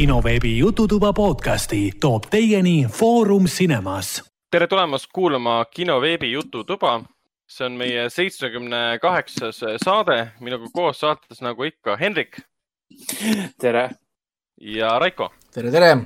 kinoveebi 0.00 0.58
Jututuba 0.58 1.12
podcasti 1.12 1.92
toob 2.00 2.22
teieni 2.30 2.86
Foorum 2.92 3.44
Cinemas. 3.44 4.24
tere 4.50 4.66
tulemast 4.66 5.06
kuulama 5.12 5.64
kinoveebi 5.64 6.32
Jututuba. 6.32 7.04
see 7.48 7.66
on 7.66 7.72
meie 7.72 8.10
seitsmekümne 8.10 8.98
kaheksas 9.02 9.60
saade, 9.84 10.28
minuga 10.40 10.70
koos 10.72 11.00
saates 11.00 11.42
nagu 11.42 11.62
ikka 11.62 11.96
Hendrik. 11.96 12.40
tere. 13.60 13.90
ja 14.60 14.98
Raiko. 14.98 15.32
tere, 15.54 15.70
tere 15.70 15.96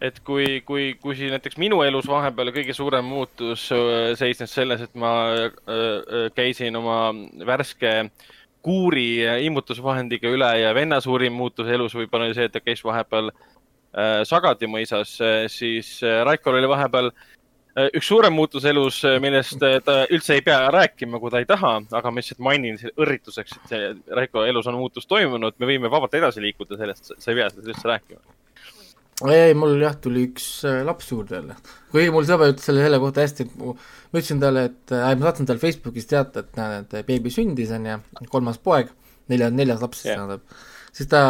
et 0.00 0.20
kui, 0.24 0.62
kui, 0.66 0.94
kui 1.02 1.16
siin 1.16 1.34
näiteks 1.34 1.58
minu 1.58 1.82
elus 1.82 2.06
vahepeal 2.08 2.52
kõige 2.54 2.74
suurem 2.76 3.04
muutus 3.04 3.66
äh, 3.72 4.14
seisnes 4.14 4.54
selles, 4.54 4.80
et 4.80 4.94
ma 4.94 5.12
äh, 5.34 5.50
äh, 5.50 6.30
käisin 6.36 6.76
oma 6.76 7.10
värske 7.46 8.10
kuuri 8.62 9.22
immutusvahendiga 9.46 10.30
üle 10.30 10.50
ja 10.60 10.74
venna 10.76 11.00
suurim 11.00 11.36
muutus 11.36 11.68
elus 11.68 11.94
võib-olla 11.96 12.28
oli 12.28 12.36
see, 12.36 12.48
et 12.48 12.54
ta 12.54 12.62
käis 12.64 12.84
vahepeal 12.84 13.32
Sagadi 14.28 14.68
mõisas, 14.70 15.16
siis 15.50 15.96
Raikol 16.26 16.60
oli 16.60 16.68
vahepeal 16.70 17.08
üks 17.96 18.06
suurem 18.06 18.36
muutus 18.38 18.66
elus, 18.70 19.00
millest 19.22 19.58
ta 19.58 19.96
üldse 20.12 20.36
ei 20.36 20.44
pea 20.46 20.60
rääkima, 20.70 21.18
kui 21.18 21.32
ta 21.32 21.40
ei 21.42 21.48
taha, 21.48 21.72
aga 21.98 22.12
ma 22.12 22.22
lihtsalt 22.22 22.42
mainin 22.44 22.78
õrrituseks, 22.92 23.56
et 23.56 23.72
see 23.72 23.88
Raiko 24.14 24.44
elus 24.46 24.68
on 24.70 24.78
muutus 24.78 25.10
toimunud, 25.10 25.58
me 25.58 25.72
võime 25.72 25.90
vabalt 25.90 26.14
edasi 26.14 26.44
liikuda 26.44 26.78
sellest, 26.78 27.14
sa 27.16 27.32
ei 27.32 27.40
pea 27.40 27.48
sellest 27.50 27.72
üldse 27.72 27.90
rääkima 27.90 28.39
ei, 29.28 29.54
mul 29.58 29.76
jah, 29.82 29.96
tuli 30.00 30.24
üks 30.30 30.46
äh, 30.68 30.80
laps 30.86 31.10
juurde 31.12 31.36
jälle. 31.36 31.56
kuigi 31.92 32.12
mul 32.14 32.26
sõber 32.28 32.54
ütles 32.54 32.66
selle, 32.70 32.84
selle 32.86 33.00
kohta 33.02 33.24
hästi, 33.24 33.46
et 33.46 33.58
ma 33.60 33.74
ütlesin 34.16 34.42
talle, 34.42 34.64
et 34.70 34.94
äh, 34.96 35.06
ma 35.12 35.28
saatsin 35.28 35.48
talle 35.50 35.62
Facebookis 35.62 36.08
teate, 36.10 36.44
et 36.44 36.60
näed, 36.60 36.88
et 36.88 37.06
beebi 37.08 37.32
sündis, 37.34 37.72
on 37.76 37.88
ju, 37.90 37.98
kolmas 38.32 38.60
poeg, 38.62 38.92
nelja, 39.32 39.50
neljas 39.54 39.84
laps 39.84 40.02
siis 40.02 40.14
tähendab. 40.14 40.44
Yeah.. 40.44 40.90
siis 40.96 41.10
ta 41.12 41.22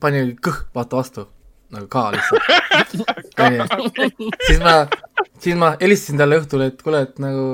pani 0.00 0.24
kõh, 0.42 0.62
vaata 0.76 1.00
vastu, 1.00 1.26
nagu 1.74 1.88
ka 1.92 2.08
lihtsalt. 2.16 2.48
Siis 4.46 4.58
ma, 4.60 4.72
siis 5.40 5.56
ma 5.56 5.70
helistasin 5.80 6.18
talle 6.20 6.36
õhtul, 6.42 6.66
et 6.66 6.82
kuule, 6.84 6.98
et 7.06 7.20
nagu 7.22 7.44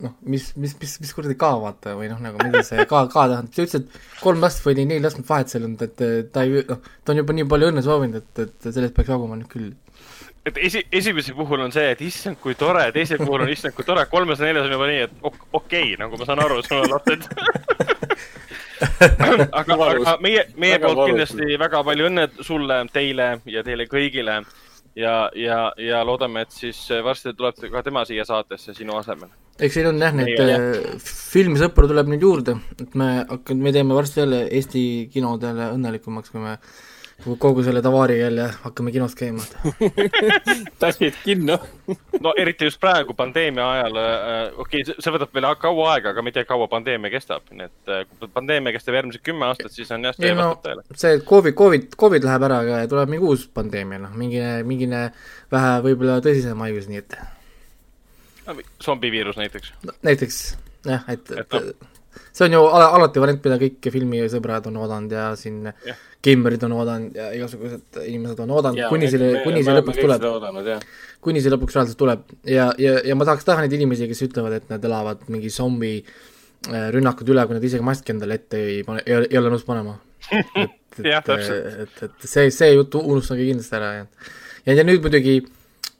noh, 0.00 0.14
mis, 0.22 0.50
mis, 0.60 0.74
mis, 0.80 0.94
mis 1.02 1.12
kuradi 1.16 1.36
ka 1.40 1.50
vaata 1.60 1.94
või 1.98 2.08
noh, 2.12 2.20
nagu 2.22 2.40
mida 2.44 2.62
see 2.66 2.86
ka, 2.88 3.04
ka 3.12 3.26
tähendab, 3.30 3.52
sa 3.54 3.66
ütlesid, 3.66 3.86
et 3.86 4.22
kolm 4.22 4.42
last 4.44 4.64
või 4.64 4.76
neli 4.80 5.00
last 5.02 5.20
on 5.20 5.26
vahet 5.28 5.52
seal 5.52 5.66
olnud, 5.68 5.84
et 5.86 6.32
ta 6.32 6.44
ei, 6.46 6.64
noh, 6.68 6.80
ta 7.04 7.14
on 7.14 7.22
juba 7.22 7.36
nii 7.36 7.48
palju 7.50 7.70
õnne 7.72 7.84
soovinud, 7.86 8.20
et, 8.22 8.42
et 8.46 8.68
sellest 8.70 8.96
peaks 8.96 9.12
jaguma 9.12 9.38
nüüd 9.38 9.50
küll. 9.52 9.70
et 10.48 10.60
esi, 10.68 10.84
esimese 11.00 11.36
puhul 11.36 11.66
on 11.66 11.74
see, 11.74 11.90
et 11.94 12.00
issand, 12.06 12.40
kui 12.42 12.56
tore, 12.58 12.86
teise 12.96 13.20
puhul 13.20 13.44
on 13.44 13.52
issand, 13.52 13.76
kui 13.76 13.86
tore, 13.88 14.06
kolmas 14.12 14.40
ja 14.40 14.48
neljas 14.48 14.70
on 14.70 14.76
juba 14.78 14.90
nii, 14.90 15.04
et 15.08 15.20
ok, 15.20 15.38
okei 15.52 15.92
okay,, 15.92 16.00
nagu 16.00 16.20
ma 16.20 16.28
saan 16.28 16.44
aru, 16.46 16.62
sul 16.66 16.80
on 16.80 16.94
lapsed 16.96 17.28
aga, 19.60 19.76
aga 19.76 20.16
meie, 20.24 20.46
meie 20.56 20.78
väga 20.78 20.86
poolt 20.86 21.02
valus. 21.02 21.12
kindlasti 21.12 21.60
väga 21.60 21.84
palju 21.86 22.08
õnne 22.08 22.26
sulle, 22.46 22.80
teile 22.94 23.30
ja 23.52 23.64
teile 23.66 23.86
kõigile 23.90 24.40
ja, 24.96 25.30
ja, 25.34 25.60
ja 25.78 26.02
loodame, 26.06 26.46
et 26.46 26.54
siis 26.54 26.80
varsti 27.04 27.34
tuleb 27.36 27.60
ka 27.72 27.82
tema 27.86 28.04
siia 28.08 28.24
saatesse 28.28 28.74
sinu 28.74 28.96
asemel 28.98 29.30
eks 29.60 29.76
siin 29.76 29.90
on 29.90 30.00
jah, 30.00 30.14
neid 30.16 30.40
äh, 30.40 30.62
filmisõpru 31.04 31.88
tuleb 31.90 32.08
nüüd 32.10 32.24
juurde, 32.24 32.56
et 32.80 32.94
me 32.98 33.10
hakkame, 33.28 33.66
me 33.66 33.72
teeme 33.76 33.96
varsti 33.96 34.22
jälle 34.22 34.44
Eesti 34.48 34.84
kinodele 35.12 35.70
õnnelikumaks, 35.74 36.32
kui 36.32 36.42
me 36.42 36.56
kogu 37.38 37.62
selle 37.62 37.82
tavari 37.82 38.18
jälle 38.20 38.48
hakkame 38.62 38.92
kinos 38.92 39.14
käima 39.14 39.42
tassid 40.78 41.14
kinno 41.24 41.58
no 42.24 42.32
eriti 42.38 42.64
just 42.64 42.80
praegu 42.80 43.14
pandeemia 43.14 43.70
ajal 43.70 43.96
äh,, 43.96 44.52
okei 44.58 44.82
okay,, 44.82 44.94
see 44.98 45.14
võtab 45.14 45.34
veel 45.34 45.48
kaua 45.60 45.88
aega, 45.94 46.14
aga 46.14 46.24
mitte 46.24 46.44
kaua 46.48 46.68
pandeemia 46.72 47.12
kestab, 47.12 47.46
nii 47.50 47.68
et 47.68 47.92
äh, 47.92 48.06
kui 48.10 48.32
pandeemia 48.32 48.74
kestab 48.76 48.96
järgmised 48.98 49.24
kümme 49.26 49.48
aastat, 49.50 49.74
siis 49.74 49.90
on 49.94 50.08
jah, 50.08 50.16
see 50.16 50.32
no, 50.34 50.50
vastab 50.50 50.64
tõele. 50.68 51.00
see 51.02 51.20
Covid, 51.32 51.58
Covid, 51.60 51.92
Covid 52.00 52.26
läheb 52.28 52.48
ära, 52.48 52.62
aga 52.64 52.80
tuleb 52.90 53.12
mingi 53.14 53.30
uus 53.30 53.46
pandeemia, 53.54 54.00
noh, 54.06 54.16
mingine, 54.16 54.56
mingine 54.66 55.04
vähe 55.52 55.76
võib-olla 55.86 56.18
tõsisem 56.24 56.66
haigus, 56.66 56.90
nii 56.90 57.04
et 57.04 57.20
zombiviirus 58.84 59.38
näiteks 59.38 59.72
no,. 59.84 59.96
näiteks 60.06 60.42
jah, 60.88 61.04
et, 61.12 61.30
et, 61.36 61.58
et 61.60 61.88
see 62.32 62.46
on 62.48 62.56
ju 62.56 62.62
ala, 62.66 62.90
alati 62.98 63.22
variant, 63.22 63.42
mida 63.44 63.58
kõik 63.60 63.90
filmisõbrad 63.94 64.70
on 64.70 64.78
oodanud 64.82 65.14
ja 65.14 65.26
siin 65.38 65.66
yeah. 65.70 65.98
Gamerid 66.24 66.64
on 66.66 66.74
oodanud 66.76 67.16
ja 67.16 67.28
igasugused 67.36 68.00
inimesed 68.04 68.42
on 68.44 68.54
oodanud, 68.56 68.80
kuni 68.92 69.08
selle, 69.12 69.30
kuni 69.44 69.62
see 69.64 69.76
lõpuks 69.76 70.00
tuleb. 70.00 70.26
kuni 71.24 71.42
see 71.44 71.52
lõpuks 71.54 71.78
reaalselt 71.78 72.00
tuleb. 72.00 72.26
Ja, 72.48 72.70
ja, 72.80 72.98
ja 73.06 73.16
ma 73.16 73.28
tahaks 73.28 73.48
taha 73.48 73.64
neid 73.64 73.76
inimesi, 73.78 74.08
kes 74.10 74.26
ütlevad, 74.28 74.58
et 74.60 74.72
nad 74.72 74.84
elavad 74.84 75.24
mingi 75.32 75.52
zombi 75.54 75.94
äh, 76.00 76.90
rünnakud 76.94 77.32
üle, 77.32 77.46
kui 77.46 77.56
nad 77.56 77.64
isegi 77.70 77.86
maski 77.86 78.16
endale 78.16 78.40
ette 78.40 78.60
ei 78.60 78.82
pane, 78.86 79.04
ei, 79.06 79.38
ole 79.40 79.54
nõus 79.54 79.64
panema. 79.68 79.96
et, 80.34 81.00
et, 81.00 81.32
et, 81.32 81.80
et, 81.86 82.04
et 82.08 82.28
see, 82.28 82.50
see 82.52 82.74
jutt 82.74 82.98
unustage 83.00 83.46
kindlasti 83.48 83.76
ära 83.78 83.94
ja, 83.94 84.04
ja, 84.66 84.74
ja 84.76 84.84
nüüd 84.84 85.00
muidugi 85.06 85.38
äh, 85.40 85.56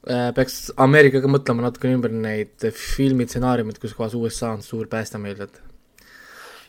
Äh, 0.09 0.31
peaks 0.33 0.71
Ameerikaga 0.81 1.29
mõtlema 1.29 1.67
natukene 1.67 1.99
ümber 1.99 2.13
neid 2.15 2.65
filmitsenaariumid, 2.73 3.77
kus 3.83 3.93
kohas 3.93 4.15
USA 4.17 4.55
on 4.55 4.63
suur 4.65 4.89
päästemeil, 4.89 5.43
et 5.45 5.59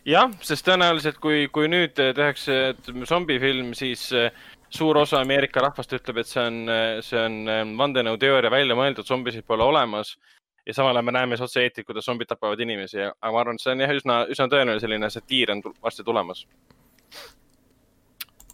jah, 0.07 0.31
sest 0.41 0.65
tõenäoliselt 0.67 1.19
kui, 1.21 1.45
kui 1.53 1.69
nüüd 1.71 1.95
tehakse 1.97 2.73
zombifilm, 3.09 3.73
siis 3.77 4.07
äh, 4.17 4.31
suur 4.71 4.97
osa 5.01 5.21
Ameerika 5.21 5.63
rahvast 5.63 5.93
ütleb, 5.97 6.21
et 6.21 6.29
see 6.29 6.43
on, 6.43 6.61
see 7.05 7.19
on 7.21 7.41
äh, 7.51 7.63
vandenõuteooria 7.77 8.53
välja 8.53 8.77
mõeldud, 8.77 9.07
zombisid 9.07 9.45
pole 9.47 9.67
olemas. 9.67 10.17
ja 10.65 10.73
samal 10.77 10.93
ajal 10.93 11.05
me 11.05 11.11
näeme 11.11 11.37
siis 11.37 11.47
otse-eetrit, 11.49 11.85
kuidas 11.85 12.05
zombid 12.05 12.29
tapavad 12.29 12.59
inimesi, 12.61 12.99
aga 13.01 13.31
ma 13.33 13.39
arvan, 13.41 13.57
et 13.57 13.63
see 13.63 13.71
on 13.73 13.79
jah, 13.81 13.93
üsna, 13.97 14.17
üsna 14.29 14.45
tõenäoline 14.45 14.83
selline 14.83 15.09
satiir 15.09 15.51
on 15.51 15.63
varsti 15.81 16.05
tulemas 16.05 16.45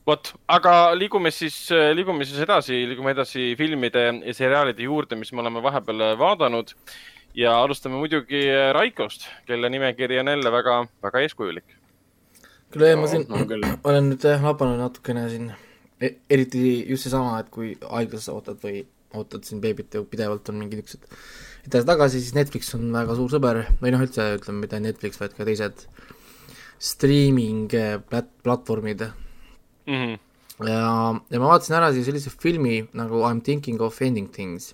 vot, 0.08 0.32
aga 0.48 0.94
liigume 0.96 1.32
siis, 1.36 1.58
liigume 1.96 2.26
siis 2.26 2.40
edasi, 2.46 2.80
liigume 2.88 3.12
edasi 3.12 3.50
filmide 3.60 4.06
ja 4.24 4.34
seriaalide 4.34 4.88
juurde, 4.88 5.20
mis 5.20 5.34
me 5.34 5.44
oleme 5.44 5.64
vahepeal 5.64 6.14
vaadanud. 6.20 6.72
Ja 7.38 7.54
alustame 7.62 8.00
muidugi 8.02 8.42
Raikost, 8.74 9.28
kelle 9.48 9.70
nimekiri 9.70 10.20
on 10.20 10.32
jälle 10.34 10.52
väga, 10.52 10.78
väga 11.04 11.24
eeskujulik. 11.26 11.76
küll 12.74 12.84
jah, 12.84 13.00
ma 13.00 13.08
siin 13.08 13.26
no, 13.30 13.40
olen 13.90 14.12
nüüd 14.12 14.26
lapanud 14.44 14.80
natukene 14.82 15.28
siin, 15.32 15.52
e-, 16.02 16.18
eriti 16.30 16.64
just 16.90 17.08
seesama, 17.08 17.40
et 17.40 17.52
kui 17.54 17.76
haiglas 17.82 18.28
ootad 18.34 18.60
või 18.64 18.82
ootad 19.16 19.46
siin 19.48 19.62
beebit 19.64 19.96
ja 19.96 20.04
pidevalt 20.04 20.50
on 20.52 20.60
mingid 20.64 20.82
niisugused 20.82 21.08
edasi-tagasi, 21.68 22.22
siis 22.24 22.36
Netflix 22.36 22.74
on 22.78 22.90
väga 22.96 23.16
suur 23.18 23.32
sõber 23.32 23.62
või 23.82 23.94
noh, 23.94 24.04
üldse 24.04 24.26
ütleme, 24.38 24.64
mitte 24.64 24.80
Netflix, 24.84 25.20
vaid 25.22 25.36
ka 25.38 25.48
teised 25.48 25.86
streaming 26.80 27.72
plat-, 28.10 28.34
platvormid 28.44 29.06
mm. 29.06 29.94
-hmm. 29.94 30.20
ja, 30.68 30.82
ja 31.30 31.42
ma 31.42 31.54
vaatasin 31.54 31.78
ära 31.80 31.94
siis 31.94 32.08
sellise 32.10 32.34
filmi 32.34 32.82
nagu 32.94 33.24
I 33.24 33.34
m 33.34 33.42
thinking 33.42 33.82
of 33.82 34.02
ending 34.02 34.32
things. 34.32 34.74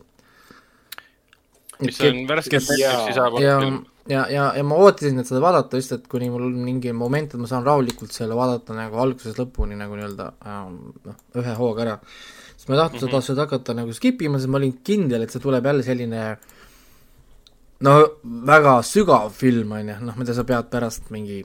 Mis 1.82 2.00
on 2.06 2.22
värskelt 2.30 2.70
Netflixi 2.70 3.16
saabunud 3.18 3.64
film. 3.64 3.80
ja, 4.10 4.26
ja, 4.30 4.46
ja 4.58 4.64
ma 4.68 4.78
ootasin, 4.84 5.20
et 5.20 5.30
seda 5.30 5.42
vaadata 5.44 5.80
lihtsalt, 5.80 6.08
kuni 6.12 6.30
mul 6.34 6.50
mingi 6.54 6.94
moment, 6.94 7.34
et 7.34 7.42
ma 7.42 7.50
saan 7.50 7.66
rahulikult 7.68 8.14
selle 8.16 8.38
vaadata 8.38 8.78
nagu 8.78 9.02
algusest 9.06 9.42
lõpuni 9.42 9.80
nagu 9.80 9.98
nii-öelda 10.00 10.30
ähm, 10.50 10.78
noh, 11.08 11.20
ühe 11.42 11.56
hooga 11.60 11.86
ära. 11.88 11.98
siis 12.56 12.70
ma 12.70 12.76
ei 12.76 12.84
tahtnud 12.84 13.02
mm 13.08 13.16
-hmm. 13.16 13.28
seda 13.30 13.48
hakata 13.48 13.78
nagu 13.80 13.94
skip 13.94 14.22
ima, 14.22 14.40
sest 14.40 14.52
ma 14.52 14.62
olin 14.62 14.78
kindel, 14.84 15.24
et 15.24 15.32
see 15.32 15.44
tuleb 15.44 15.66
jälle 15.66 15.84
selline 15.84 16.38
no 17.84 17.98
väga 18.54 18.80
sügav 18.82 19.32
film, 19.32 19.72
on 19.72 19.90
ju, 19.90 20.00
noh, 20.02 20.16
mida 20.18 20.34
sa 20.34 20.44
pead 20.44 20.72
pärast 20.72 21.10
mingi 21.10 21.44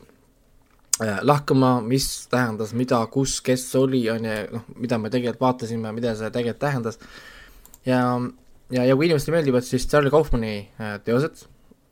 Äh, 0.99 1.19
lahkama, 1.23 1.81
mis 1.81 2.27
tähendas 2.27 2.73
mida, 2.75 2.99
kus, 3.07 3.37
kes 3.41 3.69
oli, 3.79 4.01
on 4.11 4.25
ju, 4.27 4.39
noh, 4.51 4.65
mida 4.83 4.97
me 4.99 5.11
tegelikult 5.15 5.45
vaatasime, 5.45 5.93
mida 5.95 6.17
see 6.19 6.31
tegelikult 6.35 6.59
tähendas. 6.65 6.99
ja, 7.87 8.01
ja, 8.75 8.85
ja 8.85 8.97
kui 8.97 9.09
inimestele 9.09 9.39
meeldivad 9.39 9.67
siis 9.67 9.87
Charlie 9.89 10.13
Kaufmani 10.13 10.53
äh, 10.81 10.99
teosed, 11.05 11.47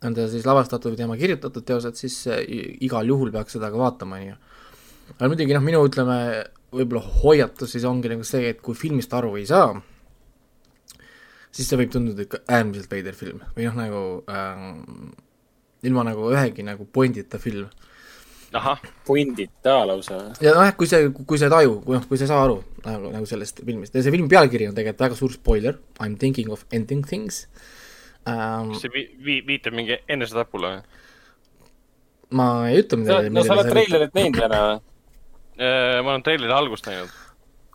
on 0.05 0.17
ta 0.17 0.27
siis 0.31 0.47
lavastatud 0.47 0.93
või 0.93 1.01
tema 1.01 1.17
kirjutatud 1.21 1.67
teosed, 1.67 1.99
siis 1.99 2.19
äh, 2.33 2.43
igal 2.85 3.09
juhul 3.09 3.33
peaks 3.35 3.57
seda 3.57 3.71
ka 3.73 3.81
vaatama, 3.81 4.21
on 4.21 4.31
ju. 4.31 4.39
aga 5.17 5.31
muidugi 5.33 5.57
noh, 5.57 5.65
minu 5.65 5.83
ütleme, 5.89 6.19
võib-olla 6.77 7.05
hoiatus 7.23 7.77
siis 7.77 7.87
ongi 7.89 8.11
nagu 8.13 8.27
see, 8.27 8.51
et 8.53 8.63
kui 8.65 8.77
filmist 8.79 9.15
aru 9.17 9.37
ei 9.41 9.47
saa, 9.49 9.71
siis 11.55 11.69
see 11.69 11.81
võib 11.81 11.95
tunduda 11.95 12.27
ikka 12.27 12.43
äärmiselt 12.59 12.93
veider 12.93 13.17
film 13.17 13.45
või 13.57 13.69
noh, 13.71 13.79
nagu 13.81 14.03
äh, 14.29 14.67
ilma 15.87 16.07
nagu 16.09 16.31
ühegi 16.33 16.65
nagu 16.67 16.89
pointita 16.93 17.41
film 17.41 17.71
pundita 19.07 19.79
lausa. 19.89 20.19
ja 20.43 20.55
noh, 20.57 20.69
kui 20.79 20.89
see, 20.91 21.11
kui 21.27 21.41
sa 21.41 21.49
ei 21.49 21.55
taju, 21.55 21.79
kui 21.85 21.97
noh, 21.97 22.05
kui 22.09 22.19
sa 22.19 22.27
ei 22.27 22.33
saa 22.33 22.43
aru 22.45 22.59
nagu, 22.87 23.11
nagu 23.15 23.29
sellest 23.29 23.63
filmist 23.67 23.97
ja 23.97 24.05
see 24.05 24.15
filmi 24.15 24.31
pealkiri 24.33 24.69
on 24.71 24.77
tegelikult 24.77 25.07
väga 25.07 25.19
suur 25.19 25.35
spoiler, 25.35 25.79
I 26.01 26.09
m 26.11 26.17
thinking 26.21 26.53
of 26.55 26.65
ending 26.71 27.05
things 27.07 27.45
um,. 28.27 28.73
kas 28.73 28.85
see 28.87 28.93
vi-, 28.95 29.09
vi-, 29.29 29.43
viitab 29.47 29.77
mingi 29.77 29.99
enesetapule 30.09 30.73
või? 30.75 31.05
ma 32.37 32.49
ei 32.71 32.83
ütle 32.83 33.01
midagi. 33.03 33.33
no 33.35 33.47
sa 33.47 33.57
oled 33.57 33.73
treilerit 33.73 34.19
näinud 34.19 34.43
täna 34.43 34.61
või? 34.67 34.83
Äh, 35.57 36.03
ma 36.05 36.13
olen 36.13 36.27
treileri 36.27 36.53
algust 36.53 36.91
näinud. 36.91 37.17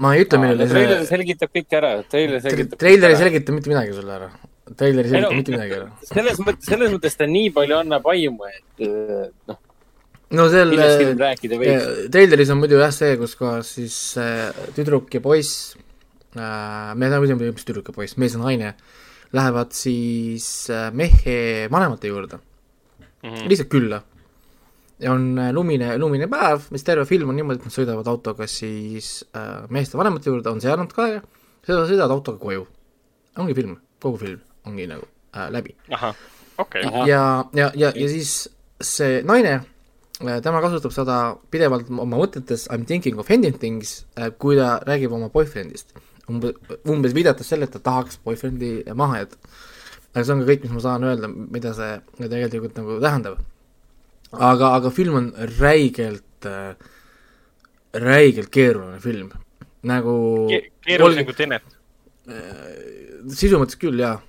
ma 0.03 0.13
ei 0.15 0.25
ütle, 0.25 0.41
millele 0.43 0.69
see 0.69 0.77
treiler 0.77 1.03
selgitab 1.09 1.57
kõik 1.57 1.75
ära, 1.81 1.91
treiler 2.11 2.43
selgitab 2.43 2.81
treiler 2.81 3.15
ei 3.15 3.19
selgita 3.23 3.55
mitte 3.55 3.71
midagi 3.71 3.97
sulle 3.97 4.15
ära. 4.19 4.29
treiler 4.77 5.07
ei 5.07 5.15
selgita 5.15 5.39
mitte 5.39 5.55
midagi 5.55 5.77
ära. 5.79 5.89
selles 6.11 6.39
mõttes, 6.43 6.69
selles 6.69 6.95
mõttes 6.95 7.19
ta 7.19 7.29
nii 7.31 7.51
palju 7.57 7.79
annab 7.79 8.07
aimu, 8.13 8.49
et 8.51 8.87
noh 9.49 9.59
no 10.37 10.47
seal 10.51 10.71
võiks? 11.61 11.89
treileris 12.13 12.51
on 12.53 12.61
muidu 12.61 12.79
jah 12.81 12.93
see, 12.95 13.15
kus 13.21 13.35
kohas 13.39 13.73
siis 13.79 13.97
äh, 14.21 14.49
tüdruk 14.77 15.11
ja 15.13 15.21
poiss 15.23 15.73
äh,, 16.35 16.93
me 16.95 17.09
teame 17.11 17.25
muidugi, 17.25 17.51
mis 17.57 17.67
tüdruk 17.67 17.91
ja 17.91 17.95
poiss, 17.95 18.17
mees 18.21 18.37
ja 18.37 18.41
naine, 18.43 18.73
lähevad 19.35 19.73
siis 19.75 20.47
äh, 20.71 20.89
mehe 20.95 21.67
vanemate 21.71 22.11
juurde 22.13 22.39
Mhm. 23.21 23.45
lihtsalt 23.51 23.69
külla. 23.69 23.99
ja 24.99 25.11
on 25.13 25.37
äh, 25.37 25.51
lumine, 25.53 25.91
lumine 25.97 26.25
päev, 26.29 26.63
mis 26.73 26.83
terve 26.83 27.05
film 27.05 27.29
on 27.29 27.35
niimoodi, 27.37 27.59
et 27.59 27.65
nad 27.65 27.73
sõidavad 27.73 28.07
autoga 28.09 28.47
siis 28.49 29.23
äh, 29.37 29.67
meeste 29.69 29.97
vanemate 29.97 30.29
juurde, 30.29 30.49
on 30.49 30.61
seal 30.61 30.77
natuke 30.77 31.01
aega, 31.05 31.21
seda 31.65 31.83
sõidavad 31.89 32.15
autoga 32.15 32.37
koju. 32.41 32.65
ongi 33.37 33.53
film, 33.57 33.75
kogu 34.01 34.17
film 34.17 34.39
ongi 34.65 34.87
nagu 34.89 35.05
äh, 35.35 35.49
läbi. 35.53 35.75
ahah, 35.93 36.15
okei. 36.57 36.81
Ahah. 36.85 37.07
ja, 37.09 37.21
ja, 37.53 37.71
ja, 37.75 37.91
ja 37.95 38.07
siis 38.09 38.49
see 38.81 39.21
naine, 39.21 39.59
tema 40.43 40.61
kasutab 40.63 40.93
seda 40.95 41.17
pidevalt 41.53 41.89
oma 41.91 42.19
mõtetes 42.19 42.67
I 42.69 42.77
m 42.77 42.85
thinking 42.85 43.19
of 43.19 43.29
ending 43.33 43.57
things, 43.57 44.05
kui 44.41 44.57
ta 44.59 44.79
räägib 44.87 45.13
oma 45.17 45.29
boyfriend'ist. 45.33 45.93
umbes, 46.29 46.55
umbes 46.87 47.13
viidates 47.17 47.47
selle, 47.49 47.67
et 47.67 47.73
ta 47.73 47.79
tahaks 47.83 48.19
boyfriend'i 48.25 48.83
maha 48.95 49.23
jätta. 49.23 49.37
aga 50.13 50.23
see 50.25 50.33
on 50.33 50.43
ka 50.43 50.49
kõik, 50.51 50.63
mis 50.65 50.73
ma 50.75 50.83
saan 50.83 51.03
öelda, 51.07 51.27
mida 51.27 51.73
see 51.73 51.99
tegelikult 52.19 52.77
nagu 52.79 52.99
tähendab. 53.03 53.37
aga, 54.31 54.73
aga 54.77 54.91
film 54.91 55.15
on 55.15 55.31
räigelt 55.59 56.45
äh,, 56.45 56.75
räigelt 57.93 58.49
keeruline 58.51 58.99
film. 58.99 59.31
nagu 59.83 60.47
keerulisem 60.85 61.25
kui 61.25 61.33
Tenet. 61.33 61.63
sisu 63.27 63.57
mõttes 63.59 63.79
küll 63.81 63.99
jaa, 63.99 64.19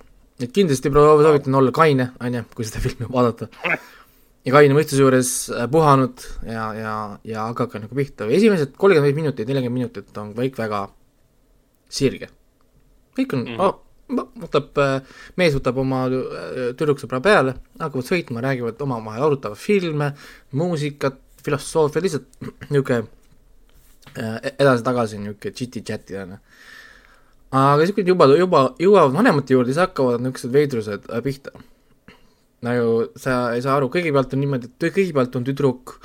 et 0.41 0.51
kindlasti 0.51 0.89
pro- 0.91 1.21
soovitan 1.21 1.55
olla 1.55 1.71
kaine, 1.71 2.11
on 2.19 2.33
ju, 2.39 2.43
kui 2.55 2.65
seda 2.65 2.81
filmi 2.83 3.07
vaadata. 3.09 3.47
ja 4.43 4.53
kaine 4.55 4.75
mõistuse 4.75 5.01
juures 5.03 5.31
äh, 5.53 5.65
puhanud 5.71 6.25
ja, 6.47 6.67
ja, 6.77 6.95
ja 7.27 7.47
hakake 7.51 7.81
nagu 7.83 7.97
pihta, 7.97 8.27
esimesed 8.27 8.75
kolmkümmend 8.79 9.17
minutit, 9.17 9.47
nelikümmend 9.49 9.79
minutit 9.81 10.19
on 10.21 10.33
kõik 10.37 10.59
väga 10.59 10.85
sirge. 11.93 12.29
kõik 13.17 13.33
on 13.33 13.43
mm, 13.45 13.55
-hmm. 13.55 13.63
oh, 13.63 13.83
võtab, 14.43 14.79
mees 15.39 15.55
võtab 15.55 15.79
oma 15.79 16.05
äh, 16.09 16.61
tüdruksõbra 16.77 17.21
peale, 17.23 17.55
hakkavad 17.79 18.09
sõitma, 18.09 18.43
räägivad 18.43 18.81
omavahel, 18.81 19.27
arutavad 19.29 19.57
filme, 19.57 20.13
muusikat, 20.51 21.19
filosoofiat, 21.43 22.03
lihtsalt 22.03 22.27
niisugune 22.71 23.03
äh, 24.17 24.39
edasi-tagasi 24.57 25.21
niisugune 25.21 25.55
chiti-chati 25.59 26.19
on 26.23 26.37
ju 26.37 26.43
aga 27.53 27.83
niisugune 27.83 28.09
juba, 28.09 28.27
juba 28.37 28.63
jõuavad 28.81 29.13
vanemate 29.13 29.53
juurde, 29.53 29.71
siis 29.71 29.81
hakkavad 29.83 30.23
niisugused 30.23 30.53
veidrused 30.53 31.09
äh, 31.09 31.21
pihta. 32.63 32.69
nagu 32.69 33.09
sa 33.19 33.53
ei 33.53 33.61
saa 33.61 33.77
aru, 33.77 33.89
kõigepealt 33.91 34.33
on 34.33 34.39
niimoodi, 34.43 34.69
et 34.69 34.93
kõigepealt 34.93 35.35
on 35.35 35.43
tüdruk 35.43 35.99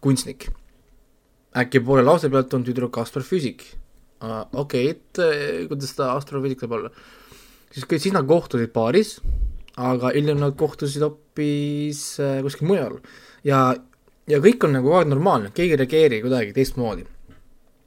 kunstnik. 0.00 0.48
äkki 1.56 1.80
poole 1.82 2.02
lause 2.02 2.28
pealt 2.30 2.52
on 2.54 2.64
tüdruk 2.64 2.98
astrofüüsik 2.98 3.62
uh,. 4.22 4.46
okei 4.52 4.90
okay,, 4.90 4.90
et 4.90 5.18
äh, 5.18 5.68
kuidas 5.68 5.94
ta 5.94 6.14
astrofüüsik 6.16 6.60
saab 6.60 6.72
olla? 6.72 6.90
siis, 7.70 7.86
siis 7.98 8.12
nad 8.12 8.26
kohtusid 8.26 8.72
baaris, 8.72 9.20
aga 9.76 10.12
hiljem 10.14 10.38
nad 10.38 10.56
kohtusid 10.56 11.02
hoopis 11.02 12.20
äh, 12.20 12.42
kuskil 12.42 12.68
mujal 12.68 13.00
ja, 13.44 13.74
ja 14.26 14.38
kõik 14.38 14.64
on 14.64 14.76
nagu 14.76 14.86
kogu 14.86 15.00
aeg 15.00 15.08
normaalne, 15.08 15.50
keegi 15.54 15.74
ei 15.74 15.82
reageeri 15.82 16.22
kuidagi 16.22 16.54
teistmoodi 16.54 17.06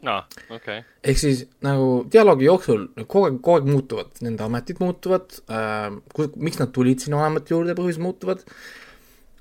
aa, 0.05 0.21
okei. 0.49 0.83
ehk 1.03 1.19
siis 1.19 1.43
nagu 1.65 2.05
dialoogi 2.11 2.47
jooksul 2.47 2.85
kogu 3.05 3.25
aeg, 3.27 3.41
kogu 3.41 3.57
aeg 3.57 3.67
muutuvad, 3.71 4.13
nende 4.25 4.45
ametid 4.45 4.81
muutuvad 4.83 5.35
äh,, 5.49 5.91
miks 6.35 6.61
nad 6.61 6.73
tulid 6.75 7.03
sinna 7.03 7.21
vanemate 7.21 7.55
juurde, 7.55 7.75
põhjused 7.77 8.03
muutuvad 8.03 8.43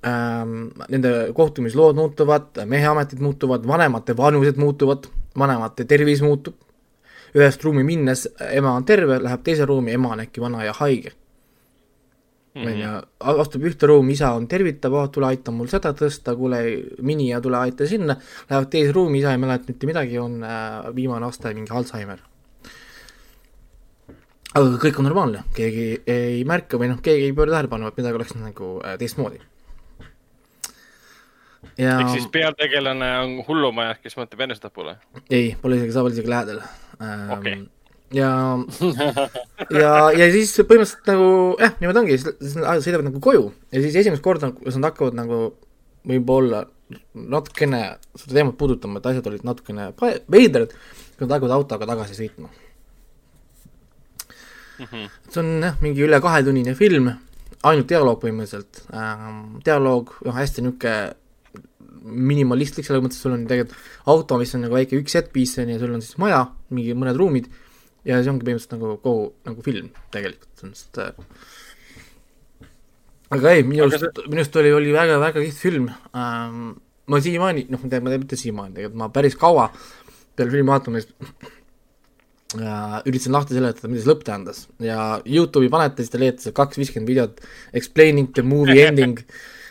ähm,, 0.06 0.68
nende 0.88 1.14
kohtumislood 1.36 1.98
muutuvad, 1.98 2.62
mehe 2.66 2.90
ametid 2.90 3.22
muutuvad, 3.24 3.66
vanemate 3.68 4.16
vanused 4.18 4.60
muutuvad, 4.60 5.08
vanemate 5.38 5.86
tervis 5.88 6.22
muutub, 6.22 6.58
ühest 7.34 7.64
ruumi 7.64 7.84
minnes 7.86 8.26
ema 8.52 8.76
on 8.76 8.84
terve, 8.84 9.18
läheb 9.22 9.44
teise 9.44 9.66
ruumi, 9.68 9.94
ema 9.96 10.12
on 10.16 10.24
äkki 10.26 10.42
vana 10.42 10.64
ja 10.66 10.74
haige. 10.82 11.14
Mhm. 12.54 12.66
on 12.66 12.80
ju, 12.80 12.88
astub 13.40 13.62
ühte 13.64 13.88
ruumi, 13.88 14.12
isa 14.12 14.34
on 14.36 14.44
tervitab, 14.48 14.92
oh 14.92 15.06
tule 15.08 15.30
aita 15.30 15.54
mul 15.54 15.70
seda 15.72 15.94
tõsta, 15.96 16.34
kuule 16.36 16.58
mini 17.00 17.30
ja 17.30 17.40
tule 17.40 17.56
aita 17.56 17.86
sinna, 17.88 18.18
lähevad 18.50 18.68
teise 18.74 18.92
ruumi, 18.92 19.22
isa 19.22 19.32
ei 19.32 19.40
mäleta 19.40 19.72
mitte 19.72 19.88
midagi, 19.88 20.18
on 20.20 20.42
äh, 20.44 20.90
viimane 20.94 21.26
aste 21.26 21.54
mingi 21.56 21.72
Alžeimer. 21.72 22.20
aga 24.52 24.76
kõik 24.84 24.98
on 25.00 25.08
normaalne, 25.08 25.46
keegi 25.56 26.02
ei 26.06 26.44
märka 26.44 26.76
või 26.76 26.92
noh, 26.92 27.00
keegi 27.00 27.30
ei 27.30 27.32
pööra 27.32 27.56
tähelepanu, 27.56 27.88
et 27.88 27.96
midagi 28.02 28.20
oleks 28.20 28.36
nagu 28.36 28.72
äh, 28.84 28.98
teistmoodi. 29.00 29.40
ja 31.80 32.00
ehk 32.02 32.12
siis 32.18 32.28
peategelane 32.28 33.12
on 33.22 33.38
hullumajas, 33.48 34.02
kes 34.04 34.18
mõtleb 34.20 34.44
enesetapule. 34.44 34.98
ei, 35.30 35.54
pole 35.62 35.80
isegi, 35.80 35.96
sa 35.96 36.04
pole 36.04 36.12
isegi 36.12 36.28
lähedal 36.28 36.60
ähm, 37.00 37.30
Okei. 37.38 37.62
Ja, 38.16 38.30
ja, 39.82 39.92
ja 40.16 40.28
siis 40.34 40.52
põhimõtteliselt 40.60 41.10
nagu 41.10 41.28
jah, 41.60 41.74
niimoodi 41.80 42.02
ongi, 42.02 42.18
sõidavad 42.84 43.08
nagu 43.08 43.22
koju. 43.24 43.46
Ja 43.74 43.82
siis 43.84 43.98
esimest 44.02 44.24
korda, 44.24 44.52
kus 44.56 44.78
nad 44.78 44.90
hakkavad 44.90 45.16
nagu 45.18 45.42
võib-olla 46.08 46.64
natukene 47.14 47.82
seda 48.18 48.36
teemat 48.38 48.58
puudutama, 48.60 49.00
et 49.00 49.08
asjad 49.08 49.30
olid 49.30 49.46
natukene 49.48 49.88
veidrad, 50.32 50.74
kui 51.16 51.24
nad 51.24 51.36
hakkavad 51.36 51.56
autoga 51.56 51.88
tagasi 51.88 52.18
sõitma. 52.18 52.52
see 54.82 55.40
on 55.40 55.50
jah, 55.62 55.76
mingi 55.84 56.02
üle 56.04 56.18
kahetunnine 56.20 56.74
film, 56.76 57.12
ainult 57.62 57.88
dialoog 57.88 58.20
põhimõtteliselt. 58.22 58.84
Ähm,, 58.90 59.58
dialoog, 59.64 60.16
noh 60.26 60.36
hästi 60.36 60.64
niisugune 60.66 61.12
minimalistlik 62.02 62.86
selles 62.86 63.02
mõttes, 63.04 63.20
sul 63.22 63.36
on 63.36 63.44
tegelikult 63.46 63.78
auto, 64.10 64.38
mis 64.40 64.50
on 64.56 64.64
nagu 64.66 64.74
väike 64.74 64.98
üks 64.98 65.14
set-piece 65.14 65.62
on 65.62 65.70
ju, 65.70 65.78
sul 65.78 65.92
on 65.94 66.02
siis 66.02 66.18
maja, 66.18 66.40
mingi 66.74 66.96
mõned 66.98 67.14
ruumid 67.20 67.46
ja 68.08 68.20
see 68.20 68.32
ongi 68.32 68.46
põhimõtteliselt 68.46 68.76
nagu 68.76 68.94
kogu 69.02 69.26
nagu 69.48 69.64
film 69.66 69.90
tegelikult, 70.14 70.50
see 70.58 70.70
lihtsalt 70.70 71.02
äh... 71.02 71.12
aga 73.38 73.56
ei, 73.56 73.66
minu 73.66 73.86
arust, 73.86 74.22
minu 74.26 74.42
arust 74.42 74.60
oli, 74.62 74.74
oli 74.78 74.94
väga, 74.96 75.18
väga 75.22 75.44
kihvt 75.44 75.62
film 75.62 75.88
ähm,. 76.12 76.76
ma 77.10 77.20
siiamaani, 77.22 77.66
noh, 77.72 77.82
ma 77.82 77.92
tean, 77.92 78.06
mitte 78.12 78.38
siiamaani, 78.40 78.76
tegelikult 78.78 79.02
ma 79.02 79.10
päris 79.14 79.38
kaua 79.38 79.70
peale 80.36 80.54
filmi 80.54 80.70
vaatamist 80.72 81.12
ja 82.60 82.76
üritasin 83.08 83.32
lahti 83.32 83.56
seletada, 83.56 83.88
mida 83.88 84.02
see 84.02 84.10
lõpp 84.10 84.26
tähendas 84.26 84.66
ja 84.82 84.98
Youtube'i 85.24 85.70
panete, 85.72 86.04
siis 86.04 86.12
te 86.12 86.20
leiate 86.20 86.44
seal 86.44 86.56
kaks 86.56 86.80
viiskümmend 86.80 87.08
videot 87.08 87.40
explaining 87.78 88.32
the 88.36 88.44
movie 88.44 88.82
ending 88.88 89.20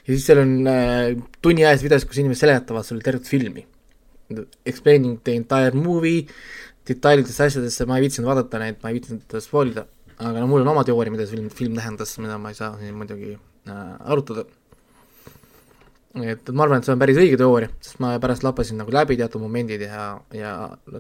ja 0.06 0.16
siis 0.16 0.26
seal 0.28 0.42
on 0.44 0.56
äh, 0.70 1.12
tunni 1.44 1.66
ajas 1.66 1.86
videos, 1.86 2.08
kus 2.08 2.22
inimesed 2.22 2.46
seletavad 2.46 2.88
sulle 2.88 3.06
tervet 3.06 3.28
filmi. 3.30 3.66
Explaining 4.66 5.20
the 5.26 5.36
entire 5.36 5.76
movie, 5.76 6.24
detailidesse 6.88 7.46
asjadesse, 7.48 7.86
ma 7.90 7.98
ei 7.98 8.08
viitsinud 8.08 8.30
vaadata 8.30 8.62
neid, 8.62 8.80
ma 8.82 8.92
ei 8.92 8.98
viitsinud 8.98 9.36
spoil 9.44 9.74
ida, 9.74 9.86
aga 10.18 10.40
no 10.40 10.48
mul 10.50 10.64
on 10.64 10.72
oma 10.74 10.86
teooria, 10.88 11.14
mida 11.14 11.28
see 11.28 11.38
film, 11.38 11.52
film 11.54 11.78
tähendas, 11.78 12.16
mida 12.22 12.40
ma 12.42 12.54
ei 12.54 12.58
saa 12.58 12.74
siin 12.80 12.98
muidugi 12.98 13.36
äh, 13.36 13.84
arutada. 14.14 14.46
et 16.22 16.50
ma 16.52 16.66
arvan, 16.66 16.82
et 16.82 16.88
see 16.88 16.92
on 16.92 17.02
päris 17.02 17.20
õige 17.22 17.38
teooria, 17.40 17.70
sest 17.80 18.02
ma 18.04 18.16
pärast 18.20 18.44
lappasin 18.44 18.82
nagu 18.82 18.92
läbi 18.92 19.16
teatud 19.20 19.44
momendid 19.44 19.86
ja, 19.86 20.08
ja 20.36 20.56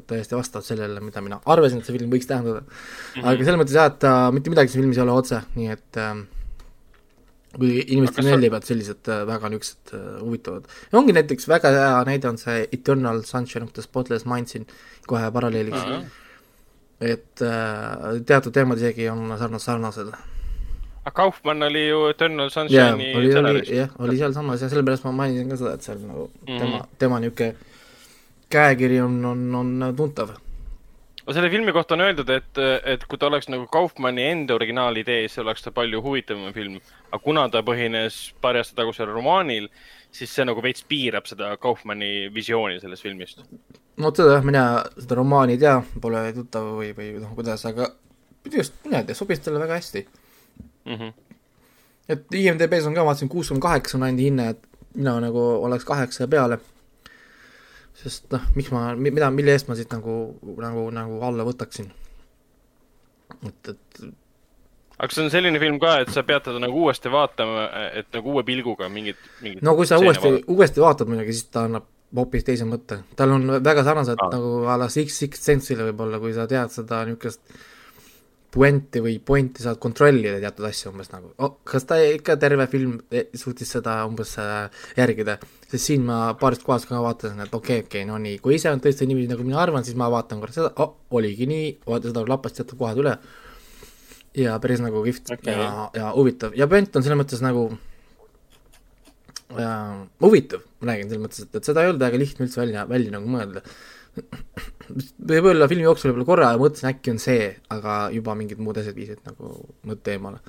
täiesti 0.08 0.38
vastavalt 0.38 0.70
sellele, 0.70 1.02
mida 1.04 1.24
mina 1.26 1.42
arvasin, 1.52 1.82
et 1.82 1.90
see 1.90 1.98
film 1.98 2.14
võiks 2.14 2.30
tähendada 2.30 2.62
mm. 2.62 2.70
-hmm. 3.18 3.26
aga 3.28 3.50
selles 3.50 3.60
mõttes 3.64 3.80
jah, 3.80 3.90
et 3.92 4.00
ta 4.06 4.14
mitte 4.32 4.54
midagi 4.54 4.72
siin 4.72 4.86
filmis 4.86 5.02
ei 5.02 5.04
ole 5.04 5.18
otse, 5.18 5.42
nii 5.58 5.74
et 5.74 6.00
äh, 6.00 6.22
kui 7.58 7.82
inimestele 7.82 8.32
meeldivad 8.32 8.66
sellised 8.68 9.10
äh, 9.12 9.24
väga 9.28 9.52
niisugused 9.52 9.94
äh, 9.98 10.08
huvitavad. 10.22 10.68
ongi 10.94 11.16
näiteks 11.18 11.48
väga 11.52 11.72
hea 11.76 12.04
näide 12.08 12.30
on 12.30 12.38
see 12.40 12.68
Eternal 12.72 13.24
Sunshine 13.28 13.68
of 13.68 13.74
the 13.74 13.84
Spotless 13.84 14.26
Mind 14.26 14.52
siin 14.52 14.68
kohe 15.08 15.32
paralleeliks 15.32 15.78
uh. 15.78 15.88
-huh. 15.90 16.04
et 17.14 17.42
äh, 17.42 18.22
teatud 18.26 18.54
teemad 18.54 18.78
isegi 18.78 19.10
on 19.10 19.26
sarnased, 19.38 19.66
sarnased. 19.66 20.14
aga 21.06 21.12
Kaufmann 21.16 21.64
oli 21.64 21.88
ju 21.88 22.06
Eternal 22.08 22.50
Sunshine'i 22.50 23.28
stsenarist. 23.28 23.72
jah, 23.72 23.90
oli 24.00 24.18
sealsamas 24.18 24.62
ja 24.62 24.70
sellepärast 24.70 25.04
ma 25.04 25.12
mainisin 25.12 25.50
ka 25.50 25.58
seda, 25.58 25.74
et 25.74 25.82
seal 25.82 26.00
nagu 26.00 26.32
mm. 26.32 26.48
-hmm. 26.48 26.60
tema, 26.60 26.88
tema 27.00 27.20
niisugune 27.20 27.56
käekiri 28.50 29.02
on, 29.02 29.26
on, 29.26 29.56
on 29.56 29.94
tuntav. 29.98 30.30
aga 31.26 31.34
selle 31.34 31.50
filmi 31.50 31.72
kohta 31.72 31.94
on 31.94 32.02
öeldud, 32.02 32.30
et, 32.30 32.58
et 32.86 33.04
kui 33.08 33.20
ta 33.20 33.28
oleks 33.28 33.50
nagu 33.50 33.68
Kaufmanni 33.68 34.24
enda 34.24 34.56
originaalidee, 34.56 35.28
siis 35.28 35.44
oleks 35.44 35.64
ta 35.64 35.72
palju 35.72 36.02
huvitavam 36.02 36.54
film. 36.54 36.80
Aga 37.12 37.24
kuna 37.24 37.48
ta 37.52 37.62
põhines 37.68 38.20
paari 38.42 38.62
aasta 38.62 38.78
tagusel 38.78 39.10
romaanil, 39.12 39.68
siis 40.12 40.32
see 40.32 40.46
nagu 40.48 40.64
veits 40.64 40.86
piirab 40.88 41.28
seda 41.28 41.54
Kaufmanni 41.62 42.30
visiooni 42.34 42.80
sellest 42.80 43.04
filmist. 43.04 43.44
no 43.98 44.14
seda 44.16 44.38
jah, 44.38 44.46
mina 44.48 44.64
seda 44.98 45.20
romaani 45.20 45.58
ei 45.58 45.62
tea, 45.66 45.76
pole 46.02 46.24
tuttav 46.36 46.72
või, 46.80 46.94
või 46.98 47.12
noh, 47.20 47.36
kuidas, 47.36 47.66
aga 47.70 47.92
arust, 48.48 48.80
mina 48.86 49.02
ei 49.02 49.10
tea, 49.10 49.18
sobis 49.18 49.44
talle 49.44 49.60
väga 49.60 49.80
hästi. 49.80 50.06
Mm 50.86 50.98
-hmm. 50.98 51.14
et 52.10 52.36
IMDB-s 52.36 52.88
on 52.88 52.96
ka, 52.96 53.06
vaatasin 53.06 53.30
kuuskümmend 53.30 53.62
kaheksa 53.62 53.98
on 53.98 54.04
ainult 54.04 54.22
hinne, 54.22 54.50
et 54.50 54.68
mina 54.96 55.20
nagu 55.20 55.40
oleks 55.40 55.86
kaheksa 55.86 56.28
peale. 56.28 56.60
sest 57.94 58.32
noh, 58.32 58.42
miks 58.56 58.72
ma, 58.72 58.96
mida, 58.96 59.30
mille 59.32 59.52
eest 59.52 59.68
ma 59.68 59.76
siit 59.76 59.92
nagu, 59.94 60.40
nagu, 60.58 60.90
nagu 60.92 61.22
alla 61.22 61.44
võtaksin. 61.44 61.92
et, 63.48 63.70
et 63.70 64.02
aga 65.02 65.16
see 65.16 65.26
on 65.26 65.32
selline 65.34 65.62
film 65.62 65.80
ka, 65.82 65.96
et 66.04 66.14
sa 66.14 66.24
pead 66.28 66.46
teda 66.46 66.62
nagu 66.62 66.86
uuesti 66.86 67.10
vaatama, 67.12 67.66
et 67.98 68.12
nagu 68.14 68.36
uue 68.36 68.46
pilguga 68.48 68.90
mingit, 68.94 69.18
mingit 69.42 69.66
no 69.66 69.74
kui 69.80 69.90
sa 69.90 70.00
uuesti, 70.02 70.36
uuesti 70.52 70.84
vaatad 70.84 71.10
muidugi, 71.10 71.36
siis 71.38 71.50
ta 71.50 71.66
annab 71.70 71.90
hoopis 72.16 72.46
teise 72.46 72.68
mõtte. 72.68 73.02
tal 73.18 73.34
on 73.34 73.58
väga 73.64 73.86
sarnased 73.88 74.20
ah. 74.20 74.32
nagu 74.34 74.64
a 74.70 74.78
la 74.80 74.90
Six, 74.92 75.18
Six 75.24 75.46
Sense'ile 75.48 75.90
võib-olla, 75.90 76.20
kui 76.22 76.34
sa 76.36 76.48
tead 76.50 76.74
seda 76.74 77.06
niisugust 77.08 77.42
puenti 78.52 79.00
või 79.00 79.14
pointi 79.24 79.64
saad 79.64 79.78
kontrollida 79.80 80.36
teatud 80.44 80.66
asju 80.68 80.90
umbes 80.92 81.08
nagu. 81.14 81.30
Oh,, 81.40 81.54
kas 81.64 81.86
ta 81.88 81.96
ikka 82.04 82.36
terve 82.36 82.66
film 82.68 82.98
eh, 83.08 83.30
suutis 83.32 83.72
seda 83.78 84.02
umbes 84.10 84.34
äh, 84.44 84.66
järgida, 84.98 85.38
sest 85.72 85.86
siin 85.86 86.04
ma 86.08 86.34
paarist 86.40 86.66
kohast 86.68 86.90
ka 86.90 87.00
vaatasin, 87.00 87.40
et 87.40 87.54
okei 87.56 87.80
okay,, 87.80 87.88
okei 87.88 88.04
okay,, 88.04 88.10
no 88.10 88.20
nii, 88.20 88.42
kui 88.44 88.58
ise 88.60 88.68
on 88.74 88.84
tõesti 88.84 89.08
niiviisi, 89.08 89.32
nagu 89.32 89.48
mina 89.48 89.62
arvan, 89.64 89.88
siis 89.88 89.96
ma 90.00 90.12
vaatan 90.12 90.44
korra 90.44 90.58
seda. 90.58 90.74
Oh,, 90.84 90.98
oligi 91.16 91.48
nii, 91.48 91.72
vaata 91.88 92.12
seda 92.12 92.26
lappas 92.28 92.60
teatud 92.60 92.76
kohad 92.82 93.00
üle 93.00 93.16
ja 94.38 94.58
päris 94.64 94.82
nagu 94.84 95.04
kihvt 95.06 95.34
okay. 95.36 95.56
ja, 95.56 95.88
ja 95.96 96.12
huvitav 96.16 96.56
ja 96.56 96.68
puent 96.72 96.96
on 96.96 97.04
selles 97.04 97.20
mõttes 97.20 97.42
nagu 97.44 97.66
äh, 99.60 100.04
huvitav, 100.24 100.64
ma 100.80 100.92
räägin 100.92 101.10
selles 101.10 101.24
mõttes, 101.26 101.46
et, 101.46 101.58
et 101.60 101.68
seda 101.68 101.84
ei 101.84 101.92
olnud 101.92 102.04
väga 102.06 102.22
lihtne 102.22 102.48
üldse 102.48 102.62
välja, 102.62 102.86
välja 102.90 103.16
nagu 103.16 103.32
mõelda. 103.32 103.64
võib-olla 105.32 105.68
filmi 105.72 105.88
jooksul 105.88 106.12
võib-olla 106.12 106.30
korra 106.30 106.52
mõtlesin, 106.62 106.92
äkki 106.92 107.14
on 107.14 107.20
see, 107.24 107.50
aga 107.72 107.98
juba 108.16 108.36
mingid 108.40 108.62
muud 108.64 108.80
asjad 108.80 108.96
viisid 108.96 109.22
nagu 109.28 109.54
mõtte 109.88 110.16
eemale. 110.16 110.42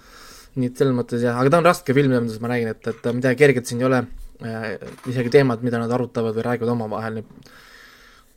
nii 0.54 0.70
et 0.70 0.78
selles 0.78 0.96
mõttes 0.96 1.22
jah, 1.24 1.38
aga 1.40 1.50
ta 1.50 1.62
on 1.62 1.70
raske 1.70 1.94
film, 1.96 2.14
selles 2.14 2.26
mõttes 2.28 2.42
ma 2.44 2.54
räägin, 2.54 2.72
et, 2.74 2.90
et 2.94 3.12
midagi 3.18 3.42
kerget 3.42 3.66
siin 3.66 3.82
ei 3.82 3.90
ole 3.90 4.02
äh,, 4.46 4.72
isegi 5.10 5.34
teemad, 5.38 5.62
mida 5.66 5.82
nad 5.82 5.90
arutavad 5.90 6.38
või 6.38 6.46
räägivad 6.50 6.74
omavahel, 6.76 7.22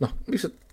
noh, 0.01 0.13
lihtsalt 0.31 0.64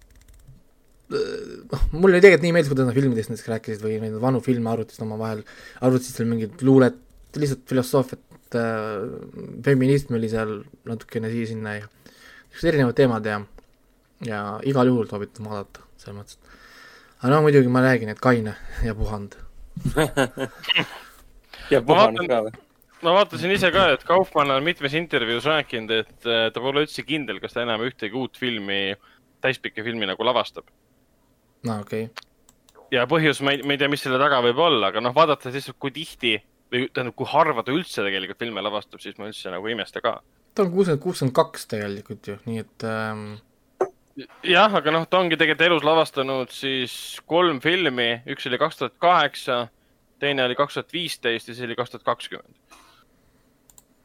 noh, 1.13 1.87
mulle 1.95 2.21
tegelikult 2.23 2.47
nii 2.47 2.55
meeldis, 2.57 2.73
kuidas 2.73 2.89
nad 2.89 2.97
filmidest 2.97 3.33
näiteks 3.33 3.51
rääkisid 3.53 3.85
või 3.85 3.99
neid 4.03 4.19
vanu 4.23 4.43
filme 4.45 4.71
arutasid 4.73 5.05
omavahel, 5.07 5.43
arutasid 5.85 6.19
seal 6.19 6.31
mingit 6.31 6.63
luulet, 6.67 6.99
lihtsalt 7.39 7.65
filosoofiat 7.71 8.59
äh,, 8.61 9.07
feminism 9.65 10.19
oli 10.19 10.31
seal 10.33 10.59
natukene 10.89 11.31
siia-sinna 11.33 11.77
ja 11.79 11.87
niisugused 11.87 12.73
erinevad 12.73 12.99
teemad 12.99 13.29
ja 13.29 13.41
ja 14.27 14.43
igal 14.69 14.91
juhul 14.91 15.09
soovitan 15.11 15.49
vaadata, 15.49 15.87
selles 15.99 16.19
mõttes, 16.19 16.37
et 16.39 17.23
aga 17.23 17.33
no 17.35 17.41
muidugi 17.47 17.71
ma 17.73 17.83
räägin, 17.85 18.13
et 18.13 18.21
kaine 18.23 18.55
ja 18.87 18.95
puhand. 18.99 19.39
ja 21.73 21.81
puhanud 21.83 22.29
ka 22.29 22.43
või? 22.47 22.53
ma 23.03 23.15
vaatasin 23.17 23.55
ise 23.55 23.71
ka, 23.75 23.89
et 23.97 24.05
Kaufmann 24.07 24.55
on 24.55 24.65
mitmes 24.67 24.95
intervjuus 24.99 25.47
rääkinud, 25.49 25.91
et 26.05 26.29
äh, 26.29 26.47
ta 26.55 26.63
pole 26.63 26.85
üldse 26.85 27.05
kindel, 27.07 27.41
kas 27.43 27.57
ta 27.57 27.65
enam 27.65 27.83
ühtegi 27.87 28.15
uut 28.19 28.39
filmi, 28.39 28.95
täispikka 29.43 29.85
filmi 29.87 30.07
nagu 30.07 30.27
lavastab. 30.27 30.69
No 31.69 31.81
okei 31.81 32.07
okay., 32.09 32.29
ja 32.93 33.07
põhjus, 33.11 33.41
ma 33.45 33.55
ei, 33.55 33.63
ma 33.65 33.75
ei 33.75 33.81
tea, 33.81 33.91
mis 33.93 34.03
selle 34.05 34.21
taga 34.21 34.43
võib 34.45 34.61
olla, 34.63 34.91
aga 34.93 35.03
noh, 35.05 35.15
vaadates 35.17 35.55
lihtsalt, 35.55 35.79
kui 35.81 35.95
tihti 35.95 36.37
või 36.73 36.89
tähendab, 36.89 37.17
kui 37.19 37.29
harva 37.29 37.65
ta 37.65 37.75
üldse 37.75 38.05
tegelikult 38.05 38.41
filme 38.41 38.65
lavastab, 38.65 39.01
siis 39.05 39.19
ma 39.21 39.29
üldse 39.29 39.53
nagu 39.53 39.69
ei 39.69 39.77
imesta 39.77 40.03
ka. 40.05 40.19
ta 40.55 40.65
on 40.65 40.73
kuuskümmend, 40.73 41.03
kuuskümmend 41.05 41.37
kaks 41.37 41.67
tegelikult 41.73 42.29
ju, 42.29 42.37
nii 42.49 42.63
et 42.65 42.87
ähm, 42.89 43.27
jah, 44.47 44.73
aga 44.81 44.95
noh, 44.95 45.07
ta 45.09 45.21
ongi 45.23 45.39
tegelikult 45.41 45.67
elus 45.69 45.87
lavastanud 45.87 46.53
siis 46.53 46.95
kolm 47.29 47.61
filmi, 47.65 48.11
üks 48.33 48.49
oli 48.51 48.61
kaks 48.61 48.81
tuhat 48.81 48.97
kaheksa, 49.03 49.67
teine 50.23 50.47
oli 50.47 50.57
kaks 50.59 50.79
tuhat 50.79 50.95
viisteist 50.95 51.49
ja 51.49 51.57
siis 51.57 51.67
oli 51.69 51.79
kaks 51.79 51.95
tuhat 51.95 52.07
kakskümmend. 52.09 52.81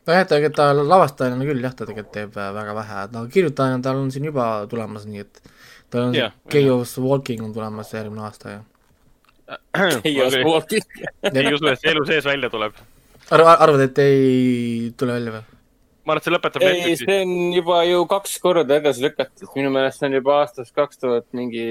nojah, 0.08 0.28
tegelikult 0.28 0.60
ta 0.60 0.72
lavastajana 0.78 1.50
küll 1.50 1.64
jah, 1.64 1.76
ta 1.76 1.88
tegelikult 1.88 2.16
teeb 2.16 2.40
äh, 2.40 2.52
väga 2.56 2.76
vähe, 2.82 3.00
aga 3.06 3.28
kirjutajana 3.32 3.84
tal 3.84 4.04
on 4.04 4.12
siin 4.16 4.28
juba 4.32 4.48
tulemas, 4.72 5.08
nii 5.08 5.26
et 5.26 5.42
tal 5.90 6.10
on 6.10 6.16
yeah, 6.16 6.34
Chaos 6.52 6.98
Walking 7.02 7.46
on 7.46 7.54
tulemas 7.56 7.94
järgmine 7.94 8.26
aasta 8.28 8.58
ei 10.04 10.22
oska 10.26 10.44
walking. 10.44 10.82
ei 11.36 11.54
usu, 11.54 11.68
et 11.72 11.82
see 11.82 11.92
elu 11.94 12.06
sees 12.08 12.26
välja 12.28 12.50
tuleb. 12.52 12.80
arva, 13.32 13.54
arvad, 13.64 13.86
et 13.88 14.02
ei 14.04 14.92
tule 15.00 15.16
välja 15.18 15.38
või? 15.38 15.44
ma 16.08 16.16
arvan, 16.16 16.22
et 16.22 16.28
see 16.28 16.34
lõpetab 16.36 16.66
ei, 16.68 16.96
see 17.00 17.20
on 17.24 17.36
juba 17.56 17.82
ju 17.88 18.04
kaks 18.12 18.38
korda 18.44 18.80
edasi 18.82 19.06
lükatud, 19.08 19.48
minu 19.56 19.72
meelest 19.76 20.02
see 20.02 20.10
on 20.10 20.18
juba 20.20 20.42
aastast 20.42 20.76
kaks 20.76 21.04
tuhat 21.04 21.28
mingi 21.36 21.64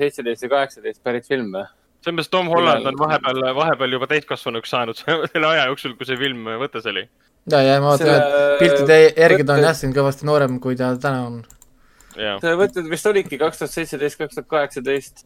seitseteist 0.00 0.46
või 0.46 0.54
kaheksateist 0.56 1.04
pärit 1.04 1.28
film 1.28 1.52
või? 1.56 1.66
selles 1.98 2.16
mõttes 2.16 2.32
Tom 2.32 2.50
Holland 2.52 2.88
on 2.88 3.00
vahepeal, 3.00 3.42
vahepeal 3.56 3.96
juba 3.98 4.08
täiskasvanuks 4.10 4.72
saanud 4.72 5.00
selle 5.32 5.52
aja 5.52 5.68
jooksul, 5.70 5.96
kui 5.98 6.08
see 6.08 6.20
film 6.20 6.48
võttes 6.62 6.88
oli. 6.88 7.04
ja, 7.52 7.62
ja 7.64 7.78
ma 7.82 7.92
vaatan, 7.92 8.14
et 8.16 8.60
piltide 8.62 9.00
järgi 9.10 9.44
ta 9.48 9.58
on 9.58 9.68
jah, 9.68 9.76
siin 9.76 9.96
kõvasti 9.96 10.28
noorem, 10.28 10.60
kui 10.64 10.78
ta 10.78 10.94
täna 11.00 11.24
on. 11.28 11.40
See 12.42 12.56
võtted 12.58 12.90
vist 12.90 13.06
olidki 13.10 13.38
kaks 13.40 13.62
tuhat 13.62 13.74
seitseteist, 13.74 14.18
kaks 14.20 14.38
tuhat 14.38 14.50
kaheksateist. 14.50 15.24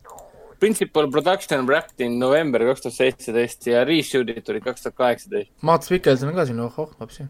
Principal 0.63 1.09
production 1.11 1.65
wrapped 1.67 2.01
in 2.05 2.21
november 2.23 2.63
kaks 2.69 2.85
tuhat 2.85 2.95
seitseteist 2.95 3.67
ja 3.67 3.83
reshoot'id 3.89 4.45
tulid 4.47 4.63
kaks 4.67 4.85
tuhat 4.85 4.99
kaheksateist. 5.01 5.51
Mats 5.67 5.91
Mikkelson 5.91 6.31
on 6.31 6.39
ka 6.39 6.47
siin, 6.47 6.61
ohoh, 6.63 6.93
vapsi. 7.01 7.27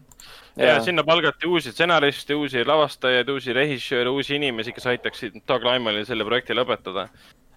ja 0.61 0.75
sinna 0.85 1.05
palgati 1.07 1.49
uusi 1.49 1.73
stsenariste, 1.73 2.37
uusi 2.37 2.65
lavastajaid, 2.65 3.31
uusi 3.33 3.55
režissööre, 3.57 4.11
uusi 4.13 4.37
inimesi, 4.37 4.75
kes 4.75 4.85
aitaksid 4.93 5.41
Doug 5.49 5.65
Limanil 5.65 6.05
selle 6.05 6.27
projekti 6.29 6.57
lõpetada. 6.57 7.07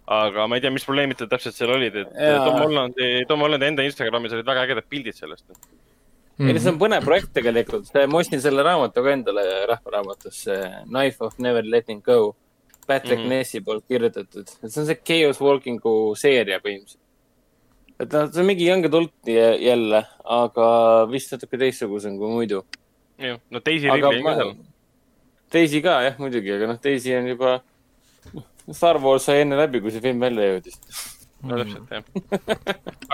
aga 0.06 0.46
ma 0.46 0.54
ei 0.54 0.62
tea, 0.62 0.70
mis 0.70 0.84
probleemid 0.86 1.18
tal 1.18 1.28
täpselt 1.28 1.56
seal 1.56 1.72
olid, 1.74 1.96
et 1.98 2.12
Jaa. 2.14 2.44
Tom 2.44 2.60
Hollandi, 2.62 3.08
Tom 3.26 3.40
Hollandi 3.42 3.66
enda 3.66 3.82
Instagramis 3.82 4.36
olid 4.36 4.46
väga 4.46 4.62
ägedad 4.62 4.86
pildid 4.88 5.18
sellest. 5.18 5.50
Ei 6.38 6.52
no 6.52 6.60
see 6.60 6.72
on 6.72 6.80
põnev 6.80 7.04
projekt 7.04 7.32
tegelikult, 7.36 7.88
ma 8.10 8.20
ostsin 8.20 8.42
selle 8.44 8.64
raamatu 8.66 9.04
ka 9.04 9.14
endale 9.14 9.44
rahvaraamatusse, 9.70 10.58
Knife 10.90 11.24
of 11.24 11.38
Never 11.38 11.64
Letting 11.64 12.02
Go. 12.04 12.34
Patrick 12.86 13.18
mm. 13.18 13.24
-hmm. 13.24 13.28
Nessi 13.28 13.60
poolt 13.60 13.84
kirjutatud, 13.88 14.46
see 14.46 14.80
on 14.80 14.86
see 14.86 15.00
Chaos 15.08 15.40
Walkingu 15.40 16.14
seeria 16.14 16.60
põhimõtteliselt. 16.62 17.02
et 17.98 18.12
noh, 18.12 18.28
see 18.30 18.40
on 18.40 18.46
mingi 18.46 18.68
Young 18.68 18.86
Adult 18.86 19.12
jä- 19.26 19.58
jälle, 19.60 20.04
aga 20.24 20.66
vist 21.10 21.32
natuke 21.32 21.58
teistsugusem 21.58 22.18
kui 22.18 22.30
muidu. 22.30 22.62
jah, 23.18 23.40
no 23.50 23.58
on 23.58 24.22
ma 24.22 24.34
ka 24.34 24.36
seal., 24.36 24.54
teisi 25.50 25.82
ka 25.82 26.02
jah, 26.06 26.18
muidugi, 26.18 26.52
aga 26.52 26.66
noh, 26.66 26.78
teisi 26.78 27.16
on 27.16 27.26
juba, 27.34 27.60
Star 28.70 29.00
Wars 29.02 29.24
sai 29.24 29.40
enne 29.40 29.56
läbi, 29.56 29.80
kui 29.80 29.90
see 29.90 30.00
film 30.00 30.20
välja 30.20 30.52
jõudis. 30.52 30.78
no 31.48 31.58
täpselt 31.60 31.92
jah. 31.92 32.04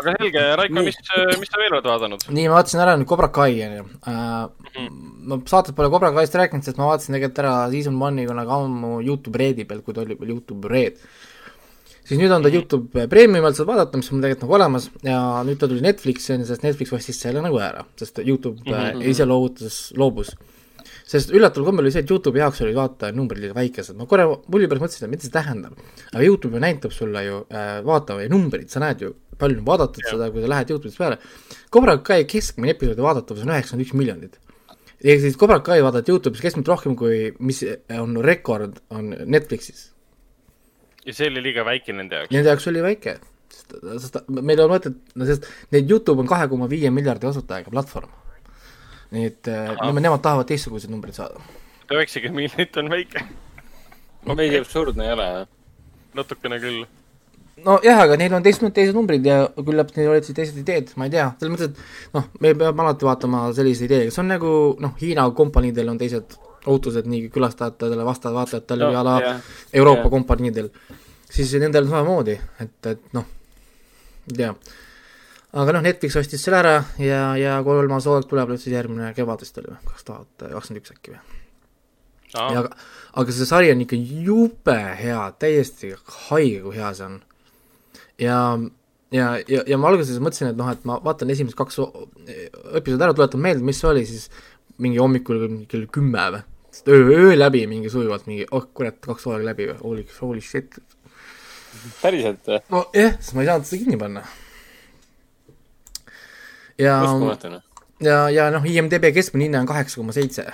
aga 0.01 0.15
selge, 0.19 0.45
Raiko, 0.61 0.85
mis, 0.87 0.99
mis 1.41 1.51
sa 1.53 1.61
veel 1.61 1.77
oled 1.77 1.89
vaadanud? 1.89 2.27
nii, 2.29 2.47
ma 2.51 2.59
vaatasin 2.59 2.85
ära 2.85 2.95
nüüd 2.99 3.11
Cobra 3.11 3.29
Kai, 3.35 3.59
on 3.67 3.75
ju. 3.79 3.85
ma 5.33 5.41
saates 5.51 5.77
pole 5.77 5.91
Cobra 5.93 6.13
Kaist 6.17 6.39
rääkinud, 6.39 6.67
sest 6.67 6.81
ma 6.81 6.91
vaatasin 6.93 7.19
tegelikult 7.19 7.43
ära 7.45 7.57
season 7.75 8.01
one'i 8.09 8.29
kunagi 8.31 8.57
ammu 8.59 8.95
Youtube 9.01 9.43
Redi 9.43 9.69
peal, 9.69 9.85
kui 9.85 9.97
ta 9.97 10.05
oli 10.05 10.19
veel 10.21 10.35
Youtube 10.37 10.73
Red. 10.73 11.03
siis 12.03 12.19
nüüd 12.19 12.33
on 12.35 12.45
ta 12.45 12.53
Youtube 12.53 13.07
Premium 13.13 13.47
alt 13.49 13.59
saad 13.59 13.71
vaadata, 13.71 14.01
mis 14.01 14.11
on 14.13 14.25
tegelikult 14.25 14.49
nagu 14.49 14.59
olemas 14.61 14.89
ja 15.07 15.19
nüüd 15.47 15.61
ta 15.61 15.71
tuli 15.71 15.85
Netflixi, 15.85 16.33
on 16.37 16.47
ju, 16.47 16.51
sest 16.53 16.67
Netflix 16.67 16.97
ostis 16.99 17.21
selle 17.23 17.45
nagu 17.45 17.61
ära, 17.63 17.87
sest 18.01 18.25
Youtube 18.25 18.65
mm 18.65 18.73
-hmm. 18.73 19.07
ise 19.13 19.29
loovutas, 19.29 19.85
loobus 19.97 20.35
sest 21.13 21.33
üllataval 21.35 21.69
kombel 21.69 21.87
oli 21.87 21.93
see, 21.93 22.05
et 22.05 22.11
Youtube'i 22.11 22.41
jaoks 22.41 22.63
olid 22.65 22.77
vaatajanumbrid 22.79 23.43
liiga 23.43 23.57
väikesed, 23.57 23.97
ma 23.99 24.07
korra 24.09 24.29
mulli 24.31 24.69
pärast 24.71 24.87
mõtlesin, 24.87 25.07
et 25.09 25.13
mida 25.13 25.27
see 25.27 25.35
tähendab. 25.35 25.81
aga 26.13 26.23
Youtube 26.25 26.57
ju 26.57 26.63
näitab 26.65 26.95
sulle 26.97 27.25
ju 27.27 27.41
äh, 27.53 27.73
vaatajanumbrid, 27.87 28.71
sa 28.73 28.81
näed 28.83 29.05
ju, 29.05 29.13
palju 29.41 29.61
on 29.61 29.67
vaadatud 29.67 30.07
seda, 30.09 30.31
kui 30.33 30.45
sa 30.45 30.53
lähed 30.53 30.73
Youtube'ist 30.73 31.01
peale. 31.03 31.19
Cobra 31.75 31.99
Kai 32.07 32.25
keskmine 32.31 32.73
episoodi 32.77 33.05
vaadatavus 33.05 33.45
on 33.45 33.53
üheksakümmend 33.53 33.87
üks 33.87 33.99
miljonit. 33.99 34.39
ehk 35.03 35.21
siis 35.27 35.37
Cobra 35.37 35.61
Kai 35.67 35.83
vaadati 35.85 36.15
Youtube'is 36.15 36.45
keskmiselt 36.45 36.73
rohkem 36.73 36.97
kui, 36.97 37.35
mis 37.41 37.65
on 37.99 38.17
rekord, 38.25 38.81
on 38.91 39.13
Netflixis. 39.27 39.91
ja 41.05 41.13
see 41.13 41.29
oli 41.29 41.45
liiga 41.45 41.67
väike 41.69 41.93
nende 41.93 42.23
jaoks. 42.23 42.33
Nende 42.33 42.55
jaoks 42.55 42.71
oli 42.73 42.83
väike, 42.89 43.19
sest, 43.53 43.77
sest 44.07 44.21
meil 44.33 44.65
on 44.65 44.73
mõtet, 44.73 44.97
no 45.19 45.29
sest 45.29 45.49
need 45.75 45.91
Youtube 45.91 46.25
on 46.25 46.31
kahe 46.31 46.49
koma 46.49 46.71
viie 46.71 46.91
miljardi 46.95 47.27
kasutajaga 47.27 47.75
platvorm. 47.75 48.22
Nii 49.13 49.29
et 49.29 49.51
äh, 49.53 49.75
nemad 49.83 50.07
nemad 50.07 50.25
tahavad 50.25 50.49
teistsuguseid 50.49 50.93
numbreid 50.93 51.19
saada. 51.19 51.43
üheksakümmend 51.93 52.39
miljonit 52.41 52.77
on 52.81 52.91
väike, 52.93 53.25
veidi 54.37 54.61
absurdne 54.63 55.07
ei 55.07 55.15
ole. 55.17 55.29
natukene 56.17 56.59
küll. 56.63 56.85
nojah, 57.65 58.05
aga 58.07 58.17
neil 58.21 58.35
on 58.37 58.45
teised, 58.45 58.65
teised 58.75 58.97
numbrid 58.97 59.27
ja 59.29 59.43
küllap 59.59 59.93
neil 59.97 60.15
olid 60.15 60.29
siis 60.29 60.37
teised 60.37 60.63
ideed, 60.63 60.95
ma 60.97 61.09
ei 61.09 61.15
tea, 61.17 61.29
selles 61.41 61.53
mõttes, 61.55 61.75
et 61.75 62.17
noh, 62.17 62.31
me 62.41 62.55
peame 62.63 62.87
alati 62.87 63.09
vaatama 63.09 63.45
selliseid 63.57 63.91
ideid, 63.91 64.15
see 64.15 64.25
on 64.25 64.33
nagu 64.33 64.55
noh, 64.81 64.97
Hiina 65.01 65.29
kompaniidel 65.37 65.93
on 65.93 66.01
teised 66.01 66.39
ootused 66.67 67.09
nii 67.11 67.29
külastajatele, 67.35 68.05
vastavad 68.07 68.43
vaatajatele 68.43 68.85
no, 68.85 68.91
või 68.91 68.99
a 68.99 69.05
la 69.07 69.17
jah. 69.23 69.53
Euroopa 69.81 70.07
jah. 70.07 70.13
kompaniidel, 70.15 70.71
siis 71.31 71.53
nendel 71.59 71.89
on 71.89 71.95
samamoodi, 71.97 72.39
et, 72.63 72.79
et 72.95 73.05
noh, 73.17 73.29
ei 74.31 74.39
tea. 74.39 74.55
Aga 75.53 75.77
noh, 75.77 75.85
Netflix 75.85 76.17
ostis 76.17 76.43
selle 76.45 76.63
ära 76.63 76.75
ja, 77.03 77.23
ja 77.37 77.61
kolmas 77.67 78.09
hooaeg 78.09 78.29
tuleb 78.31 78.53
nüüd 78.53 78.63
siis 78.63 78.75
järgmine 78.77 79.13
kevad 79.17 79.45
vist 79.45 79.59
oli 79.61 79.73
või, 79.73 79.81
kaks 79.91 80.09
tuhat 80.09 80.47
kakskümmend 80.49 80.83
üks 80.83 80.95
äkki 80.95 81.15
või? 81.15 81.41
ja 82.33 82.63
aga, 82.63 82.71
aga 83.21 83.35
see 83.37 83.49
sari 83.49 83.73
on 83.73 83.83
ikka 83.85 83.99
jube 83.99 84.79
hea, 84.99 85.25
täiesti 85.43 85.93
haige, 86.29 86.63
kui 86.65 86.79
hea 86.79 86.93
see 86.97 87.09
on. 87.09 87.19
ja, 88.21 88.39
ja, 89.13 89.27
ja, 89.49 89.65
ja 89.69 89.81
ma 89.81 89.91
alguses 89.91 90.21
mõtlesin, 90.23 90.53
et 90.53 90.61
noh, 90.61 90.71
et 90.73 90.87
ma 90.89 90.99
vaatan 91.05 91.33
esimesed 91.35 91.59
kaks 91.59 91.81
episoodi 91.83 93.05
ära, 93.05 93.17
tuletan 93.17 93.45
meelde, 93.45 93.65
mis 93.67 93.83
oli 93.89 94.07
siis 94.09 94.31
mingi 94.83 95.01
hommikul 95.03 95.45
kell 95.71 95.85
kümme 95.93 96.29
või, 96.37 96.45
öö, 96.89 97.03
öö 97.19 97.35
läbi 97.37 97.67
mingi 97.69 97.93
sujuvalt 97.93 98.25
mingi, 98.31 98.49
oh 98.57 98.71
kurat, 98.75 98.97
kaks 99.05 99.29
hooaega 99.29 99.51
läbi 99.53 99.69
või, 99.69 99.81
holy, 99.83 100.07
holy 100.21 100.45
shit. 100.45 100.81
päriselt 102.01 102.49
või? 102.49 102.65
nojah, 102.73 103.19
siis 103.21 103.37
ma 103.37 103.45
ei 103.45 103.53
saanud 103.53 103.69
seda 103.69 103.85
kinni 103.85 104.01
panna. 104.01 104.25
ja, 106.83 106.99
ja, 108.03 108.19
ja 108.31 108.51
noh, 108.55 108.67
IMDB 108.67 109.13
keskmine 109.15 109.49
hinne 109.49 109.63
on 109.63 109.71
kaheksa 109.71 110.01
koma 110.03 110.15
seitse 110.17 110.47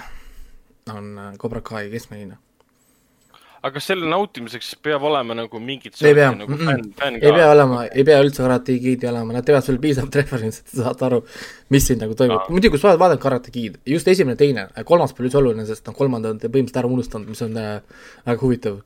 on 0.93 1.19
äh, 1.19 1.37
Cobra 1.37 1.61
Kai 1.61 1.89
keskmine 1.91 2.21
hinne. 2.21 2.39
aga 3.59 3.73
kas 3.75 3.89
selle 3.91 4.07
nautimiseks 4.07 4.77
peab 4.87 5.03
olema 5.09 5.35
nagu 5.35 5.59
mingit 5.61 5.97
ei 6.07 6.15
pea, 6.15 6.29
nagu 6.31 6.59
fänn, 6.61 6.93
fänn 6.99 7.17
ei 7.19 7.33
pea 7.35 7.49
olema, 7.51 7.81
ei 7.91 8.05
pea 8.07 8.21
üldse 8.23 8.45
Karate 8.45 8.77
Kidi 8.79 9.09
olema, 9.11 9.35
nad 9.35 9.47
teevad 9.47 9.67
sulle 9.67 9.83
piisavalt 9.83 10.19
referentsi, 10.21 10.63
et 10.63 10.77
sa 10.77 10.87
saad 10.87 11.03
aru, 11.09 11.19
mis 11.75 11.89
siin 11.91 11.99
nagu 11.99 12.15
toimub 12.19 12.45
Aa.. 12.45 12.53
muidugi, 12.55 12.77
kui 12.77 12.83
sa 12.83 12.93
oled 12.93 13.03
vaadanud 13.03 13.25
Karate 13.25 13.51
Kid, 13.55 13.81
just 13.95 14.09
esimene, 14.09 14.39
teine, 14.39 14.69
kolmas 14.87 15.15
pole 15.17 15.27
üldse 15.27 15.41
oluline, 15.43 15.67
sest 15.67 15.91
noh, 15.91 15.97
kolmanda 15.99 16.31
on 16.31 16.39
te 16.39 16.47
põhimõtteliselt 16.53 16.83
ära 16.85 16.93
unustanud, 16.95 17.35
mis 17.35 17.43
on 17.49 17.59
äh, 17.59 18.05
väga 18.31 18.47
huvitav. 18.47 18.79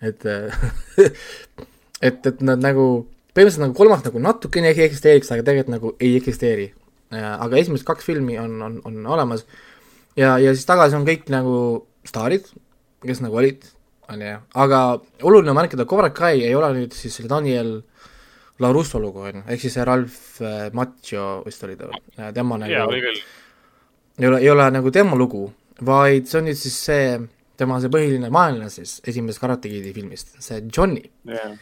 et 0.00 0.28
äh, 0.30 0.62
et, 2.08 2.26
et 2.30 2.46
nad 2.46 2.62
nagu, 2.62 2.86
põhimõtteliselt 3.34 3.66
nagu 3.66 3.78
kolmas 3.82 4.06
nagu 4.06 4.22
natukene 4.22 4.70
eksisteeriks, 4.76 5.34
aga 5.34 5.48
tegelikult 5.50 5.74
nagu 5.74 5.96
ei 5.98 6.14
eksisteeri. 6.22 6.70
Aga 7.10 7.58
esimesed 7.58 7.86
kaks 7.86 8.06
filmi 8.06 8.38
on, 8.38 8.56
on, 8.62 8.80
on 8.86 9.06
olemas 9.16 9.44
ja, 10.18 10.36
ja 10.38 10.54
siis 10.54 10.66
tagasi 10.68 10.98
on 10.98 11.06
kõik 11.08 11.28
nagu 11.32 11.54
staarid, 12.06 12.46
kes 13.04 13.22
nagu 13.24 13.38
olid, 13.40 13.64
on 14.10 14.24
ju, 14.24 14.36
aga 14.64 14.80
oluline 15.26 15.52
on 15.52 15.58
märkida, 15.58 15.86
Cobra 15.88 16.10
Kai 16.14 16.44
ei 16.46 16.54
ole 16.56 16.72
nüüd 16.76 16.94
siis 16.96 17.16
selle 17.16 17.30
Daniel 17.30 17.76
LaRusso 18.60 19.00
lugu, 19.00 19.24
on 19.28 19.40
ju, 19.40 19.44
ehk 19.48 19.64
siis 19.64 19.76
see 19.78 19.86
Ralph 19.88 20.44
äh, 20.44 20.68
Macchio 20.76 21.42
vist 21.46 21.64
oli 21.66 21.78
ta, 21.80 21.90
tema 22.36 22.58
jaa, 22.60 22.84
nagu 22.84 22.94
oli 22.94 23.02
küll. 23.04 23.20
ei 24.20 24.30
ole, 24.30 24.40
ei 24.44 24.52
ole 24.52 24.70
nagu 24.74 24.92
tema 24.94 25.18
lugu, 25.18 25.46
vaid 25.86 26.28
see 26.28 26.40
on 26.40 26.48
nüüd 26.50 26.60
siis 26.60 26.78
see, 26.90 27.16
tema 27.60 27.80
see 27.80 27.92
põhiline 27.92 28.32
vaenlane 28.32 28.70
siis 28.72 28.98
esimesest 29.08 29.42
Karate 29.42 29.72
Kidi 29.72 29.94
filmist, 29.96 30.36
see 30.42 30.62
Johnny. 30.68 31.04
jah, 31.28 31.54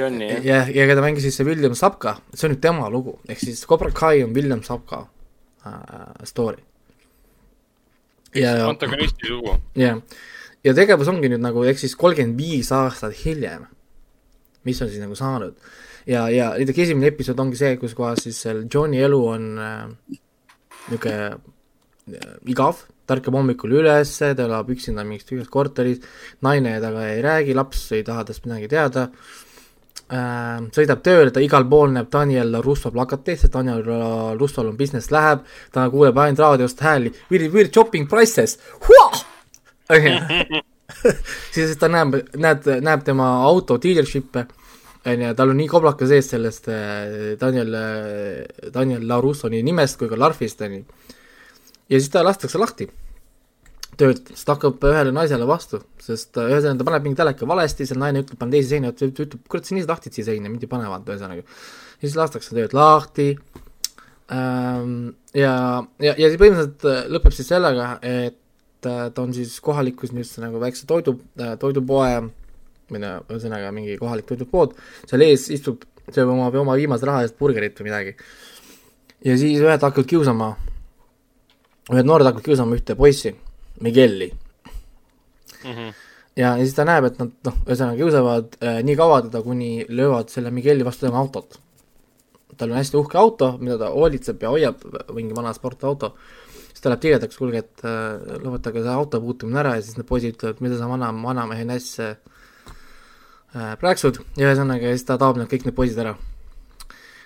Johnny 0.00 0.28
jah. 0.30 0.44
ja, 0.44 0.58
ja 0.72 0.86
keda 0.88 1.02
mängis 1.04 1.26
siis 1.26 1.36
see 1.36 1.46
William 1.48 1.74
Sapka, 1.78 2.16
see 2.32 2.48
on 2.48 2.54
nüüd 2.54 2.62
tema 2.64 2.88
lugu, 2.92 3.18
ehk 3.28 3.42
siis 3.42 3.62
Cobra 3.68 3.90
Kai 3.94 4.24
on 4.24 4.34
William 4.36 4.62
Sapka 4.66 5.02
äh, 5.66 6.24
story. 6.28 6.62
ja, 8.34 8.54
antagonisti 8.68 9.32
lugu. 9.32 9.56
ja, 9.78 9.96
ja 10.64 10.74
tegevus 10.76 11.10
ongi 11.12 11.32
nüüd 11.32 11.44
nagu 11.44 11.66
ehk 11.68 11.82
siis 11.82 11.96
kolmkümmend 12.00 12.40
viis 12.40 12.72
aastat 12.76 13.16
hiljem, 13.24 13.66
mis 14.68 14.80
on 14.80 14.92
siis 14.92 15.04
nagu 15.04 15.18
saanud. 15.18 15.58
ja, 16.08 16.28
ja 16.32 16.52
näiteks 16.56 16.86
esimene 16.86 17.12
episood 17.12 17.42
ongi 17.44 17.60
see, 17.60 17.76
kus 17.82 17.96
kohas 17.98 18.24
siis 18.28 18.40
seal 18.46 18.64
Johni 18.72 19.02
elu 19.04 19.20
on 19.34 19.50
äh, 19.58 19.84
niisugune 20.88 21.28
äh, 21.28 22.32
igav, 22.50 22.80
ta 23.06 23.18
ärkab 23.18 23.36
hommikul 23.36 23.76
üles, 23.82 24.16
ta 24.22 24.32
elab 24.32 24.70
üksinda 24.72 25.04
mingis 25.04 25.28
tühjas 25.28 25.50
korteris, 25.52 26.00
naine 26.42 26.78
temaga 26.80 27.06
ei 27.12 27.22
räägi, 27.26 27.54
laps 27.58 27.84
ei 27.98 28.06
taha 28.06 28.24
tast 28.30 28.48
midagi 28.48 28.70
teada 28.72 29.10
äh,, 29.10 29.38
sõidab 30.10 31.02
tööle, 31.06 31.30
ta 31.30 31.42
igal 31.42 31.66
pool 31.70 31.92
näeb 31.94 32.08
Daniel 32.10 32.56
Russo 32.64 32.90
plakateid, 32.90 33.38
sest 33.38 33.54
Daniel 33.54 33.84
Russol 34.38 34.72
on 34.72 34.78
business 34.78 35.12
läheb, 35.14 35.44
ta 35.72 35.86
kuuleb 35.90 36.18
ainult 36.18 36.42
raadiost 36.42 36.82
hääli, 36.82 37.12
we 37.30 37.38
are, 37.46 37.68
chopping 37.70 38.08
prices, 38.10 38.58
siis 41.54 41.76
ta 41.78 41.88
näeb, 41.90 42.16
näed, 42.36 42.66
näeb 42.82 43.04
tema 43.06 43.28
auto 43.46 43.78
dealership'e, 43.82 44.46
on 45.06 45.22
ju, 45.24 45.34
tal 45.38 45.52
on 45.52 45.60
nii 45.62 45.68
koblakas 45.70 46.10
ees 46.12 46.32
sellest 46.34 46.66
äh, 46.68 47.36
Daniel, 47.40 47.76
Daniel 48.74 49.06
Larussoni 49.08 49.62
nimest 49.64 49.98
kui 50.00 50.10
ka 50.10 50.18
Larfist, 50.18 50.60
on 50.66 50.80
ju. 50.80 50.82
ja 51.88 52.00
siis 52.00 52.10
ta 52.12 52.24
lastakse 52.26 52.58
lahti 52.58 52.90
töölt, 54.00 54.30
sest 54.32 54.50
hakkab 54.50 54.84
ühele 54.88 55.12
naisele 55.14 55.46
vastu, 55.48 55.82
sest 56.02 56.38
äh, 56.40 56.50
ühesõnaga 56.50 56.80
ta 56.80 56.88
paneb 56.88 57.06
mingi 57.06 57.18
teleka 57.20 57.48
valesti, 57.48 57.86
see 57.88 57.98
naine 58.00 58.24
ütleb, 58.24 58.38
pane 58.40 58.56
teise 58.56 58.72
seina, 58.74 58.92
ütleb, 58.94 59.36
kurat, 59.50 59.68
sa 59.68 59.76
nii 59.76 59.86
tahtsid 59.88 60.16
siia 60.16 60.28
seina, 60.30 60.52
mind 60.52 60.64
ei 60.64 60.70
pane 60.70 60.88
vaata, 60.90 61.14
ühesõnaga. 61.14 61.44
ja 61.44 62.06
siis 62.06 62.16
lastakse 62.18 62.56
töölt 62.56 62.76
lahti 62.76 63.28
ähm,. 64.32 64.94
ja, 65.36 65.54
ja, 66.00 66.14
ja 66.14 66.30
siis 66.30 66.40
põhimõtteliselt 66.40 66.86
äh, 66.88 67.02
lõpeb 67.16 67.36
siis 67.36 67.50
sellega, 67.52 67.90
et 68.00 68.88
äh, 68.88 69.02
ta 69.12 69.24
on 69.24 69.34
siis 69.36 69.58
kohalikus 69.64 70.14
niisuguse 70.16 70.46
nagu 70.46 70.62
väikse 70.62 70.88
toidu, 70.88 71.18
toidupoe, 71.60 72.30
või 72.90 73.02
no 73.04 73.12
ühesõnaga 73.28 73.70
mingi 73.74 73.98
kohalik 74.00 74.28
toidupood, 74.30 74.74
seal 75.10 75.26
ees 75.26 75.46
istub, 75.54 75.84
sööb 76.10 76.32
oma, 76.32 76.48
oma 76.62 76.78
viimase 76.78 77.06
raha 77.06 77.26
eest 77.26 77.38
burgerit 77.38 77.78
või 77.78 77.90
midagi. 77.90 78.16
ja 79.24 79.36
siis 79.36 79.60
ühed 79.60 79.86
hakkavad 79.86 80.08
kiusama, 80.10 80.54
ühed 81.92 82.08
noored 82.08 82.26
hakkavad 82.30 82.48
kiusama 82.48 82.78
ühte 82.78 82.96
poissi, 82.98 83.34
Migueli. 83.80 84.30
Mhm. 85.64 85.88
ja, 86.36 86.54
ja 86.56 86.64
siis 86.64 86.74
ta 86.74 86.86
näeb, 86.88 87.04
et 87.10 87.18
nad 87.20 87.32
noh, 87.44 87.56
ühesõnaga 87.66 87.98
kiusavad 87.98 88.54
äh, 88.64 88.78
nii 88.86 88.96
kaua 88.96 89.22
teda, 89.26 89.42
kuni 89.44 89.84
löövad 89.88 90.32
selle 90.32 90.52
Migueli 90.54 90.84
vastu 90.84 91.06
tema 91.06 91.20
autot. 91.20 91.58
tal 92.56 92.70
on 92.70 92.76
hästi 92.76 92.96
uhke 92.96 93.16
auto, 93.18 93.54
mida 93.60 93.78
ta 93.80 93.88
hoolitseb 93.94 94.42
ja 94.42 94.50
hoiab, 94.52 94.82
mingi 95.16 95.36
vana 95.36 95.52
sportauto, 95.56 96.10
siis 96.68 96.82
ta 96.82 96.90
läheb 96.90 97.00
tigedaks, 97.00 97.38
kuulge, 97.40 97.62
et 97.64 97.84
äh, 97.84 98.40
lõpetage 98.40 98.82
see 98.84 98.92
auto 98.92 99.20
puutumine 99.20 99.62
ära 99.62 99.76
ja 99.78 99.84
siis 99.84 99.96
need 99.96 100.08
poisid 100.08 100.36
ütlevad, 100.36 100.60
mida 100.64 100.80
sa 100.80 100.88
vana, 100.90 101.12
vanamehe 101.24 101.64
näss 101.68 102.00
äh, 102.04 102.16
prääksud 103.52 104.20
ja 104.38 104.50
ühesõnaga 104.50 104.92
siis 104.94 105.06
ta 105.08 105.18
taob 105.20 105.40
need 105.40 105.50
kõik 105.50 105.66
need 105.68 105.76
poisid 105.76 105.98
ära. 106.02 106.14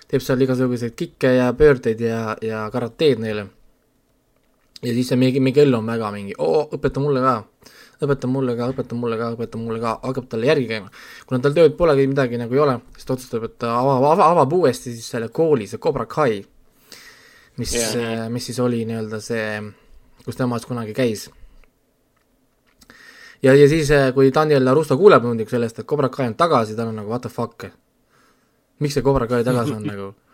teeb 0.07 0.21
seal 0.21 0.41
igasuguseid 0.41 0.95
kikke 0.95 1.31
ja 1.33 1.51
pöördeid 1.53 2.01
ja, 2.01 2.35
ja 2.41 2.65
karateed 2.71 3.19
neile. 3.19 3.47
Ja 4.85 4.93
siis 4.93 5.09
see 5.11 5.19
Miguel 5.19 5.43
Miguel 5.43 5.73
on 5.77 5.87
väga 5.89 6.11
mingi, 6.13 6.37
oo, 6.37 6.67
õpeta 6.77 7.03
mulle 7.03 7.23
ka 7.25 7.39
õpeta 8.03 8.27
mulle 8.27 8.55
ka, 8.57 8.69
õpeta 8.73 8.97
mulle 8.97 9.17
ka, 9.19 9.29
õpeta 9.35 9.59
mulle 9.59 9.79
ka, 9.79 9.93
hakkab 10.03 10.27
talle 10.31 10.49
järgi 10.49 10.67
käima. 10.69 10.91
kuna 11.27 11.39
tal 11.43 11.55
tööd 11.55 11.77
polegi, 11.77 12.07
midagi 12.11 12.39
nagu 12.39 12.53
ei 12.53 12.63
ole, 12.63 12.75
siis 12.97 13.07
ta 13.07 13.15
otsustab, 13.15 13.47
et 13.47 13.55
ta 13.61 13.71
avab, 13.79 14.03
avab, 14.03 14.25
avab 14.35 14.57
uuesti 14.59 14.93
siis 14.93 15.07
selle 15.15 15.29
kooli, 15.29 15.67
see 15.67 15.79
Cobra 15.81 16.05
Kai, 16.09 16.41
mis 17.61 17.73
yeah., 17.77 18.27
mis 18.31 18.49
siis 18.49 18.59
oli 18.59 18.83
nii-öelda 18.87 19.21
see, 19.23 19.47
kus 20.25 20.39
tema 20.39 20.59
siis 20.59 20.69
kunagi 20.69 20.95
käis. 20.97 21.29
ja, 23.43 23.55
ja 23.55 23.69
siis, 23.71 23.91
kui 24.13 24.33
Daniel 24.35 24.73
Russo 24.75 24.97
kuuleb 24.99 25.23
muidugi 25.23 25.55
sellest, 25.55 25.79
et 25.79 25.87
Cobra 25.87 26.09
Kai 26.09 26.27
on 26.33 26.35
tagasi, 26.35 26.75
tal 26.75 26.91
on 26.91 27.01
nagu 27.01 27.09
what 27.09 27.23
the 27.23 27.31
fuck. 27.31 27.69
miks 28.79 28.93
see 28.93 29.03
Cobra 29.03 29.27
Kai 29.27 29.43
tagasi 29.43 29.79
on 29.79 29.87
nagu 29.87 30.13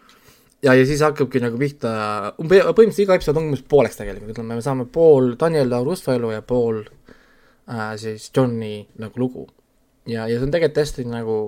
ja, 0.65 0.74
ja 0.76 0.86
siis 0.86 1.02
hakkabki 1.06 1.41
nagu 1.43 1.60
pihta, 1.62 1.91
põhimõtteliselt 2.38 3.06
iga 3.06 3.17
episood 3.17 3.39
on 3.39 3.50
umbes 3.50 3.63
pooleks 3.69 4.00
tegelikult, 4.00 4.34
ütleme, 4.36 4.58
me 4.58 4.65
saame 4.65 4.88
pool 4.93 5.34
Daniel 5.39 5.74
Russo 5.86 6.13
elu 6.13 6.34
ja 6.36 6.43
pool 6.45 6.84
äh, 6.84 7.95
siis 8.02 8.30
Johni 8.36 8.88
nagu 9.02 9.21
lugu. 9.21 9.47
ja, 10.06 10.28
ja 10.28 10.38
see 10.38 10.47
on 10.47 10.54
tegelikult 10.54 10.84
hästi 10.84 11.08
nagu, 11.10 11.39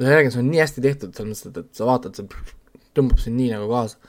ma 0.00 0.14
räägin, 0.14 0.34
see 0.34 0.42
on 0.44 0.50
nii 0.52 0.64
hästi 0.64 0.86
tehtud, 0.86 1.14
selles 1.16 1.44
mõttes, 1.44 1.52
et, 1.52 1.60
et 1.64 1.80
sa 1.80 1.88
vaatad, 1.88 2.16
see 2.16 2.56
tõmbab 2.96 3.22
sind 3.22 3.40
nii 3.40 3.52
nagu 3.54 3.68
kaasa. 3.70 4.00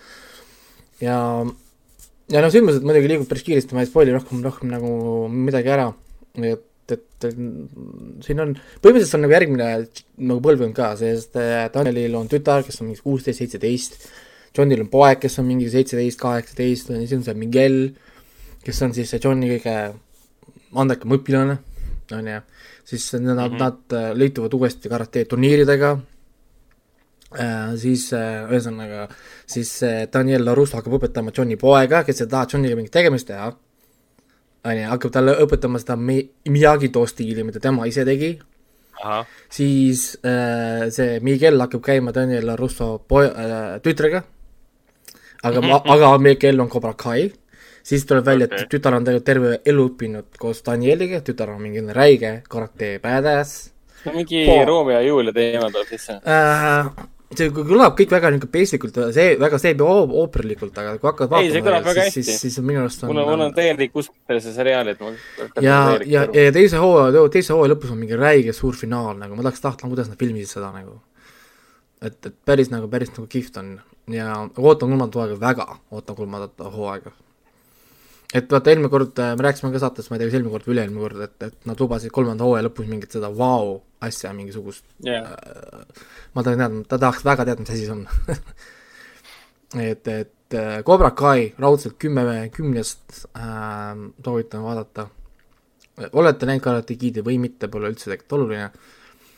ja, 1.03 1.19
ja 2.31 2.43
noh, 2.43 2.53
sündmused 2.53 2.87
muidugi 2.87 3.11
liigub 3.11 3.29
päris 3.31 3.47
kiiresti, 3.47 3.77
ma 3.77 3.85
ei 3.85 3.91
spoil'i 3.91 4.15
rohkem, 4.15 4.43
rohkem 4.45 4.71
nagu 4.71 4.91
midagi 5.31 5.73
ära, 5.73 5.91
et, 6.39 6.67
et 6.95 7.29
siin 8.25 8.41
on, 8.43 8.53
põhimõtteliselt 8.83 9.17
on 9.17 9.25
nagu 9.25 9.35
järgmine 9.35 9.69
nagu 10.29 10.43
põlvkond 10.43 10.75
ka, 10.77 10.91
sest 10.99 11.37
äh, 11.39 11.65
Danielil 11.73 12.17
on 12.19 12.29
tütar, 12.31 12.65
kes 12.67 12.81
on 12.81 12.89
mingi 12.89 13.03
kuusteist, 13.03 13.41
seitseteist, 13.41 13.97
Johnil 14.57 14.83
on 14.83 14.91
poeg, 14.91 15.19
kes 15.23 15.39
on 15.39 15.47
mingi 15.47 15.69
seitseteist, 15.71 16.19
kaheksateist, 16.19 16.91
siis 16.91 17.13
on 17.15 17.23
see 17.23 17.37
Miguel, 17.39 17.77
kes 18.65 18.81
on 18.83 18.95
siis 18.95 19.13
Johni 19.15 19.49
kõige 19.53 19.75
andekam 20.81 21.15
õpilane, 21.15 21.57
on 22.17 22.27
ju, 22.27 22.39
siis 22.91 23.07
nad 23.15 23.35
mm, 23.35 23.43
-hmm. 23.43 23.59
nad 23.59 23.95
äh, 23.95 24.11
liituvad 24.17 24.53
uuesti 24.53 24.89
karate 24.89 25.25
turniiridega. 25.25 25.97
Äh,, 27.31 27.75
siis 27.79 28.09
äh, 28.13 28.43
ühesõnaga, 28.51 29.07
siis 29.47 29.83
äh, 29.87 30.07
Daniel 30.13 30.43
Larusso 30.45 30.75
hakkab 30.77 30.97
õpetama 30.97 31.31
Johni 31.37 31.55
poega, 31.55 32.03
kes 32.03 32.21
ei 32.21 32.27
taha 32.27 32.47
Johniga 32.51 32.75
mingit 32.75 32.91
tegemist 32.91 33.27
teha, 33.27 33.53
on 34.65 34.77
ju, 34.77 34.87
hakkab 34.91 35.11
talle 35.15 35.33
õpetama 35.43 35.79
seda 35.81 35.95
Mi- 35.97 36.29
Miyagi-Do 36.49 37.05
stiili, 37.09 37.43
mida 37.47 37.59
tema 37.59 37.87
ise 37.89 38.05
tegi, 38.05 38.31
siis 39.49 40.17
äh, 40.23 40.89
see 40.93 41.19
Miguel 41.25 41.57
hakkab 41.63 41.81
käima 41.81 42.13
Daniel 42.13 42.45
Larusso 42.51 42.99
poi- 43.09 43.31
äh,, 43.31 43.79
tütrega, 43.81 44.23
aga 45.43 45.61
ma, 45.65 45.79
aga 45.95 46.11
Miguel 46.21 46.59
on 46.61 46.69
Cobra 46.69 46.93
Kai, 46.93 47.31
siis 47.83 48.05
tuleb 48.05 48.25
välja 48.25 48.45
okay., 48.45 48.61
et 48.65 48.69
tütar 48.69 48.93
on 48.93 49.03
tegelikult 49.07 49.25
terve 49.25 49.55
elu 49.65 49.87
õppinud 49.89 50.37
koos 50.37 50.61
Danieliga, 50.67 51.23
tütar 51.25 51.49
on 51.55 51.61
mingi 51.63 51.81
räige 51.93 52.43
karate 52.49 52.99
badass. 53.01 53.71
Mingi 54.13 54.45
Romeo 54.65 54.93
ja 54.97 55.01
Julia 55.05 55.33
teema 55.33 55.71
tuleb 55.73 55.89
sisse. 55.89 56.19
äh,. 56.25 56.85
See 57.37 57.51
kõlab 57.55 57.95
kõik 57.99 58.11
väga 58.11 58.31
niisugune 58.33 58.53
basic 58.53 58.87
ult, 58.87 58.97
see 59.15 59.35
väga 59.39 59.59
seebi 59.61 59.85
ooperlikult, 59.85 60.77
aga 60.81 60.95
kui 60.99 61.09
hakkad 61.09 61.35
see 61.37 61.63
kõlab 61.65 61.85
väga 61.87 62.07
siis, 62.09 62.27
siis, 62.27 62.41
siis 62.45 62.57
minu 62.65 62.83
arust 62.83 63.05
on 63.05 63.11
mul 63.11 63.21
on, 63.23 63.29
mul 63.31 63.45
on 63.47 63.55
täielik 63.55 63.95
usk 64.01 64.13
sellesse 64.27 64.55
seriaali, 64.55 64.95
et 64.95 65.03
ma. 65.03 65.13
ja, 65.63 65.77
ja, 66.05 66.25
ja 66.27 66.55
teise 66.55 66.81
hooaja, 66.81 67.23
teise 67.33 67.55
hooaja 67.55 67.73
lõpus 67.75 67.93
on 67.93 68.01
mingi 68.01 68.19
räige 68.19 68.55
suur 68.55 68.77
finaal 68.77 69.15
nagu, 69.19 69.37
ma 69.37 69.47
tahaks 69.47 69.63
tahta, 69.63 69.89
kuidas 69.91 70.11
nad 70.11 70.19
filmisid 70.19 70.57
seda 70.57 70.73
nagu. 70.75 70.99
et, 72.01 72.17
et 72.19 72.35
päris 72.45 72.71
nagu, 72.73 72.91
päris 72.91 73.13
nagu 73.15 73.27
kihvt 73.31 73.61
on 73.61 73.75
ja 74.11 74.31
ootan 74.57 74.89
kolmandat 74.89 75.15
hooaega 75.15 75.39
väga, 75.39 75.67
ootan 75.91 76.15
kolmandat 76.15 76.65
hooaega. 76.75 77.11
et 78.33 78.51
vaata, 78.51 78.71
eelmine 78.71 78.89
kord 78.89 79.19
äh, 79.19 79.35
me 79.37 79.47
rääkisime 79.47 79.71
ka 79.71 79.83
saates, 79.83 80.09
ma 80.09 80.17
ei 80.17 80.21
tea, 80.23 80.31
kas 80.31 80.39
eelmine 80.39 80.55
kord 80.55 80.67
või 80.67 80.75
üle-eelmine 80.75 81.03
kord, 81.05 81.23
et, 81.27 81.37
et 81.47 81.69
nad 81.69 81.79
lubasid 81.79 82.11
kolmanda 82.15 82.47
hooaja 82.47 82.67
lõpus 82.67 82.87
mingit 82.91 83.15
seda 83.15 83.31
vau 83.35 83.81
asja, 84.01 84.31
mingisugust, 84.33 84.85
jah, 85.05 85.29
ma 86.35 86.43
tahan 86.43 86.61
teada, 86.63 86.83
ta 86.87 87.01
tahaks 87.01 87.25
väga 87.25 87.45
teada, 87.45 87.59
mis 87.61 87.73
asi 87.73 87.85
see 87.85 87.95
on 87.95 88.07
et, 89.91 90.07
et 90.07 90.57
äh, 90.57 90.79
Cobra 90.87 91.11
Kai 91.11 91.51
raudselt 91.59 91.97
kümme 91.99 92.49
kümnest 92.53 93.25
äh, 93.35 93.95
soovitan 94.23 94.63
vaadata. 94.63 95.09
olete 96.13 96.45
näinud 96.49 96.63
Karate 96.63 96.95
Kidi 96.95 97.23
või 97.25 97.37
mitte, 97.39 97.67
pole 97.67 97.91
üldse 97.91 98.09
tegelikult 98.09 98.39
oluline 98.39 98.71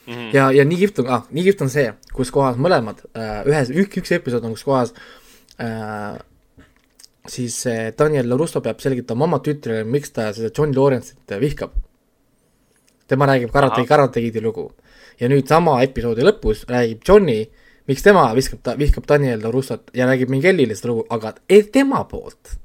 Mhm. 0.07 0.35
ja, 0.35 0.49
ja 0.51 0.65
nii 0.67 0.77
kihvt 0.81 0.97
on 0.99 1.07
ah,, 1.15 1.21
nii 1.31 1.45
kihvt 1.45 1.61
on 1.63 1.69
see, 1.71 1.85
kus 2.11 2.27
kohas 2.35 2.57
mõlemad 2.59 2.97
äh,, 3.15 3.45
ühes, 3.47 3.69
üks, 3.71 4.01
üks 4.01 4.11
episood 4.17 4.43
on, 4.43 4.55
kus 4.57 4.65
kohas 4.67 4.91
äh, 5.63 6.17
siis 7.31 7.61
äh, 7.71 7.93
Daniel 7.95 8.27
LaRusso 8.27 8.59
peab 8.63 8.83
selgitama 8.83 9.29
oma 9.29 9.39
tütrele, 9.43 9.85
miks 9.87 10.11
ta 10.11 10.27
seda 10.35 10.51
John 10.51 10.75
Lawrence'it 10.75 11.35
vihkab. 11.39 11.71
tema 13.07 13.27
räägib 13.29 13.51
Karate. 13.51 13.85
Karate 13.85 14.21
Kidi 14.21 14.41
lugu. 14.41 14.71
Ja 15.19 15.29
nüüd 15.31 15.49
sama 15.49 15.77
episoodi 15.85 16.25
lõpus 16.25 16.65
räägib 16.69 17.03
Johnny, 17.07 17.43
miks 17.89 18.05
tema 18.05 18.25
viskab 18.37 18.61
ta, 18.65 18.75
vihkab 18.79 19.07
Daniel 19.09 19.41
LaRussot 19.43 19.93
ja 19.97 20.07
räägib 20.09 20.31
Miguelile 20.33 20.75
seda 20.77 20.91
lugu, 20.91 21.05
aga 21.13 21.35
e- 21.49 21.63
tema 21.73 22.03
poolt. 22.09 22.57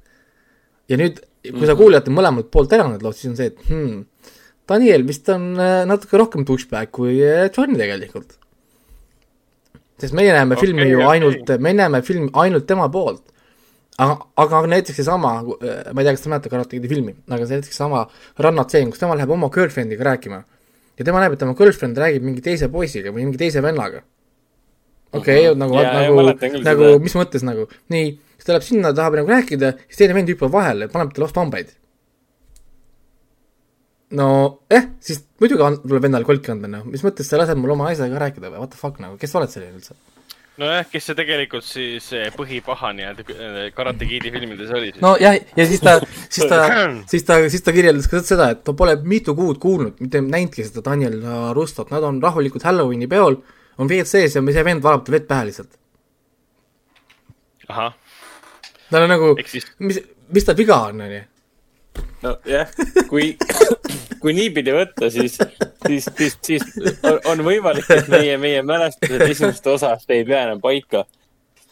ja 0.88 0.98
nüüd, 1.00 1.20
kui 1.44 1.68
sa 1.68 1.76
kuulete 1.78 2.12
mõlemalt 2.14 2.50
poolt 2.54 2.72
ära 2.72 2.88
need 2.88 3.04
lood, 3.04 3.16
siis 3.18 3.32
on 3.32 3.38
see, 3.38 3.52
et 3.52 3.70
hmm, 3.70 4.04
Daniel 4.68 5.06
vist 5.08 5.28
on 5.32 5.54
äh, 5.56 5.84
natuke 5.88 6.20
rohkem 6.20 6.44
douchebag 6.48 6.92
kui 6.94 7.18
äh, 7.24 7.48
John 7.54 7.76
tegelikult. 7.78 8.37
sest 9.98 10.14
meie 10.14 10.30
näeme 10.30 10.54
okay, 10.54 10.68
filmi 10.68 10.87
ju 10.87 11.00
okay. 11.00 11.16
ainult, 11.16 11.50
me 11.58 11.72
näeme 11.74 12.02
filmi 12.06 12.30
ainult 12.38 12.68
tema 12.68 12.87
poolt. 12.92 13.24
aga, 13.98 14.20
aga 14.38 14.61
näiteks 14.70 15.00
seesama, 15.00 15.32
ma 15.42 15.50
ei 15.58 16.06
tea, 16.06 16.12
kas 16.14 16.22
te 16.22 16.30
mäletate 16.30 16.52
Karate 16.52 16.76
Kidi 16.76 16.90
filmi, 16.92 17.16
aga 17.26 17.48
see 17.48 17.58
näiteks 17.58 17.80
sama 17.82 18.04
rannatseen, 18.38 18.92
kus 18.92 19.02
tema 19.02 19.16
läheb 19.18 19.32
oma 19.34 19.50
girlfriend'iga 19.50 20.06
rääkima. 20.12 20.44
Ja 20.98 21.06
tema 21.06 21.22
näeb, 21.22 21.34
et 21.34 21.42
tema 21.42 21.56
girlfriend 21.58 21.98
räägib 22.00 22.24
mingi 22.26 22.44
teise 22.44 22.68
poisiga 22.72 23.12
või 23.14 23.26
mingi 23.26 23.40
teise 23.40 23.62
vennaga. 23.64 24.02
okei 25.12 25.46
okay,, 25.48 25.58
nagu, 25.58 25.76
Jaa, 25.78 25.84
jaa, 25.87 26.06
nagu 26.08 26.24
nagu 26.26 26.88
seda. 26.88 27.02
mis 27.04 27.18
mõttes 27.18 27.44
nagu, 27.46 27.68
nii, 27.94 28.11
siis 28.37 28.48
ta 28.48 28.56
läheb 28.56 28.66
sinna, 28.66 28.94
tahab 28.96 29.18
nagu 29.20 29.32
rääkida, 29.32 29.74
siis 29.87 30.02
teine 30.02 30.16
vend 30.18 30.32
hüppab 30.34 30.52
vahele, 30.52 30.90
paneb 30.92 31.14
talle 31.14 31.28
vastu 31.28 31.42
hambaid. 31.44 31.72
no 34.18 34.28
eh, 34.72 34.90
siis 35.04 35.22
muidugi 35.40 35.70
tuleb 35.87 36.11
endale 36.11 36.28
kolki 36.28 36.52
anda, 36.52 36.70
noh, 36.72 36.87
mis 36.88 37.04
mõttes 37.06 37.28
sa 37.28 37.40
lased 37.40 37.61
mul 37.61 37.76
oma 37.76 37.90
naisega 37.90 38.20
rääkida 38.24 38.52
või 38.52 38.64
what 38.64 38.74
the 38.74 38.80
fuck 38.80 39.00
nagu, 39.02 39.18
kes 39.20 39.32
sa 39.32 39.42
oled 39.42 39.54
selline 39.54 39.78
üldse? 39.78 39.96
nojah, 40.59 40.87
kes 40.90 41.09
see 41.11 41.16
tegelikult 41.18 41.66
siis 41.66 42.09
põhipaha 42.37 42.90
nii-öelda 42.99 43.68
Karate 43.77 44.09
Kidi 44.09 44.33
filmides 44.35 44.73
oli 44.75 44.90
siis? 44.90 45.03
nojah, 45.05 45.38
ja 45.59 45.66
siis 45.71 45.83
ta, 45.85 45.97
siis 46.35 46.51
ta, 46.51 46.61
siis 47.11 47.27
ta, 47.29 47.38
siis 47.53 47.64
ta 47.66 47.75
kirjeldas 47.77 48.11
ka 48.11 48.23
seda, 48.27 48.51
et 48.55 48.64
ta 48.66 48.75
pole 48.79 48.97
mitu 49.09 49.35
kuud 49.38 49.61
kuulnud, 49.62 50.03
mitte 50.03 50.23
näinudki 50.25 50.66
seda 50.66 50.85
Daniel 50.90 51.21
Rustot, 51.57 51.92
nad 51.94 52.07
on 52.07 52.21
rahulikult 52.25 52.66
Halloweeni 52.66 53.11
peol, 53.11 53.38
on 53.79 53.90
veed 53.90 54.11
sees 54.11 54.37
ja 54.37 54.42
see 54.42 54.66
vend 54.66 54.85
valab 54.85 55.09
vett 55.14 55.29
pähe 55.31 55.49
lihtsalt. 55.51 55.73
ahah, 57.68 57.97
tal 58.90 59.05
on 59.05 59.12
nagu 59.12 59.35
mis, 59.38 60.01
mis 60.35 60.47
tal 60.49 60.59
viga 60.59 60.83
on, 60.88 61.03
onju. 61.07 61.25
nojah, 62.22 62.72
kui, 63.11 63.30
kui 64.22 64.34
niipidi 64.37 64.74
võtta, 64.74 65.11
siis, 65.12 65.38
siis, 65.87 66.08
siis, 66.18 66.38
siis 66.44 66.66
on, 67.28 67.44
võimalik, 67.46 67.88
et 67.94 68.11
meie, 68.12 68.34
meie 68.40 68.64
mälestused 68.66 69.24
esimesest 69.28 69.70
osast 69.74 70.11
ei 70.14 70.26
pea 70.28 70.46
enam 70.48 70.62
paika. 70.64 71.04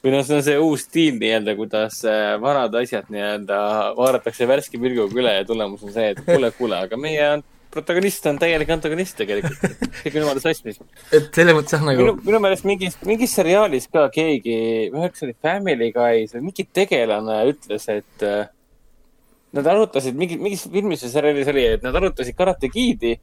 või 0.05 0.15
noh, 0.15 0.23
see 0.27 0.39
on 0.39 0.47
see 0.47 0.57
uus 0.63 0.87
stiil 0.87 1.19
nii-öelda, 1.19 1.57
kuidas 1.59 1.99
äh, 2.07 2.37
vanad 2.41 2.75
asjad 2.79 3.11
nii-öelda 3.11 3.59
vaadatakse 3.99 4.47
värske 4.47 4.79
pilguga 4.79 5.19
üle 5.19 5.37
ja 5.41 5.45
tulemus 5.49 5.83
on 5.83 5.95
see, 5.95 6.13
et 6.15 6.25
kuule, 6.27 6.53
kuule, 6.55 6.79
aga 6.87 7.01
meie 7.01 7.29
on- 7.35 7.47
protagonist 7.77 8.27
on 8.31 8.39
täielik 8.41 8.71
antagonist 8.73 9.19
tegelikult. 9.19 9.61
kõik 10.01 10.15
on 10.15 10.23
jumala 10.23 10.43
sassis. 10.43 10.79
et 11.13 11.29
selles 11.35 11.57
mõttes 11.57 11.77
jah, 11.77 11.85
nagu 11.85 12.05
minu, 12.05 12.15
minu 12.25 12.41
meelest 12.45 12.67
mingis, 12.69 12.99
mingis 13.07 13.35
seriaalis 13.37 13.89
ka 13.93 14.07
keegi, 14.15 14.57
ma 14.93 15.03
ei 15.03 15.09
tea, 15.09 15.13
kas 15.13 15.23
see 15.23 15.29
oli 15.29 15.37
Family 15.49 15.91
Guy's 15.95 16.37
või 16.37 16.47
mingi 16.49 16.67
tegelane 16.79 17.41
ütles, 17.51 17.89
et 17.93 18.27
äh, 18.27 18.47
nad 19.55 19.67
arutasid, 19.71 20.17
mingi, 20.19 20.39
mingis 20.43 20.67
filmis 20.73 21.05
või 21.05 21.13
seriaalis 21.13 21.51
oli, 21.53 21.67
et 21.77 21.85
nad 21.87 21.95
arutasid 21.97 22.37
Karate 22.37 22.71
Kidi 22.73 23.15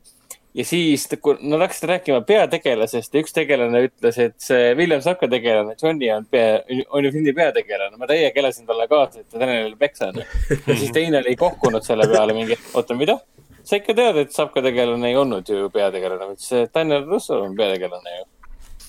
ja 0.54 0.66
siis, 0.66 1.08
kui 1.22 1.38
nad 1.42 1.64
hakkasid 1.66 1.90
rääkima 1.90 2.22
peategelasest 2.28 3.14
ja 3.14 3.24
üks 3.24 3.36
tegelane 3.36 3.84
ütles, 3.88 4.20
et 4.22 4.36
see 4.42 4.74
William 4.78 5.02
Saka 5.02 5.28
tegelane, 5.30 5.76
Johnny 5.82 6.10
on 6.14 6.28
pea, 6.30 6.60
on 6.90 7.06
ju 7.06 7.12
filmi 7.16 7.34
peategelane. 7.38 7.98
ma 7.98 8.10
täiega 8.10 8.42
elasin 8.42 8.68
talle 8.70 8.88
kaasa, 8.88 9.24
et 9.24 9.30
ta 9.30 9.42
täna 9.42 9.58
peksa 9.80 10.12
on. 10.12 10.22
ja 10.68 10.76
siis 10.76 10.92
teine 10.94 11.24
oli 11.24 11.36
kohkunud 11.40 11.86
selle 11.86 12.08
peale 12.12 12.38
mingi, 12.38 12.58
oota, 12.74 12.98
mida? 12.98 13.18
sa 13.64 13.80
ikka 13.80 13.96
tead, 13.98 14.22
et 14.26 14.36
Sapka 14.36 14.62
tegelane 14.62 15.10
ei 15.10 15.18
olnud 15.18 15.50
ju 15.50 15.70
peategelane, 15.74 16.28
ma 16.28 16.38
ütlesin, 16.38 16.68
et 16.68 16.76
Daniel 16.76 17.08
Russo 17.10 17.42
on 17.42 17.58
peategelane 17.58 18.18
ju. 18.20 18.30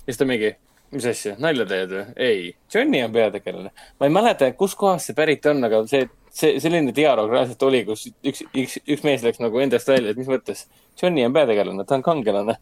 siis 0.05 0.21
ta 0.21 0.29
mingi, 0.29 0.55
mis 0.95 1.07
asja, 1.11 1.35
nalja 1.43 1.67
teed 1.69 1.93
või? 1.93 2.03
ei, 2.17 2.51
Johnny 2.73 3.01
on 3.05 3.15
peategelane. 3.15 3.71
ma 4.01 4.09
ei 4.09 4.13
mäleta, 4.15 4.51
kuskohast 4.59 5.11
see 5.11 5.17
pärit 5.17 5.47
on, 5.51 5.65
aga 5.67 5.83
see, 5.91 6.07
see, 6.33 6.59
selline 6.63 6.95
dialoog 6.97 7.33
reaalselt 7.33 7.63
oli, 7.67 7.83
kus 7.89 8.07
üks, 8.11 8.45
üks, 8.51 8.77
üks 8.83 9.07
mees 9.07 9.25
läks 9.27 9.43
nagu 9.43 9.63
endast 9.63 9.91
välja, 9.91 10.13
et 10.13 10.21
mis 10.21 10.31
mõttes. 10.31 10.67
Johnny 11.01 11.25
on 11.27 11.35
peategelane, 11.35 11.87
ta 11.89 11.99
on 11.99 12.05
kangelane. 12.07 12.59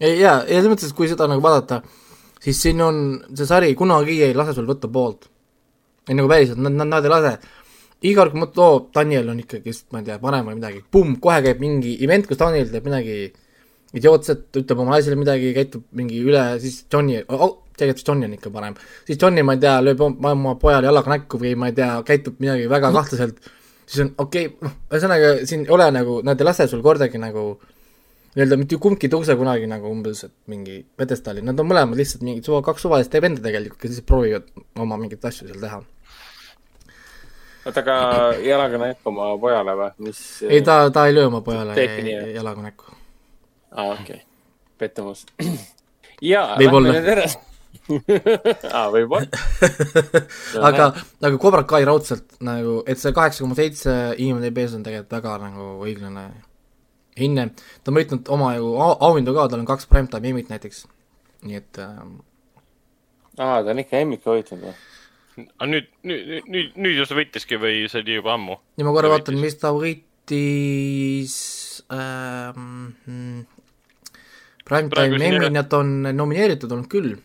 jaa, 0.00 0.12
ja 0.16 0.46
selles 0.46 0.70
mõttes, 0.72 0.94
kui 0.96 1.10
seda 1.10 1.28
nagu 1.30 1.44
vaadata, 1.44 1.82
siis 2.42 2.62
siin 2.64 2.80
on 2.84 3.02
see 3.34 3.48
sari 3.48 3.74
kunagi 3.78 4.22
ei 4.28 4.36
lase 4.36 4.56
sul 4.56 4.68
võtta 4.70 4.90
poolt. 4.92 5.28
ei 6.08 6.18
nagu 6.18 6.30
päriselt, 6.30 6.58
nad, 6.58 6.74
nad, 6.80 6.88
nad 6.96 7.04
ei 7.04 7.12
lase. 7.12 7.36
iga 8.02 8.22
kord, 8.22 8.34
kui 8.34 8.44
mõtled, 8.46 8.64
oo, 8.64 8.82
Daniel 8.94 9.28
on 9.30 9.44
ikkagist, 9.44 9.90
ma 9.92 10.00
ei 10.00 10.08
tea, 10.08 10.18
parem 10.22 10.48
või 10.48 10.58
midagi, 10.58 10.84
pumm, 10.90 11.20
kohe 11.22 11.38
käib 11.44 11.60
mingi 11.62 11.98
event, 12.02 12.26
kus 12.26 12.40
Daniel 12.40 12.72
teeb 12.72 12.88
midagi 12.88 13.18
idiootset, 13.96 14.46
ütleb 14.62 14.80
oma 14.82 14.96
naisele 14.96 15.18
midagi, 15.20 15.52
käitub 15.56 15.84
mingi 15.96 16.22
üle, 16.24 16.44
siis 16.62 16.82
Johnny 16.92 17.20
oh,, 17.28 17.58
tegelikult 17.76 18.08
Johnny 18.08 18.28
on 18.28 18.36
ikka 18.38 18.52
parem. 18.54 18.76
siis 19.06 19.20
Johnny, 19.20 19.44
ma 19.46 19.56
ei 19.56 19.62
tea, 19.64 19.74
lööb 19.84 20.00
oma 20.06 20.32
oma 20.36 20.54
pojale 20.60 20.88
jalaga 20.88 21.12
näkku 21.16 21.40
või 21.42 21.52
ma 21.58 21.68
ei 21.70 21.76
tea, 21.76 21.90
käitub 22.08 22.40
midagi 22.42 22.68
väga 22.72 22.92
kahtlaselt, 22.94 23.52
siis 23.86 24.06
on 24.06 24.14
okei 24.24 24.48
okay,, 24.48 24.68
noh, 24.68 24.78
ühesõnaga 24.92 25.32
siin 25.48 25.66
ei 25.66 25.74
ole 25.76 25.90
nagu, 25.94 26.20
nad 26.26 26.40
ei 26.40 26.48
lase 26.48 26.68
sul 26.70 26.84
kordagi 26.84 27.20
nagu 27.20 27.46
nii-öelda 28.32 28.56
mitte 28.56 28.78
kumbki 28.80 29.08
ei 29.08 29.12
tõuse 29.12 29.36
kunagi 29.36 29.68
nagu 29.68 29.90
umbes, 29.92 30.24
et 30.28 30.34
mingi 30.48 30.78
pedestaali, 30.96 31.44
nad 31.44 31.58
on 31.60 31.68
mõlemad 31.68 31.98
lihtsalt 32.00 32.24
mingid 32.24 32.48
suva, 32.48 32.62
kaks 32.64 32.86
suvalist 32.86 33.12
venda 33.20 33.44
tegelikult, 33.44 33.80
kes 33.82 33.92
lihtsalt 33.92 34.08
proovivad 34.08 34.48
oma 34.80 34.96
mingeid 35.00 35.28
asju 35.28 35.50
seal 35.50 35.60
teha. 35.60 35.82
oota, 37.66 37.84
aga 37.84 37.98
jalaga 38.40 38.80
näkku 38.86 39.12
oma 39.12 39.28
pojale 39.42 39.76
või, 39.82 39.92
mis? 40.08 40.24
ei, 40.48 40.64
ta, 40.64 40.86
ta 40.94 41.06
ei 41.08 41.16
löö 41.18 41.28
oma 41.28 41.44
pojale 41.44 41.76
jalaga 42.32 42.70
näkku. 42.70 43.01
aa, 43.74 43.92
okei 43.94 44.20
okay., 44.20 44.20
pettumus. 44.78 45.26
jaa, 46.22 46.58
lähme 46.60 46.84
nüüd 46.88 47.10
edasi. 47.14 47.40
aa, 48.70 48.86
võib-olla. 48.92 49.26
aga, 50.68 50.88
aga 51.22 51.36
Cobra 51.40 51.64
Kai 51.68 51.84
raudselt 51.88 52.38
nagu, 52.44 52.80
et 52.86 53.00
see 53.00 53.14
kaheksa 53.16 53.44
koma 53.44 53.58
seitse 53.58 53.94
IMDB-s 54.22 54.76
on 54.78 54.84
tegelikult 54.86 55.16
väga 55.18 55.36
nagu 55.46 55.68
õiglane 55.86 56.26
hinne. 57.18 57.48
ta 57.82 57.92
on 57.92 57.98
võitnud 57.98 58.28
oma 58.32 58.54
ju 58.56 58.74
au- 58.76 58.98
auhindu 59.08 59.34
ka, 59.36 59.48
tal 59.48 59.62
on 59.62 59.68
kaks 59.68 59.88
primetime 59.90 60.32
Emmy't 60.32 60.52
näiteks. 60.52 60.86
nii 61.42 61.58
et 61.58 61.80
ähm, 61.82 62.20
aa, 63.38 63.62
ta 63.62 63.70
on 63.72 63.82
ikka 63.82 64.02
Emmik 64.04 64.26
hoidnud 64.28 64.60
või? 64.68 64.74
aga 65.40 65.68
nüüd, 65.70 65.88
nüüd, 66.04 66.22
nüüd, 66.46 66.68
nüüd 66.76 66.98
just 67.00 67.14
võitiski 67.16 67.58
või 67.60 67.88
see 67.90 68.02
oli 68.04 68.18
juba 68.20 68.36
ammu? 68.36 68.58
ja 68.76 68.86
ma 68.86 68.94
korra 68.94 69.08
Ta 69.10 69.14
vaatan, 69.16 69.40
mis 69.42 69.56
ta 69.60 69.72
võitis 69.76 71.36
ähm,. 71.92 73.42
Primetime 74.64 75.16
ole- 75.16 75.26
Emmy'd 75.48 75.72
on 75.74 76.02
nomineeritud 76.16 76.70
olnud 76.72 76.88
küll, 76.88 77.16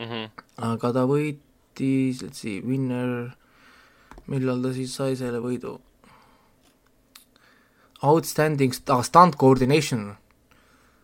Mm 0.00 0.06
-hmm. 0.08 0.28
aga 0.56 0.92
ta 0.92 1.02
võitis, 1.04 2.22
let's 2.24 2.40
see, 2.40 2.60
winner, 2.64 3.30
millal 4.26 4.62
ta 4.62 4.72
siis 4.72 4.94
sai 4.96 5.16
selle 5.16 5.38
võidu? 5.38 5.78
Outstanding 8.02 8.72
st- 8.72 8.88
ah, 8.90 9.02
stunt 9.02 9.36
coordination 9.36 10.16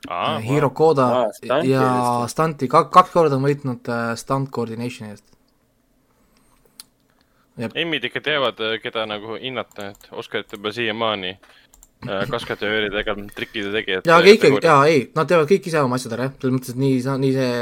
ah,, 0.08 0.38
Hiro 0.40 0.70
Koda 0.70 1.06
ah, 1.06 1.32
stunti 1.32 1.68
ja 1.70 2.24
stunti, 2.28 2.68
kaks 2.68 3.10
korda 3.12 3.36
on 3.36 3.42
võitnud 3.44 3.88
äh, 3.88 4.14
stunt 4.16 4.50
coordination 4.50 5.10
eest. 5.10 5.24
Emmid 7.74 8.04
ikka 8.04 8.20
teavad, 8.20 8.58
keda 8.82 9.06
nagu 9.06 9.36
hinnata, 9.40 9.86
et 9.92 10.08
Oscarite 10.12 10.56
peal 10.60 10.72
siiamaani 10.72 11.30
äh, 11.30 11.38
kaskadööridega, 12.04 13.14
trikkide 13.36 13.72
tegijad. 13.74 14.06
jaa, 14.06 14.18
aga 14.20 14.34
ikkagi, 14.36 14.60
jaa, 14.64 14.82
ei, 14.90 15.06
nad 15.16 15.30
teevad 15.30 15.48
kõik 15.50 15.68
ise 15.70 15.80
oma 15.82 15.98
asjad 15.98 16.16
ära, 16.16 16.28
jah, 16.28 16.34
selles 16.40 16.56
mõttes, 16.56 16.74
et 16.74 16.80
nii, 16.80 16.98
nii 17.22 17.32
see, 17.36 17.54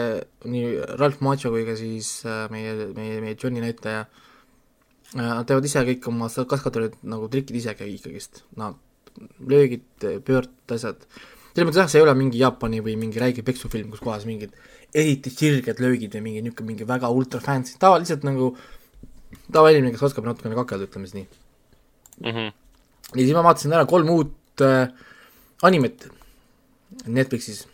nii 0.55 0.73
Ralph 1.01 1.23
Macho 1.25 1.53
kui 1.55 1.65
ka 1.69 1.77
siis 1.79 2.11
äh, 2.27 2.45
meie, 2.53 2.75
meie, 2.97 3.21
meie 3.25 3.39
Johnny 3.41 3.63
näitleja 3.63 4.05
äh,, 4.05 5.21
nad 5.21 5.47
teevad 5.49 5.69
ise 5.69 5.85
kõik 5.87 6.09
oma 6.11 6.29
seda 6.33 6.49
kaskadöörid 6.51 6.99
nagu 7.07 7.31
trikid 7.33 7.61
ise 7.61 7.77
ka 7.79 7.87
ikkagist, 7.89 8.43
nad 8.59 8.77
löögid, 9.39 9.87
pöörded, 10.01 10.57
asjad. 10.75 11.07
selles 11.55 11.69
mõttes 11.69 11.85
jah, 11.85 11.91
see 11.93 12.03
ei 12.03 12.07
ole 12.07 12.17
mingi 12.19 12.41
Jaapani 12.43 12.83
või 12.83 12.97
mingi 12.99 13.23
räige 13.23 13.47
peksufilm, 13.47 13.93
kus 13.95 14.03
kohas 14.03 14.27
mingid 14.27 14.57
eriti 14.95 15.31
sirged 15.31 15.79
löögid 15.83 16.19
või 16.19 16.27
mingi 16.29 16.43
niisugune 16.43 16.73
mingi 16.73 16.89
väga 16.89 17.11
ultra 17.15 17.41
fancy, 17.43 17.79
tavaliselt 17.79 18.27
nagu 18.27 18.53
tavainimene, 19.55 19.95
kes 19.95 20.05
oskab 20.11 20.27
natukene 20.27 20.59
kakelda, 20.59 20.91
ütleme 20.91 21.09
siis 21.09 21.21
nii. 21.21 21.27
mm. 22.21 22.31
-hmm. 22.31 22.53
Ja 23.15 23.21
siis 23.23 23.35
ma 23.37 23.45
vaatasin 23.47 23.75
ära 23.77 23.87
kolm 23.89 24.11
uut 24.15 24.65
äh, 24.65 24.89
animet 25.67 26.09
Netflixis 27.07 27.65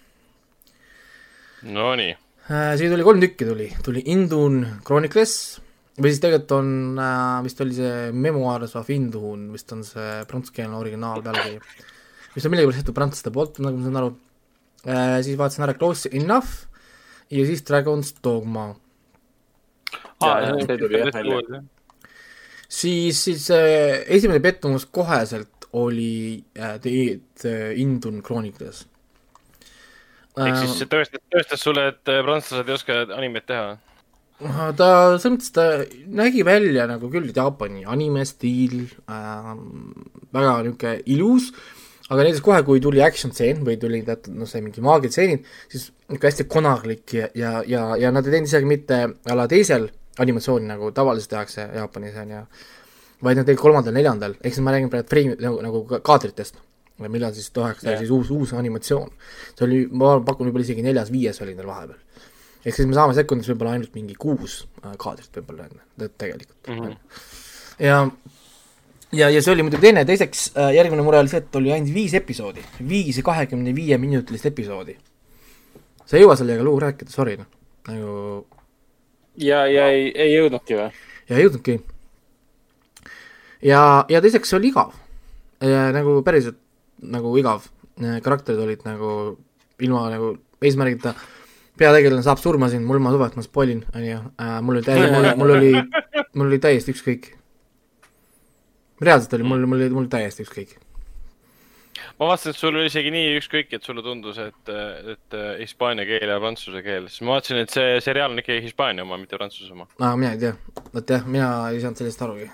Nonii, 1.62 2.12
äh,. 2.48 2.72
siia 2.80 2.92
tuli 2.92 3.04
kolm 3.06 3.20
tükki 3.24 3.48
tuli, 3.48 3.68
tuli 3.84 4.04
Indun 4.12 4.62
Chronicles 4.86 5.34
või 6.00 6.12
siis 6.12 6.22
tegelikult 6.22 6.56
on 6.56 6.72
äh,, 7.00 7.36
vist 7.44 7.60
oli 7.64 7.76
see 7.76 8.10
Memoirs 8.12 8.76
of 8.80 8.90
Indun, 8.92 9.50
vist 9.54 9.72
on 9.76 9.84
see 9.86 10.20
prantsuskeelne 10.30 10.78
originaal 10.78 11.24
pealkiri, 11.24 11.60
mis 12.34 12.46
on 12.46 12.54
millegipärast 12.54 12.82
tehtud 12.82 12.96
prantslaste 12.96 13.34
poolt, 13.34 13.60
nagu 13.64 13.80
ma 13.80 13.88
saan 13.88 14.00
aru 14.02 14.12
äh,. 14.86 15.18
siis 15.26 15.40
vaatasin 15.40 15.68
ära 15.68 15.76
Close 15.80 16.12
Enough 16.12 16.70
ja 17.30 17.44
siis 17.46 17.62
Dragon's 17.66 18.14
Dogma. 18.24 18.72
Jaa, 20.20 20.56
see 20.66 20.78
tuli 20.78 20.98
jah 20.98 21.12
välja. 21.14 21.62
siis, 22.70 23.24
siis 23.26 23.48
äh, 23.54 24.04
esimene 24.06 24.40
pettumus 24.40 24.86
koheselt 24.86 25.66
oli 25.74 26.38
äh, 26.58 26.78
The, 26.82 27.18
The 27.42 27.56
Indun 27.82 28.22
Chronicles 28.22 28.86
ehk 30.38 30.58
siis 30.62 30.76
see 30.78 30.90
tõestas, 30.90 31.22
tõestas 31.32 31.64
sulle, 31.64 31.86
et 31.92 32.12
äh, 32.12 32.22
prantslased 32.26 32.68
ei 32.68 32.76
oska 32.76 32.98
animet 33.16 33.46
teha. 33.50 33.74
Äh, 34.40 34.62
ta, 34.78 34.88
selles 35.16 35.34
mõttes 35.34 35.52
ta 35.56 35.66
nägi 36.20 36.44
välja 36.46 36.86
nagu 36.90 37.10
küll 37.12 37.32
Jaapani 37.34 37.84
anime 37.88 38.24
stiil 38.28 38.82
äh,, 39.10 39.52
väga 40.34 40.56
niisugune 40.64 40.96
ilus, 41.12 41.50
aga 42.08 42.24
näiteks 42.24 42.44
kohe, 42.46 42.62
kui 42.66 42.82
tuli 42.82 43.02
action 43.04 43.34
stseen 43.34 43.64
või 43.66 43.76
tuli 43.80 44.02
teatud 44.06 44.38
noh, 44.38 44.48
see 44.50 44.62
mingi 44.64 44.84
maagiatseenid, 44.84 45.46
siis 45.68 45.90
niisugune 45.90 46.30
hästi 46.30 46.48
konarlik 46.50 47.16
ja, 47.18 47.30
ja, 47.38 47.56
ja, 47.68 47.86
ja 48.00 48.14
nad 48.14 48.26
ei 48.26 48.36
teinud 48.36 48.50
isegi 48.50 48.70
mitte 48.70 49.02
a 49.10 49.38
la 49.38 49.48
teisel 49.50 49.90
animatsiooni, 50.18 50.66
nagu 50.66 50.90
tavaliselt 50.92 51.30
tehakse 51.30 51.68
Jaapanis, 51.74 52.16
on 52.22 52.34
ju, 52.34 52.42
vaid 53.24 53.38
nad 53.38 53.46
tegid 53.48 53.60
kolmandal-neljandal, 53.60 54.36
ehk 54.40 54.56
siis 54.56 54.64
ma 54.64 54.74
räägin 54.74 54.90
praegu 54.92 55.08
frame, 55.08 55.36
nagu, 55.40 55.60
nagu 55.64 55.82
ka- 55.88 56.00
kaadritest, 56.04 56.58
millal 57.08 57.32
siis 57.36 57.50
tehakse 57.56 57.88
yeah. 57.88 58.00
siis 58.00 58.10
uus, 58.12 58.30
uus 58.34 58.52
animatsioon. 58.56 59.10
see 59.54 59.66
oli, 59.66 59.80
ma 59.92 60.18
pakun 60.24 60.48
võib-olla 60.48 60.66
isegi 60.66 60.84
neljas-viies 60.84 61.40
oli 61.44 61.54
neil 61.56 61.68
vahepeal. 61.68 62.00
ehk 62.64 62.76
siis 62.76 62.88
me 62.88 62.96
saame 62.96 63.16
sekundis 63.16 63.48
võib-olla 63.52 63.76
ainult 63.76 63.94
mingi 63.96 64.16
kuus 64.20 64.64
äh, 64.84 64.96
kaadrit 65.00 65.40
võib-olla 65.40 65.68
tegelikult 66.18 66.68
mm. 66.68 66.82
-hmm. 66.82 66.96
ja, 67.86 68.02
ja, 69.12 69.30
ja 69.30 69.42
see 69.42 69.54
oli 69.54 69.64
muidugi 69.64 69.86
teine, 69.86 70.04
teiseks 70.04 70.50
äh, 70.56 70.74
järgmine 70.76 71.06
mure 71.06 71.22
oli 71.22 71.32
see, 71.32 71.40
et 71.40 71.56
oli 71.56 71.72
ainult 71.72 71.94
viis 71.94 72.14
episoodi, 72.14 72.64
viis 72.88 73.22
kahekümne 73.24 73.74
viie 73.76 73.98
minutilist 73.98 74.46
episoodi. 74.52 74.96
sa 76.04 76.16
ei 76.16 76.26
jõua 76.26 76.36
sellega 76.36 76.64
lugu 76.66 76.84
rääkida, 76.84 77.12
sorry 77.12 77.38
noh, 77.40 77.48
nagu 77.88 78.59
ja, 79.40 79.64
ja 79.70 79.88
ei, 79.92 80.10
ei 80.14 80.34
jõudnudki 80.34 80.78
või? 80.78 80.90
ja 81.30 81.36
ei 81.36 81.46
jõudnudki. 81.46 81.76
ja, 83.66 83.82
ja 84.08 84.22
teiseks 84.22 84.52
see 84.52 84.58
oli 84.60 84.72
igav. 84.72 84.94
nagu 85.96 86.20
päriselt 86.26 86.58
nagu 87.00 87.32
igav, 87.40 87.64
karakterid 88.24 88.60
olid 88.60 88.84
nagu 88.84 89.10
ilma 89.80 90.06
nagu 90.12 90.34
eesmärgita, 90.60 91.14
peategelane 91.80 92.24
saab 92.24 92.40
surma 92.42 92.68
siin, 92.68 92.84
mul 92.84 93.00
ma 93.00 93.12
suva, 93.14 93.30
et 93.30 93.38
ma 93.38 93.44
spoilin, 93.44 93.80
on 93.96 94.04
ju, 94.04 94.20
mul 94.66 94.76
oli 94.76 94.84
täiesti, 94.84 95.34
mul 95.40 95.54
oli, 95.56 95.72
mul 96.34 96.50
oli 96.50 96.60
täiesti 96.60 96.94
ükskõik. 96.96 97.30
reaalselt 99.00 99.38
oli 99.38 99.48
mul, 99.48 99.64
mul 99.66 99.80
oli, 99.80 99.90
mul 99.94 100.04
oli 100.04 100.12
täiesti 100.12 100.44
ükskõik. 100.44 100.76
Ma 102.20 102.28
vaatasin, 102.28 102.52
et 102.52 102.60
sul 102.60 102.76
oli 102.76 102.88
isegi 102.90 103.10
nii 103.14 103.36
ükskõik, 103.38 103.70
et 103.72 103.86
sulle 103.86 104.02
tundus, 104.04 104.36
et, 104.42 104.72
et 105.14 105.36
hispaania 105.62 106.04
keel 106.08 106.28
ja 106.28 106.36
prantsuse 106.42 106.82
keel, 106.84 107.06
siis 107.08 107.24
ma 107.24 107.38
vaatasin, 107.38 107.62
et 107.64 107.72
see 107.72 107.94
seriaal 108.04 108.34
on 108.34 108.42
ikkagi 108.42 108.60
Hispaania 108.66 109.06
oma, 109.06 109.16
mitte 109.20 109.38
Prantsuse 109.40 109.72
oma. 109.72 109.86
aa, 109.96 110.16
mina 110.20 110.34
ei 110.36 110.42
tea, 110.42 110.50
vot 110.92 111.14
jah, 111.14 111.24
mina 111.24 111.50
ei 111.72 111.80
saanud 111.80 112.02
sellest 112.02 112.24
arugi. 112.26 112.50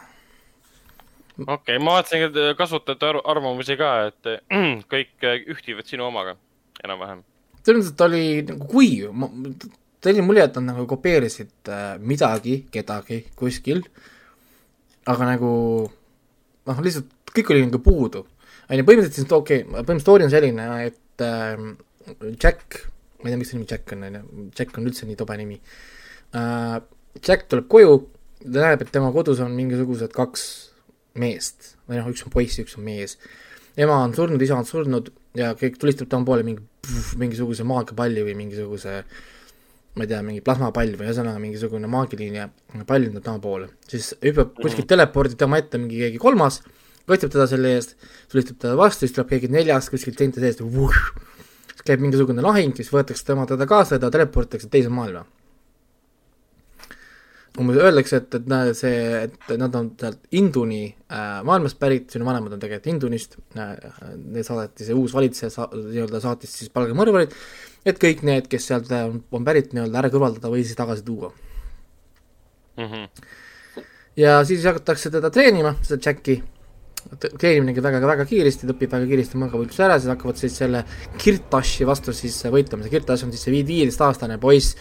okei 1.43 1.57
okay,, 1.57 1.81
ma 1.83 1.97
vaatasin 1.97 2.29
ka 2.29 2.45
kasutajate 2.61 3.11
arv- 3.11 3.25
arvamusi 3.35 3.79
ka, 3.81 3.91
et 4.13 4.31
äh, 4.37 4.63
kõik 4.95 5.27
äh, 5.27 5.43
ühtivad 5.57 5.91
sinu 5.91 6.07
omaga 6.07 6.37
enam-vähem. 6.87 7.27
selles 7.65 7.81
mõttes, 7.81 7.91
et 7.91 7.99
ta 7.99 8.07
oli 8.07 8.25
nagu 8.53 8.71
kuiv, 8.71 9.11
ta 9.99 10.15
oli 10.15 10.29
mulje, 10.29 10.47
et 10.47 10.61
nad 10.61 10.71
nagu 10.71 10.87
kopeerisid 10.95 11.75
äh, 11.75 11.85
midagi, 11.99 12.61
kedagi 12.71 13.25
kuskil, 13.35 13.83
aga 15.11 15.33
nagu 15.35 15.53
noh, 15.91 16.87
lihtsalt 16.87 17.11
kõik 17.35 17.51
oli 17.53 17.67
nagu 17.67 17.83
puudu. 17.83 18.23
On 18.67 18.81
ju, 18.81 18.87
põhimõtteliselt 18.89 19.35
okei 19.37 19.63
okay,, 19.63 19.71
põhimõtteliselt 19.71 20.05
story 20.07 20.27
on 20.27 20.33
selline, 20.33 20.69
et 20.87 21.25
äh, 21.25 21.65
Jack, 22.43 22.83
ma 23.21 23.29
ei 23.29 23.33
tea, 23.33 23.41
miks 23.41 23.53
see 23.53 23.59
nimi 23.59 23.71
Jack 23.71 23.95
on, 23.95 24.05
on 24.09 24.19
ju, 24.19 24.47
Jack 24.59 24.79
on 24.79 24.91
üldse 24.91 25.09
nii 25.09 25.19
tobe 25.19 25.39
nimi 25.41 25.59
äh,. 26.37 26.79
Jack 27.25 27.47
tuleb 27.49 27.65
koju, 27.73 27.93
ta 28.43 28.61
näeb, 28.61 28.83
et 28.85 28.91
tema 28.93 29.09
kodus 29.15 29.39
on 29.41 29.55
mingisugused 29.57 30.13
kaks 30.13 30.43
meest 31.17 31.77
või 31.89 31.97
noh, 31.97 32.11
üks 32.13 32.27
on 32.27 32.35
poiss, 32.35 32.59
üks 32.61 32.77
on 32.77 32.85
mees. 32.85 33.17
ema 33.81 34.03
on 34.05 34.13
surnud, 34.17 34.43
isa 34.43 34.59
on 34.59 34.69
surnud 34.69 35.09
ja 35.37 35.55
kõik 35.57 35.79
tulistab 35.81 36.11
tema 36.13 36.29
poole 36.29 36.45
mingi, 36.45 36.61
mingisuguse 37.21 37.65
maagiapalli 37.65 38.27
või 38.27 38.37
mingisuguse 38.43 38.99
ma 39.97 40.05
ei 40.05 40.11
tea, 40.11 40.21
mingi 40.25 40.43
plasmapall 40.45 40.93
või 40.99 41.09
ühesõnaga 41.09 41.41
mingisugune 41.41 41.89
maagiline 41.89 42.51
pall 42.89 43.07
lendab 43.07 43.25
tema 43.25 43.41
poole, 43.41 43.71
siis 43.89 44.13
hüppab 44.21 44.59
kuskilt 44.61 44.89
telepordib 44.93 45.41
tema 45.41 45.61
ette 45.63 45.81
mingi 45.81 46.03
keegi 46.03 46.21
kolmas, 46.21 46.61
kaitseb 47.07 47.33
teda 47.33 47.47
selle 47.51 47.73
eest, 47.77 47.97
tulistab 48.33 48.59
teda 48.63 48.77
vastu, 48.79 49.05
siis 49.05 49.15
tuleb 49.17 49.31
keegi 49.31 49.51
neljas 49.53 49.91
kuskilt 49.93 50.19
seinte 50.21 50.43
seest, 50.43 50.63
siis 50.63 51.87
käib 51.87 52.03
mingisugune 52.03 52.45
lahing, 52.45 52.75
siis 52.77 52.91
võetakse 52.93 53.27
tema 53.27 53.47
teda 53.49 53.69
kaasa 53.69 53.97
ja 53.97 54.05
ta 54.05 54.13
teleporditakse 54.15 54.71
teise 54.73 54.93
maailma. 54.93 55.27
umbes 57.57 57.79
öeldakse, 57.81 58.19
et, 58.21 58.35
et 58.37 58.49
näe, 58.53 58.73
see, 58.77 58.97
et 59.25 59.53
nad 59.57 59.77
on 59.79 59.87
sealt 59.97 60.27
Induni 60.37 60.91
äh, 60.91 61.39
maailmast 61.49 61.79
pärit, 61.81 62.11
sinu 62.13 62.27
vanemad 62.29 62.53
on 62.53 62.61
tegelikult 62.61 62.91
Indunist 62.91 63.39
äh,, 63.57 63.71
need 64.19 64.45
saadeti, 64.45 64.85
see 64.85 64.97
uus 64.97 65.15
valitseja 65.17 65.49
sa, 65.55 65.65
nii-öelda 65.73 66.21
saatis 66.21 66.53
siis 66.59 66.73
palgamõrvarid, 66.75 67.33
et 67.89 68.03
kõik 68.03 68.21
need, 68.29 68.51
kes 68.53 68.69
sealt 68.69 68.93
on, 68.93 69.23
on 69.33 69.47
pärit 69.47 69.73
nii-öelda 69.73 70.03
ära 70.03 70.11
kõrvaldada 70.13 70.53
või 70.53 70.67
siis 70.67 70.77
tagasi 70.77 71.07
tuua. 71.07 71.33
Mhm. 72.77 73.09
ja 74.21 74.37
siis 74.45 74.69
hakatakse 74.69 75.09
teda 75.15 75.31
treenima, 75.33 75.73
seda 75.81 76.11
Jacki, 76.11 76.43
treenimine 77.15 77.75
käib 77.75 77.87
väga, 77.87 78.01
väga 78.07 78.27
kiiresti, 78.29 78.67
ta 78.67 78.75
õpib 78.75 78.93
väga 78.93 79.09
kiiresti 79.11 79.41
mõõgavõitluse 79.41 79.85
ära, 79.87 79.99
siis 80.01 80.13
hakkavad 80.13 80.41
siis 80.41 80.57
selle 80.61 80.83
Kirtashi 81.21 81.87
vastu 81.89 82.15
siis 82.17 82.39
võitlema, 82.53 82.85
see 82.85 82.95
Kirtash 82.95 83.27
on 83.27 83.33
siis 83.35 83.47
see 83.47 83.55
viieteistaastane 83.55 84.39
poiss, 84.43 84.77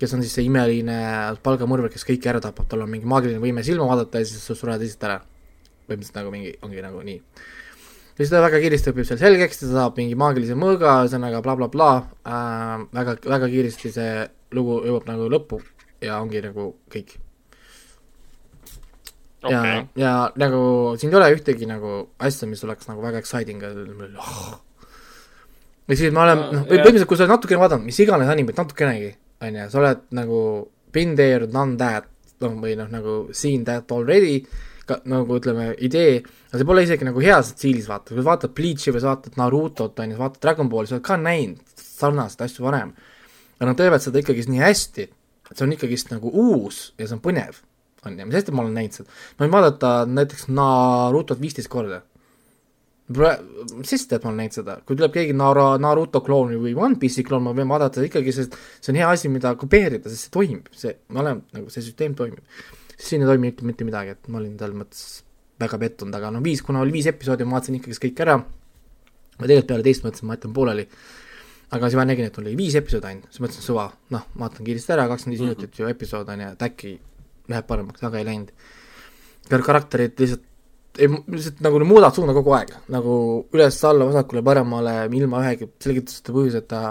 kes 0.00 0.14
on 0.16 0.24
siis 0.24 0.36
see 0.36 0.46
imeline 0.46 0.96
palgamõrvar, 1.44 1.90
kes 1.92 2.06
kõiki 2.08 2.30
ära 2.30 2.42
tapab, 2.44 2.68
tal 2.70 2.84
on 2.84 2.92
mingi 2.92 3.08
maagiline 3.10 3.42
võime 3.42 3.64
silma 3.66 3.88
vaadata 3.90 4.22
ja 4.22 4.28
siis 4.28 4.46
surevad 4.46 4.84
lihtsalt 4.84 5.08
ära. 5.10 5.20
põhimõtteliselt 5.86 6.18
nagu 6.18 6.32
mingi, 6.34 6.56
ongi 6.66 6.82
nagu 6.82 7.02
nii. 7.06 7.20
ja 8.16 8.18
siis 8.22 8.32
ta 8.32 8.42
väga 8.42 8.62
kiiresti 8.62 8.92
õpib 8.92 9.06
seal 9.10 9.22
selgeks, 9.22 9.62
ta 9.62 9.70
saab 9.74 10.00
mingi 10.00 10.18
maagilise 10.18 10.56
mõõga, 10.58 11.00
ühesõnaga 11.04 11.42
blablabla 11.42 11.92
äh,, 12.26 12.88
väga, 12.94 13.18
väga 13.26 13.52
kiiresti 13.52 13.94
see 13.98 14.26
lugu 14.56 14.82
jõuab 14.86 15.06
nagu 15.10 15.30
lõppu 15.30 15.62
ja 16.02 16.20
ongi 16.20 16.42
nagu 16.44 16.74
kõik 16.92 17.16
ja 19.44 19.60
okei, 19.60 19.80
ja 20.00 20.12
nagu 20.40 20.60
siin 21.00 21.12
ei 21.12 21.18
ole 21.18 21.32
ühtegi 21.36 21.68
nagu 21.68 21.98
asja, 22.18 22.48
mis 22.48 22.62
oleks 22.64 22.88
nagu 22.88 23.02
väga 23.04 23.20
exciting 23.22 23.62
oh.. 23.62 24.54
ja 25.86 25.98
siis 25.98 26.14
ma 26.14 26.24
olen, 26.26 26.38
No, 26.38 26.52
noh, 26.52 26.62
jah. 26.64 26.70
põhimõtteliselt 26.70 27.10
kui 27.10 27.18
sa 27.18 27.26
oled 27.26 27.34
natukene 27.36 27.60
vaadanud, 27.62 27.88
mis 27.88 28.00
iganes 28.02 28.30
animet 28.32 28.62
natukenegi, 28.62 29.10
on 29.44 29.60
ju, 29.60 29.66
sa 29.72 29.82
oled 29.82 30.06
nagu 30.16 30.40
been 30.94 31.12
there, 31.18 31.46
done 31.50 31.76
that, 31.80 32.08
noh, 32.42 32.56
või 32.62 32.76
noh, 32.78 32.88
nagu 32.92 33.18
seen 33.36 33.66
that 33.68 33.92
already, 33.92 34.40
ka 34.86 35.00
nagu 35.10 35.38
ütleme, 35.40 35.72
idee, 35.82 36.22
aga 36.48 36.60
see 36.60 36.68
pole 36.68 36.86
isegi 36.86 37.06
nagu 37.08 37.22
heas 37.22 37.52
stiilis 37.52 37.88
vaata, 37.90 38.14
kui 38.14 38.24
vaatad 38.24 38.54
Bleach'i 38.56 38.94
või 38.94 39.02
sa 39.02 39.12
vaatad 39.12 39.38
Narutot, 39.40 39.98
on 40.02 40.14
ju, 40.14 40.18
vaatad 40.20 40.42
Dragon 40.46 40.70
Balli, 40.72 40.90
sa 40.90 40.98
oled 40.98 41.06
ka 41.06 41.18
näinud 41.20 41.76
sarnaseid 41.76 42.46
asju 42.46 42.66
varem. 42.66 42.94
aga 43.56 43.70
nad 43.70 43.78
teevad 43.78 44.04
seda 44.04 44.20
ikkagist 44.20 44.50
nii 44.52 44.62
hästi, 44.62 45.08
et 45.50 45.54
see 45.54 45.64
on 45.66 45.74
ikkagist 45.74 46.12
nagu 46.12 46.30
uus 46.30 46.92
ja 46.98 47.06
see 47.06 47.16
on 47.16 47.24
põnev 47.24 47.62
on 48.08 48.18
ju, 48.18 48.26
mis 48.28 48.38
hästi 48.38 48.54
ma 48.54 48.64
olen 48.64 48.76
näinud 48.76 48.98
seda, 49.00 49.16
ma 49.36 49.46
võin 49.46 49.54
vaadata 49.56 49.94
näiteks 50.10 50.46
Narutot 50.52 51.42
viisteist 51.42 51.70
korda. 51.72 52.02
sest, 53.86 54.12
et 54.12 54.24
ma 54.24 54.32
olen 54.32 54.40
näinud 54.42 54.56
seda, 54.56 54.78
kui 54.86 54.96
tuleb 54.98 55.12
keegi 55.14 55.34
Nara-, 55.36 55.76
Naruto 55.78 56.20
kloon 56.26 56.56
või 56.58 56.72
One 56.74 56.98
Piece'i 56.98 57.22
kloon, 57.26 57.44
ma 57.44 57.52
võin 57.54 57.68
vaadata 57.70 58.02
ikkagi, 58.02 58.32
sest 58.34 58.56
see 58.80 58.90
on 58.92 58.98
hea 58.98 59.10
asi, 59.10 59.30
mida 59.30 59.54
kopeerida, 59.54 60.10
sest 60.10 60.26
see 60.26 60.34
toimib, 60.34 60.66
see, 60.74 60.96
ma 61.14 61.22
olen 61.22 61.44
nagu 61.54 61.70
see 61.70 61.86
süsteem 61.86 62.18
toimib. 62.18 62.42
siin 62.96 63.22
ei 63.22 63.28
toimi 63.28 63.52
mitte, 63.62 63.84
midagi, 63.84 64.16
et 64.16 64.28
ma 64.32 64.40
olin 64.40 64.58
selles 64.58 64.76
mõttes 64.76 65.04
väga 65.60 65.78
pettunud, 65.80 66.14
aga 66.16 66.30
no 66.34 66.42
viis, 66.44 66.62
kuna 66.64 66.82
oli 66.84 66.94
viis 66.96 67.08
episoodi, 67.10 67.46
ma 67.48 67.58
vaatasin 67.58 67.78
ikkagi 67.78 68.00
kõik 68.08 68.22
ära. 68.24 68.36
ma 69.36 69.44
tegelikult 69.44 69.68
peale 69.68 69.84
teist 69.84 70.04
mõtlesin, 70.04 70.26
ma 70.26 70.36
jätan 70.36 70.52
pooleli. 70.56 70.88
aga 71.70 71.88
siis 71.88 71.98
ma 71.98 72.04
nägin, 72.06 72.26
et 72.26 72.38
oli 72.38 72.56
viis 72.56 72.74
episoodi 72.74 73.06
ainult, 73.06 73.30
siis 73.30 73.42
mõtlesin 73.44 73.64
suva, 73.64 73.90
noh, 74.10 74.26
vaatan 74.38 74.66
kiiresti 74.66 74.92
ära, 74.92 75.08
kakskümmend 75.10 75.38
viis 75.38 75.46
minutit 75.46 75.78
ju 75.78 75.88
episood 75.90 76.28
on 76.28 76.40
ju, 76.40 76.50
et 76.54 76.62
äkki 76.62 76.98
läheb 77.52 77.66
paremaks, 77.68 78.02
aga 78.06 78.20
ei 78.20 78.28
läinud. 78.28 78.52
karakterid 79.50 80.18
lihtsalt, 80.20 80.44
ei, 80.98 81.08
lihtsalt 81.08 81.62
nagu 81.64 81.80
muudavad 81.84 82.16
suunda 82.16 82.34
kogu 82.36 82.54
aeg, 82.56 82.74
nagu 82.92 83.16
üles-alla, 83.54 84.08
vasakule-paremale, 84.10 84.98
ilma 85.14 85.42
ühegi 85.44 85.70
selgituseta 85.82 86.34
põhjuseta, 86.36 86.82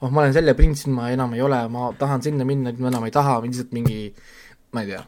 oh, 0.00 0.10
ma 0.10 0.24
olen 0.24 0.36
selle 0.36 0.56
prints, 0.58 0.86
nüüd 0.86 0.96
ma 0.96 1.10
enam 1.14 1.34
ei 1.36 1.44
ole, 1.44 1.62
ma 1.72 1.90
tahan 1.98 2.24
sinna 2.24 2.48
minna, 2.48 2.72
nüüd 2.72 2.84
ma 2.84 2.92
enam 2.94 3.08
ei 3.08 3.14
taha, 3.14 3.40
lihtsalt 3.44 3.74
mingi, 3.76 4.04
ma 4.72 4.84
ei 4.84 4.94
tea, 4.94 5.02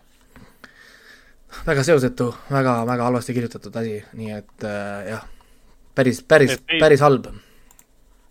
väga 1.66 1.84
seosetu 1.86 2.28
väga,, 2.32 2.58
väga-väga 2.58 3.08
halvasti 3.08 3.34
kirjutatud 3.36 3.76
asi, 3.76 3.96
nii 4.18 4.34
et 4.36 4.66
äh, 4.66 5.08
jah, 5.12 5.24
päris, 5.94 6.22
päris 6.22 6.56
päris 6.80 7.04
halb. 7.04 7.28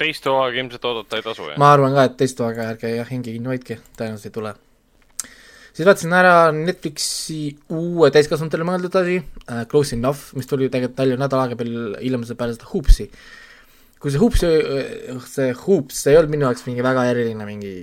teist 0.01 0.25
hooaega 0.25 0.63
ilmselt 0.63 0.85
oodata 0.85 1.19
ei 1.19 1.25
tasu, 1.25 1.47
jah? 1.51 1.59
ma 1.61 1.71
arvan 1.75 1.95
ka, 1.97 2.07
et 2.09 2.17
teist 2.21 2.41
hooaega 2.41 2.71
ärge 2.73 2.95
jah, 2.95 3.09
hinge 3.11 3.33
kinni 3.33 3.53
hoidke, 3.53 3.79
tõenäoliselt 3.97 4.31
ei 4.31 4.37
tule. 4.39 4.53
Siis 5.71 5.87
vaatasin 5.87 6.15
ära 6.15 6.33
Netflixi 6.55 7.39
uue 7.71 8.11
täiskasvanutele 8.13 8.67
mõeldud 8.67 8.97
asi 9.01 9.19
äh,, 9.21 9.63
Close 9.71 9.95
Enough, 9.97 10.33
mis 10.37 10.49
tuli 10.49 10.69
tegelikult 10.69 10.99
välja 11.03 11.19
nädal 11.21 11.45
aega 11.45 11.57
peale, 11.59 11.95
hiljem 12.01 12.27
peale 12.33 12.57
seda 12.57 12.69
Hoopsi. 12.73 13.07
kui 14.01 14.13
see 14.13 14.21
Hoops, 14.21 14.45
see 15.31 15.49
Hoops, 15.63 16.03
see 16.03 16.13
ei 16.13 16.19
olnud 16.19 16.35
minu 16.35 16.47
jaoks 16.47 16.67
mingi 16.67 16.85
väga 16.85 17.07
eriline 17.13 17.47
mingi 17.47 17.73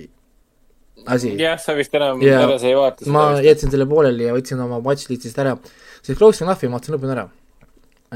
asi. 1.07 1.35
jah, 1.39 1.59
sa 1.61 1.75
vist 1.77 1.93
enam 1.95 2.21
Jaa. 2.23 2.43
edasi 2.47 2.71
ei 2.71 2.77
vaata 2.77 3.05
ma 3.07 3.29
seda 3.29 3.37
vist. 3.37 3.47
jätsin 3.49 3.73
selle 3.75 3.87
pooleli 3.89 4.27
ja 4.27 4.35
võtsin 4.35 4.61
oma 4.63 4.81
watchlist'ist 4.85 5.39
ära, 5.41 5.55
siis 6.01 6.17
Close 6.19 6.43
Enough'i 6.45 6.69
ma 6.69 6.77
vaatasin 6.77 6.97
lõpuni 6.97 7.15
ära 7.15 7.29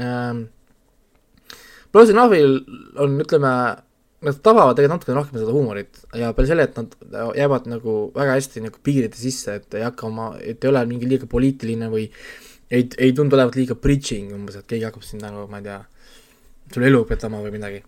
ähm,. 0.00 0.44
Close 1.94 2.10
Enough'il 2.10 2.56
on, 2.98 3.20
ütleme, 3.22 3.50
nad 4.24 4.40
tabavad 4.44 4.76
tegelikult 4.78 5.02
natukene 5.02 5.18
rohkem 5.18 5.40
seda 5.40 5.54
huumorit 5.54 6.02
ja 6.18 6.32
peale 6.36 6.50
selle, 6.50 6.66
et 6.68 6.76
nad 6.80 6.94
jäävad 7.38 7.68
nagu 7.70 7.96
väga 8.16 8.36
hästi 8.38 8.64
nagu 8.64 8.82
piiride 8.84 9.18
sisse, 9.18 9.58
et 9.60 9.78
ei 9.78 9.86
hakka 9.86 10.08
oma, 10.08 10.32
et 10.40 10.64
ei 10.64 10.70
ole 10.70 10.84
mingi 10.90 11.08
liiga 11.10 11.28
poliitiline 11.30 11.90
või 11.92 12.06
ei, 12.70 12.86
ei 12.98 13.12
tundu 13.16 13.36
olevat 13.38 13.58
liiga 13.58 13.76
preaching 13.78 14.32
umbes, 14.36 14.58
et 14.60 14.68
keegi 14.70 14.88
hakkab 14.88 15.04
sind 15.06 15.24
nagu, 15.24 15.46
ma 15.50 15.60
ei 15.60 15.68
tea, 15.68 15.80
sulle 16.74 16.88
elu 16.90 17.02
õpetama 17.04 17.42
või 17.44 17.54
midagi. 17.54 17.82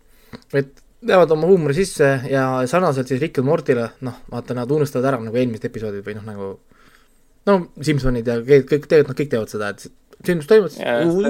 et 0.53 0.83
jäävad 1.07 1.31
oma 1.37 1.47
huumori 1.47 1.77
sisse 1.77 2.09
ja 2.31 2.47
sarnaselt 2.67 3.09
siis 3.09 3.21
Rick 3.21 3.39
and 3.41 3.49
Mortile, 3.49 3.91
noh, 4.07 4.23
vaata, 4.31 4.57
nad 4.57 4.71
unustavad 4.71 5.13
ära 5.13 5.21
nagu 5.23 5.37
eelmised 5.37 5.69
episoodid 5.69 6.05
või 6.07 6.17
noh, 6.19 6.27
nagu 6.27 6.51
no 7.47 7.59
Simsonid 7.85 8.27
ja 8.27 8.41
kõik, 8.43 8.67
kõik 8.71 8.89
tegelikult 8.91 9.13
nad 9.13 9.21
kõik 9.21 9.33
teevad 9.33 9.53
seda, 9.53 9.73
et 9.73 9.87
sündmus 10.27 10.49
toimub, 10.51 10.79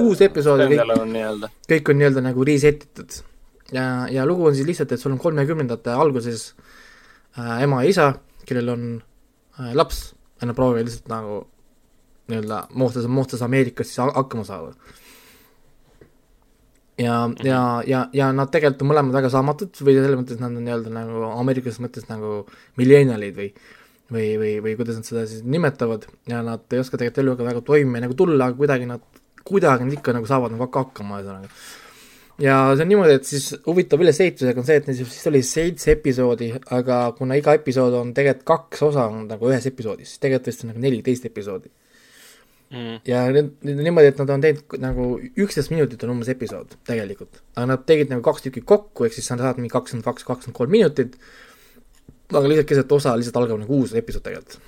uus 0.03 0.21
episood 0.25 0.63
ja 0.63 0.69
kõik, 0.71 1.49
kõik 1.73 1.91
on 1.91 1.99
nii-öelda 2.01 2.23
nagu 2.29 2.47
reset 2.47 2.87
itud. 2.87 3.19
ja, 3.73 4.07
ja 4.11 4.25
lugu 4.25 4.47
on 4.47 4.55
siis 4.55 4.67
lihtsalt, 4.67 4.91
et 4.91 5.01
sul 5.01 5.11
on 5.15 5.19
kolmekümnendate 5.21 5.91
alguses 5.91 6.53
äh, 7.37 7.63
ema 7.65 7.83
ja 7.83 7.89
isa, 7.89 8.07
kellel 8.47 8.69
on 8.73 8.85
äh, 9.59 9.73
laps 9.75 10.13
ja 10.41 10.47
nad 10.47 10.55
proovivad 10.57 10.87
lihtsalt 10.87 11.09
nagu 11.11 11.41
nii-öelda 12.27 12.67
moostas, 12.75 13.07
moostas 13.07 13.41
Ameerikas 13.41 13.87
siis 13.91 14.01
ha- 14.03 14.13
hakkama 14.15 14.43
saada. 14.47 14.73
ja, 16.97 17.29
ja, 17.43 17.59
ja, 17.87 18.07
ja 18.13 18.31
nad 18.33 18.49
tegelikult 18.51 18.81
on 18.83 18.89
mõlemad 18.91 19.15
väga 19.15 19.29
saamatud 19.33 19.79
või 19.85 19.95
selles 19.97 20.17
mõttes 20.19 20.39
nad 20.41 20.51
on 20.51 20.63
nii-öelda 20.65 20.93
nagu 20.93 21.27
ameeriklases 21.37 21.81
mõttes 21.83 22.07
nagu 22.09 22.39
millennialid 22.79 23.35
või 23.37 23.51
või, 24.07 24.27
või, 24.39 24.51
või 24.63 24.75
kuidas 24.79 24.95
nad 24.99 25.07
seda 25.07 25.25
siis 25.27 25.43
nimetavad 25.43 26.05
ja 26.31 26.39
nad 26.45 26.63
ei 26.71 26.79
oska 26.79 26.95
tegelikult 26.97 27.23
eluga 27.23 27.47
väga 27.49 27.61
toime 27.67 27.99
nagu 28.03 28.15
tulla, 28.15 28.47
aga 28.47 28.55
kuidagi 28.55 28.87
nad, 28.87 29.03
kuidagi 29.43 29.83
nad 29.83 29.97
ikka 29.97 30.15
nagu 30.15 30.29
saavad 30.29 30.53
nagu 30.55 30.63
hakka- 30.63 30.85
hakkama, 30.85 31.19
ühesõnaga. 31.21 31.51
Ja 32.41 32.57
see 32.75 32.85
on 32.85 32.91
niimoodi, 32.91 33.17
et 33.17 33.27
siis 33.27 33.47
huvitav 33.65 34.01
ülesehitusega 34.03 34.61
on 34.61 34.67
see, 34.67 34.77
et 34.81 34.87
neil 34.89 34.99
siis 34.99 35.29
oli 35.31 35.41
seitse 35.45 35.93
episoodi, 35.95 36.51
aga 36.75 36.99
kuna 37.17 37.37
iga 37.39 37.55
episood 37.57 37.97
on 37.97 38.13
tegelikult 38.17 38.45
kaks 38.51 38.85
osa 38.91 39.07
on 39.09 39.25
nagu 39.31 39.49
ühes 39.49 39.65
episoodis, 39.69 40.13
siis 40.13 40.23
tegelikult 40.23 40.51
vist 40.51 40.63
on 40.65 40.73
nagu 40.73 40.83
neliteist 40.83 41.25
episoodi. 41.29 41.71
mm.. 42.69 43.01
ja 43.09 43.25
need, 43.33 43.51
need 43.65 43.81
on 43.81 43.89
niimoodi, 43.89 44.13
et 44.13 44.21
nad 44.21 44.35
on 44.35 44.45
teinud 44.45 44.77
nagu 44.83 45.09
üksteist 45.33 45.73
minutit 45.73 46.05
on 46.05 46.13
umbes 46.13 46.29
episood 46.33 46.77
tegelikult, 46.87 47.41
aga 47.55 47.73
nad 47.73 47.85
tegid 47.89 48.13
nagu 48.13 48.25
kaks 48.29 48.45
tükki 48.45 48.65
kokku, 48.73 49.07
ehk 49.07 49.17
siis 49.17 49.29
sa 49.31 49.39
saad 49.41 49.57
mingi 49.61 49.73
kakskümmend 49.73 50.05
kaks, 50.05 50.27
kakskümmend 50.27 50.61
kolm 50.61 50.75
minutit, 50.77 51.17
aga 52.33 52.45
lihtsalt 52.45 52.69
keset 52.69 52.97
osa 53.01 53.17
lihtsalt 53.17 53.41
algab 53.41 53.63
nagu 53.65 53.81
uus 53.81 53.97
episood 53.97 54.29
tegelikult. 54.29 54.59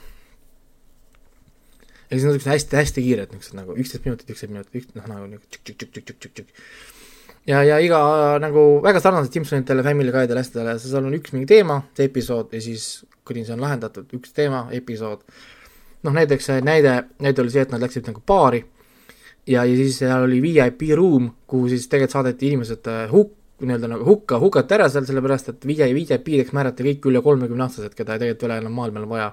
ja 2.09 2.17
siis 2.17 2.25
on 2.25 2.53
hästi-hästi 2.53 3.05
kiired 3.05 3.35
niisugused 3.35 3.61
nagu 3.61 3.77
üksteist 3.77 4.09
minutit, 4.09 4.31
üksteist 4.33 4.55
minutit, 4.55 4.79
üks 4.79 4.95
noh 4.97 5.05
nagu 5.11 5.27
niisugune 5.29 5.59
tšükk-tšükk-tšükk-tšükk-tšükk. 5.59 6.97
ja, 7.47 7.61
ja 7.63 7.79
iga 7.83 8.01
nagu 8.41 8.65
väga 8.83 9.01
sarnaselt 9.03 9.33
Simsonitele, 9.33 9.83
Family 9.85 10.11
Guy'dele, 10.15 10.43
asjadele, 10.43 10.75
seal 10.81 11.05
on 11.05 11.15
üks 11.19 11.35
mingi 11.35 11.47
teema, 11.49 11.81
see 11.97 12.09
episood 12.09 12.53
ja 12.55 12.61
siis 12.63 13.05
kuni 13.27 13.45
see 13.45 13.55
on 13.55 13.63
lahendatud, 13.63 14.09
üks 14.17 14.33
teema, 14.35 14.65
episood 14.75 15.23
noh, 16.03 16.13
näiteks 16.15 16.51
see 16.51 16.61
näide, 16.65 16.95
näide 17.23 17.43
oli 17.43 17.53
see, 17.53 17.65
et 17.67 17.73
nad 17.73 17.83
läksid 17.83 18.07
nagu 18.09 18.23
baari 18.27 18.63
ja, 19.49 19.63
ja 19.63 19.75
siis 19.75 19.99
seal 20.01 20.25
oli 20.27 20.41
VIP 20.43 20.87
ruum, 20.97 21.29
kuhu 21.47 21.69
siis 21.71 21.87
tegelikult 21.87 22.17
saadeti 22.17 22.49
inimesed 22.51 22.89
äh, 22.91 23.03
huk-, 23.11 23.35
nii-öelda 23.59 23.91
nagu 23.91 24.07
hukka, 24.07 24.39
hukati 24.39 24.77
ära 24.77 24.89
seal, 24.91 25.07
sellepärast 25.09 25.53
et 25.53 25.67
VIP, 25.67 25.93
VIP-deks 25.99 26.55
määrati 26.55 26.87
kõik 26.87 27.11
üle 27.11 27.23
kolmekümne 27.25 27.67
aastased, 27.67 27.95
keda 27.97 28.19
tegelikult 28.19 28.45
ei 28.45 28.51
ole 28.51 28.59
enam 28.63 28.77
maailmal 28.79 29.07
vaja. 29.09 29.31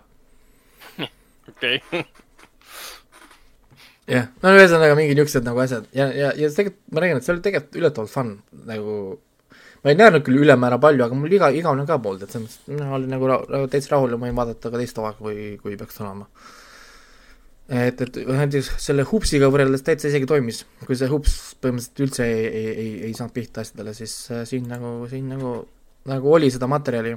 okei. 1.51 1.83
jah, 4.11 4.29
no 4.43 4.57
ühesõnaga 4.57 4.97
mingi 4.99 5.15
niisugused 5.17 5.47
nagu 5.47 5.63
asjad. 5.63 5.87
Ja, 5.97 6.09
ja, 6.15 6.33
ja 6.39 6.51
tegelikult 6.51 6.83
ma 6.95 7.03
räägin, 7.03 7.21
et 7.21 7.27
see 7.27 7.35
oli 7.35 7.47
tegelikult 7.47 7.81
üllatavalt 7.81 8.13
fun, 8.13 8.35
nagu 8.69 8.99
ma 9.87 9.93
ei 9.93 9.99
näinud 9.99 10.25
küll 10.27 10.43
ülemäära 10.43 10.79
palju, 10.83 11.05
aga 11.07 11.15
mul 11.19 11.33
iga, 11.33 11.51
igavene 11.55 11.87
ka 11.89 11.99
polnud, 12.03 12.25
et 12.27 12.33
selles 12.35 12.57
mõttes, 12.67 12.79
ma 12.81 12.95
olin 12.97 13.13
nagu 13.15 13.29
ra- 13.31 13.65
täitsa 13.71 13.95
rahul 13.95 14.15
ja 14.15 14.21
ma 14.21 14.27
võin 14.27 14.39
vaadata 14.39 14.73
ka 14.73 14.81
teist 14.81 14.99
hooaega, 14.99 15.21
kui, 15.21 15.45
kui 15.63 15.77
peaks 15.79 16.01
olema. 16.03 16.27
et, 17.67 18.01
et 18.03 18.19
näiteks 18.27 18.73
selle 18.83 19.07
hupsiga 19.11 19.51
võrreldes 19.51 19.83
täitsa 19.87 20.11
isegi 20.11 20.27
toimis, 20.31 20.65
kui 20.87 20.99
see 20.99 21.11
hups 21.11 21.37
põhimõtteliselt 21.63 22.03
üldse 22.07 22.27
ei, 22.27 22.45
ei, 22.47 22.69
ei, 22.73 22.91
ei 23.09 23.15
saanud 23.15 23.35
pihta 23.35 23.63
asjadele, 23.63 23.95
siis 23.95 24.15
äh, 24.35 24.45
siin 24.47 24.67
nagu, 24.71 25.01
siin 25.11 25.27
nagu, 25.31 25.57
nagu 26.07 26.35
oli 26.35 26.51
seda 26.55 26.71
materjali. 26.71 27.17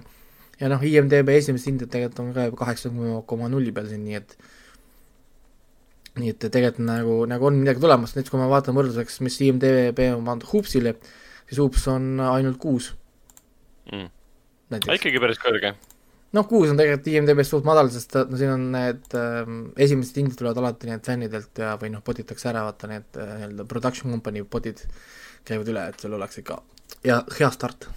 Ja 0.60 0.68
noh, 0.70 0.82
IMDB 0.84 1.30
esimesed 1.38 1.70
hinded 1.70 1.90
tegelikult 1.94 2.22
on 2.22 2.32
ka 2.36 2.50
juba 2.50 2.66
kaheksa 2.66 2.90
koma 3.30 3.48
nulli 3.48 3.72
peal 3.72 3.88
siin, 3.90 4.02
nii 4.06 4.18
et 4.18 4.34
nii 6.20 6.34
et 6.36 6.40
tegelikult 6.46 6.86
nagu, 6.86 7.18
nagu 7.30 7.50
on 7.50 7.60
midagi 7.62 7.82
tulemas, 7.84 8.16
näiteks 8.16 8.34
kui 8.34 8.42
ma 8.42 8.50
vaatan 8.52 8.76
võrdluseks, 8.78 9.20
mis 9.26 9.40
IMDB 9.48 10.02
on 10.14 10.26
pandud 10.28 10.52
Hoopsile, 10.52 10.96
siis 11.50 11.62
Hoops 11.62 11.88
on 11.92 12.18
ainult 12.30 12.60
kuus 12.62 12.94
Mm. 13.90 14.10
näiteks. 14.70 15.00
ikkagi 15.00 15.20
päris 15.22 15.40
kõrge. 15.42 15.72
noh, 16.38 16.46
kuus 16.46 16.70
on 16.70 16.78
tegelikult 16.78 17.08
IMDB-st 17.10 17.56
suht 17.56 17.66
madal, 17.66 17.90
sest 17.90 18.14
no 18.30 18.38
siin 18.38 18.52
on 18.54 18.68
need 18.76 19.16
ähm, 19.18 19.64
esimesed 19.82 20.20
hinded 20.22 20.38
tulevad 20.38 20.60
alati 20.62 20.92
need 20.92 21.02
fännidelt 21.06 21.58
ja, 21.58 21.72
või 21.82 21.90
noh, 21.96 22.04
potitakse 22.06 22.52
ära, 22.52 22.68
vaata 22.68 22.90
need 22.92 23.18
äh, 23.18 23.32
nii-öelda 23.40 23.66
production 23.72 24.14
company 24.14 24.44
potid 24.46 24.84
käivad 25.48 25.72
üle, 25.74 25.88
et 25.90 26.06
sul 26.06 26.14
oleks 26.14 26.38
ikka 26.44 26.60
ja 27.08 27.24
hea 27.40 27.50
start. 27.56 27.90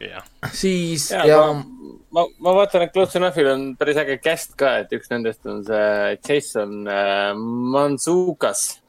jah. 0.00 0.24
siis 0.52 1.10
ja, 1.10 1.24
ja, 1.26 1.40
ma, 1.52 1.64
ma, 2.14 2.26
ma 2.44 2.54
vaatan, 2.60 2.86
et 2.86 2.92
Close 2.94 3.18
Enough'il 3.18 3.50
on 3.52 3.68
päris 3.80 3.98
äge 4.00 4.18
cast 4.24 4.56
ka, 4.60 4.78
et 4.84 4.92
üks 4.96 5.10
nendest 5.12 5.46
on 5.50 5.62
see 5.66 6.18
Jason 6.28 6.82
äh, 6.88 7.32
Manzukas. 7.74 8.80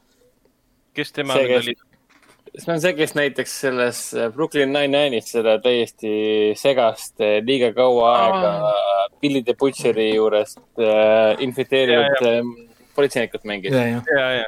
kes 0.94 1.12
tema 1.16 1.38
See, 1.38 1.48
kes- 1.48 1.66
oli? 1.66 1.76
see 2.58 2.74
on 2.74 2.82
see, 2.82 2.94
kes 2.98 3.14
näiteks 3.16 3.60
selles 3.66 4.00
Brooklyn 4.36 4.72
Nine-Nine'is 4.74 5.30
seda 5.36 5.58
täiesti 5.64 6.14
segast 6.60 7.22
äh, 7.22 7.40
liiga 7.46 7.74
kaua 7.78 8.14
aega 8.24 8.54
Billy 9.22 9.44
the 9.44 9.54
Butcheri 9.54 10.14
juurest 10.16 10.60
äh, 10.80 11.36
infiltreerinud 11.44 12.26
äh, 12.26 12.40
politseinikut 12.96 13.44
mängis. 13.48 13.74
ja, 13.74 13.86
ja 13.88 14.02
ja, 14.18 14.32
ja. 14.34 14.48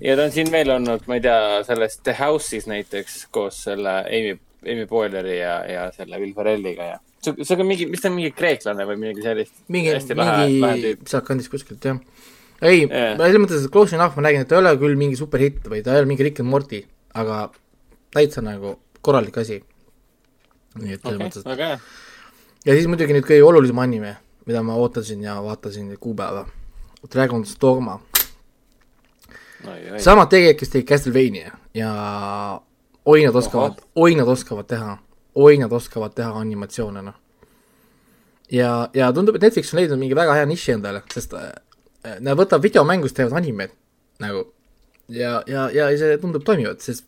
ja 0.00 0.16
ta 0.16 0.26
on 0.26 0.32
siin 0.34 0.50
veel 0.52 0.70
olnud, 0.74 1.06
ma 1.08 1.16
ei 1.16 1.22
tea, 1.24 1.62
selles 1.68 1.98
The 2.04 2.16
House'is 2.18 2.66
näiteks 2.68 3.22
koos 3.32 3.62
selle 3.68 3.98
Amy, 4.04 4.34
Amy 4.64 4.86
Poehleri 4.88 5.36
ja, 5.38 5.58
ja 5.68 5.84
selle 5.94 6.18
Will 6.22 6.34
Ferrelliga 6.36 6.88
ja. 6.92 6.96
see, 7.24 7.34
see 7.42 7.58
on 7.58 7.68
mingi, 7.68 7.88
mis 7.90 8.02
ta 8.02 8.10
on, 8.10 8.16
mingi 8.16 8.32
kreeklane 8.36 8.86
või 8.88 8.98
midagi 9.02 9.24
sellist. 9.24 9.60
mingi, 9.72 9.94
mingi 10.16 10.96
sealtkandist 11.04 11.52
kuskilt, 11.52 11.84
jah. 11.84 12.00
ei 12.62 12.86
yeah., 12.86 13.14
selles 13.18 13.42
mõttes, 13.42 13.66
et 13.66 13.72
Close 13.74 13.98
Enough 13.98 14.16
ma 14.16 14.26
räägin, 14.28 14.46
et 14.46 14.50
ta 14.50 14.58
ei 14.58 14.64
ole 14.64 14.74
küll 14.80 14.98
mingi 14.98 15.18
superhitt 15.18 15.68
või 15.70 15.82
ta 15.84 15.94
ei 15.94 16.04
ole 16.04 16.10
mingi 16.10 16.26
Rick 16.26 16.42
and 16.44 16.52
Morty, 16.52 16.82
aga 17.16 17.46
täitsa 18.16 18.44
nagu 18.44 18.76
korralik 19.04 19.38
asi. 19.42 19.60
nii 20.80 20.96
et 20.96 21.02
selles 21.02 21.20
okei 21.20 21.24
mõttes, 21.24 21.48
hea. 21.60 21.78
ja 22.66 22.78
siis 22.78 22.88
muidugi 22.90 23.16
nüüd 23.16 23.28
kõige 23.28 23.46
olulisem 23.46 23.84
anime, 23.84 24.16
mida 24.48 24.62
ma 24.64 24.76
ootasin 24.80 25.22
ja 25.24 25.38
vaatasin 25.42 25.94
kuupäeva. 26.00 26.46
Dragon's 27.06 27.52
Dogma, 27.60 28.00
samad 30.02 30.30
tegijad, 30.32 30.56
kes 30.58 30.72
tegid 30.72 30.88
Castlevania 30.88 31.52
ja 31.74 31.90
oi 33.06 33.22
nad 33.24 33.36
oskavad, 33.38 33.78
oi 33.94 34.16
nad 34.18 34.28
oskavad 34.28 34.66
teha, 34.70 34.96
oi 35.34 35.60
nad 35.62 35.72
oskavad 35.72 36.14
teha 36.16 36.32
animatsioone, 36.40 37.04
noh. 37.06 37.14
ja, 38.50 38.88
ja 38.94 39.12
tundub, 39.14 39.38
et 39.38 39.46
Netflix 39.46 39.72
on 39.74 39.80
leidnud 39.80 40.02
mingi 40.02 40.18
väga 40.18 40.34
hea 40.40 40.48
niši 40.50 40.74
endale, 40.74 41.04
sest 41.14 41.36
äh, 41.38 41.52
nad 42.18 42.38
võtavad 42.38 42.64
videomängust, 42.66 43.16
teevad 43.18 43.38
animed 43.38 43.74
nagu. 44.22 44.46
Ja, 45.12 45.38
ja, 45.46 45.68
ja 45.70 45.90
see 45.98 46.16
tundub 46.18 46.42
toimivat, 46.46 46.82
sest 46.82 47.06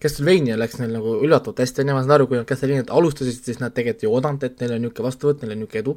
Castlevania 0.00 0.56
läks 0.56 0.78
neil 0.80 0.94
nagu 0.96 1.18
üllatavalt 1.20 1.60
hästi, 1.60 1.82
onju, 1.82 1.96
ma 1.96 2.04
saan 2.04 2.14
aru, 2.16 2.28
kui 2.30 2.38
nad 2.40 2.48
Castlevaniat 2.48 2.92
alustasid, 2.96 3.42
siis 3.44 3.60
nad 3.60 3.74
tegelikult 3.76 4.06
ei 4.06 4.08
oodanud, 4.08 4.46
et 4.48 4.62
neil 4.62 4.72
on 4.78 4.86
niisugune 4.86 5.08
vastuvõtt, 5.10 5.42
neil 5.42 5.52
on 5.52 5.60
niisugune 5.60 5.82
edu. 5.84 5.96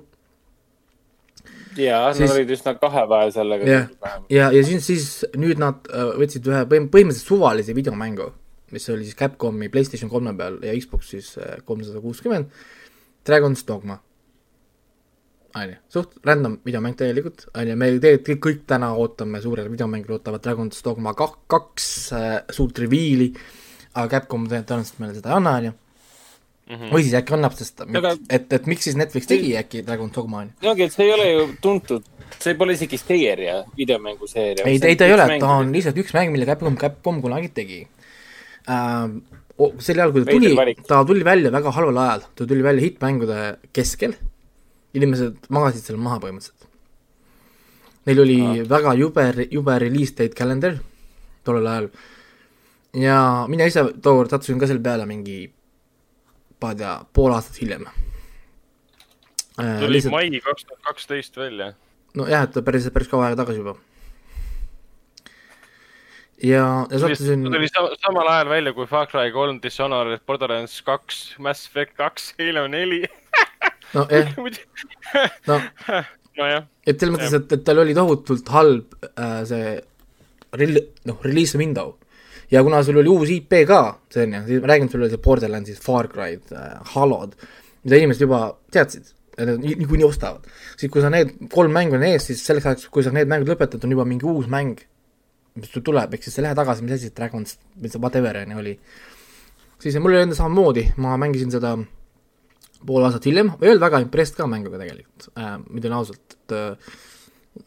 ja, 1.79 2.01
Siis- 2.13 2.27
nad 2.27 2.35
olid 2.35 2.51
üsna 2.53 2.75
kahe 2.77 3.05
vahel 3.09 3.31
sellega 3.33 3.65
jah, 3.65 3.87
ja, 4.29 4.51
ja 4.51 4.63
siis, 4.67 4.83
siis 4.85 5.05
nüüd 5.39 5.61
nad 5.63 5.87
äh, 5.89 6.11
võtsid 6.19 6.45
ühe 6.51 6.65
põhim-, 6.69 6.89
põhimõtteliselt 6.91 7.31
suvalise 7.31 7.73
videomängu, 7.73 8.27
mis 8.73 8.89
oli 8.89 9.05
siis 9.07 9.17
Capcomi 9.19 9.69
PlayStation 9.73 10.09
kolme 10.11 10.33
peal 10.37 10.57
ja 10.65 10.73
Xbox 10.79 11.13
siis 11.13 11.33
kolmsada 11.65 12.01
kuuskümmend, 12.03 12.49
Dragon's 13.27 13.63
Dogma. 13.67 13.99
onju, 15.53 15.75
suht 15.93 16.15
random 16.25 16.55
videomäng 16.65 16.95
täielikult, 16.97 17.45
onju, 17.53 17.75
me 17.77 17.91
tegelikult 18.01 18.41
kõik, 18.47 18.63
täna 18.71 18.89
ootame, 18.97 19.41
suured 19.43 19.69
videomängijad 19.69 20.15
ootavad 20.17 20.41
Dragon's 20.47 20.81
Dogma 20.85 21.13
kak-, 21.17 21.43
kaks 21.53 21.87
äh, 22.17 22.39
suurt 22.49 22.81
reveal'i, 22.81 23.29
aga 23.93 24.07
Capcom 24.15 24.47
tõen- 24.49 24.65
tõenäoliselt 24.65 25.03
meile 25.03 25.13
seda 25.19 25.29
ei 25.29 25.37
anna, 25.37 25.53
onju. 25.61 25.73
või 26.89 27.03
siis 27.03 27.13
äkki 27.19 27.35
annab, 27.35 27.53
sest 27.59 27.83
Aga- 27.85 28.15
et, 28.33 28.49
et 28.57 28.67
miks 28.71 28.87
siis 28.87 28.97
Netflix 28.97 29.29
tegi 29.29 29.53
äkki 29.59 29.83
Dragon's 29.85 30.15
Dogma, 30.15 30.41
onju. 30.41 30.57
no 30.63 30.73
ongi, 30.73 30.87
et 30.89 30.95
see 30.95 31.05
ei 31.05 31.13
ole 31.13 31.29
ju 31.29 31.47
tuntud 31.61 32.09
see 32.41 32.55
pole 32.57 32.73
isegi 32.73 32.97
seeria, 32.97 33.59
videomänguseeria. 33.77 34.65
ei, 34.65 34.79
ei 34.81 34.95
ta 34.97 35.05
ei 35.05 35.13
ole, 35.13 35.27
ta 35.39 35.51
on 35.59 35.69
lihtsalt 35.75 35.99
üks 36.01 36.15
mäng, 36.17 36.33
mille 36.33 36.49
Capcom, 36.49 36.77
Capcom 36.81 37.21
kunagi 37.21 37.53
tegi 37.53 37.83
äh,. 38.67 39.07
sel 39.79 39.99
ajal, 39.99 40.13
kui 40.13 40.25
ta 40.25 40.31
tuli 40.31 40.75
ta 40.87 41.03
tuli 41.05 41.25
välja 41.25 41.51
väga 41.53 41.71
halval 41.71 41.97
ajal, 42.05 42.23
ta 42.35 42.47
tuli 42.47 42.63
välja 42.65 42.85
hittmängude 42.87 43.39
keskel, 43.73 44.15
inimesed 44.97 45.49
magasid 45.49 45.85
selle 45.85 46.01
maha 46.01 46.21
põhimõtteliselt. 46.23 46.69
Neil 48.07 48.19
oli 48.19 48.39
ah. 48.43 48.57
väga 48.67 48.97
jube, 48.99 49.27
jube 49.51 49.77
release 49.79 50.15
date 50.17 50.35
kalender 50.35 50.81
tollel 51.43 51.69
ajal 51.69 51.87
ja 52.93 53.45
mina 53.49 53.67
ise 53.69 53.83
tookord 54.03 54.33
sattusin 54.33 54.59
ka 54.61 54.69
selle 54.69 54.83
peale 54.83 55.05
mingi, 55.09 55.37
ma 56.61 56.71
ei 56.73 56.79
tea, 56.79 56.93
pool 57.13 57.33
aastat 57.35 57.59
hiljem 57.61 57.87
äh,. 57.87 59.79
tuli 59.81 60.01
mai 60.13 60.29
kaks 60.43 60.67
tuhat 60.69 60.81
kaksteist 60.89 61.37
välja. 61.37 61.73
nojah, 62.15 62.45
et 62.47 62.61
päris, 62.65 62.89
päris 62.93 63.09
kaua 63.11 63.27
aega 63.27 63.41
tagasi 63.43 63.63
juba. 63.63 63.75
ja, 66.43 66.65
ja 66.91 66.99
sattusin 66.99 67.45
ta 67.45 67.53
tuli 67.55 67.69
sa 67.71 67.85
samal 68.03 68.29
ajal 68.35 68.51
välja 68.51 68.73
kui 68.75 68.87
Far 68.89 69.07
Cry 69.11 69.31
kolm, 69.35 69.59
Dishonored, 69.63 70.21
Borderlands 70.27 70.75
kaks, 70.85 71.23
Mass 71.39 71.67
Effect 71.69 71.95
kaks, 71.99 72.33
Halo 72.39 72.67
neli. 72.71 73.03
nojah, 73.93 74.29
no 75.47 75.59
nojah, 76.37 76.67
et 76.87 76.99
selles 76.99 77.13
mõttes, 77.15 77.33
et, 77.37 77.57
et 77.57 77.65
tal 77.65 77.81
oli 77.83 77.95
tohutult 77.97 78.47
halb 78.53 78.95
äh, 79.11 79.41
see 79.49 79.73
rel-, 80.57 80.85
noh, 81.09 81.19
release 81.25 81.57
window. 81.59 81.95
ja 82.51 82.63
kuna 82.65 82.83
sul 82.85 82.99
oli 83.01 83.09
uus 83.09 83.31
IP 83.33 83.63
ka, 83.69 83.81
ju, 84.13 84.45
siis 84.47 84.61
ma 84.61 84.71
räägin, 84.73 84.89
sul 84.91 85.05
oli 85.05 85.13
see 85.13 85.21
Borderlandsis, 85.23 85.81
Far 85.81 86.09
Cry'd 86.11 86.53
äh,, 86.53 86.79
Halod, 86.93 87.37
mida 87.83 87.99
inimesed 88.01 88.25
juba 88.25 88.45
teadsid, 88.73 89.13
niikuinii 89.37 90.07
ostavad. 90.07 90.49
siis 90.77 90.91
kui 90.91 91.01
sa 91.01 91.13
need 91.13 91.35
kolm 91.53 91.73
mängu 91.73 91.97
on 91.97 92.07
ees, 92.09 92.27
siis 92.29 92.43
selleks 92.45 92.69
ajaks, 92.69 92.89
kui 92.93 93.05
sa 93.05 93.13
need 93.13 93.29
mängud 93.29 93.53
lõpetad, 93.53 93.85
on 93.85 93.95
juba 93.95 94.05
mingi 94.09 94.27
uus 94.29 94.49
mäng, 94.51 94.81
mis 95.59 95.69
sul 95.73 95.83
tuleb, 95.85 96.13
ehk 96.15 96.25
siis 96.25 96.37
sa 96.37 96.45
lähed 96.45 96.57
tagasi, 96.57 96.85
mis 96.85 96.95
asi 96.95 97.09
see 97.09 97.15
Dragon's, 97.17 97.57
mis 97.81 97.93
see 97.93 98.01
whatever 98.01 98.41
on 98.41 98.55
ju 98.55 98.61
oli. 98.63 98.77
siis 99.83 99.97
mul 99.99 100.15
oli 100.15 100.25
enda 100.25 100.37
samamoodi, 100.37 100.87
ma 101.03 101.17
mängisin 101.19 101.51
seda 101.53 101.75
pool 102.87 103.05
aastat 103.05 103.27
hiljem, 103.29 103.53
ei 103.61 103.71
olnud 103.71 103.83
väga 103.83 104.03
impressed 104.03 104.37
ka 104.37 104.47
mänguga 104.49 104.81
tegelikult 104.81 105.29
äh,, 105.37 105.57
ma 105.59 105.79
ütlen 105.79 105.97
ausalt, 105.97 106.37
et 106.37 106.55
äh, 106.57 106.93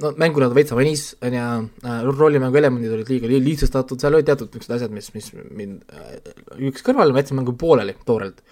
no 0.02 0.12
mänguna 0.18 0.50
ta 0.50 0.58
veitsa 0.58 0.78
venis, 0.78 1.08
on 1.24 1.36
ju 1.38 1.46
äh,, 1.86 2.04
rollimängu 2.10 2.60
elemendid 2.60 2.94
olid 2.96 3.12
liiga 3.12 3.30
li- 3.30 3.42
lihtsustatud, 3.44 4.02
seal 4.02 4.18
olid 4.18 4.28
teatud 4.28 4.50
niisugused 4.50 4.76
asjad, 4.76 4.94
mis, 4.94 5.10
mis 5.14 5.30
mind 5.46 5.94
äh, 5.94 6.16
lükkas 6.60 6.86
kõrvale, 6.86 7.14
ma 7.14 7.22
jätsin 7.22 7.40
mängu 7.40 7.56
pooleli 7.60 7.96
toorelt. 8.08 8.42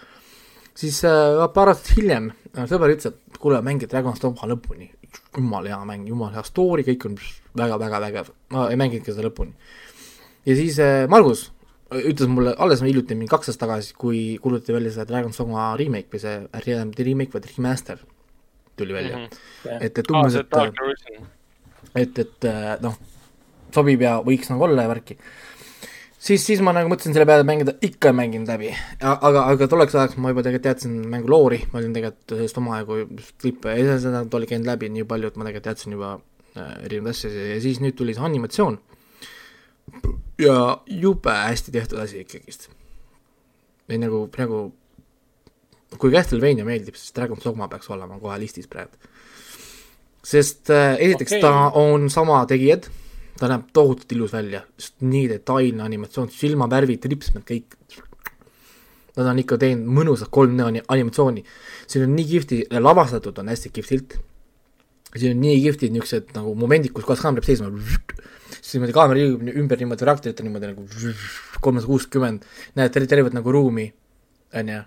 siis 0.74 1.00
äh, 1.08 1.44
paar 1.54 1.72
aastat 1.72 1.96
hiljem 1.98 2.30
äh, 2.54 2.64
sõber 2.70 2.94
ütles, 2.94 3.12
et 3.12 3.40
kuule, 3.42 3.60
mängi 3.66 3.90
Dragon's 3.90 4.22
Dogma 4.22 4.48
lõpuni, 4.50 4.92
jumala 5.36 5.72
hea 5.72 5.80
mäng, 5.88 6.06
jumala 6.08 6.38
hea 6.38 6.46
story, 6.46 6.86
kõik 6.86 7.08
on 7.08 7.18
väga-väga 7.58 8.00
vägev, 8.06 8.30
ma 8.54 8.68
ei 8.70 8.78
mänginudki 8.80 9.12
seda 9.12 9.28
lõpuni. 9.28 9.52
ja 10.46 10.56
siis 10.58 10.78
äh, 10.82 11.04
Margus 11.10 11.50
ütles 11.94 12.28
mulle 12.30 12.54
alles 12.58 12.82
hiljuti, 12.82 13.14
mingi 13.14 13.30
kaks 13.30 13.52
aastat 13.52 13.66
tagasi, 13.68 13.94
kui 13.98 14.38
kuulutati 14.42 14.74
välja 14.74 14.92
see 14.94 15.06
Dragon's 15.08 15.38
Dogma 15.38 15.70
remake 15.78 16.10
või 16.12 16.22
see, 16.22 16.84
mitte 16.88 17.06
remake, 17.06 17.34
vaid 17.36 17.48
remaster 17.52 18.02
tuli 18.76 18.94
välja 18.94 19.16
mm. 19.16 19.24
-hmm. 19.24 19.78
et, 19.80 19.98
et 19.98 20.10
umbes, 20.10 20.32
see 20.32 20.40
et 20.42 21.34
et, 21.94 22.18
et 22.18 22.44
äh, 22.50 22.74
noh, 22.82 22.96
sobib 23.74 24.02
ja 24.02 24.16
võiks 24.24 24.50
nagu 24.50 24.66
olla 24.66 24.86
ja 24.86 24.90
värki. 24.90 25.18
siis, 26.24 26.44
siis 26.46 26.62
ma 26.64 26.72
nagu 26.74 26.90
mõtlesin 26.90 27.14
selle 27.14 27.26
peale 27.28 27.46
mängida, 27.46 27.74
ikka 27.84 28.10
ei 28.10 28.18
mänginud 28.20 28.50
läbi. 28.50 28.70
aga, 29.04 29.46
aga 29.52 29.68
tolleks 29.70 29.96
ajaks 29.96 30.20
ma 30.22 30.32
juba 30.32 30.44
tegelikult 30.46 30.68
teadsin 30.68 30.96
mängu 31.12 31.30
loori, 31.32 31.60
ma 31.72 31.80
olin 31.80 31.96
tegelikult 31.96 32.36
sellest 32.36 32.60
omajagu 32.62 33.00
klippe 33.42 33.74
seda 34.02 34.24
oli 34.38 34.48
käinud 34.50 34.70
läbi 34.70 34.90
nii 34.94 35.08
palju, 35.10 35.32
et 35.32 35.40
ma 35.40 35.48
tegelikult 35.48 35.68
teadsin 35.70 35.96
juba 35.96 36.14
äh, 36.56 36.72
erinevaid 36.86 37.16
asju 37.16 37.32
ja 37.34 37.58
siis 37.64 37.82
nüüd 37.84 37.98
tuli 37.98 38.16
see 38.16 38.24
animatsioon. 38.30 38.80
ja 40.40 40.56
jube 40.86 41.34
hästi 41.34 41.74
tehtud 41.74 42.00
asi 42.00 42.24
ikkagist. 42.24 42.70
või 43.90 44.00
nagu, 44.00 44.24
nagu 44.38 44.64
kui 46.00 46.10
Castlevania 46.10 46.64
meeldib, 46.66 46.96
siis 46.98 47.12
Dragon's 47.16 47.44
Dogma 47.44 47.68
peaks 47.68 47.90
olema 47.92 48.18
kohe 48.20 48.38
listis 48.40 48.66
praegu. 48.70 48.96
sest 50.24 50.70
äh, 50.72 50.96
esiteks 50.96 51.36
okay. 51.36 51.44
ta 51.44 51.70
on 51.78 52.08
sama 52.10 52.46
tegijad, 52.48 52.88
ta 53.38 53.48
näeb 53.50 53.70
tohutult 53.74 54.12
ilus 54.14 54.34
välja, 54.34 54.62
nii 55.02 55.28
detailne 55.32 55.82
animatsioon, 55.84 56.30
silmavärvid, 56.32 57.08
ripsmed, 57.10 57.44
kõik. 57.48 57.78
Nad 59.14 59.30
on 59.30 59.38
ikka 59.38 59.58
teinud 59.62 59.90
mõnusat 59.94 60.30
3D 60.34 60.64
ani- 60.66 60.82
animatsiooni, 60.90 61.44
siin 61.86 62.06
on 62.06 62.14
nii 62.16 62.28
kihvti, 62.30 62.60
lavastatud 62.82 63.36
on 63.38 63.50
hästi 63.52 63.70
kihvtilt. 63.74 64.16
siin 65.14 65.36
on 65.36 65.44
nii 65.44 65.60
kihvtid 65.62 65.92
niisugused 65.94 66.32
nagu 66.34 66.54
momendid, 66.58 66.90
kus 66.90 67.04
kohas 67.06 67.20
kaamera 67.22 67.44
peab 67.44 67.46
seisma, 67.46 67.68
siis 68.56 68.72
niimoodi 68.74 68.94
kaamera 68.96 69.20
liigub 69.20 69.44
ümber 69.62 69.78
niimoodi 69.78 70.08
reaktorite 70.08 70.42
niimoodi 70.42 70.72
nagu 70.72 70.86
kolmsada 71.62 71.86
kuuskümmend, 71.86 72.48
näed 72.74 72.90
terve, 72.90 73.06
tervet 73.06 73.36
nagu 73.36 73.54
ruumi, 73.54 73.86
on 74.58 74.72
ju. 74.74 74.80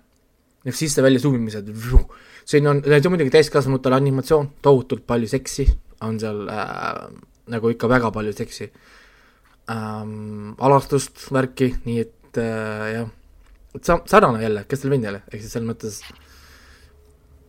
Need 0.66 0.74
sisse-välja 0.74 1.20
suumimised, 1.22 1.68
siin 2.44 2.66
on, 2.66 2.82
see 2.84 2.98
on 2.98 3.12
muidugi 3.14 3.32
täiskasvanutele 3.32 3.96
animatsioon, 3.96 4.50
tohutult 4.60 5.06
palju 5.06 5.30
seksi 5.30 5.64
on 6.04 6.18
seal 6.20 6.48
äh, 6.52 7.06
nagu 7.48 7.72
ikka 7.74 7.90
väga 7.90 8.12
palju 8.14 8.32
seksi 8.36 8.70
ähm,. 9.72 10.54
alastust, 10.58 11.28
värki, 11.32 11.74
nii 11.84 12.00
et 12.06 12.40
äh, 12.40 12.88
jah, 12.94 13.12
et 13.74 13.84
sa-, 13.84 14.02
sarnane 14.06 14.42
jälle, 14.42 14.64
Castlevaniale, 14.70 15.24
ehk 15.32 15.42
siis 15.42 15.52
selles 15.56 15.68
mõttes 15.68 16.02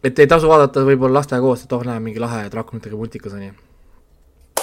et 0.04 0.20
ei 0.20 0.28
tasu 0.32 0.50
vaadata 0.50 0.84
võib-olla 0.88 1.20
lastega 1.20 1.41
koos, 1.43 1.66
et 1.66 1.74
oh, 1.76 1.84
näe, 1.86 2.00
mingi 2.04 2.22
lahe 2.22 2.45
draakonitega 2.52 3.00
multikas 3.00 3.36
on 3.36 3.47
ju. 3.50 3.56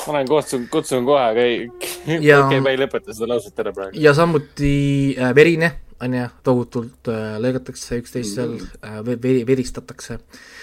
ma 0.07 0.13
olen 0.15 0.29
kutsun, 0.31 0.69
kutsun 0.71 1.07
kohe 1.07 1.27
kõik. 1.37 1.89
Ja- 2.23 2.45
okei, 2.47 2.61
ma 2.63 2.73
ei 2.73 2.81
lõpeta 2.81 3.15
seda 3.15 3.33
lauset 3.35 3.59
ära 3.63 3.73
praegu. 3.77 3.99
ja 4.01 4.15
samuti 4.17 5.17
äh, 5.19 5.35
verine, 5.37 5.73
on 6.01 6.15
ju, 6.17 6.29
tohutult 6.47 7.11
äh, 7.13 7.37
lõigatakse 7.43 8.01
üksteist 8.03 8.39
seal 8.39 8.57
äh,, 8.61 9.01
veri, 9.07 9.43
veristatakse. 9.49 10.21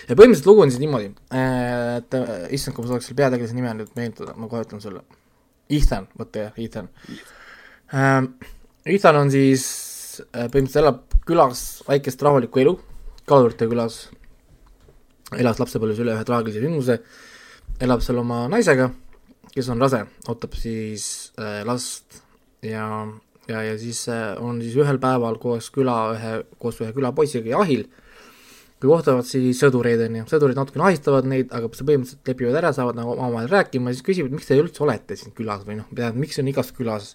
Ja 0.08 0.16
põhimõtteliselt 0.16 0.49
lugu 0.49 0.64
on 0.64 0.72
siis 0.74 0.82
niimoodi, 0.84 1.12
et 1.39 2.18
äh, 2.20 2.32
issand, 2.56 2.76
kui 2.76 2.86
ma 2.86 2.93
saaks 2.93 3.10
selle 3.10 3.20
peategelase 3.22 3.58
nime 3.58 3.74
nüüd 3.78 3.93
meenutada, 3.97 4.36
ma 4.39 4.49
kohe 4.51 4.66
ütlen 4.66 4.84
sulle. 4.84 5.04
Ethan, 5.74 6.10
vot 6.20 6.36
jah, 6.38 6.51
Ethan 6.60 6.89
ähm,. 7.95 8.34
Ethan 8.84 9.16
on 9.16 9.30
siis 9.32 9.64
äh, 10.36 10.49
põhimõtteliselt 10.51 10.82
elab 10.82 11.04
külas 11.28 11.62
väikest 11.88 12.24
rahulikku 12.26 12.60
elu, 12.60 12.74
kalurite 13.30 13.70
külas. 13.72 14.10
elas 15.39 15.58
lapsepõlves 15.62 16.01
üle 16.04 16.14
ühe 16.14 16.26
traagilise 16.28 16.62
sündmuse, 16.62 16.99
elab 17.82 18.04
seal 18.06 18.20
oma 18.22 18.43
naisega, 18.51 18.91
kes 19.54 19.70
on 19.72 19.82
rase, 19.82 20.04
ootab 20.28 20.58
siis 20.60 21.32
äh, 21.39 21.64
last 21.66 22.20
ja 22.62 22.86
ja, 23.47 23.64
ja 23.64 23.78
siis 23.80 24.06
äh, 24.12 24.36
on 24.41 24.62
siis 24.62 24.76
ühel 24.80 24.99
päeval 25.01 25.39
koos 25.41 25.70
küla 25.74 25.97
ühe, 26.16 26.34
koos 26.60 26.80
ühe 26.82 26.91
külapoisiga 26.95 27.56
jahil, 27.58 27.88
kui 28.84 28.91
kohtavad 28.91 29.23
siis 29.23 29.61
sõdureid, 29.63 30.01
on 30.03 30.15
ju, 30.17 30.23
sõdurid 30.27 30.57
natukene 30.59 30.84
ahistavad 30.89 31.27
neid, 31.31 31.53
aga 31.55 31.69
põhimõtteliselt 31.71 32.27
lepivad 32.27 32.57
ära, 32.59 32.73
saavad 32.75 32.97
nagu 32.99 33.13
omavahel 33.13 33.47
rääkima 33.47 33.93
ja 33.93 33.95
siis 33.95 34.03
küsivad, 34.03 34.34
miks 34.36 34.49
te 34.49 34.57
üldse 34.59 34.84
olete 34.84 35.15
siin 35.15 35.31
külas 35.38 35.61
või 35.63 35.77
noh, 35.77 35.86
tähendab, 35.93 36.17
miks 36.19 36.41
on 36.41 36.49
igas 36.51 36.73
külas 36.75 37.13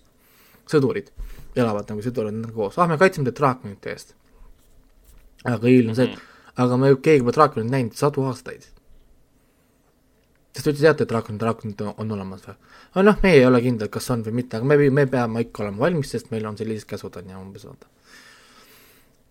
sõdurid, 0.72 1.10
elavad 1.58 1.92
nagu 1.92 2.04
sõdurid 2.06 2.32
nendega 2.32 2.56
koos, 2.56 2.78
ah 2.80 2.88
me 2.88 2.96
kaitseme 2.96 3.28
teid 3.28 3.36
draakonite 3.42 3.92
eest. 3.92 4.14
aga 5.44 5.68
ilm 5.68 5.92
on 5.92 5.98
see, 5.98 6.08
et 6.08 6.62
aga 6.64 6.80
me 6.80 6.94
keegi 7.04 7.26
pole 7.26 7.36
draakonit 7.36 7.70
näinud 7.74 8.00
sadu 8.00 8.24
aastaid. 8.30 8.64
sest 10.56 10.64
te 10.64 10.72
üldse 10.72 10.86
teate, 10.86 11.04
et 11.04 11.12
draakonid, 11.12 11.42
draakonid 11.44 11.84
on, 11.84 11.92
on 12.00 12.16
olemas 12.16 12.48
või? 12.48 12.56
aga 12.94 13.06
noh, 13.10 13.20
meie 13.26 13.42
ei 13.42 13.46
ole 13.50 13.60
kindlad, 13.60 13.92
kas 13.92 14.08
on 14.16 14.24
või 14.24 14.40
mitte, 14.40 14.56
aga 14.56 14.72
me, 14.72 14.80
me 14.88 15.04
peame 15.06 15.44
ikka 15.44 15.66
olema 15.66 15.84
valmis, 15.84 16.16
sest 16.16 16.32
meil 16.32 16.48
on 16.48 16.56
sellised 16.56 16.88
käsud 16.88 17.20
on 17.20 17.28
ju 17.28 17.44
umbes 17.44 17.68
vaata. 17.68 17.92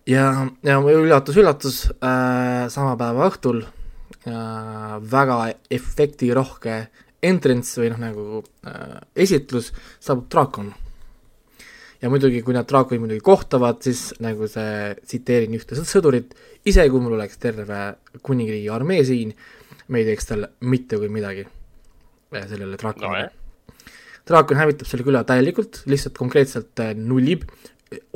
ja, 0.08 0.48
ja 0.64 0.78
üllatus-üllatus 0.80 1.82
äh,, 2.00 2.68
sama 2.74 2.96
päeva 3.00 3.28
õhtul 3.30 3.64
äh, 3.64 4.98
väga 5.12 5.40
efektirohke 5.74 6.80
entrance 7.28 7.80
või 7.82 7.92
noh, 7.94 8.02
nagu 8.02 8.42
äh, 8.68 9.00
esitlus 9.26 9.72
saabub 10.00 10.28
draakon. 10.32 10.74
ja 12.02 12.12
muidugi, 12.14 12.44
kui 12.46 12.54
nad 12.54 12.68
draakonid 12.70 13.02
muidugi 13.04 13.24
kohtavad, 13.26 13.82
siis 13.86 14.12
nagu 14.24 14.48
see, 14.52 14.94
tsiteerin 15.06 15.56
ühte 15.58 15.78
sõd- 15.78 15.90
sõdurit, 15.90 16.36
isegi 16.66 16.94
kui 16.94 17.02
mul 17.02 17.18
oleks 17.18 17.40
terve 17.42 17.82
kuningriigi 18.22 18.70
armee 18.70 19.04
siin, 19.08 19.34
me 19.88 20.04
ei 20.04 20.12
teeks 20.12 20.30
talle 20.30 20.52
mitte 20.62 21.00
kui 21.02 21.10
midagi 21.10 21.48
sellele 22.32 22.78
draakonile 22.78 23.24
Nojah. 23.24 23.88
draakon 24.28 24.60
hävitab 24.60 24.90
selle 24.90 25.08
küla 25.08 25.24
täielikult, 25.28 25.82
lihtsalt 25.90 26.18
konkreetselt 26.20 26.84
äh, 26.84 26.94
nullib, 26.96 27.48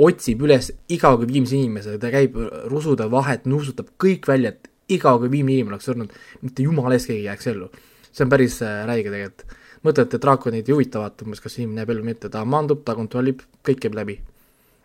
otsib 0.01 0.43
üles 0.45 0.71
iga 0.91 1.13
kui 1.19 1.29
viimse 1.29 1.55
inimese, 1.55 1.95
ta 2.01 2.11
käib 2.11 2.35
rusude 2.71 3.07
vahet, 3.11 3.45
nuusutab 3.49 3.93
kõik 4.01 4.27
välja, 4.27 4.51
et 4.55 4.71
iga 4.91 5.13
kui 5.19 5.31
viimne 5.31 5.55
inimene 5.55 5.77
oleks 5.77 5.87
surnud, 5.87 6.11
mitte 6.43 6.65
jumala 6.65 6.97
eest 6.97 7.09
keegi 7.11 7.27
jääks 7.29 7.47
ellu. 7.53 7.69
see 8.11 8.25
on 8.25 8.31
päris 8.33 8.57
äh, 8.65 8.81
räige 8.87 9.11
tegelikult. 9.13 9.45
mõtlete, 9.85 10.17
et 10.17 10.23
draakonid 10.25 10.67
ei 10.67 10.75
huvita 10.75 10.99
vaata 10.99 11.25
umbes, 11.25 11.39
kas 11.41 11.55
inimene 11.57 11.81
jääb 11.81 11.93
ellu 11.93 12.03
või 12.03 12.11
mitte, 12.11 12.29
ta 12.29 12.43
maandub, 12.45 12.83
ta 12.85 12.95
kontrollib, 12.95 13.41
kõik 13.67 13.79
käib 13.85 13.95
läbi. 13.95 14.19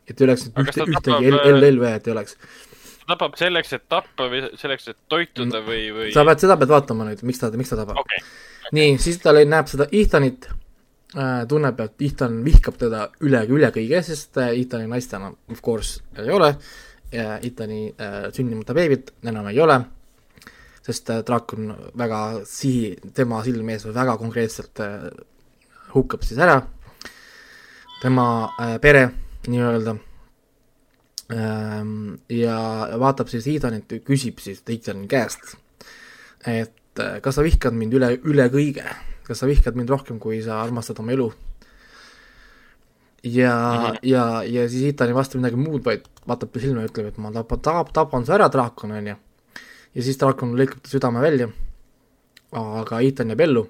et 0.07 0.21
ei 0.21 0.27
oleks 0.29 0.47
ühte, 0.47 0.87
ühtegi 0.87 1.01
tapab, 1.03 1.25
äh, 1.83 1.97
et 1.97 2.07
ei 2.07 2.13
oleks. 2.13 2.37
tapab 3.09 3.35
selleks, 3.41 3.73
et 3.73 3.89
tappa 3.89 4.29
või 4.31 4.45
selleks, 4.55 4.89
et 4.89 4.99
toituda 5.09 5.65
või, 5.67 5.91
või? 5.97 6.13
sa 6.15 6.25
pead, 6.25 6.45
seda 6.47 6.57
pead 6.61 6.71
vaatama 6.77 7.11
nüüd, 7.11 7.27
miks 7.27 7.43
ta, 7.43 7.51
miks 7.51 7.75
ta 7.75 7.81
tapab. 7.83 7.99
okei, 8.05 8.23
nii, 8.79 8.95
siis 9.03 9.19
ta 9.19 9.35
näeb 9.35 9.67
seda 9.73 9.91
Ethanit 9.91 10.47
tunneb, 11.49 11.81
et 11.81 12.03
Ethan 12.05 12.43
vihkab 12.45 12.77
teda 12.81 13.07
üle, 13.25 13.41
üle 13.49 13.71
kõige, 13.73 14.03
sest 14.05 14.37
äh, 14.43 14.53
Ethani 14.61 14.89
naist 14.91 15.15
enam 15.17 15.37
of 15.53 15.63
course 15.65 16.03
ei 16.21 16.33
ole. 16.33 16.53
Ethani 17.17 17.87
äh, 18.03 18.27
sündimata 18.35 18.75
beebit 18.77 19.13
enam 19.25 19.47
ei 19.49 19.61
ole, 19.63 19.79
sest 20.85 21.09
äh, 21.15 21.23
draakon 21.25 21.71
väga 21.97 22.21
sihi, 22.51 22.97
tema 23.15 23.41
silme 23.47 23.77
ees 23.77 23.87
väga 23.95 24.17
konkreetselt 24.21 24.83
äh, 24.85 25.07
hukkab 25.95 26.27
siis 26.27 26.43
ära. 26.43 26.59
Tema 28.03 28.27
äh, 28.61 28.77
pere 28.83 29.07
nii-öelda. 29.47 29.97
Ähm, 31.33 32.19
ja 32.31 32.59
vaatab 33.01 33.31
siis 33.33 33.47
Ethanit, 33.51 33.97
küsib 34.07 34.43
siis 34.43 34.61
Ethani 34.63 35.09
käest, 35.11 35.57
et 36.47 37.01
äh, 37.03 37.21
kas 37.25 37.39
sa 37.39 37.47
vihkad 37.47 37.75
mind 37.75 37.97
üle, 37.99 38.13
üle 38.29 38.51
kõige, 38.53 38.85
kas 39.27 39.43
sa 39.43 39.51
vihkad 39.51 39.77
mind 39.77 39.91
rohkem, 39.91 40.19
kui 40.23 40.41
sa 40.45 40.63
armastad 40.63 41.03
oma 41.03 41.13
elu? 41.13 41.31
ja 43.27 43.53
mm, 43.53 43.87
-hmm. 43.87 43.99
ja, 44.03 44.43
ja 44.45 44.69
siis 44.69 44.85
Ethan 44.85 45.09
ei 45.09 45.15
vasta 45.15 45.39
midagi 45.39 45.57
muud, 45.57 45.85
vaid 45.85 46.05
vaatab 46.29 46.53
ta 46.53 46.61
silma 46.61 46.81
ja 46.81 46.89
ütleb, 46.89 47.07
et 47.07 47.19
ma 47.19 47.33
tapan, 47.33 47.61
tapan, 47.61 47.93
tapan 47.93 48.27
su 48.27 48.33
ära, 48.33 48.49
draakon, 48.49 48.93
on 48.93 49.07
ju. 49.07 49.15
ja 49.95 50.03
siis 50.03 50.19
draakon 50.19 50.55
lõikab 50.55 50.83
ta 50.83 50.91
südame 50.91 51.21
välja, 51.21 51.49
aga 52.53 53.01
Ethan 53.01 53.29
jääb 53.29 53.41
ellu, 53.41 53.67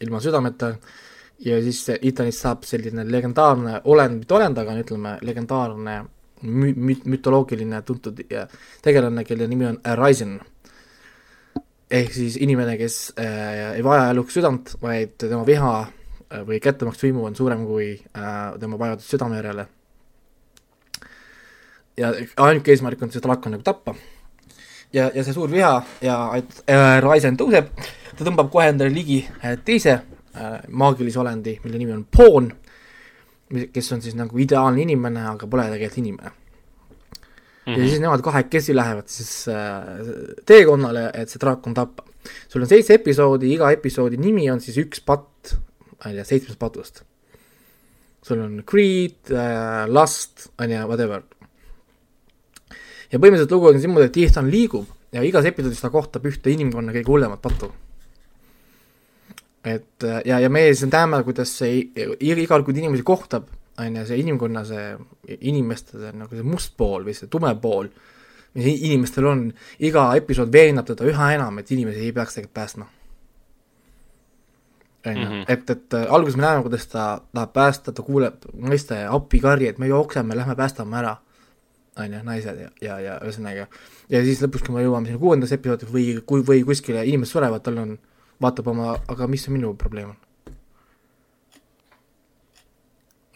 ilma 0.00 0.20
südameta, 0.20 0.76
ja 1.38 1.62
siis 1.62 1.88
Ethanist 1.88 2.40
saab 2.40 2.62
selline 2.64 3.04
legendaarne 3.04 3.80
olend, 3.84 4.18
mitte 4.18 4.34
olend, 4.34 4.58
aga 4.58 4.78
ütleme, 4.78 5.18
legendaarne 5.22 6.04
mü-, 6.42 6.74
mü-, 6.76 7.04
mütoloogiline 7.04 7.82
tuntud 7.82 8.20
tegelane, 8.82 9.24
kelle 9.24 9.48
nimi 9.48 9.66
on 9.66 9.80
Ryzen 10.02 10.38
ehk 11.90 12.12
siis 12.12 12.36
inimene, 12.40 12.76
kes 12.80 12.98
äh, 13.20 13.74
ei 13.78 13.84
vaja 13.84 14.10
eluks 14.12 14.36
südant, 14.36 14.74
vaid 14.82 15.16
tema 15.20 15.40
viha 15.46 15.72
äh, 15.80 16.44
või 16.46 16.60
kättemaksu 16.60 17.10
on 17.24 17.36
suurem 17.36 17.64
kui 17.66 17.94
äh, 17.96 18.58
tema 18.60 18.78
vajadus 18.78 19.08
südame 19.08 19.40
järele. 19.40 19.66
ja 21.96 22.12
ainuke 22.36 22.70
eesmärk 22.70 23.00
on 23.02 23.10
see 23.10 23.20
draakon 23.20 23.52
nagu 23.52 23.62
tappa. 23.62 23.94
ja, 24.92 25.10
ja 25.14 25.24
see 25.24 25.32
suur 25.32 25.50
viha 25.50 25.82
ja 26.02 26.18
äh, 26.36 27.00
Ryzen 27.00 27.36
tõuseb, 27.36 27.72
ta 28.16 28.24
tõmbab 28.24 28.50
kohe 28.52 28.68
endale 28.68 28.92
ligi 28.92 29.24
äh, 29.42 29.56
teise 29.64 30.00
äh, 30.34 30.60
maagilise 30.68 31.20
olendi, 31.20 31.58
mille 31.64 31.78
nimi 31.78 31.92
on 31.92 32.04
Pawn, 32.04 32.52
kes 33.72 33.92
on 33.92 34.04
siis 34.04 34.14
nagu 34.14 34.38
ideaalne 34.38 34.84
inimene, 34.84 35.24
aga 35.32 35.48
pole 35.48 35.70
tegelikult 35.72 36.04
inimene 36.04 36.36
mm. 37.68 37.74
-hmm. 37.74 37.82
ja 37.82 37.88
siis 37.88 38.00
nemad 38.00 38.22
kahekesi 38.22 38.76
lähevad 38.76 39.06
siis 39.06 39.48
äh, 39.48 39.82
teekonnale, 40.46 41.10
et 41.14 41.28
see 41.28 41.40
draakon 41.40 41.74
tappa. 41.74 42.04
sul 42.48 42.62
on 42.62 42.68
seitse 42.68 42.94
episoodi, 42.94 43.52
iga 43.54 43.70
episoodi 43.72 44.16
nimi 44.16 44.50
on 44.50 44.60
siis 44.60 44.76
üks 44.78 45.00
patt, 45.04 45.54
ma 45.98 46.10
ei 46.10 46.18
tea, 46.18 46.24
seitsmest 46.24 46.58
patust. 46.58 47.02
sul 48.22 48.40
on 48.40 48.62
Creed 48.70 49.32
äh,, 49.32 49.88
Lust, 49.88 50.48
on 50.58 50.70
ju, 50.70 50.86
whatever. 50.86 51.22
ja 53.12 53.18
põhimõtteliselt 53.18 53.52
lugu 53.52 53.68
on 53.68 53.76
niimoodi, 53.76 54.06
et 54.06 54.16
Ethan 54.16 54.50
liigub 54.50 54.88
ja 55.12 55.22
igas 55.24 55.44
episoodis 55.48 55.80
ta 55.80 55.90
kohtab 55.90 56.26
ühte 56.28 56.50
inimkonna 56.52 56.92
kõige 56.92 57.08
hullemat 57.12 57.42
pattu. 57.42 57.72
et 59.64 60.04
äh, 60.04 60.22
ja, 60.24 60.40
ja 60.40 60.48
meie 60.48 60.74
siis 60.74 60.90
näeme, 60.90 61.22
kuidas 61.24 61.52
see 61.58 61.88
igal, 62.20 62.64
kui 62.64 62.74
ta 62.74 62.80
inimesi 62.80 63.04
kohtab, 63.04 63.48
on 63.78 63.96
ju, 63.96 64.04
see 64.06 64.20
inimkonna 64.22 64.64
see, 64.66 64.86
inimeste 65.40 65.98
see 65.98 66.12
nagu 66.16 66.36
see 66.36 66.46
must 66.46 66.74
pool 66.76 67.06
või 67.06 67.14
see 67.16 67.30
tume 67.30 67.52
pool, 67.62 67.90
mis 68.58 68.68
inimestel 68.72 69.28
on, 69.30 69.44
iga 69.84 70.08
episood 70.18 70.52
veenab 70.52 70.88
teda 70.88 71.06
üha 71.08 71.32
enam, 71.36 71.60
et 71.60 71.70
inimesi 71.74 72.06
ei 72.06 72.14
peaks 72.16 72.38
tegelikult 72.38 72.56
päästma. 72.58 72.88
on 75.06 75.16
ju. 75.16 75.28
Mhm., 75.28 75.44
et, 75.48 75.70
et 75.70 75.94
äh, 75.94 76.06
alguses 76.10 76.36
me 76.36 76.42
näeme, 76.42 76.62
kuidas 76.62 76.86
ta 76.86 77.20
tahab 77.34 77.52
päästa, 77.52 77.92
ta 77.92 78.02
kuuleb 78.02 78.44
naiste 78.52 79.04
appikarje, 79.06 79.68
et 79.68 79.78
me 79.78 79.86
jookseme, 79.86 80.36
lähme 80.36 80.56
päästame 80.56 80.96
ära, 80.98 81.16
on 81.98 82.12
ju, 82.12 82.22
naised 82.24 82.60
ja, 82.60 82.70
ja, 82.82 83.00
ja 83.00 83.18
ühesõnaga, 83.22 83.68
ja 84.10 84.22
siis 84.26 84.42
lõpuks, 84.42 84.66
kui 84.66 84.74
me 84.74 84.82
jõuame 84.82 85.06
sinna 85.06 85.22
kuuendasse 85.22 85.54
episoodi 85.54 85.90
või, 85.92 86.06
kui, 86.26 86.42
või 86.46 86.64
kuskile 86.66 87.06
inimesed 87.06 87.38
surevad, 87.38 87.62
tal 87.62 87.78
on, 87.84 87.98
vaatab 88.42 88.72
oma, 88.74 88.96
aga 89.08 89.30
mis 89.30 89.46
see 89.46 89.54
minu 89.54 89.74
probleem? 89.78 90.10
on 90.10 90.27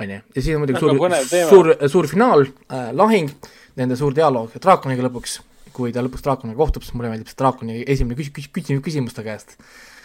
on 0.05 0.15
ju, 0.15 0.21
ja 0.35 0.43
siis 0.43 0.55
on 0.57 0.63
muidugi 0.65 0.83
suur 0.83 1.49
suur, 1.49 1.73
suur 1.95 2.11
finaal 2.11 2.47
äh,, 2.47 2.93
lahing, 2.97 3.33
nende 3.81 3.99
suur 3.99 4.15
dialoog 4.17 4.55
draakoniga 4.59 5.07
lõpuks, 5.09 5.41
kui 5.77 5.95
ta 5.95 6.05
lõpuks 6.05 6.25
draakoniga 6.25 6.59
kohtub, 6.61 6.85
siis 6.85 6.97
mulle 6.99 7.13
meeldib 7.13 7.31
see 7.31 7.41
draakoni 7.41 7.83
esimene 7.87 8.19
küs-, 8.19 8.33
küs-, 8.35 8.51
küs-, 8.53 8.81
küsimus 8.85 9.17
ta 9.17 9.25
käest. 9.27 9.57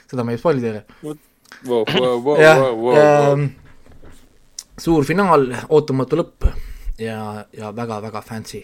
seda 0.08 0.24
ma 0.24 0.32
ei 0.34 0.40
spoil'i 0.40 0.64
teile. 0.64 0.86
Jah 2.40 2.64
ähm, 2.98 3.50
suur 4.80 5.06
finaal, 5.08 5.50
ootamatu 5.74 6.20
lõpp 6.20 6.48
ja, 7.02 7.46
ja 7.54 7.72
väga-väga 7.76 8.22
fancy 8.22 8.64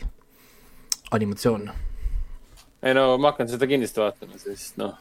animatsioon. 1.12 1.72
ei 2.84 2.94
no 2.94 3.18
ma 3.18 3.32
hakkan 3.32 3.50
seda 3.50 3.68
kindlasti 3.70 4.02
vaatama, 4.02 4.38
sest 4.42 4.78
noh, 4.82 4.98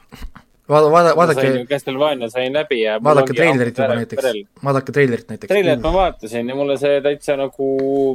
vaada, 0.68 0.90
vaada, 0.90 1.14
vaadake, 1.16 1.52
Castlevania 1.68 2.30
sain 2.30 2.52
läbi 2.54 2.82
ja 2.82 2.98
vaadake 3.02 3.34
treilerit 3.36 3.78
juba 3.78 3.94
näiteks 3.98 4.28
vaadake 4.64 4.92
treilerit 4.92 5.28
näiteks. 5.28 5.48
treilerit 5.48 5.82
ma 5.82 5.92
vaatasin 5.92 6.48
ja 6.48 6.58
mulle 6.58 6.76
see 6.80 7.00
täitsa 7.04 7.36
nagu 7.40 7.70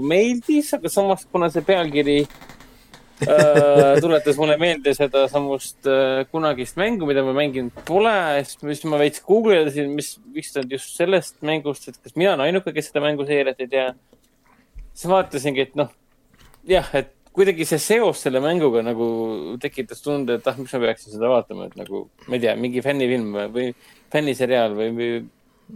meeldis, 0.07 0.73
aga 0.77 0.91
samas, 0.91 1.25
kuna 1.31 1.49
see 1.53 1.65
pealkiri 1.67 2.17
äh, 3.27 3.99
tuletas 4.03 4.39
mulle 4.39 4.57
meelde 4.61 4.93
seda 4.97 5.25
samust 5.31 5.89
äh, 5.91 6.23
kunagist 6.31 6.79
mängu, 6.79 7.09
mida 7.09 7.25
ma 7.27 7.35
mänginud 7.37 7.83
pole, 7.87 8.15
siis 8.47 8.85
ma 8.87 9.01
veits 9.01 9.23
guugeldasin, 9.27 9.91
mis, 9.97 10.15
miks 10.33 10.55
ta 10.55 10.63
just 10.69 10.95
sellest 10.95 11.41
mängust, 11.45 11.89
et 11.91 11.99
kas 11.99 12.15
mina 12.15 12.35
olen 12.35 12.47
ainuke, 12.47 12.75
kes 12.75 12.91
seda 12.91 13.03
mänguseeriat 13.05 13.59
ei 13.65 13.71
tea. 13.75 13.91
siis 14.93 15.11
vaatasingi, 15.11 15.67
et 15.67 15.75
noh, 15.77 15.91
jah, 16.67 16.87
et 16.95 17.11
kuidagi 17.37 17.65
see 17.69 17.79
seos 17.81 18.23
selle 18.25 18.41
mänguga 18.43 18.81
nagu 18.85 19.07
tekitas 19.61 20.01
tunde, 20.03 20.39
et 20.39 20.47
ah, 20.49 20.57
miks 20.57 20.73
ma 20.73 20.83
peaksin 20.87 21.13
seda 21.13 21.29
vaatama, 21.31 21.67
et 21.69 21.75
nagu, 21.79 22.07
ma 22.27 22.37
ei 22.37 22.43
tea, 22.43 22.55
mingi 22.59 22.81
fännifilm 22.85 23.33
või- 23.35 23.51
või 23.53 23.67
fänniseriaal 24.13 24.73
või, 24.77 24.93
või 24.97 25.11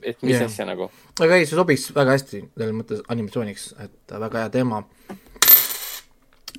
et 0.08 0.24
mis 0.24 0.38
yeah. 0.38 0.48
asja 0.48 0.66
nagu. 0.66 0.88
aga 1.20 1.38
ei, 1.38 1.46
see 1.46 1.60
sobiks 1.60 1.90
väga 1.96 2.16
hästi 2.18 2.42
selles 2.48 2.74
mõttes 2.78 3.04
animatsiooniks, 3.14 3.68
et 3.84 4.16
väga 4.26 4.46
hea 4.46 4.54
teema. 4.56 4.82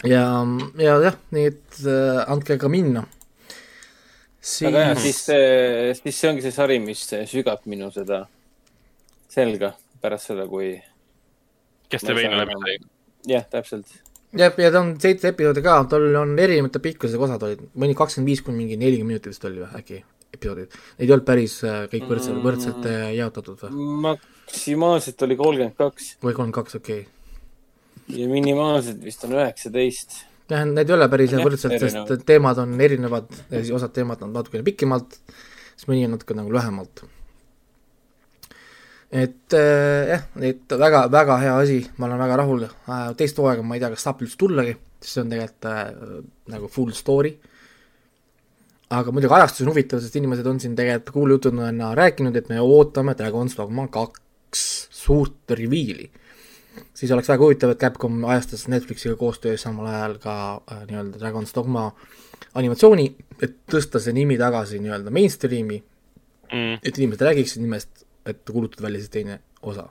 ja, 0.05 0.23
ja 0.79 0.95
jah, 1.09 1.19
nii 1.35 1.49
et 1.51 1.83
äh, 1.83 2.23
andke 2.31 2.59
ka 2.61 2.71
minna. 2.73 3.07
väga 4.61 4.87
hea, 4.91 4.95
siis, 5.03 5.25
siis 6.03 6.21
see 6.21 6.31
ongi 6.31 6.47
see 6.47 6.55
sari, 6.55 6.79
mis 6.83 7.05
sügab 7.31 7.67
minu 7.71 7.91
seda 7.95 8.25
selga 9.33 9.73
pärast 10.03 10.33
seda, 10.33 10.47
kui 10.51 10.75
kes 11.89 12.03
te 12.03 12.13
ei 12.13 12.19
veinu 12.23 12.35
saa 12.37 12.45
läbi 12.45 12.57
enam- 12.57 12.67
sai? 12.67 12.79
jah, 13.33 13.45
täpselt. 13.51 13.87
jah, 14.39 14.57
ja 14.59 14.73
ta 14.73 14.81
on 14.81 14.95
seitse 15.03 15.33
episoodi 15.33 15.63
ka, 15.65 15.77
tal 15.91 16.09
on 16.21 16.35
erinevate 16.41 16.81
pikkusega 16.83 17.29
osad 17.29 17.47
olid, 17.49 17.63
mõni 17.79 17.97
kakskümmend 17.99 18.33
viis 18.33 18.43
kuni 18.45 18.63
mingi 18.63 18.79
nelikümmend 18.81 19.17
minutit 19.17 19.33
vist 19.35 19.47
oli 19.49 19.63
või 19.63 19.71
äkki 19.81 20.03
episoodid. 20.33 20.77
Neid 20.99 21.07
ei 21.07 21.15
olnud 21.15 21.29
päris 21.29 21.59
äh, 21.69 21.79
kõik 21.93 22.09
võrdselt, 22.11 22.43
võrdselt 22.45 22.89
äh, 22.89 23.07
jaotatud 23.19 23.65
või, 23.67 23.87
maksimaalselt 24.09 25.25
oli 25.29 25.39
kolmkümmend 25.41 25.79
kaks 25.79 26.13
või 26.19 26.37
kolmkümmend 26.37 26.59
kaks, 26.59 26.79
okei 26.81 27.01
okay.. 27.05 28.21
ja 28.21 28.29
minimaalselt 28.31 29.03
vist 29.05 29.25
on 29.29 29.37
üheksateist. 29.37 30.23
jah, 30.53 30.67
need 30.69 30.89
ei 30.89 30.97
ole 30.97 31.09
päris 31.13 31.37
võrdselt, 31.37 31.79
sest 31.83 32.15
teemad 32.29 32.61
on 32.63 32.77
erinevad 32.81 33.33
osad 33.77 33.97
teemad 33.97 34.25
on 34.25 34.33
natukene 34.37 34.65
pikemalt, 34.67 35.19
siis 35.77 35.91
mõni 35.91 36.07
on 36.09 36.17
natuke 36.17 36.39
nagu 36.39 36.53
lühemalt. 36.55 37.05
Et 39.13 39.55
äh, 39.57 40.09
jah, 40.09 40.23
et 40.41 40.75
väga, 40.81 41.05
väga 41.13 41.39
hea 41.43 41.57
asi, 41.61 41.79
ma 42.01 42.09
olen 42.09 42.21
väga 42.23 42.37
rahul 42.41 42.63
äh,, 42.65 43.11
teist 43.19 43.39
hooaega 43.39 43.65
ma 43.67 43.77
ei 43.77 43.83
tea, 43.83 43.91
kas 43.93 44.07
saab 44.09 44.23
üldse 44.25 44.39
tullagi, 44.41 44.73
sest 45.03 45.19
see 45.19 45.25
on 45.25 45.33
tegelikult 45.33 45.69
äh, 45.69 46.23
nagu 46.55 46.71
full 46.73 46.95
story. 46.97 47.35
aga 48.93 49.13
muidugi 49.13 49.37
ajastus 49.37 49.67
on 49.67 49.73
huvitav, 49.73 50.01
sest 50.05 50.17
inimesed 50.21 50.49
on 50.49 50.59
siin 50.61 50.75
tegelikult 50.77 51.15
kuulujutudena 51.17 51.93
rääkinud, 51.97 52.37
et 52.37 52.49
me 52.49 52.61
ootame 52.61 53.15
Dragon's 53.19 53.57
Dogma 53.57 53.87
kaks 53.93 54.65
suurt 55.03 55.57
reveal'i 55.61 56.09
siis 56.97 57.13
oleks 57.13 57.29
väga 57.29 57.45
huvitav, 57.45 57.73
et 57.73 57.81
Capcom 57.81 58.25
ajastas 58.25 58.67
Netflixiga 58.73 59.17
koostöös 59.21 59.63
samal 59.63 59.93
ajal 59.93 60.19
ka 60.25 60.35
äh, 60.73 60.85
nii-öelda 60.89 61.21
Dragon's 61.21 61.53
Dogma 61.55 61.91
animatsiooni, 62.55 63.11
et 63.45 63.59
tõsta 63.69 64.01
see 64.01 64.17
nimi 64.17 64.41
tagasi 64.41 64.81
nii-öelda 64.81 65.13
mainstream'i, 65.13 65.83
Mm. 66.53 66.81
et 66.85 66.99
inimesed 66.99 67.23
räägiksid 67.25 67.63
nimest, 67.65 68.02
et 68.27 68.43
kuulutada 68.51 68.87
välja 68.87 69.03
siis 69.03 69.13
teine 69.13 69.41
osa. 69.63 69.89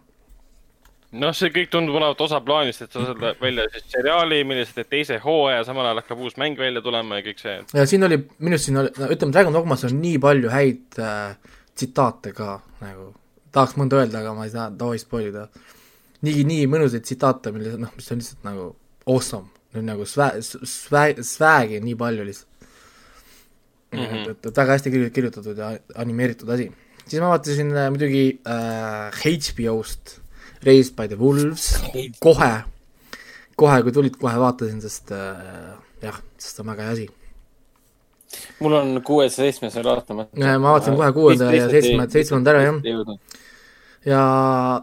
noh, 1.11 1.33
see 1.35 1.51
kõik 1.51 1.71
tundub 1.71 1.97
olevat 1.99 2.21
osa 2.23 2.39
plaanist, 2.41 2.85
et 2.85 2.93
sa 2.95 3.05
saad 3.09 3.41
välja 3.41 3.67
siis 3.73 3.87
seriaali, 3.91 4.43
millest 4.47 4.75
teed 4.77 4.87
teise 4.91 5.17
hooaja, 5.23 5.63
samal 5.67 5.89
ajal 5.89 6.03
hakkab 6.03 6.21
uus 6.23 6.37
mäng 6.39 6.59
välja 6.59 6.81
tulema 6.81 7.19
ja 7.19 7.25
kõik 7.25 7.41
see. 7.43 7.57
ja 7.73 7.87
siin 7.87 8.07
oli, 8.07 8.21
minu 8.39 8.55
arust 8.55 8.69
siin 8.69 8.79
oli, 8.83 8.93
no 8.97 9.09
ütleme, 9.15 9.35
Dragon 9.35 9.57
Dogmas 9.59 9.83
on 9.89 9.97
nii 10.01 10.21
palju 10.23 10.53
häid 10.53 11.01
äh, 11.03 11.57
tsitaate 11.75 12.31
ka 12.37 12.59
nagu, 12.81 13.11
tahaks 13.51 13.75
mõnda 13.79 13.99
öelda, 13.99 14.21
aga 14.21 14.35
ma 14.37 14.47
ei 14.47 14.53
saa, 14.53 14.69
tohi 14.77 15.01
spoil 15.01 15.31
ida. 15.31 15.47
nii, 16.25 16.45
nii 16.47 16.69
mõnusaid 16.71 17.03
tsitaate, 17.07 17.51
mille 17.55 17.75
noh, 17.81 17.91
mis 17.97 18.11
on 18.13 18.21
lihtsalt 18.21 18.47
nagu 18.47 18.69
awesome, 19.09 19.49
nagu 19.81 20.05
svä-, 20.07 20.37
svä-, 20.41 21.77
on 21.77 21.85
nii 21.87 21.97
palju 21.99 22.27
lihtsalt. 22.27 22.47
et, 23.91 24.27
et, 24.29 24.45
et 24.45 24.57
väga 24.57 24.77
hästi 24.77 24.91
kirju- 24.93 25.11
kirjutatud 25.11 25.57
ja 25.57 25.73
animeeritud 25.99 26.49
asi. 26.49 26.69
Siis 27.07 27.21
ma 27.21 27.31
vaatasin 27.33 27.71
äh, 27.75 27.89
muidugi 27.93 28.25
äh, 28.47 29.23
HBO-st 29.23 30.19
Raised 30.65 30.95
by 30.95 31.07
the 31.07 31.17
Wolves 31.19 31.73
kohe, 32.21 32.51
kohe 33.57 33.81
kui 33.85 33.95
tulid, 33.95 34.17
kohe 34.21 34.37
vaatasin, 34.41 34.81
sest 34.83 35.13
äh, 35.15 35.73
jah, 36.03 36.21
sest 36.41 36.61
on 36.61 36.71
väga 36.71 36.87
hea 36.89 36.95
asi. 36.97 37.07
mul 38.61 38.77
on 38.77 38.95
kuues 39.05 39.37
ja 39.37 39.45
seitsmes 39.47 39.75
veel 39.77 39.89
vaatamata. 39.89 40.57
ma 40.59 40.75
vaatasin 40.77 40.97
kohe 40.99 41.11
kuuenda 41.17 41.51
ja 41.55 41.69
seitsme, 41.71 42.07
seitsmenda 42.13 42.55
ära 42.55 42.65
jah. 42.67 42.81
ja, 44.05 44.25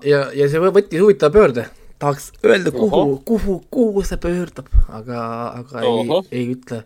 ja, 0.05 0.23
ja 0.35 0.49
see 0.51 0.63
võttis 0.67 1.05
huvitava 1.05 1.35
pöörde. 1.39 1.69
tahaks 1.99 2.33
öelda, 2.45 2.75
kuhu 2.75 3.21
kuhu, 3.27 3.61
kuhu 3.71 4.07
see 4.07 4.21
pöördab, 4.23 4.71
aga, 4.89 5.21
aga 5.63 5.85
ei 5.85 5.95
Ohoh., 5.95 6.33
ei 6.33 6.49
ütle. 6.55 6.85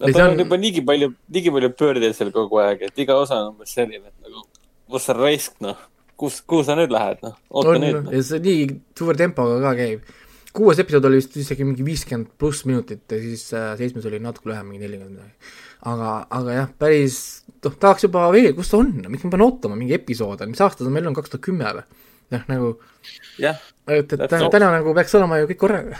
No 0.00 0.12
tal 0.12 0.26
on- 0.30 0.34
on 0.34 0.42
juba 0.44 0.56
niigi 0.60 0.82
palju, 0.86 1.12
niigi 1.36 1.52
palju 1.54 1.70
pöördeid 1.76 2.16
seal 2.16 2.32
kogu 2.34 2.60
aeg, 2.62 2.82
et 2.88 2.98
iga 3.04 3.16
osa 3.20 3.40
on 3.42 3.52
umbes 3.54 3.74
selline, 3.76 4.06
et 4.08 4.26
nagu, 4.26 4.44
kus 4.90 5.06
sa 5.08 5.16
raisk, 5.16 5.58
noh. 5.64 5.76
kus, 6.20 6.40
kuhu 6.44 6.64
sa 6.66 6.74
nüüd 6.76 6.92
lähed, 6.92 7.22
noh. 7.24 7.36
oota 7.50 7.76
on 7.76 7.80
nüüd, 7.84 8.00
noh. 8.04 8.12
ja 8.12 8.22
see 8.26 8.40
nii 8.44 8.66
suure 8.98 9.16
tempoga 9.20 9.60
ka 9.68 9.74
käib. 9.78 10.02
kuues 10.56 10.80
episood 10.82 11.04
oli 11.06 11.20
vist 11.20 11.36
isegi 11.38 11.64
mingi 11.64 11.84
viiskümmend 11.86 12.32
pluss 12.40 12.64
minutit 12.66 13.04
ja 13.12 13.20
siis 13.22 13.44
äh, 13.54 13.70
seitsmes 13.78 14.06
oli 14.10 14.18
natuke 14.18 14.50
lühem, 14.50 14.66
mingi 14.66 14.82
nelikümmend 14.82 15.14
midagi. 15.20 15.54
aga, 15.86 16.26
aga 16.40 16.56
jah, 16.58 16.70
päris, 16.78 17.18
noh, 17.64 17.76
tahaks 17.84 18.04
juba 18.08 18.26
veel, 18.34 18.52
kus 18.56 18.72
ta 18.72 18.80
on, 18.82 18.90
miks 19.08 19.24
ma 19.24 19.30
pean 19.36 19.46
ootama 19.46 19.78
mingi 19.78 19.94
episoode, 19.94 20.48
mis 20.50 20.60
aasta 20.60 20.84
see 20.84 20.92
meil 20.92 21.06
on, 21.06 21.14
kaks 21.16 21.30
tuhat 21.32 21.44
kümme 21.46 21.70
või? 21.78 21.86
noh, 22.30 22.44
nagu, 22.50 22.68
jah, 23.40 23.58
et, 23.88 24.12
et 24.14 24.22
täna, 24.30 24.50
täna 24.52 24.68
nagu 24.76 24.92
peaks 24.96 25.14
olema 25.18 25.40
ju 25.40 25.48
kõik 25.50 25.60
korraga. 25.60 25.98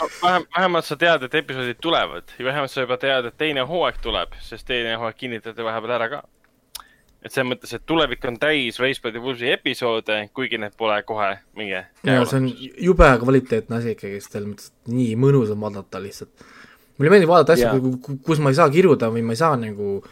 no,. 0.00 0.08
vähem, 0.22 0.46
vähemalt 0.56 0.88
sa 0.88 0.98
tead, 1.00 1.26
et 1.26 1.34
episoodid 1.42 1.80
tulevad 1.82 2.36
ja 2.38 2.46
vähemalt 2.46 2.72
sa 2.72 2.84
juba 2.84 2.98
tead, 3.02 3.28
et 3.30 3.38
teine 3.40 3.66
hooaeg 3.68 3.98
tuleb, 4.04 4.36
sest 4.44 4.68
teine 4.68 4.94
hooaeg 5.00 5.18
kinnitati 5.18 5.66
vahepeal 5.66 5.96
ära 5.98 6.08
ka. 6.12 6.22
et 7.22 7.30
selles 7.30 7.52
mõttes, 7.52 7.74
et 7.74 7.84
tulevik 7.86 8.24
on 8.26 8.38
täis 8.42 8.80
Race 8.82 9.02
by 9.02 9.14
the 9.14 9.22
Wolves'i 9.22 9.52
episoode, 9.54 10.18
kuigi 10.34 10.58
need 10.62 10.74
pole 10.78 11.02
kohe 11.06 11.34
mingi. 11.58 11.78
ja 12.06 12.24
see 12.24 12.40
on 12.40 12.50
jube 12.88 13.12
kvaliteetne 13.22 13.78
asi 13.80 13.96
ikkagi, 13.96 14.22
selles 14.24 14.50
mõttes, 14.50 14.72
et 14.72 14.96
nii 14.96 15.14
mõnus 15.18 15.54
on 15.54 15.62
vaadata 15.62 16.02
lihtsalt. 16.02 16.50
mulle 16.98 17.14
meeldib 17.14 17.34
vaadata 17.34 17.58
asju, 17.58 18.18
kus 18.26 18.42
ma 18.42 18.54
ei 18.54 18.60
saa 18.60 18.70
kiruda 18.70 19.10
või 19.14 19.26
ma 19.26 19.34
ei 19.34 19.42
saa 19.42 19.58
nagu 19.58 20.02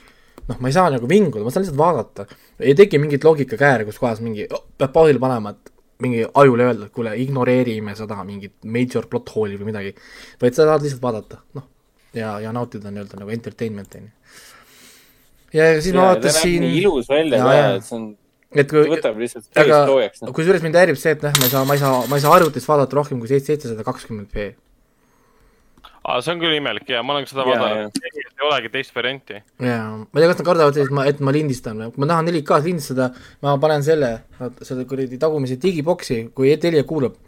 noh, 0.49 0.61
ma 0.61 0.71
ei 0.71 0.77
saa 0.77 0.89
nagu 0.93 1.09
vinguda, 1.11 1.45
ma 1.45 1.53
saan 1.53 1.67
lihtsalt 1.67 1.81
vaadata. 1.81 2.27
ei 2.61 2.75
teki 2.79 3.01
mingit 3.03 3.25
loogika 3.25 3.59
kääre, 3.61 3.87
kus 3.89 3.99
kohas 4.01 4.23
mingi 4.25 4.47
oh, 4.51 4.65
peab 4.79 4.93
pausile 4.95 5.23
panema, 5.23 5.55
et 5.55 5.73
mingi 6.01 6.25
ajule 6.43 6.67
öelda, 6.67 6.89
et 6.89 6.95
kuule, 6.97 7.13
ignoreerime 7.23 7.95
seda 7.99 8.23
mingit 8.25 8.55
major 8.65 9.07
plot 9.11 9.33
hole'i 9.35 9.59
või 9.61 9.71
midagi. 9.71 9.93
vaid 10.41 10.57
sa 10.57 10.67
saad 10.69 10.87
lihtsalt 10.87 11.03
vaadata, 11.05 11.43
noh, 11.59 11.67
ja, 12.17 12.39
ja 12.45 12.55
nautida 12.57 12.93
nii-öelda 12.93 13.21
nagu 13.21 13.35
entertainment'i, 13.35 14.01
on 14.01 14.09
ju. 14.09 14.41
ja 15.59 15.69
siis 15.83 15.95
ma 15.97 16.11
vaatasin, 16.13 16.67
ilus 16.81 17.11
välja 17.11 17.43
ka 17.45 17.59
et 17.61 17.87
see 17.87 17.99
on, 17.99 18.09
et 18.55 18.73
kui 18.73 18.99
aga 19.63 19.83
noh. 19.87 20.33
kusjuures 20.35 20.65
mind 20.65 20.81
häirib 20.81 20.99
see, 21.01 21.15
et 21.17 21.23
noh, 21.27 21.37
ma 21.37 21.47
ei 21.47 21.53
saa, 21.53 21.65
ma 21.69 21.77
ei 21.77 21.85
saa, 21.85 22.01
ma 22.11 22.19
ei 22.19 22.27
saa 22.27 22.35
arvutist 22.39 22.71
vaadata 22.71 22.99
rohkem 22.99 23.23
kui 23.23 23.31
seitse, 23.31 23.53
seitsesada 23.53 23.87
kakskümmend 23.87 24.33
B. 24.33 24.51
aa, 26.03 26.21
see 26.21 26.35
on 26.35 26.43
küll 26.43 26.57
imelik 26.57 26.89
ja 26.91 27.05
ma 27.07 27.19
olen 27.19 27.29
seda 27.31 27.47
vaadanud, 27.47 28.03
ei 28.41 28.49
olegi 28.49 28.71
teist 28.73 28.95
varianti. 28.97 29.41
jaa, 29.61 29.89
ma 30.01 30.21
ei 30.21 30.23
tea, 30.23 30.31
kas 30.33 30.41
nad 30.41 30.47
kardavad 30.49 30.77
siis, 30.77 30.93
et 31.11 31.23
ma, 31.25 31.35
lindistan 31.35 31.81
või, 31.81 31.91
kui 31.95 32.05
ma 32.05 32.11
tahan 32.11 32.31
4K-s 32.31 32.69
lindistada, 32.69 33.11
ma 33.45 33.57
panen 33.63 33.85
selle, 33.87 34.13
selle 34.65 34.87
kuradi 34.89 35.19
tagumise 35.21 35.59
digiboksi, 35.61 36.23
kui 36.37 36.55
Telia 36.61 36.87
kuulab, 36.89 37.19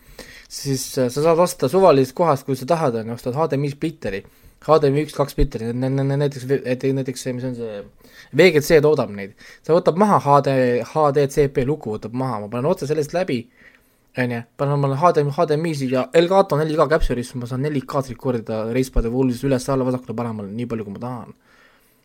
siis 0.53 0.87
äh, 0.99 1.11
sa 1.13 1.25
saad 1.25 1.43
osta 1.45 1.69
suvalisest 1.73 2.17
kohast, 2.17 2.47
kui 2.49 2.57
sa 2.59 2.69
tahad, 2.69 2.97
on 3.01 3.13
ju, 3.13 3.19
ostad 3.19 3.37
HDMI 3.37 3.73
splitteri, 3.75 4.23
HDMI 4.63 5.07
üks, 5.07 5.17
kaks 5.19 5.37
splitteri, 5.37 5.73
näiteks, 5.75 6.47
näiteks 6.49 7.27
see, 7.27 7.37
mis 7.37 7.49
on 7.49 7.57
see, 7.59 7.83
VGC 8.39 8.81
toodab 8.85 9.13
neid, 9.13 9.35
ta 9.67 9.77
võtab 9.77 9.99
maha 10.01 10.21
HD, 10.23 10.55
HDCP 10.95 11.67
luku 11.69 11.97
võtab 11.99 12.15
maha, 12.17 12.45
ma 12.45 12.53
panen 12.53 12.71
otse 12.71 12.89
sellest 12.89 13.13
läbi, 13.17 13.43
on 14.19 14.35
ju, 14.35 14.43
panen 14.57 14.75
omale 14.77 14.97
HDMI, 15.01 15.33
HDMI 15.37 15.75
siia 15.77 16.03
Elgato 16.13 16.59
4K 16.61 16.89
capture'isse, 16.91 17.39
ma 17.41 17.49
saan 17.49 17.65
4K-d 17.65 18.13
rekordida 18.13 18.65
the 18.69 19.11
Wolves 19.13 19.45
üles-alla, 19.47 19.87
vasakule-paremale 19.89 20.53
nii 20.53 20.69
palju, 20.69 20.85
kui 20.85 20.97
ma 20.97 21.05
tahan. 21.07 21.37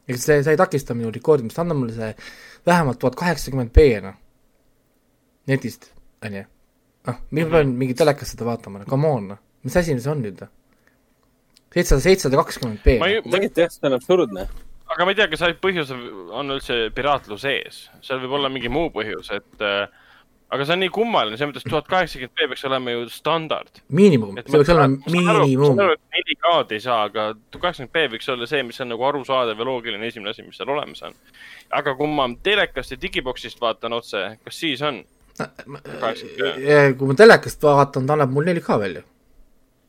Ega 0.07 0.19
see, 0.21 0.37
see 0.43 0.53
ei 0.55 0.59
takista 0.59 0.95
minu 0.95 1.11
rekordimist, 1.11 1.59
anna 1.59 1.75
mulle 1.75 1.95
see 1.95 2.13
vähemalt 2.67 2.99
tuhat 3.01 3.17
kaheksakümmend 3.19 3.73
B 3.75 3.89
noh, 4.03 4.15
netist, 5.51 5.89
on 6.23 6.37
ju. 6.39 6.45
noh, 7.07 7.19
miks 7.31 7.49
ma 7.49 7.57
pean 7.57 7.75
mingi 7.81 7.97
telekast 7.97 8.35
seda 8.35 8.47
vaatama, 8.47 8.85
come 8.87 9.11
on 9.11 9.27
noh, 9.33 9.41
mis 9.67 9.75
asi 9.75 9.97
see 9.99 10.11
on 10.11 10.23
nüüd? 10.23 10.45
seitsesada, 11.73 12.03
seitsesada 12.07 12.39
kakskümmend 12.39 12.83
B 12.85 12.97
tegelikult 13.03 13.61
jah, 13.63 13.71
see 13.73 13.87
on 13.89 13.97
absurdne. 13.99 14.47
aga 14.95 15.05
ma 15.05 15.11
ei 15.11 15.19
tea, 15.19 15.27
kas 15.31 15.43
ainult 15.43 15.63
põhjus 15.63 15.91
on 15.91 16.55
üldse 16.55 16.79
piraatlus 16.95 17.47
ees, 17.51 17.85
seal 18.03 18.23
võib 18.23 18.39
olla 18.39 18.51
mingi 18.51 18.71
muu 18.71 18.91
põhjus, 18.95 19.31
et 19.35 19.67
äh, 19.67 19.87
aga 20.53 20.65
see 20.65 20.75
on 20.77 20.81
nii 20.83 20.91
kummaline, 20.95 21.37
selles 21.39 21.51
mõttes 21.51 21.67
tuhat 21.67 21.89
kaheksakümmend 21.91 22.35
B 22.37 22.47
peaks 22.51 22.63
olema 22.69 22.93
ju 22.93 23.03
standard. 23.11 23.81
miinimum, 23.99 24.37
see 24.39 24.53
peaks 24.53 24.71
olema 24.73 25.11
miinimum. 25.11 25.81
4K-d 26.17 26.77
ei 26.77 26.83
saa, 26.83 27.01
aga 27.09 27.27
tuhat 27.35 27.65
kaheksakümmend 27.65 27.93
B 27.97 28.15
võiks 28.15 28.31
olla 28.33 28.47
see, 28.49 28.63
mis 28.67 28.79
on 28.83 28.91
nagu 28.93 29.07
arusaadav 29.09 29.59
ja 29.59 29.67
loogiline 29.67 30.07
esimene 30.07 30.31
asi, 30.35 30.45
mis 30.47 30.59
seal 30.59 30.71
olemas 30.71 31.03
on. 31.07 31.17
aga 31.81 31.95
kui 31.99 32.09
ma 32.11 32.29
telekast 32.43 32.95
ja 32.95 33.01
digiboksist 33.01 33.61
vaatan 33.61 33.97
otse, 33.99 34.23
kas 34.45 34.63
siis 34.63 34.83
on? 34.87 35.03
kui 36.97 37.11
ma 37.11 37.19
telekast 37.19 37.63
vaatan, 37.63 38.07
ta 38.07 38.17
annab 38.17 38.33
mul 38.33 38.47
4K 38.47 38.79
välja. 38.85 39.05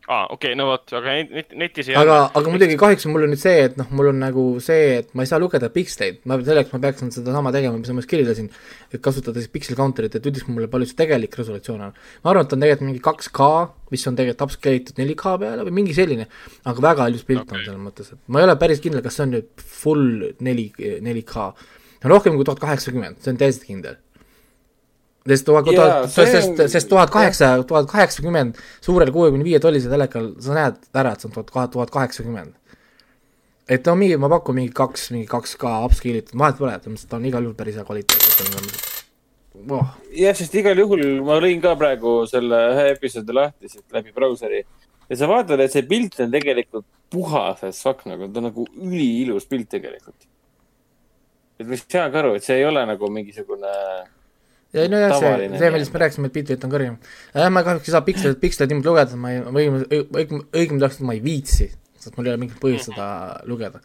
aa, 0.08 0.26
okei 0.32 0.52
okay,, 0.52 0.56
no 0.56 0.66
vot, 0.70 0.84
aga 0.96 1.14
net, 1.28 1.50
netis 1.58 1.90
ei 1.90 1.96
aga, 2.00 2.16
aga 2.38 2.52
muidugi 2.52 2.78
kahjuks 2.80 3.04
on 3.06 3.12
mul 3.12 3.26
on 3.26 3.32
nüüd 3.34 3.42
see, 3.42 3.66
et 3.66 3.74
noh, 3.76 3.90
mul 3.98 4.08
on 4.10 4.22
nagu 4.22 4.44
see, 4.64 4.86
et 5.02 5.10
ma 5.18 5.24
ei 5.24 5.30
saa 5.30 5.40
lugeda 5.42 5.68
piksleid, 5.74 6.22
ma 6.28 6.38
selleks 6.44 6.72
ma 6.72 6.80
peaksin 6.86 7.12
sedasama 7.12 7.52
tegema, 7.54 7.76
mis 7.80 7.92
ma 7.92 8.00
just 8.00 8.10
kirjeldasin, 8.12 8.48
et 8.88 9.02
kasutades 9.04 9.50
pixel 9.52 9.76
counter'it, 9.78 10.16
et 10.16 10.30
ütleks 10.30 10.48
mulle, 10.48 10.70
palju 10.72 10.88
see 10.88 10.98
tegelik 11.02 11.36
resolutsioon 11.40 11.84
on. 11.90 11.94
ma 12.24 12.32
arvan, 12.32 12.48
et 12.48 12.56
on 12.56 12.64
tegelikult 12.64 12.88
mingi 12.88 13.04
2K, 13.04 13.50
mis 13.92 14.08
on 14.08 14.18
tegelikult 14.20 14.46
upscale 14.48 14.80
itud 14.80 15.04
4K 15.04 15.36
peale 15.44 15.68
või 15.68 15.76
mingi 15.82 15.96
selline, 15.96 16.28
aga 16.72 16.86
väga 16.88 17.10
ilus 17.12 17.28
pilt 17.28 17.44
okay. 17.44 17.60
on 17.60 17.68
selles 17.68 17.84
mõttes, 17.84 18.12
et 18.16 18.22
ma 18.32 18.40
ei 18.40 18.48
ole 18.48 18.56
päris 18.64 18.80
kindel, 18.84 19.04
kas 19.04 19.20
see 19.20 19.28
on 19.28 19.36
nüüd 19.36 19.68
full 19.82 20.28
neli, 20.48 20.70
4K. 21.04 21.50
rohkem 22.08 22.40
kui 22.40 22.48
tuhat 22.48 22.64
kaheksakümmend, 22.64 23.20
see 23.20 23.36
on 23.36 23.44
täiesti 23.44 23.74
kindel 23.74 24.00
sest 25.26 25.46
tuhat, 25.48 25.66
sest 26.12 26.52
on-, 26.52 26.70
sest 26.70 26.88
tuhat 26.88 27.10
kaheksa, 27.14 27.50
tuhat 27.68 27.88
kaheksakümmend 27.90 28.60
suurel 28.84 29.12
kuuekümne 29.14 29.46
viie 29.46 29.60
tollisel 29.62 29.92
telekal, 29.92 30.32
sa 30.44 30.56
näed 30.56 30.80
ära, 30.94 31.14
et 31.14 31.24
see 31.24 31.30
on 31.30 31.36
tuhat, 31.38 31.72
tuhat 31.74 31.92
kaheksakümmend. 31.94 32.54
et 33.68 33.86
no 33.86 33.96
mingi, 34.00 34.16
ma 34.16 34.30
pakun 34.32 34.56
mingi 34.56 34.72
kaks, 34.72 35.10
mingi 35.12 35.28
kaks 35.28 35.56
K 35.60 35.74
upscale 35.84 36.22
itud, 36.22 36.38
vahet 36.40 36.60
pole, 36.60 36.78
ta 36.80 37.18
on 37.18 37.28
igal 37.28 37.44
juhul 37.44 37.58
päris 37.58 37.76
hea 37.76 37.84
kvaliteet, 37.84 38.24
et 38.24 38.56
on 38.62 39.76
oh,. 39.76 39.94
jah, 40.16 40.36
sest 40.36 40.54
igal 40.60 40.78
juhul 40.78 41.04
ma 41.26 41.38
lõin 41.42 41.60
ka 41.64 41.74
praegu 41.78 42.20
selle 42.30 42.60
ühe 42.72 42.86
episoodi 42.94 43.36
lahti 43.36 43.72
siit 43.72 43.84
läbi 43.92 44.14
brauseri 44.16 44.62
ja 45.08 45.18
sa 45.18 45.28
vaatad, 45.30 45.60
et 45.64 45.74
see 45.74 45.86
pilt 45.88 46.18
on 46.24 46.32
tegelikult 46.32 46.86
puhas 47.12 47.62
as 47.64 47.80
fuck 47.84 48.04
nagu, 48.08 48.28
ta 48.28 48.42
on 48.42 48.48
nagu 48.50 48.66
üliilus 48.76 49.48
pilt 49.48 49.70
tegelikult. 49.72 50.28
et 51.58 51.66
ma 51.66 51.74
ei 51.74 51.82
saagi 51.82 52.20
aru, 52.20 52.36
et 52.38 52.44
see 52.44 52.60
ei 52.60 52.66
ole 52.68 52.84
nagu 52.86 53.10
mingisugune, 53.10 53.72
ei 54.76 54.90
nojah, 54.92 55.14
see, 55.16 55.48
see, 55.56 55.70
millest 55.72 55.94
me 55.94 56.02
rääkisime, 56.02 56.28
et 56.28 56.36
bitrate 56.36 56.68
on 56.68 56.72
kõrgem. 56.72 56.98
jah, 57.32 57.48
ma 57.52 57.64
kahjuks 57.64 57.88
ei 57.88 57.94
saa 57.94 58.04
piksleid, 58.04 58.36
piksleid 58.42 58.72
niimoodi 58.72 58.90
lugeda, 58.90 59.16
ma 59.20 59.32
ei, 59.32 59.40
ma 59.40 59.62
õigem, 59.62 59.78
õigem, 59.88 60.42
õigemini 60.52 60.84
öeldes 60.84 61.00
ma 61.08 61.16
ei 61.16 61.22
viitsi, 61.24 61.70
sest 61.96 62.18
mul 62.18 62.28
ei 62.28 62.34
ole 62.34 62.42
mingit 62.42 62.60
põhjust 62.60 62.90
seda 62.90 63.08
lugeda. 63.48 63.80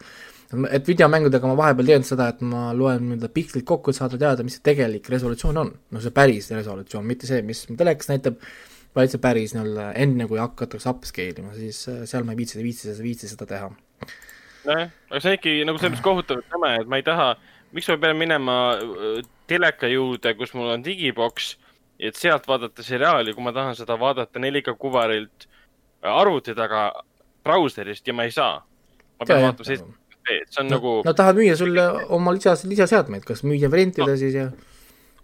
et 0.76 0.86
videomängudega 0.86 1.48
ma 1.50 1.56
vahepeal 1.58 1.88
teen 1.88 2.04
seda, 2.06 2.28
et 2.34 2.44
ma 2.44 2.66
loen 2.76 3.00
nii-öelda 3.08 3.32
pikslid 3.32 3.64
kokku, 3.66 3.90
et 3.90 3.98
saada 3.98 4.20
teada, 4.20 4.44
mis 4.44 4.58
see 4.58 4.66
tegelik 4.68 5.08
resolutsioon 5.14 5.62
on. 5.64 5.72
no 5.72 6.04
see 6.04 6.14
päris 6.14 6.50
resolutsioon, 6.52 7.08
mitte 7.08 7.30
see, 7.30 7.40
mis 7.42 7.64
telekas 7.72 8.12
näitab, 8.12 8.36
vaid 8.94 9.14
see 9.14 9.24
päris 9.24 9.56
nii-öelda 9.56 9.88
enne, 10.04 10.28
kui 10.28 10.42
hakatakse 10.42 10.92
upscale 10.92 11.40
ima, 11.40 11.56
siis 11.56 11.80
äh, 11.88 12.04
seal 12.10 12.28
ma 12.28 12.36
ei 12.36 12.42
viitsi, 12.44 12.60
viitsi, 12.62 12.92
viitsi 13.02 13.32
seda 13.32 13.48
teha. 13.48 13.72
nojah, 14.68 14.92
aga 15.08 15.24
see 15.24 15.32
on 15.32 15.40
ikkagi 15.40 15.64
nagu 15.64 15.80
selles 15.80 15.96
mõttes 15.96 16.06
kohutavalt 16.12 16.54
nõme, 16.58 16.76
et 16.84 16.92
ma 16.92 17.00
ei 17.00 17.08
taha, 17.08 17.32
miks 17.74 17.90
ma 17.90 17.98
pean 18.00 18.18
minema 18.18 18.56
teleka 19.50 19.90
juurde, 19.90 20.34
kus 20.38 20.54
mul 20.54 20.72
on 20.76 20.84
digiboks, 20.84 21.54
et 21.98 22.16
sealt 22.18 22.46
vaadata 22.48 22.84
seriaali, 22.84 23.34
kui 23.34 23.44
ma 23.44 23.52
tahan 23.54 23.76
seda 23.78 23.96
vaadata 24.00 24.40
4K 24.42 24.76
kuvarilt 24.80 25.46
äh, 25.46 26.10
arvuti 26.10 26.54
taga 26.56 26.86
brauserist 27.44 28.06
ja 28.08 28.14
ma 28.16 28.26
ei 28.28 28.32
saa. 28.34 28.62
ma 29.18 29.26
pean 29.26 29.42
jah. 29.42 29.52
vaatama 29.52 29.92
B-d, 30.24 30.46
see 30.48 30.62
on 30.62 30.70
no, 30.70 30.78
nagu, 30.78 30.92
Nad 31.04 31.18
tahavad 31.18 31.42
müüa 31.42 31.56
sulle 31.60 31.82
oma 32.16 32.32
lisas, 32.32 32.64
lisaseadmeid, 32.64 33.26
kas 33.28 33.44
müüa 33.44 33.68
või 33.68 33.82
rentida 33.82 34.08
no. 34.08 34.16
siis 34.16 34.38
ja 34.38 34.48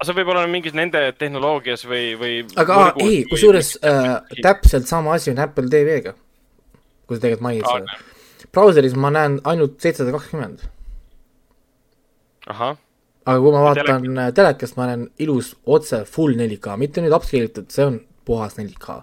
see 0.05 0.17
võib 0.17 0.33
olla 0.33 0.47
mingis 0.49 0.77
nende 0.77 1.01
tehnoloogias 1.19 1.85
või, 1.89 2.15
või. 2.21 2.35
aga 2.61 2.77
aa, 2.85 2.91
ei, 3.05 3.23
kusjuures 3.29 3.75
äh, 3.85 4.15
täpselt 4.45 4.89
sama 4.89 5.17
asi 5.17 5.33
on 5.33 5.41
Apple 5.45 5.69
TV-ga, 5.73 6.15
kui 7.07 7.17
sa 7.17 7.25
tegelikult 7.25 7.47
mainid 7.49 7.69
seda. 7.69 7.99
brauseris 8.53 8.97
ma 8.97 9.13
näen 9.15 9.39
ainult 9.49 9.79
seitsesada 9.83 10.15
kakskümmend, 10.17 10.65
aga 13.27 13.37
kui 13.41 13.53
ma 13.53 13.61
Ja 13.61 13.67
vaatan 13.69 14.09
telek 14.09 14.35
telekast, 14.39 14.77
ma 14.79 14.89
näen 14.91 15.07
ilus 15.23 15.55
otse 15.67 16.05
full 16.09 16.37
4K, 16.39 16.77
mitte 16.81 17.05
nüüd 17.05 17.15
upscale 17.17 17.51
itud, 17.51 17.71
see 17.73 17.87
on 17.87 18.01
puhas 18.27 18.59
4K. 18.59 19.01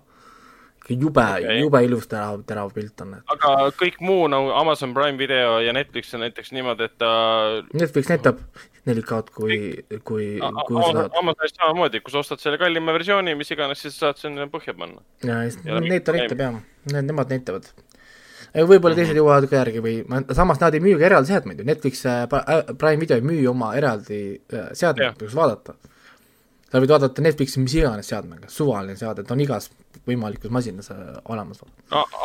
jube 0.88 1.20
okay., 1.20 1.60
jube 1.60 1.82
ilus 1.84 2.08
terav, 2.08 2.40
terav 2.48 2.72
pilt 2.76 3.02
on. 3.04 3.18
aga 3.34 3.54
kõik 3.76 4.00
muu 4.00 4.30
nagu 4.32 4.54
Amazon 4.56 4.94
Prime 4.96 5.20
video 5.20 5.60
ja 5.60 5.74
Netflix 5.76 6.14
on 6.16 6.24
näiteks 6.24 6.54
niimoodi, 6.56 6.88
et 6.88 6.98
ta 6.98 7.10
Netflix 7.74 8.10
näitab 8.14 8.40
4K-d 8.88 9.34
kui, 9.36 9.58
kui, 10.08 10.28
kui 10.40 10.80
sa 10.80 10.94
tahad. 10.96 11.18
Amazonis 11.20 11.56
samamoodi, 11.58 12.02
kui 12.04 12.14
sa 12.14 12.22
ostad 12.24 12.40
selle 12.44 12.60
kallima 12.62 12.96
versiooni, 12.96 13.36
mis 13.36 13.52
iganes, 13.52 13.84
siis 13.84 14.00
saad 14.00 14.20
sinna 14.22 14.48
põhja 14.52 14.78
panna. 14.78 15.04
ja 15.28 15.42
siis 15.44 15.60
ole 15.68 15.84
mingit 15.84 15.94
need 15.98 16.08
ta 16.08 16.16
näitab 16.16 16.44
jah, 16.46 16.58
need, 16.94 17.10
nemad 17.12 17.36
näitavad. 17.36 17.68
Võib-olla 18.56 18.98
teised 18.98 19.18
jõuavad 19.18 19.48
ka 19.50 19.62
järgi 19.62 19.84
või, 19.84 20.00
samas 20.36 20.62
nad 20.62 20.76
ei 20.76 20.84
müü 20.84 20.98
ka 21.00 21.08
eraldi 21.10 21.34
seadmeid 21.34 21.62
ju, 21.62 21.68
Netflix 21.68 22.04
äh, 22.08 22.24
äh, 22.26 22.74
Prime 22.80 23.02
video 23.02 23.20
ei 23.20 23.26
müü 23.26 23.46
oma 23.52 23.74
eraldi 23.78 24.20
äh, 24.54 24.70
seadmeid, 24.78 25.18
kus 25.20 25.36
vaadata. 25.38 25.76
sa 26.72 26.82
võid 26.84 26.94
vaadata 26.96 27.24
Netflixi 27.26 27.64
mis 27.64 27.78
iganes 27.78 28.10
seadmega, 28.12 28.52
suvaline 28.52 28.98
seade, 29.00 29.26
ta 29.28 29.36
on 29.36 29.44
igas 29.44 29.70
võimalikus 30.08 30.54
masinas 30.54 30.92
olemas. 31.26 31.64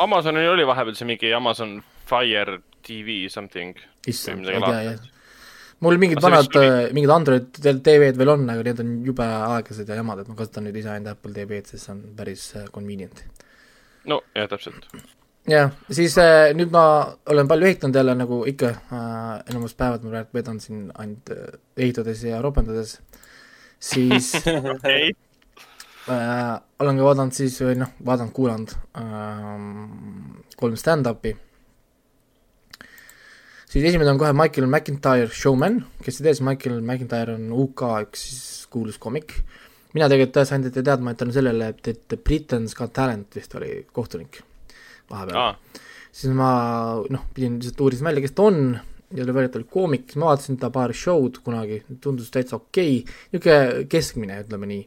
Amazonil 0.03 0.53
oli 0.55 0.67
vahepeal 0.67 0.95
see 0.99 1.09
mingi 1.09 1.33
Amazon 1.35 1.81
Fire 2.07 2.61
TV 2.83 3.23
something. 3.29 3.75
issand, 4.07 4.45
ma 4.45 4.53
ei 4.53 4.63
tea 4.63 4.83
jah. 4.91 5.09
mul 5.83 5.99
mingid 5.99 6.19
see 6.19 6.29
vanad 6.29 6.93
mingid 6.95 7.11
Android 7.11 7.49
TV-d 7.59 8.19
veel 8.19 8.35
on, 8.35 8.45
aga 8.51 8.67
need 8.67 8.83
on 8.83 8.93
jube 9.07 9.27
aeglased 9.27 9.89
ja 9.89 9.99
jamad, 9.99 10.23
et 10.23 10.31
ma 10.31 10.39
kasutan 10.39 10.67
nüüd 10.67 10.79
iseenda 10.79 11.15
Apple 11.15 11.35
TV-d, 11.35 11.73
sest 11.73 11.87
see 11.87 11.95
on 11.95 12.05
päris 12.17 12.47
convenient. 12.75 13.25
no 14.07 14.23
jah, 14.35 14.47
täpselt. 14.51 14.87
jah, 15.49 15.73
siis 15.91 16.15
äh, 16.21 16.51
nüüd 16.55 16.71
ma 16.71 16.83
olen 17.31 17.49
palju 17.49 17.67
ehitanud 17.67 17.97
jälle 17.99 18.15
nagu 18.15 18.43
ikka 18.47 18.69
äh,, 18.71 19.41
enamus 19.51 19.75
päevad 19.75 20.05
ma 20.05 20.15
praegu 20.15 20.37
vedan 20.39 20.59
siin 20.63 20.85
ainult 20.95 21.31
äh, 21.35 21.57
ehitades 21.77 22.23
ja 22.23 22.41
ropendades, 22.41 22.95
siis 23.79 24.31
okei, 24.75 25.09
äh, 26.07 26.53
olen 26.79 26.99
ka 26.99 27.09
vaadanud 27.09 27.35
siis 27.35 27.57
või 27.63 27.75
noh, 27.81 27.91
vaadanud, 28.05 28.35
kuulanud 28.35 28.75
ähm, 28.99 30.45
kolm 30.59 30.77
stand-up'i. 30.79 31.35
siis 33.67 33.83
esimene 33.83 34.13
on 34.13 34.21
kohe 34.21 34.31
Michael 34.37 34.69
McIntyre 34.69 35.27
Showman, 35.27 35.81
kes 36.05 36.21
ei 36.21 36.29
tea, 36.29 36.37
siis 36.37 36.47
Michael 36.47 36.79
McIntyre 36.79 37.35
on 37.35 37.51
UK 37.65 37.85
üks 38.05 38.25
siis 38.29 38.47
kuulus 38.71 38.95
komik. 38.95 39.35
mina 39.93 40.07
tegelikult 40.07 40.47
sain 40.47 40.63
teda 40.63 40.87
teadma, 40.93 41.11
et 41.11 41.19
ta 41.19 41.27
on 41.27 41.35
sellele, 41.35 41.69
et, 41.75 41.91
et 41.91 42.17
Britain's 42.23 42.79
Got 42.79 42.95
Talent 42.95 43.35
vist 43.35 43.59
oli 43.59 43.75
kohtunik 43.91 44.39
vahepeal 45.13 45.55
siis 46.13 46.33
ma 46.37 46.49
noh, 47.11 47.29
pidin 47.33 47.57
lihtsalt 47.59 47.81
uurisin 47.85 48.07
välja, 48.07 48.23
kes 48.23 48.35
ta 48.37 48.45
on 48.49 48.59
ja 49.13 49.23
tuli 49.23 49.35
välja, 49.35 49.49
et 49.49 49.55
ta 49.55 49.61
oli 49.61 49.69
koomik, 49.77 50.05
siis 50.09 50.21
ma 50.21 50.29
vaatasin 50.31 50.59
ta 50.61 50.69
paari 50.73 50.97
show'd 50.97 51.39
kunagi, 51.45 51.81
tundus 52.01 52.29
täitsa 52.33 52.59
okei 52.59 52.99
okay., 53.01 53.17
niisugune 53.33 53.87
keskmine, 53.89 54.37
ütleme 54.45 54.69
nii. 54.69 54.83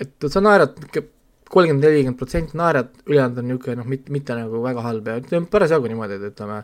et 0.00 0.28
sa 0.32 0.42
naerad 0.44 0.78
niisugune 0.80 1.12
kolmkümmend, 1.46 1.84
nelikümmend 1.86 2.18
protsenti 2.18 2.58
naerad, 2.58 2.88
ülejäänud 3.06 3.42
on 3.42 3.48
niisugune 3.52 3.80
noh, 3.82 3.90
mitte, 3.92 4.12
mitte 4.12 4.36
nagu 4.38 4.62
väga 4.64 4.82
halb 4.82 5.12
ja 5.12 5.20
ütleme 5.20 5.50
parasjagu 5.52 5.92
niimoodi, 5.92 6.18
et 6.18 6.32
ütleme 6.32 6.62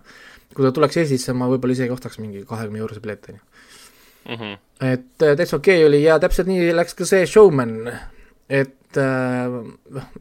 kui 0.53 0.67
ta 0.67 0.73
tuleks 0.75 0.99
Eestisse, 1.01 1.37
ma 1.37 1.49
võib-olla 1.49 1.77
isegi 1.77 1.95
ostaks 1.95 2.19
mingi 2.21 2.43
kahekümne 2.49 2.83
eurose 2.83 3.01
pileti, 3.05 3.33
on 3.33 3.41
ju. 3.41 3.47
Mhm. 4.33 4.59
et 4.87 5.23
äh, 5.27 5.33
täitsa 5.35 5.57
okei 5.59 5.81
okay 5.81 5.87
oli 5.89 6.05
ja 6.05 6.15
täpselt 6.23 6.47
nii 6.47 6.71
läks 6.75 6.95
ka 6.95 7.07
see 7.09 7.27
Showman, 7.27 7.73
et 8.49 8.99
äh, 9.01 9.57
noh, 9.97 10.13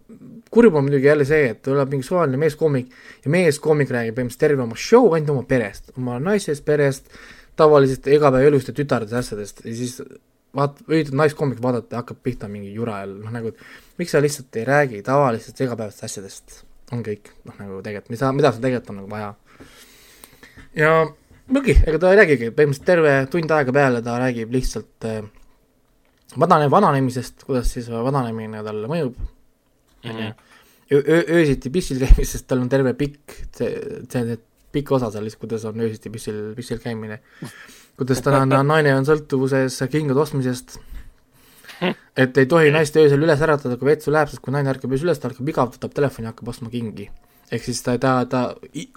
kurb 0.52 0.76
on 0.76 0.88
muidugi 0.88 1.08
jälle 1.08 1.26
see, 1.28 1.52
et 1.54 1.62
tuleb 1.64 1.94
mingi 1.94 2.06
suvaline 2.06 2.40
meeskoomik 2.40 2.90
ja 3.26 3.32
meeskoomik 3.32 3.92
räägib 3.94 4.18
põhimõtteliselt 4.18 4.44
terve 4.44 4.66
oma 4.66 4.80
show 4.80 5.14
ainult 5.16 5.32
oma 5.36 5.46
perest, 5.48 5.94
oma 5.98 6.18
naisest, 6.20 6.66
perest, 6.68 7.08
tavalisest 7.60 8.10
igapäevaelust 8.12 8.72
ja 8.72 8.76
tütardest 8.76 9.16
ja 9.16 9.24
asjadest 9.24 9.64
ja 9.66 9.76
siis 9.78 9.96
vaat-, 10.58 10.84
üritad 10.90 11.16
naiskoomik 11.22 11.64
vaadata 11.64 11.96
ja 11.96 12.04
hakkab 12.04 12.20
pihta 12.24 12.52
mingi 12.52 12.74
jura 12.76 13.00
jälle, 13.04 13.22
noh 13.24 13.34
nagu, 13.38 13.54
et 13.54 13.98
miks 14.02 14.12
sa 14.16 14.22
lihtsalt 14.24 14.60
ei 14.60 14.68
räägi 14.68 15.02
tavalistest 15.08 15.64
igapäevastest 15.64 16.10
asjadest, 16.10 16.62
on 16.92 17.04
kõik, 17.08 17.32
noh 17.48 17.60
nagu 17.62 17.82
tegelikult, 17.86 18.16
mida, 18.16 18.36
mida 18.36 18.52
sul 18.52 18.66
tegelikult 18.66 18.94
on 18.94 19.02
nagu 19.02 19.12
vaja. 19.12 19.34
ja 20.76 20.96
muidugi, 21.48 21.78
ega 21.88 22.00
ta 22.00 22.12
ei 22.12 22.24
räägigi, 22.26 22.56
põhimõtteliselt 22.58 22.90
terve 22.92 23.20
tund 23.32 23.56
aega 23.56 23.76
peale 23.76 24.04
ta 24.04 24.20
räägib 24.20 24.52
lihtsalt 24.52 25.08
äh, 25.08 25.22
vanane, 26.40 26.68
vananemisest, 26.72 27.46
kuidas 27.48 27.72
siis 27.72 27.88
vananemine 27.92 28.64
talle 28.68 28.92
mõjub 28.92 29.16
Mhm. 30.04 30.32
Öö- 30.92 31.06
öö- 31.08 31.28
öösiti 31.38 31.70
pissil 31.72 32.00
käimisest, 32.04 32.48
tal 32.48 32.60
on 32.60 32.70
terve 32.70 32.92
pikk, 33.00 33.32
see, 33.56 33.70
see, 34.12 34.38
pikk 34.76 34.92
osa 34.92 35.12
sellest, 35.14 35.40
kuidas 35.40 35.64
on 35.66 35.80
öösiti 35.80 36.10
pissil, 36.12 36.54
pissil 36.56 36.82
käimine. 36.84 37.20
kuidas 37.98 38.22
ta 38.22 38.34
on, 38.42 38.50
naine 38.74 38.96
on 38.96 39.08
sõltuvuses 39.08 39.78
kingade 39.92 40.20
ostmisest. 40.20 40.80
et 42.18 42.38
ei 42.38 42.46
tohi 42.46 42.72
naist 42.72 42.96
öösel 43.00 43.24
üles 43.24 43.42
äratada, 43.42 43.78
kui 43.80 43.88
vetsu 43.90 44.12
läheb, 44.12 44.30
sest 44.30 44.44
kui 44.44 44.54
naine 44.54 44.70
ärkab 44.74 44.92
öösel 44.92 45.08
üles, 45.10 45.20
ta 45.20 45.32
hakkab 45.32 45.50
igav, 45.50 45.72
võtab 45.78 45.96
telefoni 45.96 46.28
ja 46.28 46.36
hakkab 46.36 46.52
ostma 46.54 46.70
kingi. 46.70 47.10
ehk 47.52 47.64
siis 47.64 47.82
ta, 47.84 47.98
ta, 47.98 48.26
ta, 48.26 48.44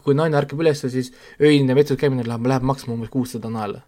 kui 0.03 0.15
naine 0.19 0.37
ärkab 0.43 0.61
üles, 0.61 0.83
siis 0.83 1.13
öine 1.41 1.75
vetsus 1.79 1.99
käimine 2.01 2.27
läheb, 2.27 2.47
läheb 2.47 2.63
maksma 2.67 2.95
umbes 2.95 3.11
kuussada 3.11 3.51
naela. 3.51 3.83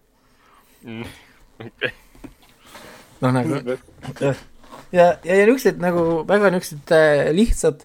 okei, 1.67 1.91
noh, 3.21 3.31
nagu 3.33 3.77
ja, 4.91 5.13
ja, 5.23 5.35
ja 5.35 5.45
niisugused 5.45 5.81
nagu 5.83 6.03
väga 6.27 6.51
niisugused 6.53 6.93
äh, 6.95 7.31
lihtsad 7.35 7.83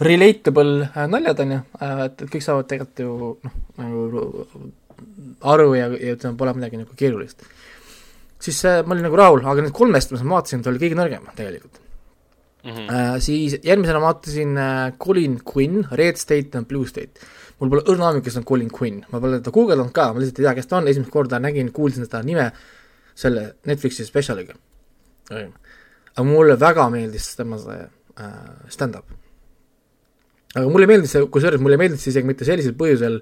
relatable 0.00 0.88
äh, 0.88 1.06
naljad 1.10 1.42
on 1.44 1.56
ju 1.56 1.60
äh,, 1.80 2.04
et, 2.06 2.22
et 2.22 2.32
kõik 2.32 2.46
saavad 2.46 2.70
tegelikult 2.70 3.04
ju 3.04 3.34
noh, 3.44 3.58
nagu 3.80 4.46
aru 5.52 5.74
ja, 5.76 5.90
ja 5.96 6.16
ütleme, 6.16 6.36
pole 6.40 6.56
midagi 6.56 6.80
nagu 6.80 6.96
keerulist. 6.96 7.44
siis 8.40 8.64
äh, 8.64 8.80
ma 8.84 8.96
olin 8.96 9.08
nagu 9.08 9.20
rahul, 9.20 9.44
aga 9.44 9.66
need 9.66 9.76
kolmest, 9.76 10.12
mis 10.12 10.24
ma 10.24 10.38
vaatasin, 10.38 10.64
ta 10.64 10.72
oli 10.72 10.82
kõige 10.82 10.98
nõrgem 10.98 11.30
tegelikult 11.36 11.80
Mhm. 12.64 12.90
äh,. 12.90 13.20
siis 13.20 13.56
järgmisena 13.64 14.00
vaatasin 14.00 14.58
äh, 14.58 14.92
Colin 14.98 15.40
Quinn, 15.44 15.86
Red 15.90 16.16
State 16.16 16.58
and 16.58 16.66
Blue 16.66 16.86
State. 16.86 17.20
mul 17.58 17.70
pole 17.70 17.82
õrna 17.92 18.08
aimu, 18.08 18.22
kes 18.24 18.36
on 18.36 18.44
Colin 18.44 18.70
Quinn, 18.72 19.02
ma 19.12 19.20
pole 19.20 19.38
teda 19.40 19.52
guugeldanud 19.52 19.92
ka, 19.92 20.12
ma 20.12 20.20
lihtsalt 20.20 20.38
ei 20.40 20.44
tea, 20.46 20.54
kes 20.56 20.68
ta 20.68 20.78
on, 20.78 20.88
esimest 20.88 21.10
korda 21.12 21.40
nägin, 21.40 21.72
kuulsin 21.76 22.06
seda 22.06 22.22
nime 22.24 22.46
selle 23.14 23.42
Netflixi 23.68 24.06
spetsialiga. 24.08 24.54
Aga 26.20 26.28
mulle 26.28 26.56
väga 26.60 26.88
meeldis 26.92 27.32
tema 27.38 27.58
see 27.60 27.78
äh, 27.80 28.32
stand-up. 28.72 29.08
aga 30.54 30.66
mulle 30.68 30.88
meeldis 30.90 31.14
see, 31.16 31.24
kusjuures 31.32 31.62
mulle 31.64 31.78
meeldis 31.80 32.04
see 32.04 32.12
isegi 32.12 32.28
mitte 32.28 32.48
sellisel 32.48 32.76
põhjusel, 32.78 33.20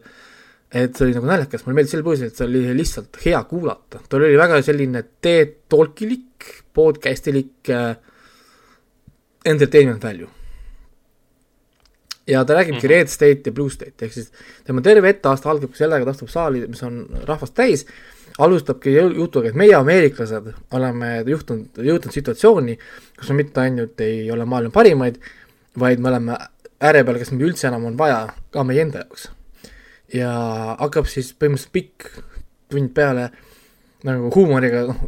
et 0.68 0.96
see 0.96 1.06
oli 1.06 1.14
nagu 1.16 1.28
naljakas, 1.30 1.64
mulle 1.66 1.78
meeldis 1.78 1.94
sel 1.94 2.02
põhjusel, 2.06 2.32
et 2.32 2.40
see 2.40 2.48
oli 2.48 2.64
lihtsalt 2.78 3.20
hea 3.22 3.42
kuulata, 3.50 4.02
tal 4.08 4.24
oli 4.26 4.40
väga 4.40 4.58
selline 4.66 5.04
TED-talkilik, 5.22 6.50
podcast'ilik 6.74 7.72
äh, 7.74 7.94
entertainment 9.46 10.02
value. 10.04 10.34
ja 12.28 12.42
ta 12.44 12.54
räägibki 12.54 12.76
mm 12.76 12.82
-hmm. 12.82 12.96
Red 12.96 13.08
State 13.08 13.42
ja 13.46 13.52
Blue 13.52 13.70
State, 13.70 14.04
ehk 14.04 14.12
siis 14.12 14.32
tema 14.64 14.82
terve 14.82 15.08
etteaasta 15.08 15.50
algab 15.50 15.74
sellega, 15.74 16.04
ta 16.04 16.10
astub 16.10 16.28
saali, 16.28 16.66
mis 16.66 16.82
on 16.82 17.06
rahvast 17.24 17.54
täis, 17.54 17.86
alustabki 18.38 18.92
jutuga, 18.94 19.50
et 19.50 19.58
meie, 19.58 19.74
ameeriklased, 19.74 20.52
oleme 20.76 21.10
juhtunud, 21.26 21.80
jõudnud 21.82 22.14
situatsiooni, 22.14 22.76
kus 23.18 23.32
me 23.32 23.42
mitte 23.42 23.64
ainult 23.64 24.00
ei 24.04 24.28
ole 24.30 24.46
maailma 24.46 24.70
parimaid, 24.74 25.18
vaid 25.78 26.02
me 26.02 26.12
oleme 26.12 26.38
ääre 26.78 27.02
peal, 27.04 27.18
kas 27.18 27.32
meil 27.34 27.50
üldse 27.50 27.68
enam 27.68 27.88
on 27.90 27.98
vaja 27.98 28.22
ka 28.54 28.64
meie 28.66 28.84
enda 28.86 29.02
jaoks. 29.02 29.28
ja 30.14 30.30
hakkab 30.78 31.08
siis 31.10 31.34
põhimõtteliselt 31.36 31.72
pikk 31.74 32.06
tund 32.72 32.94
peale 32.96 33.28
nagu 34.06 34.30
huumoriga, 34.32 34.86
noh, 34.88 35.02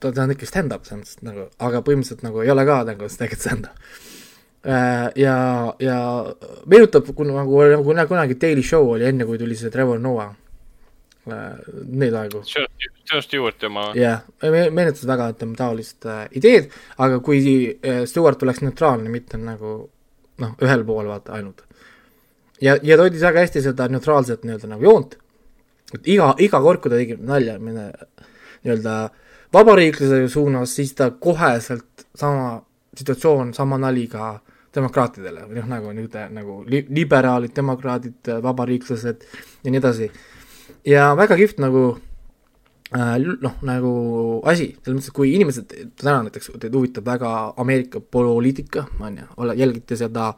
ta, 0.00 0.12
ta 0.12 0.24
on 0.24 0.32
ikka 0.32 0.48
stand-up 0.48 0.86
selles 0.86 1.02
mõttes 1.02 1.26
nagu, 1.26 1.48
aga 1.58 1.82
põhimõtteliselt 1.84 2.24
nagu 2.24 2.44
ei 2.44 2.52
ole 2.54 2.64
ka 2.68 2.78
nagu 2.88 3.10
tegelikult 3.10 3.42
stand-up. 3.42 3.92
ja, 5.18 5.36
ja 5.82 5.98
meenutab, 6.66 7.10
kui 7.14 7.28
nagu, 7.28 7.62
nagu 7.98 8.08
kunagi 8.14 8.38
Daily 8.40 8.62
Show 8.62 8.94
oli 8.94 9.06
enne, 9.10 9.26
kui 9.26 9.38
tuli 9.38 9.58
see 9.58 9.70
Trevor 9.70 10.00
Noah. 10.02 10.34
Neid 11.26 12.14
aegu 12.14 12.42
Jon 12.46 13.22
Stewart 13.22 13.62
ja 13.62 13.70
ma, 13.72 13.88
jah 13.94 14.24
yeah., 14.42 14.70
meenutas 14.74 15.06
väga, 15.08 15.28
ütleme, 15.34 15.56
taolist 15.58 16.06
äh, 16.06 16.24
ideed, 16.38 16.72
aga 17.02 17.20
kui 17.24 17.40
äh, 17.74 18.04
Stewart 18.06 18.42
oleks 18.42 18.62
neutraalne, 18.62 19.10
mitte 19.10 19.38
nagu 19.40 19.76
noh, 20.42 20.56
ühel 20.62 20.84
pool 20.86 21.10
vaata 21.10 21.36
ainult. 21.38 21.62
ja, 22.60 22.76
ja 22.82 22.96
ta 22.96 23.06
hoidis 23.06 23.24
väga 23.26 23.44
hästi 23.44 23.62
seda 23.68 23.88
neutraalset 23.92 24.46
nii-öelda 24.46 24.72
nagu 24.72 24.86
joont, 24.86 25.16
et 25.94 26.10
iga, 26.14 26.32
iga 26.42 26.60
kord, 26.62 26.82
kui 26.82 26.92
ta 26.92 27.00
tegi 27.00 27.18
nalja 27.18 27.58
mine 27.62 27.90
nii-öelda 28.64 28.96
vabariiklase 29.54 30.26
suunas, 30.28 30.74
siis 30.74 30.94
ta 30.98 31.10
koheselt 31.10 32.06
sama 32.14 32.56
situatsioon, 32.96 33.54
sama 33.54 33.78
nali 33.78 34.06
ka 34.10 34.36
demokraatidele 34.76 35.46
või 35.48 35.60
noh, 35.60 35.68
nagu 35.70 35.92
niisugune 35.94 36.28
nagu 36.36 36.56
li-, 36.68 36.84
liberaalid, 36.98 37.54
demokraadid, 37.56 38.32
vabariiklased 38.44 39.28
ja 39.64 39.72
nii 39.72 39.80
edasi. 39.80 40.10
Ja 40.86 41.10
väga 41.18 41.36
kihvt 41.38 41.60
nagu 41.62 41.82
äh, 42.94 43.16
noh, 43.18 43.58
nagu 43.66 43.92
asi, 44.46 44.70
selles 44.80 44.98
mõttes, 44.98 45.10
et 45.10 45.16
kui 45.16 45.34
inimesed, 45.34 45.74
täna 45.98 46.20
näiteks 46.26 46.52
teid 46.62 46.76
huvitab 46.76 47.08
väga 47.08 47.32
Ameerika 47.62 48.00
poliitika, 48.00 48.86
on 49.00 49.20
ju, 49.20 49.28
ole, 49.42 49.56
jälgite 49.58 49.98
seda 49.98 50.32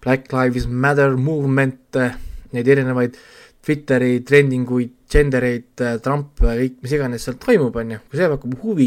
Black 0.00 0.32
Lives 0.32 0.68
Matter 0.70 1.16
movement'e, 1.18 2.10
neid 2.54 2.68
erinevaid 2.68 3.18
Twitteri 3.60 4.22
trendinguid, 4.24 4.94
gendereid, 5.10 5.82
Trump, 6.00 6.38
kõik, 6.40 6.78
mis 6.80 6.94
iganes 6.96 7.26
seal 7.26 7.36
toimub, 7.42 7.74
on 7.76 7.96
ju, 7.96 7.98
kui 8.08 8.20
see 8.20 8.30
pakub 8.32 8.54
huvi, 8.62 8.86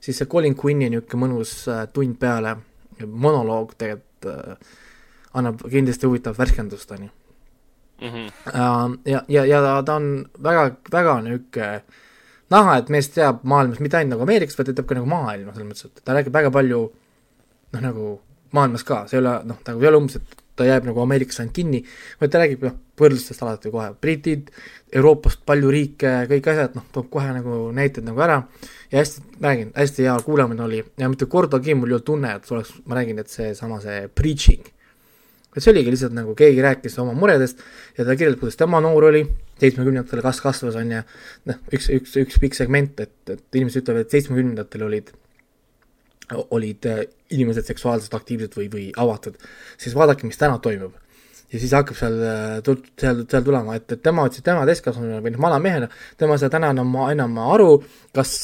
siis 0.00 0.16
see 0.20 0.30
Colin 0.30 0.56
Quinni 0.56 0.88
niisugune 0.88 1.26
mõnus 1.26 1.58
äh, 1.68 1.84
tund 1.92 2.16
peale 2.22 2.56
monoloog 3.04 3.74
tegelikult 3.76 4.30
äh, 4.30 4.72
annab 5.34 5.66
kindlasti 5.66 6.08
huvitavat 6.08 6.40
värskendust, 6.40 6.94
on 6.94 7.08
ju 7.08 7.12
Mhm. 8.02 8.26
Uh, 8.46 8.96
ja, 9.06 9.22
ja, 9.28 9.44
ja 9.46 9.82
ta 9.86 9.94
on 9.94 10.26
väga, 10.42 10.64
väga 10.92 11.20
niisugune 11.22 11.82
näha, 12.52 12.76
et 12.78 12.90
mees 12.92 13.08
teab 13.14 13.42
maailmas 13.48 13.80
mitte 13.80 13.98
ainult 13.98 14.16
nagu 14.16 14.26
Ameerikas, 14.26 14.56
vaid 14.58 14.70
ta 14.70 14.76
teab 14.76 14.88
ka 14.90 14.98
nagu 14.98 15.08
maailma, 15.08 15.54
selles 15.54 15.68
mõttes, 15.68 15.90
et 15.90 16.04
ta 16.04 16.16
räägib 16.16 16.34
väga 16.34 16.50
palju 16.54 16.80
noh, 17.74 17.82
nagu 17.82 18.08
maailmas 18.54 18.84
ka, 18.86 19.04
see 19.10 19.18
ei 19.18 19.22
ole 19.24 19.36
noh, 19.48 19.60
nagu 19.66 19.82
ei 19.82 19.90
ole 19.90 20.02
umbes, 20.02 20.18
et 20.20 20.42
ta 20.58 20.66
jääb 20.68 20.86
nagu 20.86 21.02
Ameerikas 21.02 21.40
ainult 21.42 21.56
kinni, 21.56 21.80
vaid 22.20 22.34
ta 22.34 22.42
räägib 22.42 22.66
noh, 22.68 22.76
võrdlustest 23.00 23.42
alati 23.42 23.72
kohe, 23.74 23.88
britid, 24.02 24.52
Euroopast 24.94 25.42
palju 25.46 25.72
riike, 25.74 26.12
kõik 26.30 26.50
asjad, 26.52 26.76
noh, 26.78 26.84
toob 26.94 27.08
kohe 27.14 27.32
nagu 27.34 27.64
näited 27.74 28.06
nagu 28.06 28.20
ära. 28.22 28.36
Ja 28.92 29.00
hästi, 29.00 29.24
räägin, 29.42 29.72
hästi 29.74 30.06
hea 30.06 30.14
kuulamine 30.22 30.62
oli. 30.62 30.84
Ja 31.02 31.08
mitte 31.10 31.26
kordagi 31.26 31.74
mul 31.74 31.90
ei 31.90 31.96
olnud 31.96 32.06
tunne, 32.06 32.36
et 32.38 32.52
oleks, 32.54 32.70
ma 32.86 33.00
räägin, 33.00 33.18
et 33.18 33.32
seesama 33.32 33.80
see 33.82 34.04
preaching 34.14 34.73
et 35.54 35.62
see 35.62 35.72
oligi 35.72 35.92
lihtsalt 35.94 36.14
nagu 36.16 36.34
keegi 36.38 36.62
rääkis 36.64 36.96
oma 37.02 37.14
muredest 37.16 37.60
ja 37.98 38.06
ta 38.06 38.16
kirjeldab, 38.16 38.40
kuidas 38.42 38.58
tema 38.58 38.80
noor 38.82 39.08
oli, 39.10 39.22
seitsmekümnendatel 39.60 40.22
kas 40.24 40.40
kasvas, 40.42 40.78
on 40.80 40.90
ju, 40.96 41.04
noh, 41.50 41.60
üks, 41.76 41.90
üks, 41.94 42.16
üks 42.24 42.40
pikk 42.42 42.58
segment, 42.58 42.98
et, 43.04 43.14
et 43.30 43.60
inimesed 43.60 43.84
ütlevad, 43.84 44.06
et 44.06 44.16
seitsmekümnendatel 44.16 44.84
olid, 44.88 45.14
olid 46.56 46.90
äh, 46.90 47.04
inimesed 47.36 47.70
seksuaalselt 47.70 48.18
aktiivsed 48.18 48.58
või, 48.58 48.68
või 48.72 48.90
avatud, 48.98 49.38
siis 49.78 49.96
vaadake, 49.96 50.26
mis 50.26 50.40
täna 50.40 50.58
toimub. 50.62 50.98
ja 51.54 51.60
siis 51.62 51.72
hakkab 51.76 51.98
seal, 52.00 52.18
seal, 52.98 53.24
seal 53.30 53.46
tulema, 53.46 53.78
et, 53.78 53.86
et 53.94 54.02
tema 54.02 54.26
ütles, 54.26 54.42
et 54.42 54.50
tema 54.50 54.66
täiskasvanuna 54.66 55.22
või 55.22 55.36
noh, 55.36 55.42
vanamehena, 55.46 55.90
tema 56.18 56.34
ei 56.34 56.42
saa 56.42 56.50
täna 56.50 56.74
enam, 56.74 56.96
enam 57.12 57.38
aru, 57.46 57.72
kas, 58.16 58.36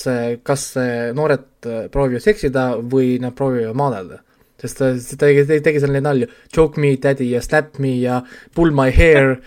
kas 0.47 0.73
noored 1.19 1.71
proovivad 1.91 2.23
seksida 2.23 2.71
või 2.79 3.17
nad 3.23 3.35
proovivad 3.35 3.79
maadelda 3.83 4.23
sest 4.61 4.81
ta, 4.81 4.91
ta 4.95 5.27
tegi, 5.27 5.61
tegi 5.65 5.83
seal 5.83 5.95
neid 5.95 6.07
nalju, 6.07 6.29
choke 6.53 6.81
me 6.81 6.93
daddy 7.01 7.31
ja 7.33 7.43
slap 7.45 7.79
me 7.83 7.95
ja 8.01 8.21
pull 8.57 8.75
my 8.77 8.93
hair, 8.95 9.39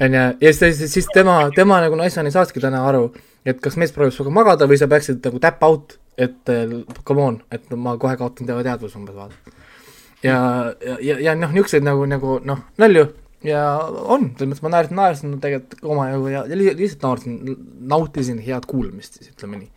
on 0.00 0.16
ju, 0.16 0.26
ja 0.44 0.52
siis, 0.56 0.82
siis 0.92 1.08
tema, 1.14 1.42
tema 1.56 1.80
nagu 1.84 1.98
naisena 1.98 2.30
ei 2.30 2.36
saakski 2.36 2.62
täna 2.62 2.82
aru, 2.88 3.08
et 3.46 3.60
kas 3.62 3.78
mees 3.80 3.94
proovib 3.94 4.14
sinuga 4.16 4.34
magada 4.40 4.68
või 4.70 4.80
sa 4.80 4.88
peaksid 4.90 5.22
nagu 5.24 5.40
tap 5.42 5.64
out, 5.66 5.96
et 6.20 6.52
come 7.08 7.24
on, 7.24 7.40
et 7.52 7.64
ma 7.76 7.96
kohe 8.00 8.16
kaotan 8.20 8.48
tema 8.48 8.64
teadvuse 8.66 8.98
umbes 9.00 9.16
vaata. 9.16 9.56
ja, 10.22 10.36
ja, 10.84 10.98
ja, 11.00 11.18
ja 11.30 11.34
noh, 11.38 11.52
niisuguseid 11.54 11.86
nagu, 11.86 12.06
nagu 12.10 12.38
noh, 12.44 12.68
nalju. 12.80 13.08
Ja 13.40 13.62
on, 13.88 14.34
selles 14.36 14.50
mõttes 14.50 14.60
ma 14.60 14.70
naersin, 14.74 14.98
naersin 14.98 15.36
tegelikult 15.40 15.86
omajagu 15.94 16.26
ja, 16.28 16.42
ja 16.44 16.56
lihtsalt 16.60 17.06
naersin, 17.06 17.38
nautisin 17.88 18.42
head 18.44 18.66
kuulamist 18.68 19.16
siis, 19.16 19.30
ütleme 19.32 19.62
nii 19.62 19.70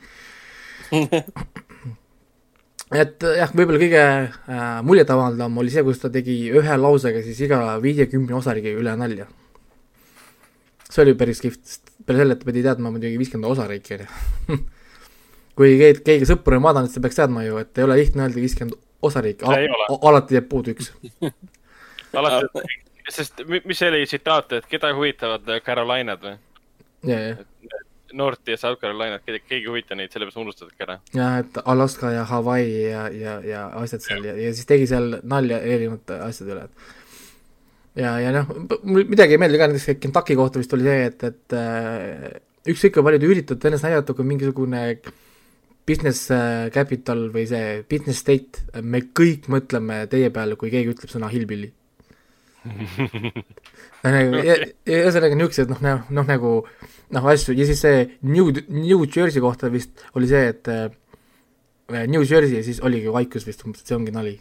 et 2.99 3.25
jah, 3.39 3.51
võib-olla 3.55 3.79
kõige 3.81 4.03
äh, 4.03 4.61
muljetavaldavam 4.85 5.57
oli 5.61 5.73
see, 5.73 5.83
kus 5.85 6.01
ta 6.01 6.11
tegi 6.13 6.35
ühe 6.53 6.77
lausega 6.79 7.23
siis 7.25 7.39
iga 7.45 7.61
viiekümne 7.83 8.35
osariigi 8.37 8.75
üle 8.79 8.95
nalja. 8.99 9.27
see 10.89 11.03
oli 11.05 11.15
päris 11.17 11.41
kihvt, 11.41 11.61
sest 11.65 11.93
peale 12.05 12.21
selle, 12.21 12.37
et 12.37 12.43
ta 12.43 12.49
pidi 12.49 12.63
teadma 12.65 12.91
muidugi 12.93 13.19
viiskümmend 13.21 13.49
osariiki, 13.49 13.97
on 13.97 14.05
ju. 14.05 14.59
kui 15.57 15.75
keegi, 15.79 16.03
keegi 16.05 16.29
sõpru 16.29 16.59
on 16.59 16.67
vaadanud, 16.67 16.91
siis 16.91 16.99
ta 16.99 17.05
peaks 17.07 17.19
teadma 17.21 17.45
ju, 17.47 17.59
et 17.63 17.81
ei 17.81 17.87
ole 17.87 17.99
lihtne 18.01 18.27
öelda 18.27 18.41
viiskümmend 18.41 18.79
osariiki 19.03 19.47
Al, 19.49 19.97
alati 20.09 20.37
jääb 20.37 20.49
puudu 20.51 20.75
üks 20.75 20.91
alati, 22.19 22.67
sest 23.09 23.43
mis 23.49 23.79
see 23.79 23.89
oli 23.91 24.05
tsitaat, 24.07 24.59
et 24.59 24.69
keda 24.69 24.93
huvitavad 24.95 25.49
Carolinad 25.65 26.23
või? 26.23 26.37
ja, 27.09 27.19
ja 27.19 27.81
North 28.13 28.49
ja 28.49 28.57
South 28.57 28.81
Carolinat, 28.81 29.23
keegi 29.25 29.57
ei 29.59 29.65
huvita 29.67 29.97
neid, 29.97 30.11
sellepärast 30.13 30.41
unustasidki 30.41 30.85
ära. 30.85 30.99
jah, 31.15 31.39
et 31.43 31.59
Alaska 31.65 32.11
ja 32.13 32.25
Hawaii 32.29 32.73
ja, 32.85 33.07
ja, 33.09 33.37
ja 33.47 33.63
asjad 33.81 34.05
seal 34.05 34.27
ja, 34.29 34.35
ja 34.39 34.53
siis 34.53 34.69
tegi 34.69 34.89
seal 34.89 35.19
nalja 35.23 35.59
erinevate 35.61 36.19
asjade 36.27 36.55
üle, 36.55 36.67
et 36.69 38.03
ja, 38.03 38.15
ja 38.21 38.31
noh, 38.35 38.49
mul 38.83 39.05
midagi 39.09 39.37
ei 39.37 39.41
meeldi 39.41 39.61
ka 39.61 39.69
näiteks 39.71 40.01
Kentucky 40.03 40.37
kohta 40.39 40.61
vist 40.61 40.73
oli 40.77 40.87
see, 40.87 41.11
et, 41.11 41.27
et 41.29 41.57
äh, 41.57 42.41
ükskõik 42.73 42.97
kui 42.97 43.05
palju 43.09 43.21
te 43.21 43.29
üritate 43.29 43.69
ennast 43.69 43.87
näidata 43.87 44.15
kui 44.17 44.27
mingisugune 44.27 44.83
business 45.87 46.31
äh, 46.31 46.69
capital 46.73 47.27
või 47.33 47.45
see 47.49 47.79
business 47.89 48.23
state, 48.23 48.65
me 48.81 49.03
kõik 49.11 49.49
mõtleme 49.51 50.03
teie 50.11 50.31
peale, 50.33 50.57
kui 50.59 50.71
keegi 50.73 50.95
ütleb 50.95 51.11
sõna 51.11 51.31
hillbilly 51.33 51.73
ühesõnaga 54.03 55.35
niisugused 55.35 55.71
noh, 55.71 55.81
noh 55.83 56.27
nagu 56.27 56.53
noh, 57.13 57.27
asju. 57.33 57.55
Ja 57.57 57.67
siis 57.67 57.83
see 57.83 58.05
New, 58.27 58.51
New 58.71 59.05
Jersey 59.07 59.43
kohta 59.43 59.69
vist 59.73 60.05
oli 60.17 60.29
see, 60.31 60.49
et 60.53 60.71
äh, 60.71 60.89
New 62.07 62.23
Jersey 62.23 62.57
ja 62.57 62.65
siis 62.65 62.81
oligi 62.85 63.11
vaikus 63.13 63.47
vist 63.47 63.63
see 63.83 63.97
ongi 63.97 64.15
nali. 64.15 64.35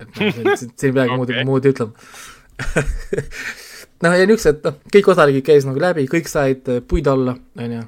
et 0.00 0.08
noh, 0.08 0.56
see 0.56 0.90
ei 0.90 0.96
peagi 0.96 1.18
muud 1.18 1.32
muud 1.48 1.70
ütlema. 1.72 1.92
Noh, 4.04 4.12
ja 4.12 4.26
niisugused, 4.28 4.58
noh, 4.60 4.74
kõik 4.92 5.06
osariigid 5.08 5.44
käis 5.46 5.64
nagu 5.64 5.80
läbi, 5.80 6.02
kõik 6.12 6.26
said 6.28 6.66
puid 6.84 7.06
alla, 7.08 7.32
on 7.56 7.70
ju, 7.72 7.84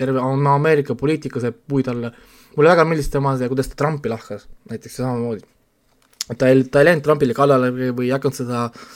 terve 0.00 0.22
Ameerika 0.48 0.96
poliitika 0.96 1.42
sai 1.44 1.52
puid 1.52 1.90
alla, 1.92 2.08
mulle 2.54 2.70
väga 2.72 2.86
meeldis 2.88 3.12
tema 3.12 3.34
see, 3.36 3.50
kuidas 3.52 3.68
ta 3.68 3.76
Trumpi 3.82 4.08
lahkas, 4.08 4.46
näiteks 4.72 4.96
samamoodi. 4.96 5.44
ta 6.40 6.48
ei, 6.48 6.64
ta 6.64 6.80
ei 6.80 6.88
läinud 6.88 7.04
Trumpile 7.04 7.36
kallale 7.36 7.68
või 7.76 8.06
ei 8.06 8.14
hakanud 8.16 8.38
seda 8.38 8.62
äh, 8.70 8.88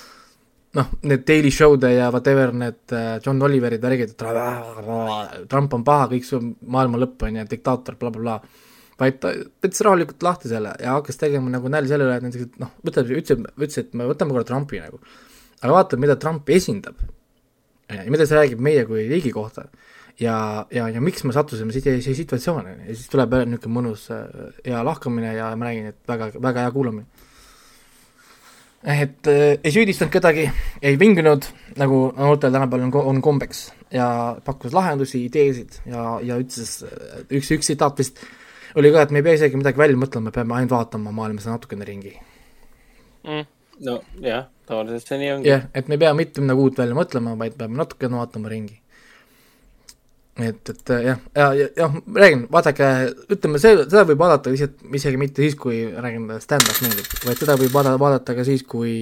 noh, 0.77 0.93
need 1.09 1.25
Daily 1.29 1.51
Show'de 1.53 1.91
ja 1.95 2.11
whatever 2.13 2.53
need 2.53 2.93
äh, 2.95 3.17
John 3.25 3.43
Oliverid 3.43 3.83
värgid, 3.83 4.13
et 4.15 5.49
Trump 5.51 5.75
on 5.77 5.85
paha, 5.87 6.09
kõik 6.13 6.29
see 6.29 6.53
maailma 6.77 7.01
lõpp, 7.03 7.27
on 7.27 7.41
ju, 7.41 7.49
diktaator 7.51 7.99
bla, 8.01 8.13
bla, 8.13 8.21
blablabla. 8.21 8.65
vaid 9.01 9.19
ta 9.21 9.33
võttis 9.37 9.83
rahulikult 9.85 10.25
lahti 10.25 10.49
selle 10.49 10.73
ja 10.81 10.95
hakkas 10.97 11.21
tegema 11.21 11.53
nagu 11.53 11.69
nalja 11.73 11.95
selle 11.95 12.07
üle, 12.09 12.17
et 12.17 12.25
näiteks, 12.25 12.49
et 12.49 12.63
noh, 12.63 12.73
võtab, 12.87 13.11
ütles, 13.13 13.43
ütles, 13.57 13.83
et 13.83 13.93
me 13.97 14.09
võtame 14.09 14.37
korra 14.37 14.49
Trumpi 14.49 14.81
nagu. 14.81 15.01
aga 15.61 15.73
vaata, 15.73 16.01
mida 16.01 16.17
Trump 16.21 16.49
esindab. 16.49 16.97
ja 17.93 18.03
mida 18.11 18.27
see 18.27 18.39
räägib 18.39 18.61
meie 18.61 18.87
kui 18.89 19.07
riigi 19.09 19.33
kohta. 19.33 19.69
ja, 20.21 20.67
ja, 20.73 20.89
ja 20.89 21.01
miks 21.01 21.25
me 21.25 21.33
sattusime 21.37 21.73
siia, 21.73 22.01
situatsiooni 22.01 22.77
ja 22.89 22.95
siis 22.95 23.09
tuleb 23.13 23.37
niisugune 23.45 23.81
mõnus 23.81 24.11
äh, 24.13 24.53
hea 24.65 24.83
lahkamine 24.85 25.35
ja 25.37 25.55
ma 25.57 25.71
räägin, 25.71 25.93
et 25.93 26.01
väga, 26.09 26.33
väga 26.41 26.67
hea 26.67 26.77
kuulamine 26.77 27.26
et 28.87 29.27
äh, 29.31 29.57
ei 29.65 29.73
süüdistanud 29.75 30.13
kedagi, 30.15 30.47
ei 30.83 30.99
vingunud, 31.01 31.49
nagu 31.81 32.01
noortel 32.17 32.55
tänapäeval 32.55 32.87
on, 32.87 32.95
on 33.17 33.23
kombeks. 33.23 33.67
Ja 33.95 34.09
pakkus 34.45 34.75
lahendusi, 34.75 35.25
ideesid 35.29 35.81
ja, 35.87 36.17
ja 36.23 36.39
ütles, 36.43 36.81
üks, 37.31 37.53
üks 37.55 37.69
tsitaat 37.69 38.01
vist 38.03 38.19
oli 38.77 38.91
ka, 38.93 39.05
et 39.07 39.13
me 39.15 39.23
ei 39.23 39.27
pea 39.27 39.37
isegi 39.39 39.59
midagi 39.59 39.79
välja 39.81 39.99
mõtlema, 39.99 40.29
me 40.29 40.35
peame 40.35 40.57
ainult 40.59 40.75
vaatama 40.75 41.13
maailmas 41.15 41.47
natukene 41.49 41.87
ringi. 41.87 42.17
Mm.. 43.27 43.47
no 43.87 44.01
jah, 44.23 44.49
tavaliselt 44.69 45.09
see 45.09 45.21
nii 45.23 45.31
ongi. 45.37 45.51
jah, 45.51 45.69
et 45.75 45.89
me 45.91 45.97
ei 45.97 46.03
pea 46.03 46.13
mitte 46.19 46.43
midagi 46.43 46.67
uut 46.67 46.83
välja 46.83 46.99
mõtlema, 46.99 47.37
vaid 47.39 47.57
peame 47.59 47.79
natukene 47.79 48.21
vaatama 48.21 48.53
ringi 48.53 48.77
et, 50.37 50.69
et 50.69 50.91
jah, 50.91 51.21
ja, 51.35 51.47
ja, 51.57 51.69
jah, 51.77 51.95
räägin, 52.15 52.45
vaadake, 52.53 52.89
ütleme, 53.33 53.61
see, 53.61 53.77
seda 53.87 54.05
võib 54.09 54.21
vaadata 54.21 54.53
lihtsalt 54.53 54.83
isegi 54.99 55.21
mitte 55.21 55.45
siis, 55.45 55.57
kui 55.61 55.79
räägin 55.89 56.29
stand-up 56.45 56.81
meeldib, 56.85 57.09
vaid 57.25 57.41
seda 57.41 57.57
võib 57.61 57.73
vaadata, 57.73 58.01
vaadata 58.03 58.35
ka 58.37 58.45
siis, 58.45 58.65
kui 58.69 58.97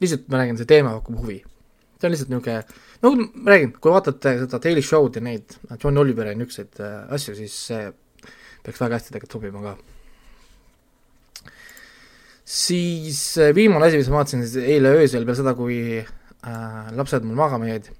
lihtsalt 0.00 0.30
ma 0.32 0.40
räägin, 0.40 0.60
see 0.60 0.70
teema 0.70 0.94
pakub 0.96 1.18
huvi. 1.20 1.42
see 1.98 2.08
on 2.08 2.14
lihtsalt 2.14 2.32
niisugune, 2.32 2.62
no 3.04 3.12
ma 3.18 3.52
räägin, 3.52 3.74
kui 3.76 3.92
vaatate 3.92 4.36
seda 4.44 4.60
Daily 4.64 4.84
Show'd 4.84 5.18
ja 5.20 5.24
neid 5.24 5.56
John 5.76 6.00
Oliveri 6.00 6.32
niisuguseid 6.38 6.80
äh, 6.80 6.94
asju, 7.18 7.36
siis 7.36 7.56
see 7.68 7.90
peaks 8.64 8.80
väga 8.80 8.96
hästi 8.96 9.12
tegelikult 9.12 9.36
sobima 9.36 9.66
ka. 9.66 9.74
siis 12.56 13.20
äh, 13.36 13.52
viimane 13.56 13.90
asi, 13.90 14.00
mis 14.00 14.08
ma 14.08 14.22
vaatasin 14.22 14.48
eile 14.64 14.96
öösel 14.96 15.28
peale 15.28 15.42
seda, 15.42 15.52
kui 15.60 16.00
äh, 16.00 16.88
lapsed 16.96 17.28
mul 17.28 17.36
magama 17.36 17.68
jäid 17.68 17.92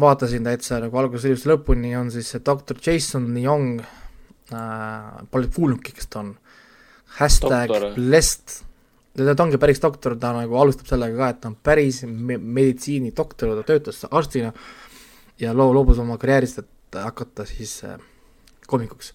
vaatasin 0.00 0.46
täitsa 0.46 0.80
nagu 0.82 0.98
algusest 0.98 1.30
ilusti 1.30 1.50
lõpuni, 1.50 1.94
on 1.98 2.10
siis 2.14 2.32
see 2.34 2.42
doktor 2.44 2.78
Jason 2.82 3.28
Young 3.38 3.82
äh,, 4.52 5.26
pole 5.30 5.50
kuulnudki, 5.54 5.94
kes 5.94 6.10
ta 6.10 6.22
on, 6.24 6.32
hashtag 7.20 7.70
blessed, 7.94 8.56
ta 9.14 9.36
ongi 9.44 9.60
päris 9.62 9.82
doktor, 9.82 10.16
ta 10.20 10.32
nagu 10.36 10.58
alustab 10.58 10.90
sellega 10.90 11.18
ka, 11.20 11.30
et 11.30 11.40
ta 11.42 11.52
on 11.52 11.58
päris 11.70 12.02
me 12.08 12.38
meditsiinidoktor, 12.38 13.54
ta 13.60 13.68
töötas 13.70 14.02
arstina 14.10 14.50
ja 15.40 15.54
loo-, 15.54 15.70
loobus 15.76 16.02
oma 16.02 16.18
karjäärist, 16.18 16.64
et 16.64 17.00
hakata 17.04 17.46
siis 17.46 17.76
äh, 17.86 17.98
koomikuks. 18.66 19.14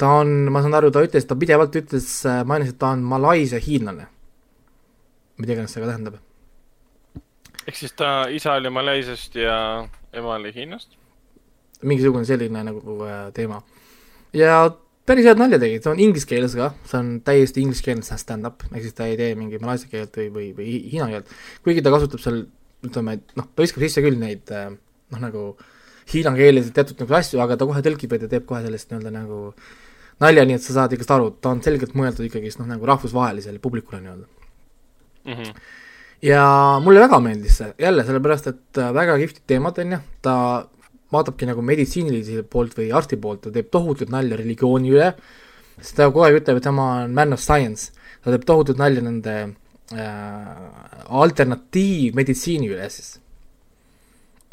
ta 0.00 0.12
on, 0.20 0.36
ma 0.52 0.60
saan 0.64 0.76
aru, 0.76 0.92
ta 0.92 1.04
ütles, 1.04 1.24
ta 1.28 1.36
pidevalt 1.38 1.80
ütles, 1.80 2.10
äh, 2.28 2.44
mainis, 2.48 2.74
et 2.74 2.80
ta 2.80 2.92
on 2.92 3.04
Malaisia 3.08 3.60
hiinlane, 3.62 4.08
mida 5.40 5.56
iganes 5.56 5.72
see 5.72 5.84
ka 5.84 5.88
tähendab 5.88 6.20
ehk 7.68 7.76
siis 7.78 7.92
ta 7.96 8.26
isa 8.32 8.54
oli 8.58 8.70
Malaisiast 8.70 9.34
ja 9.38 9.56
ema 10.12 10.34
oli 10.38 10.52
Hiinast? 10.54 10.96
mingisugune 11.84 12.24
selline 12.24 12.62
nagu 12.64 12.96
äh, 13.04 13.28
teema. 13.36 13.60
ja 14.32 14.70
päris 15.06 15.26
head 15.28 15.40
nalja 15.40 15.58
tegi, 15.60 15.80
ta 15.84 15.92
on 15.92 16.00
inglise 16.00 16.26
keeles 16.28 16.54
ka, 16.56 16.70
see 16.88 16.98
on 17.00 17.10
täiesti 17.24 17.60
ingliskeelne 17.64 18.18
stand-up, 18.20 18.64
ehk 18.70 18.86
siis 18.86 18.96
ta 18.96 19.08
ei 19.10 19.18
tee 19.20 19.34
mingi 19.36 19.60
malaisia 19.60 19.90
keelt 19.90 20.16
või, 20.16 20.30
või, 20.32 20.46
või 20.56 20.78
hiina 20.94 21.10
keelt, 21.12 21.32
kuigi 21.66 21.84
ta 21.84 21.92
kasutab 21.92 22.22
seal, 22.24 22.44
ütleme, 22.84 23.18
et 23.18 23.36
noh, 23.36 23.48
ta 23.50 23.64
viskab 23.64 23.84
sisse 23.84 24.04
küll 24.04 24.16
neid 24.20 24.48
äh, 24.54 24.70
noh, 24.72 25.20
nagu 25.20 25.44
hiina 26.12 26.32
keeles 26.36 26.70
teatud 26.76 27.00
nagu 27.04 27.18
asju, 27.20 27.40
aga 27.44 27.58
ta 27.60 27.68
kohe 27.68 27.84
tõlgib 27.84 28.16
ja 28.16 28.22
ta 28.24 28.30
teeb 28.32 28.48
kohe 28.48 28.62
sellest 28.64 28.90
nii-öelda 28.90 29.12
nagu 29.12 29.40
nalja, 30.24 30.44
nii 30.48 30.56
et 30.56 30.64
sa 30.64 30.78
saad 30.78 30.92
ikkagist 30.96 31.12
aru, 31.16 31.30
ta 31.42 31.52
on 31.52 31.60
selgelt 31.64 31.96
mõeldud 31.98 32.28
ikkagist 32.28 32.60
noh, 32.60 32.68
nagu 32.70 32.88
rahvusvahelisele 32.88 33.60
publikule 33.60 34.00
nii-öelda 34.04 34.32
Mhm. 35.24 35.52
Ja 36.24 36.44
mulle 36.84 37.02
väga 37.04 37.20
meeldis 37.22 37.58
see, 37.60 37.72
jälle 37.80 38.04
sellepärast, 38.06 38.52
et 38.52 38.80
äh, 38.80 38.92
väga 38.96 39.16
kihvtid 39.20 39.44
teemad, 39.50 39.78
on 39.82 39.96
ju, 39.96 39.98
ta 40.24 40.36
vaatabki 41.14 41.48
nagu 41.48 41.64
meditsiinilise 41.64 42.44
poolt 42.50 42.76
või 42.78 42.90
arsti 42.96 43.18
poolt, 43.20 43.44
ta 43.44 43.52
teeb 43.54 43.68
tohutut 43.72 44.12
nalja 44.12 44.38
religiooni 44.40 44.94
üle, 44.94 45.10
sest 45.80 45.98
ta 45.98 46.08
kogu 46.08 46.24
aeg 46.26 46.40
ütleb, 46.40 46.60
et 46.60 46.66
tema 46.66 46.88
on 47.02 47.14
man 47.16 47.36
of 47.36 47.42
science, 47.44 47.92
ta 48.24 48.32
teeb 48.32 48.46
tohutut 48.48 48.80
nalja 48.80 49.04
nende 49.04 49.36
äh, 49.44 50.48
alternatiivmeditsiini 51.24 52.72
üle 52.72 52.88
siis. 52.90 53.18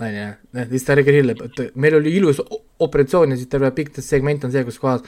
on 0.01 0.15
ju, 0.17 0.29
siis 0.73 0.85
ta 0.85 0.97
reageerib, 0.97 1.43
et 1.45 1.75
meil 1.77 1.99
oli 1.99 2.15
ilus 2.17 2.41
operatsioon 2.81 3.31
ja 3.31 3.37
siis 3.37 3.49
terve 3.49 3.69
pikk 3.77 4.01
segment 4.01 4.43
on 4.43 4.51
see, 4.51 4.63
kus 4.65 4.79
kohas 4.81 5.05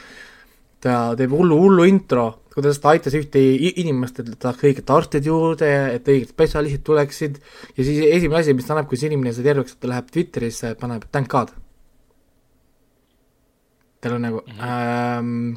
ta 0.83 1.13
teeb 1.19 1.31
hullu, 1.31 1.57
hullu 1.63 1.85
intro, 1.87 2.25
kuidas 2.53 2.79
ta 2.83 2.91
aitas 2.93 3.15
ühte 3.17 3.41
inimest, 3.81 4.19
et 4.19 4.31
ta 4.35 4.51
saaks 4.51 4.65
õiged 4.67 4.91
arstid 4.93 5.27
juurde, 5.29 5.69
et 5.95 6.09
õiged 6.11 6.33
spetsialistid 6.33 6.83
tuleksid 6.85 7.39
ja 7.77 7.85
siis 7.85 8.01
esimene 8.09 8.41
asi, 8.41 8.55
mis 8.57 8.67
ta 8.67 8.77
näeb, 8.77 8.89
kui 8.91 8.99
see 8.99 9.09
inimene 9.11 9.33
sai 9.35 9.47
terveks, 9.47 9.77
ta 9.79 9.91
läheb 9.91 10.11
Twitterisse, 10.13 10.73
paneb 10.79 11.07
thank 11.11 11.31
god. 11.31 11.53
tal 14.03 14.17
on 14.17 14.27
nagu 14.27 14.43
mm 14.43 14.53
-hmm. 14.59 14.67
ähm, 14.67 15.55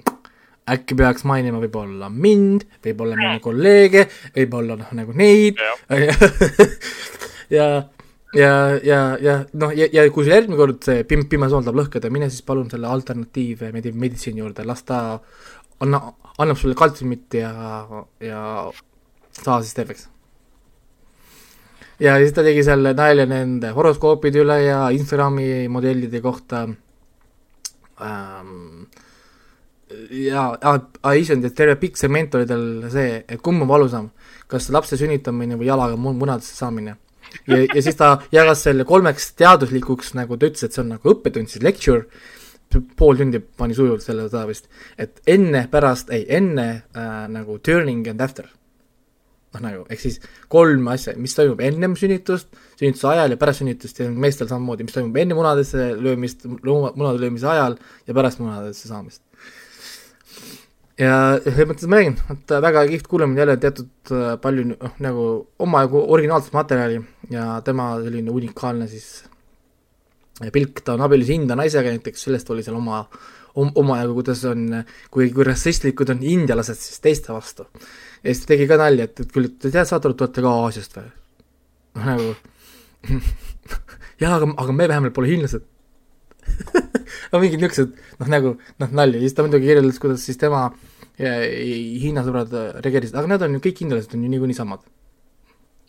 äkki 0.70 0.94
peaks 0.94 1.24
mainima 1.24 1.58
võib-olla 1.62 2.08
mind, 2.10 2.66
võib-olla 2.84 3.18
minu 3.18 3.40
kolleege, 3.42 4.06
võib-olla 4.36 4.76
noh, 4.78 4.92
nagu 4.92 5.12
neid 5.12 5.58
ja 5.90 6.14
ja, 7.50 7.66
ja, 8.34 9.16
ja 9.22 9.34
noh, 9.54 9.70
ja, 9.76 9.86
ja 9.92 10.06
kui 10.10 10.24
sul 10.24 10.34
järgmine 10.34 10.58
kord 10.58 10.82
see 10.86 11.04
pim-, 11.08 11.26
pime 11.30 11.48
sool 11.50 11.64
tahab 11.66 11.78
lõhkeda, 11.82 12.10
mine 12.12 12.30
siis 12.30 12.42
palun 12.46 12.70
selle 12.72 12.90
alternatiivmedi-, 12.90 13.94
meditsiini 13.94 14.42
juurde, 14.42 14.66
las 14.66 14.82
ta 14.88 14.98
anna, 15.84 16.02
annab 16.38 16.58
sulle 16.60 16.74
kaltsiumit 16.78 17.38
ja, 17.38 17.52
ja 18.24 18.42
saa 19.36 19.60
siis 19.62 19.76
terveks. 19.76 20.08
ja 22.00 22.16
siis 22.20 22.34
ta 22.36 22.44
tegi 22.44 22.64
selle 22.66 22.94
nalja 22.96 23.26
nende 23.30 23.70
horoskoopide 23.76 24.42
üle 24.42 24.60
ja 24.64 24.86
Instagrami 24.92 25.68
modellide 25.72 26.20
kohta 26.24 26.66
ähm, 28.00 28.84
ja, 30.10 30.50
ja 30.60 31.14
issand, 31.14 31.44
et 31.46 31.54
terve 31.56 31.76
pikk 31.80 31.98
segment 32.00 32.34
oli 32.34 32.46
tal 32.48 32.66
see, 32.92 33.22
et 33.22 33.40
kumb 33.42 33.64
on 33.64 33.70
valusam, 33.70 34.10
kas 34.50 34.68
lapse 34.74 34.98
sünnitamine 34.98 35.58
või 35.58 35.70
jalaga 35.70 35.98
mu- 36.00 36.16
munadesse 36.16 36.56
saamine. 36.58 36.96
Ja, 37.46 37.60
ja 37.62 37.82
siis 37.82 37.98
ta 37.98 38.16
jagas 38.34 38.64
selle 38.66 38.86
kolmeks 38.88 39.32
teaduslikuks, 39.38 40.14
nagu 40.18 40.38
ta 40.38 40.50
ütles, 40.50 40.66
et 40.66 40.76
see 40.76 40.82
on 40.84 40.92
nagu 40.96 41.12
õppetund, 41.14 41.50
siis 41.52 41.64
lecture, 41.64 42.06
pool 42.98 43.18
tundi 43.20 43.40
pani 43.40 43.76
sujuvalt 43.76 44.04
selle 44.04 44.26
seda 44.28 44.44
vist, 44.48 44.68
et 44.98 45.20
enne, 45.30 45.66
pärast, 45.72 46.10
ei, 46.14 46.26
enne 46.38 46.68
äh, 46.76 47.18
nagu 47.32 47.58
turning 47.64 48.06
and 48.10 48.22
after. 48.24 48.48
noh, 49.56 49.62
nagu, 49.62 49.84
ehk 49.88 50.00
siis 50.02 50.18
kolm 50.52 50.88
asja, 50.92 51.14
mis 51.16 51.32
toimub 51.32 51.62
ennem 51.64 51.94
sünnitust, 51.96 52.50
sünnituse 52.76 53.06
ajal 53.14 53.32
ja 53.32 53.38
pärast 53.40 53.62
sünnitust 53.62 54.02
ja 54.02 54.10
meestel 54.12 54.50
samamoodi, 54.50 54.84
mis 54.84 54.96
toimub 54.96 55.16
enne 55.16 55.38
munadesse 55.38 55.94
löömist, 55.96 56.44
munade 56.44 57.22
löömise 57.22 57.48
ajal 57.54 57.78
ja 58.04 58.16
pärast 58.18 58.42
munadesse 58.42 58.90
saamist 58.90 59.22
ja 61.00 61.14
selles 61.44 61.68
mõttes 61.68 61.88
ma 61.90 62.00
räägin, 62.00 62.18
et 62.32 62.52
väga 62.64 62.84
kihvt 62.88 63.08
kuulamine 63.10 63.42
jälle 63.42 63.56
teatud 63.60 64.12
äh, 64.14 64.34
palju 64.40 64.70
noh, 64.72 64.98
nagu 65.04 65.24
omajagu 65.62 66.02
originaalset 66.16 66.56
materjali 66.56 67.00
ja 67.32 67.60
tema 67.64 67.92
selline 68.00 68.32
unikaalne 68.32 68.88
siis 68.88 69.10
äh, 70.40 70.50
pilk, 70.54 70.80
ta 70.84 70.96
on 70.96 71.04
abielus 71.04 71.32
India 71.34 71.58
naisega 71.58 71.92
näiteks, 71.92 72.26
sellest 72.28 72.50
oli 72.54 72.64
seal 72.64 72.78
oma 72.80 73.04
om, 73.56 73.70
omajagu, 73.74 74.16
kuidas 74.18 74.44
on, 74.48 74.66
kui, 75.12 75.30
kui 75.34 75.44
rassistlikud 75.48 76.12
on 76.12 76.24
indialased 76.24 76.80
siis 76.80 77.00
teiste 77.04 77.32
vastu. 77.32 77.68
ja 78.22 78.32
siis 78.32 78.44
ta 78.44 78.54
tegi 78.54 78.68
ka 78.70 78.80
nalja, 78.80 79.08
et, 79.08 79.20
et 79.20 79.32
küll, 79.32 79.52
te 79.52 79.70
tead, 79.70 79.88
saate 79.88 80.08
aru, 80.08 80.16
te 80.16 80.28
olete 80.28 80.44
ka 80.44 80.56
Aasiast 80.64 80.98
või? 80.98 81.08
noh, 81.96 82.10
nagu 82.12 82.32
jah, 84.22 84.32
aga, 84.32 84.48
aga 84.48 84.72
me 84.72 84.88
vähemalt 84.88 85.16
pole 85.16 85.32
hiinlased 85.32 85.64
no 87.32 87.42
mingid 87.42 87.62
niisugused 87.62 87.96
noh, 88.20 88.30
nagu 88.32 88.54
noh, 88.82 88.94
nalja, 89.00 89.22
siis 89.22 89.36
ta 89.36 89.46
muidugi 89.46 89.68
kirjeldas, 89.68 90.00
kuidas 90.02 90.24
siis 90.26 90.40
tema 90.40 90.68
ja, 91.18 91.34
Hiina 92.02 92.24
sõbrad 92.26 92.52
reageerisid, 92.84 93.16
aga 93.16 93.34
nad 93.34 93.44
on 93.46 93.56
ju 93.56 93.62
kõik 93.66 93.84
hiinlased 93.84 94.16
on 94.16 94.24
ju 94.26 94.32
niikuinii 94.32 94.58
samad. 94.58 94.82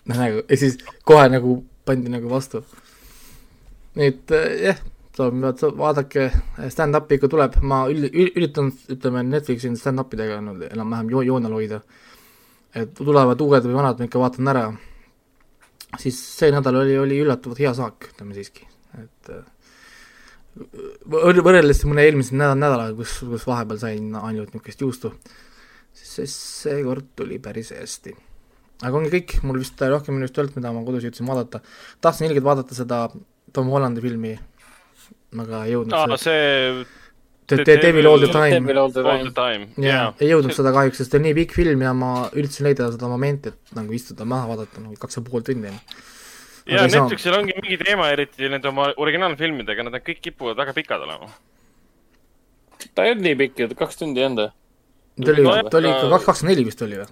noh, 0.08 0.20
nagu 0.20 0.44
ja 0.44 0.60
siis 0.60 0.78
kohe 1.08 1.28
nagu 1.32 1.62
pandi 1.88 2.12
nagu 2.12 2.30
vastu. 2.32 2.64
nii 3.98 4.14
et 4.14 4.36
äh, 4.36 4.48
jah, 4.70 4.82
vaadake, 5.18 6.30
stand-up'i 6.70 7.18
ikka 7.18 7.30
tuleb, 7.32 7.56
ma 7.66 7.86
üld-, 7.90 8.12
üritan, 8.14 8.70
ütleme, 8.94 9.24
Netflixi 9.26 9.72
stand-up 9.80 10.14
idega 10.14 10.40
no, 10.44 10.54
enam-vähem 10.68 11.10
jo-, 11.16 11.26
joonel 11.32 11.58
hoida. 11.58 11.82
et 12.78 12.94
tulevad 12.94 13.42
uued 13.42 13.66
või 13.66 13.78
vanad, 13.80 14.00
ma 14.00 14.06
ikka 14.06 14.22
vaatan 14.22 14.54
ära. 14.54 14.66
siis 15.98 16.20
see 16.38 16.52
nädal 16.54 16.84
oli, 16.84 16.98
oli 16.98 17.22
üllatavalt 17.24 17.60
hea 17.60 17.74
saak, 17.74 18.12
ütleme 18.14 18.38
siiski, 18.38 18.68
et 19.02 19.32
võrreldes 21.08 21.84
mõne 21.88 22.06
eelmise 22.08 22.38
nädal, 22.38 22.58
nädalaga, 22.62 22.96
kus, 22.98 23.18
kus 23.28 23.46
vahepeal 23.48 23.82
sain 23.82 24.16
ainult 24.20 24.54
niisugust 24.56 24.84
juustu, 24.86 25.14
siis 25.96 26.36
seekord 26.64 27.14
tuli 27.16 27.40
päris 27.44 27.74
hästi. 27.76 28.16
aga 28.84 29.00
ongi 29.00 29.14
kõik, 29.14 29.40
mul 29.48 29.62
vist 29.62 29.82
rohkem 29.82 30.18
minust 30.18 30.38
ei 30.38 30.44
olnud, 30.44 30.60
mida 30.60 30.74
ma 30.76 30.86
kodus 30.86 31.08
jõudsin 31.08 31.30
vaadata. 31.30 31.62
tahtsin 32.02 32.30
ilgelt 32.30 32.46
vaadata 32.46 32.78
seda 32.78 33.08
Tom 33.54 33.72
Hollandi 33.74 34.04
filmi, 34.04 34.38
aga 35.38 35.66
ei 35.66 35.76
jõudnud 35.76 35.98
aa, 35.98 36.18
see 36.22 36.86
The 37.48 37.64
Devil 37.64 38.08
All 38.08 38.20
the 38.20 38.28
Time. 38.28 38.66
Jaa, 39.80 40.10
ei 40.20 40.34
jõudnud 40.34 40.52
seda 40.52 40.74
kahjuks, 40.76 41.00
sest 41.00 41.14
see 41.14 41.22
on 41.22 41.24
nii 41.30 41.36
pikk 41.38 41.56
film 41.56 41.84
ja 41.86 41.94
ma 41.96 42.10
üritasin 42.34 42.68
leida 42.68 42.90
seda 42.92 43.08
momenti, 43.08 43.54
et 43.54 43.78
nagu 43.78 43.96
istuda 43.96 44.28
maha, 44.28 44.50
vaadata 44.50 44.84
nagu 44.84 44.98
kaks 45.00 45.16
ja 45.16 45.24
pool 45.24 45.46
tundi. 45.48 45.72
Ja 46.68 46.84
ei 46.84 46.90
saa. 46.92 47.02
Netflixil 47.02 47.36
ongi 47.38 47.56
mingi 47.62 47.78
teema, 47.82 48.10
eriti 48.14 48.50
nende 48.52 48.70
oma 48.72 48.90
originaalfilmidega, 49.04 49.86
nad 49.88 49.98
on 50.00 50.04
kõik 50.04 50.22
kipuvad 50.30 50.60
väga 50.60 50.76
pikad 50.78 51.04
olema. 51.08 51.30
ta 52.94 53.06
ei 53.06 53.14
olnud 53.16 53.26
nii 53.26 53.38
pikk 53.40 53.64
ju, 53.64 53.70
kaks 53.78 53.98
tundi 54.02 54.22
ei 54.22 54.28
olnud 54.30 54.44
või? 54.44 54.52
ta 55.26 55.34
oli 55.34 55.70
ta 55.72 55.80
oli 55.80 55.90
ikka 55.90 56.04
aga- 56.06 56.12
kaks, 56.14 56.26
kakskümmend 56.28 56.54
neli 56.54 56.66
vist 56.68 56.84
oli 56.86 57.00
või? 57.02 57.08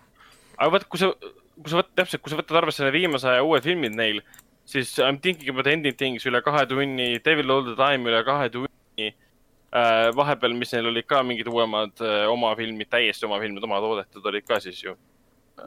aga 0.57 0.71
vaat, 0.75 0.87
kui 0.91 1.01
sa, 1.01 1.11
kui 1.55 1.71
sa 1.71 1.79
võtad, 1.81 1.93
täpselt, 2.01 2.23
kui 2.23 2.33
sa 2.33 2.39
võtad 2.41 2.59
arvesse 2.61 2.91
viimase 2.93 3.31
aja 3.31 3.45
uued 3.47 3.65
filmid 3.65 3.95
neil, 3.97 4.21
siis 4.69 4.93
I 4.99 5.09
m 5.09 5.19
thinking 5.23 5.49
about 5.53 5.69
ending 5.71 5.97
things 5.97 6.25
üle 6.29 6.41
kahe 6.45 6.65
tunni, 6.69 7.15
Devil 7.25 7.51
all 7.55 7.65
the 7.65 7.75
time 7.79 8.09
üle 8.11 8.21
kahe 8.27 8.51
tunni 8.53 9.09
äh,. 9.09 10.11
vahepeal, 10.15 10.53
mis 10.57 10.71
neil 10.75 10.91
olid 10.91 11.07
ka 11.09 11.23
mingid 11.23 11.49
uuemad 11.51 11.97
äh, 12.03 12.25
oma 12.31 12.53
filmid, 12.59 12.91
täiesti 12.91 13.25
oma 13.27 13.41
filmid, 13.41 13.63
oma 13.65 13.81
toodetud 13.83 14.31
olid 14.31 14.45
ka 14.47 14.61
siis 14.63 14.83
ju. 14.83 14.95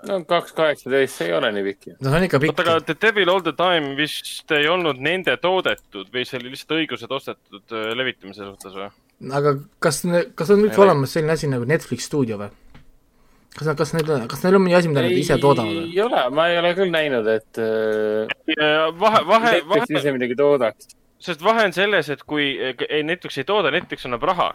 No 0.08 0.18
kaks 0.28 0.54
kaheksateist, 0.56 1.16
see 1.16 1.30
ei 1.30 1.34
ole 1.36 1.50
nii 1.54 1.64
pikk 1.70 1.90
ju. 1.90 1.96
no 1.98 2.12
see 2.12 2.20
on 2.20 2.26
ikka 2.28 2.40
pikk 2.42 2.54
oota, 2.54 2.64
aga 2.66 2.86
The 2.90 2.96
Devil 3.06 3.32
all 3.32 3.44
the 3.44 3.54
time 3.56 3.94
vist 3.98 4.52
ei 4.54 4.68
olnud 4.70 5.00
nende 5.04 5.36
toodetud 5.42 6.12
või 6.14 6.24
see 6.28 6.40
oli 6.40 6.54
lihtsalt 6.54 6.76
õigused 6.78 7.14
ostetud 7.18 7.76
äh, 7.76 7.90
levitamise 7.98 8.44
suhtes 8.44 8.76
või? 8.76 8.88
aga 9.40 9.54
kas, 9.84 10.02
kas 10.38 10.54
on 10.54 10.64
üldse 10.66 10.84
olemas 10.84 11.16
selline 11.16 11.34
asi 11.34 11.50
nagu 11.50 11.68
Netflix 11.68 12.08
stuudio 12.10 12.40
või? 12.42 12.52
kas, 13.56 13.72
kas 13.80 13.94
need, 13.96 14.12
kas 14.30 14.44
neil 14.44 14.58
on 14.58 14.64
mõni 14.66 14.78
asi, 14.78 14.92
mida 14.92 15.04
nad 15.06 15.16
ise 15.16 15.40
toodavad 15.42 15.72
või? 15.72 15.90
ei 15.90 16.00
ole, 16.04 16.24
ma 16.36 16.48
ei 16.52 16.60
ole 16.60 16.72
küll 16.78 16.94
näinud, 16.94 17.28
et 17.32 17.60
äh, 17.64 18.86
vahe, 19.00 19.24
vahe, 19.28 19.54
Netflix 19.58 19.88
vahe 19.88 20.00
ise, 20.02 20.14
midagi 20.14 20.38
toodaks. 20.38 20.94
sest 21.22 21.44
vahe 21.44 21.66
on 21.68 21.76
selles, 21.76 22.10
et 22.14 22.24
kui 22.28 22.52
ei, 22.60 23.02
Netflix 23.06 23.40
ei 23.40 23.48
tooda, 23.48 23.72
Netflix 23.74 24.06
annab 24.08 24.26
raha 24.28 24.52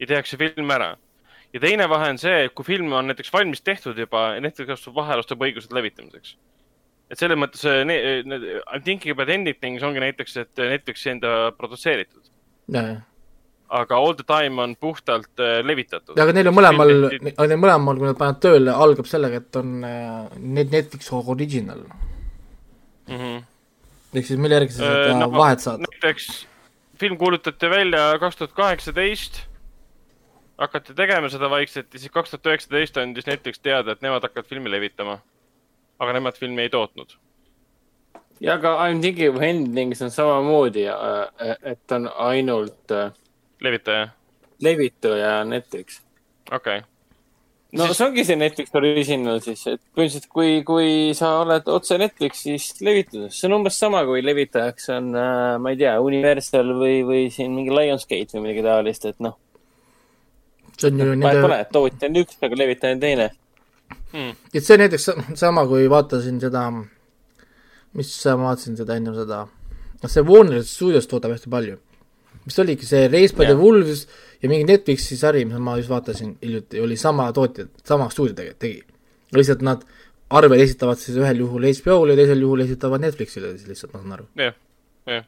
ja 0.00 0.08
tehakse 0.08 0.38
film 0.40 0.70
ära. 0.74 0.94
Ja 1.54 1.62
teine 1.62 1.88
vahe 1.88 2.10
on 2.14 2.20
see, 2.20 2.48
kui 2.54 2.66
film 2.66 2.92
on 2.96 3.10
näiteks 3.10 3.32
valmis 3.32 3.62
tehtud 3.64 3.98
juba, 3.98 4.28
Netflix 4.42 4.76
ostab 4.76 4.96
vahel, 4.98 5.22
ostab 5.22 5.42
õigused 5.46 5.74
levitamiseks. 5.76 6.36
et 7.10 7.18
selles 7.18 7.38
mõttes 7.38 7.62
äh, 7.70 7.84
ne- 7.86 8.22
need 8.26 8.46
I 8.46 8.78
m 8.78 8.82
thinking 8.82 9.12
about 9.14 9.28
ending 9.30 9.58
things 9.60 9.84
ongi 9.86 10.02
näiteks, 10.02 10.36
et 10.42 10.62
Netflixi 10.62 11.12
enda 11.14 11.52
produtseeritud, 11.58 12.32
jaa. 12.74 12.96
aga 13.68 13.98
all 13.98 14.14
the 14.18 14.26
time 14.26 14.62
on 14.62 14.74
puhtalt 14.76 15.42
äh, 15.42 15.60
levitatud. 15.66 16.18
aga 16.18 16.34
neil 16.34 16.50
on 16.50 16.58
mõlemal, 16.58 16.94
neil 17.22 17.60
mõlemal, 17.62 18.00
kui 18.00 18.10
nad 18.10 18.18
panevad 18.18 18.42
tööle, 18.42 18.74
algab 18.74 19.06
sellega, 19.10 19.42
et 19.42 19.60
on 19.62 19.78
äh, 19.86 20.34
net-, 20.38 20.74
Netflix 20.74 21.12
original. 21.12 21.86
Mm 23.06 23.16
-hmm. 23.22 23.42
ehk 24.14 24.26
siis 24.26 24.38
mille 24.38 24.54
järgi 24.58 24.72
sa 24.72 24.82
seda 24.82 25.10
Äh, 25.14 25.18
no, 25.20 25.30
vahet 25.32 25.60
saad? 25.62 25.86
näiteks 25.86 26.46
film 26.98 27.16
kuulutati 27.20 27.70
välja 27.70 28.18
kaks 28.18 28.36
tuhat 28.36 28.52
kaheksateist, 28.52 29.44
hakati 30.58 30.94
tegema 30.96 31.28
seda 31.32 31.50
vaikselt 31.52 31.92
ja 31.92 32.00
siis 32.00 32.12
kaks 32.12 32.32
tuhat 32.32 32.50
üheksateist 32.52 32.96
andis 33.00 33.28
Netflix 33.28 33.60
teada, 33.60 33.92
et 33.92 34.02
nemad 34.04 34.24
hakkavad 34.24 34.48
filmi 34.48 34.72
levitama. 34.72 35.20
aga 35.98 36.12
nemad 36.12 36.36
filmi 36.36 36.62
ei 36.62 36.70
tootnud. 36.72 37.14
ja 38.40 38.54
aga 38.54 38.88
I 38.88 38.94
m 38.94 39.00
thinking 39.00 39.36
of 39.36 39.42
endings 39.42 40.02
on 40.02 40.10
samamoodi, 40.10 40.84
et 41.62 41.92
on 41.92 42.10
ainult 42.16 42.92
äh, 42.92 43.12
levitaja, 43.60 44.08
levitaja 44.60 45.44
Netflix. 45.44 46.00
okei 46.52 46.78
okay.. 46.78 46.88
no 47.72 47.84
Siis- 47.86 47.96
see 47.96 48.06
ongi 48.06 48.24
see 48.24 48.36
Netflix 48.36 48.74
original 48.74 49.40
siis, 49.40 49.66
et 49.66 49.80
põhimõtteliselt 49.80 50.28
kui, 50.32 50.60
kui 50.64 51.14
sa 51.14 51.38
oled 51.42 51.68
otse 51.68 51.98
Netflixis 52.00 52.80
levituses, 52.80 53.40
see 53.40 53.48
on 53.48 53.60
umbes 53.60 53.78
sama, 53.78 54.04
kui 54.08 54.24
levitajaks 54.24 54.88
on 54.96 55.12
äh,, 55.16 55.56
ma 55.60 55.72
ei 55.72 55.80
tea, 55.84 55.98
Universal 56.00 56.72
või, 56.80 57.02
või 57.08 57.26
siin 57.32 57.52
mingi 57.56 57.76
Lionsgate 57.76 58.38
või 58.38 58.48
midagi 58.48 58.64
taolist, 58.68 59.04
et 59.12 59.20
noh, 59.20 59.36
see 60.76 60.92
on 60.92 61.00
ju 61.00 61.08
vahet 61.22 61.42
pole 61.42 61.56
nende,, 61.56 61.72
tootja 61.72 62.10
on 62.10 62.20
üks, 62.22 62.38
aga 62.48 62.60
levitaja 62.62 62.96
on 62.96 63.02
teine. 63.02 63.30
mm.. 64.12 64.36
et 64.54 64.64
see 64.68 64.78
näiteks 64.82 65.10
sama, 65.42 65.66
kui 65.70 65.88
vaatasin 65.90 66.40
seda, 66.42 66.66
mis 67.96 68.12
ma 68.26 68.36
vaatasin 68.50 68.78
seda 68.80 68.96
ennem 69.00 69.16
seda, 69.16 69.42
noh 70.02 70.12
see 70.12 70.24
Warner 70.30 70.64
stuudios 70.66 71.08
toodab 71.10 71.36
hästi 71.36 71.52
palju. 71.52 71.78
mis 72.46 72.58
oligi 72.62 72.86
see 72.86 73.08
Race 73.08 73.34
by 73.34 73.44
the 73.44 73.54
Jah. 73.54 73.62
Wolves 73.62 74.06
ja 74.42 74.48
mingi 74.48 74.66
Netflixi 74.68 75.16
sari, 75.18 75.44
mis 75.44 75.58
ma 75.58 75.76
just 75.80 75.90
vaatasin 75.90 76.36
hiljuti, 76.42 76.80
oli 76.80 76.96
sama 76.96 77.32
tootja, 77.32 77.66
sama 77.84 78.10
stuudio 78.10 78.34
tegi, 78.34 78.54
tegi. 78.58 78.82
lihtsalt 79.34 79.64
nad 79.66 79.82
arved 80.30 80.60
esitavad 80.60 81.00
siis 81.00 81.16
ühel 81.20 81.40
juhul 81.44 81.66
HBO-le 81.70 82.14
ja 82.14 82.20
teisel 82.22 82.44
juhul 82.44 82.64
esitavad 82.66 83.02
Netflixile 83.02 83.54
siis 83.56 83.68
lihtsalt, 83.70 83.94
ma 83.94 84.02
saan 84.02 84.14
aru. 84.18 84.28
jah, 84.42 84.54
jah. 85.06 85.26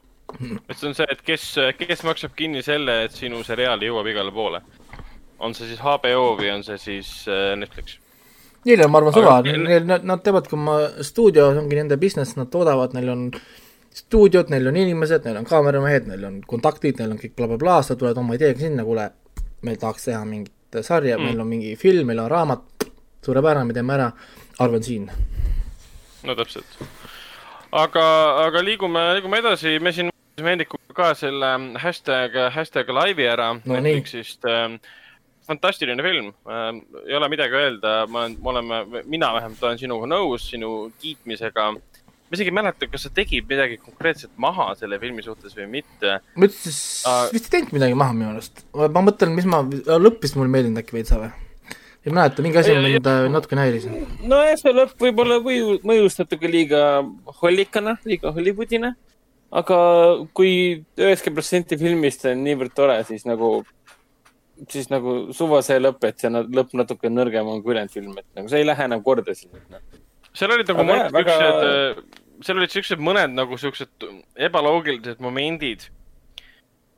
et 0.69 0.77
see 0.77 0.91
on 0.91 0.95
see, 0.99 1.07
et 1.11 1.23
kes, 1.25 1.47
kes 1.79 2.05
maksab 2.07 2.35
kinni 2.39 2.63
selle, 2.67 3.05
et 3.07 3.15
sinu 3.17 3.43
seriaal 3.47 3.83
jõuab 3.83 4.11
igale 4.13 4.35
poole. 4.35 4.63
On 5.39 5.55
see 5.55 5.71
siis 5.71 5.81
HBO 5.83 6.35
või 6.39 6.51
on 6.53 6.65
see 6.67 6.79
siis 6.83 7.13
äh, 7.31 7.55
Netflix? 7.59 7.99
Neil 8.67 8.83
on, 8.85 8.91
ma 8.93 9.01
arvan, 9.01 9.15
suva 9.15 9.39
neil, 9.47 9.87
nad, 9.87 10.05
nad 10.07 10.23
teevadki 10.25 10.57
oma 10.59 10.79
stuudio, 11.07 11.53
see 11.53 11.63
ongi 11.63 11.79
nende 11.79 11.97
business, 12.01 12.37
nad 12.37 12.51
toodavad, 12.53 12.97
neil 12.97 13.13
on 13.13 13.29
stuudiod, 13.95 14.51
neil 14.53 14.69
on 14.71 14.77
inimesed, 14.77 15.25
neil 15.25 15.39
on 15.41 15.47
kaameramehed, 15.49 16.11
neil 16.11 16.27
on 16.29 16.41
kontaktid, 16.47 16.99
neil 16.99 17.15
on 17.15 17.21
kõik 17.23 17.37
blablabla, 17.39 17.79
sa 17.87 17.97
tuled 17.99 18.19
oma 18.19 18.37
ideega 18.39 18.61
sinna, 18.61 18.85
kuule, 18.87 19.09
me 19.65 19.77
tahaks 19.79 20.11
teha 20.11 20.21
mingit 20.29 20.83
sarja 20.85 21.17
mm., 21.17 21.31
meil 21.31 21.41
on 21.45 21.51
mingi 21.51 21.73
film, 21.81 22.11
meil 22.11 22.21
on 22.25 22.31
raamat, 22.33 22.89
suurepärane, 23.25 23.71
me 23.71 23.79
teeme 23.79 23.97
ära, 23.97 24.11
arve 24.59 24.83
on 24.83 24.87
siin. 24.87 25.09
no 26.27 26.37
täpselt. 26.37 26.79
aga, 27.73 28.05
aga 28.45 28.63
liigume, 28.67 29.09
liigume 29.19 29.43
edasi, 29.45 29.79
me 29.79 29.95
siin 29.95 30.11
mainisime 30.39 30.51
Hendrikuga 30.55 30.95
ka 30.95 31.15
selle 31.15 31.51
hashtag, 31.79 32.37
hashtag 32.55 32.89
laivi 32.91 33.27
ära 33.27 33.55
No 33.65 33.79
nii. 33.79 33.83
Netflixist 33.83 34.45
äh,. 34.45 34.79
Fantastiline 35.49 36.05
film 36.05 36.33
äh,, 36.49 36.69
ei 37.07 37.17
ole 37.19 37.31
midagi 37.33 37.57
öelda, 37.59 37.95
ma 38.13 38.27
olen, 38.27 38.37
me 38.43 38.53
oleme, 38.53 39.05
mina 39.09 39.33
vähemalt 39.37 39.65
olen 39.65 39.81
sinuga 39.81 40.11
nõus, 40.11 40.49
sinu 40.53 40.91
kiitmisega. 41.01 41.71
ma 41.73 42.37
isegi 42.37 42.53
ei 42.53 42.59
mäleta, 42.61 42.91
kas 42.93 43.07
sa 43.09 43.13
tegid 43.15 43.49
midagi 43.49 43.81
konkreetselt 43.81 44.35
maha 44.37 44.71
selle 44.79 45.01
filmi 45.03 45.25
suhtes 45.25 45.57
või 45.57 45.69
mitte. 45.79 46.21
ma 46.37 46.49
ütlesin, 46.49 46.79
Aa. 47.09 47.27
vist 47.33 47.51
ei 47.51 47.59
teinud 47.59 47.77
midagi 47.81 47.99
maha 48.05 48.17
minu 48.17 48.33
arust. 48.35 48.65
ma 48.77 49.05
mõtlen, 49.05 49.37
mis 49.37 49.49
ma, 49.49 49.65
lõpp 49.99 50.25
vist 50.25 50.39
mulle 50.39 50.53
ei 50.53 50.59
meeldinud 50.59 50.85
äkki 50.85 51.01
veitsa 51.01 51.21
või? 51.25 51.35
ei 52.07 52.13
mäleta, 52.15 52.43
mingi 52.43 52.59
asi 52.59 52.77
mind 52.77 53.07
äh, 53.07 53.27
natukene 53.33 53.65
häiris. 53.67 53.89
nojah, 54.23 54.55
see 54.61 54.75
lõpp 54.75 55.03
võib-olla 55.03 55.41
mõju, 55.45 55.79
mõjus 55.87 56.19
natuke 56.21 56.51
liiga 56.51 56.83
hollikana, 57.43 57.99
liiga 58.09 58.33
Hollywoodina. 58.35 58.95
aga 59.49 59.79
kui 60.37 60.53
üheksakümmend 61.01 61.41
protsenti 61.41 61.79
filmist 61.81 62.27
on 62.29 62.43
niivõrd 62.45 62.75
tore, 62.77 62.99
siis 63.09 63.25
nagu, 63.25 63.63
siis 64.71 64.89
nagu 64.91 65.19
suva 65.37 65.61
see 65.65 65.79
lõpp, 65.81 66.05
et 66.09 66.23
see 66.23 66.31
lõpp 66.33 66.75
natuke 66.79 67.11
nõrgem 67.13 67.49
on 67.51 67.63
kui 67.63 67.75
ülejäänud 67.75 67.95
film, 67.95 68.17
et 68.19 68.27
nagu 68.39 68.51
see 68.51 68.63
ei 68.63 68.67
lähe 68.67 68.89
enam 68.89 69.05
korda 69.07 69.35
siis. 69.37 69.51
seal 70.35 70.55
olid 70.55 70.69
nagu 70.73 70.87
mõned 70.89 71.15
väga- 71.15 71.39
siuksed, 71.39 72.19
seal 72.47 72.61
olid 72.61 72.75
siuksed 72.75 73.03
mõned 73.03 73.35
nagu 73.37 73.59
siuksed 73.59 74.09
ebaloogilised 74.49 75.23
momendid, 75.25 75.89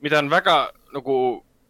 mida 0.00 0.18
on 0.18 0.30
väga 0.32 0.58
nagu 0.94 1.16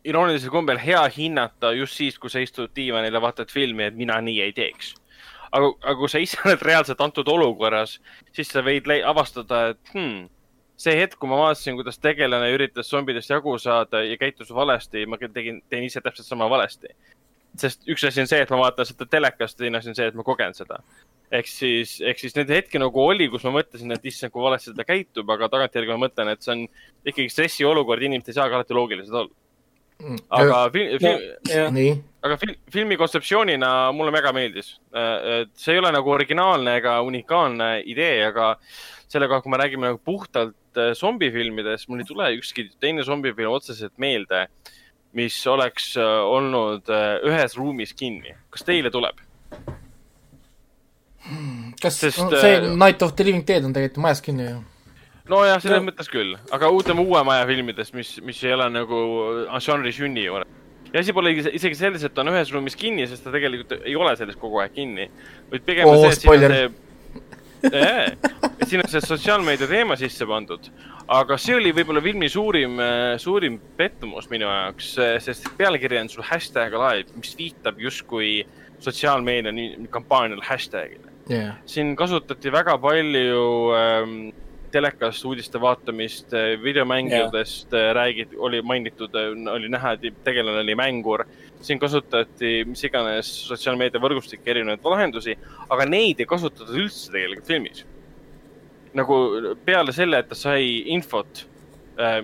iroonilisel 0.04 0.52
kombel 0.52 0.80
hea 0.80 1.02
hinnata 1.12 1.74
just 1.76 1.98
siis, 1.98 2.18
kui 2.18 2.32
sa 2.32 2.40
istud 2.40 2.72
diivanil 2.76 3.14
ja 3.14 3.22
vaatad 3.22 3.52
filmi, 3.52 3.84
et 3.90 3.96
mina 3.96 4.20
nii 4.20 4.40
ei 4.46 4.52
teeks. 4.56 4.94
aga, 5.52 5.72
aga 5.82 5.96
kui 5.98 6.08
sa 6.08 6.18
ise 6.22 6.38
oled 6.46 6.62
reaalselt 6.62 7.00
antud 7.00 7.28
olukorras, 7.28 7.98
siis 8.32 8.48
sa 8.52 8.62
võid 8.62 8.86
avastada, 9.04 9.70
et 9.74 9.94
hmm, 9.94 10.28
see 10.80 10.96
hetk, 10.96 11.18
kui 11.20 11.28
ma 11.28 11.38
vaatasin, 11.42 11.76
kuidas 11.76 12.00
tegelane 12.00 12.50
üritas 12.54 12.88
zombidest 12.88 13.32
jagu 13.32 13.56
saada 13.60 14.00
ja 14.06 14.16
käitus 14.20 14.52
valesti, 14.56 15.04
ma 15.06 15.20
tegin, 15.20 15.60
teen 15.68 15.84
ise 15.84 16.00
täpselt 16.00 16.28
sama 16.28 16.48
valesti. 16.50 16.94
sest 17.60 17.88
üks 17.90 18.04
asi 18.06 18.22
on 18.22 18.28
see, 18.30 18.38
et 18.40 18.50
ma 18.50 18.60
vaatan 18.62 18.86
seda 18.86 19.06
telekast, 19.10 19.58
teine 19.58 19.78
asi 19.78 19.90
on 19.90 19.98
see, 19.98 20.06
et 20.06 20.16
ma 20.16 20.24
kogen 20.24 20.54
seda 20.54 20.78
ehk 21.30 21.50
siis, 21.50 21.98
ehk 22.02 22.18
siis 22.18 22.34
neid 22.36 22.50
hetki 22.50 22.80
nagu 22.82 23.02
oli, 23.04 23.28
kus 23.30 23.44
ma 23.46 23.52
mõtlesin, 23.60 23.92
et 23.94 24.06
issand, 24.10 24.32
kui 24.34 24.42
valesti 24.42 24.74
ta 24.76 24.86
käitub, 24.86 25.30
aga 25.30 25.48
tagantjärgi 25.52 25.94
ma 25.94 26.06
mõtlen, 26.06 26.32
et 26.32 26.42
see 26.42 26.56
on 26.56 26.64
ikkagi 27.06 27.30
stressiolukord, 27.32 28.02
inimesed 28.06 28.32
ei 28.32 28.38
saagi 28.40 28.58
alati 28.58 28.76
loogilised 28.76 29.14
olla. 29.22 29.34
Aga 30.28 30.62
fil-, 30.74 30.96
fil-, 31.02 31.26
jah, 31.48 31.68
nii, 31.74 31.92
aga 32.26 32.38
fil-, 32.40 32.56
filmi 32.72 32.98
kontseptsioonina 33.00 33.70
mulle 33.96 34.14
väga 34.14 34.32
meeldis. 34.36 34.72
et 34.92 35.52
see 35.58 35.76
ei 35.76 35.82
ole 35.82 35.92
nagu 35.94 36.12
originaalne 36.14 36.76
ega 36.80 37.00
unikaalne 37.06 37.70
idee, 37.88 38.26
aga 38.30 38.54
selle 39.10 39.28
koha, 39.30 39.42
kui 39.42 39.52
me 39.52 39.58
räägime 39.60 39.90
nagu 39.90 40.00
puhtalt 40.04 40.78
äh, 40.78 40.92
zombifilmidest, 40.98 41.88
mul 41.90 42.02
ei 42.02 42.08
tule 42.08 42.28
ükski 42.38 42.68
teine 42.82 43.04
zombifilm 43.06 43.56
otseselt 43.56 43.96
meelde, 43.98 44.46
mis 45.18 45.38
oleks 45.50 45.96
äh, 45.98 46.20
olnud 46.30 46.90
äh, 46.94 47.16
ühes 47.26 47.56
ruumis 47.58 47.94
kinni. 47.98 48.36
kas 48.50 48.66
teile 48.66 48.92
tuleb? 48.94 49.18
kas 51.80 51.98
Sest, 52.00 52.18
Sest, 52.18 52.36
see 52.40 52.56
äh, 52.56 52.76
Night 52.76 53.02
of 53.02 53.14
the 53.16 53.24
Living 53.26 53.44
Dead 53.46 53.64
on 53.64 53.74
tegelikult 53.76 54.04
majas 54.06 54.22
kinni 54.24 54.46
ju? 54.46 54.60
nojah, 55.30 55.60
selles 55.62 55.84
mõttes 55.86 56.10
küll, 56.10 56.34
aga 56.54 56.70
ütleme 56.74 57.04
uue 57.06 57.22
maja 57.26 57.46
filmidest, 57.48 57.94
mis, 57.96 58.16
mis 58.26 58.40
ei 58.44 58.54
ole 58.56 58.66
nagu 58.74 59.00
žanri 59.62 59.92
sünni 59.94 60.26
juures. 60.26 60.48
ja 60.90 61.00
asi 61.00 61.14
pole 61.14 61.32
isegi- 61.38 61.78
selles, 61.78 62.04
et 62.04 62.14
ta 62.14 62.24
on 62.24 62.32
ühes 62.32 62.52
ruumis 62.52 62.76
kinni, 62.78 63.06
sest 63.08 63.24
ta 63.24 63.32
tegelikult 63.34 63.80
ei 63.84 63.96
ole 63.96 64.14
selles 64.18 64.38
kogu 64.40 64.60
aeg 64.62 64.74
kinni. 64.74 65.08
vaid 65.50 65.66
pigem 65.66 65.88
on 65.88 66.00
see, 66.02 66.12
et 66.12 66.20
siin 66.20 66.44
on 66.44 66.50
see, 66.50 66.70
et 68.60 68.68
siin 68.68 68.82
on 68.84 68.88
see 68.94 69.04
sotsiaalmeedia 69.06 69.68
teema 69.70 69.96
sisse 70.00 70.26
pandud. 70.26 70.70
aga 71.10 71.36
see 71.38 71.56
oli 71.58 71.72
võib-olla 71.74 72.02
filmi 72.02 72.28
suurim, 72.30 72.78
suurim 73.18 73.60
pettumus 73.76 74.28
minu 74.30 74.46
jaoks, 74.46 74.94
sest 75.26 75.48
pealkiri 75.58 75.98
on 75.98 76.08
sul 76.08 76.22
hashtag 76.26 76.74
live, 76.78 77.14
mis 77.16 77.34
viitab 77.38 77.78
justkui 77.82 78.44
sotsiaalmeedia 78.80 79.88
kampaaniale 79.92 80.44
hashtag'ile 80.46 81.10
jah, 81.30 81.58
siin 81.68 81.94
kasutati 81.98 82.50
väga 82.52 82.76
palju 82.82 83.42
ähm, 83.76 84.14
telekast 84.70 85.24
uudiste 85.24 85.60
vaatamist, 85.60 86.32
videomängudest 86.62 87.72
yeah. 87.72 87.94
räägiti, 87.94 88.36
oli 88.38 88.62
mainitud, 88.62 89.14
oli 89.52 89.68
näha, 89.68 89.92
et 89.92 90.24
tegelane 90.24 90.64
oli 90.64 90.74
mängur. 90.74 91.24
siin 91.60 91.78
kasutati 91.78 92.64
mis 92.64 92.84
iganes 92.84 93.30
sotsiaalmeedia 93.48 94.00
võrgustike 94.00 94.50
erinevaid 94.50 94.84
lahendusi, 94.84 95.34
aga 95.68 95.84
neid 95.84 96.20
ei 96.20 96.26
kasutatud 96.26 96.76
üldse 96.76 97.12
tegelikult 97.12 97.46
filmis. 97.46 97.84
nagu 98.94 99.16
peale 99.64 99.92
selle, 99.92 100.18
et 100.18 100.28
ta 100.28 100.34
sai 100.34 100.84
infot, 100.94 101.44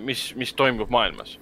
mis, 0.02 0.30
mis 0.36 0.54
toimub 0.54 0.90
maailmas. 0.90 1.38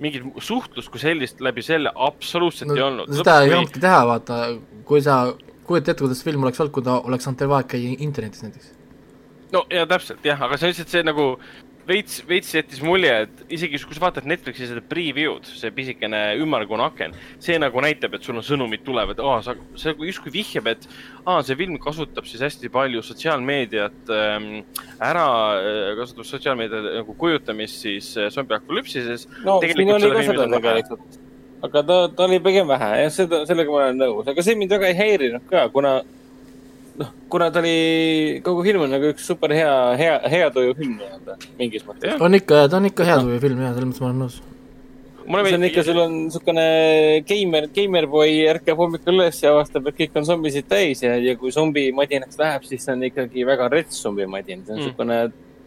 mingit 0.00 0.24
suhtlust 0.38 0.90
kui 0.90 1.00
sellist 1.00 1.40
läbi 1.40 1.62
selle 1.62 1.92
absoluutselt 1.94 2.68
no, 2.68 2.76
ei 2.76 2.82
olnud. 2.82 3.12
seda 3.14 3.42
ei 3.42 3.50
saanudki 3.50 3.80
teha, 3.80 4.06
vaata, 4.06 4.38
kui 4.84 5.02
sa 5.02 5.34
kujutad 5.64 5.94
ette, 5.94 6.02
kuidas 6.04 6.24
film 6.24 6.42
oleks 6.42 6.60
olnud, 6.60 6.74
kui 6.74 6.84
ta 6.84 6.98
oleks 7.00 7.28
saanud 7.28 7.40
terve 7.40 7.56
aeg 7.58 7.68
käia 7.74 7.94
internetis 8.06 8.44
näiteks. 8.44 8.73
No 9.52 9.64
ja 9.70 9.86
täpselt 9.86 10.24
jah, 10.24 10.40
aga 10.40 10.56
see 10.58 10.68
on 10.68 10.74
lihtsalt 10.74 10.94
see 10.94 11.06
nagu 11.06 11.28
veits, 11.88 12.20
veits 12.28 12.52
jättis 12.54 12.80
mulje, 12.84 13.12
et 13.26 13.42
isegi 13.52 13.78
kui 13.82 13.96
sa 13.96 14.02
vaatad 14.06 14.26
Netflixi 14.28 14.68
seda 14.68 14.82
preview'd, 14.88 15.46
see 15.48 15.72
pisikene 15.74 16.20
ümmargune 16.42 16.84
aken, 16.86 17.14
see 17.42 17.58
nagu 17.60 17.82
näitab, 17.84 18.16
et 18.16 18.26
sul 18.26 18.38
on 18.40 18.46
sõnumid 18.46 18.84
tulevad, 18.86 19.20
sa, 19.44 19.56
see 19.80 19.92
nagu 19.92 20.08
justkui 20.08 20.32
vihjab, 20.34 20.70
et 20.74 20.88
aa, 21.24 21.42
see 21.46 21.58
film 21.58 21.76
kasutab 21.82 22.28
siis 22.28 22.44
hästi 22.44 22.70
palju 22.74 23.04
sotsiaalmeediat 23.04 24.14
ähm, 24.14 24.48
ära, 25.02 25.26
kasutab 26.00 26.28
sotsiaalmeedia 26.28 26.82
nagu 27.00 27.16
kujutamist 27.20 27.84
siis 27.84 28.14
äh, 28.18 28.32
zombiapokalüpsises. 28.34 29.28
no 29.44 29.60
siin 29.64 29.94
oli 29.98 30.12
ka 30.16 30.26
seda 30.30 30.48
tegelikult. 30.56 31.22
aga 31.64 31.86
ta, 31.86 32.02
ta 32.16 32.28
oli 32.28 32.40
pigem 32.44 32.68
vähe 32.68 32.90
ja 33.04 33.12
seda, 33.12 33.44
sellega 33.48 33.72
ma 33.72 33.86
olen 33.86 34.04
nõus, 34.04 34.28
aga 34.30 34.44
see 34.44 34.56
mind 34.58 34.76
väga 34.76 34.92
ei 34.92 35.00
häirinud 35.00 35.48
ka, 35.50 35.68
kuna 35.74 35.98
noh, 37.00 37.12
kuna 37.32 37.50
ta 37.52 37.60
oli, 37.62 38.40
kogu 38.44 38.64
film 38.66 38.86
on 38.86 38.92
nagu 38.94 39.12
üks 39.12 39.26
super 39.26 39.52
hea, 39.54 39.74
hea, 40.00 40.16
hea 40.30 40.50
tuju 40.54 40.74
film 40.78 40.96
nii-öelda 41.00 41.36
mingis 41.58 41.86
mõttes. 41.88 42.18
On 42.22 42.38
ikka, 42.38 42.66
ta 42.70 42.80
on 42.80 42.90
ikka 42.90 43.06
hea 43.08 43.20
tuju 43.22 43.38
film 43.42 43.62
ja 43.64 43.72
selles 43.74 43.88
mõttes 43.90 44.04
ma 44.04 44.10
olen 44.10 44.20
nõus. 44.24 44.40
see 45.24 45.56
on 45.58 45.68
ikka, 45.70 45.84
sul 45.86 46.00
on 46.02 46.16
niisugune 46.26 46.66
geimer, 47.28 47.68
geimerboy 47.74 48.36
ärkab 48.52 48.82
hommikul 48.84 49.16
üles 49.16 49.40
ja 49.42 49.54
avastab, 49.54 49.88
et 49.88 49.96
kõik 50.02 50.20
on 50.20 50.28
zombisid 50.28 50.68
täis 50.68 51.02
ja, 51.02 51.16
ja 51.16 51.36
kui 51.40 51.52
zombimadinaks 51.54 52.38
läheb, 52.40 52.68
siis 52.68 52.84
see 52.84 52.92
on 52.92 53.06
ikkagi 53.08 53.46
väga 53.48 53.70
rets 53.72 54.02
zombimadin, 54.04 54.66
see 54.66 54.76
on 54.76 54.78
Mm. 54.78 54.84
niisugune 54.84 55.18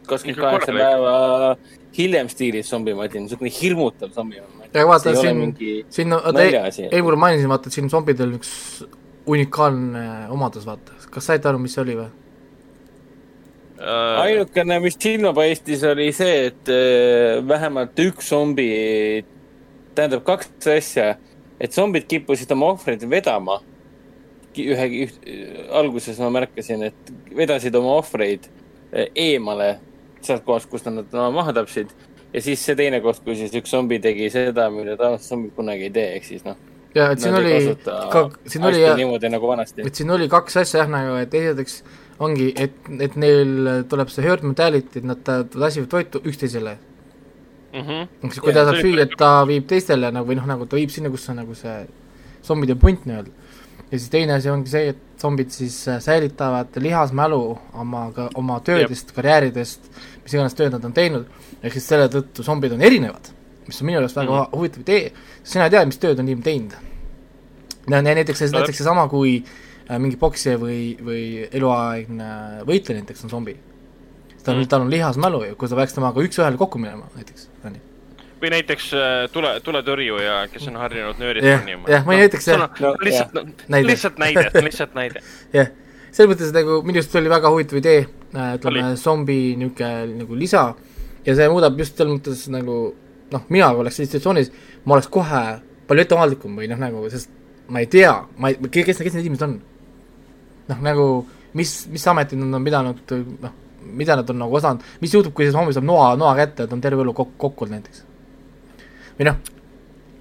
kakskümmend 0.07 0.37
Ikka 0.37 0.51
kaheksa 0.51 0.71
päeva 0.71 1.57
hiljem 1.97 2.29
stiilis 2.31 2.69
zombimadin, 2.69 3.25
niisugune 3.25 3.51
hirmutav 3.61 4.13
zombimadin. 4.15 4.69
ja 4.73 4.87
vaata 4.87 5.15
siin 5.15 5.83
siin, 5.89 6.13
oota. 6.13 6.45
Eivur 6.91 7.15
mainisin, 7.15 7.49
vaata, 7.49 7.67
et 7.67 7.73
siin 7.73 7.89
zombidel 7.89 8.37
üks 8.37 8.53
unikaalne 9.27 10.05
omadus, 10.31 10.65
vaata. 10.65 10.95
kas 11.11 11.29
saite 11.29 11.49
aru, 11.49 11.59
mis 11.61 11.75
see 11.75 11.83
oli 11.83 11.95
või? 11.99 12.07
äh, 13.79 14.19
ainukene, 14.23 14.79
mis 14.83 14.97
silma 14.99 15.33
paistis, 15.37 15.83
oli 15.87 16.09
see, 16.15 16.47
et 16.51 16.71
äh, 16.73 17.39
vähemalt 17.47 17.99
üks 18.07 18.31
zombi, 18.31 18.67
tähendab 19.97 20.23
kaks 20.27 20.69
asja, 20.73 21.15
et 21.59 21.73
zombid 21.75 22.07
kippusid 22.09 22.51
oma 22.55 22.73
ohvreid 22.75 23.07
vedama. 23.09 23.61
ühe, 24.57 24.85
üht, 25.05 25.17
alguses 25.77 26.17
ma 26.17 26.31
märkasin, 26.33 26.87
et 26.87 27.11
vedasid 27.37 27.75
oma 27.77 27.99
ohvreid 27.99 28.47
äh, 28.47 29.11
eemale 29.13 29.75
sealt 30.25 30.45
kohast, 30.47 30.69
kus 30.71 30.85
nad 30.87 31.03
nad 31.03 31.33
maha 31.35 31.53
tapsid. 31.53 31.91
ja 32.33 32.41
siis 32.41 32.63
see 32.65 32.75
teine 32.75 33.01
koht, 33.01 33.21
kui 33.23 33.35
siis 33.37 33.53
üks 33.55 33.71
zombi 33.71 33.99
tegi 34.03 34.31
seda, 34.33 34.69
mida 34.73 34.97
tavaliselt 34.97 35.29
zombid 35.29 35.53
kunagi 35.55 35.87
ei 35.87 35.93
tee, 35.93 36.09
ehk 36.17 36.25
siis 36.25 36.43
noh, 36.47 36.57
ja 36.95 37.11
et 37.11 37.21
siin 37.21 37.33
Nad 37.35 37.43
oli 37.43 37.75
ka, 38.11 38.23
siin 38.47 38.67
oli 38.67 38.81
jah, 38.81 38.99
nagu 39.31 39.47
vanasti. 39.47 39.85
et 39.85 39.95
siin 39.95 40.11
oli 40.11 40.27
kaks 40.31 40.57
asja 40.63 40.83
jah 40.83 40.91
nagu, 40.91 41.15
et 41.21 41.33
esiteks 41.33 41.81
ongi, 42.23 42.51
et, 42.57 42.77
et 43.03 43.15
neil 43.19 43.83
tuleb 43.89 44.11
see 44.13 44.25
herd 44.25 44.45
mentality, 44.47 45.01
et 45.01 45.07
nad 45.07 45.21
tassivad 45.23 45.89
toitu 45.91 46.21
üksteisele. 46.25 46.77
Mhm. 47.77 48.07
ehk 48.23 48.31
siis 48.31 48.41
kui 48.41 48.53
Jaa, 48.53 48.63
ta 48.63 48.71
saab 48.71 48.79
süüa, 48.81 49.03
et 49.03 49.17
ta 49.19 49.31
viib 49.45 49.67
teistele 49.69 50.09
nagu 50.15 50.29
või 50.29 50.37
noh, 50.39 50.47
nagu 50.49 50.65
ta 50.65 50.79
viib 50.79 50.89
sinna, 50.93 51.11
kus 51.13 51.27
on 51.29 51.41
nagu 51.41 51.55
see 51.57 51.75
zombide 52.47 52.77
punt 52.79 53.03
nii-öelda. 53.05 53.33
ja 53.91 53.99
siis 53.99 54.09
teine 54.09 54.33
asi 54.33 54.49
ongi 54.49 54.71
see, 54.71 54.93
et 54.95 55.21
zombid 55.21 55.51
siis 55.53 55.75
äh, 55.87 55.99
säilitavad 56.03 56.75
lihasmälu 56.81 57.41
oma, 57.73 58.07
oma 58.35 58.59
töödest, 58.65 59.11
karjääridest, 59.15 59.91
mis 60.23 60.33
iganes 60.33 60.57
tööd 60.57 60.73
nad 60.75 60.85
on 60.87 60.95
teinud, 60.95 61.27
ehk 61.61 61.75
siis 61.75 61.87
selle 61.91 62.07
tõttu 62.11 62.43
zombid 62.47 62.73
on 62.75 62.83
erinevad, 62.83 63.29
mis 63.67 63.81
on 63.81 63.87
minu 63.89 63.99
arust 64.01 64.15
väga 64.19 64.41
mm 64.43 64.57
huvitav 64.57 64.81
idee, 64.85 65.11
sina 65.43 65.65
ei 65.67 65.73
tea, 65.73 65.85
mis 65.85 65.97
tööd 66.01 66.19
on 66.19 66.27
inimene 66.27 66.43
teinud. 66.43 66.75
no 67.87 68.01
näiteks, 68.01 68.41
No 68.51 68.59
näiteks 68.59 68.77
seesama, 68.83 69.07
kui 69.11 69.43
äh, 69.89 69.97
mingi 69.99 70.17
poksija 70.19 70.57
või, 70.61 70.95
või 71.03 71.47
eluaegne 71.51 72.29
võitleja 72.67 73.01
näiteks 73.01 73.23
on 73.23 73.29
zombi. 73.29 73.57
tal 74.43 74.55
on 74.55 74.61
mm., 74.63 74.67
tal 74.71 74.81
on 74.81 74.89
lihasmälu 74.91 75.43
ja 75.43 75.55
kui 75.55 75.67
sa 75.67 75.75
peaks 75.75 75.93
temaga 75.93 76.21
üks-ühele 76.23 76.57
kokku 76.57 76.79
minema 76.79 77.07
näiteks, 77.15 77.49
on 77.65 77.75
ju 77.75 77.81
või 78.41 78.51
näiteks 78.53 78.91
äh, 78.93 79.15
tule, 79.33 79.55
tuletõrjuja, 79.65 80.47
kes 80.53 80.67
on 80.69 80.75
harjunud 80.77 81.17
nöörid 81.19 81.43
Jah, 81.43 81.59
panima. 81.63 81.87
jah, 81.89 82.03
ma 82.05 82.13
ei 82.13 82.19
näiteks, 82.25 82.47
jah. 82.47 82.59
no, 82.61 82.67
No, 82.79 82.93
lihtsalt, 83.01 83.33
Näide. 83.67 83.87
lihtsalt 83.87 84.19
näide, 84.21 84.43
lihtsalt 84.67 84.93
näide. 84.93 85.23
jah, 85.53 85.71
selles 86.11 86.29
mõttes 86.35 86.53
nagu 86.53 86.81
minu 86.85 87.01
arust 87.01 87.15
oli 87.17 87.29
väga 87.33 87.49
huvitav 87.49 87.79
idee, 87.81 88.03
ütleme 88.33 88.83
Oli. 88.91 88.97
zombi 89.01 89.39
niisugune 89.57 90.21
nagu 90.21 90.35
lisa 90.37 90.67
ja 91.25 91.35
see 91.35 91.49
muudab 91.49 91.79
just 91.81 91.97
selles 91.97 92.13
mõttes 92.13 92.45
nagu 92.53 92.77
noh, 93.33 93.47
mina 93.53 93.71
kui 93.73 93.83
oleks 93.83 93.99
selles 93.99 94.11
situatsioonis, 94.13 94.51
ma 94.85 94.97
oleks 94.97 95.09
kohe 95.11 95.41
palju 95.87 96.03
ettevaatlikum 96.03 96.59
või 96.59 96.69
noh, 96.71 96.79
nagu 96.81 97.03
sest 97.11 97.31
ma 97.71 97.83
ei 97.83 97.89
tea, 97.91 98.13
ma 98.37 98.51
ei, 98.51 98.59
kes, 98.71 99.01
kes 99.03 99.15
need 99.15 99.25
inimesed 99.25 99.47
on. 99.47 99.57
noh, 100.71 100.83
nagu 100.83 101.07
mis, 101.57 101.73
mis 101.91 102.07
ametid 102.07 102.39
nad 102.39 102.59
on 102.59 102.67
pidanud 102.67 103.17
noh, 103.43 103.55
mida 103.87 104.17
nad 104.19 104.29
on 104.29 104.41
nagu 104.43 104.55
osanud, 104.59 104.83
mis 105.01 105.13
juhtub, 105.13 105.35
kui 105.35 105.47
see 105.47 105.55
zombi 105.55 105.75
saab 105.75 105.87
noa, 105.87 106.09
noa 106.19 106.33
kätte, 106.39 106.67
et 106.67 106.73
on 106.73 106.81
terve 106.83 107.03
elu 107.03 107.13
kokku, 107.15 107.37
kokku 107.47 107.69
näiteks. 107.71 108.03
või 109.19 109.29
noh, 109.29 109.39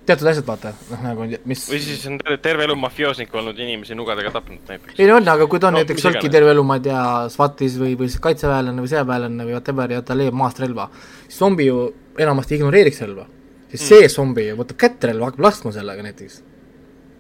teatud 0.07 0.31
asjad 0.31 0.47
vaata, 0.47 0.73
noh 0.93 1.05
nagu 1.05 1.27
mis 1.51 1.67
või 1.71 1.83
siis 1.83 2.07
on 2.11 2.19
terve, 2.23 2.65
elu 2.67 2.77
mafioosnik 2.79 3.35
olnud 3.35 3.59
inimesi 3.59 3.99
nugadega 3.99 4.33
tapnud 4.39 4.71
näiteks. 4.71 4.99
ei 5.01 5.11
no 5.11 5.19
on, 5.21 5.29
aga 5.35 5.49
kui 5.51 5.63
ta 5.63 5.71
on 5.71 5.79
No 5.79 5.83
näiteks 5.83 6.07
olnudki 6.09 6.33
terve 6.33 6.55
elu, 6.55 6.65
ma 6.67 6.79
ei 6.79 6.87
tea, 6.87 7.05
SWAT-is 7.35 7.79
või, 7.83 7.95
või 7.99 8.11
kaitseväelane 8.29 8.85
või 8.85 8.93
sõjaväelane 8.93 9.49
või 9.49 9.57
whatever 9.59 9.97
ja 9.97 10.03
ta 10.07 10.19
leiab 10.19 10.39
maast 10.39 10.63
relva, 10.63 10.89
siis 11.27 11.41
zombi 11.43 11.67
ju 11.69 11.81
enamasti 12.19 12.55
ignoreeriks 12.59 13.01
relva. 13.01 13.27
siis 13.69 13.83
Mm. 13.83 13.87
see 13.87 14.09
zombi 14.09 14.51
võtab 14.53 14.77
kätte 14.77 15.09
relva, 15.09 15.31
hakkab 15.31 15.41
laskma 15.41 15.73
sellega 15.73 16.03
näiteks. 16.03 16.43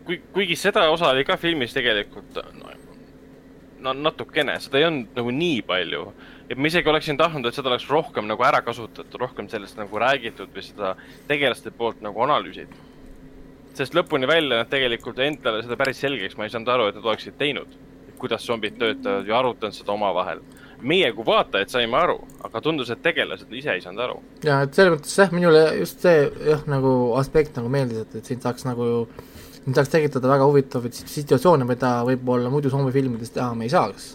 kui, 0.07 0.21
kuigi 0.33 0.57
seda 0.57 0.89
osa 0.91 1.09
oli 1.11 1.25
ka 1.25 1.37
filmis 1.37 1.73
tegelikult 1.75 2.39
no, 2.61 2.71
no 3.81 3.93
natukene, 3.93 4.59
seda 4.63 4.79
ei 4.81 4.87
olnud 4.89 5.17
nagu 5.19 5.31
nii 5.35 5.63
palju. 5.67 6.13
et 6.51 6.59
ma 6.59 6.69
isegi 6.71 6.89
oleksin 6.89 7.17
tahtnud, 7.19 7.47
et 7.47 7.55
seda 7.55 7.73
oleks 7.73 7.89
rohkem 7.91 8.27
nagu 8.31 8.45
ära 8.47 8.61
kasutatud, 8.63 9.19
rohkem 9.21 9.49
sellest 9.51 9.77
nagu 9.77 9.99
räägitud 9.99 10.53
või 10.55 10.63
seda 10.63 10.95
tegelaste 11.29 11.71
poolt 11.71 12.03
nagu 12.03 12.23
analüüsitud. 12.23 12.77
sest 13.75 13.95
lõpuni 13.95 14.27
välja 14.27 14.63
nad 14.63 14.71
tegelikult 14.71 15.19
endale 15.19 15.63
seda 15.63 15.77
päris 15.77 15.99
selgeks 16.01 16.37
ma 16.37 16.45
ei 16.45 16.51
saanud 16.51 16.69
aru, 16.69 16.87
et 16.89 16.95
nad 16.95 17.05
oleksid 17.05 17.37
teinud. 17.39 17.69
kuidas 18.17 18.47
zombid 18.47 18.79
töötavad 18.79 19.27
ja 19.29 19.39
arutanud 19.39 19.75
seda 19.75 19.93
omavahel. 19.93 20.41
Meie 20.81 21.13
kui 21.17 21.25
vaatajad 21.27 21.73
saime 21.73 21.97
aru, 21.99 22.19
aga 22.45 22.61
tundus, 22.65 22.91
et 22.93 23.03
tegelased 23.05 23.53
ise 23.53 23.77
ei 23.77 23.85
saanud 23.85 24.05
aru. 24.05 24.21
ja 24.45 24.61
et 24.67 24.77
selles 24.77 24.97
mõttes 24.97 25.17
jah, 25.23 25.33
minule 25.35 25.65
just 25.81 26.05
see 26.05 26.27
jah, 26.51 26.67
nagu 26.71 26.93
aspekt 27.21 27.57
nagu 27.61 27.73
meeldis, 27.73 28.05
et, 28.05 28.21
et 28.21 28.31
siin 28.33 28.43
saaks 28.45 28.67
nagu, 28.69 29.07
siin 29.63 29.79
saaks 29.79 29.93
tekitada 29.95 30.31
väga 30.35 30.47
huvitavaid 30.51 31.01
situatsioone, 31.01 31.69
mida 31.69 31.99
võib-olla 32.09 32.53
muidu 32.53 32.73
zombifilmides 32.73 33.35
teha 33.37 33.53
me 33.57 33.69
ei 33.69 33.75
saaks 33.75 34.15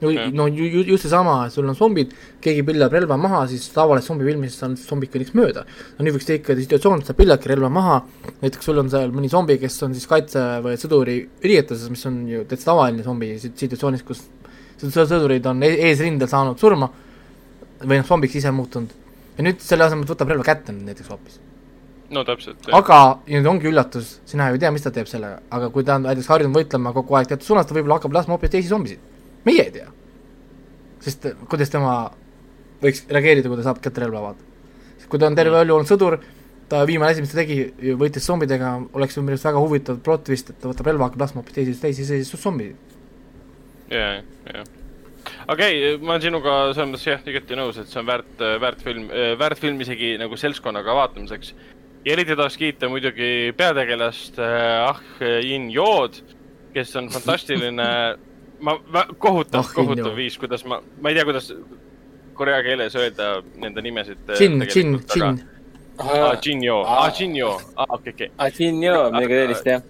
no, 0.00 0.10
no 0.32 0.46
ju, 0.48 0.64
ju, 0.64 0.82
just 0.82 1.04
seesama, 1.04 1.50
sul 1.52 1.68
on 1.68 1.76
zombid, 1.76 2.14
keegi 2.44 2.64
pillab 2.66 2.94
relva 2.96 3.18
maha, 3.20 3.42
siis 3.50 3.66
tavalises 3.74 4.08
zombifilmis 4.08 4.56
on 4.64 4.76
zombid 4.80 5.12
kõnniks 5.12 5.34
mööda. 5.36 5.64
no 5.98 6.06
nüüd 6.06 6.16
võiks 6.16 6.28
tekkida 6.28 6.56
situatsioon, 6.62 7.02
et 7.02 7.10
sa 7.10 7.16
pilladki 7.18 7.52
relva 7.52 7.70
maha, 7.72 7.98
näiteks 8.42 8.70
sul 8.70 8.80
on 8.80 8.88
seal 8.92 9.12
mõni 9.14 9.30
zombi, 9.32 9.58
kes 9.60 9.76
on 9.86 9.96
siis 9.96 10.08
kaitse- 10.08 10.46
või 10.64 10.78
sõduri 10.80 11.18
riietuses, 11.44 11.90
mis 11.92 12.06
on 12.08 12.22
ju 12.28 12.44
täitsa 12.48 12.72
tavaline 12.72 13.04
zombi 13.04 13.34
sit- 13.42 13.58
situatsioonis, 13.60 14.06
kus 14.08 14.24
sõdurid 14.82 15.46
on 15.50 15.62
e- 15.66 15.76
eesrindel 15.88 16.30
saanud 16.30 16.58
surma 16.60 16.88
või 17.82 18.00
noh, 18.00 18.06
zombiks 18.06 18.38
ise 18.38 18.50
muutunud. 18.54 18.90
ja 19.36 19.44
nüüd 19.46 19.60
selle 19.62 19.86
asemel, 19.86 20.06
võtab 20.08 20.32
relva 20.32 20.46
kätte 20.46 20.72
nüüd 20.74 20.90
näiteks 20.90 21.10
hoopis. 21.12 21.40
no 22.10 22.24
täpselt. 22.24 22.70
aga, 22.72 23.00
ja 23.26 23.40
nüüd 23.40 23.50
ongi 23.50 23.70
üllatus, 23.70 24.18
sina 24.26 24.48
ju 24.48 24.58
ei 24.58 24.64
tea, 24.64 24.70
mis 24.74 24.82
ta 24.82 24.90
teeb 24.94 25.10
sellega, 25.10 25.42
aga 25.50 25.70
kui 25.74 25.84
ta 25.84 25.98
on 25.98 26.08
näiteks 26.08 26.30
harjunud 26.32 26.56
võitlema 26.56 26.94
kogu 26.96 27.18
aeg 27.18 27.30
teatud 27.30 27.46
suunas, 27.46 27.66
ta 27.66 27.76
võib-olla 27.76 28.00
hakkab 28.00 28.16
laskma 28.18 28.36
hoopis 28.36 28.54
teisi 28.54 28.68
zombisid. 28.68 28.98
meie 29.44 29.64
ei 29.64 29.70
tea. 29.70 29.92
sest 31.00 31.26
eh, 31.26 31.36
kuidas 31.48 31.70
tema 31.70 32.10
võiks 32.82 33.04
reageerida, 33.10 33.48
kui 33.48 33.58
ta 33.58 33.68
saab 33.68 33.80
kätte 33.82 34.02
relva, 34.02 34.20
vaata. 34.30 34.44
kui 35.08 35.18
ta 35.18 35.30
on 35.30 35.38
terve 35.38 35.62
elu 35.62 35.74
olnud 35.74 35.88
sõdur, 35.88 36.18
ta 36.68 36.82
viimane 36.86 37.12
asi, 37.12 37.22
mis 37.24 37.32
ta 37.32 37.40
tegi, 37.40 37.60
võitles 37.96 38.26
zombidega, 38.26 38.74
oleks 38.92 39.16
ju 39.16 39.22
minu 39.22 39.36
arust 39.36 39.46
väga 39.48 39.62
huvitav 39.62 40.02
plot 40.04 40.26
twist, 40.26 40.50
et 40.50 40.60
ta 40.60 40.68
võtab 40.68 40.90
relva, 40.90 41.08
hakkab 41.08 41.24
laskma 41.24 41.42
hoopis 41.42 41.56
teisi, 41.56 41.74
teisi, 41.80 42.06
teisi 42.08 42.40
zombisid. 42.42 42.76
ja, 43.90 44.22
ja. 44.54 44.64
okei 45.48 45.74
okay,, 45.78 45.96
ma 46.02 46.14
olen 46.14 46.24
sinuga 46.26 46.54
selles 46.72 46.92
mõttes 46.92 47.08
jah, 47.08 47.26
igati 47.32 47.58
nõus, 47.58 47.80
et 47.80 47.90
see 47.90 48.00
on 48.02 48.08
väärt, 48.08 48.46
väärt 48.62 48.84
film, 48.84 49.10
väärt 49.40 49.60
film 49.62 49.80
isegi 49.84 50.14
nagu 50.20 50.38
seltskonnaga 50.40 50.96
vaatamiseks. 51.00 51.54
ja 52.04 52.14
eriti 52.14 52.36
tahaks 52.36 52.56
kiita 52.60 52.88
muidugi 52.88 53.52
peategelast 53.56 54.38
äh, 54.38 54.88
Ah 54.88 55.02
In-Jood, 55.42 56.22
kes 56.74 56.96
on 56.96 57.10
fantastiline, 57.12 57.90
ma, 58.66 58.78
ma, 58.86 59.04
kohutav 59.18 59.66
ah,, 59.66 59.74
kohutav 59.74 60.16
viis, 60.16 60.38
kuidas 60.38 60.64
ma, 60.64 60.82
ma 61.00 61.12
ei 61.12 61.18
tea, 61.18 61.28
kuidas 61.28 61.52
korea 62.38 62.62
keeles 62.62 62.94
öelda 62.94 63.38
nende 63.58 63.82
nimesid. 63.82 64.20
Jin, 64.38 64.62
Jin, 64.74 64.98
Jin. 65.14 65.40
Ah, 65.98 66.36
Jin-Yo, 66.38 66.82
Aa. 66.86 67.04
ah 67.04 67.12
Jin-Yo, 67.12 67.60
ah 67.76 67.86
okei, 67.88 68.12
okei. 68.12 68.30
siin 68.54 68.82
joo, 68.82 69.08
midagi 69.10 69.40
sellist 69.40 69.66
jah. 69.66 69.82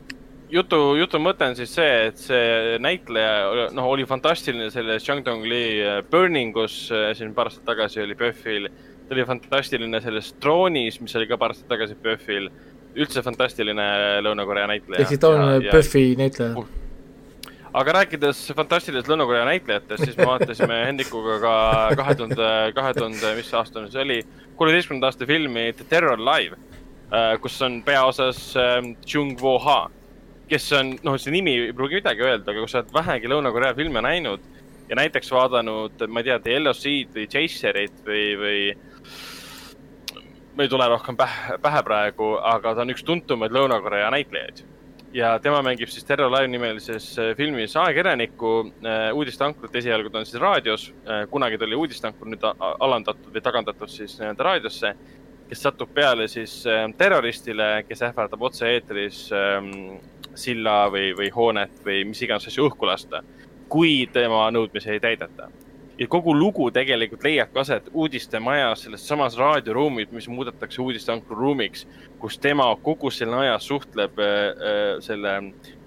jutu, 0.52 0.78
jutu 0.98 1.20
mõte 1.22 1.46
on 1.48 1.56
siis 1.58 1.72
see, 1.76 1.90
et 2.08 2.20
see 2.20 2.78
näitleja, 2.82 3.68
noh, 3.76 3.90
oli 3.92 4.06
fantastiline 4.08 4.70
selles 4.72 5.06
Young 5.08 5.24
Dong 5.26 5.44
Lee 5.48 5.82
äh, 5.84 6.00
Burning 6.10 6.56
us 6.60 6.86
äh, 6.94 7.10
siin 7.16 7.34
paar 7.36 7.50
aastat 7.50 7.66
tagasi 7.68 8.02
oli 8.04 8.16
PÖFFil. 8.18 8.68
ta 9.08 9.16
oli 9.16 9.24
fantastiline 9.24 10.00
selles 10.04 10.32
Troonis, 10.40 11.00
mis 11.00 11.16
oli 11.16 11.28
ka 11.28 11.38
paar 11.40 11.54
aastat 11.54 11.68
tagasi 11.70 11.96
PÖFFil. 12.02 12.50
üldse 12.98 13.22
fantastiline 13.22 13.84
Lõuna-Korea 14.24 14.66
näitleja. 14.66 15.04
ehk 15.04 15.12
siis 15.12 15.20
ta 15.22 15.32
on 15.34 15.64
PÖFFi 15.68 16.04
näitleja. 16.18 16.64
aga 17.78 17.96
rääkides 18.00 18.46
fantastilisest 18.56 19.10
Lõuna-Korea 19.12 19.44
näitlejatest, 19.48 20.04
siis 20.04 20.16
me 20.16 20.30
vaatasime 20.32 20.80
Hendrikuga 20.88 21.38
ka 21.44 21.54
kahe 22.00 22.16
tuhande, 22.16 22.48
kahe 22.74 22.94
tuhande, 22.96 23.34
mis 23.36 23.52
aastane 23.54 23.92
see 23.92 24.02
oli, 24.02 24.22
kuueteistkümnenda 24.56 25.12
aasta 25.12 25.28
filmi 25.28 25.68
The 25.76 25.84
Terror 25.88 26.18
Live, 26.18 26.56
kus 27.40 27.62
on 27.64 27.82
peaosas 27.84 28.40
ähm, 28.60 28.90
Chung 29.06 29.38
Wo 29.40 29.58
Ha, 29.62 29.78
kes 30.48 30.70
on, 30.76 30.94
noh, 31.04 31.18
see 31.20 31.34
nimi 31.34 31.54
ei 31.66 31.74
pruugi 31.76 32.00
midagi 32.00 32.24
öelda, 32.24 32.52
aga 32.52 32.62
kui 32.62 32.72
sa 32.72 32.80
oled 32.80 32.94
vähegi 32.94 33.30
Lõuna-Korea 33.30 33.74
filme 33.76 34.02
näinud 34.04 34.44
ja 34.88 34.96
näiteks 34.96 35.30
vaadanud, 35.32 36.06
ma 36.08 36.22
ei 36.22 36.30
tea, 36.30 36.38
The 36.44 36.56
LOC-d 36.62 37.18
või 37.18 37.28
Chaserit 37.32 38.00
või, 38.06 38.24
või 38.40 38.62
ma 40.56 40.64
ei 40.64 40.72
tule 40.72 40.88
rohkem 40.88 41.18
pähe, 41.18 41.58
pähe 41.62 41.84
praegu, 41.84 42.32
aga 42.40 42.74
ta 42.74 42.84
on 42.86 42.94
üks 42.94 43.04
tuntumaid 43.06 43.54
Lõuna-Korea 43.54 44.10
näitlejaid. 44.14 44.64
Ja 45.16 45.38
tema 45.40 45.62
mängib 45.64 45.88
siis 45.88 46.04
Terror 46.04 46.28
Live 46.32 46.50
nimelises 46.52 47.06
äh, 47.16 47.30
filmis 47.36 47.76
ajakirjanikku 47.80 48.50
äh, 48.84 49.06
uudisteankurit, 49.16 49.76
esialgu 49.80 50.12
ta 50.12 50.20
on 50.20 50.26
siis 50.28 50.40
raadios, 50.40 50.90
kunagi 51.30 51.56
ta 51.58 51.64
oli 51.64 51.78
uudisteankur, 51.80 52.28
nüüd 52.28 52.44
alandatud 52.44 53.32
või 53.32 53.44
tagandatud 53.44 53.88
siis 53.88 54.18
nii-öelda 54.20 54.44
raadiosse, 54.50 54.92
kes 55.48 55.64
satub 55.64 55.94
peale 55.96 56.28
siis 56.28 56.60
äh, 56.68 56.84
terroristile, 57.00 57.70
kes 57.88 58.04
ähvardab 58.10 58.44
otse-eetris 58.50 59.22
ähm, 59.32 59.72
silla 60.38 60.80
või, 60.92 61.12
või 61.18 61.30
hoonet 61.34 61.80
või 61.84 62.04
mis 62.08 62.22
iganes 62.22 62.48
asju 62.50 62.68
õhku 62.70 62.88
lasta, 62.88 63.22
kui 63.68 64.06
tema 64.12 64.46
nõudmisi 64.54 64.94
ei 64.94 65.02
täideta 65.02 65.50
ja 65.98 66.06
kogu 66.06 66.34
lugu 66.36 66.68
tegelikult 66.74 67.24
leiabki 67.26 67.60
aset 67.62 67.88
uudistemajas, 67.92 68.84
selles 68.84 69.06
samas 69.08 69.36
raadioruumis, 69.38 70.10
mis 70.14 70.28
muudetakse 70.30 70.82
uudisteankru 70.82 71.36
ruumiks, 71.36 71.86
kus 72.22 72.38
tema 72.38 72.68
kogu 72.82 73.10
selle 73.14 73.36
aja 73.42 73.58
suhtleb 73.62 74.22
äh, 74.22 74.36
äh, 74.46 74.86
selle 75.04 75.34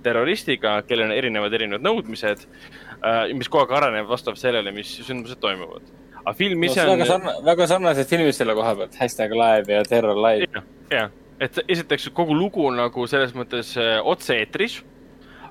terroristiga, 0.04 0.80
kellel 0.88 1.10
on 1.10 1.16
erinevad, 1.16 1.56
erinevad 1.56 1.86
nõudmised 1.86 2.44
äh,, 2.44 3.32
mis 3.38 3.50
kogu 3.50 3.66
aeg 3.66 3.76
arenevad 3.80 4.12
vastavalt 4.12 4.42
sellele, 4.42 4.74
mis 4.76 4.92
sündmused 5.00 5.40
toimuvad. 5.44 5.88
aga 6.22 6.36
film 6.38 6.64
ise 6.68 6.86
väga 6.86 7.08
on. 7.16 7.32
väga 7.46 7.68
sarnased 7.72 8.10
filmid 8.10 8.36
selle 8.36 8.56
koha 8.58 8.76
pealt, 8.82 9.00
hashtag 9.00 9.36
live 9.38 9.80
ja 9.80 9.84
terror 9.88 10.20
live. 10.20 10.66
jah, 10.92 11.14
et 11.42 11.60
esiteks 11.68 12.10
kogu 12.14 12.36
lugu 12.38 12.68
nagu 12.76 13.08
selles 13.10 13.34
mõttes 13.38 13.74
äh, 13.80 13.98
otse-eetris, 14.06 14.82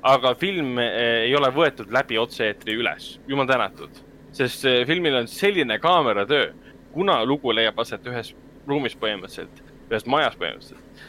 aga 0.07 0.35
film 0.39 0.79
äh, 0.79 1.27
ei 1.27 1.35
ole 1.37 1.51
võetud 1.55 1.91
läbi 1.93 2.19
otse-eetri 2.21 2.79
üles, 2.79 3.17
jumal 3.29 3.49
tänatud. 3.51 4.05
sest 4.33 4.65
äh, 4.65 4.85
filmil 4.87 5.17
on 5.19 5.27
selline 5.29 5.79
kaameratöö, 5.83 6.53
kuna 6.95 7.25
lugu 7.25 7.53
leiab 7.55 7.79
aset 7.83 8.07
ühes 8.07 8.35
ruumis 8.69 8.95
põhimõtteliselt, 8.95 9.65
ühes 9.91 10.07
majas 10.07 10.39
põhimõtteliselt 10.39 11.09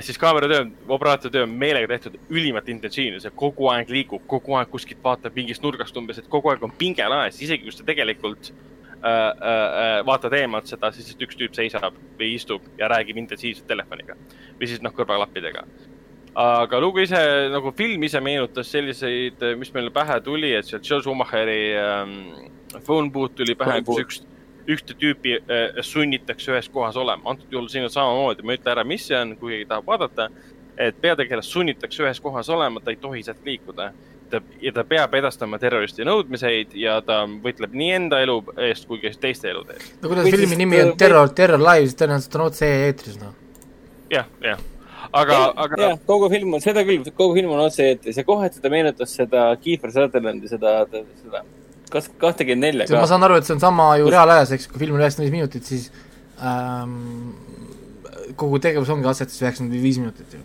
siis 0.00 0.16
kaameratöö, 0.16 0.62
operaatori 0.88 1.32
töö 1.32 1.42
on 1.44 1.50
meelega 1.60 1.90
tehtud 1.90 2.14
ülimalt 2.32 2.70
intensiivne, 2.72 3.18
see 3.20 3.32
kogu 3.36 3.66
aeg 3.68 3.90
liigub, 3.92 4.22
kogu 4.26 4.54
aeg 4.56 4.70
kuskilt 4.72 5.02
vaatab 5.04 5.34
mingist 5.36 5.60
nurgast 5.60 5.96
umbes, 6.00 6.16
et 6.22 6.30
kogu 6.32 6.48
aeg 6.48 6.64
on 6.64 6.72
pinge 6.72 7.04
laes, 7.04 7.36
isegi 7.44 7.66
kui 7.66 7.74
sa 7.76 7.84
tegelikult 7.84 8.48
äh, 9.02 9.28
äh, 9.52 10.06
vaatad 10.06 10.34
eemalt 10.38 10.70
seda, 10.70 10.92
siis 10.92 11.14
üks 11.18 11.38
tüüp 11.38 11.54
seisab 11.56 11.94
või 12.18 12.34
istub 12.34 12.64
ja 12.78 12.88
räägib 12.90 13.20
intensiivselt 13.24 13.68
telefoniga 13.70 14.18
või 14.58 14.70
siis 14.70 14.82
noh, 14.84 14.94
kõrvaklappidega 14.96 15.64
aga 16.38 16.78
lugu 16.80 17.02
ise 17.02 17.20
nagu 17.52 17.72
film 17.76 18.02
ise 18.06 18.20
meenutas 18.22 18.70
selliseid, 18.70 19.42
mis 19.58 19.72
meile 19.74 19.90
pähe 19.94 20.20
tuli, 20.22 20.52
et 20.54 20.68
sealt 20.68 20.86
Joe 20.86 21.02
Schumacheri 21.02 21.62
ähm, 21.78 22.18
phone 22.86 23.10
booth 23.10 23.34
tuli 23.38 23.56
pähe, 23.58 23.80
kus 23.86 24.02
üks, 24.04 24.20
ühte 24.68 24.94
tüüpi 24.98 25.38
äh, 25.40 25.80
sunnitakse 25.82 26.52
ühes 26.52 26.68
kohas 26.72 26.96
olema. 27.00 27.30
antud 27.32 27.50
juhul 27.52 27.68
siin 27.72 27.88
on 27.88 27.92
samamoodi, 27.92 28.44
ma 28.44 28.54
ei 28.54 28.60
ütle 28.60 28.74
ära, 28.74 28.84
mis 28.84 29.08
see 29.08 29.18
on, 29.18 29.34
kui 29.40 29.56
keegi 29.56 29.68
tahab 29.72 29.88
vaadata. 29.88 30.28
et 30.78 31.00
peategelast 31.02 31.50
sunnitakse 31.50 32.04
ühes 32.04 32.20
kohas 32.22 32.48
olema, 32.54 32.80
ta 32.80 32.92
ei 32.94 33.00
tohi 33.02 33.22
sealt 33.26 33.42
liikuda. 33.44 33.90
Ta 34.30 34.40
ja 34.62 34.72
ta 34.76 34.84
peab 34.88 35.14
edastama 35.18 35.58
terroristi 35.62 36.06
nõudmiseid 36.06 36.74
ja 36.78 36.98
ta 37.04 37.20
võitleb 37.26 37.76
nii 37.76 37.92
enda 37.98 38.22
elu 38.24 38.38
eest 38.68 38.88
kui 38.88 39.00
ka 39.02 39.12
teiste 39.20 39.50
elude 39.52 39.76
eest. 39.76 39.94
no 40.02 40.10
kuna 40.12 40.24
Või 40.26 40.34
filmi 40.34 40.50
siis, 40.52 40.62
nimi 40.62 40.80
on 40.82 40.94
äh, 40.94 40.96
Terror, 41.00 41.30
Terror 41.36 41.62
Live, 41.62 41.86
siis 41.86 42.00
tõenäoliselt 42.00 42.38
on 42.38 42.46
otse-eetris, 42.48 43.20
noh. 43.22 43.36
jah, 44.14 44.28
jah, 44.44 44.64
aga, 45.12 45.38
aga 45.66 45.80
jah, 45.84 46.00
kogu 46.08 46.30
film 46.32 46.58
on, 46.58 46.64
seda 46.64 46.84
küll, 46.88 47.06
kogu 47.10 47.38
film 47.38 47.54
on 47.56 47.64
otse-eetris 47.66 48.20
ja 48.20 48.26
kohati 48.28 48.64
ta 48.64 48.72
meenutas 48.72 49.14
seda 49.20 49.48
Kiefer 49.62 49.94
Sutherlandi, 49.94 50.50
seda, 50.50 50.80
seda 51.22 51.44
kas 51.92 52.10
kahtekümmend 52.20 52.68
nelja 52.68 52.88
ma 52.92 53.04
ka. 53.04 53.12
saan 53.14 53.26
aru, 53.26 53.40
et 53.40 53.48
see 53.48 53.56
on 53.56 53.62
sama 53.62 53.90
ju 54.00 54.12
reaalajas, 54.12 54.52
eks, 54.56 54.68
kui 54.72 54.82
film 54.82 54.98
on 54.98 55.04
üheksakümmend 55.04 55.32
viis 55.32 55.40
minutit, 55.40 55.68
siis 55.68 55.88
ähm, 56.44 57.32
kogu 58.38 58.60
tegevus 58.62 58.90
ongi 58.92 59.08
aset 59.10 59.32
siis 59.32 59.44
üheksakümmend 59.46 59.82
viis 59.82 60.00
minutit 60.02 60.36
ju. 60.36 60.44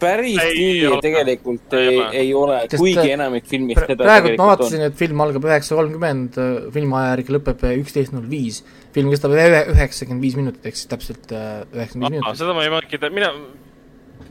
Päris 0.00 0.38
Ei 0.42 0.54
nii 0.58 0.86
ole. 0.88 1.00
tegelikult 1.04 1.74
Ei 1.76 1.88
ei, 1.88 1.98
ole. 1.98 2.08
ei 2.20 2.30
ole, 2.34 2.60
kuigi 2.76 3.02
äh, 3.04 3.10
enamik 3.14 3.44
filmist 3.50 3.84
seda 3.86 4.06
praegu 4.06 4.32
ma 4.38 4.46
vaatasin, 4.52 4.86
et 4.88 4.96
film 4.98 5.20
algab 5.24 5.44
üheksa 5.50 5.76
kolmkümmend, 5.78 6.38
filmi 6.74 6.96
aja 7.00 7.10
järgi 7.14 7.36
lõpeb 7.36 7.66
üksteist 7.82 8.14
null 8.16 8.26
viis. 8.30 8.62
film 8.94 9.10
kestab 9.12 9.34
ühe- 9.36 9.66
üheksakümmend 9.74 10.22
viis 10.24 10.36
minutit, 10.38 10.64
ehk 10.66 10.76
siis 10.80 10.88
täpselt 10.90 11.30
äh, 11.32 11.62
üheksakümmend 11.74 12.16
viis 12.16 12.20
minutit. 12.22 12.40
seda 12.40 12.56
ma 12.56 12.64
ei 12.64 12.72
märkinud, 12.72 13.12
mina 13.14 13.30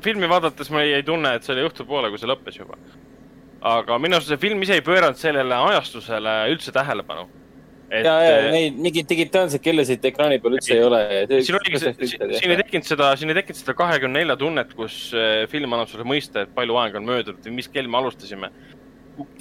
filmi 0.03 0.29
vaadates 0.29 0.69
ma 0.73 0.81
ei, 0.83 0.93
ei 0.97 1.03
tunne, 1.07 1.35
et 1.37 1.45
see 1.45 1.55
oli 1.55 1.67
õhtupoole, 1.69 2.09
kui 2.11 2.19
see 2.21 2.29
lõppes 2.31 2.57
juba. 2.59 2.77
aga 3.63 3.97
minu 4.01 4.17
arust 4.17 4.33
see 4.33 4.41
film 4.41 4.61
ise 4.65 4.75
ei 4.79 4.83
pööranud 4.83 5.15
sellele 5.19 5.55
ajastusele 5.69 6.33
üldse 6.51 6.73
tähelepanu. 6.75 7.29
Et 7.93 8.07
ja, 8.07 8.13
ja 8.25 8.35
eh, 8.41 8.49
neid 8.53 8.77
mingeid 8.81 9.09
digitaalseid 9.09 9.63
kellasid 9.63 10.05
ekraani 10.09 10.39
peal 10.41 10.57
üldse 10.57 10.75
ei 10.75 10.83
ole. 10.83 11.01
siin 11.29 11.57
oligi 11.59 11.81
see, 11.83 12.09
siin 12.09 12.53
ei 12.55 12.59
tekkinud 12.63 12.89
seda, 12.89 13.09
siin 13.19 13.33
ei 13.33 13.39
tekkinud 13.39 13.61
seda 13.61 13.75
kahekümne 13.77 14.23
nelja 14.23 14.37
tunnet, 14.39 14.73
kus 14.77 14.99
eh, 15.17 15.43
film 15.51 15.75
annab 15.75 15.91
sulle 15.91 16.07
mõista, 16.07 16.45
et 16.45 16.53
palju 16.55 16.79
aega 16.81 17.01
on 17.01 17.09
möödunud 17.09 17.49
või 17.49 17.59
mis 17.61 17.69
kell 17.73 17.89
me 17.91 17.99
alustasime. 18.01 18.51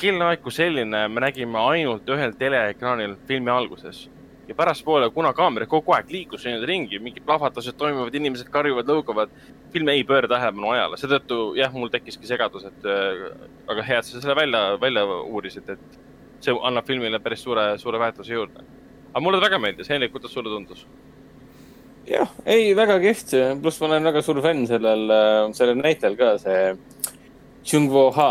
kellaaeg 0.01 0.43
kui 0.45 0.53
selline 0.53 1.07
me 1.09 1.23
nägime 1.24 1.59
ainult 1.73 2.09
ühel 2.12 2.37
teleekraanil 2.39 3.16
filmi 3.29 3.51
alguses 3.51 4.05
ja 4.49 4.55
pärastpoole, 4.55 5.09
kuna 5.11 5.33
kaamera 5.33 5.66
kogu 5.66 5.95
aeg 5.97 6.11
liikus 6.11 6.45
nii-öelda 6.45 6.69
ringi, 6.69 6.99
mingid 7.01 7.24
plahvatused 7.24 7.77
toimuvad, 7.79 8.15
inimesed 8.19 8.51
karjuvad, 8.53 8.89
lõugavad, 8.91 9.33
film 9.73 9.89
ei 9.89 10.05
pööra 10.05 10.29
tähelepanu 10.29 10.73
ajale, 10.74 10.99
seetõttu 11.01 11.39
jah, 11.57 11.73
mul 11.73 11.93
tekkiski 11.93 12.29
segadus, 12.29 12.66
et 12.69 12.89
äh, 12.89 13.29
aga 13.73 13.87
hea, 13.87 14.01
et 14.03 14.09
sa 14.09 14.20
selle 14.20 14.37
välja, 14.37 14.65
välja 14.83 15.07
uurisid, 15.23 15.70
et 15.73 16.01
see 16.44 16.55
annab 16.69 16.86
filmile 16.89 17.20
päris 17.23 17.43
suure, 17.44 17.73
suure 17.78 17.98
väärtuse 18.02 18.35
juurde. 18.35 18.64
aga 19.12 19.20
mulle 19.24 19.40
ta 19.40 19.47
väga 19.48 19.59
meeldis, 19.62 19.89
Hendrik, 19.93 20.12
kuidas 20.14 20.32
sulle 20.35 20.51
tundus? 20.51 20.86
jah, 22.09 22.31
ei 22.47 22.73
väga 22.77 22.98
kihvt, 23.02 23.35
pluss 23.62 23.81
ma 23.81 23.86
olen 23.93 24.05
väga 24.10 24.23
suur 24.27 24.40
fänn 24.43 24.66
sellel, 24.66 25.05
sellel 25.55 25.78
näitlejal 25.82 26.16
ka, 26.19 26.32
see 26.43 26.62
Jung-Wo 27.70 28.09
Ha, 28.16 28.31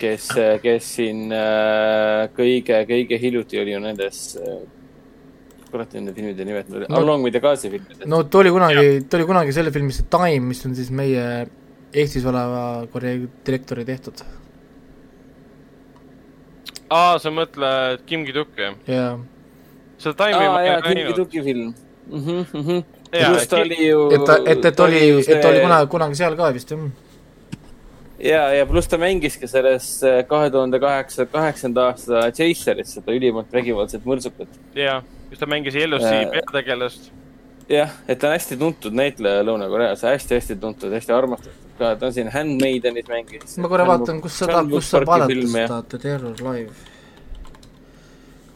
kes, 0.00 0.30
kes 0.62 0.88
siin 0.96 1.28
äh, 1.32 2.26
kõige, 2.34 2.80
kõige 2.88 3.18
hiljuti 3.22 3.60
oli 3.62 3.76
ju 3.76 3.82
nendes, 3.84 4.22
kurat, 5.70 5.92
nende 5.94 6.14
filmide 6.16 6.44
nimed 6.48 6.72
No- 6.88 6.98
Along 6.98 7.22
with 7.26 7.36
the 7.36 7.40
Gazi 7.44 7.70
filmides. 7.70 8.06
no 8.10 8.24
ta 8.24 8.38
oli 8.42 8.50
kunagi, 8.54 8.88
ta 9.06 9.20
oli 9.20 9.28
kunagi 9.28 9.54
selle 9.54 9.70
filmi 9.74 9.94
see 9.94 10.08
Time, 10.10 10.48
mis 10.50 10.64
on 10.66 10.74
siis 10.78 10.90
meie 10.90 11.46
Eestis 11.96 12.26
oleva 12.26 12.86
Korea 12.92 13.14
direktori 13.46 13.84
tehtud 13.86 14.20
aa, 16.90 17.16
sa 17.18 17.30
mõtled 17.34 18.04
Kim 18.06 18.26
Ki-duk, 18.26 18.52
jah? 18.58 18.76
ja 18.86 19.06
seda 19.98 20.14
Time'i 20.20 20.50
ma 20.52 20.60
ei 20.62 20.68
jaa, 20.68 20.76
ole 20.76 20.82
Kim 20.82 20.98
näinud. 20.98 21.10
Ki-duki 21.14 21.42
film 21.42 21.74
mm. 22.10 22.20
-hmm, 22.20 22.44
mm 22.52 22.62
-hmm. 22.68 22.84
Jaa, 23.12 23.30
pluss 23.30 23.48
ta 23.48 23.56
oli 23.56 23.88
ju. 23.88 24.06
et 24.14 24.28
et, 24.52 24.64
et 24.64 24.80
oli, 24.80 25.02
et 25.28 25.40
ta 25.40 25.48
oli 25.48 25.60
kunagi, 25.60 25.90
kunagi 25.90 26.14
seal 26.14 26.36
ka 26.36 26.52
vist 26.52 26.70
jah. 26.70 26.86
ja, 28.18 28.42
ja 28.54 28.66
pluss 28.66 28.88
ta 28.88 28.98
mängis 28.98 29.36
ka 29.40 29.46
selles 29.46 30.02
äh, 30.02 30.24
kahe 30.26 30.50
tuhande 30.50 30.80
kaheksa, 30.80 31.26
kaheksanda 31.26 31.86
aasta 31.90 32.30
Chaseris 32.32 32.94
seda 32.94 33.12
ülimalt 33.12 33.52
vägivaldset 33.52 34.04
mõrtsukat. 34.04 34.48
jaa, 34.74 35.02
just 35.30 35.40
ta 35.40 35.46
mängis 35.46 35.74
LOC 35.74 36.02
Äh, 36.02 36.30
peategelast. 36.30 37.12
jah, 37.68 37.90
et 38.08 38.18
ta 38.18 38.26
on 38.26 38.32
hästi 38.32 38.56
tuntud 38.56 38.92
näitleja 38.92 39.42
Lõuna-Koreas, 39.42 40.02
hästi-hästi 40.02 40.56
tuntud, 40.60 40.92
hästi 40.92 41.12
armastatud 41.12 41.65
ka, 41.78 41.94
ta 42.00 42.10
siin 42.12 42.28
Handmaidenis 42.34 43.08
mängis. 43.10 43.56
ma 43.58 43.68
korra 43.68 43.86
vaatan, 43.88 44.20
kus 44.24 44.38
seda, 44.42 44.62
kus 44.70 44.90
saab 44.90 45.06
vaadata 45.06 45.48
seda 45.54 45.80
The 45.88 45.98
Terror 45.98 46.36
Live. 46.48 46.72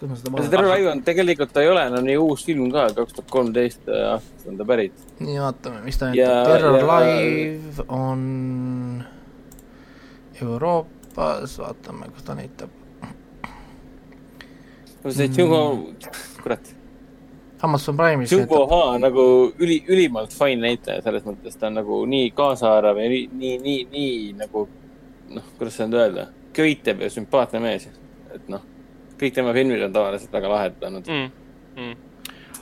kus 0.00 0.08
ma 0.08 0.16
seda 0.16 0.24
see 0.24 0.32
vaatan? 0.32 0.50
Terror 0.50 0.70
Live 0.74 0.90
on, 0.94 1.02
tegelikult 1.06 1.52
ta 1.52 1.62
ei 1.64 1.68
ole 1.68 1.86
enam 1.90 2.04
nii 2.08 2.16
uus 2.24 2.44
film 2.48 2.70
ka, 2.72 2.88
kaks 2.96 3.12
tuhat 3.18 3.30
kolmteist 3.30 3.88
aastast 3.92 4.48
on 4.48 4.56
ta 4.60 4.64
pärit. 4.64 4.92
nii, 5.20 5.38
vaatame, 5.40 5.82
mis 5.84 5.98
ta 6.00 6.10
näitab. 6.10 6.52
Terror 6.52 6.76
ja- 6.80 7.00
Live 7.04 7.84
on 7.88 9.04
Euroopas, 10.42 11.58
vaatame, 11.60 12.08
kus 12.14 12.22
ta 12.24 12.34
näitab. 12.34 12.70
see 15.08 15.28
Mm. 15.28 15.34
Jungo, 15.38 15.60
kurat, 16.42 16.74
Amazon 17.62 17.96
Prime'is 17.96 18.32
Jungo 18.32 18.62
näitab. 18.62 18.70
Ha 18.70 18.84
on 18.94 19.02
nagu 19.04 19.24
üli, 19.60 19.80
ülimalt 19.88 20.32
fine 20.32 20.64
näitleja 20.64 21.04
selles 21.04 21.24
mõttes, 21.28 21.56
ta 21.60 21.68
on 21.68 21.80
nagu 21.80 22.02
nii 22.08 22.30
kaasaarv 22.36 23.00
ja 23.02 23.08
nii, 23.12 23.24
nii, 23.32 23.56
nii, 23.64 23.80
nii 23.92 24.20
nagu 24.38 24.66
noh, 25.36 25.48
kuidas 25.58 25.76
seda 25.76 25.88
nüüd 25.90 26.00
öelda, 26.00 26.26
köitev 26.56 27.04
ja 27.04 27.10
sümpaatne 27.12 27.60
mees. 27.62 27.88
et 28.34 28.46
noh, 28.48 28.62
kõik 29.20 29.34
tema 29.34 29.52
filmid 29.56 29.82
on 29.84 29.92
tavaliselt 29.94 30.32
väga 30.32 30.52
lahedad 30.54 30.86
olnud. 30.88 31.10
mm,. 31.10 31.28
Mm. 31.80 31.96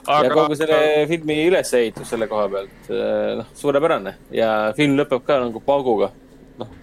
ja 0.09 0.33
kogu 0.33 0.57
selle 0.57 1.05
filmi 1.09 1.37
ülesehitus 1.47 2.11
selle 2.13 2.27
koha 2.29 2.49
pealt, 2.49 2.91
noh, 3.39 3.49
suurepärane 3.57 4.15
ja 4.35 4.51
film 4.77 4.97
lõpeb 4.99 5.23
ka 5.25 5.39
nagu 5.45 5.63
pauguga, 5.65 6.11
noh, 6.59 6.75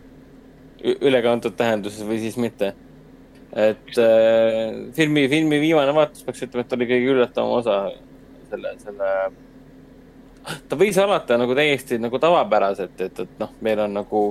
ülekantud 0.97 1.57
tähenduses 1.59 2.07
või 2.07 2.21
siis 2.23 2.41
mitte. 2.41 2.73
et 3.57 3.99
äh, 4.03 4.91
filmi, 4.97 5.29
filmi 5.33 5.61
viimane 5.61 5.95
vaatus 5.95 6.25
peaks 6.27 6.43
ütlema, 6.45 6.65
et 6.67 6.73
oli 6.77 6.89
kõige 6.91 7.13
üllatavam 7.15 7.55
osa 7.61 7.77
selle, 8.57 8.75
selle. 8.83 9.13
ta 10.69 10.81
võis 10.81 10.99
alata 10.99 11.39
nagu 11.39 11.55
täiesti 11.55 12.01
nagu 12.03 12.19
tavapäraselt, 12.23 13.01
et, 13.01 13.25
et 13.27 13.41
noh, 13.43 13.55
meil 13.61 13.85
on 13.87 13.99
nagu 14.01 14.27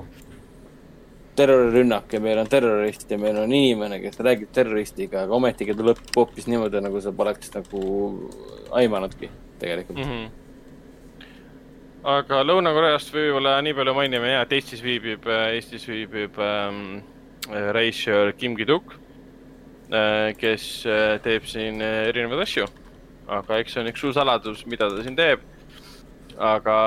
terrorirünnak 1.36 2.14
ja 2.14 2.20
meil 2.24 2.40
on 2.40 2.48
terrorist 2.48 3.10
ja 3.12 3.18
meil 3.20 3.38
on 3.38 3.52
inimene, 3.52 4.00
kes 4.04 4.20
räägib 4.24 4.52
terroristiga, 4.56 5.26
aga 5.26 5.36
ometigi 5.36 5.76
ta 5.76 5.84
lõpeb 5.84 6.16
hoopis 6.16 6.48
niimoodi, 6.48 6.82
nagu 6.84 7.02
sa 7.04 7.12
poleks 7.16 7.52
nagu 7.56 7.82
aimanudki 8.76 9.30
tegelikult 9.60 10.00
mm. 10.00 10.12
-hmm. 10.12 10.28
aga 12.16 12.44
Lõuna-Koreast 12.44 13.12
võib-olla 13.16 13.58
nii 13.66 13.76
palju 13.76 13.94
mainime 13.98 14.32
ja, 14.32 14.46
et 14.46 14.56
Eestis 14.56 14.84
viibib, 14.84 15.28
Eestis 15.28 15.88
viibib 15.88 16.40
ähm, 16.40 17.02
reisijal 17.52 18.32
Kim 18.38 18.56
Ki-duk 18.56 18.96
äh,, 19.92 20.32
kes 20.38 20.86
äh, 20.88 21.20
teeb 21.22 21.46
siin 21.46 21.82
äh, 21.82 22.08
erinevaid 22.10 22.42
asju. 22.48 22.68
Aga 23.28 23.60
eks 23.60 23.74
see 23.76 23.82
on 23.84 23.92
üks 23.92 24.02
suur 24.04 24.14
saladus, 24.16 24.66
mida 24.70 24.90
ta 24.90 25.04
siin 25.04 25.16
teeb. 25.18 25.44
aga, 26.36 26.78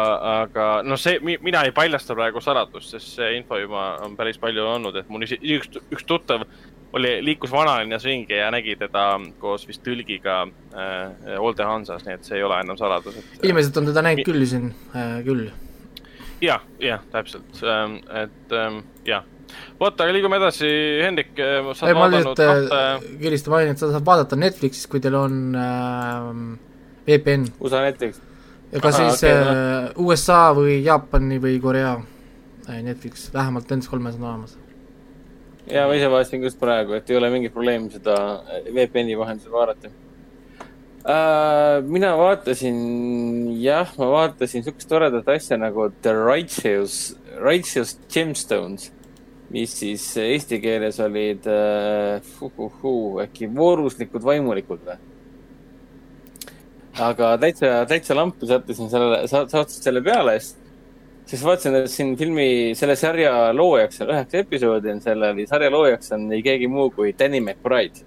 aga 0.42 0.64
noh, 0.84 0.98
see, 1.00 1.16
mina 1.24 1.62
ei 1.64 1.72
paljasta 1.72 2.12
praegu 2.14 2.40
saladust, 2.44 2.90
sest 2.92 3.14
see 3.16 3.30
info 3.38 3.56
juba 3.56 3.94
on 4.04 4.16
päris 4.16 4.36
palju 4.38 4.66
olnud, 4.74 4.96
et 5.00 5.08
mul 5.08 5.24
isi- 5.24 5.40
üks, 5.40 5.70
üks 5.88 6.04
tuttav 6.04 6.44
oli, 6.92 7.14
liikus 7.24 7.52
vanalinnas 7.52 8.04
ringi 8.04 8.36
ja 8.36 8.50
nägi 8.52 8.76
teda 8.80 9.06
koos 9.40 9.64
vist 9.68 9.82
tõlgiga 9.84 10.42
äh, 10.74 11.38
Olde 11.40 11.64
Hansas, 11.64 12.04
nii 12.04 12.18
et 12.18 12.28
see 12.28 12.36
ei 12.38 12.44
ole 12.44 12.60
enam 12.60 12.76
saladus, 12.80 13.16
et. 13.16 13.40
ilmselt 13.48 13.80
on 13.80 13.88
teda 13.88 14.04
näinud 14.04 14.28
küll 14.28 14.44
siin 14.48 14.70
äh,, 14.92 15.18
küll. 15.24 15.48
jah, 16.44 16.62
jah, 16.80 17.02
täpselt, 17.12 17.64
et 18.22 18.56
ähm, 18.56 18.82
jah. 19.08 19.24
vot, 19.80 20.00
aga 20.00 20.12
liigume 20.14 20.38
edasi, 20.40 20.70
Hendrik, 21.04 21.34
sa 21.36 21.88
ei, 21.88 21.94
oled 21.94 22.00
vaadanud 22.02 22.32
kahte 22.32 22.78
äh, 22.78 23.10
kiiresti 23.20 23.52
mainin, 23.52 23.76
et 23.76 23.82
seda 23.82 23.94
saab 23.96 24.08
vaadata 24.08 24.38
Netflixis, 24.38 24.88
kui 24.90 25.02
teil 25.02 25.16
on 25.18 25.38
äh, 25.58 26.32
VPN 27.08 27.46
USA 27.60 27.82
Netflix. 27.82 28.20
ja 28.72 28.80
ka 28.80 28.88
Ahah, 28.88 28.98
siis 28.98 29.22
okei, 29.22 29.34
äh, 29.34 30.00
USA 30.04 30.40
või 30.56 30.80
Jaapani 30.84 31.38
või 31.40 31.60
Korea 31.62 31.94
äh, 32.68 32.82
Netflix, 32.84 33.30
vähemalt 33.34 33.70
nendes 33.70 33.88
kolmes 33.88 34.18
on 34.18 34.26
olemas. 34.28 34.58
ja 35.68 35.86
ma 35.88 35.96
ise 35.96 36.10
vaatasin 36.12 36.44
just 36.44 36.60
praegu, 36.60 36.98
et 36.98 37.08
ei 37.10 37.16
ole 37.16 37.32
mingit 37.32 37.54
probleemi 37.54 37.90
seda 37.94 38.18
VPN-i 38.68 39.16
vahendusel 39.18 39.56
vaadata. 39.56 39.92
uh,. 41.04 41.80
mina 41.88 42.12
vaatasin, 42.20 42.76
jah, 43.62 43.94
ma 43.98 44.10
vaatasin 44.12 44.66
siukest 44.66 44.88
toredat 44.88 45.28
asja 45.32 45.56
nagu 45.56 45.88
The 46.02 46.12
Righteous, 46.12 47.16
Righteous 47.40 47.96
Gemstones, 48.12 48.92
mis 49.50 49.74
siis 49.80 50.04
eesti 50.20 50.60
keeles 50.60 50.98
olid 51.00 51.46
uh, 51.48 52.32
uh, 52.44 53.20
äkki 53.24 53.48
vooruslikud 53.54 54.24
vaimulikud 54.24 54.82
või? 54.84 54.98
aga 56.98 57.36
täitsa, 57.38 57.84
täitsa 57.88 58.16
lampu 58.18 58.46
sattusin 58.46 58.90
sellele, 58.90 59.22
sattusin 59.30 59.84
selle 59.84 60.02
peale, 60.02 60.34
sest 60.40 60.58
siis 61.28 61.44
vaatasin, 61.44 61.76
et 61.82 61.92
siin 61.92 62.14
filmi, 62.18 62.74
selle 62.78 62.96
sarja 62.98 63.52
loojaks 63.54 64.02
on 64.02 64.12
üheksa 64.14 64.42
episoodi 64.42 64.92
on 64.94 65.02
sellel, 65.04 65.42
sarja 65.50 65.70
loojaks 65.72 66.14
on 66.16 66.26
ei 66.32 66.42
keegi 66.44 66.70
muu 66.72 66.88
kui 66.94 67.12
Danny 67.18 67.40
McBride, 67.40 68.04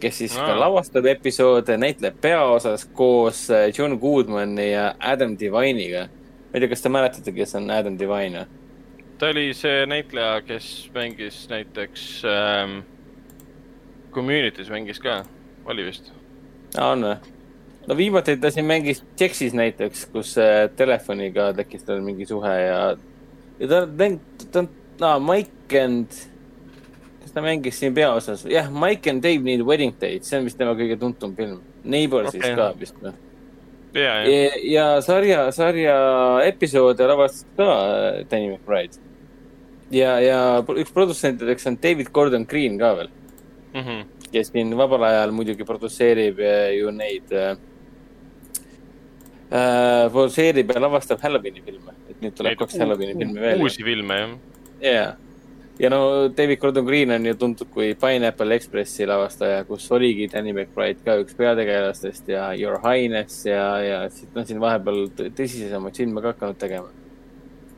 kes 0.00 0.20
siis 0.22 0.36
ka 0.36 0.52
Aa. 0.52 0.60
lavastab 0.60 1.08
episoode, 1.08 1.76
näitleb 1.80 2.20
peaosas 2.20 2.86
koos 2.96 3.48
eh, 3.50 3.68
John 3.76 3.98
Goodmani 4.00 4.70
ja 4.70 4.94
Adam 5.00 5.36
Devine'iga. 5.40 6.06
ma 6.08 6.56
ei 6.56 6.60
tea, 6.60 6.68
kas 6.68 6.84
te 6.84 6.92
mäletate, 6.92 7.32
kes 7.36 7.54
on 7.58 7.70
Adam 7.70 7.98
Devine 7.98 8.44
või? 8.44 8.67
Ta 9.18 9.32
oli 9.32 9.50
see 9.54 9.86
näitleja, 9.86 10.42
kes 10.46 10.90
mängis 10.94 11.48
näiteks 11.50 12.22
ähm, 12.24 12.78
Community's 14.12 14.70
mängis 14.70 15.00
ka, 15.00 15.24
oli 15.64 15.84
vist. 15.84 16.12
on 16.80 17.04
või? 17.04 17.16
no 17.88 17.96
viimati 17.96 18.36
ta 18.36 18.50
siin 18.50 18.66
mängis 18.68 19.02
Texas 19.16 19.54
näiteks, 19.56 20.06
kus 20.12 20.36
äh, 20.38 20.68
telefoniga 20.76 21.52
tekkis 21.56 21.86
tal 21.88 22.02
mingi 22.04 22.26
suhe 22.28 22.54
ja, 22.62 22.80
ja 23.58 23.68
ta 23.68 23.84
on, 23.84 24.18
ta 24.52 24.64
on, 24.64 24.68
aa, 25.00 25.18
Mike 25.18 25.82
and, 25.82 26.18
kas 27.22 27.34
ta 27.34 27.42
mängis 27.44 27.80
siin 27.80 27.96
peaosas, 27.96 28.44
jah, 28.46 28.70
Mike 28.70 29.10
and 29.10 29.24
Dave 29.24 29.42
Need 29.42 29.66
Wedding 29.66 29.96
Date, 29.98 30.22
see 30.28 30.38
on 30.38 30.46
vist 30.46 30.60
tema 30.60 30.76
kõige 30.78 30.98
tuntum 31.00 31.34
film. 31.36 31.64
Neighborsis 31.88 32.42
okay. 32.42 32.54
ka 32.58 32.70
vist 32.78 33.02
või? 33.02 33.16
ja, 33.94 34.14
ja, 34.22 34.30
ja, 34.30 34.54
ja 34.62 34.86
sarja, 35.02 35.42
sarja 35.52 35.98
episoode 36.46 37.06
lavastas 37.08 37.46
ka 37.56 37.68
äh, 37.68 38.24
Danny 38.30 38.52
McBride. 38.52 39.07
ja, 39.90 40.18
ja 40.20 40.38
üks 40.62 40.92
produtsentideks 40.94 41.66
on 41.70 41.78
David 41.82 42.10
Gordon 42.12 42.44
Green 42.48 42.78
ka 42.78 42.94
veel, 42.96 43.08
Mhm. 43.74 44.02
kes 44.32 44.50
siin 44.52 44.70
vabal 44.76 45.02
ajal 45.04 45.30
muidugi 45.32 45.64
produtseerib 45.64 46.38
äh, 46.40 46.74
ju 46.78 46.90
neid 46.92 47.32
äh, 47.32 47.56
produtseerib 50.12 50.70
ja 50.74 50.80
lavastab 50.82 51.20
Halloweeni 51.24 51.62
filme, 51.64 51.94
et 52.10 52.20
nüüd 52.24 52.34
tuleb 52.36 52.58
kaks 52.60 52.76
Halloweeni 52.82 53.14
filmi 53.16 53.40
veel. 53.40 53.62
uusi 53.64 53.84
filme, 53.86 54.18
jah. 54.20 54.34
jaa, 54.82 55.08
ja 55.80 55.90
no 55.92 56.00
David 56.36 56.58
Gordon 56.60 56.84
Green 56.84 57.10
on 57.14 57.24
ju 57.26 57.34
tuntud 57.40 57.70
kui 57.72 57.94
Pineapple 57.94 58.54
Expressi 58.58 59.06
lavastaja, 59.08 59.62
kus 59.68 59.86
oligi 59.96 60.28
Danny 60.32 60.52
McBride 60.52 61.00
ka 61.04 61.16
üks 61.22 61.36
peategelastest 61.38 62.28
ja 62.28 62.50
Your 62.58 62.80
Highness 62.84 63.46
ja, 63.46 63.64
ja 63.84 64.00
siit 64.12 64.36
on 64.36 64.44
siin 64.48 64.60
vahepeal 64.60 65.06
tõ- 65.16 65.30
tõsisemaid 65.38 65.96
filme 65.96 66.20
ka 66.24 66.34
hakanud 66.34 66.58
tegema. 66.60 66.88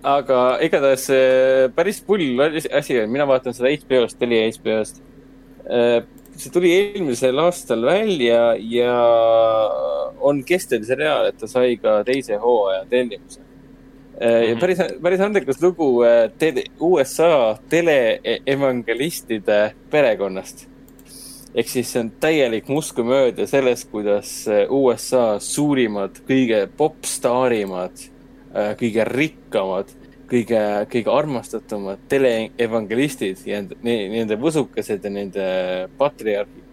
Aga 0.02 0.58
igatahes 0.64 1.10
äh, 1.12 1.68
päris 1.74 2.00
pull 2.04 2.40
asi 2.40 3.00
on, 3.02 3.10
mina 3.12 3.26
vaatan 3.28 3.54
seda 3.56 3.68
HBO-st, 3.72 4.18
Telia 4.18 4.48
HBO-st. 4.54 5.02
see 6.40 6.50
tuli 6.50 6.70
eelmisel 6.72 7.38
aastal 7.42 7.82
välja 7.84 8.54
ja 8.56 8.94
on 10.20 10.44
kestev 10.44 10.84
seriaal, 10.88 11.26
et 11.28 11.38
ta 11.38 11.46
sai 11.50 11.76
ka 11.80 12.04
teise 12.06 12.36
hooaja 12.40 12.84
tellimuse. 12.90 13.40
ja 14.20 14.54
Mhm. 14.54 14.60
päris, 14.60 14.78
päris 15.02 15.20
andekas 15.20 15.62
lugu 15.62 16.04
äh, 16.04 16.30
tele, 16.38 16.64
USA 16.80 17.58
teleevangelistide 17.68 19.74
perekonnast. 19.90 20.66
ehk 21.54 21.68
siis 21.68 21.92
see 21.92 22.00
on 22.00 22.12
täielik 22.20 22.68
muskumööda 22.68 23.46
sellest, 23.46 23.90
kuidas 23.90 24.48
äh, 24.48 24.70
USA 24.70 25.38
suurimad, 25.38 26.10
kõige 26.28 26.68
popstaarimad, 26.76 27.90
kõige 28.52 29.04
rikkamad, 29.06 29.92
kõige, 30.30 30.62
kõige 30.90 31.12
armastatumad 31.14 32.02
teleevangelistid 32.10 33.44
ja 33.46 33.62
nende- 33.62 34.38
võsukesed 34.40 35.06
ja 35.06 35.12
nende 35.14 35.46
patriarhid 35.98 36.68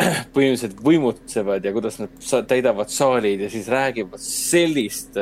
põhimõtteliselt 0.34 0.78
võimutsevad 0.84 1.64
ja 1.64 1.72
kuidas 1.76 1.98
nad 2.00 2.46
täidavad 2.48 2.92
saalid 2.92 3.44
ja 3.44 3.50
siis 3.52 3.68
räägivad 3.68 4.22
sellist, 4.24 5.18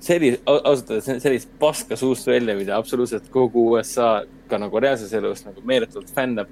sellist, 0.00 0.46
ausalt 0.46 0.94
öeldes 0.94 1.22
sellist 1.24 1.50
paska 1.60 1.98
suust 2.00 2.28
välja, 2.28 2.56
mida 2.56 2.78
absoluutselt 2.78 3.28
kogu 3.32 3.66
USA 3.74 4.22
ka 4.48 4.60
nagu 4.62 4.80
reaalses 4.80 5.12
elus 5.16 5.44
nagu 5.46 5.64
meeletult 5.66 6.12
fännab. 6.14 6.48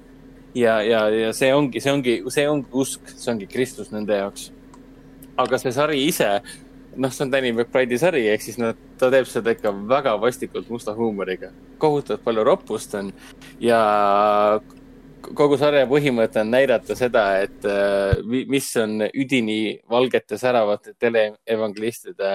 ja, 0.55 0.81
ja, 0.81 1.07
ja 1.09 1.33
see 1.33 1.53
ongi, 1.55 1.81
see 1.81 1.91
ongi, 1.91 2.19
see 2.31 2.45
ongi 2.49 2.69
usk, 2.71 3.09
see 3.09 3.31
ongi 3.33 3.47
kristlus 3.47 3.91
nende 3.91 4.21
jaoks. 4.21 4.51
aga 5.37 5.57
see 5.59 5.73
sari 5.75 6.05
ise, 6.07 6.29
noh, 6.95 7.11
see 7.11 7.25
on 7.25 7.31
Danny 7.33 7.51
McBride'i 7.51 7.99
sari, 7.99 8.25
ehk 8.31 8.43
siis 8.45 8.57
nad, 8.61 8.79
ta 8.99 9.09
teeb 9.13 9.27
seda 9.29 9.53
ikka 9.55 9.71
väga 9.89 10.15
vastikult 10.21 10.69
musta 10.71 10.93
huumoriga. 10.97 11.51
kohutavalt 11.77 12.23
palju 12.23 12.43
roppust 12.47 12.95
on 12.95 13.11
ja 13.59 13.79
kogu 15.35 15.57
sarja 15.57 15.87
põhimõte 15.89 16.41
on 16.43 16.51
näidata 16.53 16.95
seda, 16.97 17.25
et 17.41 17.65
äh, 17.65 18.21
mi- 18.23 18.45
mis 18.49 18.69
on 18.81 19.01
üdini 19.09 19.79
valgete 19.89 20.37
säravate 20.37 20.93
teleevangelistide 21.01 22.31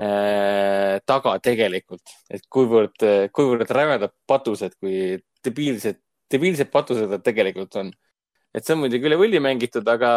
äh, 0.00 0.96
taga 1.06 1.36
tegelikult, 1.42 2.16
et 2.30 2.46
kuivõrd, 2.52 3.06
kuivõrd 3.32 3.70
rämedad 3.74 4.14
patused, 4.28 4.76
kui 4.80 5.16
debiilsed, 5.44 6.00
debiilsed 6.32 6.70
patused 6.72 7.10
nad 7.10 7.24
tegelikult 7.26 7.76
on. 7.82 7.92
Et 8.54 8.64
see 8.64 8.74
on 8.74 8.80
muidugi 8.82 9.08
üle 9.08 9.18
võlli 9.20 9.40
mängitud, 9.42 9.86
aga, 9.88 10.10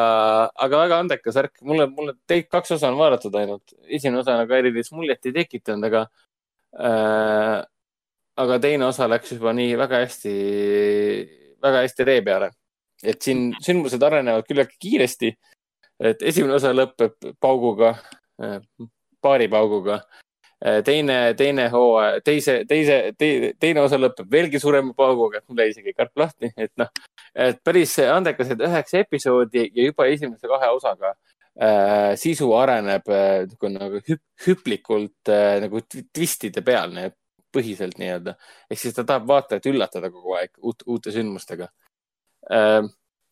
aga 0.66 0.84
väga 0.84 1.00
andekas 1.04 1.36
värk. 1.36 1.58
mulle, 1.62 1.90
mulle 1.92 2.16
teid 2.28 2.48
kaks 2.52 2.76
osa 2.78 2.92
on 2.92 3.00
vaadatud 3.00 3.36
ainult. 3.36 3.74
esimene 3.88 4.22
osa 4.22 4.38
nagu 4.40 4.56
erilist 4.56 4.94
muljet 4.96 5.26
ei 5.26 5.36
tekitanud, 5.36 5.88
aga 5.90 6.06
äh,, 6.80 7.58
aga 8.40 8.60
teine 8.64 8.88
osa 8.88 9.10
läks 9.12 9.34
juba 9.36 9.54
nii 9.56 9.76
väga 9.80 10.04
hästi, 10.06 10.34
väga 11.64 11.84
hästi 11.84 12.08
ree 12.08 12.22
peale. 12.24 12.52
et 13.04 13.22
siin 13.24 13.54
sündmused 13.64 14.04
arenevad 14.04 14.48
küllaltki 14.48 14.80
kiiresti. 14.88 15.34
et 16.00 16.24
esimene 16.32 16.56
osa 16.56 16.72
lõpeb 16.76 17.34
pauguga, 17.40 17.96
paari 19.22 19.48
pauguga. 19.52 20.02
teine, 20.86 21.34
teine 21.38 21.69
hooaja, 21.72 22.19
teise, 22.26 22.64
teise 22.68 22.99
te,, 23.18 23.53
teine 23.60 23.81
osa 23.81 23.99
lõpeb 23.99 24.27
veelgi 24.31 24.60
suurema 24.60 24.94
pauguga, 24.98 25.41
mul 25.48 25.61
jäi 25.64 25.72
isegi 25.72 25.94
karp 25.95 26.19
lahti, 26.19 26.52
et 26.57 26.72
noh, 26.80 26.90
et 27.36 27.61
päris 27.64 27.95
andekas, 28.03 28.52
et 28.52 28.64
üheksa 28.68 29.03
episoodi 29.06 29.69
ja 29.69 29.88
juba 29.88 30.10
esimese 30.11 30.52
kahe 30.52 30.72
osaga 30.76 31.14
äh, 31.14 32.15
sisu 32.19 32.52
areneb 32.60 33.07
äh, 33.07 33.45
nagu, 33.48 33.72
nagu 33.77 34.03
hüp, 34.10 34.23
hüplikult 34.45 35.31
äh, 35.31 35.57
nagu 35.64 35.84
tw- 35.86 36.07
twistide 36.14 36.64
peal 36.65 36.91
nii- 36.95 37.15
põhiselt 37.56 37.98
nii-öelda. 37.98 38.36
ehk 38.69 38.80
siis 38.80 38.94
ta 38.94 39.03
tahab 39.03 39.27
vaatajat 39.27 39.65
üllatada 39.72 40.11
kogu 40.14 40.36
aeg 40.38 40.52
uut, 40.60 40.84
uute 40.86 41.15
sündmustega 41.15 41.69
äh,. 42.52 42.84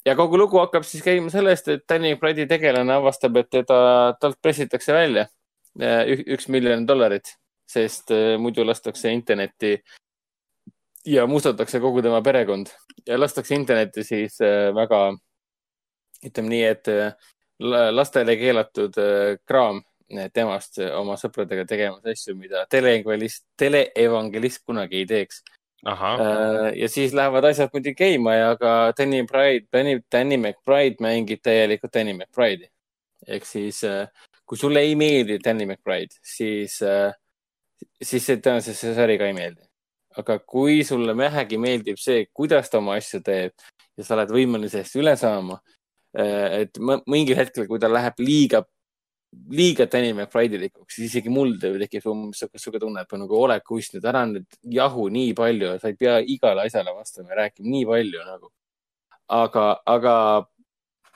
ja 0.06 0.16
kogu 0.16 0.40
lugu 0.40 0.64
hakkab 0.64 0.88
siis 0.88 1.04
käima 1.04 1.30
sellest, 1.30 1.68
et 1.68 1.84
Danny 1.90 2.16
Brady 2.16 2.48
tegelane 2.48 2.96
avastab, 2.96 3.36
et 3.44 3.52
teda, 3.52 4.16
talt 4.22 4.40
pressitakse 4.42 4.96
välja 4.96 5.28
äh, 5.28 5.37
üks 5.78 6.48
miljon 6.50 6.86
dollarit, 6.88 7.34
sest 7.70 8.12
äh, 8.16 8.36
muidu 8.42 8.66
lastakse 8.66 9.12
internetti 9.14 9.78
ja 11.06 11.26
mustatakse 11.28 11.80
kogu 11.80 12.02
tema 12.02 12.22
perekond 12.22 12.72
ja 13.08 13.20
lastakse 13.20 13.56
internetti 13.56 14.04
siis 14.04 14.40
äh, 14.42 14.74
väga, 14.76 15.12
ütleme 16.26 16.50
nii, 16.54 16.64
et 16.64 16.90
la- 17.60 17.92
lastele 17.94 18.38
keelatud 18.40 18.98
kraam 19.46 19.84
temast 20.34 20.80
oma 20.96 21.18
sõpradega 21.20 21.66
tegemas 21.68 22.06
asju, 22.08 22.36
mida 22.40 22.64
teleevangelist, 22.72 23.44
teleevangelist 23.60 24.64
kunagi 24.66 25.02
ei 25.02 25.06
teeks. 25.06 25.42
ja 26.76 26.88
siis 26.90 27.14
lähevad 27.14 27.46
asjad 27.46 27.70
muidugi 27.74 27.96
käima 27.96 28.34
ja 28.34 28.56
ka 28.58 28.94
Danny 28.98 29.24
Bride, 29.28 29.68
Danny, 29.74 30.00
Danny 30.12 30.38
McBride 30.38 30.96
mängib 31.04 31.44
täielikult 31.44 31.94
Danny 31.94 32.14
McBride'i. 32.14 32.70
ehk 33.28 33.46
siis 33.46 33.84
äh, 33.84 34.08
kui 34.48 34.60
sulle 34.60 34.84
ei 34.86 34.96
meeldi 34.96 35.40
Danny 35.44 35.66
McBride, 35.68 36.16
siis, 36.24 36.80
siis 38.02 38.24
see 38.24 38.38
tõenäoliselt 38.40 38.80
see 38.80 38.94
sari 38.96 39.18
ka 39.20 39.28
ei 39.28 39.36
meeldi. 39.36 39.64
aga 40.18 40.40
kui 40.40 40.80
sulle 40.88 41.14
vähegi 41.14 41.60
meeldib 41.62 42.00
see, 42.02 42.24
kuidas 42.34 42.72
ta 42.72 42.80
oma 42.80 42.96
asju 42.98 43.20
teeb 43.22 43.52
ja 43.98 44.06
sa 44.06 44.16
oled 44.16 44.32
võimeline 44.34 44.72
sellest 44.72 44.98
üle 44.98 45.14
saama, 45.20 45.60
et 46.18 46.80
mõ- 46.82 47.04
mingil 47.06 47.38
hetkel, 47.38 47.68
kui 47.70 47.78
ta 47.78 47.90
läheb 47.92 48.18
liiga, 48.24 48.64
liiga 49.54 49.86
Danny 49.86 50.16
McBride'ilikuks, 50.16 50.96
siis 50.96 51.12
isegi 51.12 51.30
mul 51.30 51.54
tekib 51.62 52.08
umbes 52.10 52.42
sihuke 52.56 52.82
tunne, 52.82 53.04
et 53.04 53.18
nagu 53.20 53.38
ole 53.38 53.60
kuss 53.68 53.94
nüüd 53.94 54.08
ära 54.10 54.24
nüüd 54.30 54.48
jahu 54.80 55.10
nii 55.14 55.36
palju, 55.38 55.76
sa 55.82 55.92
ei 55.92 56.00
pea 56.00 56.18
igale 56.24 56.66
asjale 56.66 56.96
vastama 56.96 57.36
ja 57.36 57.44
rääkima 57.44 57.76
nii 57.76 57.86
palju 57.92 58.26
nagu. 58.26 58.52
aga, 59.28 59.66
aga 59.86 60.14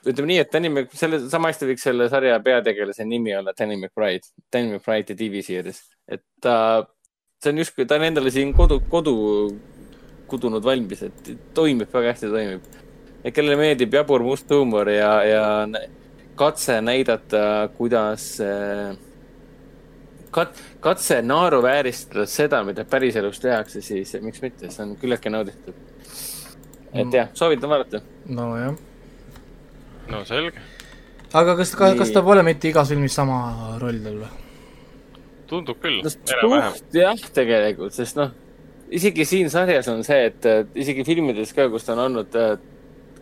ütleme 0.06 0.32
nii, 0.32 0.40
et 0.42 0.52
Danny 0.52 0.70
Mc, 0.72 0.96
selle, 0.98 1.20
sama 1.30 1.52
hästi 1.52 1.68
võiks 1.68 1.84
selle 1.86 2.08
sarja 2.10 2.40
peategelase 2.42 3.06
nimi 3.06 3.34
olla 3.38 3.54
Danny 3.58 3.76
McBride, 3.78 4.32
Danny 4.52 4.74
McBride 4.74 5.16
TV 5.18 5.42
series, 5.46 5.82
et 6.10 6.24
ta, 6.42 6.56
see 7.42 7.52
on 7.52 7.62
justkui, 7.62 7.86
ta 7.86 8.00
on 8.00 8.08
endale 8.08 8.32
siin 8.34 8.50
kodu, 8.56 8.80
kodu 8.90 9.14
kudunud 10.32 10.64
valmis, 10.64 11.04
et 11.06 11.32
toimib 11.54 11.92
väga 11.92 12.14
hästi, 12.14 12.32
toimib. 12.32 12.82
ja 13.22 13.30
kellele 13.30 13.58
meeldib 13.60 13.94
jabur 13.94 14.24
must 14.24 14.50
huumor 14.50 14.90
ja, 14.90 15.12
ja 15.28 15.46
katse 16.38 16.80
näidata, 16.82 17.42
kuidas 17.76 18.26
äh, 18.42 18.96
kat-, 20.32 20.62
katse 20.80 21.20
naeruvääristada 21.22 22.26
seda, 22.26 22.62
mida 22.66 22.84
päriselus 22.88 23.40
tehakse, 23.42 23.84
siis 23.84 24.16
miks 24.24 24.42
mitte, 24.42 24.70
see 24.72 24.86
on 24.86 24.96
küllaltki 25.00 25.32
nauditav. 25.32 25.76
et 26.92 27.20
jah, 27.20 27.30
soovitan 27.38 27.70
vaadata. 27.70 28.02
nojah. 28.28 28.74
No 30.10 30.24
selge, 30.28 30.62
aga 31.32 31.56
kas, 31.60 31.74
kas 31.78 31.96
Nii. 31.98 32.14
ta 32.14 32.22
pole 32.26 32.44
mitte 32.46 32.70
igas 32.70 32.90
filmis 32.92 33.14
sama 33.14 33.76
roll 33.82 34.02
tal 34.04 34.20
või? 34.24 34.30
tundub 35.52 35.80
küll, 35.82 36.00
no 36.02 36.12
suht 36.12 36.96
jah, 36.96 37.26
tegelikult, 37.36 37.94
sest 37.94 38.18
noh, 38.18 38.32
isegi 38.92 39.26
siin 39.28 39.50
sarjas 39.52 39.88
on 39.92 40.04
see, 40.06 40.30
et 40.30 40.78
isegi 40.78 41.04
filmides 41.06 41.52
ka, 41.56 41.68
kus 41.72 41.84
ta 41.86 41.96
on 41.96 42.06
olnud, 42.06 42.38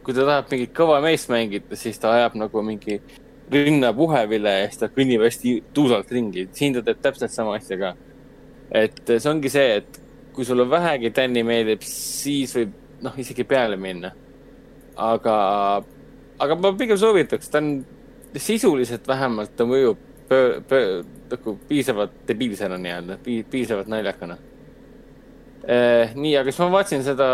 kui 0.05 0.15
ta 0.15 0.27
tahab 0.27 0.53
mingit 0.53 0.73
kõva 0.77 1.01
meest 1.05 1.31
mängida, 1.33 1.77
siis 1.79 1.99
ta 2.01 2.15
ajab 2.17 2.39
nagu 2.41 2.63
mingi 2.67 3.01
rünnab 3.51 3.99
uhevile 3.99 4.53
ja 4.61 4.69
siis 4.69 4.81
ta 4.81 4.89
kõnnib 4.95 5.25
hästi 5.27 5.57
tuusalt 5.75 6.13
ringi. 6.15 6.47
siin 6.55 6.77
ta 6.77 6.83
teeb 6.87 7.01
täpselt 7.03 7.35
sama 7.35 7.57
asja 7.59 7.79
ka. 7.79 7.95
et 8.71 9.01
see 9.11 9.31
ongi 9.31 9.51
see, 9.51 9.81
et 9.81 10.01
kui 10.33 10.45
sulle 10.47 10.69
vähegi 10.71 11.11
Tänni 11.11 11.43
meeldib, 11.43 11.83
siis 11.83 12.55
võib 12.55 12.77
noh, 13.03 13.17
isegi 13.19 13.45
peale 13.45 13.77
minna. 13.77 14.13
aga, 14.97 15.35
aga 16.41 16.57
ma 16.61 16.73
pigem 16.77 16.99
soovitaks, 17.01 17.51
ta 17.53 17.61
on 17.63 17.73
sisuliselt 18.39 19.09
vähemalt 19.09 19.57
ta 19.59 19.67
mõjub 19.69 20.07
nagu 20.31 21.57
piisavalt 21.69 22.23
debiilsena 22.29 22.79
nii-öelda, 22.79 23.19
piisavalt 23.51 23.91
naljakana. 23.91 24.39
nii, 26.15 26.37
aga 26.39 26.51
siis 26.51 26.61
ma 26.63 26.71
vaatasin 26.73 27.03
seda 27.05 27.27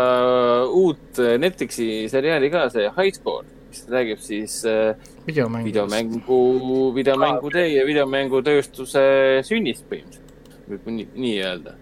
uut 0.67 1.21
Netflixi 1.39 2.07
seriaali 2.11 2.49
ka, 2.53 2.67
see 2.73 2.89
High 2.97 3.15
Score, 3.15 3.47
mis 3.69 3.85
räägib 3.91 4.21
siis 4.21 4.59
äh, 4.67 4.97
videomäng. 5.27 5.65
videomängu, 5.65 6.39
videomängude 6.95 7.67
ja 7.69 7.85
videomängutööstuse 7.87 9.03
sünnist 9.47 9.87
põhimõtteliselt, 9.89 10.63
võib 10.67 10.89
nii, 10.91 11.09
nii 11.15 11.35
öelda. 11.45 11.77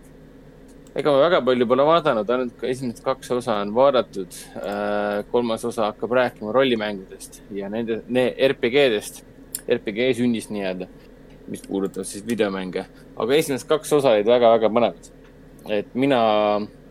Ega 0.95 1.11
ma 1.11 1.19
väga 1.19 1.41
palju 1.43 1.67
pole 1.67 1.85
vaadanud, 1.89 2.29
ainult 2.31 2.53
ka 2.59 2.67
esimesed 2.71 3.03
kaks 3.03 3.31
osa 3.35 3.57
on 3.61 3.73
vaadatud. 3.75 4.37
kolmas 5.31 5.65
osa 5.67 5.89
hakkab 5.89 6.13
rääkima 6.15 6.53
rollimängudest 6.55 7.41
ja 7.51 7.69
nende 7.69 8.01
ne, 8.07 8.29
RPG-dest, 8.47 9.25
RPG 9.67 10.13
sünnist 10.15 10.53
nii-öelda, 10.55 10.87
mis 11.51 11.65
puudutab 11.67 12.07
siis 12.07 12.23
videomänge. 12.27 12.85
aga 13.15 13.35
esimesed 13.35 13.67
kaks 13.67 13.91
osa 13.93 14.13
olid 14.15 14.29
väga-väga 14.29 14.69
põnevad. 14.71 15.11
et 15.69 15.91
mina, 15.93 16.21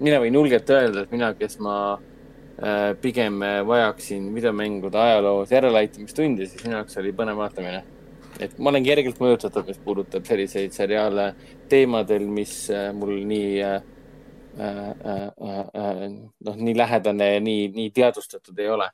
mina 0.00 0.20
võin 0.20 0.36
julgelt 0.36 0.70
öelda, 0.70 1.06
et 1.06 1.12
mina, 1.12 1.32
kes 1.40 1.56
ma 1.64 1.78
äh, 1.94 2.92
pigem 3.00 3.40
vajaksin 3.40 4.28
videomängude 4.34 5.00
ajaloos 5.00 5.50
järeleaitamistunde, 5.50 6.46
siis 6.46 6.64
minu 6.66 6.76
jaoks 6.76 7.00
oli 7.00 7.16
põnev 7.16 7.40
vaatamine. 7.40 7.82
et 8.40 8.58
ma 8.58 8.68
olen 8.68 8.84
kergelt 8.84 9.16
mõjutatud, 9.16 9.64
mis 9.72 9.80
puudutab 9.80 10.28
selliseid 10.28 10.76
seriaale 10.76 11.32
teemadel, 11.68 12.28
mis 12.28 12.68
äh, 12.68 12.92
mul 12.92 13.16
nii 13.24 13.50
äh, 13.62 13.64
äh, 13.64 13.74
äh, 13.74 13.82
äh, 13.82 13.93
noh, 16.44 16.56
nii 16.56 16.76
lähedane 16.78 17.28
nii, 17.40 17.68
nii 17.74 17.90
teadvustatud 17.94 18.58
ei 18.58 18.68
ole. 18.70 18.90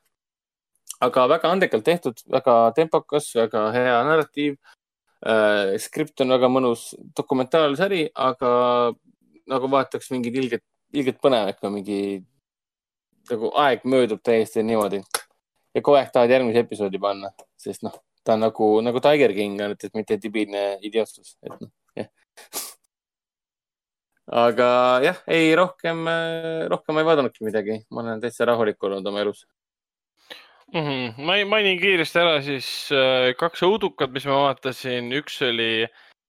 aga 1.01 1.29
väga 1.29 1.51
andekalt 1.51 1.85
tehtud, 1.85 2.19
väga 2.33 2.73
tempokas, 2.77 3.31
väga 3.35 3.71
hea 3.73 4.03
narratiiv 4.05 4.57
äh,. 5.27 5.79
skript 5.79 6.21
on 6.21 6.29
väga 6.37 6.49
mõnus 6.53 6.91
dokumentaalsari, 7.17 8.11
aga 8.15 8.51
nagu 9.49 9.71
vaataks 9.71 10.11
mingit 10.11 10.37
ilget, 10.37 10.65
ilget 10.93 11.21
põnevikku, 11.23 11.71
mingi 11.73 12.01
nagu 13.31 13.51
aeg 13.65 13.85
möödub 13.85 14.23
täiesti 14.23 14.63
niimoodi 14.67 15.03
ja 15.75 15.83
kogu 15.83 15.99
aeg 15.99 16.11
tahad 16.15 16.33
järgmise 16.35 16.65
episoodi 16.65 17.01
panna, 17.03 17.31
sest 17.61 17.85
noh, 17.87 17.95
ta 18.25 18.37
on 18.37 18.45
nagu, 18.47 18.73
nagu 18.85 19.03
Tiger 19.05 19.35
King, 19.37 19.61
ainult 19.61 19.85
et 19.87 19.97
mitte 19.97 20.19
debiilne 20.23 20.65
idiootsus, 20.87 21.37
et 21.45 21.57
noh, 21.57 21.73
jah. 21.99 22.11
aga 24.31 24.69
jah, 25.05 25.23
ei 25.31 25.55
rohkem, 25.59 26.05
rohkem 26.71 26.95
ma 26.95 27.03
ei 27.03 27.09
vaadanudki 27.09 27.47
midagi, 27.47 27.81
ma 27.91 28.05
olen 28.05 28.21
täitsa 28.23 28.47
rahulik 28.47 28.83
olnud 28.87 29.07
oma 29.07 29.25
elus. 29.25 29.47
mm. 30.75 30.81
-hmm. 30.81 31.25
ma 31.27 31.39
mainin 31.45 31.81
kiiresti 31.81 32.19
ära 32.19 32.43
siis 32.43 32.69
äh, 32.93 33.35
kaks 33.37 33.63
õudukat, 33.67 34.13
mis 34.13 34.27
ma 34.27 34.39
vaatasin, 34.45 35.13
üks 35.19 35.41
oli, 35.43 35.87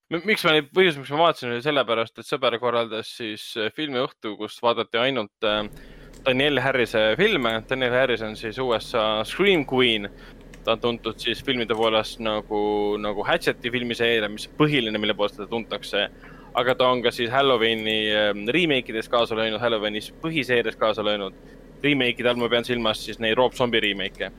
miks 0.09 0.45
ma 0.45 0.57
neid, 0.57 0.71
põhjus, 0.73 0.97
miks 0.97 1.11
ma 1.13 1.27
vaatasin, 1.27 1.53
oli 1.53 1.61
sellepärast, 1.61 2.17
et 2.17 2.25
sõber 2.25 2.57
korraldas 2.59 3.17
siis 3.17 3.53
äh, 3.57 3.69
filmiõhtu, 3.75 4.35
kus 4.37 4.57
vaadati 4.61 4.97
ainult 4.97 5.45
äh, 5.45 5.65
Daniel 6.25 6.59
Harrise 6.61 7.15
filme. 7.17 7.63
Daniel 7.69 7.93
Harris 7.93 8.21
on 8.21 8.35
siis 8.35 8.59
USA 8.59 9.23
Scream 9.25 9.65
Queen. 9.65 10.09
ta 10.63 10.75
on 10.75 10.79
tuntud 10.79 11.17
siis 11.17 11.39
filmide 11.41 11.73
poolest 11.73 12.19
nagu, 12.21 12.95
nagu 13.01 13.23
Hatcheti 13.25 13.71
filmiseeria, 13.73 14.27
mis 14.29 14.45
on 14.45 14.59
põhiline, 14.59 14.99
mille 15.01 15.15
poolest 15.17 15.39
teda 15.39 15.49
tuntakse. 15.49 16.03
Aga 16.55 16.75
ta 16.75 16.87
on 16.91 17.01
ka 17.03 17.11
siis 17.11 17.29
Halloweeni 17.31 17.97
äh, 18.11 18.31
remake 18.53 18.91
ides 18.91 19.09
kaasa 19.09 19.35
löönud, 19.35 19.59
Halloweenis 19.61 20.11
põhiseerias 20.23 20.75
kaasa 20.79 21.03
löönud 21.05 21.33
remake'ide 21.83 22.29
all 22.29 22.37
ma 22.37 22.49
pean 22.49 22.65
silmas 22.67 22.99
siis 23.05 23.19
neid 23.19 23.37
Rob 23.39 23.53
Zombie 23.57 23.79
remake'e. 23.81 24.31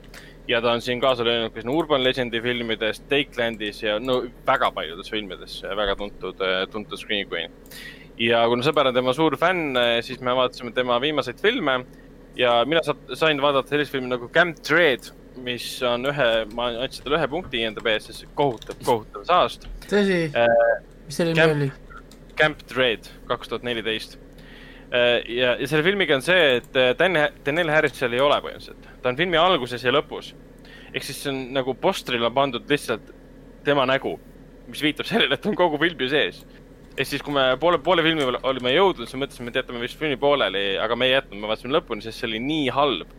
ja 0.47 0.61
ta 0.61 0.71
on 0.71 0.81
siin 0.81 0.99
kaasa 1.01 1.23
löönud 1.23 1.53
ka 1.55 1.61
siin 1.61 1.71
Urban 1.73 2.03
Legendi 2.03 2.41
filmides, 2.41 2.99
Takelandis 3.09 3.83
ja 3.83 3.97
no 3.99 4.21
väga 4.47 4.71
paljudes 4.71 5.09
filmides, 5.11 5.61
väga 5.75 5.95
tuntud, 5.95 6.39
tuntud 6.71 6.97
Screen 6.99 7.27
Queen. 7.31 7.51
ja 8.19 8.45
kuna 8.47 8.63
sõber 8.63 8.87
on 8.87 8.93
tema 8.95 9.13
suur 9.13 9.37
fänn, 9.37 9.75
siis 10.01 10.21
me 10.21 10.35
vaatasime 10.35 10.71
tema 10.75 10.99
viimaseid 11.01 11.39
filme 11.41 11.79
ja 12.37 12.63
mina 12.65 12.83
sa- 12.83 12.95
sain 13.15 13.41
vaadata 13.41 13.69
sellist 13.69 13.91
filmi 13.91 14.07
nagu 14.11 14.29
Camp 14.33 14.57
Dread, 14.69 15.09
mis 15.43 15.81
on 15.83 16.05
ühe, 16.05 16.29
ma 16.53 16.67
andsin 16.83 17.03
talle 17.03 17.17
ühe 17.19 17.27
punkti 17.27 17.63
IMDB-s, 17.63 18.11
sest 18.11 18.27
kohutav, 18.35 18.77
kohutav 18.85 19.23
saast. 19.25 19.67
tõsi, 19.89 20.27
mis 21.07 21.17
selle 21.17 21.33
nimi 21.33 21.51
oli? 21.65 21.71
Camp 22.39 22.63
Dread 22.69 23.09
kaks 23.29 23.49
tuhat 23.51 23.63
neliteist. 23.67 24.17
ja, 24.93 25.55
ja 25.57 25.67
selle 25.67 25.83
filmiga 25.85 26.15
on 26.15 26.21
see, 26.21 26.57
et 26.59 26.75
äh, 26.77 26.91
Dan, 26.99 27.17
Daniel 27.45 27.71
Harris 27.73 27.95
seal 27.97 28.13
ei 28.13 28.21
ole 28.21 28.35
põhimõtteliselt, 28.43 28.89
ta 29.01 29.09
on 29.09 29.17
filmi 29.17 29.39
alguses 29.41 29.81
ja 29.83 29.93
lõpus. 29.93 30.33
ehk 30.93 31.03
siis 31.07 31.23
see 31.23 31.31
on 31.31 31.39
nagu 31.55 31.73
postrile 31.73 32.29
pandud 32.33 32.69
lihtsalt 32.69 33.07
tema 33.65 33.87
nägu, 33.89 34.19
mis 34.67 34.83
viitab 34.85 35.07
sellele, 35.09 35.33
et 35.33 35.45
on 35.49 35.55
kogu 35.57 35.79
filmi 35.81 36.09
sees. 36.11 36.43
ehk 36.97 37.09
siis, 37.09 37.23
kui 37.25 37.33
me 37.33 37.47
poole, 37.57 37.79
poole 37.81 38.03
filmi 38.05 38.27
olime 38.43 38.75
jõudnud, 38.75 39.07
siis 39.09 39.17
mõtlesime, 39.17 39.49
et 39.49 39.61
jätame 39.63 39.81
vist 39.81 39.97
filmi 39.97 40.17
pooleli, 40.21 40.77
aga 40.77 40.95
me 40.95 41.09
ei 41.09 41.15
jätnud, 41.15 41.39
me 41.41 41.49
vaatasime 41.49 41.73
lõpuni, 41.79 42.05
sest 42.05 42.21
see 42.21 42.29
oli 42.29 42.43
nii 42.43 42.67
halb. 42.75 43.15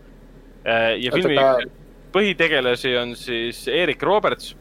ja 0.65 1.11
Oota, 1.11 1.17
filmi 1.17 1.35
ta- 1.41 1.83
põhitegelasi 2.15 2.95
on 3.01 3.17
siis 3.19 3.65
Erik 3.69 4.03
Roberts, 4.07 4.55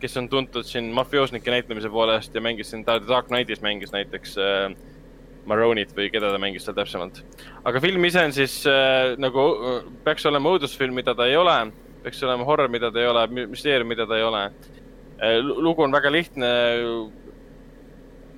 kes 0.00 0.16
on 0.20 0.28
tuntud 0.28 0.66
siin 0.66 0.90
mafioosnike 0.94 1.50
näitlemise 1.50 1.88
poolest 1.92 2.34
ja 2.34 2.40
mängis 2.40 2.70
siin 2.70 2.84
The 2.84 3.00
Dark 3.08 3.30
Knightis 3.30 3.62
mängis 3.64 3.92
näiteks 3.92 4.36
äh, 4.38 4.76
Maronit 5.46 5.92
või 5.96 6.08
keda 6.10 6.32
ta 6.34 6.40
mängis 6.42 6.66
seal 6.66 6.76
täpsemalt. 6.76 7.22
aga 7.64 7.80
film 7.80 8.04
ise 8.04 8.24
on 8.26 8.34
siis 8.34 8.58
äh, 8.70 9.14
nagu 9.22 9.44
äh, 9.54 9.76
peaks 10.04 10.26
olema 10.26 10.52
õudusfilm, 10.54 10.96
mida 10.98 11.14
ta 11.14 11.28
ei 11.30 11.36
ole, 11.38 11.54
peaks 12.02 12.22
olema 12.26 12.46
horror, 12.46 12.70
mida 12.72 12.90
ta 12.90 13.02
ei 13.02 13.10
ole, 13.10 13.26
müsteerium, 13.36 13.88
mida 13.88 14.06
ta 14.06 14.18
ei 14.18 14.26
ole 14.26 14.42
äh,. 14.46 15.38
lugu 15.40 15.82
on 15.82 15.94
väga 15.94 16.12
lihtne. 16.12 16.50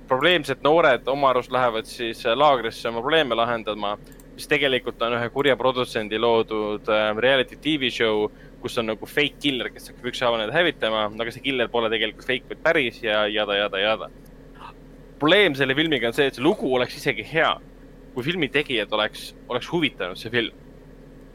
probleemsed 0.09 0.63
noored 0.65 1.05
oma 1.07 1.29
arust 1.29 1.51
lähevad 1.51 1.85
siis 1.85 2.25
äh, 2.25 2.37
laagrisse 2.37 2.89
oma 2.89 3.01
probleeme 3.01 3.35
lahendama, 3.35 3.97
mis 4.33 4.47
tegelikult 4.47 5.01
on 5.01 5.17
ühe 5.17 5.29
kurja 5.29 5.57
produtsendi 5.57 6.17
loodud 6.17 6.89
äh, 6.89 7.09
reality 7.17 7.57
tv 7.57 7.91
show, 7.93 8.29
kus 8.61 8.77
on 8.81 8.89
nagu 8.91 9.07
fake 9.09 9.39
killer, 9.43 9.69
kes 9.73 9.91
hakkab 9.91 10.09
ükshaaval 10.11 10.43
neid 10.43 10.53
hävitama, 10.55 11.07
aga 11.09 11.35
see 11.35 11.45
killer 11.45 11.69
pole 11.71 11.91
tegelikult 11.91 12.27
fake, 12.27 12.47
vaid 12.51 12.63
päris 12.65 13.01
ja 13.03 13.25
jada, 13.31 13.57
jada, 13.59 13.83
jada. 13.83 14.09
probleem 15.19 15.55
selle 15.55 15.75
filmiga 15.75 16.07
on 16.07 16.15
see, 16.15 16.29
et 16.31 16.37
see 16.37 16.43
lugu 16.43 16.69
oleks 16.75 16.95
isegi 16.95 17.25
hea, 17.27 17.51
kui 18.13 18.23
filmi 18.23 18.47
tegijad 18.51 18.91
oleks, 18.95 19.33
oleks 19.51 19.71
huvitanud 19.71 20.19
see 20.19 20.31
film. 20.31 20.65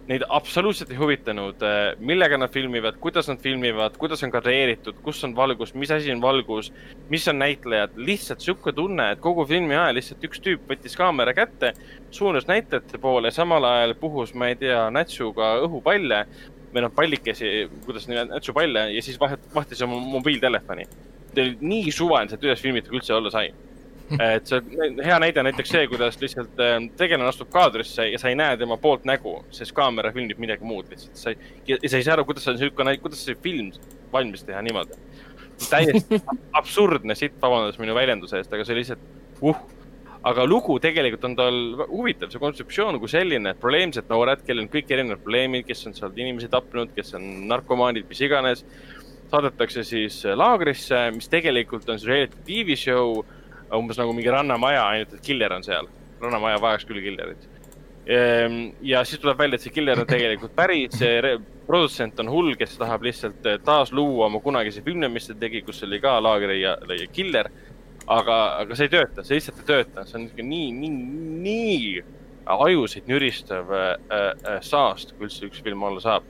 Neid 0.04 0.20
absoluutselt 0.28 0.90
ei 0.92 0.98
huvitanud, 1.00 1.62
millega 2.04 2.36
nad 2.36 2.52
filmivad, 2.52 2.98
kuidas 3.00 3.28
nad 3.30 3.38
filmivad, 3.40 3.94
kuidas 3.96 4.20
on 4.26 4.32
kadreeritud, 4.34 4.98
kus 5.04 5.22
on 5.24 5.32
valgus, 5.36 5.72
mis 5.80 5.92
asi 5.96 6.12
on 6.12 6.20
valgus, 6.20 6.68
mis 7.08 7.24
on 7.32 7.38
näitlejad, 7.40 7.94
lihtsalt 7.96 8.44
sihuke 8.44 8.74
tunne, 8.76 9.06
et 9.14 9.22
kogu 9.24 9.46
filmi 9.48 9.72
ajal 9.72 9.96
lihtsalt 9.96 10.26
üks 10.28 10.44
tüüp 10.44 10.68
võttis 10.68 10.98
kaamera 11.00 11.32
kätte, 11.32 11.72
suunas 12.12 12.44
näitlejate 12.50 13.00
poole, 13.00 13.32
samal 13.32 13.64
ajal 13.64 13.96
puhus, 14.00 14.34
ma 14.36 14.52
ei 14.52 14.60
tea, 14.60 14.82
nätsuga 14.92 15.54
õhupalle 15.64 16.26
või 16.74 16.84
noh, 16.84 16.94
pallikesi, 16.94 17.52
kuidas 17.84 18.08
nii, 18.10 18.24
nätsupalle 18.32 18.88
ja 18.94 19.02
siis 19.04 19.18
vahet-, 19.20 19.46
vahtis 19.54 19.82
oma 19.86 20.00
mobiiltelefoni. 20.16 20.88
ta 21.34 21.42
oli 21.42 21.56
nii 21.60 21.92
suvaliselt 21.92 22.42
üles 22.46 22.60
filmitud, 22.62 22.90
kui 22.90 23.00
üldse 23.00 23.14
olla 23.14 23.30
sai. 23.30 23.52
et 24.20 24.46
see 24.46 24.58
on 24.60 24.98
hea 25.04 25.16
näide 25.22 25.40
on 25.40 25.46
näiteks 25.48 25.70
see, 25.72 25.86
kuidas 25.88 26.18
lihtsalt 26.20 26.58
äh, 26.60 26.74
tegelane 26.98 27.30
astub 27.30 27.48
kaadrisse 27.52 28.04
ja 28.10 28.18
sa 28.20 28.28
ei 28.28 28.36
näe 28.36 28.56
tema 28.60 28.76
poolt 28.76 29.06
nägu, 29.08 29.38
sest 29.54 29.72
kaamera 29.76 30.12
filmib 30.12 30.40
midagi 30.42 30.66
muud 30.68 30.90
lihtsalt. 30.92 31.16
sa 31.16 31.32
ei, 31.32 31.38
ja 31.68 31.78
sa 31.88 31.96
ei 31.96 32.04
saa 32.04 32.18
aru, 32.18 32.26
kuidas 32.28 32.48
on 32.52 32.60
siukene, 32.60 32.98
kuidas 33.00 33.24
see 33.24 33.38
film 33.42 33.72
valmis 34.12 34.44
teha 34.44 34.60
niimoodi. 34.62 34.98
täiesti 35.70 36.20
absurdne 36.60 37.16
sitt, 37.16 37.40
vabandust 37.42 37.80
minu 37.80 37.96
väljenduse 37.96 38.42
eest, 38.42 38.52
aga 38.52 38.68
see 38.68 38.76
lihtsalt 38.82 39.40
uh. 39.40 39.64
Aga 40.24 40.44
lugu 40.48 40.78
tegelikult 40.80 41.24
on 41.28 41.36
tal 41.38 41.58
huvitav, 41.90 42.30
see 42.32 42.40
kontseptsioon 42.42 42.98
kui 43.02 43.10
selline, 43.12 43.52
et 43.52 43.60
probleemsed 43.60 44.08
noored, 44.10 44.44
kellel 44.46 44.64
on 44.64 44.70
kõik 44.72 44.92
erinevad 44.94 45.22
probleemid, 45.24 45.66
kes 45.68 45.86
on 45.90 45.96
seal 45.96 46.14
inimesi 46.16 46.48
tapnud, 46.52 46.94
kes 46.96 47.16
on 47.18 47.26
narkomaanid, 47.50 48.08
mis 48.08 48.22
iganes. 48.24 48.64
saadetakse 49.34 49.82
siis 49.82 50.20
laagrisse, 50.36 50.98
mis 51.14 51.28
tegelikult 51.28 51.88
on 51.90 51.98
siis 51.98 52.08
reality 52.08 52.38
tv 52.46 52.76
show, 52.78 53.24
umbes 53.74 53.98
nagu 53.98 54.12
mingi 54.14 54.30
Rannamaja, 54.30 54.84
ainult 54.92 55.16
et 55.16 55.24
killer 55.24 55.52
on 55.52 55.64
seal. 55.64 55.88
Rannamaja 56.22 56.60
vajaks 56.62 56.86
küll 56.86 57.02
killerit. 57.02 57.48
ja 58.84 59.04
siis 59.04 59.20
tuleb 59.20 59.38
välja, 59.38 59.58
et 59.58 59.64
see 59.64 59.72
killer 59.72 60.00
on 60.00 60.06
tegelikult 60.06 60.54
päris, 60.54 60.92
see 60.98 61.38
produtsent 61.66 62.20
on 62.20 62.28
hull, 62.28 62.54
kes 62.58 62.76
tahab 62.78 63.04
lihtsalt 63.06 63.46
eh, 63.48 63.58
taasluua 63.64 64.28
oma 64.28 64.40
kunagise 64.44 64.82
filmi, 64.84 65.08
mis 65.08 65.28
ta 65.28 65.36
tegi, 65.38 65.62
kus 65.64 65.82
oli 65.86 66.00
ka 66.02 66.18
laagri 66.22 66.60
ja, 66.60 66.76
ja 66.88 67.08
killer. 67.12 67.50
aga, 68.06 68.36
aga 68.62 68.76
see 68.76 68.88
ei 68.88 68.92
tööta, 68.92 69.24
see 69.24 69.38
lihtsalt 69.38 69.62
ei 69.62 69.68
tööta, 69.68 70.04
see 70.08 70.20
on 70.20 70.28
nii, 70.50 70.68
nii, 70.76 70.92
nii 71.44 72.04
ajusid 72.44 73.08
nüristav 73.08 73.70
äh, 73.72 73.92
äh, 74.12 74.58
saast, 74.64 75.14
kui 75.16 75.28
üldse 75.28 75.48
üks 75.48 75.62
film 75.64 75.82
olla 75.86 76.02
saab. 76.02 76.26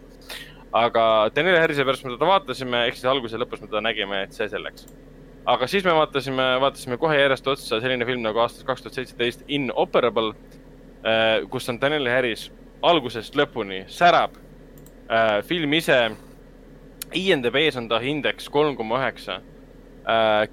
aga 0.75 1.31
Daniel 1.35 1.61
Harrise 1.63 1.85
pärast 1.87 2.05
me 2.05 2.15
teda 2.15 2.27
vaatasime, 2.27 2.85
ehk 2.89 2.99
siis 2.99 3.11
alguse 3.11 3.37
ja 3.37 3.43
lõpus 3.43 3.63
me 3.63 3.71
teda 3.71 3.83
nägime, 3.85 4.25
et 4.25 4.35
see 4.35 4.49
selleks. 4.51 4.87
aga 5.47 5.67
siis 5.71 5.85
me 5.85 5.95
vaatasime, 5.95 6.49
vaatasime 6.63 6.99
kohe 6.99 7.19
järjest 7.19 7.49
otsa 7.49 7.81
selline 7.81 8.07
film 8.07 8.23
nagu 8.23 8.43
aastast 8.43 8.67
kaks 8.67 8.83
tuhat 8.83 9.01
seitseteist 9.01 9.45
Inoperable, 9.49 10.35
kus 11.51 11.69
on 11.69 11.79
Daniel 11.81 12.09
Harris 12.09 12.49
algusest 12.83 13.37
lõpuni 13.37 13.85
särab. 13.89 14.39
film 15.45 15.73
ise, 15.77 15.99
IMDB-s 17.15 17.77
on 17.77 17.89
ta 17.89 18.01
indeks 18.01 18.49
kolm 18.49 18.77
koma 18.77 19.03
üheksa. 19.03 19.41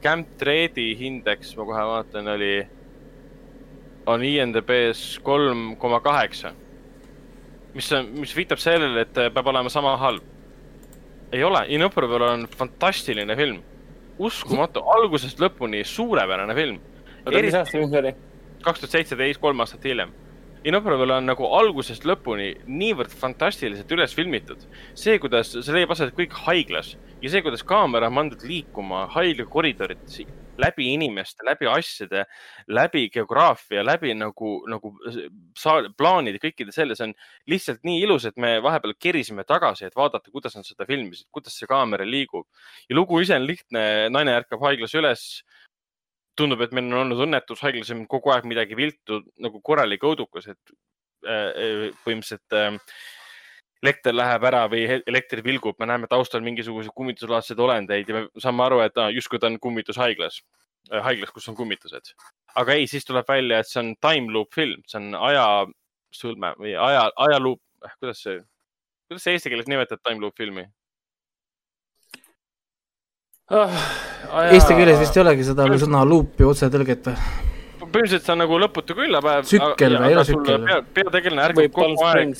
Camp 0.02 0.38
Trade 0.40 0.84
indeks, 1.07 1.56
ma 1.57 1.65
kohe 1.68 1.86
vaatan, 1.90 2.28
oli, 2.36 2.53
on 4.07 4.23
IMDB-s 4.23 5.19
kolm 5.23 5.76
koma 5.78 5.99
kaheksa. 5.99 6.53
mis 7.73 7.91
on, 7.95 8.07
mis 8.19 8.36
viitab 8.36 8.60
sellele, 8.60 9.02
et 9.02 9.14
peab 9.34 9.48
olema 9.48 9.69
sama 9.69 9.98
halb. 9.98 10.23
ei 11.32 11.44
ole, 11.44 11.65
Inoperable 11.68 12.30
on 12.30 12.48
fantastiline 12.48 13.36
film. 13.36 13.61
uskumatu, 14.19 14.80
algusest 14.80 15.40
lõpuni 15.40 15.84
suurepärane 15.84 16.56
film. 16.56 16.80
oota, 17.26 17.41
mis 17.41 17.53
aasta 17.53 17.78
see 17.78 17.99
oli? 17.99 18.15
kaks 18.61 18.80
tuhat 18.80 18.91
seitseteist, 18.91 19.41
kolm 19.41 19.60
aastat 19.60 19.84
hiljem. 19.84 20.11
Inoperable 20.62 21.16
on 21.18 21.26
nagu 21.26 21.48
algusest 21.58 22.04
lõpuni 22.06 22.52
niivõrd 22.70 23.10
fantastiliselt 23.18 23.90
üles 23.96 24.12
filmitud. 24.14 24.62
see, 24.94 25.18
kuidas, 25.18 25.56
see 25.56 25.74
leiab 25.74 25.90
aset 25.96 26.14
kõik 26.14 26.36
haiglas 26.46 26.92
ja 27.22 27.32
see, 27.34 27.42
kuidas 27.42 27.64
kaamera 27.66 28.12
on 28.12 28.20
pandud 28.20 28.44
liikuma 28.46 29.08
haigla 29.16 29.48
koridorides, 29.50 30.20
läbi 30.62 30.92
inimeste, 30.94 31.42
läbi 31.48 31.66
asjade, 31.66 32.28
läbi 32.70 33.08
geograafia, 33.10 33.82
läbi 33.82 34.14
nagu, 34.14 34.52
nagu 34.70 34.94
saa-, 35.58 35.90
plaanide, 35.98 36.38
kõikide 36.44 36.76
selle, 36.76 36.94
see 36.94 37.10
on 37.10 37.16
lihtsalt 37.50 37.82
nii 37.88 38.04
ilus, 38.06 38.28
et 38.30 38.38
me 38.38 38.60
vahepeal 38.62 38.94
kerisime 39.02 39.48
tagasi, 39.50 39.88
et 39.88 39.98
vaadata, 39.98 40.30
kuidas 40.30 40.60
nad 40.60 40.68
seda 40.68 40.86
filmisid, 40.86 41.26
kuidas 41.34 41.58
see 41.58 41.70
kaamera 41.72 42.06
liigub. 42.06 42.46
ja 42.86 43.00
lugu 43.00 43.18
ise 43.26 43.34
on 43.40 43.50
lihtne, 43.50 43.88
naine 44.14 44.38
ärkab 44.44 44.62
haiglas 44.68 44.94
üles 44.94 45.26
tundub, 46.40 46.62
et 46.64 46.74
meil 46.76 46.88
on 46.91 47.03
olnud 47.06 47.26
õnnetus, 47.28 47.62
haiglas 47.66 47.91
on 47.95 48.06
kogu 48.10 48.32
aeg 48.34 48.48
midagi 48.49 48.78
viltu 48.78 49.22
nagu 49.44 49.62
korralik 49.64 50.03
õudukas, 50.08 50.48
et 50.53 50.76
äh, 51.28 51.90
põhimõtteliselt 52.06 52.58
äh, 52.58 52.78
elekter 53.82 54.14
läheb 54.16 54.45
ära 54.45 54.66
või 54.70 54.84
elekter 54.99 55.41
vilgub, 55.45 55.78
me 55.82 55.88
näeme 55.90 56.10
taustal 56.10 56.44
mingisuguseid 56.45 56.94
kummituslaadseid 56.95 57.60
olendeid 57.60 58.10
ja 58.10 58.18
me 58.20 58.41
saame 58.41 58.66
aru, 58.68 58.82
et 58.86 58.98
ah, 59.02 59.10
justkui 59.14 59.41
ta 59.41 59.49
on 59.49 59.58
kummitushaiglas, 59.62 60.41
haiglas, 61.08 61.34
kus 61.34 61.49
on 61.49 61.58
kummitused. 61.58 62.14
aga 62.56 62.76
ei, 62.78 62.88
siis 62.88 63.06
tuleb 63.08 63.26
välja, 63.28 63.60
et 63.60 63.70
see 63.70 63.82
on 63.82 63.95
time 64.02 64.34
loop 64.34 64.53
film, 64.53 64.84
see 64.88 64.99
on 65.02 65.16
ajasõlme 65.18 66.53
või 66.60 66.76
aja, 66.76 67.08
ajaluup, 67.26 67.62
kuidas 67.98 68.22
see, 68.28 68.38
kuidas 69.10 69.26
see 69.26 69.38
eesti 69.38 69.53
keeles 69.53 69.72
nimetad 69.72 70.03
time 70.03 70.22
loop 70.22 70.38
filmi? 70.38 70.68
Eesti 73.52 74.76
keeles 74.78 74.99
vist 75.02 75.18
ei 75.18 75.23
olegi 75.26 75.44
seda 75.44 75.65
sõna 75.82 76.06
luupi 76.07 76.45
otsetõlget 76.48 77.10
või? 77.10 77.15
põhimõtteliselt 77.91 78.26
see 78.26 78.34
on 78.34 78.40
nagu 78.40 78.57
lõputu 78.61 78.95
küllapäev. 78.95 79.45
Tsükkel 79.48 79.98
või 79.99 80.15
elusükkel 80.15 80.57
või? 80.64 80.80
peategelane 80.95 81.56
või 81.57 81.68
ärkab 81.68 81.76
kogu 81.76 82.06
aeg, 82.07 82.34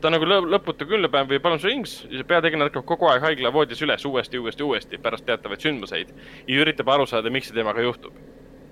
ta 0.00 0.08
on 0.08 0.14
nagu 0.16 0.28
lõ- 0.30 0.48
lõputu 0.54 0.86
küllapäev 0.86 1.32
või 1.32 1.40
Palm 1.42 1.58
Springs, 1.58 1.96
peategelane 2.28 2.70
ärkab 2.70 2.86
kogu 2.86 3.08
aeg 3.10 3.24
haiglavoodis 3.26 3.82
üles 3.82 4.06
uuesti, 4.06 4.38
uuesti, 4.38 4.62
uuesti 4.62 5.00
pärast 5.02 5.26
teatavaid 5.26 5.64
sündmuseid 5.66 6.12
ja 6.46 6.60
üritab 6.62 6.92
aru 6.94 7.06
saada, 7.10 7.32
miks 7.34 7.50
see 7.50 7.58
temaga 7.58 7.82
juhtub. 7.82 8.14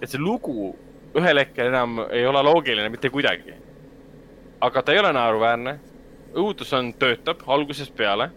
et 0.03 0.11
see 0.11 0.21
lugu 0.21 0.75
ühel 1.15 1.39
hetkel 1.39 1.71
enam 1.71 2.05
ei 2.11 2.27
ole 2.27 2.43
loogiline 2.43 2.89
mitte 2.89 3.11
kuidagi. 3.11 3.55
aga 4.61 4.83
ta 4.83 4.93
ei 4.93 4.99
ole 4.99 5.13
naeruväärne, 5.13 5.79
õudus 6.35 6.73
on, 6.79 6.93
töötab 6.95 7.43
algusest 7.47 7.95
peale. 7.97 8.31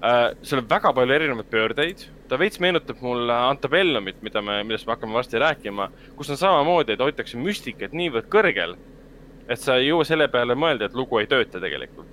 Seal 0.00 0.60
on 0.60 0.68
väga 0.68 0.92
palju 0.96 1.14
erinevaid 1.16 1.48
pöördeid, 1.50 2.04
ta 2.28 2.38
veits 2.40 2.60
meenutab 2.60 3.00
mulle 3.04 3.32
Antebellumit, 3.32 4.20
mida 4.22 4.42
me, 4.44 4.60
millest 4.66 4.86
me 4.86 4.94
hakkame 4.94 5.16
varsti 5.16 5.40
rääkima, 5.40 5.88
kus 6.18 6.30
on 6.34 6.40
samamoodi, 6.40 6.94
et 6.94 7.02
hoitakse 7.02 7.40
müstikat 7.40 7.96
niivõrd 7.96 8.28
kõrgel, 8.32 8.76
et 9.48 9.62
sa 9.62 9.78
ei 9.80 9.88
jõua 9.88 10.04
selle 10.08 10.28
peale 10.28 10.56
mõelda, 10.58 10.88
et 10.88 10.96
lugu 10.98 11.20
ei 11.20 11.30
tööta 11.30 11.62
tegelikult. 11.62 12.12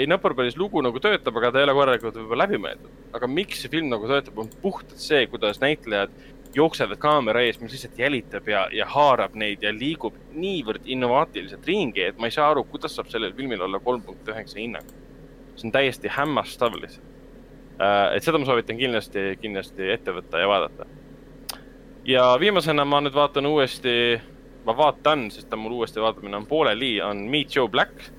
Inoperabilis 0.00 0.56
lugu 0.56 0.80
nagu 0.80 1.00
töötab, 1.00 1.36
aga 1.36 1.50
ta 1.52 1.60
ei 1.60 1.66
ole 1.66 1.74
korralikult 1.76 2.16
võib-olla 2.16 2.46
läbi 2.46 2.60
mõeldud. 2.64 2.94
aga 3.12 3.26
miks 3.28 3.60
see 3.62 3.70
film 3.72 3.88
nagu 3.92 4.08
töötab, 4.08 4.38
on 4.38 4.48
puhtalt 4.62 5.00
see, 5.00 5.26
kuidas 5.28 5.60
näitlejad 5.60 6.12
jooksevad 6.54 6.98
kaamera 7.00 7.42
ees, 7.44 7.60
mis 7.60 7.72
lihtsalt 7.72 7.98
jälitab 8.00 8.48
ja, 8.48 8.66
ja 8.72 8.86
haarab 8.88 9.36
neid 9.36 9.62
ja 9.62 9.72
liigub 9.72 10.16
niivõrd 10.32 10.88
innovaatiliselt 10.88 11.66
ringi, 11.68 12.06
et 12.08 12.18
ma 12.18 12.28
ei 12.28 12.36
saa 12.36 12.48
aru, 12.52 12.64
kuidas 12.64 12.96
saab 12.96 13.10
sellel 13.12 13.34
filmil 13.36 13.60
olla 13.68 13.80
kolm 13.84 14.02
punkt 14.02 14.28
üheksa 14.32 14.60
hinnang. 14.60 14.88
See 15.58 15.68
on 15.68 15.72
täiesti 15.74 16.08
hämmastav 16.14 16.76
lihtsalt. 16.78 17.04
et 18.14 18.22
seda 18.26 18.38
ma 18.38 18.46
soovitan 18.48 18.78
kindlasti, 18.78 19.36
kindlasti 19.42 19.90
ette 19.94 20.10
võtta 20.14 20.40
ja 20.42 20.48
vaadata. 20.50 20.86
ja 22.08 22.24
viimasena 22.40 22.84
ma 22.88 23.00
nüüd 23.04 23.14
vaatan 23.14 23.46
uuesti, 23.46 23.92
ma 24.66 24.74
vaatan, 24.76 25.28
sest 25.34 25.48
ta 25.50 25.56
mul 25.56 25.76
uuesti 25.80 26.00
vaatamine 26.02 26.36
on 26.40 26.46
pooleli, 26.46 27.00
on 27.02 27.26
Meet 27.30 27.54
Joe 27.56 27.68
Black. 27.68 28.10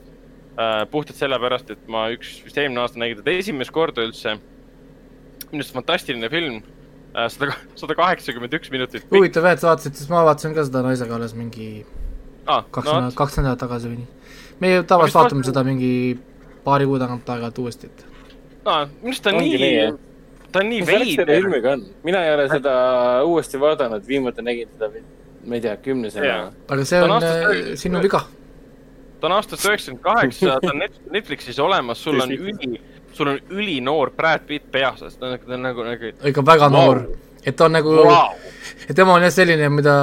puhtalt 0.92 1.16
sellepärast, 1.16 1.70
et 1.72 1.88
ma 1.88 2.10
üks, 2.12 2.42
vist 2.44 2.58
eelmine 2.60 2.82
aasta 2.84 3.00
nägin 3.00 3.22
teda 3.22 3.32
esimest 3.40 3.72
korda 3.72 4.04
üldse. 4.04 4.38
minu 5.52 5.62
arust 5.64 5.74
fantastiline 5.74 6.30
film. 6.30 6.62
sada, 7.28 7.54
sada 7.76 7.96
kaheksakümmend 7.96 8.54
üks 8.54 8.70
minutit 8.72 9.06
huvitav 9.12 9.44
jah, 9.48 9.54
et 9.56 9.60
sa 9.64 9.68
vaatasid, 9.72 9.96
sest 9.98 10.10
ma 10.12 10.24
vaatasin 10.28 10.54
ka 10.54 10.64
seda 10.68 10.82
naisega 10.86 11.16
alles 11.16 11.34
mingi 11.34 11.86
Ah, 12.50 12.64
kaks 12.72 12.86
no, 12.88 13.12
kaks 13.16 13.38
nädalat 13.38 13.60
tagasi 13.62 13.90
või 13.92 13.98
nii. 14.02 14.08
meie 14.60 14.84
tavaliselt 14.84 15.16
vaatame 15.20 15.42
vaatasin- 15.42 15.50
seda 15.52 15.64
mingi 15.64 15.92
paari 16.70 16.86
kuu 16.90 17.00
tagant 17.02 17.30
aeg-ajalt 17.36 17.60
uuesti, 17.66 17.90
et 17.92 18.06
no, 18.66 18.78
minu 19.02 19.12
arust 19.12 19.24
ta 19.26 19.34
on 19.36 19.42
nii, 19.44 19.58
nii 19.66 19.90
ta 20.52 20.64
on 20.64 20.70
nii 20.72 20.82
mis 20.82 20.90
värk 20.90 21.06
selle 21.14 21.26
veider. 21.30 21.42
filmiga 21.44 21.72
on? 21.78 21.84
mina 22.08 22.24
ei 22.26 22.34
ole 22.38 22.48
seda 22.52 22.74
uuesti 23.28 23.60
vaadanud, 23.62 24.08
viimati 24.08 24.46
nägin 24.46 24.70
seda, 24.74 24.90
ma 25.46 25.56
ei 25.60 25.62
tea, 25.68 25.76
kümnesena 25.86 26.36
aga 26.68 26.86
see 26.86 27.00
Ta 27.00 27.06
on 27.10 27.16
on 27.18 27.28
äh, 27.30 27.74
sinu 27.80 28.02
viga. 28.06 28.24
ta 29.20 29.28
on 29.30 29.36
aastast 29.38 29.66
üheksakümmend 29.70 30.04
kaheksa, 30.06 30.58
ta 30.64 30.74
on 30.74 30.80
Net- 30.84 31.02
Netflixis 31.14 31.60
olemas, 31.60 32.02
sul 32.04 32.20
on 32.24 32.32
üli, 32.36 32.80
sul 33.14 33.34
on 33.34 33.40
ülinoor 33.50 34.12
Brad 34.18 34.46
Pitt 34.50 34.70
peas, 34.72 35.02
ta 35.20 35.30
on 35.30 35.38
nagu, 35.38 35.58
nagu, 35.70 35.86
nagu 35.92 36.14
ikka 36.34 36.46
väga 36.54 36.70
noor, 36.74 37.04
et 37.46 37.56
ta 37.56 37.66
on 37.66 37.76
nagu 37.78 37.96
wow., 38.04 38.36
et 38.90 38.96
tema 38.96 39.14
on 39.14 39.24
jah 39.24 39.34
selline, 39.34 39.68
mida 39.74 39.94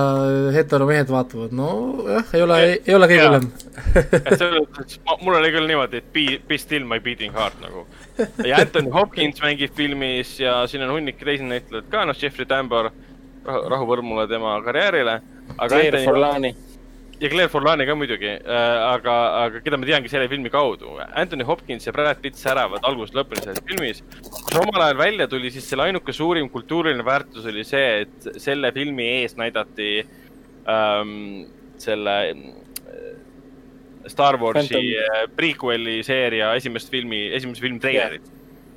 heteromehed 0.55 1.11
vaatavad, 1.11 1.55
nojah, 1.57 2.29
ei 2.37 2.43
ole, 2.45 2.59
ei 2.87 2.95
ole 2.95 3.09
kõige 3.11 3.25
hullem. 3.27 3.49
mul 5.25 5.39
oli 5.41 5.51
küll 5.55 5.67
niimoodi, 5.71 6.03
et 6.03 6.13
be, 6.15 6.27
be 6.49 6.59
still 6.61 6.87
my 6.87 7.01
beating 7.03 7.35
heart 7.35 7.59
nagu. 7.65 7.87
ja 8.45 8.61
Anthony 8.63 8.93
Hopkins 8.95 9.43
mängib 9.43 9.75
filmis 9.77 10.37
ja 10.41 10.61
siin 10.71 10.87
on 10.87 10.95
hunnik 10.97 11.19
teisi 11.23 11.47
näitlejaid 11.47 11.91
ka, 11.91 12.05
noh, 12.09 12.17
Jeffrey 12.21 12.47
Tambor, 12.49 12.93
rahu 13.47 13.91
põrmule 13.91 14.29
tema 14.31 14.55
karjäärile. 14.65 15.21
aga 15.57 15.83
Anthony 15.83 16.05
Forlani. 16.05 16.55
Ja 17.21 17.31
Claire 17.33 17.49
Forlani 17.49 17.87
ka 17.89 17.95
muidugi 17.97 18.29
äh,, 18.29 18.79
aga, 18.91 19.15
aga 19.47 19.63
keda 19.65 19.79
ma 19.81 19.89
teangi 19.89 20.11
selle 20.13 20.29
filmi 20.29 20.53
kaudu. 20.53 20.99
Anthony 21.17 21.47
Hopkins 21.49 21.89
ja 21.89 21.95
Brad 21.97 22.21
Pitt 22.23 22.39
säravad 22.41 22.85
algusest 22.89 23.17
lõpuni 23.17 23.45
selles 23.45 23.63
filmis. 23.69 24.03
kui 24.51 24.61
omal 24.61 24.89
ajal 24.89 25.01
välja 25.01 25.29
tuli, 25.33 25.51
siis 25.55 25.69
selle 25.71 25.89
ainuke 25.89 26.13
suurim 26.17 26.51
kultuuriline 26.53 27.05
väärtus 27.07 27.49
oli 27.49 27.65
see, 27.65 28.05
et 28.05 28.31
selle 28.43 28.73
filmi 28.77 29.09
ees 29.23 29.37
näidati 29.41 29.91
ähm, 30.69 31.47
selle 31.81 32.17
äh, 32.31 33.11
Star 34.07 34.39
Warsi 34.43 34.69
Phantom. 34.69 34.89
äh, 35.01 35.27
prequel'i 35.37 36.03
seeria 36.07 36.53
esimest 36.61 36.93
filmi, 36.93 37.27
esimest 37.35 37.65
filmi 37.65 37.81
treilerit. 37.81 38.29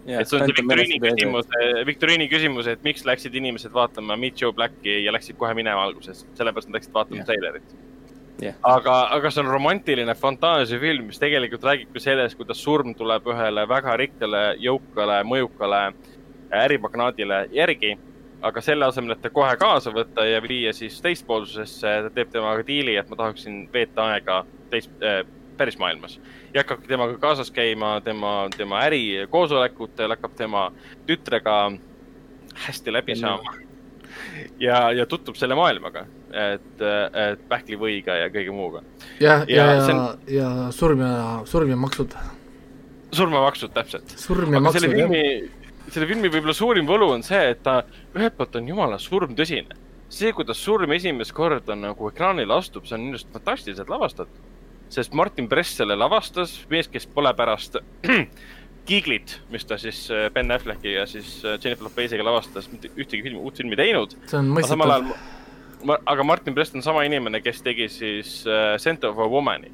et 0.07 0.25
see 0.25 0.39
on 0.39 0.47
see 0.47 0.55
viktoriini 0.55 0.97
küsimus, 1.03 1.51
viktoriini 1.85 2.31
küsimus, 2.31 2.71
et 2.71 2.87
miks 2.87 3.03
läksid 3.05 3.35
inimesed 3.35 3.75
vaatama 3.75 4.15
Meet 4.17 4.41
Joe 4.41 4.55
Blacki 4.55 5.03
ja 5.03 5.13
läksid 5.13 5.37
kohe 5.37 5.51
minema 5.53 5.83
alguses, 5.85 6.23
sellepärast 6.39 6.71
nad 6.71 6.79
läksid 6.79 6.95
vaatama 6.95 7.21
Jah. 7.21 7.27
treilerit. 7.29 7.75
Jah. 8.39 8.55
aga, 8.63 8.93
aga 9.15 9.31
see 9.31 9.41
on 9.43 9.49
romantiline 9.51 10.13
fantaasiafilm, 10.15 11.09
mis 11.09 11.19
tegelikult 11.19 11.65
räägibki 11.67 11.99
sellest, 11.99 12.37
kuidas 12.39 12.61
surm 12.63 12.93
tuleb 12.95 13.25
ühele 13.33 13.65
väga 13.67 13.95
rikkale, 13.99 14.43
jõukale, 14.63 15.17
mõjukale 15.27 15.81
ärimagnaadile 16.55 17.47
järgi. 17.51 17.97
aga 18.41 18.61
selle 18.63 18.85
asemel, 18.85 19.11
et 19.11 19.19
ta 19.21 19.29
kohe 19.35 19.51
kaasa 19.59 19.91
võtta 19.91 20.23
ja 20.23 20.39
viia 20.39 20.71
siis 20.73 21.01
teispoolsusesse, 21.03 21.89
ta 22.05 22.09
teeb 22.15 22.29
temaga 22.31 22.63
diili, 22.63 22.93
et 22.95 23.09
ma 23.11 23.17
tahaksin 23.19 23.65
veeta 23.73 24.05
aega 24.13 24.45
teist 24.71 25.03
äh,, 25.03 25.25
päris 25.57 25.77
maailmas. 25.77 26.21
ja 26.53 26.61
hakkabki 26.61 26.87
temaga 26.87 27.17
kaasas 27.17 27.51
käima 27.51 28.01
tema, 28.01 28.47
tema 28.57 28.79
ärikoosolekutel, 28.87 30.15
hakkab 30.15 30.37
tema 30.39 30.71
tütrega 31.05 31.57
hästi 32.67 32.93
läbi 32.93 33.15
saama. 33.15 33.55
ja, 34.59 34.91
ja 34.91 35.05
tutvub 35.05 35.35
selle 35.35 35.55
maailmaga, 35.55 36.05
et, 36.33 36.81
et 37.23 37.41
pähklivõiga 37.49 38.15
ja 38.23 38.29
kõige 38.33 38.51
muuga. 38.55 38.81
ja, 39.19 39.39
ja, 39.47 39.65
ja, 39.65 39.65
ja, 39.73 39.95
on- 39.95 40.19
ja 40.35 40.49
surm 40.75 41.01
ja, 41.05 41.13
surm 41.45 41.69
ja 41.69 41.75
maksud. 41.79 42.15
surmamaksud 43.11 43.73
täpselt 43.73 44.11
surm 44.21 44.53
ja 44.53 44.59
aga 44.61 44.71
selle 44.75 44.89
maksud, 44.93 44.99
jah. 44.99 45.09
filmi, 45.09 45.87
selle 45.89 46.07
filmi 46.11 46.29
võib-olla 46.29 46.53
suurim 46.53 46.85
võlu 46.89 47.07
on 47.15 47.23
see, 47.25 47.39
et 47.55 47.63
ta 47.65 47.79
ühelt 48.15 48.35
poolt 48.37 48.55
on 48.59 48.67
jumala 48.69 48.99
surmtõsine. 49.01 49.73
see, 50.09 50.31
kuidas 50.33 50.57
surm 50.61 50.91
esimest 50.93 51.33
korda 51.33 51.75
nagu 51.75 52.09
ekraanile 52.09 52.53
astub, 52.53 52.85
see 52.85 52.95
on 52.97 53.01
minu 53.07 53.17
arust 53.17 53.33
fantastiliselt 53.33 53.89
lavastatud. 53.89 54.45
sest 54.89 55.13
Martin 55.13 55.47
Press 55.49 55.75
selle 55.77 55.95
lavastas, 55.95 56.65
mees, 56.69 56.87
kes 56.87 57.05
pole 57.05 57.33
pärast 57.33 57.77
Giglit, 58.89 59.35
mis 59.53 59.65
ta 59.69 59.77
siis 59.77 60.07
äh, 60.09 60.29
Ben 60.33 60.49
Afflecki 60.51 60.93
ja 60.95 61.03
siis 61.05 61.43
äh, 61.45 61.59
Jennifer 61.63 61.85
Lopez'iga 61.85 62.23
lavastas, 62.25 62.71
mitte 62.71 62.89
ühtegi 62.97 63.21
filmi, 63.21 63.37
uut 63.37 63.57
filmi 63.61 63.77
teinud. 63.77 64.15
see 64.25 64.39
on 64.39 64.49
mõistetav. 64.55 65.11
Aga 66.05 66.23
Martin 66.23 66.55
Prest 66.55 66.75
on 66.75 66.83
sama 66.83 67.03
inimene, 67.07 67.41
kes 67.43 67.61
tegi 67.63 67.87
siis 67.91 68.43
äh, 68.47 68.75
Scent 68.77 69.03
of 69.07 69.19
a 69.19 69.27
Woman'i, 69.27 69.71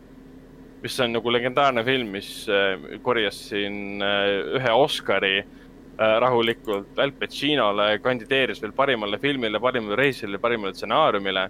mis 0.84 0.98
on 1.02 1.16
nagu 1.16 1.32
legendaarne 1.34 1.84
film, 1.86 2.12
mis 2.14 2.30
äh, 2.50 3.00
korjas 3.04 3.40
siin 3.50 4.04
äh, 4.06 4.58
ühe 4.60 4.74
Oscari 4.78 5.38
äh, 5.40 6.18
rahulikult 6.22 7.00
Al 7.02 7.14
Pacinole, 7.18 7.96
kandideeris 8.04 8.62
veel 8.62 8.76
parimale 8.78 9.20
filmile, 9.22 9.62
parimale 9.62 9.98
reisile, 10.00 10.42
parimale 10.42 10.76
stsenaariumile. 10.76 11.50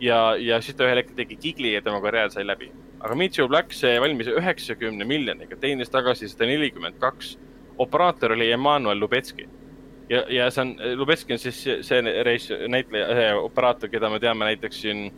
ja, 0.00 0.36
ja 0.36 0.60
siis 0.62 0.76
ta 0.76 0.86
ühel 0.86 1.00
hetkel 1.00 1.16
tegi 1.16 1.38
Gigli 1.42 1.72
ja 1.72 1.82
tema 1.82 2.00
karjäär 2.04 2.30
sai 2.30 2.46
läbi. 2.46 2.70
aga 3.00 3.14
Joe 3.32 3.48
Black, 3.48 3.72
see 3.72 4.00
valmis 4.00 4.28
üheksakümne 4.28 5.04
miljoniga, 5.04 5.56
teenis 5.56 5.88
tagasi 5.88 6.28
sada 6.28 6.46
nelikümmend 6.46 6.98
kaks. 6.98 7.38
operaator 7.78 8.32
oli 8.32 8.50
Emmanuel 8.52 9.00
Lubetski 9.00 9.48
ja, 10.10 10.24
ja 10.28 10.50
see 10.50 10.62
on, 10.64 10.74
Lubetski 10.98 11.32
on 11.32 11.38
siis 11.38 11.62
see- 11.64 12.22
reis, 12.24 12.48
näitleja, 12.68 13.08
see 13.14 13.32
operaator, 13.34 13.90
keda 13.92 14.10
me 14.10 14.20
teame 14.20 14.48
näiteks 14.48 14.80
siin 14.80 15.08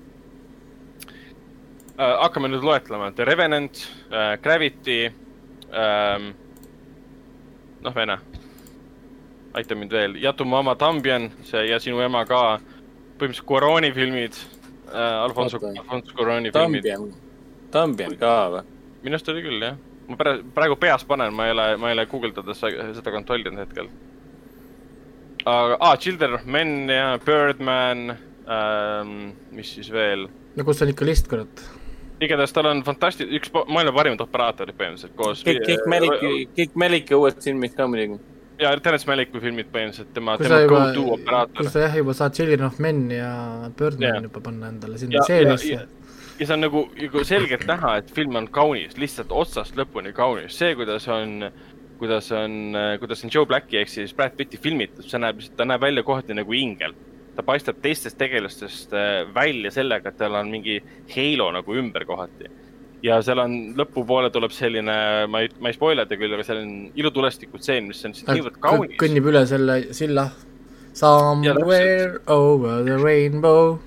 äh,. 1.98 2.14
hakkame 2.20 2.48
nüüd 2.48 2.64
loetlema, 2.66 3.12
The 3.12 3.24
Revenant 3.24 3.82
äh,, 4.10 4.36
Gravity 4.42 5.00
ähm,. 5.06 6.32
noh, 7.80 7.94
vene. 7.94 8.18
aita 9.54 9.74
mind 9.74 9.92
veel, 9.92 10.16
Yatu 10.22 10.44
Mama 10.44 10.74
Tambien, 10.78 11.30
see 11.42 11.66
ja 11.70 11.80
sinu 11.80 12.00
ema 12.00 12.24
ka. 12.26 12.60
põhimõtteliselt 13.18 13.46
Cuaroni 13.46 13.92
filmid 13.92 14.36
äh,, 14.92 15.22
Alfonso. 15.24 15.60
Alfonso 15.78 16.14
Cuaroni 16.16 16.52
filmid. 16.52 16.86
Tambien, 17.70 18.16
ka 18.18 18.34
või? 18.50 18.62
minu 19.02 19.16
arust 19.16 19.28
oli 19.32 19.42
küll 19.42 19.62
jah. 19.62 19.76
ma 20.08 20.16
praegu 20.54 20.76
peas 20.76 21.04
panen, 21.04 21.34
ma 21.34 21.46
ei 21.46 21.52
ole, 21.54 21.66
ma 21.76 21.90
ei 21.90 21.94
ole 21.98 22.06
guugeldades 22.10 22.58
seda 22.60 23.12
kontrollinud 23.14 23.60
hetkel. 23.62 23.88
Aga 25.44 25.76
ah,, 25.80 25.96
Children 25.96 26.34
of 26.34 26.46
Men 26.46 26.88
ja 26.90 27.18
Birdman 27.24 28.10
ähm,, 28.10 29.12
mis 29.54 29.74
siis 29.76 29.92
veel. 29.92 30.26
no 30.56 30.66
kus 30.66 30.82
on 30.82 30.92
ikka 30.92 31.06
list, 31.08 31.30
kurat. 31.30 31.62
igatahes 32.20 32.52
tal 32.56 32.68
on 32.70 32.82
fantastiline, 32.86 33.38
üks 33.38 33.52
maailma 33.54 33.94
parimad 33.96 34.24
operaatorid 34.26 34.76
põhimõtteliselt 34.80 35.16
koos. 35.16 35.44
kõik, 35.46 35.62
kõik 35.68 35.86
Maliki, 35.94 36.34
kõik 36.58 36.76
Maliki 36.84 37.16
uued 37.16 37.40
filmid 37.44 37.76
ka 37.78 37.86
muidugi. 37.90 38.20
ja 38.60 38.74
Terence 38.84 39.08
Malicku 39.08 39.40
filmid 39.40 39.70
põhimõtteliselt, 39.72 40.12
tema, 40.16 40.36
tema 40.40 40.60
go-to, 40.68 41.06
operaator 41.16 41.64
kui. 41.64 41.72
sa 41.72 41.86
jah, 41.86 41.96
juba 42.02 42.16
saad 42.18 42.36
Children 42.36 42.68
of 42.68 42.82
Men 42.82 43.06
ja 43.14 43.32
Birdman 43.78 44.14
Jah. 44.14 44.28
juba 44.28 44.44
panna 44.50 44.74
endale 44.74 45.00
sinna, 45.00 45.24
seeriasse 45.28 45.72
ja, 45.72 45.86
ja 46.40 46.46
see 46.46 46.56
on 46.56 46.64
nagu, 46.64 46.86
nagu 46.96 47.24
selgelt 47.28 47.66
näha, 47.68 47.96
et 48.00 48.12
film 48.16 48.36
on 48.40 48.48
kaunis, 48.52 48.96
lihtsalt 49.00 49.32
otsast 49.32 49.76
lõpuni 49.78 50.12
kaunis. 50.16 50.56
see, 50.56 50.74
kuidas 50.78 51.08
on, 51.12 51.50
kuidas 52.01 52.31
on, 52.32 52.77
kuidas 53.01 53.24
on 53.24 53.32
Joe 53.35 53.47
Blacki 53.48 53.81
ehk 53.81 53.93
siis 53.93 54.14
Brad 54.16 54.36
Pitti 54.39 54.59
filmitud, 54.60 55.06
see 55.06 55.20
näeb, 55.20 55.43
ta 55.56 55.66
näeb 55.68 55.85
välja 55.85 56.05
kohati 56.06 56.36
nagu 56.36 56.56
ingel. 56.56 56.97
ta 57.36 57.44
paistab 57.47 57.78
teistest 57.81 58.18
tegelastest 58.18 58.93
äh, 58.93 59.22
välja 59.35 59.70
sellega, 59.70 60.10
et 60.10 60.18
tal 60.18 60.35
on 60.35 60.51
mingi 60.51 60.81
halo 61.14 61.51
nagu 61.55 61.77
ümber 61.82 62.05
kohati. 62.05 62.51
ja 63.02 63.20
seal 63.24 63.39
on 63.44 63.55
lõpupoole 63.78 64.32
tuleb 64.32 64.52
selline, 64.52 64.97
ma 65.31 65.44
ei, 65.44 65.52
ma 65.60 65.70
ei 65.70 65.77
spoilerda 65.77 66.18
küll, 66.20 66.35
aga 66.36 66.44
seal 66.44 66.62
on 66.64 66.72
ilutulestiku 66.94 67.60
tseen, 67.60 67.86
mis 67.89 68.05
on 68.05 68.16
lihtsalt 68.16 68.35
niivõrd 68.36 68.59
kaunis. 68.60 68.97
kõnnib 69.01 69.31
üle 69.32 69.44
selle 69.47 69.82
silla. 69.97 70.31
Somewhere 70.93 72.18
over 72.27 72.82
the 72.82 72.98
rainbow. 72.98 73.78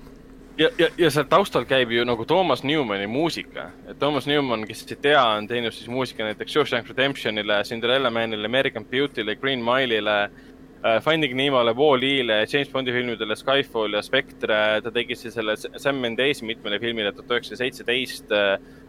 ja, 0.57 0.69
ja, 0.79 0.87
ja 0.97 1.09
seal 1.11 1.25
taustal 1.29 1.65
käib 1.69 1.91
ju 1.91 2.03
nagu 2.05 2.25
Toomas 2.29 2.63
Newmani 2.63 3.07
muusika. 3.07 3.69
et 3.89 3.99
Toomas 3.99 4.27
Newman, 4.27 4.65
kes 4.67 4.85
ei 4.91 4.97
tea, 5.01 5.21
on 5.37 5.47
teinud 5.47 5.73
siis 5.73 5.87
muusika 5.89 6.23
näiteks 6.23 6.53
Shawshank 6.53 6.89
Redemptionile, 6.89 7.63
Cinderella 7.63 8.11
Manile, 8.11 8.45
American 8.45 8.85
Beauty'le, 8.85 9.35
Green 9.35 9.63
Mile'ile 9.65 10.17
äh,, 10.23 11.01
Finding 11.03 11.33
Nemo'le, 11.35 11.73
Wall-E-le, 11.75 12.45
James 12.53 12.69
Bondi 12.69 12.91
filmidele 12.91 13.35
Skyfall 13.35 13.93
ja 13.93 14.01
Spectre. 14.01 14.81
ta 14.83 14.91
tegi 14.91 15.15
siis 15.15 15.33
selle 15.33 15.55
Sam 15.57 15.95
Mendesi 16.03 16.45
mitmele 16.45 16.79
filmile 16.79 17.11
tuhat 17.11 17.31
üheksasada 17.31 17.63
seitseteist, 17.63 18.33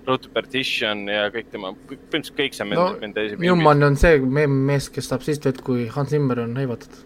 Road 0.06 0.20
to 0.20 0.28
Perdition 0.34 1.06
ja 1.08 1.30
kõik 1.32 1.46
tema, 1.52 1.70
põhimõtteliselt 1.88 2.36
kõik 2.36 2.52
Sam 2.58 2.74
no 2.76 2.90
Mendesi 3.00 3.36
filmid. 3.36 3.46
Newman 3.46 3.82
on 3.86 3.96
see 3.96 4.18
me- 4.20 4.46
mees, 4.50 4.90
kes 4.92 5.08
saab 5.08 5.22
siis 5.24 5.38
tööd, 5.40 5.62
kui 5.64 5.86
Hans 5.88 6.10
Zimmer 6.12 6.40
on 6.44 6.52
hõivatud. 6.58 6.98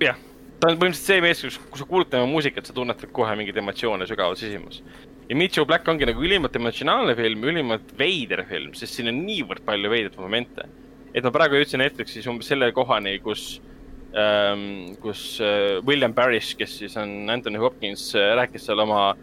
jah, 0.00 0.16
ta 0.60 0.70
on 0.70 0.78
põhimõtteliselt 0.78 1.10
see 1.10 1.24
mees, 1.24 1.42
kus, 1.44 1.58
kui 1.70 1.80
sa 1.80 1.88
kuulad 1.88 2.12
tema 2.12 2.28
muusikat, 2.30 2.66
sa 2.66 2.76
tunnetad 2.76 3.12
kohe 3.12 3.34
mingeid 3.38 3.58
emotsioone 3.60 4.06
sügavas 4.08 4.40
sisimas. 4.40 4.82
ja 5.28 5.36
Joe 5.36 5.66
Black 5.66 5.88
ongi 5.88 6.06
nagu 6.06 6.22
ülimalt 6.22 6.56
emotsionaalne 6.56 7.14
film, 7.16 7.44
ülimalt 7.44 7.92
veider 7.98 8.44
film, 8.48 8.74
sest 8.74 8.94
siin 8.94 9.08
on 9.08 9.22
niivõrd 9.26 9.64
palju 9.64 9.90
veidraid 9.90 10.20
momente. 10.20 10.68
et 11.14 11.22
ma 11.24 11.30
praegu 11.30 11.54
jõudsin 11.54 11.78
Netflixis 11.78 12.26
umbes 12.26 12.48
selle 12.50 12.72
kohani, 12.72 13.18
kus 13.20 13.60
ähm,, 14.14 14.94
kus 15.02 15.40
äh, 15.40 15.80
William 15.86 16.14
Parrish, 16.14 16.56
kes 16.56 16.78
siis 16.78 16.96
on 16.96 17.28
Anthony 17.30 17.58
Hopkins 17.58 18.14
äh,, 18.14 18.34
rääkis 18.38 18.66
seal 18.66 18.80
oma 18.82 19.14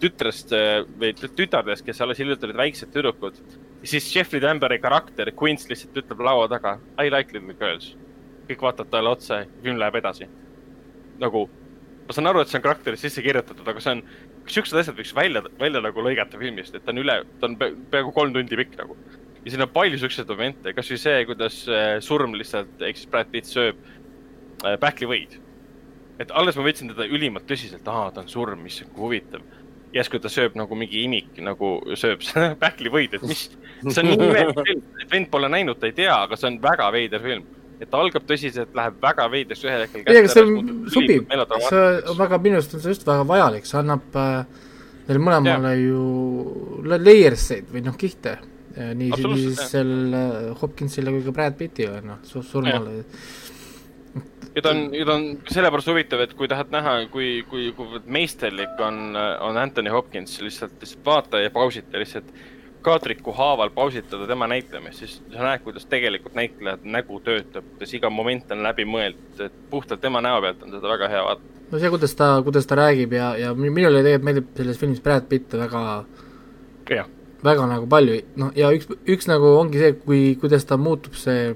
tütrest 0.00 0.52
äh, 0.52 0.82
või 1.00 1.12
tü- 1.16 1.32
tütardest, 1.36 1.84
kes 1.86 2.00
alles 2.04 2.20
hiljuti 2.20 2.48
olid 2.48 2.60
väiksed 2.60 2.92
tüdrukud. 2.92 3.40
ja 3.82 3.88
siis 3.88 4.08
Jeffrey 4.14 4.40
Tamberi 4.40 4.78
karakter 4.78 5.32
Quince 5.32 5.68
lihtsalt 5.70 5.96
ütleb 6.02 6.20
laua 6.20 6.48
taga 6.48 6.78
I 7.00 7.10
like 7.10 7.32
little 7.32 7.54
girls. 7.54 7.94
kõik 8.48 8.60
vaatavad 8.60 8.90
talle 8.92 9.08
otsa 9.10 9.42
ja 9.42 9.46
film 9.62 9.78
läheb 9.80 9.94
edasi. 10.02 10.28
nagu, 11.20 11.44
ma 12.08 12.14
saan 12.16 12.28
aru, 12.30 12.42
et 12.42 12.50
see 12.50 12.58
on 12.58 12.64
karakteri 12.66 12.98
sisse 13.00 13.22
kirjutatud, 13.24 13.66
aga 13.70 13.80
see 13.82 13.94
on, 13.96 14.02
siuksed 14.50 14.76
asjad 14.80 14.98
võiks 14.98 15.14
välja, 15.16 15.42
välja 15.60 15.80
nagu 15.84 16.04
lõigata 16.04 16.40
filmist, 16.40 16.74
et 16.76 16.84
ta 16.84 16.92
on 16.92 17.00
üle, 17.00 17.20
ta 17.40 17.48
on 17.48 17.56
pe- 17.60 17.72
peaaegu 17.92 18.12
kolm 18.16 18.34
tundi 18.36 18.58
pikk 18.60 18.76
nagu. 18.80 18.96
ja 19.44 19.52
siin 19.52 19.62
on 19.64 19.72
palju 19.72 19.98
siukseid 20.00 20.28
momente, 20.32 20.72
kasvõi 20.76 21.00
see, 21.00 21.24
kuidas 21.28 21.62
äh, 21.68 21.96
surm 22.04 22.36
lihtsalt, 22.36 22.76
ehk 22.80 22.96
siis 23.00 23.10
Brad 23.12 23.32
Pitt 23.32 23.48
sööb 23.50 23.80
äh, 24.64 24.76
pähklivõid. 24.80 25.40
et 26.22 26.30
alles 26.30 26.56
ma 26.56 26.64
võtsin 26.68 26.92
teda 26.92 27.08
ülimalt 27.10 27.46
tõsiselt, 27.48 27.88
aa, 27.90 28.10
ta 28.14 28.22
on 28.22 28.28
surm, 28.28 28.62
mis 28.62 28.82
huvitav. 28.96 29.42
järsku 29.94 30.18
ta 30.18 30.28
sööb 30.28 30.56
nagu 30.58 30.74
mingi 30.74 31.04
imik 31.04 31.38
nagu 31.42 31.76
sööb 31.96 32.22
pähklivõid, 32.62 33.14
et 33.14 33.22
mis, 33.22 33.48
see 33.88 34.00
on 34.02 34.10
nii 34.12 34.32
veider 34.32 34.64
film, 34.66 34.82
et 35.02 35.10
vend 35.10 35.30
pole 35.30 35.48
näinud, 35.48 35.78
ta 35.80 35.86
ei 35.86 35.96
tea, 35.96 36.14
aga 36.26 36.36
see 36.36 36.50
on 36.52 36.60
väga 36.62 36.90
veider 36.92 37.22
film. 37.22 37.44
Et 37.80 37.90
ta 37.90 37.98
algab 38.00 38.26
tõsiselt, 38.28 38.70
läheb 38.76 39.00
väga 39.02 39.26
veidriks 39.32 39.64
ühel 39.66 39.82
hetkel. 39.84 40.04
ei, 40.06 40.18
aga 40.22 40.28
see 40.32 40.42
on- 40.42 40.88
sobib, 40.94 41.26
see 41.68 41.84
on 42.10 42.16
väga, 42.18 42.38
minu 42.44 42.58
arust 42.60 42.74
on 42.74 42.80
see 42.84 42.94
just 42.94 43.06
väga 43.06 43.24
vajalik, 43.28 43.66
see 43.66 43.78
annab 43.80 44.18
äh, 44.20 44.44
neile 45.08 45.20
mõlemale 45.20 45.72
ju 45.82 46.02
la- 46.88 46.98
layers 47.02 47.50
eid 47.56 47.66
või 47.72 47.82
noh, 47.84 47.96
kihte. 48.00 48.38
nii, 48.74 49.10
Absoluutselt, 49.14 49.50
nii 49.50 49.56
jah. 49.56 49.68
sel 49.70 50.14
äh, 50.18 50.54
Hopkinsile 50.60 51.10
kui 51.14 51.22
ka 51.22 51.32
Brad 51.36 51.54
Pittile, 51.58 52.00
noh, 52.02 52.18
surmale. 52.26 53.04
ja 54.54 54.62
ta 54.62 54.70
on, 54.70 54.80
ja 54.94 55.04
ta 55.06 55.14
on 55.14 55.28
sellepärast 55.50 55.88
huvitav, 55.90 56.20
et 56.24 56.34
kui 56.38 56.48
tahad 56.50 56.70
näha, 56.74 56.96
kui, 57.12 57.44
kui, 57.50 57.68
kui 57.76 58.00
meisterlik 58.06 58.80
on, 58.82 59.16
on 59.16 59.56
Anthony 59.58 59.90
Hopkins, 59.94 60.40
lihtsalt, 60.42 60.74
lihtsalt 60.82 61.04
vaata 61.06 61.40
ja 61.42 61.50
pausita 61.54 61.98
lihtsalt 62.02 62.30
kaadriku 62.84 63.32
haaval 63.32 63.70
pausitada 63.74 64.26
tema 64.28 64.46
näitlemist, 64.50 64.98
siis 65.00 65.16
sa 65.32 65.42
näed, 65.46 65.62
kuidas 65.64 65.86
tegelikult 65.90 66.34
näitleja 66.36 66.78
nägu 66.84 67.20
töötab, 67.24 67.64
kuidas 67.74 67.94
iga 67.96 68.10
moment 68.12 68.52
on 68.52 68.62
läbi 68.66 68.84
mõeldud, 68.88 69.40
et 69.46 69.56
puhtalt 69.70 70.02
tema 70.04 70.20
näo 70.24 70.40
pealt 70.44 70.62
on 70.62 70.74
seda 70.74 70.90
väga 70.92 71.08
hea 71.08 71.22
vaadata. 71.24 71.64
no 71.72 71.80
see, 71.80 71.90
kuidas 71.90 72.14
ta, 72.14 72.30
kuidas 72.44 72.66
ta 72.68 72.76
räägib 72.78 73.12
ja, 73.16 73.32
ja 73.40 73.54
mi- 73.54 73.70
minule 73.72 74.02
tegelikult 74.04 74.28
meeldib 74.28 74.50
selles 74.60 74.78
filmis 74.80 75.00
Brad 75.02 75.28
Pitt 75.28 75.56
väga 75.58 75.84
jah, 76.90 77.08
väga 77.44 77.66
nagu 77.72 77.86
palju, 77.90 78.20
noh 78.40 78.52
ja 78.56 78.70
üks, 78.76 78.88
üks 79.16 79.28
nagu 79.32 79.54
ongi 79.58 79.80
see, 79.80 79.92
kui, 80.04 80.22
kuidas 80.40 80.64
ta 80.68 80.76
muutub 80.80 81.16
see, 81.18 81.54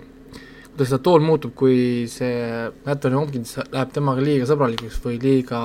kuidas 0.72 0.90
ta 0.96 0.98
toon 1.05 1.22
muutub, 1.28 1.52
kui 1.55 2.06
see 2.09 2.34
Anthony 2.88 3.20
Hopkins 3.20 3.59
läheb 3.72 3.92
temaga 3.92 4.24
liiga 4.24 4.48
sõbralikuks 4.48 5.00
või 5.05 5.20
liiga 5.22 5.62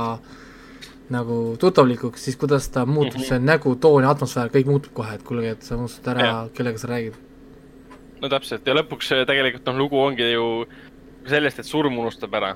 nagu 1.09 1.57
tuttavlikuks, 1.59 2.23
siis 2.25 2.37
kuidas 2.39 2.69
ta 2.69 2.85
muutub 2.85 3.17
mm, 3.17 3.21
-hmm. 3.21 3.27
see 3.27 3.39
nägu, 3.39 3.75
toon 3.75 4.03
ja 4.03 4.09
atmosfäär, 4.09 4.49
kõik 4.53 4.69
muutub 4.71 4.93
kohe, 4.93 5.15
et 5.15 5.23
kuule, 5.23 5.49
et 5.49 5.61
sa 5.61 5.75
unustad 5.75 6.17
ära 6.17 6.47
kellega 6.53 6.77
sa 6.77 6.87
räägid. 6.87 7.13
no 8.21 8.29
täpselt 8.29 8.67
ja 8.67 8.73
lõpuks 8.73 9.11
äh, 9.11 9.25
tegelikult 9.27 9.65
noh, 9.65 9.77
lugu 9.77 9.99
ongi 9.99 10.31
ju 10.31 10.65
sellest, 11.27 11.59
et 11.59 11.65
surm 11.65 11.97
unustab 11.97 12.33
ära, 12.33 12.55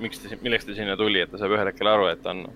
miks 0.00 0.18
ta, 0.18 0.36
milleks 0.42 0.64
ta 0.64 0.74
sinna 0.74 0.96
tuli, 0.96 1.20
et 1.20 1.30
ta 1.30 1.38
saab 1.38 1.54
ühel 1.56 1.66
hetkel 1.66 1.86
aru, 1.86 2.06
et 2.12 2.22
ta 2.22 2.30
on 2.30 2.46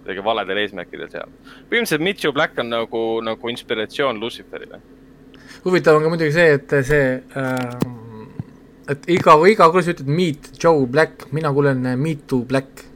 kuidagi 0.00 0.24
valedel 0.24 0.60
eesmärkidel 0.62 1.10
seal. 1.12 1.32
põhimõtteliselt 1.70 2.04
Mitchu 2.04 2.32
Black 2.32 2.58
on 2.58 2.70
nagu, 2.72 3.20
nagu 3.24 3.48
inspiratsioon 3.48 4.20
Luciferile. 4.20 4.80
huvitav 5.64 5.96
on 5.96 6.02
ka 6.02 6.08
muidugi 6.08 6.32
see, 6.32 6.52
et 6.58 6.76
see 6.84 7.22
äh,, 7.36 8.10
et 8.90 9.08
iga, 9.08 9.36
iga 9.46 9.70
kord 9.70 9.86
sa 9.86 9.94
ütled 9.94 10.10
meet 10.10 10.52
Joe 10.58 10.86
Black, 10.86 11.28
mina 11.32 11.52
kuulen 11.54 11.84
meet 12.00 12.26
to 12.26 12.42
black. 12.44 12.89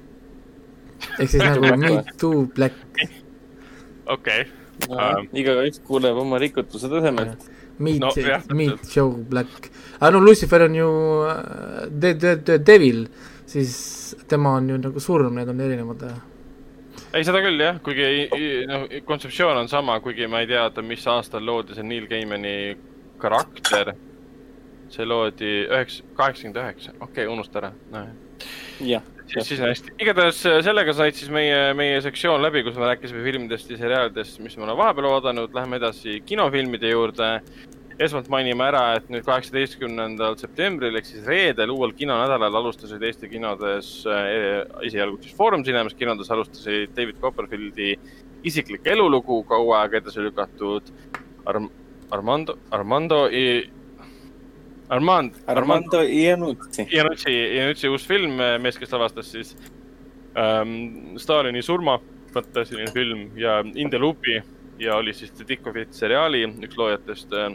Ehk 1.18 1.30
siis 1.30 1.42
nagu 1.42 1.60
Black 1.60 1.78
meet 1.84 2.12
to 2.20 2.32
black, 2.54 2.74
okei, 4.06 4.46
Ähm. 4.90 5.28
igaüks 5.32 5.80
kuuleb 5.86 6.16
oma 6.18 6.38
rikutuse 6.38 6.88
tasemelt. 6.90 7.48
meet 7.78 8.00
No, 8.00 8.10
meet 8.54 8.96
Joe 8.96 9.24
Black. 9.30 9.70
aga 10.00 10.10
no 10.10 10.20
Lucifer 10.20 10.62
on 10.62 10.74
ju 10.74 10.88
äh, 11.26 11.88
the, 12.00 12.14
the, 12.14 12.36
the 12.36 12.58
devil, 12.58 13.06
siis 13.46 14.16
tema 14.28 14.56
on 14.58 14.68
ju 14.68 14.78
nagu 14.78 15.00
surm, 15.00 15.34
need 15.34 15.48
on 15.48 15.60
erinevad 15.60 16.04
ei 17.14 17.24
seda 17.26 17.40
küll 17.44 17.60
jah, 17.62 17.78
kuigi 17.84 18.64
noh, 18.68 18.88
kontseptsioon 19.06 19.60
on 19.62 19.70
sama, 19.70 20.00
kuigi 20.02 20.26
ma 20.30 20.42
ei 20.42 20.50
teadnud, 20.50 20.86
mis 20.88 21.06
aastal 21.10 21.44
loodi 21.46 21.76
see 21.76 21.86
Neil 21.86 22.08
Gaimani 22.10 22.76
karakter. 23.22 23.94
see 24.94 25.06
loodi 25.06 25.52
üheksa, 25.64 26.04
kaheksakümmend 26.14 26.58
üheksa, 26.60 26.92
okei 27.00 27.24
okay,, 27.24 27.26
unusta 27.32 27.58
ära 27.58 27.70
no,. 27.90 28.02
jah, 28.84 29.02
siis, 29.26 29.48
siis 29.48 29.60
on 29.60 29.70
hästi, 29.70 29.94
igatahes 30.02 30.40
äh, 30.48 30.58
sellega 30.66 30.94
said 30.96 31.18
siis 31.18 31.30
meie, 31.32 31.72
meie 31.78 32.00
sektsioon 32.04 32.42
läbi, 32.44 32.64
kus 32.66 32.76
me 32.78 32.88
rääkisime 32.90 33.22
filmidest 33.26 33.70
ja 33.72 33.78
seriaalidest, 33.80 34.40
mis 34.44 34.56
me 34.58 34.66
oleme 34.66 34.80
vahepeal 34.80 35.10
vaadanud, 35.12 35.54
läheme 35.56 35.80
edasi 35.82 36.20
kinofilmide 36.26 36.92
juurde. 36.92 37.30
esmalt 37.94 38.26
mainime 38.26 38.64
ära, 38.66 38.96
et 38.96 39.04
nüüd 39.06 39.22
kaheksateistkümnendal 39.22 40.34
septembril 40.40 40.96
ehk 40.98 41.06
siis 41.06 41.28
reedel, 41.30 41.70
uuel 41.70 41.92
kinonädalal 41.94 42.56
alustasid 42.58 43.02
Eesti 43.06 43.28
kinodes 43.30 43.90
äh,, 44.10 44.64
esialgu 44.82 45.20
siis 45.22 45.36
Foorum 45.38 45.62
Cinemas 45.62 45.94
kinodes 45.94 46.30
alustasid 46.34 46.90
David 46.96 47.20
Copperfieldi 47.22 47.92
isiklik 48.44 48.86
elulugu, 48.90 49.44
kaua 49.46 49.84
aega 49.84 50.00
edasi 50.02 50.26
lükatud 50.26 50.90
Arm-, 51.46 51.70
Armando, 52.10 52.58
Armando, 52.70 53.28
Armand, 54.88 55.34
Armando 55.46 56.02
Iannucci. 56.02 56.88
Iannucci, 56.92 57.32
Iannucci 57.56 57.88
uus 57.88 58.06
film, 58.06 58.36
mees, 58.60 58.76
kes 58.78 58.92
lavastas 58.92 59.30
siis 59.32 59.54
ähm, 60.36 61.16
Stalini 61.16 61.62
surma, 61.62 61.98
fantastiline 62.34 62.90
film 62.92 63.30
ja 63.38 63.62
In 63.74 63.90
the 63.90 63.98
Loopi 63.98 64.42
ja 64.78 64.96
oli 64.96 65.12
siis 65.12 65.32
The 65.32 65.44
Dick 65.48 65.66
of 65.66 65.76
It 65.76 65.94
seriaali 65.94 66.44
üks 66.66 66.78
loojatest 66.78 67.32
äh,. 67.32 67.52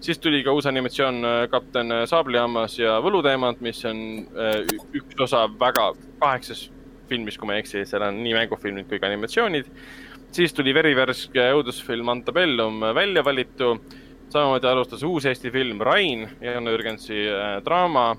siis 0.00 0.18
tuli 0.18 0.42
ka 0.42 0.52
uus 0.52 0.66
animatsioon 0.66 1.24
äh, 1.24 1.48
Kapten 1.50 1.92
Saablihammas 2.06 2.78
ja 2.78 2.98
Võluteemad, 3.04 3.60
mis 3.60 3.84
on 3.84 3.98
äh, 4.34 4.62
üks 4.96 5.20
osa 5.20 5.46
väga 5.60 5.92
kaheksas 6.18 6.70
filmis, 7.08 7.36
kui 7.38 7.46
ma 7.46 7.58
ei 7.58 7.62
eksi, 7.62 7.84
seal 7.86 8.06
on 8.06 8.22
nii 8.24 8.34
mängufilmid 8.36 8.88
kui 8.88 9.00
ka 9.00 9.10
animatsioonid. 9.10 9.68
siis 10.32 10.54
tuli 10.56 10.72
verivärske 10.74 11.50
õudusfilm 11.58 12.08
Antebellum 12.08 12.80
välja 12.96 13.24
valitu 13.24 13.74
samamoodi 14.32 14.66
alustas 14.66 15.02
uus 15.02 15.26
Eesti 15.26 15.50
film 15.50 15.80
Rain, 15.80 16.28
Jan 16.40 16.68
Jürgensi 16.68 17.18
äh, 17.28 17.58
draama 17.64 18.16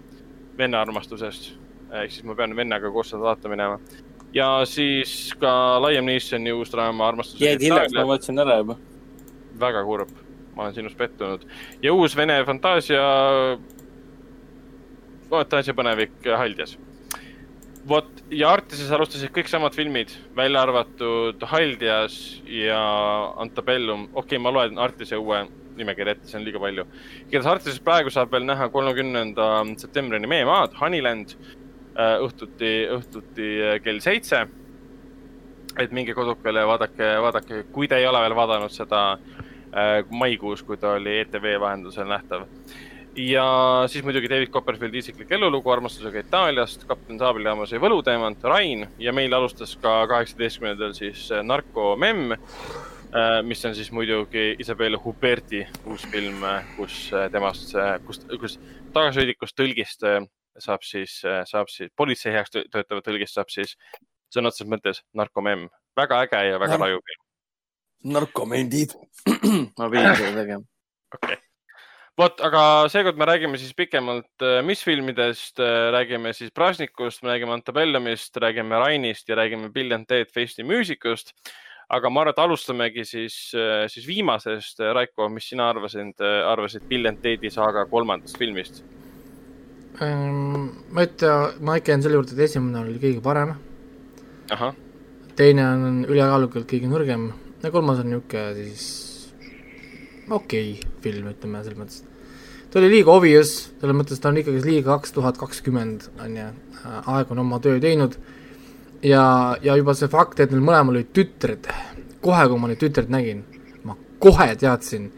venna 0.57 0.81
armastusest. 0.81 1.53
ehk 1.93 2.11
siis 2.11 2.25
ma 2.25 2.35
pean 2.35 2.55
vennaga 2.57 2.89
koos 2.91 3.11
seda 3.13 3.21
vaatama 3.25 3.55
minema. 3.55 3.79
ja 4.33 4.49
siis 4.65 5.33
ka 5.39 5.53
Liam 5.81 6.05
Neesoni 6.05 6.53
uus 6.53 6.71
draama 6.71 7.07
Armastus. 7.07 7.41
jäid 7.41 7.61
hiljaks, 7.61 7.93
ma 7.97 8.07
vaatasin 8.07 8.39
ära 8.45 8.57
juba. 8.61 8.77
väga 9.59 9.83
kurb, 9.85 10.09
ma 10.55 10.63
olen 10.63 10.75
sinust 10.75 10.97
pettunud. 10.97 11.45
ja 11.81 11.93
uus 11.93 12.17
vene 12.17 12.39
fantaasia, 12.45 13.03
fantaasia-põnevik 15.31 16.29
Haldjas. 16.37 16.77
vot 17.89 18.23
ja 18.29 18.53
Artises 18.53 18.91
alustasid 18.91 19.33
kõik 19.33 19.49
samad 19.49 19.73
filmid, 19.73 20.13
välja 20.35 20.61
arvatud 20.61 21.41
Haldjas 21.55 22.21
ja 22.45 22.85
Antebellum. 23.37 24.07
okei 24.13 24.37
okay,, 24.37 24.45
ma 24.45 24.53
loen 24.53 24.77
Artise 24.77 25.17
uue 25.17 25.45
nimekirja 25.77 26.17
ette, 26.17 26.29
see 26.29 26.39
on 26.39 26.47
liiga 26.47 26.61
palju. 26.63 26.87
igatahes 27.27 27.51
Artises 27.51 27.83
praegu 27.83 28.13
saab 28.13 28.33
veel 28.33 28.47
näha 28.47 28.69
kolmekümnenda 28.73 29.49
septembrini 29.81 30.29
Meie 30.29 30.47
maad, 30.49 30.75
Honeyland 30.79 31.35
äh, 31.37 32.19
õhtuti, 32.23 32.73
õhtuti 32.97 33.49
äh, 33.61 33.79
kell 33.83 34.03
seitse 34.03 34.45
et 35.79 35.91
minge 35.91 36.13
kodukale 36.13 36.63
ja 36.63 36.69
vaadake, 36.69 37.09
vaadake, 37.23 37.65
kui 37.73 37.87
te 37.89 37.97
ei 37.97 38.07
ole 38.07 38.21
veel 38.25 38.35
vaadanud 38.37 38.73
seda 38.73 39.03
äh, 39.13 39.99
maikuus, 40.09 40.63
kui 40.65 40.77
ta 40.77 40.95
oli 40.99 41.17
ETV 41.23 41.55
vahendusel 41.61 42.09
nähtav. 42.09 42.47
ja 43.15 43.45
siis 43.87 44.03
muidugi 44.05 44.29
David 44.29 44.49
Copperfieldi 44.49 44.97
isiklik 45.03 45.31
elulugu 45.31 45.69
armastusega 45.69 46.23
Itaaliast, 46.23 46.87
kapten 46.89 47.19
Saabeljaamas 47.21 47.71
ja 47.71 47.81
võluteemant 47.81 48.43
Rain 48.43 48.87
ja 48.99 49.13
meil 49.13 49.33
alustas 49.33 49.75
ka 49.81 50.07
kaheksateistkümnendal 50.09 50.95
siis 50.97 51.29
Narko 51.43 51.93
Memm 52.01 52.33
äh,, 52.33 52.92
mis 53.45 53.65
on 53.65 53.75
siis 53.75 53.91
muidugi 53.93 54.55
Isabelle 54.59 54.97
Huberti 54.97 55.61
uus 55.85 56.05
film, 56.09 56.41
kus 56.77 57.11
äh, 57.13 57.27
temast, 57.31 57.75
kus, 58.07 58.23
kus 58.41 58.57
tagasihoidlikust 58.95 59.57
tõlgist 59.59 60.05
äh, 60.07 60.23
saab 60.61 60.85
siis, 60.85 61.19
saab 61.49 61.69
siis 61.69 61.91
politsei 61.97 62.33
heaks 62.33 62.53
tö- 62.53 62.65
töötava 62.73 63.01
tõlgist 63.05 63.37
saab 63.37 63.53
siis 63.53 63.75
sõna 64.33 64.49
otseses 64.49 64.69
mõttes 64.69 65.01
narkomemm. 65.17 65.69
väga 65.97 66.23
äge 66.25 66.43
ja 66.49 66.59
väga 66.61 66.77
Nar- 66.77 66.85
raju 66.87 67.01
film. 67.07 67.23
narkomendid. 68.13 68.93
ma 69.77 69.89
pidin 69.89 70.15
seda 70.17 70.31
tegema. 70.37 70.63
okei 71.13 71.35
okay.. 71.35 71.41
vot, 72.17 72.41
aga 72.49 72.63
seekord 72.93 73.17
me 73.17 73.27
räägime 73.29 73.61
siis 73.61 73.73
pikemalt, 73.77 74.47
mis 74.65 74.81
filmidest, 74.85 75.61
räägime 75.93 76.33
siis 76.33 76.53
Brasnikust, 76.53 77.21
me 77.21 77.33
räägime 77.33 77.53
Antebellumist, 77.53 78.37
räägime 78.37 78.81
Rainist 78.81 79.29
ja 79.29 79.37
räägime 79.37 79.69
Bill 79.69 79.93
and 79.93 80.09
Ted 80.09 80.33
Festi 80.33 80.65
muusikust. 80.65 81.33
Aga 81.93 82.09
ma 82.09 82.23
arvan, 82.23 82.33
et 82.33 82.41
alustamegi 82.41 83.05
siis, 83.05 83.35
siis 83.93 84.07
viimasest. 84.07 84.81
Raiko, 84.97 85.29
mis 85.29 85.47
sina 85.51 85.69
arvasid, 85.71 86.21
arvasid 86.49 86.87
Bill 86.89 87.09
and 87.11 87.21
Tedi 87.23 87.51
saaga 87.53 87.85
kolmandast 87.91 88.39
filmist? 88.41 88.81
Ähm, 90.01 90.71
ma 90.89 91.05
ütlen, 91.05 91.59
ma 91.61 91.77
ikka 91.77 91.93
jään 91.93 92.03
selle 92.05 92.17
juurde, 92.17 92.33
et 92.33 92.47
esimene 92.47 92.81
oli 92.81 92.97
kõige 93.01 93.21
parem, 93.21 93.53
teine 95.37 95.65
on 95.69 95.99
ülekaalukalt 96.09 96.65
kõige 96.69 96.89
nõrgem 96.89 97.27
ja 97.61 97.71
kolmas 97.71 98.01
on 98.01 98.09
niisugune 98.09 98.55
siis 98.57 98.87
okei 100.29 100.73
okay, 100.73 100.95
film, 101.05 101.29
ütleme 101.29 101.61
selles 101.63 101.79
mõttes. 101.79 102.01
ta 102.71 102.81
oli 102.81 102.89
liiga 102.89 103.13
obvious, 103.13 103.53
selles 103.81 103.97
mõttes 103.97 104.21
ta 104.21 104.31
on 104.31 104.41
ikkagi 104.41 104.63
liiga 104.65 104.95
kaks 104.95 105.13
tuhat 105.13 105.37
kakskümmend, 105.37 106.09
on 106.25 106.37
ju, 106.37 106.47
aeg 107.13 107.33
on 107.33 107.43
oma 107.45 107.61
töö 107.63 107.77
teinud 107.83 108.17
ja, 109.03 109.25
ja 109.63 109.75
juba 109.79 109.95
see 109.97 110.09
fakt, 110.11 110.39
et 110.43 110.53
neil 110.53 110.63
mõlemal 110.63 110.97
olid 110.97 111.11
tütred, 111.15 111.67
kohe, 112.23 112.45
kui 112.49 112.61
ma 112.61 112.71
neid 112.71 112.81
tütreid 112.81 113.11
nägin, 113.13 113.43
ma 113.87 113.97
kohe 114.23 114.49
teadsin, 114.59 115.09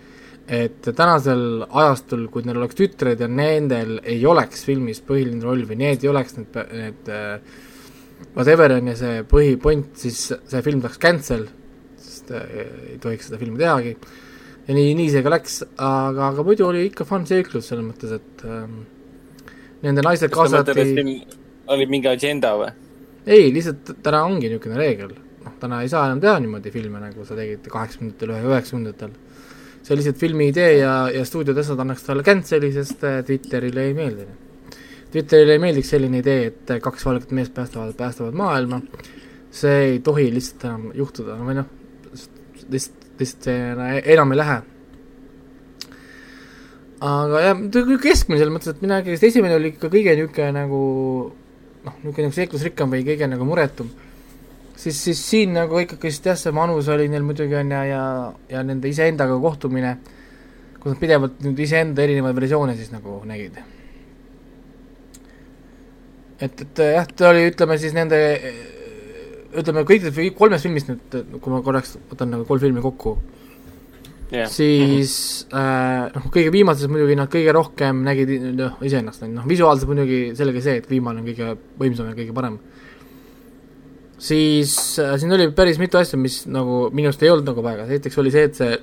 et 0.45 0.85
tänasel 0.85 1.65
ajastul, 1.65 2.27
kui 2.33 2.45
neil 2.45 2.59
oleks 2.61 2.77
tütred 2.77 3.21
ja 3.21 3.29
nendel 3.29 3.97
ei 4.03 4.19
oleks 4.29 4.65
filmis 4.67 5.01
põhiline 5.05 5.41
roll 5.45 5.65
või 5.69 5.79
need 5.81 6.05
ei 6.05 6.11
oleks 6.11 6.37
need, 6.37 6.59
need 6.73 7.09
äh, 7.13 7.39
whatever 8.35 8.75
on 8.77 8.91
ju 8.91 8.97
see 8.99 9.23
põhipoint, 9.29 9.95
siis 10.01 10.27
see 10.35 10.65
film 10.65 10.83
saaks 10.85 11.01
cancel, 11.01 11.47
sest 12.01 12.33
äh, 12.33 12.45
ei 12.93 13.01
tohiks 13.01 13.29
seda 13.29 13.41
filmi 13.41 13.61
tehagi. 13.61 13.95
ja 14.67 14.77
nii, 14.77 14.93
nii 14.97 15.11
see 15.13 15.25
ka 15.25 15.33
läks, 15.33 15.59
aga, 15.77 16.31
aga 16.31 16.45
muidu 16.45 16.69
oli 16.69 16.85
ikka 16.91 17.09
fun 17.09 17.25
seiklus 17.29 17.69
selles 17.69 17.85
mõttes, 17.85 18.17
et 18.17 18.45
ähm, 18.49 18.83
nende 19.85 20.05
naised 20.05 20.33
kaasati, 20.33 20.89
oli 21.73 21.89
mingi 21.89 22.09
agenda 22.09 22.53
või? 22.61 22.73
ei, 23.25 23.49
lihtsalt 23.53 23.95
täna 24.05 24.23
ongi 24.27 24.49
niisugune 24.49 24.77
reegel, 24.79 25.13
noh, 25.45 25.53
täna 25.61 25.81
ei 25.83 25.89
saa 25.91 26.05
enam 26.09 26.21
teha 26.21 26.37
niimoodi 26.41 26.71
filme, 26.73 27.01
nagu 27.01 27.25
sa 27.25 27.37
tegid 27.37 27.65
kaheksakümnendatel 27.71 28.35
üheksakümnendatel. 28.37 29.15
see 29.81 29.93
oli 29.93 30.01
lihtsalt 30.01 30.21
filmi 30.21 30.49
idee 30.49 30.77
ja, 30.79 30.93
ja 31.13 31.25
stuudiod 31.25 31.57
asjad 31.61 31.81
annaks 31.81 32.05
talle 32.05 32.25
cancel'i, 32.25 32.71
sest 32.73 33.03
äh, 33.05 33.19
Twitterile 33.25 33.85
ei 33.85 33.93
meeldi. 33.97 34.25
Twitterile 35.13 35.57
ei 35.57 35.61
meeldiks 35.61 35.91
selline 35.93 36.21
idee, 36.23 36.47
et 36.49 36.71
kaks 36.81 37.05
valget 37.05 37.33
meest 37.37 37.53
päästavad, 37.53 37.93
päästavad 37.97 38.37
maailma. 38.37 38.81
see 39.55 39.75
ei 39.89 39.99
tohi 40.03 40.25
lihtsalt 40.33 40.65
enam 40.67 40.87
juhtuda, 40.93 41.37
või 41.39 41.53
noh, 41.61 41.67
lihtsalt, 42.11 43.05
lihtsalt 43.19 43.45
see 43.47 43.59
ena- 43.71 44.01
enam 44.01 44.33
ei 44.33 44.37
lähe. 44.41 44.57
aga 47.05 47.41
jah, 47.41 47.63
keskmine 48.01 48.39
selles 48.41 48.53
mõttes, 48.53 48.73
et 48.73 48.81
mina 48.81 48.99
ikkagi, 49.01 49.21
esimene 49.27 49.55
oli 49.55 49.73
ikka 49.75 49.89
kõige 49.93 50.15
niisugune 50.17 50.51
nagu 50.57 50.81
noh, 51.85 51.95
niisugune 52.01 52.27
nagu 52.29 52.37
seiklusrikkam 52.37 52.91
või 52.93 53.05
kõige 53.07 53.29
nagu 53.29 53.47
muretum, 53.47 53.89
siis, 54.75 54.97
siis 54.97 55.21
siin 55.21 55.55
nagu 55.55 55.79
ikkagist 55.81 56.27
jah, 56.29 56.37
see 56.39 56.53
manus 56.55 56.89
oli 56.91 57.07
neil 57.11 57.25
muidugi 57.25 57.57
on 57.59 57.71
ja, 57.75 57.83
ja, 57.89 58.03
ja 58.51 58.63
nende 58.65 58.91
iseendaga 58.91 59.37
kohtumine, 59.41 59.95
kus 60.79 60.93
nad 60.93 61.01
pidevalt 61.01 61.41
nüüd 61.45 61.61
iseenda 61.65 62.03
erinevaid 62.05 62.37
versioone 62.37 62.75
siis 62.77 62.91
nagu 62.93 63.21
nägid. 63.29 63.59
et, 66.39 66.61
et 66.61 66.85
jah, 66.97 67.07
ta 67.07 67.29
oli, 67.31 67.47
ütleme 67.51 67.77
siis 67.81 67.95
nende 67.95 68.19
ütleme 69.55 69.85
kõikidest 69.87 70.17
või 70.17 70.31
kolmest 70.35 70.67
filmist 70.67 70.91
nüüd, 70.91 71.17
kui 71.39 71.53
ma 71.53 71.61
korraks 71.63 71.95
võtan 72.09 72.33
nagu 72.33 72.47
kolm 72.47 72.61
filmi 72.63 72.83
kokku, 72.83 73.15
jah, 74.33 74.49
siis 74.49 75.13
äh, 75.53 76.07
noh, 76.13 76.29
kõige 76.33 76.53
viimases 76.53 76.89
muidugi 76.91 77.17
nad 77.19 77.29
kõige 77.31 77.53
rohkem 77.55 78.01
nägid 78.05 78.31
noh, 78.57 78.79
iseennast, 78.85 79.25
noh 79.29 79.45
visuaalselt 79.49 79.91
muidugi 79.91 80.21
selge 80.37 80.63
see, 80.65 80.79
et 80.81 80.89
viimane 80.89 81.21
on 81.21 81.27
kõige 81.29 81.53
võimsam 81.81 82.09
ja 82.09 82.17
kõige 82.17 82.35
parem. 82.37 82.57
siis 84.17 84.73
äh, 85.03 85.15
siin 85.21 85.35
oli 85.35 85.51
päris 85.55 85.79
mitu 85.81 85.99
asja, 86.01 86.19
mis 86.19 86.43
nagu 86.47 86.89
minu 86.91 87.11
arust 87.11 87.23
ei 87.23 87.31
olnud 87.33 87.51
nagu 87.51 87.65
paigas, 87.65 87.91
esiteks 87.91 88.19
oli 88.23 88.33
see, 88.33 88.49
et 88.49 88.59
see 88.59 88.73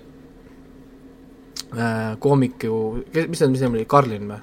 äh, 1.75 2.15
koomik 2.23 2.65
ju, 2.69 3.05
kes, 3.13 3.29
mis 3.29 3.43
see, 3.43 3.53
mis 3.53 3.67
nimi 3.67 3.81
oli, 3.83 3.91
Carlin 3.91 4.31
või? 4.31 4.41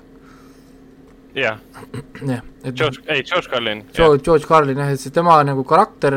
jah, 1.40 1.60
jah, 2.34 2.44
et 2.64 2.76
George, 2.76 3.04
ei 3.08 3.24
George 3.24 3.50
Carlin. 3.50 3.84
George, 3.96 4.24
George 4.26 4.48
Carlin 4.50 4.82
jah, 4.82 4.94
et 4.94 5.02
see 5.02 5.14
tema 5.16 5.40
nagu 5.48 5.64
karakter 5.68 6.16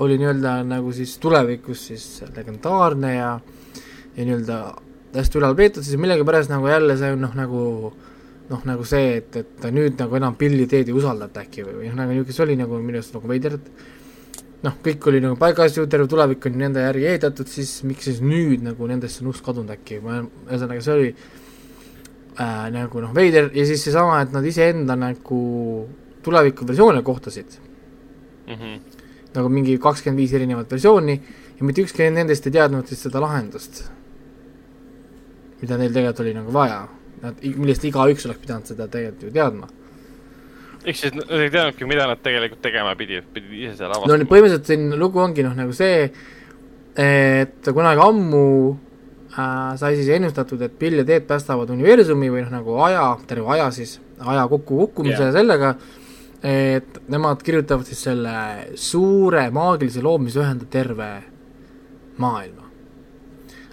oli 0.00 0.16
nii-öelda 0.20 0.60
nagu 0.64 0.92
siis 0.96 1.16
tulevikus 1.20 1.86
siis 1.90 2.04
legendaarne 2.36 3.14
ja 3.14 3.32
ja 4.16 4.26
nii-öelda 4.26 4.60
hästi 5.14 5.40
ülal 5.40 5.56
peetud, 5.58 5.84
siis 5.86 5.98
millegipärast 6.00 6.52
nagu 6.52 6.68
jälle 6.70 6.96
see 6.98 7.12
on 7.14 7.24
noh, 7.24 7.32
nagu 7.38 7.62
noh, 8.50 8.66
nagu 8.66 8.84
see, 8.86 9.16
et, 9.20 9.36
et 9.38 9.66
nüüd 9.74 9.98
nagu 10.00 10.18
enam 10.18 10.36
Billy 10.38 10.66
Teed 10.70 10.90
ei 10.90 10.96
usaldata 10.96 11.44
äkki 11.44 11.64
või, 11.66 11.76
või 11.80 11.90
noh, 11.90 11.98
nagu 12.02 12.14
niisugune 12.14 12.36
see 12.36 12.44
oli 12.46 12.58
nagu 12.58 12.78
minu 12.82 12.98
arust 12.98 13.14
nagu 13.14 13.30
veider, 13.30 13.56
et 13.58 14.64
noh, 14.66 14.76
kõik 14.84 15.06
oli 15.10 15.22
nagu 15.24 15.38
paigas 15.40 15.76
ju, 15.78 15.86
terve 15.90 16.08
tulevik 16.10 16.46
on 16.50 16.58
nende 16.60 16.82
järgi 16.84 17.06
ehitatud, 17.12 17.50
siis 17.50 17.78
miks 17.86 18.08
siis 18.08 18.20
nüüd 18.24 18.64
nagu 18.66 18.88
nendest 18.90 19.22
on 19.22 19.30
usk 19.32 19.46
kadunud 19.46 19.70
äkki, 19.76 20.00
ma 20.04 20.20
ühesõnaga 20.48 20.84
see 20.84 20.96
oli 20.96 21.12
äh, 21.14 22.66
nagu 22.74 23.04
noh, 23.04 23.14
veider 23.16 23.52
ja 23.56 23.66
siis 23.68 23.86
seesama, 23.86 24.20
et 24.24 24.34
nad 24.34 24.46
iseenda 24.46 24.98
nagu 24.98 25.42
tulevikuversioone 26.24 27.02
kohtasid. 27.06 27.60
Mhm. 28.50 28.80
nagu 29.30 29.46
mingi 29.46 29.76
kakskümmend 29.78 30.18
viis 30.18 30.32
erinevat 30.34 30.72
versiooni 30.72 31.14
ja 31.14 31.66
mitte 31.66 31.84
ükski 31.84 32.08
nendest 32.10 32.48
ei 32.48 32.56
teadnud 32.56 32.88
siis 32.90 33.04
seda 33.06 33.20
lahendust, 33.22 33.84
mida 35.60 35.76
neil 35.80 35.92
tegelikult 35.92 36.24
oli 36.24 36.34
nagu 36.36 36.54
vaja. 36.54 36.80
Nad, 37.20 37.40
millest 37.44 37.84
igaüks 37.84 38.24
oleks 38.28 38.40
pidanud 38.40 38.68
seda 38.70 38.86
tegelikult 38.88 39.28
ju 39.28 39.32
teadma. 39.34 39.68
ehk 40.80 40.96
siis 40.96 41.12
nad 41.12 41.32
ei 41.36 41.50
teadnudki, 41.52 41.84
mida 41.88 42.06
nad 42.08 42.20
tegelikult 42.24 42.62
tegema 42.64 42.94
pidid, 42.96 43.26
pidid 43.34 43.56
ise 43.58 43.74
seal 43.76 43.90
no 43.90 43.98
avastama 43.98 44.22
nii 44.22 44.28
põhimõtteliselt 44.30 44.70
siin 44.70 44.86
lugu 44.96 45.20
ongi 45.20 45.44
noh, 45.44 45.52
nagu 45.58 45.74
see, 45.76 46.06
et 46.96 47.68
kunagi 47.76 48.00
ammu 48.00 48.46
äh, 49.36 49.76
sai 49.76 49.98
siis 49.98 50.08
ennustatud, 50.16 50.62
et 50.64 50.78
Bill 50.80 51.02
ja 51.02 51.04
Ted 51.10 51.26
päästavad 51.28 51.68
universumi 51.76 52.32
või 52.32 52.46
noh, 52.46 52.54
nagu 52.54 52.78
aja, 52.86 53.04
terve 53.28 53.52
aja 53.52 53.68
siis, 53.76 53.98
aja 54.20 54.46
kokkukukkumise 54.48 55.18
Jah. 55.18 55.28
yeah. 55.28 55.36
sellega, 55.36 55.74
et 56.40 57.02
nemad 57.12 57.44
kirjutavad 57.44 57.84
siis 57.88 58.00
selle 58.08 58.34
suure 58.80 59.44
maagilise 59.52 60.00
loo, 60.04 60.16
mis 60.22 60.40
ühendab 60.40 60.72
terve 60.72 61.10
maailma. 62.20 62.59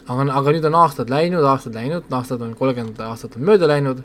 aga, 0.08 0.28
aga 0.40 0.54
nüüd 0.56 0.68
on 0.70 0.78
aastad 0.82 1.12
läinud, 1.12 1.46
aastad 1.48 1.76
läinud, 1.78 2.08
aastad 2.14 2.44
on 2.46 2.56
kolmkümmend 2.58 3.02
aastat 3.08 3.38
on 3.38 3.46
mööda 3.48 3.70
läinud 3.70 4.02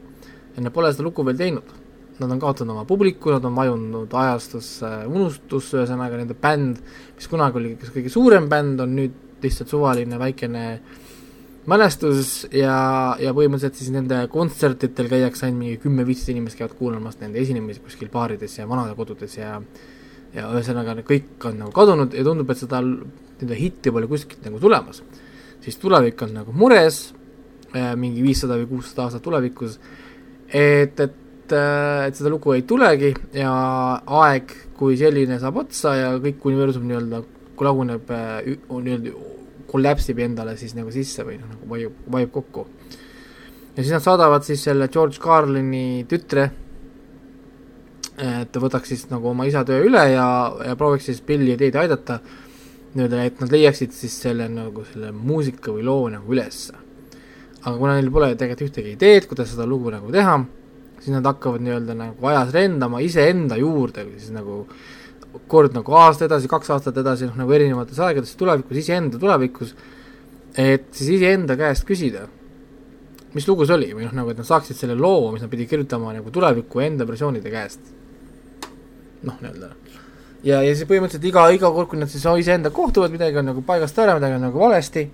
ja 0.56 0.64
nad 0.64 0.74
pole 0.74 0.92
seda 0.92 1.06
lugu 1.06 1.24
veel 1.26 1.38
teinud. 1.38 1.78
Nad 2.20 2.30
on 2.30 2.40
kaotanud 2.42 2.76
oma 2.76 2.84
publiku, 2.86 3.32
nad 3.32 3.44
on 3.48 3.54
vajunud 3.56 4.12
ajastusse, 4.20 4.90
unustusse, 5.08 5.78
ühesõnaga 5.80 6.18
nende 6.20 6.36
bänd, 6.38 6.82
mis 7.16 7.30
kunagi 7.30 7.58
oli 7.58 7.72
üks 7.78 7.90
kõige 7.94 8.12
suurem 8.12 8.50
bänd, 8.52 8.82
on 8.84 8.92
nüüd 8.98 9.16
lihtsalt 9.42 9.72
suvaline 9.72 10.18
väikene 10.20 10.66
mälestus 11.66 12.44
ja, 12.52 12.76
ja 13.22 13.32
põhimõtteliselt 13.34 13.78
siis 13.78 13.90
nende 13.94 14.20
kontsertidel 14.30 15.08
käiakse 15.10 15.46
ainult 15.46 15.62
mingi 15.62 15.80
kümme-viisteist 15.82 16.34
inimest 16.34 16.58
käivad 16.58 16.76
kuulamas 16.78 17.18
nende 17.20 17.40
esinemisi 17.42 17.82
kuskil 17.82 18.10
baarides 18.12 18.58
ja 18.58 18.68
vanadekodudes 18.70 19.36
ja 19.38 19.56
ja 20.32 20.48
ühesõnaga 20.48 20.96
kõik 21.04 21.44
on 21.48 21.58
nagu 21.60 21.74
kadunud 21.76 22.14
ja 22.16 22.24
tundub, 22.24 22.50
et 22.50 22.60
seda 22.62 22.80
nende 22.82 23.58
hitti 23.58 23.92
pole 23.92 24.08
kuskilt 24.10 24.44
nagu 24.46 24.60
tulemas. 24.62 25.02
Siis 25.62 25.78
tulevik 25.80 26.22
on 26.26 26.36
nagu 26.40 26.54
mures, 26.56 27.00
mingi 27.96 28.22
viissada 28.24 28.58
või 28.60 28.68
kuussada 28.74 29.06
aastat 29.06 29.22
tulevikus, 29.24 29.78
et, 30.48 30.98
et, 31.00 31.54
et 31.54 32.18
seda 32.18 32.32
lugu 32.32 32.52
ei 32.52 32.66
tulegi 32.68 33.12
ja 33.36 33.52
aeg 34.20 34.52
kui 34.76 34.98
selline 35.00 35.38
saab 35.40 35.62
otsa 35.62 35.94
ja 35.96 36.10
kõik 36.20 36.44
universum 36.50 36.84
nii-öelda 36.88 37.22
laguneb, 37.62 38.08
nii-öelda 38.10 39.12
kollapsib 39.72 40.20
endale 40.20 40.56
siis 40.60 40.74
nagu 40.76 40.92
sisse 40.92 41.24
või 41.26 41.38
noh, 41.40 41.54
nagu 41.54 41.68
vajub, 41.70 42.00
vajub 42.12 42.32
kokku. 42.34 42.66
ja 43.76 43.78
siis 43.78 43.92
nad 43.94 44.04
saadavad 44.04 44.44
siis 44.44 44.64
selle 44.66 44.88
George 44.92 45.20
Carlini 45.22 46.04
tütre, 46.08 46.48
et 48.18 48.50
ta 48.52 48.60
võtaks 48.60 48.92
siis 48.92 49.06
nagu 49.10 49.30
oma 49.30 49.46
isa 49.48 49.64
töö 49.64 49.86
üle 49.86 50.02
ja, 50.12 50.26
ja 50.66 50.76
prooviks 50.76 51.08
siis 51.08 51.22
Billy 51.24 51.54
ja 51.54 51.60
Teid 51.60 51.78
aidata, 51.80 52.18
nii-öelda, 52.96 53.26
et 53.26 53.40
nad 53.40 53.52
leiaksid 53.52 53.94
siis 53.96 54.14
selle 54.24 54.48
nagu 54.52 54.84
selle 54.92 55.12
muusika 55.16 55.72
või 55.72 55.84
loo 55.86 56.08
nagu 56.12 56.34
ülesse. 56.34 56.74
aga 57.62 57.76
kuna 57.78 57.94
neil 57.94 58.10
pole 58.10 58.32
tegelikult 58.34 58.68
ühtegi 58.68 58.96
ideed, 58.96 59.28
kuidas 59.30 59.52
seda 59.52 59.66
lugu 59.68 59.92
nagu 59.94 60.10
teha, 60.12 60.40
siis 60.98 61.14
nad 61.14 61.26
hakkavad 61.26 61.62
nii-öelda 61.62 61.94
nagu 61.98 62.28
ajas 62.30 62.52
lendama 62.56 63.00
iseenda 63.02 63.56
juurde, 63.60 64.04
siis 64.18 64.32
nagu 64.34 64.64
kord 65.48 65.74
nagu 65.76 65.94
aasta 65.96 66.26
edasi, 66.26 66.50
kaks 66.50 66.72
aastat 66.74 66.98
edasi, 67.00 67.28
noh 67.30 67.38
nagu 67.40 67.54
erinevates 67.54 67.98
aegades 68.02 68.34
tulevikus, 68.36 68.82
iseenda 68.82 69.20
tulevikus, 69.22 69.74
et 70.58 70.90
siis 70.92 71.14
iseenda 71.16 71.56
käest 71.56 71.86
küsida, 71.88 72.26
mis 73.32 73.48
lugu 73.48 73.64
see 73.66 73.78
oli 73.78 73.92
või 73.94 74.06
noh, 74.08 74.16
nagu 74.20 74.32
et 74.32 74.42
nad 74.42 74.48
saaksid 74.48 74.76
selle 74.76 74.98
loo, 74.98 75.30
mis 75.32 75.44
nad 75.44 75.50
pidid 75.52 75.70
kirjutama 75.70 76.12
nagu 76.18 76.34
tuleviku 76.34 76.82
enda 76.84 77.06
versioonide 77.08 77.52
käest. 77.52 77.80
noh, 79.22 79.38
nii-öelda. 79.38 79.70
ja, 80.44 80.62
ja 80.62 80.72
siis 80.74 80.88
põhimõtteliselt 80.88 81.28
iga, 81.28 81.46
iga 81.54 81.70
kord, 81.74 81.90
kui 81.90 82.00
nad 82.00 82.10
siis 82.12 82.24
iseenda 82.26 82.72
kohtuvad, 82.74 83.12
midagi 83.14 83.40
on 83.40 83.50
nagu 83.52 83.62
paigast 83.66 83.98
ära, 84.02 84.16
midagi 84.18 84.38
on 84.38 84.46
nagu 84.48 84.62
valesti, 84.62 85.06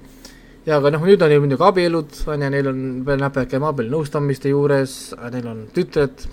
ja 0.67 0.79
aga 0.79 0.93
noh, 0.95 1.05
nüüd 1.09 1.23
on 1.23 1.33
neil 1.33 1.45
muidugi 1.45 1.69
abielud, 1.69 2.23
on 2.29 2.47
ju, 2.47 2.51
neil 2.55 2.71
on 2.73 2.81
veel 3.07 3.21
näped 3.23 3.51
käima 3.53 3.73
abielunõustamiste 3.73 4.53
juures, 4.53 4.97
neil 5.35 5.53
on 5.53 5.63
tütred, 5.75 6.27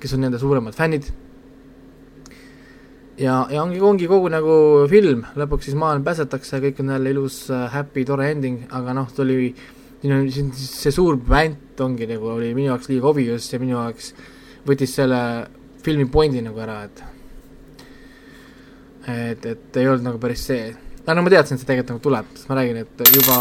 kes 0.00 0.16
on 0.16 0.26
nende 0.26 0.40
suuremad 0.42 0.76
fännid. 0.76 1.12
Ja, 3.14 3.44
ja 3.46 3.62
ongi, 3.62 3.78
ongi 3.78 4.08
kogu 4.10 4.26
nagu 4.32 4.54
film, 4.90 5.22
lõpuks 5.38 5.68
siis 5.68 5.78
maailm 5.78 6.02
päästetakse, 6.04 6.58
kõik 6.64 6.82
on 6.82 6.90
jälle 6.96 7.14
ilus 7.14 7.44
happy, 7.70 8.02
tore 8.08 8.26
ending, 8.32 8.64
aga 8.74 8.96
noh, 8.96 9.12
ta 9.14 9.22
oli 9.22 9.52
siin 10.04 10.12
on 10.12 10.26
siin 10.28 10.50
see 10.52 10.92
suur 10.92 11.16
vänt 11.16 11.80
ongi 11.80 12.04
nagu 12.10 12.34
oli 12.34 12.50
minu 12.52 12.68
jaoks 12.74 12.90
liiga 12.90 13.08
obvious 13.08 13.46
ja 13.48 13.60
minu 13.62 13.78
jaoks 13.78 14.10
võttis 14.68 14.92
selle 14.98 15.20
filmi 15.84 16.04
pointi 16.12 16.42
nagu 16.44 16.60
ära, 16.60 16.82
et 16.84 17.00
et, 19.08 19.46
et 19.46 19.76
ei 19.80 19.88
olnud 19.88 20.06
nagu 20.06 20.20
päris 20.22 20.46
see, 20.48 20.70
aga 21.04 21.16
no 21.18 21.26
ma 21.26 21.32
teadsin, 21.32 21.58
et 21.58 21.62
see 21.62 21.68
tegelikult 21.68 21.96
nagu 21.96 22.04
tuleb, 22.06 22.30
sest 22.36 22.48
ma 22.50 22.58
räägin, 22.60 22.80
et 22.84 23.04
juba 23.14 23.36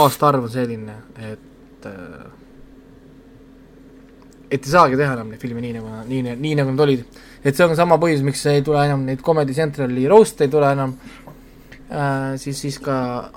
aastaarv 0.00 0.44
on 0.46 0.52
selline, 0.52 0.96
et 1.30 1.88
äh, 1.88 2.28
et 4.50 4.66
ei 4.66 4.72
saagi 4.72 4.98
teha 4.98 5.14
enam 5.14 5.30
neid 5.30 5.42
filme 5.42 5.62
nii 5.62 5.76
nagu, 5.78 5.92
nii, 6.08 6.34
nii 6.34 6.56
nagu 6.58 6.72
nad 6.74 6.82
olid. 6.86 7.04
Et 7.44 7.56
see 7.56 7.64
on 7.64 7.76
sama 7.78 7.96
põhjus, 8.02 8.24
miks 8.26 8.42
ei 8.50 8.64
tule 8.66 8.82
enam 8.82 9.04
neid 9.06 9.22
Comedy 9.24 9.54
Centrali 9.56 10.08
roast'e 10.10 10.48
ei 10.48 10.52
tule 10.52 10.72
enam 10.74 10.96
äh,, 10.98 12.34
siis, 12.40 12.58
siis 12.58 12.80
ka 12.82 12.96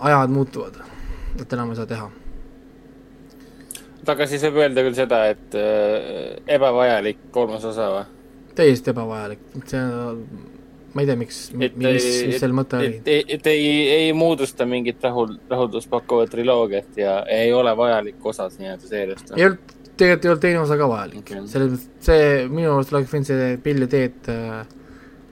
ajad 0.10 0.34
muutuvad, 0.34 0.82
et 1.40 1.56
enam 1.56 1.72
ei 1.72 1.80
saa 1.80 1.90
teha. 1.90 2.10
aga 4.14 4.28
siis 4.28 4.42
võib 4.50 4.64
öelda 4.66 4.84
küll 4.84 4.98
seda, 4.98 5.22
et 5.32 5.56
äh, 5.56 6.42
ebavajalik 6.58 7.30
kolmas 7.32 7.64
osa 7.70 7.92
või? 7.94 8.10
täiesti 8.58 8.92
ebavajalik, 8.92 9.46
see, 9.70 9.86
ma 10.94 11.02
ei 11.02 11.10
tea, 11.10 11.18
miks, 11.18 11.40
mis, 11.58 11.74
mis 11.78 12.40
selle 12.40 12.56
mõte 12.58 12.78
oli 12.80 12.92
et, 13.02 13.32
et, 13.38 13.48
ei, 13.50 13.70
ei 13.96 14.14
moodusta 14.18 14.68
mingit 14.70 15.02
rahul, 15.04 15.36
rahuldust 15.50 15.90
pakkuvat 15.90 16.32
triloogiat 16.34 17.00
ja 17.02 17.16
ei 17.30 17.54
ole 17.54 17.74
vajalik 17.78 18.26
osa 18.34 18.50
nii-öelda 18.54 18.90
seeriast 18.90 19.34
ei 19.38 19.48
olnud, 19.48 19.74
tegelikult 19.98 20.26
ei 20.26 20.32
olnud 20.32 20.46
teine 20.46 20.62
osa 20.64 20.78
ka 20.80 20.90
vajalik 20.90 21.26
okay., 21.26 21.44
selles 21.50 21.74
mõttes, 21.74 21.90
see 22.06 22.32
minu 22.52 22.76
arust 22.76 22.94
oleks 22.94 23.14
võinud 23.14 23.30
see 23.30 23.52
Bill 23.66 23.86
ja 23.86 23.92
Ted 23.94 24.32
äh, 24.34 24.64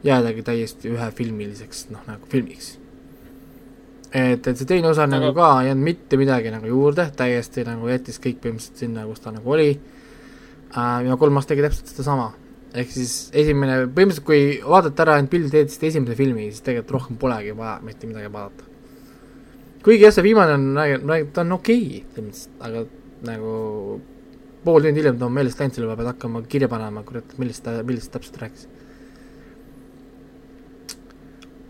jäädagi 0.04 0.44
täiesti 0.44 0.92
ühefilmiliseks, 0.92 1.88
noh 1.94 2.06
nagu 2.10 2.30
filmiks. 2.30 2.74
et, 4.12 4.48
et 4.48 4.58
see 4.58 4.68
teine 4.68 4.90
osa 4.90 5.06
Aga... 5.06 5.16
nagu 5.16 5.32
Aga- 5.32 5.42
ka 5.42 5.64
ei 5.66 5.74
andnud 5.74 5.92
mitte 5.92 6.20
midagi 6.20 6.54
nagu 6.54 6.70
juurde, 6.70 7.10
täiesti 7.18 7.66
nagu 7.68 7.90
jättis 7.90 8.22
kõik 8.22 8.42
põhimõtteliselt 8.44 8.86
sinna, 8.86 9.06
kus 9.10 9.24
ta 9.24 9.34
nagu 9.36 9.58
oli 9.58 9.72
äh,. 9.76 11.06
ja 11.08 11.18
kolmas 11.18 11.50
tegi 11.50 11.66
täpselt 11.66 11.94
sedasama. 11.94 12.32
Ehk 12.72 12.92
siis 12.94 13.14
esimene, 13.36 13.86
põhimõtteliselt 13.92 14.28
kui 14.28 14.44
vaadata 14.64 15.06
ära 15.06 15.18
ainult 15.18 15.32
Bill 15.34 15.50
seda 15.52 15.90
esimese 15.90 16.16
filmi, 16.20 16.48
siis 16.50 16.64
tegelikult 16.66 16.96
rohkem 16.98 17.20
polegi 17.22 17.56
vaja 17.58 17.80
mitte 17.86 18.10
midagi 18.10 18.32
vaadata. 18.32 18.68
kuigi 19.84 20.06
jah, 20.06 20.14
see 20.16 20.26
viimane 20.26 20.56
on, 20.56 21.24
ta 21.34 21.44
on 21.44 21.58
okei 21.58 21.82
okay,, 21.82 22.04
selles 22.16 22.28
mõttes, 22.28 22.44
aga 22.68 22.86
nagu 23.32 23.56
pool 24.64 24.86
tundi 24.86 25.02
hiljem 25.02 25.18
ta 25.18 25.28
on 25.28 25.36
meelest 25.36 25.60
läinud, 25.60 25.76
selle 25.76 25.90
peale 25.90 26.02
pead 26.02 26.12
hakkama 26.14 26.44
kirja 26.54 26.70
panema, 26.72 27.04
kurat, 27.08 27.34
millest 27.42 27.66
ta, 27.66 27.74
millest 27.88 28.14
täpselt 28.14 28.38
rääkis. 28.44 28.70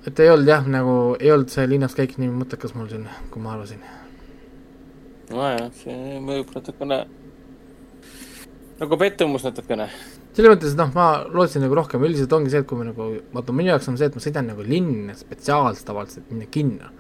et 0.07 0.19
ei 0.19 0.29
olnud 0.33 0.49
jah, 0.49 0.67
nagu 0.67 0.93
ei 1.19 1.31
olnud 1.31 1.49
see 1.53 1.65
linnas 1.69 1.95
käik 1.97 2.17
nii 2.21 2.29
mõttekas 2.35 2.75
mul 2.75 2.89
siin, 2.91 3.09
kui 3.33 3.41
ma 3.41 3.55
arvasin. 3.55 3.81
nojah, 5.31 5.67
see 5.81 6.21
mõjub 6.21 6.53
natukene 6.57 7.05
nagu 8.81 8.97
pettumus 8.97 9.43
natukene. 9.45 9.89
Selles 10.31 10.53
mõttes, 10.53 10.73
et 10.73 10.79
noh, 10.79 10.89
ma 10.95 11.07
lootsin 11.27 11.63
nagu 11.65 11.77
rohkem, 11.77 12.03
üldiselt 12.07 12.33
ongi 12.35 12.53
see, 12.53 12.63
et 12.63 12.67
kui 12.69 12.79
me 12.79 12.87
nagu, 12.89 13.07
vaata 13.35 13.55
minu 13.55 13.73
jaoks 13.73 13.89
on 13.91 13.99
see, 13.99 14.09
et 14.11 14.17
ma 14.17 14.23
sõidan 14.23 14.51
nagu 14.53 14.65
linna 14.65 15.15
spetsiaalselt 15.17 15.87
tavaliselt 15.87 16.31
minna 16.31 16.49
kinno. 16.51 16.91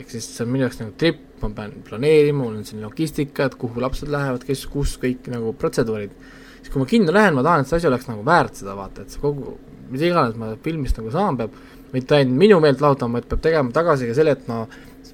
ehk 0.00 0.12
siis 0.14 0.30
see 0.32 0.44
on 0.46 0.52
minu 0.54 0.64
jaoks 0.64 0.80
nagu 0.80 0.94
trip, 0.96 1.18
ma 1.42 1.50
pean 1.56 1.74
planeerima, 1.84 2.42
mul 2.42 2.56
on 2.56 2.64
siin 2.64 2.80
logistika, 2.80 3.50
et 3.50 3.56
kuhu 3.60 3.82
lapsed 3.84 4.08
lähevad, 4.08 4.46
kes, 4.48 4.64
kus, 4.72 4.96
kõik 5.02 5.28
nagu 5.32 5.52
protseduurid. 5.60 6.14
siis 6.60 6.72
kui 6.72 6.80
ma 6.80 6.88
kinno 6.88 7.12
lähen, 7.12 7.36
ma 7.36 7.44
tahan, 7.44 7.64
et 7.64 7.68
see 7.68 7.80
asi 7.80 7.90
oleks 7.90 8.08
nagu 8.08 8.24
väärt 8.24 8.62
seda 8.62 8.76
vaata, 8.78 9.04
et 9.04 9.12
see 9.12 9.20
kogu 9.20 9.58
mis 9.90 10.02
iganes 10.06 10.38
ma 10.38 10.54
filmist 10.64 10.98
nagu 11.00 11.10
saan, 11.12 11.36
peab 11.38 11.54
mitte 11.90 12.14
ainult 12.16 12.38
minu 12.38 12.60
meelt 12.62 12.82
lahutama, 12.82 13.18
vaid 13.18 13.28
peab 13.30 13.42
tegema 13.46 13.74
tagasi 13.74 14.08
ka 14.08 14.16
selle, 14.16 14.36
et 14.38 14.48
ma 14.50 14.62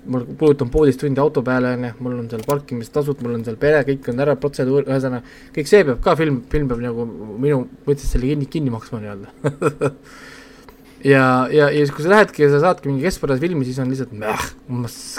mul 0.07 0.25
kulutan 0.39 0.71
poolteist 0.73 1.01
tundi 1.03 1.21
auto 1.21 1.43
peale, 1.47 1.75
on 1.77 1.85
ju, 1.89 1.93
mul 2.05 2.17
on 2.21 2.31
seal 2.31 2.45
parkimistasud, 2.47 3.21
mul 3.25 3.37
on 3.39 3.45
seal 3.47 3.59
pere, 3.61 3.83
kõik 3.89 4.09
on 4.13 4.23
ära, 4.25 4.37
protseduur, 4.41 4.87
ühesõnaga, 4.87 5.37
kõik 5.57 5.71
see 5.71 5.85
peab 5.89 6.01
ka, 6.05 6.17
film, 6.19 6.41
film 6.53 6.71
peab 6.71 6.83
nagu 6.85 7.07
minu 7.07 7.63
mõttes 7.87 8.09
selle 8.13 8.31
kinni, 8.31 8.49
kinni 8.51 8.73
maksma 8.75 9.03
nii-öelda 9.03 9.53
ja, 11.13 11.25
ja, 11.53 11.69
ja 11.71 11.79
siis, 11.79 11.95
kui 11.95 12.07
sa 12.07 12.15
lähedki 12.15 12.47
ja 12.47 12.51
sa 12.55 12.63
saadki 12.69 12.91
mingi 12.91 13.07
keskpärase 13.07 13.43
filmi, 13.43 13.67
siis 13.69 13.81
on 13.83 13.91
lihtsalt, 13.93 14.15
ma, 14.21 14.37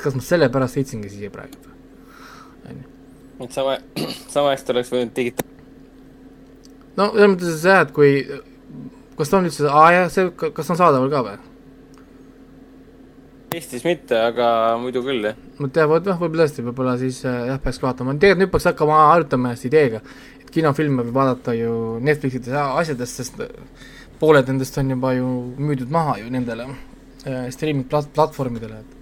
kas 0.03 0.17
ma 0.17 0.23
sellepärast 0.29 0.79
sõitsingi 0.79 1.11
siia 1.13 1.33
praegu, 1.33 1.59
et 3.43 3.53
sama, 3.53 3.77
sama 4.33 4.53
hästi 4.53 4.75
oleks 4.75 4.93
võinud 4.93 5.13
digita-. 5.17 5.45
no 6.97 7.11
selles 7.13 7.33
mõttes 7.35 7.67
jah, 7.69 7.83
et 7.85 7.93
kui, 7.95 8.13
kas 9.17 9.31
ta 9.31 9.41
on 9.41 9.49
üldse, 9.49 9.69
aa 9.69 9.91
jah, 9.95 10.09
see, 10.13 10.31
kas 10.37 10.63
ta 10.63 10.73
on 10.75 10.81
saadaval 10.81 11.13
ka 11.13 11.23
või? 11.27 11.37
Eestis 13.55 13.85
mitte, 13.87 14.17
aga 14.19 14.75
muidu 14.81 14.99
küll, 15.05 15.23
jah. 15.23 15.37
ma 15.61 15.69
tean, 15.71 15.87
vot 15.87 16.03
noh, 16.03 16.17
võib-olla 16.19 16.43
tõesti, 16.43 16.63
võib-olla 16.65 16.95
siis 16.99 17.21
äh, 17.23 17.45
jah, 17.47 17.59
peaks 17.63 17.77
vaatama, 17.79 18.15
tegelikult 18.19 18.41
nüüd 18.43 18.49
peaks 18.51 18.65
hakkama 18.67 18.97
arutama 19.13 19.53
ennast 19.53 19.67
ideega, 19.69 20.01
et 20.41 20.49
kinofilme 20.51 21.05
võib 21.05 21.15
vaadata 21.15 21.53
ju 21.55 21.75
Netflixides 22.03 22.57
asjadest, 22.57 23.21
sest 23.21 23.39
äh, 23.45 23.85
pooled 24.19 24.51
nendest 24.51 24.75
on 24.81 24.91
juba 24.91 25.13
ju 25.15 25.29
müüdud 25.63 25.93
maha 25.95 26.17
ju 26.19 26.31
nendele 26.33 26.65
äh, 26.67 27.45
streaming 27.55 27.87
plat-, 27.87 28.09
platvormidele, 28.17 28.81
et. 28.81 28.93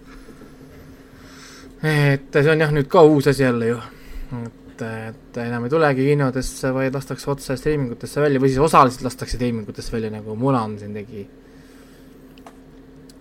Et 1.85 2.37
see 2.37 2.49
on 2.49 2.61
jah, 2.61 2.71
nüüd 2.73 2.87
ka 2.89 3.01
uus 3.05 3.27
asi 3.29 3.43
jälle 3.43 3.71
ju, 3.71 3.79
et, 4.43 4.85
et 4.85 5.39
enam 5.41 5.65
ei 5.65 5.73
tulegi 5.73 6.05
kinodesse, 6.11 6.69
vaid 6.73 6.93
lastakse 6.93 7.31
otse 7.33 7.57
streamingutesse 7.57 8.21
välja 8.21 8.41
või 8.41 8.53
siis 8.53 8.61
osaliselt 8.61 9.09
lastakse 9.09 9.37
streamingutesse 9.41 9.93
välja, 9.93 10.13
nagu 10.13 10.37
Mulan 10.37 10.77
siin 10.81 10.93
tegi 10.97 11.25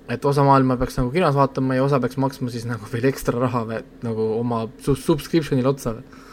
et 0.08 0.24
osa 0.28 0.44
maailma 0.44 0.76
peaks 0.80 0.98
nagu 0.98 1.10
kinos 1.12 1.36
vaatama 1.36 1.78
ja 1.78 1.84
osa 1.84 2.00
peaks 2.00 2.18
maksma 2.20 2.52
siis 2.52 2.66
nagu 2.68 2.88
veel 2.92 3.08
ekstra 3.08 3.40
raha 3.40 3.64
või 3.68 3.80
nagu 4.04 4.30
oma 4.36 4.64
sub-, 4.84 5.00
subscription'ile 5.00 5.70
otsa 5.70 5.94
või, 5.96 6.24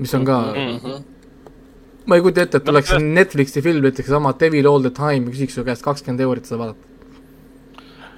mis 0.00 0.14
on 0.16 0.24
ka 0.28 0.38
mm 0.54 0.76
-hmm. 0.78 1.02
ma 2.06 2.16
ei 2.16 2.24
kujuta 2.24 2.46
ette, 2.46 2.60
et 2.60 2.68
tuleks 2.68 2.94
no, 2.96 3.00
Netflixi 3.20 3.62
film, 3.62 3.84
ütleks 3.84 4.08
sama 4.08 4.32
Devil 4.40 4.68
all 4.68 4.86
the 4.86 4.92
time 4.96 5.28
ja 5.28 5.34
küsiks 5.34 5.58
su 5.58 5.64
käest 5.64 5.84
kakskümmend 5.84 6.20
eurit 6.24 6.48
seda 6.48 6.62
vaadata. 6.62 6.86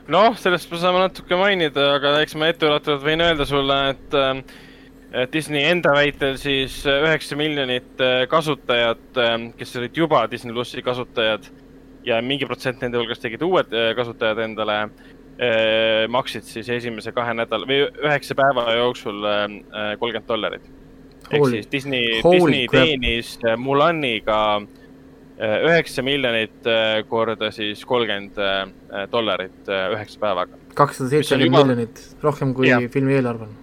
noh, 0.08 0.36
sellest 0.38 0.70
me 0.70 0.78
saame 0.78 1.02
natuke 1.02 1.36
mainida, 1.36 1.94
aga 1.96 2.20
eks 2.20 2.36
ma 2.38 2.52
etteulatuvalt 2.52 3.02
võin 3.02 3.26
öelda 3.26 3.46
sulle, 3.46 3.80
et 3.90 4.14
äh, 4.14 5.26
Disney 5.32 5.66
enda 5.66 5.96
väitel 5.98 6.38
siis 6.38 6.84
üheksa 6.86 7.36
miljonit 7.36 8.00
äh, 8.00 8.28
kasutajat, 8.28 9.18
äh, 9.18 9.50
kes 9.58 9.76
olid 9.76 9.96
juba 9.96 10.26
Disney 10.30 10.54
plussi 10.54 10.82
kasutajad 10.82 11.50
ja 12.06 12.20
mingi 12.24 12.46
protsent 12.48 12.82
nende 12.82 13.00
hulgast 13.00 13.24
tegid 13.24 13.42
uued 13.46 13.72
äh, 13.76 13.92
kasutajad 13.98 14.42
endale, 14.44 14.78
äh, 15.38 16.04
maksid 16.12 16.46
siis 16.48 16.68
esimese 16.72 17.14
kahe 17.16 17.34
nädala 17.36 17.68
või 17.68 17.86
üheksa 17.86 18.36
päeva 18.38 18.66
jooksul 18.78 19.24
äh, 19.28 19.48
kolmkümmend 20.00 20.28
dollarit. 20.28 20.70
ehk 21.30 21.48
siis 21.54 21.72
Disney, 21.72 22.20
Disney 22.20 22.66
crap. 22.68 22.86
teenis 22.90 23.38
Mulaniga 23.56 24.60
üheksa 25.42 26.02
miljonit 26.04 26.66
korda 27.08 27.48
siis 27.50 27.84
kolmkümmend 27.88 28.36
dollarit 29.10 29.70
üheksa 29.70 30.20
päevaga. 30.20 30.60
kakssada 30.74 31.10
seitsekümmend 31.14 31.58
miljonit, 31.58 32.06
rohkem 32.22 32.54
kui 32.54 32.68
ja. 32.68 32.82
filmi 32.92 33.16
eelarve 33.16 33.48
on 33.48 33.61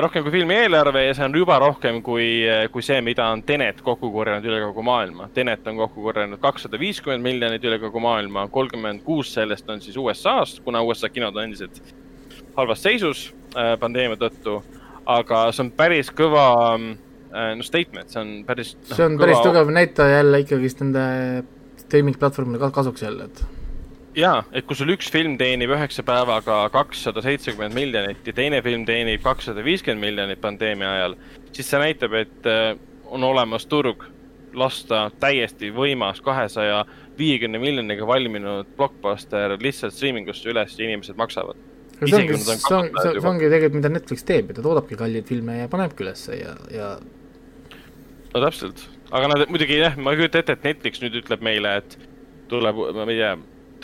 rohkem 0.00 0.22
kui 0.22 0.32
filmi 0.32 0.54
eelarve 0.54 1.04
ja 1.06 1.14
see 1.16 1.24
on 1.26 1.34
juba 1.38 1.58
rohkem 1.58 2.00
kui, 2.02 2.26
kui 2.72 2.82
see, 2.84 3.00
mida 3.02 3.26
on 3.32 3.42
Tenet 3.46 3.80
kokku 3.82 4.10
korjanud 4.14 4.46
üle 4.46 4.60
kogu 4.68 4.84
maailma. 4.86 5.28
Tenet 5.34 5.66
on 5.70 5.80
kokku 5.82 6.04
korjanud 6.04 6.40
kakssada 6.42 6.78
viiskümmend 6.78 7.24
miljonit 7.24 7.64
üle 7.64 7.80
kogu 7.82 8.02
maailma, 8.02 8.46
kolmkümmend 8.54 9.02
kuus 9.06 9.32
sellest 9.34 9.70
on 9.70 9.82
siis 9.82 9.96
USA-st, 10.00 10.62
kuna 10.64 10.82
USA 10.86 11.10
kinod 11.10 11.36
on 11.36 11.48
endiselt 11.48 11.80
halvas 12.56 12.84
seisus 12.86 13.26
äh, 13.56 13.74
pandeemia 13.80 14.20
tõttu. 14.20 14.62
aga 15.06 15.50
see 15.52 15.66
on 15.66 15.70
päris 15.76 16.08
kõva 16.16 16.44
no 17.34 17.66
statement, 17.66 18.08
see 18.08 18.20
on 18.20 18.30
päris 18.46 18.72
no,. 18.76 18.94
see 18.94 19.04
on 19.04 19.18
kõva... 19.18 19.26
päris 19.26 19.42
tugev 19.44 19.74
näitaja 19.74 20.20
jälle 20.20 20.40
ikkagist 20.44 20.80
nende 20.80 21.04
streaming 21.82 22.16
platvormile 22.18 22.70
kasuks 22.72 23.02
jälle, 23.02 23.28
et 23.28 23.63
jaa, 24.18 24.40
et 24.54 24.66
kui 24.66 24.78
sul 24.78 24.92
üks 24.94 25.10
film 25.12 25.36
teenib 25.40 25.72
üheksa 25.74 26.04
päevaga 26.06 26.64
kakssada 26.74 27.22
seitsekümmend 27.24 27.76
miljonit 27.76 28.26
ja 28.26 28.34
teine 28.36 28.60
film 28.62 28.86
teenib 28.88 29.22
kakssada 29.24 29.64
viiskümmend 29.66 30.06
miljonit 30.06 30.42
pandeemia 30.42 30.90
ajal, 30.98 31.16
siis 31.52 31.70
see 31.70 31.80
näitab, 31.82 32.14
et 32.18 32.50
äh, 32.50 32.74
on 33.10 33.24
olemas 33.26 33.66
turg 33.70 34.06
lasta 34.54 35.08
täiesti 35.20 35.70
võimas 35.74 36.20
kahesaja 36.22 36.84
viiekümne 37.18 37.58
miljoniga 37.62 38.06
valminud 38.06 38.70
blockbuster 38.78 39.56
lihtsalt 39.62 39.94
streamingusse 39.94 40.50
üles 40.50 40.76
ja 40.78 40.86
inimesed 40.86 41.18
maksavad. 41.18 41.58
see 42.04 42.18
ongi, 42.18 42.38
see 42.42 42.76
on, 42.76 42.90
see 42.98 43.28
ongi 43.30 43.48
tegelikult, 43.50 43.78
mida 43.80 43.90
Netflix 43.92 44.26
teeb 44.26 44.50
ja 44.50 44.58
ta 44.58 44.64
toodabki 44.66 44.98
kalleid 44.98 45.26
filme 45.30 45.60
ja 45.60 45.70
panebki 45.70 46.06
ülesse 46.06 46.38
ja, 46.38 46.54
ja 46.74 46.88
no 48.34 48.42
täpselt, 48.42 48.86
aga 49.14 49.30
nad 49.30 49.46
muidugi 49.50 49.78
jah, 49.78 49.98
ma 49.98 50.14
ei 50.14 50.22
kujuta 50.22 50.42
ette, 50.42 50.58
et 50.58 50.66
Netflix 50.66 51.02
nüüd 51.02 51.20
ütleb 51.22 51.44
meile, 51.46 51.76
et 51.82 51.98
tuleb, 52.50 52.82
ma 52.94 53.06
ei 53.06 53.20
tea, 53.20 53.34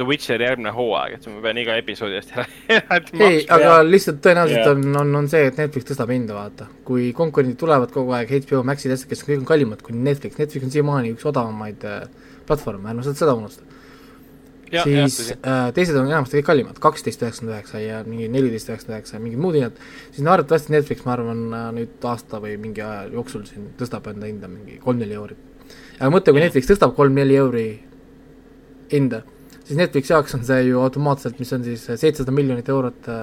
The 0.00 0.06
Witcheri 0.08 0.46
järgmine 0.46 0.70
hooaeg, 0.72 1.18
et 1.18 1.26
ma 1.28 1.42
pean 1.44 1.58
iga 1.60 1.74
episoodi 1.76 2.16
eest 2.16 2.30
eraldi 2.32 3.18
ei, 3.26 3.40
aga 3.52 3.72
lihtsalt 3.84 4.22
tõenäoliselt 4.24 4.62
yeah. 4.62 4.70
on, 4.72 4.94
on, 4.96 5.16
on 5.18 5.26
see, 5.28 5.42
et 5.50 5.58
Netflix 5.60 5.90
tõstab 5.90 6.12
hinda, 6.14 6.32
vaata. 6.38 6.68
kui 6.86 7.10
konkurendid 7.16 7.58
tulevad 7.60 7.90
kogu 7.92 8.14
aeg, 8.16 8.30
HBO 8.46 8.62
Maxid, 8.64 8.94
asjad, 8.94 9.10
kes 9.10 9.26
kõik 9.26 9.42
on 9.42 9.48
kallimad 9.50 9.82
kui 9.84 9.92
Netflix, 9.92 10.38
Netflix 10.40 10.64
on 10.64 10.72
siiamaani 10.72 11.10
üks 11.12 11.26
odavamaid 11.28 11.84
äh, 11.84 12.06
platvorme, 12.48 12.88
ärme 12.94 13.04
seda, 13.04 13.18
seda 13.18 13.34
unusta. 13.36 13.66
siis 14.70 15.18
ja, 15.34 15.36
äh, 15.36 15.64
teised 15.76 15.98
on 16.00 16.08
enamasti 16.08 16.38
kõik 16.38 16.48
kallimad, 16.48 16.80
kaksteist 16.80 17.20
üheksakümmend 17.26 17.58
üheksa 17.58 17.82
ja 17.84 17.98
mingi 18.06 18.28
neliteist 18.32 18.70
üheksakümmend 18.70 19.02
üheksa 19.02 19.18
ja 19.18 19.24
mingid 19.26 19.42
muud 19.42 19.58
hinnad, 19.58 19.82
siis 20.14 20.22
arvatavasti 20.24 20.72
Netflix, 20.78 21.02
ma 21.04 21.12
arvan, 21.18 21.42
äh, 21.58 21.66
nüüd 21.76 22.06
aasta 22.08 22.40
või 22.40 22.54
mingi 22.62 22.86
aja 22.86 23.04
jooksul 23.12 23.44
siin 23.50 23.68
tõstab 23.76 24.08
enda 24.14 24.32
hinda 24.32 24.48
mingi 24.48 24.80
kolm-neli 24.80 25.20
euri. 25.20 25.36
aga 25.98 26.08
mõtle, 26.16 26.32
kui 26.32 26.46
Netflix 26.46 26.72
tõstab 26.72 26.96
kolm-neli 26.96 27.36
euri 27.42 27.66
hinda 28.94 29.20
siis 29.70 29.78
Netflixi 29.78 30.12
jaoks 30.12 30.34
on 30.34 30.44
see 30.46 30.66
ju 30.66 30.82
automaatselt, 30.82 31.38
mis 31.38 31.52
on 31.54 31.64
siis 31.64 31.86
seitsesada 31.86 32.34
miljonit 32.34 32.68
eurot 32.68 33.08
äh, 33.08 33.16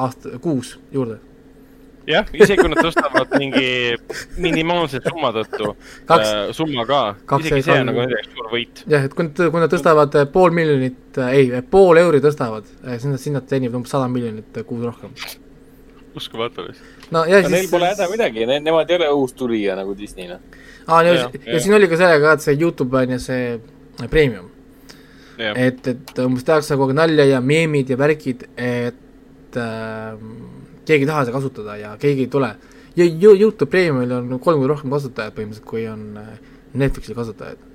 aasta, 0.00 0.38
kuus 0.40 0.78
juurde. 0.92 1.18
jah, 2.08 2.28
isegi 2.36 2.60
kui 2.60 2.70
nad 2.72 2.80
tõstavad 2.84 3.30
mingi 3.40 3.68
minimaalse 4.44 5.00
summa 5.04 5.30
tõttu 5.36 5.70
Kaks, 6.08 6.30
äh, 6.30 6.40
summa 6.56 6.86
ka, 6.88 7.02
isegi 7.40 7.66
see 7.68 7.78
on 7.82 7.90
nagu 7.90 8.04
jaoks 8.04 8.32
suur 8.32 8.50
võit. 8.52 8.84
jah, 8.88 9.04
et 9.08 9.16
kui 9.16 9.28
nad, 9.28 9.44
kui 9.44 9.64
nad 9.64 9.72
tõstavad 9.76 10.16
äh, 10.20 10.28
pool 10.32 10.56
miljonit 10.56 11.20
äh,, 11.20 11.36
ei, 11.36 11.62
pool 11.76 12.00
euri 12.00 12.22
tõstavad 12.24 12.68
siis 12.68 13.08
nad, 13.10 13.20
siis 13.20 13.36
nad 13.36 13.48
teenivad 13.50 13.82
umbes 13.82 13.92
sada 13.92 14.08
miljonit 14.08 14.62
kuus 14.64 14.88
rohkem. 14.88 15.12
uskumatu 16.16 16.68
vist. 16.70 16.88
no 17.12 17.26
ja 17.28 17.42
siis. 17.44 17.52
Neil 17.58 17.70
pole 17.72 17.92
häda 17.92 18.08
midagi 18.12 18.48
ne, 18.48 18.60
nemad 18.64 18.88
ei 18.88 19.02
ole 19.02 19.12
uus 19.20 19.36
tulija 19.36 19.76
nagu 19.76 19.96
Disney, 20.00 20.32
noh. 20.32 20.40
aa, 20.86 21.04
ja, 21.04 21.12
ja, 21.12 21.28
ja, 21.28 21.44
ja 21.52 21.60
siin 21.60 21.76
oli 21.76 21.92
ka 21.92 22.00
sellega 22.00 22.24
ka, 22.24 22.36
et 22.38 22.48
see 22.48 22.56
Youtube 22.56 23.04
on 23.04 23.16
ju 23.18 23.22
see 23.28 23.54
premium 24.08 24.53
et, 25.38 25.86
et 25.88 26.18
umbes 26.24 26.46
tehakse 26.46 26.76
kogu 26.78 26.92
aeg 26.92 27.00
nalja 27.00 27.26
ja 27.28 27.40
meemid 27.44 27.90
ja 27.90 27.98
värgid, 27.98 28.46
et 28.56 29.58
äh, 29.58 30.14
keegi 30.86 31.04
ei 31.04 31.10
taha 31.10 31.24
seda 31.24 31.36
kasutada 31.36 31.76
ja 31.80 31.94
keegi 32.00 32.26
ei 32.26 32.32
tule. 32.32 32.54
ja 32.96 33.04
Youtube 33.04 33.70
Premiumil 33.70 34.12
on 34.12 34.38
kolm 34.38 34.60
korda 34.60 34.74
rohkem 34.74 34.94
kasutajaid 34.94 35.34
põhimõtteliselt, 35.36 35.68
kui 35.68 35.86
on 35.90 36.18
äh, 36.20 36.34
Netflixi 36.74 37.14
kasutajaid. 37.14 37.66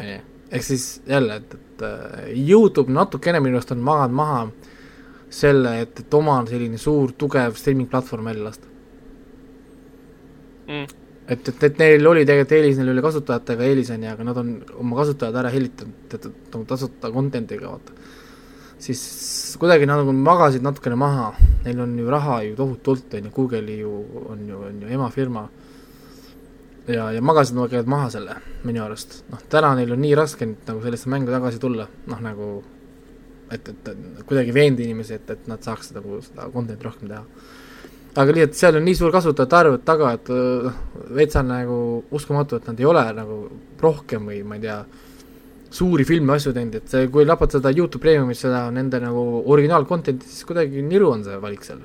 onju, 0.00 0.18
ehk 0.50 0.64
siis 0.64 0.88
jälle, 1.08 1.36
et, 1.42 1.54
et 1.54 1.86
äh, 1.88 2.32
Youtube 2.48 2.92
natukene 2.92 3.40
minu 3.44 3.60
arust 3.60 3.76
on 3.76 3.84
maganud 3.84 4.20
maha 4.22 4.42
selle, 5.30 5.80
et, 5.82 6.00
et 6.00 6.14
oma 6.14 6.40
selline 6.48 6.78
suur 6.78 7.12
tugev 7.18 7.56
streaming 7.58 7.90
platvorm 7.90 8.30
välja 8.30 8.50
lasta 8.50 8.70
mm 10.64 11.03
et, 11.28 11.48
et, 11.48 11.62
et 11.68 11.78
neil 11.80 12.06
oli 12.06 12.24
tegelikult 12.26 12.56
eelis, 12.58 12.78
neil 12.78 12.92
oli 12.92 13.04
kasutajatega 13.04 13.66
eelis, 13.66 13.90
on 13.94 14.04
ju, 14.04 14.12
aga 14.12 14.26
nad 14.28 14.40
on 14.40 14.50
oma 14.82 14.98
kasutajad 15.00 15.38
ära 15.40 15.52
hellitanud 15.54 16.06
teatud 16.12 16.36
nagu 16.52 16.64
tasuta 16.68 17.10
content'iga, 17.14 17.72
vaata. 17.72 17.96
siis 18.84 19.02
kuidagi 19.60 19.88
nad 19.88 20.02
nagu 20.02 20.12
magasid 20.16 20.64
natukene 20.64 20.98
maha, 21.00 21.30
neil 21.64 21.80
on 21.86 21.96
ju 21.98 22.10
raha 22.12 22.42
ju 22.48 22.56
tohutult, 22.58 23.16
on 23.16 23.30
ju, 23.30 23.34
Google'i 23.38 23.78
ju 23.80 23.94
on 24.28 24.44
ju, 24.48 24.60
on 24.68 24.82
ju 24.82 24.92
emafirma. 24.98 25.48
ja, 26.88 27.10
ja 27.12 27.22
magasid 27.22 27.56
nagu 27.56 27.68
tegelikult 27.68 27.94
maha 27.96 28.12
selle, 28.12 28.36
minu 28.64 28.84
arust. 28.84 29.22
noh, 29.32 29.40
täna 29.48 29.74
neil 29.78 29.96
on 29.96 30.04
nii 30.04 30.14
raske 30.20 30.46
nüüd 30.46 30.68
nagu 30.68 30.84
sellesse 30.84 31.10
mängu 31.10 31.32
tagasi 31.32 31.62
tulla, 31.62 31.88
noh 32.06 32.20
nagu 32.20 32.54
et, 33.52 33.68
et, 33.68 33.88
et 33.88 34.24
kuidagi 34.28 34.52
veenda 34.52 34.84
inimesi, 34.84 35.16
et, 35.16 35.30
et 35.30 35.48
nad 35.48 35.62
saaks 35.64 35.94
nagu 35.96 36.20
seda 36.24 36.50
content'i 36.52 36.84
rohkem 36.84 37.08
teha 37.08 37.24
aga 38.14 38.34
lihtsalt 38.36 38.58
seal 38.58 38.78
on 38.78 38.84
nii 38.86 38.98
suur 38.98 39.12
kasutajate 39.14 39.56
arv 39.58 39.80
taga, 39.86 40.12
et 40.18 40.30
noh, 40.30 40.76
veits 41.16 41.40
on 41.40 41.50
nagu 41.50 41.78
uskumatu, 42.14 42.60
et 42.60 42.68
nad 42.70 42.80
ei 42.80 42.86
ole 42.86 43.02
nagu 43.16 43.40
rohkem 43.82 44.30
või 44.30 44.42
ma 44.46 44.58
ei 44.58 44.64
tea, 44.64 44.78
suuri 45.74 46.06
filme, 46.06 46.36
asju 46.36 46.52
teinud, 46.54 46.78
et 46.78 46.92
see, 46.92 47.08
kui 47.10 47.26
lapad 47.26 47.56
seda 47.56 47.72
Youtube 47.74 48.04
Premiumit, 48.04 48.38
seda 48.38 48.68
nende 48.74 49.00
nagu 49.02 49.24
originaal 49.50 49.86
content'i, 49.90 50.28
siis 50.30 50.46
kuidagi 50.46 50.84
niru 50.86 51.10
on 51.10 51.26
see 51.26 51.40
valik 51.42 51.66
seal. 51.66 51.82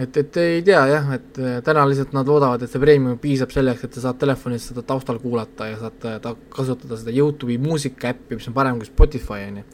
et, 0.00 0.16
et 0.16 0.36
ei 0.40 0.62
tea 0.64 0.80
jah, 0.88 1.10
et 1.16 1.38
äh, 1.42 1.58
täna 1.66 1.82
lihtsalt 1.88 2.14
nad 2.16 2.28
loodavad, 2.30 2.62
et 2.62 2.72
see 2.72 2.80
premium 2.80 3.18
piisab 3.20 3.50
selleks, 3.52 3.82
et 3.84 3.98
sa 3.98 4.06
saad 4.06 4.20
telefonis 4.22 4.70
seda 4.70 4.84
taustal 4.86 5.18
kuulata 5.20 5.66
ja 5.68 5.80
saad 5.82 6.06
äh, 6.08 6.20
ta, 6.22 6.32
kasutada 6.54 6.96
seda 6.96 7.12
Youtube'i 7.12 7.58
muusika 7.60 8.14
äppi, 8.14 8.38
mis 8.38 8.48
on 8.48 8.56
parem 8.56 8.78
kui 8.80 8.88
Spotify, 8.88 9.42
on 9.50 9.60
ju. 9.60 9.66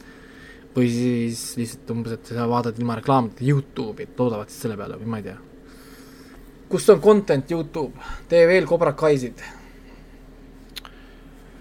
Või 0.76 0.88
siis 0.92 1.42
lihtsalt 1.56 1.92
umbes, 1.94 2.16
et 2.18 2.32
sa 2.32 2.46
vaatad 2.50 2.78
ilma 2.80 2.98
reklaamideta 2.98 3.44
Youtube'i, 3.46 4.06
et 4.06 4.20
loodavad 4.20 4.52
siis 4.52 4.66
selle 4.66 4.76
peale 4.76 4.98
või 5.00 5.12
ma 5.12 5.20
ei 5.22 5.28
tea. 5.30 5.36
kus 6.68 6.88
on 6.90 7.00
content 7.00 7.50
Youtube, 7.50 7.94
tee 8.28 8.46
veel 8.46 8.66
Cobra 8.66 8.92
Kaisid. 8.92 9.42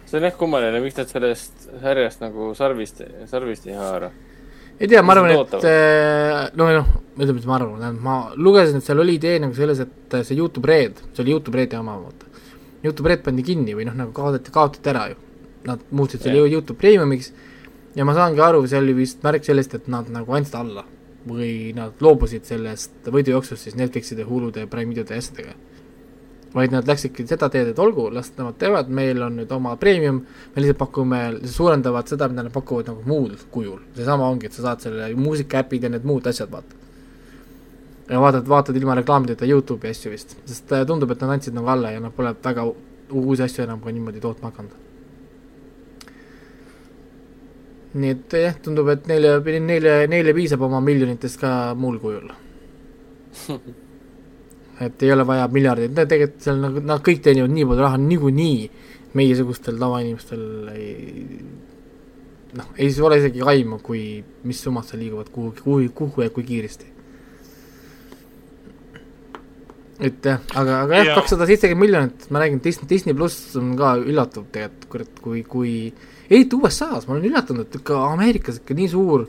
see 0.06 0.18
on 0.20 0.28
jah 0.28 0.38
kummaline, 0.38 0.82
miks 0.82 0.98
nad 0.98 1.10
sellest 1.10 1.70
sarjast 1.82 2.22
nagu 2.22 2.54
sarvist, 2.54 3.02
sarvist 3.32 3.68
ei 3.68 3.80
haara 3.80 4.12
ei 4.80 4.88
tea, 4.88 5.02
ma 5.02 5.14
arvan, 5.16 5.32
et 5.32 5.54
äh, 5.64 6.50
no 6.60 6.68
noh, 6.68 6.88
ütleme, 7.16 7.38
mis 7.38 7.48
ma 7.48 7.56
arvan, 7.56 7.80
tähendab, 7.80 8.04
ma 8.04 8.16
lugesin, 8.36 8.82
et 8.82 8.88
seal 8.88 9.00
oli 9.00 9.16
idee 9.16 9.38
nagu 9.40 9.56
selles, 9.56 9.80
et 9.80 10.18
see 10.28 10.36
Youtube 10.36 10.68
Red, 10.68 11.00
see 11.14 11.24
oli 11.24 11.32
Youtube 11.32 11.62
Redi 11.62 11.80
oma, 11.80 11.96
vaata. 12.02 12.28
Youtube 12.84 13.10
Red 13.10 13.24
pandi 13.24 13.46
kinni 13.46 13.76
või 13.78 13.88
noh, 13.88 13.96
nagu 13.98 14.12
kaotati, 14.16 14.52
kaotati 14.54 14.92
ära 14.92 15.06
ju. 15.14 15.22
Nad 15.66 15.82
muutsid 15.96 16.22
selle. 16.22 16.44
Youtube 16.52 16.78
Premiumiks 16.78 17.32
ja 17.96 18.06
ma 18.06 18.14
saangi 18.14 18.42
aru, 18.44 18.66
see 18.68 18.82
oli 18.82 18.96
vist 18.98 19.24
märk 19.24 19.46
sellest, 19.46 19.74
et 19.78 19.88
nad 19.92 20.10
nagu 20.12 20.36
andsid 20.36 20.60
alla 20.60 20.86
või 21.26 21.74
nad 21.74 22.02
loobusid 22.06 22.46
sellest 22.46 23.08
võidujooksust 23.10 23.68
siis 23.68 23.78
Netflixide, 23.80 24.28
Hulude, 24.28 24.68
Prime 24.70 24.94
videode 24.94 25.18
ja 25.18 25.24
asjadega 25.24 25.56
vaid 26.56 26.72
nad 26.72 26.88
läksidki 26.88 27.26
seda 27.28 27.50
teed, 27.52 27.74
et 27.74 27.80
olgu, 27.84 28.08
las 28.16 28.32
nemad 28.38 28.56
teevad, 28.60 28.88
meil 28.88 29.20
on 29.26 29.36
nüüd 29.42 29.52
oma 29.52 29.76
premium, 29.80 30.22
me 30.54 30.64
lihtsalt 30.64 30.80
pakume, 30.80 31.20
suurendavad 31.52 32.08
seda, 32.08 32.30
mida 32.32 32.46
nad 32.46 32.56
pakuvad 32.56 32.92
nagu 32.92 33.04
muul 33.10 33.36
kujul. 33.52 33.82
seesama 33.98 34.30
ongi, 34.30 34.48
et 34.48 34.56
sa 34.56 34.70
saad 34.70 34.86
selle 34.88 35.10
muusikaäpid 35.20 35.84
ja 35.84 35.92
need 35.92 36.08
muud 36.08 36.28
asjad, 36.32 36.52
vaata. 36.52 36.82
ja 38.10 38.22
vaatad, 38.22 38.48
vaatad 38.48 38.80
ilma 38.80 38.96
reklaamideta 38.96 39.46
Youtube'i 39.46 39.92
asju 39.92 40.12
vist, 40.14 40.38
sest 40.46 40.72
äh, 40.72 40.86
tundub, 40.88 41.12
et 41.12 41.22
nad 41.22 41.36
andsid 41.36 41.58
nagu 41.58 41.68
alla 41.76 41.92
ja 41.92 42.00
nad 42.00 42.16
pole 42.16 42.36
väga 42.44 42.70
uusi 43.12 43.44
asju 43.44 43.64
enam 43.68 43.82
ka 43.82 43.92
niimoodi 43.92 44.24
tootma 44.24 44.54
hakanud. 44.54 44.85
Nii 47.96 48.12
et 48.12 48.36
jah, 48.42 48.56
tundub, 48.64 48.90
et 48.92 49.08
neile, 49.08 49.38
neile, 49.64 49.96
neile 50.12 50.34
piisab 50.36 50.64
oma 50.68 50.82
miljonitest 50.84 51.40
ka 51.42 51.52
muul 51.80 52.00
kujul. 52.04 52.32
Et 54.84 55.04
ei 55.08 55.12
ole 55.14 55.24
vaja 55.24 55.46
miljardeid, 55.48 55.94
tegelikult 55.96 56.42
seal 56.44 56.58
nagu 56.60 56.82
nad 56.84 57.00
kõik 57.04 57.22
teenivad 57.24 57.54
nii 57.56 57.68
palju 57.70 57.86
raha 57.86 58.00
niikuinii, 58.02 58.58
meiesugustel 59.16 59.78
tavainimestel 59.80 60.42
ei 60.74 60.90
noh, 62.56 62.68
ei 62.78 62.90
siis 62.90 63.00
ole 63.04 63.20
isegi 63.22 63.44
aimu, 63.46 63.80
kui, 63.84 64.02
mis 64.48 64.60
summad 64.64 64.88
seal 64.88 65.02
liiguvad, 65.04 65.32
kuhu, 65.32 65.54
kuhu, 65.62 65.88
kuhu 65.96 66.26
ja 66.26 66.34
kui 66.36 66.46
kiiresti. 66.48 66.92
et 70.06 70.28
jah, 70.28 70.42
aga, 70.60 70.82
aga 70.84 70.98
jah, 71.00 71.14
kakssada 71.16 71.46
seitsekümmend 71.48 71.86
miljonit, 71.86 72.26
ma 72.28 72.42
räägin, 72.44 72.60
Disney, 72.64 72.88
Disney 72.90 73.16
pluss 73.16 73.56
on 73.56 73.78
ka 73.80 73.94
üllatav 74.02 74.50
tegelikult, 74.52 74.90
kurat, 74.92 75.22
kui, 75.24 75.44
kui 75.48 75.76
eriti 76.30 76.58
USA-s, 76.58 77.08
ma 77.08 77.16
olen 77.16 77.30
üllatunud, 77.30 77.68
et 77.68 77.80
ikka 77.80 78.00
Ameerikas 78.12 78.62
ikka 78.62 78.78
nii 78.78 78.92
suur 78.92 79.26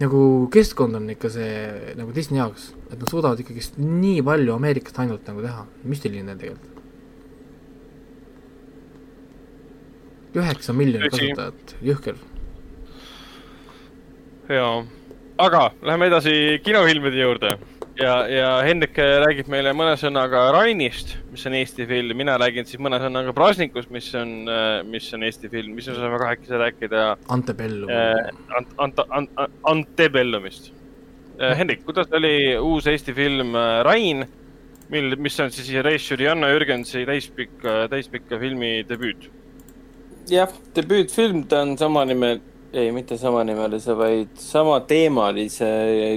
nagu 0.00 0.20
keskkond 0.52 0.96
on 0.96 1.10
ikka 1.12 1.28
see 1.32 1.94
nagu 1.98 2.14
Disney 2.16 2.40
jaoks, 2.40 2.70
et 2.88 2.96
nad 2.96 3.08
suudavad 3.10 3.40
ikkagist 3.42 3.76
nii 3.80 4.22
palju 4.24 4.54
Ameerikast 4.56 5.00
ainult 5.02 5.26
nagu 5.28 5.44
teha, 5.44 5.66
müstiline 5.84 6.36
tegelikult. 6.36 6.76
üheksa 10.30 10.70
miljonit 10.70 11.10
kasutajat, 11.10 11.72
jõhker. 11.82 12.18
jaa, 14.46 14.84
aga 15.42 15.62
läheme 15.82 16.06
edasi 16.06 16.34
kinofilmide 16.62 17.18
juurde 17.18 17.56
ja, 18.00 18.14
ja 18.30 18.48
Hendrik 18.64 18.98
räägib 18.98 19.50
meile 19.52 19.72
mõne 19.76 19.94
sõnaga 20.00 20.46
Rainist, 20.54 21.14
mis 21.32 21.44
on 21.48 21.56
Eesti 21.58 21.86
film, 21.88 22.16
mina 22.18 22.36
räägin 22.40 22.68
siis 22.68 22.80
mõne 22.82 23.00
sõnaga 23.02 23.34
Prasnikust, 23.36 23.92
mis 23.94 24.08
on, 24.18 24.34
mis 24.90 25.08
on 25.16 25.26
Eesti 25.28 25.50
film, 25.52 25.74
mis 25.76 25.88
me 25.90 25.96
saame 25.98 26.20
kahekesi 26.22 26.60
rääkida. 26.64 27.06
Antebellum 27.36 27.92
äh,. 27.94 28.30
Ant-, 28.58 28.76
Ant-, 28.86 29.02
Ant-, 29.08 29.56
Antebellumist 29.72 30.70
äh,. 31.38 31.56
Hendrik, 31.58 31.84
kuidas 31.88 32.12
oli 32.16 32.56
uus 32.58 32.88
Eesti 32.90 33.14
film 33.16 33.54
äh, 33.58 33.80
Rain, 33.86 34.24
mil, 34.90 35.16
mis 35.20 35.40
on 35.42 35.52
siis 35.54 35.70
režissööri 35.84 36.28
Janno 36.28 36.50
Jürgensi 36.50 37.04
täispikka, 37.08 37.84
täispikka 37.92 38.40
filmi 38.40 38.80
debüüt? 38.88 39.30
jah, 40.30 40.50
debüütfilm, 40.76 41.44
ta 41.50 41.64
on 41.64 41.76
sama 41.78 42.04
nimel 42.06 42.40
ei, 42.72 42.92
mitte 42.94 43.18
samanimelise, 43.18 43.94
vaid 43.98 44.38
samateemalise 44.38 45.68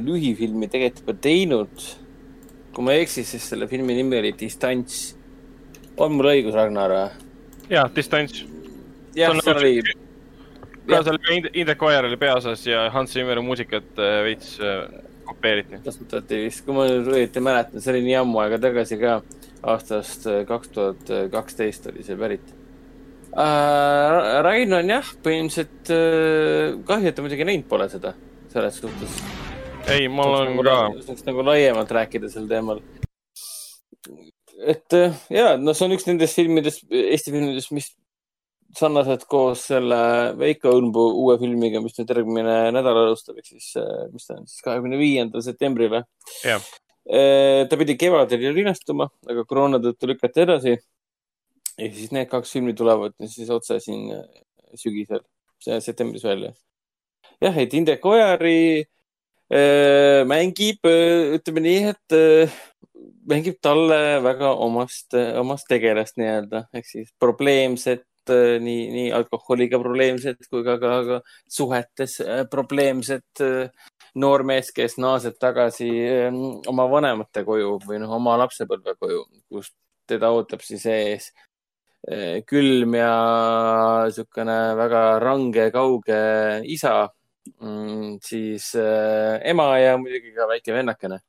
lühifilmi 0.06 0.70
tegelikult 0.70 1.04
juba 1.04 1.20
teinud. 1.22 1.90
kui 2.74 2.86
ma 2.86 2.96
ei 2.96 3.04
eksi, 3.04 3.22
siis 3.26 3.44
selle 3.52 3.68
filmi 3.70 3.94
nimi 3.94 4.18
oli 4.20 4.34
Distants. 4.40 5.16
on 5.98 6.14
mul 6.18 6.32
õigus, 6.34 6.56
Ragnar 6.58 6.94
jah, 7.70 7.90
Distants. 7.96 8.46
jah, 9.16 9.36
seal 9.42 9.58
oli. 9.58 9.82
ka 10.88 11.04
seal 11.06 11.20
Indrek 11.54 11.82
Ojar 11.82 12.06
oli 12.06 12.18
peaosas 12.18 12.66
ja 12.68 12.90
Hans 12.94 13.14
Zimmeri 13.14 13.42
muusikat 13.42 14.00
äh, 14.00 14.18
veits 14.28 14.58
äh, 14.60 14.88
kopeeriti. 15.26 15.82
kasutati 15.86 16.44
vist, 16.46 16.66
kui 16.66 16.76
ma 16.78 16.90
nüüd 16.90 17.10
õieti 17.14 17.44
mäletan, 17.44 17.82
see 17.82 17.96
oli 17.96 18.04
nii 18.10 18.20
ammu 18.22 18.44
aega 18.44 18.62
tagasi 18.68 19.00
ka. 19.02 19.22
aastast 19.64 20.28
äh, 20.28 20.44
kaks 20.46 20.76
tuhat 20.76 21.16
kaksteist 21.32 21.88
oli 21.94 22.04
see 22.04 22.20
pärit 22.20 22.62
äh,. 23.38 24.41
Rain 24.45 24.76
on 24.77 24.91
jah, 24.93 25.14
põhimõtteliselt 25.26 25.93
äh, 25.93 26.76
kahju, 26.88 27.10
et 27.10 27.18
ta 27.18 27.26
muidugi 27.26 27.47
näinud 27.47 27.69
pole 27.69 27.88
seda, 27.91 28.14
selles 28.53 28.77
suhtes. 28.81 29.18
ei, 29.91 30.07
ma 30.07 30.27
olen 30.30 30.53
nagu 30.53 30.68
ka. 30.68 30.77
saaks 31.07 31.26
nagu 31.27 31.45
laiemalt 31.47 31.91
rääkida 31.97 32.30
sel 32.31 32.47
teemal. 32.51 32.84
et 34.61 34.99
äh, 34.99 35.19
ja, 35.34 35.57
no 35.57 35.73
see 35.73 35.89
on 35.89 35.97
üks 35.97 36.07
nendest 36.10 36.39
filmidest, 36.39 36.88
Eesti 36.91 37.34
filmidest, 37.34 37.73
mis 37.76 37.91
sarnaselt 38.77 39.26
koos 39.30 39.68
selle 39.69 39.97
Veiko 40.38 40.72
Õunpuu 40.73 41.18
uue 41.23 41.35
filmiga, 41.41 41.81
mis 41.84 41.97
nüüd 41.99 42.14
järgmine 42.14 42.55
nädal 42.73 43.03
alustab, 43.03 43.38
ehk 43.41 43.51
siis, 43.51 43.73
äh, 43.81 44.07
mis 44.14 44.26
ta 44.30 44.38
on 44.38 44.47
siis, 44.47 44.64
kahekümne 44.65 44.97
viiendal 45.01 45.45
septembril 45.45 45.91
või? 45.93 46.05
Äh, 46.47 47.65
ta 47.69 47.77
pidi 47.80 47.97
kevadel 47.99 48.49
linastuma, 48.55 49.10
aga 49.30 49.45
koroona 49.45 49.81
tõttu 49.84 50.10
lükati 50.14 50.45
edasi 50.45 50.77
ja 51.78 51.90
siis 51.94 52.12
need 52.14 52.30
kaks 52.32 52.54
filmi 52.54 52.74
tulevad 52.78 53.16
siis 53.26 53.50
otse 53.54 53.80
siin 53.84 54.12
äh, 54.14 54.26
sügisel, 54.80 55.24
septembris 55.64 56.24
välja. 56.24 56.54
jah, 57.41 57.58
et 57.58 57.74
Indrek 57.74 58.06
Ojari 58.06 58.84
äh, 58.84 60.22
mängib 60.30 60.86
äh,, 60.88 61.36
ütleme 61.38 61.64
nii, 61.66 61.94
et 61.94 62.18
äh, 62.18 62.62
mängib 63.30 63.60
talle 63.64 64.22
väga 64.24 64.54
omast, 64.66 65.16
omast 65.40 65.70
tegelast 65.70 66.18
nii-öelda, 66.20 66.68
ehk 66.76 66.88
siis 66.88 67.14
probleemset 67.20 68.06
äh, 68.30 68.58
nii, 68.64 68.88
nii 68.94 69.08
alkoholiga 69.16 69.80
probleemsed 69.82 70.44
kui 70.50 70.64
ka, 70.66 70.78
ka, 70.82 70.98
ka 71.10 71.22
suhetes 71.52 72.20
äh, 72.24 72.44
probleemsed 72.52 73.44
äh, 73.45 73.88
noormees, 74.20 74.72
kes 74.76 75.00
naaseb 75.02 75.40
tagasi 75.41 75.90
äh, 76.10 76.44
oma 76.70 76.90
vanemate 76.91 77.45
koju 77.48 77.80
või 77.88 78.04
noh, 78.04 78.14
oma 78.20 78.38
lapsepõlve 78.44 78.98
koju, 79.00 79.26
kus 79.50 79.74
teda 80.10 80.34
ootab 80.36 80.64
siis 80.66 80.86
ees 80.91 81.32
külm 82.04 82.96
ja 82.98 83.12
niisugune 84.04 84.58
väga 84.76 85.04
range, 85.24 85.70
kauge 85.72 86.18
isa, 86.68 87.08
mm, 87.62 88.18
siis 88.24 88.74
eh, 88.76 89.40
ema 89.52 89.70
ja 89.80 89.96
muidugi 89.98 90.34
ka 90.36 90.48
väike 90.50 90.76
vennakene. 90.76 91.20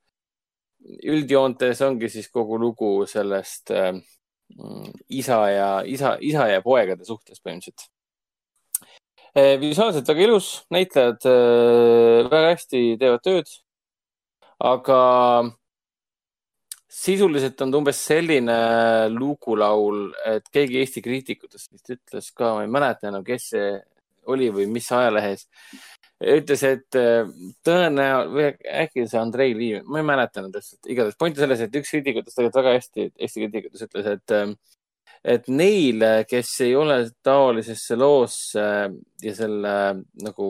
üldjoontes 0.85 1.81
ongi 1.81 2.11
siis 2.13 2.27
kogu 2.29 2.59
lugu 2.61 3.07
sellest 3.09 3.71
eh, 3.71 3.93
mm, 3.95 4.91
isa 5.09 5.39
ja 5.51 5.69
isa, 5.87 6.17
isa 6.21 6.49
ja 6.51 6.63
poegade 6.63 7.05
suhtes 7.05 7.41
põhimõtteliselt. 7.41 7.91
visuaalselt 9.61 10.09
väga 10.09 10.23
ilus, 10.23 10.65
näitlejad 10.71 11.25
väga 12.31 12.51
hästi 12.53 12.83
teevad 12.99 13.23
tööd. 13.23 13.47
aga 14.59 14.99
sisuliselt 16.95 17.61
on 17.65 17.73
ta 17.73 17.81
umbes 17.81 18.03
selline 18.07 18.59
lugulaul, 19.13 20.07
et 20.31 20.47
keegi 20.55 20.79
Eesti 20.83 21.03
kriitikutest 21.05 21.73
vist 21.73 21.91
ütles 21.97 22.31
ka, 22.37 22.55
ma 22.59 22.63
ei 22.65 22.71
mäleta 22.71 23.11
enam, 23.11 23.25
kes 23.27 23.51
see 23.55 23.73
oli 24.31 24.49
või 24.55 24.69
mis 24.73 24.87
ajalehes, 24.95 25.49
ütles, 26.35 26.63
et 26.65 26.99
äh, 26.99 27.27
tõenäoliselt 27.67 28.37
või 28.37 28.77
äkki 28.85 29.09
see 29.11 29.21
Andrei 29.21 29.57
Liiv, 29.59 29.83
ma 29.91 30.01
ei 30.01 30.07
mäleta 30.13 30.41
enam 30.41 30.55
täpselt, 30.55 30.81
igatahes 30.87 31.19
point 31.21 31.37
on 31.37 31.45
selles, 31.45 31.65
et 31.67 31.81
üks 31.81 31.91
kriitikutest 31.93 32.39
tegelikult 32.39 32.61
väga 32.63 32.77
hästi, 32.79 33.09
Eesti 33.19 33.43
kriitikutest 33.43 33.89
ütles, 33.91 34.09
et 34.15 34.37
äh, 34.39 34.55
et 35.25 35.47
neile, 35.49 36.13
kes 36.29 36.51
ei 36.67 36.75
ole 36.77 36.99
taolisesse 37.25 37.97
loosse 37.97 38.65
ja 39.25 39.33
selle 39.37 39.77
nagu 40.21 40.49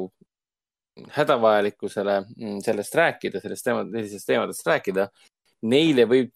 hädavajalikkusele 1.15 2.17
mm, 2.23 2.59
sellest 2.63 2.95
rääkida, 2.99 3.43
sellest 3.43 3.67
teemast, 3.67 3.93
sellisest 3.95 4.29
teemadest 4.31 4.67
rääkida, 4.67 5.07
neile 5.65 6.07
võib, 6.11 6.33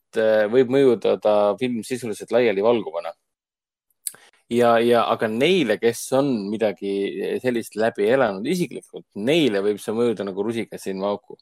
võib 0.52 0.72
mõjuda 0.72 1.16
ta 1.22 1.34
film 1.60 1.82
sisuliselt 1.86 2.32
laialivalguvana. 2.34 3.12
ja, 4.50 4.78
ja 4.80 5.05
aga 5.12 5.28
neile, 5.28 5.78
kes 5.78 6.00
on 6.16 6.30
midagi 6.50 7.38
sellist 7.42 7.76
läbi 7.76 8.09
elanud 8.09 8.46
isiklikult, 8.46 9.06
neile 9.14 9.60
võib 9.64 9.80
see 9.82 9.92
mõjuda 9.92 10.24
nagu 10.24 10.42
rusikas 10.42 10.82
silmaauku. 10.88 11.38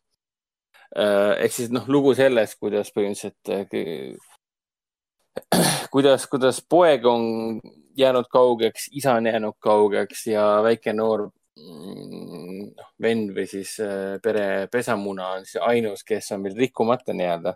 ehk 0.97 1.53
siis 1.53 1.71
noh, 1.71 1.87
lugu 1.89 2.15
sellest, 2.15 2.59
kuidas 2.59 2.93
põhimõtteliselt, 2.95 4.19
kuidas, 5.95 6.27
kuidas 6.27 6.63
poeg 6.69 7.07
on 7.07 7.61
jäänud 7.97 8.29
kaugeks, 8.31 8.89
isa 8.93 9.15
on 9.15 9.27
jäänud 9.27 9.57
kaugeks 9.61 10.27
ja 10.27 10.47
väike 10.63 10.93
noor 10.93 11.31
vend 11.57 13.31
või 13.33 13.47
siis 13.49 13.79
äh, 13.81 14.19
pere 14.23 14.69
pesamuna 14.73 15.31
on 15.39 15.47
siis 15.49 15.63
ainus, 15.65 16.03
kes 16.05 16.29
on 16.37 16.45
veel 16.45 16.57
rikkumata 16.67 17.15
nii-öelda 17.17 17.55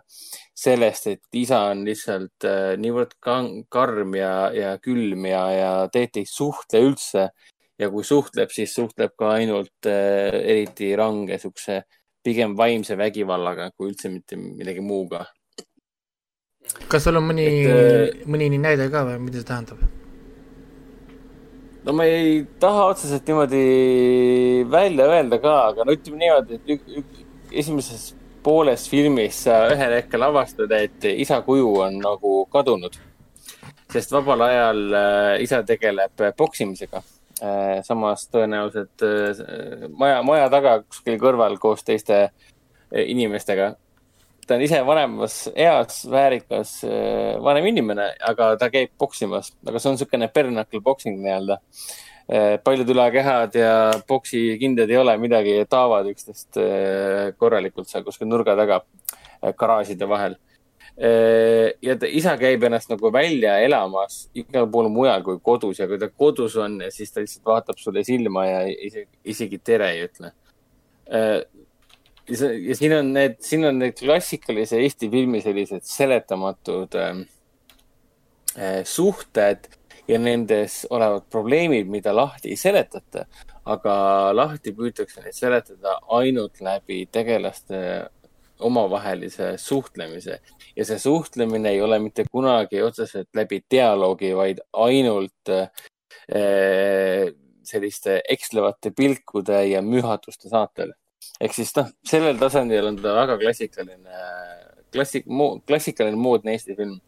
sellest, 0.57 1.07
et 1.11 1.37
isa 1.37 1.59
on 1.69 1.83
lihtsalt 1.85 2.47
äh, 2.49 2.73
niivõrd 2.81 3.13
karm 3.21 4.17
ja, 4.17 4.33
ja 4.55 4.73
külm 4.81 5.29
ja, 5.29 5.43
ja 5.53 5.71
tegelikult 5.93 6.21
ei 6.23 6.29
suhtle 6.29 6.83
üldse 6.87 7.27
ja 7.81 7.89
kui 7.93 8.05
suhtleb, 8.05 8.49
siis 8.53 8.73
suhtleb 8.73 9.13
ka 9.17 9.35
ainult 9.37 9.89
äh, 9.89 10.33
eriti 10.41 10.95
range 10.97 11.37
siukse 11.41 11.83
pigem 12.25 12.57
vaimse 12.57 12.97
vägivallaga, 12.97 13.69
kui 13.77 13.93
üldse 13.93 14.09
mitte 14.13 14.37
millegi 14.37 14.81
muuga. 14.81 15.27
kas 16.89 17.05
sul 17.05 17.17
on 17.17 17.29
mõni 17.29 17.49
Et,, 17.65 18.21
mõni 18.25 18.49
näide 18.57 18.89
ka 18.93 19.05
või 19.05 19.25
mida 19.29 19.41
see 19.41 19.49
tähendab? 19.49 20.00
No 21.85 21.93
ma 21.97 22.05
ei 22.05 22.41
taha 22.61 22.87
otseselt 22.91 23.27
niimoodi 23.27 23.61
välja 24.71 25.07
öelda 25.09 25.39
ka, 25.41 25.53
aga 25.71 25.85
no 25.85 25.95
ütleme 25.95 26.21
niimoodi, 26.21 26.59
et 26.59 26.73
ük, 26.75 26.89
ük, 27.01 27.21
esimeses 27.63 28.11
pooles 28.43 28.87
filmis 28.89 29.43
sa 29.45 29.63
ühel 29.73 29.95
hetkel 29.99 30.25
avastad, 30.25 30.71
et 30.77 31.09
isa 31.11 31.41
kuju 31.45 31.73
on 31.85 31.97
nagu 32.01 32.35
kadunud. 32.53 32.97
sest 33.91 34.11
vabal 34.11 34.41
ajal 34.45 34.93
äh, 34.95 35.41
isa 35.43 35.63
tegeleb 35.67 36.21
poksimisega 36.37 37.01
äh,. 37.43 37.81
samas 37.83 38.29
tõenäoliselt 38.31 39.03
äh, 39.03 39.89
maja, 39.89 40.21
maja 40.23 40.49
taga 40.49 40.79
kuskil 40.83 41.17
kõrval 41.19 41.57
koos 41.59 41.83
teiste 41.83 42.21
äh, 42.23 42.31
inimestega 43.05 43.73
ta 44.47 44.55
on 44.57 44.63
ise 44.65 44.81
vanemas 44.85 45.35
eas, 45.55 46.03
väärikas 46.09 46.77
äh, 46.87 47.37
vanem 47.43 47.67
inimene, 47.71 48.11
aga 48.27 48.53
ta 48.59 48.69
käib 48.73 48.93
poksimas, 48.99 49.51
aga 49.67 49.79
see 49.79 49.91
on 49.91 49.97
niisugune 49.97 50.29
bernacle 50.33 50.81
boxing 50.83 51.19
nii-öelda. 51.21 51.61
paljud 52.63 52.87
ülekehad 52.93 53.55
ja 53.59 53.71
poksikindad 54.07 54.89
ei 54.89 54.97
ole 54.97 55.17
midagi, 55.19 55.55
taavad 55.69 56.07
üksteist 56.07 56.59
äh, 56.61 57.33
korralikult 57.37 57.89
seal 57.89 58.05
kuskil 58.05 58.29
nurga 58.29 58.55
taga 58.55 58.77
äh, 58.83 59.51
garaažide 59.57 60.07
vahel. 60.07 60.37
ja 61.81 61.93
ta 61.97 62.05
isa 62.05 62.33
käib 62.37 62.63
ennast 62.67 62.89
nagu 62.91 63.09
välja 63.15 63.53
elamas 63.63 64.25
igal 64.35 64.67
pool 64.69 64.89
mujal 64.91 65.23
kui 65.23 65.39
kodus 65.41 65.79
ja 65.79 65.87
kui 65.87 65.97
ta 65.97 66.09
kodus 66.09 66.57
on, 66.59 66.81
siis 66.91 67.11
ta 67.11 67.23
lihtsalt 67.23 67.47
vaatab 67.47 67.79
sulle 67.79 68.03
silma 68.03 68.43
ja 68.45 68.59
isegi 69.23 69.57
tere 69.63 69.87
ei 69.95 70.03
ütle 70.03 70.33
ja 72.39 72.75
siin 72.75 72.95
on 72.95 73.13
need, 73.13 73.37
siin 73.43 73.65
on 73.67 73.79
need 73.81 73.97
klassikalise 73.99 74.79
Eesti 74.81 75.09
filmi 75.11 75.41
sellised 75.43 75.85
seletamatud 75.87 76.95
ähm, 76.99 77.23
äh, 78.57 78.81
suhted 78.87 79.67
ja 80.07 80.19
nendes 80.19 80.85
olevad 80.89 81.27
probleemid, 81.29 81.89
mida 81.91 82.15
lahti 82.15 82.51
ei 82.51 82.59
seletata. 82.59 83.25
aga 83.65 83.93
lahti 84.33 84.71
püütakse 84.73 85.21
neid 85.21 85.35
seletada 85.37 85.99
ainult 86.17 86.63
läbi 86.65 87.03
tegelaste 87.13 87.77
omavahelise 88.65 89.51
suhtlemise 89.61 90.39
ja 90.75 90.85
see 90.85 90.97
suhtlemine 90.99 91.69
ei 91.69 91.81
ole 91.81 91.99
mitte 92.01 92.25
kunagi 92.31 92.81
otseselt 92.81 93.29
läbi 93.37 93.61
dialoogi, 93.71 94.33
vaid 94.35 94.63
ainult 94.73 95.53
äh, 95.53 95.69
selliste 97.63 98.21
ekslevate 98.29 98.91
pilkude 98.97 99.61
ja 99.67 99.81
mühatuste 99.85 100.49
saatel 100.49 100.93
ehk 101.41 101.55
siis 101.55 101.73
noh, 101.77 101.89
sellel 102.07 102.39
tasandil 102.41 102.87
on 102.91 102.99
ta 103.01 103.15
väga 103.17 103.37
klassikaline, 103.41 104.21
klassik-, 104.93 105.27
klassikaline 105.67 106.19
moodne 106.19 106.55
Eesti 106.55 106.77
film. 106.77 106.99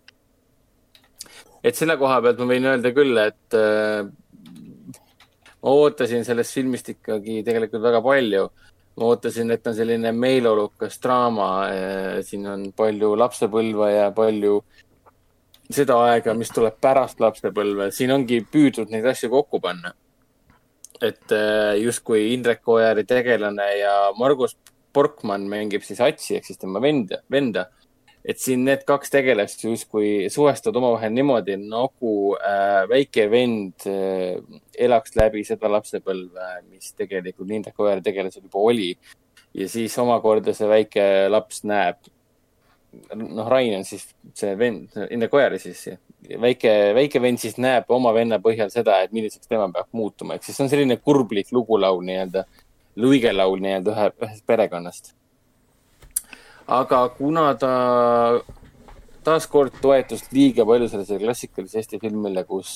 et 1.63 1.77
selle 1.79 1.97
koha 1.97 2.19
pealt 2.21 2.41
ma 2.41 2.49
võin 2.51 2.69
öelda 2.73 2.91
küll, 2.95 3.17
et 3.21 3.57
äh, 3.57 4.03
ma 5.63 5.77
ootasin 5.79 6.25
sellest 6.27 6.57
filmist 6.57 6.89
ikkagi 6.95 7.41
tegelikult 7.47 7.83
väga 7.83 8.03
palju. 8.03 8.45
ma 8.99 9.09
ootasin, 9.09 9.51
et 9.51 9.67
on 9.67 9.75
selline 9.75 10.11
meeleolukas 10.13 10.99
draama, 11.01 11.49
siin 12.21 12.45
on 12.45 12.67
palju 12.77 13.15
lapsepõlve 13.17 13.89
ja 13.89 14.11
palju 14.13 14.59
seda 15.73 15.97
aega, 16.11 16.35
mis 16.37 16.51
tuleb 16.53 16.75
pärast 16.81 17.23
lapsepõlve, 17.23 17.89
siin 17.95 18.11
ongi 18.13 18.43
püüdnud 18.51 18.91
neid 18.93 19.07
asju 19.09 19.31
kokku 19.31 19.61
panna 19.63 19.95
et 21.03 21.35
äh, 21.35 21.75
justkui 21.83 22.31
Indrek 22.33 22.67
Oojari 22.67 23.03
tegelane 23.07 23.65
ja 23.79 23.93
Margus 24.17 24.55
Porkmann 24.93 25.49
mängib 25.49 25.83
siis 25.85 26.01
Atsi 26.03 26.37
ehk 26.37 26.47
siis 26.47 26.61
tema 26.61 26.81
venda, 26.83 27.23
venda. 27.31 27.67
et 28.23 28.39
siin 28.39 28.61
need 28.63 28.85
kaks 28.87 29.11
tegelast 29.11 29.65
justkui 29.65 30.29
suhestuvad 30.31 30.77
omavahel 30.79 31.11
niimoodi, 31.11 31.57
nagu 31.59 32.13
äh, 32.37 32.85
väike 32.87 33.25
vend 33.31 33.83
äh, 33.89 34.37
elaks 34.79 35.17
läbi 35.19 35.43
seda 35.43 35.67
lapsepõlve, 35.73 36.47
mis 36.69 36.93
tegelikult 36.95 37.51
Indrek 37.51 37.83
Oojari 37.83 38.05
tegelasel 38.05 38.45
juba 38.45 38.63
oli. 38.71 38.93
ja 39.53 39.67
siis 39.69 39.97
omakorda 39.99 40.55
see 40.55 40.69
väike 40.71 41.03
laps 41.29 41.65
näeb, 41.67 41.99
noh, 43.15 43.47
Rain 43.49 43.77
on 43.77 43.85
siis 43.87 44.05
see 44.37 44.53
vend, 44.59 44.93
Indrek 45.11 45.33
Oojari 45.33 45.59
siis 45.61 45.85
väike, 46.41 46.71
väike 46.95 47.21
vend 47.21 47.41
siis 47.41 47.57
näeb 47.61 47.89
oma 47.93 48.13
venna 48.15 48.39
põhjal 48.43 48.71
seda, 48.73 49.01
et 49.03 49.13
milliseks 49.15 49.49
tema 49.49 49.67
peab 49.73 49.89
muutuma, 49.95 50.37
ehk 50.37 50.47
siis 50.47 50.57
see 50.57 50.65
on 50.65 50.71
selline 50.71 50.97
kurblik 51.01 51.51
lugulaul 51.55 52.03
nii-öelda, 52.05 52.45
luigelaul 53.03 53.61
nii-öelda 53.63 53.93
ühe, 53.95 54.09
ühest 54.27 54.45
perekonnast. 54.49 55.13
aga 56.67 56.99
kuna 57.17 57.47
ta 57.59 57.73
taaskord 59.23 59.75
toetus 59.81 60.23
liiga 60.35 60.65
palju 60.67 60.89
sellele 60.91 61.19
klassikalisele 61.21 61.81
Eesti 61.81 61.99
filmile, 62.01 62.43
kus 62.47 62.75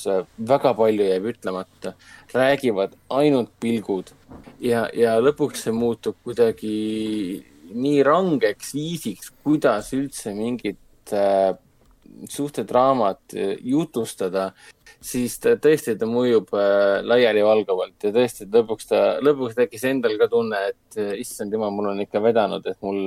väga 0.52 0.74
palju 0.78 1.08
jääb 1.08 1.28
ütlemata, 1.34 1.94
räägivad 2.34 2.96
ainult 3.20 3.52
pilgud 3.60 4.12
ja, 4.64 4.88
ja 4.94 5.18
lõpuks 5.24 5.68
see 5.68 5.76
muutub 5.76 6.16
kuidagi 6.24 6.74
nii 7.74 8.02
rangeks 8.06 8.74
viisiks, 8.76 9.32
kuidas 9.44 9.94
üldse 9.98 10.34
mingit 10.38 11.14
äh, 11.16 11.56
suhtedraamat 12.30 13.36
jutustada, 13.62 14.52
siis 15.04 15.38
ta 15.42 15.56
tõesti, 15.62 15.96
ta 16.00 16.08
mõjub 16.10 16.52
äh, 16.58 17.00
laialivalguvalt 17.06 18.08
ja 18.08 18.12
tõesti 18.16 18.48
lõpuks 18.52 18.90
ta, 18.90 19.02
lõpuks 19.24 19.58
tekkis 19.58 19.86
endal 19.90 20.18
ka 20.20 20.30
tunne, 20.32 20.62
et 20.72 21.00
äh, 21.00 21.16
issand 21.22 21.54
jumal, 21.54 21.74
mul 21.76 21.92
on 21.94 22.04
ikka 22.04 22.22
vedanud, 22.24 22.66
et 22.66 22.80
mul 22.86 23.04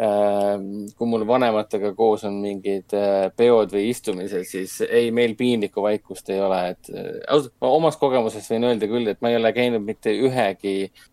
äh,, 0.00 0.56
kui 0.96 1.10
mul 1.10 1.26
vanematega 1.28 1.92
koos 1.98 2.24
on 2.28 2.40
mingid 2.42 2.96
äh, 2.96 3.28
peod 3.36 3.74
või 3.76 3.90
istumised, 3.92 4.48
siis 4.48 4.80
ei, 4.88 5.12
meil 5.14 5.36
piinlikku 5.38 5.84
vaikust 5.84 6.32
ei 6.32 6.40
ole, 6.44 6.62
et 6.74 6.92
äh, 6.94 7.12
ausalt, 7.28 7.56
ma 7.60 7.74
omast 7.76 8.02
kogemusest 8.02 8.54
võin 8.54 8.70
öelda 8.72 8.90
küll, 8.90 9.12
et 9.12 9.20
ma 9.20 9.32
ei 9.32 9.40
ole 9.40 9.54
käinud 9.56 9.84
mitte 9.86 10.14
ühegi 10.16 10.76
äh, 10.88 11.06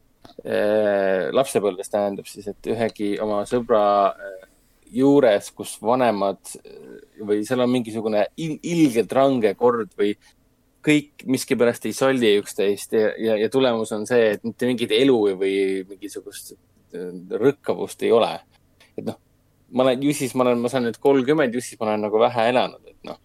lapsepõlves 1.34 1.90
tähendab 1.92 2.28
siis, 2.30 2.48
et 2.48 2.70
ühegi 2.72 3.16
oma 3.24 3.42
sõbra 3.50 3.82
äh, 4.14 4.48
juures, 4.94 5.52
kus 5.56 5.76
vanemad 5.84 6.40
või 7.28 7.44
seal 7.48 7.64
on 7.64 7.72
mingisugune 7.72 8.26
il 8.40 8.58
ilgelt 8.64 9.14
range 9.16 9.54
kord 9.60 9.92
või 10.00 10.14
kõik 10.88 11.26
miskipärast 11.28 11.88
ei 11.90 11.96
salli 11.96 12.36
üksteist 12.40 12.94
ja, 12.96 13.10
ja, 13.20 13.38
ja 13.42 13.50
tulemus 13.52 13.92
on 13.96 14.06
see, 14.08 14.32
et 14.36 14.44
mitte 14.48 14.70
mingit 14.70 14.94
elu 14.96 15.18
või 15.40 15.54
mingisugust 15.90 16.54
äh, 16.54 17.10
rõkkavust 17.44 18.06
ei 18.08 18.14
ole. 18.16 18.36
et 18.96 19.06
noh, 19.06 19.18
ma 19.72 19.88
olen, 19.88 20.04
ju 20.08 20.14
siis 20.16 20.36
ma 20.36 20.46
olen, 20.48 20.62
ma 20.64 20.72
saan 20.72 20.88
nüüd 20.88 21.00
kolmkümmend, 21.04 21.56
ju 21.56 21.64
siis 21.64 21.80
ma 21.80 21.90
olen 21.90 22.08
nagu 22.08 22.22
vähe 22.22 22.48
elanud, 22.54 22.84
et 22.88 23.10
noh, 23.10 23.20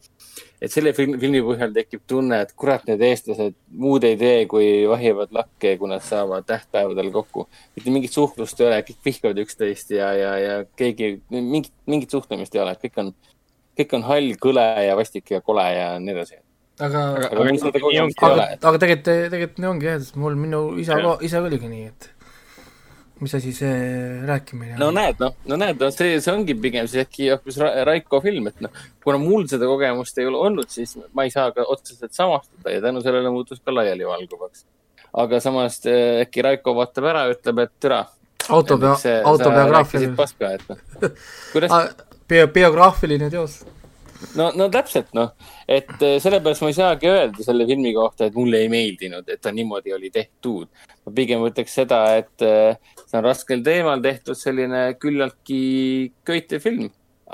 et 0.62 0.70
selle 0.70 0.92
filmi, 0.94 1.18
filmi 1.20 1.40
põhjal 1.42 1.72
tekib 1.74 2.04
tunne, 2.08 2.38
et 2.44 2.52
kurat, 2.58 2.84
need 2.86 3.02
eestlased 3.02 3.56
muud 3.82 4.04
ei 4.06 4.14
tee, 4.20 4.44
kui 4.50 4.68
vahivad 4.90 5.34
lakke, 5.34 5.74
kui 5.80 5.90
nad 5.90 6.04
saavad 6.06 6.46
tähtpäevadel 6.46 7.10
kokku. 7.14 7.48
mitte 7.76 7.94
mingit 7.94 8.14
suhtlust 8.14 8.60
ei 8.60 8.68
ole, 8.68 8.78
kõik 8.86 9.10
vihkavad 9.10 9.42
üksteist 9.42 9.90
ja, 9.96 10.12
ja, 10.14 10.32
ja 10.38 10.54
keegi, 10.78 11.16
mingit, 11.34 11.74
mingit 11.90 12.14
suhtlemist 12.14 12.54
ei 12.54 12.62
ole, 12.62 12.76
kõik 12.84 13.02
on, 13.02 13.12
kõik 13.80 13.98
on 13.98 14.06
hall, 14.06 14.32
kõle 14.46 14.66
ja 14.86 14.96
vastik 14.98 15.34
ja 15.34 15.42
kole 15.42 15.66
ja 15.74 15.92
nii 15.98 16.14
edasi. 16.14 16.38
aga, 16.78 17.04
aga 17.10 17.30
Aga 17.34 17.44
aga 18.30 18.48
aga 18.70 18.82
tegelikult, 18.86 19.06
tegelikult 19.34 19.62
nii 19.62 19.72
ongi 19.74 19.90
jah, 19.90 20.02
sest 20.02 20.18
mul 20.22 20.38
minu 20.38 20.64
isa 20.82 21.00
Jah., 21.00 21.26
isa 21.26 21.42
oligi 21.42 21.70
nii, 21.70 21.90
et 21.90 22.10
mis 23.22 23.34
asi 23.38 23.52
see 23.54 23.72
rääkimine 24.26 24.76
no 24.80 24.88
on. 24.90 24.96
näed, 24.98 25.20
noh, 25.22 25.34
no 25.48 25.58
näed, 25.60 25.78
no 25.80 25.90
see, 25.94 26.16
see 26.22 26.32
ongi 26.34 26.56
pigem 26.58 26.88
siis 26.90 27.04
äkki 27.06 27.28
hoopis 27.30 27.58
Ra 27.62 27.70
Raiko 27.86 28.20
film, 28.24 28.48
et 28.50 28.62
noh, 28.64 28.72
kuna 29.04 29.20
mul 29.22 29.46
seda 29.50 29.68
kogemust 29.70 30.18
ei 30.18 30.28
ole 30.28 30.40
olnud, 30.48 30.70
siis 30.72 30.96
ma 31.14 31.26
ei 31.26 31.34
saa 31.34 31.52
ka 31.54 31.66
otseselt 31.74 32.14
samastuda 32.16 32.74
ja 32.74 32.82
tänu 32.84 33.02
sellele 33.04 33.30
muutus 33.34 33.62
ka 33.62 33.74
laialivalguvaks. 33.74 34.64
aga 35.22 35.40
samas 35.44 35.78
äh, 35.86 36.22
äkki 36.24 36.42
Raiko 36.42 36.74
vaatab 36.78 37.10
ära 37.12 37.26
ütleb, 37.30 37.62
et 37.66 37.74
türa. 37.80 38.00
autobia-, 38.48 38.96
autobiograafiline, 39.24 40.16
noh. 40.16 40.82
kuidas? 41.52 41.94
bio-, 42.28 42.50
biograafiline 42.58 43.30
teos. 43.30 43.62
No, 44.38 44.48
no 44.56 44.68
täpselt 44.72 45.12
noh, 45.16 45.32
et 45.70 45.90
eh, 46.04 46.16
sellepärast 46.22 46.64
ma 46.64 46.70
ei 46.72 46.76
saagi 46.76 47.10
öelda 47.10 47.44
selle 47.44 47.66
filmi 47.68 47.92
kohta, 47.96 48.28
et 48.28 48.36
mulle 48.38 48.62
ei 48.62 48.70
meeldinud, 48.72 49.28
et 49.28 49.42
ta 49.42 49.52
niimoodi 49.54 49.94
oli 49.96 50.10
tehtud. 50.14 50.68
ma 51.02 51.12
pigem 51.16 51.44
ütleks 51.48 51.74
seda, 51.80 52.02
et 52.20 52.46
eh, 52.46 52.78
see 53.02 53.18
on 53.18 53.26
raskel 53.26 53.64
teemal 53.66 54.02
tehtud 54.04 54.38
selline 54.38 54.84
küllaltki 55.02 55.62
köitev 56.28 56.64
film, 56.64 56.88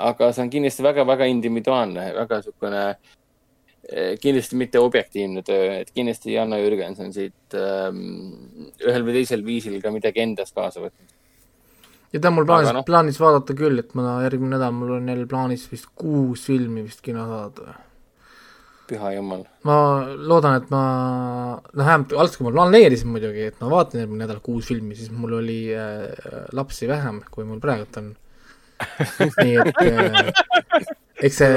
aga 0.09 0.31
see 0.33 0.45
on 0.45 0.51
kindlasti 0.53 0.85
väga-väga 0.85 1.29
individuaalne, 1.29 2.09
väga 2.17 2.41
niisugune 2.41 2.83
eh, 2.89 4.17
kindlasti 4.21 4.59
mitte 4.59 4.81
objektiivne 4.81 5.45
töö, 5.45 5.79
et 5.83 5.93
kindlasti 5.93 6.35
Janno 6.35 6.59
Jürgenson 6.61 7.13
siit 7.15 7.57
ähm, 7.57 8.03
ühel 8.85 9.07
või 9.07 9.21
teisel 9.21 9.45
viisil 9.45 9.79
ka 9.83 9.93
midagi 9.93 10.25
endast 10.25 10.57
kaasa 10.57 10.83
võtnud 10.83 11.18
ja 12.13 12.21
ta 12.21 12.31
on 12.31 12.39
mul 12.39 12.47
plaanis 12.49 12.73
noh. 12.73 12.85
plaanis 12.87 13.19
vaadata 13.21 13.57
küll, 13.57 13.81
et 13.81 13.93
ma 13.97 14.19
järgmine 14.25 14.55
nädal, 14.55 14.73
mul 14.75 14.95
on 14.97 15.11
jälle 15.13 15.27
plaanis 15.29 15.67
vist 15.71 15.91
kuus 15.99 16.47
filmi 16.49 16.85
vist 16.87 17.03
kinos 17.05 17.29
vaadata 17.29 17.77
püha 18.89 19.11
jumal. 19.13 19.43
ma 19.67 19.75
loodan, 20.17 20.57
et 20.61 20.71
ma, 20.73 20.83
noh 21.73 21.85
vähemalt 21.85 22.15
alguses, 22.15 22.39
kui 22.39 22.47
ma 22.47 22.55
planeerisin 22.55 23.11
muidugi, 23.13 23.49
et 23.51 23.59
ma 23.61 23.69
vaatan 23.73 24.03
järgmine 24.03 24.25
nädal 24.25 24.41
kuus 24.45 24.71
filmi, 24.71 24.97
siis 24.97 25.11
mul 25.13 25.37
oli 25.41 25.59
äh, 25.75 26.07
lapsi 26.57 26.89
vähem, 26.89 27.21
kui 27.33 27.45
mul 27.47 27.61
praegult 27.63 28.01
on. 28.01 28.15
nii 29.43 29.57
et 29.59 29.79
äh, 29.83 30.89
eks 31.19 31.37
see 31.41 31.49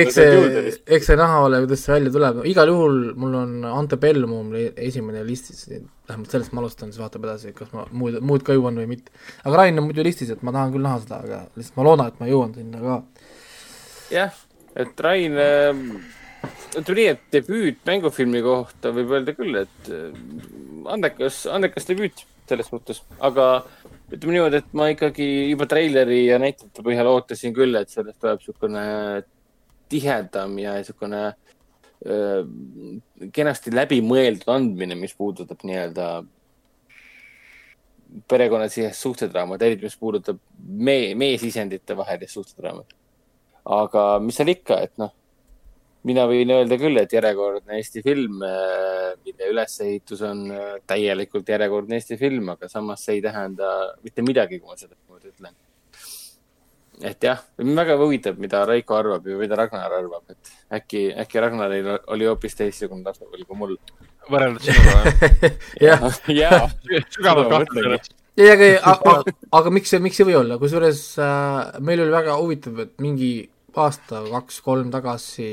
eks 0.00 0.16
see 0.16 0.72
eks 0.96 1.08
see 1.10 1.16
näha 1.18 1.40
ole, 1.46 1.60
kuidas 1.64 1.82
see 1.84 1.94
välja 1.96 2.12
tuleb, 2.14 2.40
igal 2.50 2.70
juhul 2.70 2.98
mul 3.20 3.36
on 3.40 3.54
Antebellum 3.68 4.34
mul 4.34 4.58
esimene 4.70 5.24
listis, 5.26 5.66
vähemalt 6.08 6.34
sellest 6.34 6.54
ma 6.54 6.62
alustan, 6.62 6.92
siis 6.92 7.02
vaatab 7.02 7.26
edasi, 7.26 7.54
kas 7.56 7.72
ma 7.74 7.86
muud, 7.90 8.20
muud 8.24 8.44
ka 8.46 8.56
jõuan 8.56 8.78
või 8.80 8.90
mitte. 8.94 9.14
aga 9.42 9.62
Rain 9.62 9.80
on 9.80 9.88
muidu 9.88 10.04
listis, 10.06 10.30
et 10.34 10.44
ma 10.46 10.54
tahan 10.54 10.74
küll 10.74 10.86
näha 10.86 11.00
seda, 11.04 11.22
aga 11.26 11.40
lihtsalt 11.54 11.80
ma 11.80 11.88
loodan, 11.88 12.12
et 12.12 12.20
ma 12.22 12.30
jõuan 12.30 12.52
sinna 12.58 12.82
ka. 12.84 12.98
jah, 14.14 14.44
et 14.84 15.06
Rain 15.08 15.40
äh,, 15.46 15.82
ütleme 16.78 17.00
nii, 17.00 17.08
et 17.16 17.24
debüüt 17.38 17.82
mängufilmi 17.88 18.44
kohta 18.44 18.94
võib 18.94 19.16
öelda 19.16 19.34
küll, 19.38 19.58
et 19.64 19.90
äh, 19.90 20.14
andekas, 20.94 21.44
andekas 21.50 21.90
debüüt 21.90 22.26
selles 22.48 22.70
mõttes, 22.72 23.00
aga 23.24 23.48
ütleme 24.12 24.36
niimoodi, 24.36 24.60
et 24.60 24.74
ma 24.76 24.90
ikkagi 24.92 25.26
juba 25.50 25.66
treileri 25.70 26.26
ja 26.26 26.38
näitajate 26.42 26.84
põhjal 26.84 27.08
ootasin 27.08 27.54
küll, 27.56 27.76
et 27.78 27.92
sellest 27.92 28.20
tuleb 28.20 28.42
niisugune 28.42 28.84
tihedam 29.92 30.58
ja 30.60 30.76
niisugune 30.78 31.24
kenasti 33.32 33.72
läbimõeldud 33.72 34.50
andmine, 34.52 34.96
mis 34.98 35.14
puudutab 35.16 35.62
nii-öelda 35.64 36.08
perekonnasisest 38.28 39.00
suhtedraamat, 39.00 39.62
eriti 39.62 39.88
mis 39.88 39.96
puudutab 39.98 40.38
mee, 40.60 41.14
meesisendite 41.18 41.96
vahelist 41.96 42.36
suhtedraamat. 42.36 42.92
aga 43.64 44.18
mis 44.20 44.36
seal 44.36 44.50
ikka, 44.52 44.76
et 44.84 44.92
noh, 45.00 45.14
mina 46.08 46.24
võin 46.28 46.52
öelda 46.52 46.78
küll, 46.80 46.98
et 47.00 47.12
järjekordne 47.12 47.78
Eesti 47.78 48.02
film, 48.04 48.42
mille 49.24 49.50
ülesehitus 49.50 50.22
on 50.26 50.46
äh, 50.52 50.72
täielikult 50.86 51.48
järjekordne 51.48 51.98
Eesti 51.98 52.18
film, 52.20 52.50
aga 52.54 52.68
samas 52.70 53.04
see 53.04 53.18
ei 53.18 53.22
tähenda 53.24 53.70
mitte 54.04 54.24
midagi, 54.26 54.60
kui 54.60 54.70
ma 54.70 54.78
seda 54.78 54.94
niimoodi 54.94 55.32
ütlen. 55.32 55.54
et 57.02 57.24
jah, 57.26 57.40
väga 57.58 57.96
huvitav, 57.98 58.36
mida 58.38 58.64
Raiko 58.68 58.96
arvab 58.96 59.26
ja 59.26 59.38
mida 59.38 59.56
Ragnar 59.58 59.92
arvab, 59.96 60.28
et 60.30 60.52
äkki, 60.80 61.06
äkki 61.24 61.40
Ragnaril 61.42 61.88
oli 62.14 62.28
hoopis 62.28 62.54
teistsugune 62.60 63.02
tasakaalu 63.06 63.48
kui 63.48 63.58
mul. 63.58 63.78
võrreldes 64.30 64.68
sinuga 64.68 65.50
jah, 65.82 66.04
jaa, 66.42 66.60
sügavalt 67.16 67.50
kahtlen 67.50 67.88
selles. 67.88 68.12
ei, 68.36 68.50
aga, 68.52 68.68
aga, 68.92 69.38
aga 69.60 69.72
miks 69.74 69.94
see, 69.94 70.02
miks 70.04 70.20
ei 70.20 70.28
või 70.30 70.38
olla, 70.42 70.60
kusjuures 70.60 71.02
äh, 71.18 71.80
meil 71.80 72.04
oli 72.04 72.14
väga 72.14 72.36
huvitav, 72.42 72.84
et 72.86 72.94
mingi 73.02 73.32
aasta, 73.74 74.22
kaks-kolm 74.30 74.92
tagasi 74.94 75.48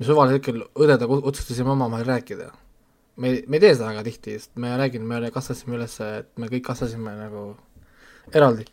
me 0.00 0.08
suvalisel 0.08 0.38
hetkel 0.38 0.62
õdedega 0.80 1.20
otsustasime 1.28 1.74
omavahel 1.74 2.08
rääkida. 2.08 2.48
me, 3.20 3.34
me 3.46 3.58
ei 3.58 3.60
tee 3.60 3.74
seda 3.74 3.90
väga 3.90 4.04
tihti, 4.06 4.38
sest 4.38 4.56
me 4.56 4.72
räägime, 4.80 5.20
me 5.20 5.30
kasvasime 5.34 5.76
üles, 5.76 5.98
et 6.00 6.30
me 6.40 6.48
kõik 6.48 6.64
kasvasime 6.70 7.12
nagu 7.18 7.44
eraldi. 8.32 8.64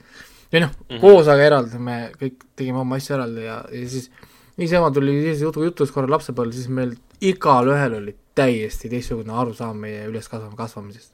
või 0.54 0.64
noh 0.64 0.72
mm 0.72 0.88
-hmm., 0.88 1.02
koos, 1.02 1.28
aga 1.28 1.44
eraldi, 1.44 1.80
me 1.80 1.98
kõik 2.22 2.48
tegime 2.56 2.80
oma 2.80 2.96
asju 2.96 3.18
eraldi 3.18 3.44
ja, 3.44 3.58
ja 3.72 3.90
siis 3.90 4.10
niisama 4.58 4.92
tuli 4.92 5.20
siis 5.22 5.42
jutu, 5.42 5.64
jutus 5.64 5.92
korra 5.92 6.08
lapsepõlve, 6.16 6.54
siis 6.54 6.70
meil 6.70 6.96
igalühel 7.22 8.00
oli 8.00 8.16
täiesti 8.36 8.90
teistsugune 8.90 9.34
arusaam 9.34 9.78
meie 9.84 10.08
üleskasvama 10.08 10.56
kasvamisest. 10.56 11.14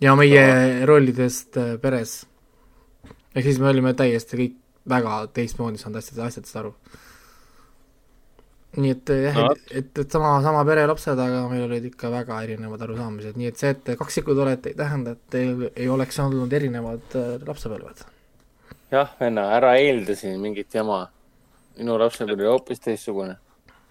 ja 0.00 0.16
meie 0.16 0.44
Aha. 0.46 0.86
rollidest 0.86 1.56
äh, 1.56 1.76
peres. 1.80 2.26
ehk 3.34 3.44
siis 3.44 3.58
me 3.58 3.68
olime 3.68 3.94
täiesti 3.94 4.36
kõik 4.36 4.56
väga 4.88 5.26
teistmoodi 5.26 5.78
saanud 5.78 5.98
asjadest, 5.98 6.26
asjadest 6.26 6.56
aru 6.56 6.74
nii 8.78 8.92
et 8.94 9.12
jah 9.24 9.34
No 9.34 9.48
et, 9.50 9.62
et, 9.80 9.90
et 9.98 10.14
sama, 10.14 10.36
sama 10.44 10.62
pere 10.68 10.86
lapsed, 10.86 11.18
aga 11.18 11.42
meil 11.50 11.66
olid 11.66 11.88
ikka 11.90 12.10
väga 12.12 12.38
erinevad 12.44 12.82
arusaamised, 12.86 13.38
nii 13.38 13.50
et 13.50 13.58
see, 13.58 13.74
et 13.74 13.82
te 13.88 13.96
kaksikud 13.98 14.38
olete, 14.38 14.70
ei 14.70 14.78
tähenda, 14.78 15.16
et 15.16 15.34
teil 15.34 15.68
ei 15.72 15.88
oleks 15.90 16.18
olnud 16.22 16.52
erinevad 16.54 17.18
äh, 17.18 17.36
lapsepõlved. 17.46 18.04
jah, 18.94 19.14
venna, 19.20 19.48
ära 19.58 19.76
eelda 19.78 20.14
siin 20.18 20.38
mingit 20.42 20.74
jama. 20.74 21.06
minu 21.80 21.96
lapsepõlv 21.98 22.38
oli 22.38 22.50
hoopis 22.50 22.82
teistsugune. 22.84 23.34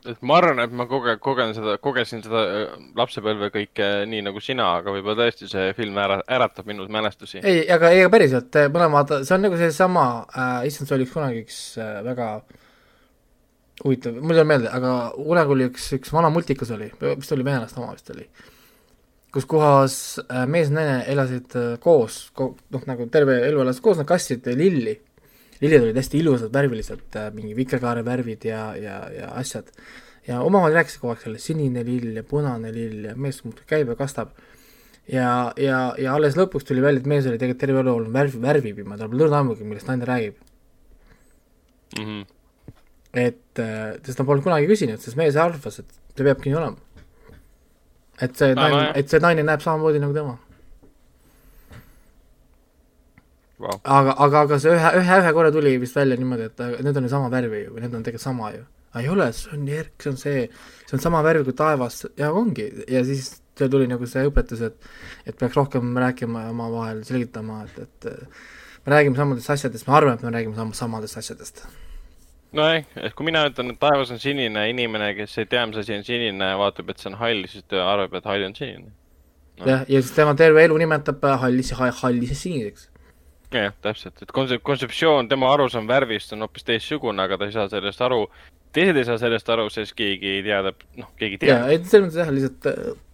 et 0.08 0.22
ma 0.22 0.40
arvan, 0.40 0.64
et 0.64 0.72
ma 0.72 0.88
koge-, 0.88 1.18
kogen 1.20 1.52
seda, 1.58 1.76
kogesin 1.84 2.24
seda 2.24 2.46
äh, 2.46 2.80
lapsepõlve 2.96 3.52
kõike 3.58 3.90
nii 4.08 4.24
nagu 4.30 4.40
sina, 4.40 4.70
aga 4.80 4.96
võib-olla 4.96 5.26
tõesti 5.26 5.52
see 5.52 5.76
film 5.76 6.00
ära, 6.00 6.22
äratab 6.40 6.72
minus 6.72 6.88
mälestusi. 6.88 7.44
ei, 7.44 7.66
aga, 7.68 7.92
ei, 7.92 8.06
aga 8.06 8.16
päriselt, 8.16 8.64
mõlemad, 8.72 9.18
see 9.28 9.36
on 9.36 9.46
nagu 9.50 9.60
seesama 9.60 10.08
äh,, 10.32 10.72
issand, 10.72 10.88
see 10.88 11.00
oli 11.02 11.12
kunagi 11.12 11.44
üks 11.44 11.62
äh, 11.84 12.00
väga 12.08 12.32
huvitav, 13.84 14.16
mul 14.22 14.36
ei 14.36 14.42
ole 14.42 14.50
meelde, 14.50 14.72
aga 14.76 14.94
kunagi 15.16 15.56
oli 15.56 15.68
üks, 15.70 15.90
üks 15.98 16.14
vana 16.14 16.32
multikas 16.34 16.72
oli, 16.76 16.90
vist 17.02 17.36
oli 17.36 17.46
venelaste 17.48 17.80
oma 17.82 17.94
vist 17.94 18.12
oli, 18.14 18.26
kus 19.34 19.48
kohas 19.50 19.96
äh, 20.26 20.44
mees 20.50 20.72
ja 20.72 20.78
naine 20.80 20.98
elasid 21.14 21.56
äh, 21.60 21.72
koos 21.84 22.22
ko,, 22.36 22.52
noh 22.74 22.86
nagu 22.90 23.08
terve 23.14 23.40
elu 23.48 23.64
elasid 23.64 23.86
koos, 23.86 24.02
nad 24.02 24.10
kasvasid 24.10 24.50
lilli. 24.58 24.98
lillid 25.62 25.86
olid 25.86 25.98
hästi 26.00 26.22
ilusad, 26.22 26.54
värvilised 26.54 27.18
äh,, 27.20 27.32
mingi 27.36 27.56
vikerkaare 27.58 28.06
värvid 28.06 28.46
ja, 28.48 28.70
ja, 28.76 29.02
ja 29.14 29.32
asjad. 29.40 29.72
ja 30.28 30.42
omavahel 30.42 30.80
rääkisid 30.80 31.02
kogu 31.02 31.14
aeg 31.14 31.26
sellest 31.26 31.52
sinine 31.52 31.84
lill 31.84 32.16
ja 32.16 32.24
punane 32.24 32.72
lill 32.74 33.12
ja 33.12 33.16
mees 33.16 33.44
muudkui 33.46 33.68
käib 33.70 33.94
ja 33.94 34.00
kastab 34.00 34.34
ja, 35.12 35.30
ja, 35.58 35.78
ja 35.98 36.16
alles 36.16 36.38
lõpuks 36.38 36.68
tuli 36.68 36.84
välja, 36.84 37.02
et 37.02 37.10
mees 37.10 37.28
oli 37.28 37.40
tegelikult 37.40 37.64
terve 37.64 37.82
elu 37.84 37.94
olnud 37.96 38.14
värv, 38.14 38.36
värvipima, 38.44 38.98
tal 38.98 39.10
pole 39.12 39.24
lõrna 39.24 39.44
ammugi, 39.44 39.66
millest 39.68 39.90
naine 39.90 40.08
räägib. 40.10 40.44
Mhm. 41.98 42.28
et, 43.14 43.62
sest 44.06 44.18
ta 44.18 44.24
polnud 44.28 44.44
kunagi 44.46 44.68
küsinud, 44.70 45.00
sest 45.02 45.18
mees 45.18 45.36
arvas, 45.40 45.80
et 45.82 45.98
see 46.16 46.26
peabki 46.28 46.52
nii 46.52 46.60
olema. 46.60 46.78
et 48.22 48.36
see 48.38 48.52
Aa, 48.52 48.60
naine 48.62 48.92
et 49.00 49.10
see 49.10 49.20
naine 49.24 49.44
näeb 49.48 49.62
samamoodi 49.64 50.00
nagu 50.04 50.14
tema. 50.14 50.38
Wow. 53.60 53.80
aga, 53.84 54.14
aga, 54.24 54.42
aga 54.46 54.58
see 54.64 54.72
ühe, 54.72 54.90
ühe, 55.02 55.16
ühe 55.20 55.32
korra 55.36 55.50
tuli 55.52 55.74
vist 55.82 55.96
välja 55.98 56.16
niimoodi, 56.20 56.46
et 56.48 56.62
need 56.86 56.96
on 56.96 57.04
ju 57.04 57.10
sama 57.12 57.28
värvi 57.34 57.66
ju 57.66 57.74
või 57.76 57.82
need 57.84 57.96
on 57.98 58.06
tegelikult 58.06 58.24
sama 58.24 58.52
ju. 58.54 58.62
ei 59.00 59.10
ole, 59.12 59.26
see 59.36 59.52
on 59.58 59.66
järg, 59.68 59.92
see 60.00 60.12
on 60.14 60.18
see, 60.22 60.46
see 60.88 60.96
on 60.96 61.04
sama 61.04 61.20
värvi 61.26 61.44
kui 61.50 61.58
taevas 61.60 62.06
ja 62.18 62.30
ongi 62.32 62.70
ja 62.88 63.02
siis 63.06 63.34
see 63.60 63.68
tuli 63.74 63.90
nagu 63.92 64.08
see 64.08 64.24
õpetus, 64.30 64.64
et 64.64 64.88
et 65.28 65.36
peaks 65.38 65.60
rohkem 65.60 65.92
rääkima 66.06 66.46
ja 66.46 66.54
omavahel 66.56 67.04
selgitama, 67.08 67.66
et, 67.68 67.84
et 67.84 68.88
me 68.88 68.96
räägime 68.96 69.20
samadest 69.20 69.52
asjadest, 69.58 69.88
me 69.92 69.98
arvame, 70.00 70.16
et 70.16 70.24
me 70.24 70.32
räägime 70.38 70.56
sam- 70.56 70.74
samadest 70.74 71.20
asjadest. 71.20 71.66
nojah, 72.56 72.86
et 73.04 73.16
kui 73.18 73.28
mina 73.28 73.44
ütlen, 73.50 73.74
et 73.74 73.80
taevas 73.82 74.12
on 74.14 74.22
sinine, 74.22 74.64
inimene, 74.72 75.12
kes 75.18 75.38
ei 75.42 75.50
tea, 75.50 75.66
mis 75.70 75.82
asi 75.82 75.98
on 75.98 76.06
sinine, 76.08 76.54
vaatab, 76.60 76.94
et 76.94 77.02
see 77.02 77.12
on 77.12 77.18
hall, 77.22 77.44
siis 77.52 77.66
ta 77.70 77.84
arvab, 77.92 78.16
et 78.20 78.30
hall 78.30 78.46
on 78.48 78.56
sinine. 78.58 78.94
No. 79.60 79.68
jah, 79.68 79.82
ja 79.92 80.00
siis 80.00 80.14
tema 80.16 80.32
terve 80.40 80.64
elu 80.64 80.78
nimetab 80.80 81.26
äh, 81.28 81.36
hallis, 81.42 81.74
hallis 81.76 82.32
siniseks. 82.40 82.88
jah, 83.52 83.74
täpselt, 83.84 84.22
et 84.24 84.32
kontsep-, 84.36 84.64
kontseptsioon, 84.64 85.28
tema 85.32 85.50
arusaam 85.52 85.90
värvist 85.90 86.32
on 86.36 86.46
hoopis 86.46 86.64
teistsugune, 86.68 87.20
aga 87.26 87.38
ta 87.38 87.50
ei 87.50 87.56
saa 87.58 87.68
sellest 87.72 88.02
aru. 88.08 88.22
teised 88.74 88.98
ei 88.98 89.06
saa 89.10 89.18
sellest 89.20 89.50
aru, 89.50 89.68
sest 89.74 89.98
keegi 89.98 90.38
ei 90.38 90.46
tea, 90.46 90.62
noh, 91.02 91.12
keegi 91.20 91.42
ei 91.42 91.52
jaa, 91.52 91.66
tea. 91.66 91.76
et 91.76 91.92
selles 91.92 92.08
mõttes 92.08 92.22
jah, 92.24 92.32
lihtsalt 92.38 92.70
äh, 92.72 93.10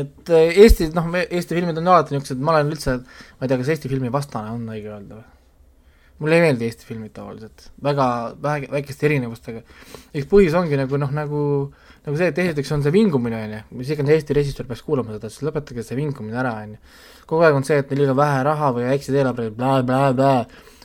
et 0.00 0.32
äh, 0.32 0.56
Eesti, 0.64 0.88
noh, 0.96 1.12
Eesti 1.24 1.58
filmid 1.58 1.78
on 1.82 1.92
alati 1.92 2.14
niisugused, 2.14 2.40
ma 2.40 2.56
olen 2.56 2.72
üldse, 2.72 2.96
ma 3.36 3.44
ei 3.44 3.52
tea, 3.52 3.60
kas 3.60 3.72
Eesti 3.74 3.92
filmi 3.92 4.12
vastane 4.12 4.54
on 4.56 4.64
õige 4.72 4.88
öelda 4.88 5.20
või? 5.20 5.33
Mulle 6.24 6.40
ei 6.40 6.44
meeldi 6.48 6.68
Eesti 6.68 6.88
filmid 6.88 7.14
tavaliselt, 7.16 7.68
väga 7.84 8.08
vähe, 8.42 8.68
väikeste 8.72 9.08
erinevustega. 9.10 9.62
eks 10.14 10.28
põhjus 10.30 10.56
ongi 10.58 10.80
nagu 10.80 11.00
noh, 11.00 11.14
nagu, 11.14 11.44
nagu 12.06 12.20
see, 12.20 12.32
et 12.32 12.42
esiteks 12.46 12.74
on 12.76 12.84
see 12.86 12.94
vingumine, 12.94 13.44
on 13.46 13.56
ju, 13.58 13.62
mis 13.78 13.94
iganes 13.94 14.16
Eesti 14.16 14.38
režissöör 14.40 14.68
peaks 14.70 14.84
kuulama 14.86 15.16
seda, 15.16 15.30
siis 15.32 15.46
lõpetage 15.46 15.86
see 15.86 16.00
vingumine 16.00 16.42
ära, 16.42 16.56
on 16.64 16.76
ju. 16.76 17.00
kogu 17.30 17.46
aeg 17.46 17.60
on 17.60 17.66
see, 17.68 17.78
et 17.84 17.92
neil 17.92 18.04
liiga 18.04 18.18
vähe 18.18 18.44
raha 18.50 18.74
või 18.76 18.90
väiksed 18.90 19.20
eelarved 19.20 19.56
bla,, 19.56 19.78
blablabla, 19.86 20.34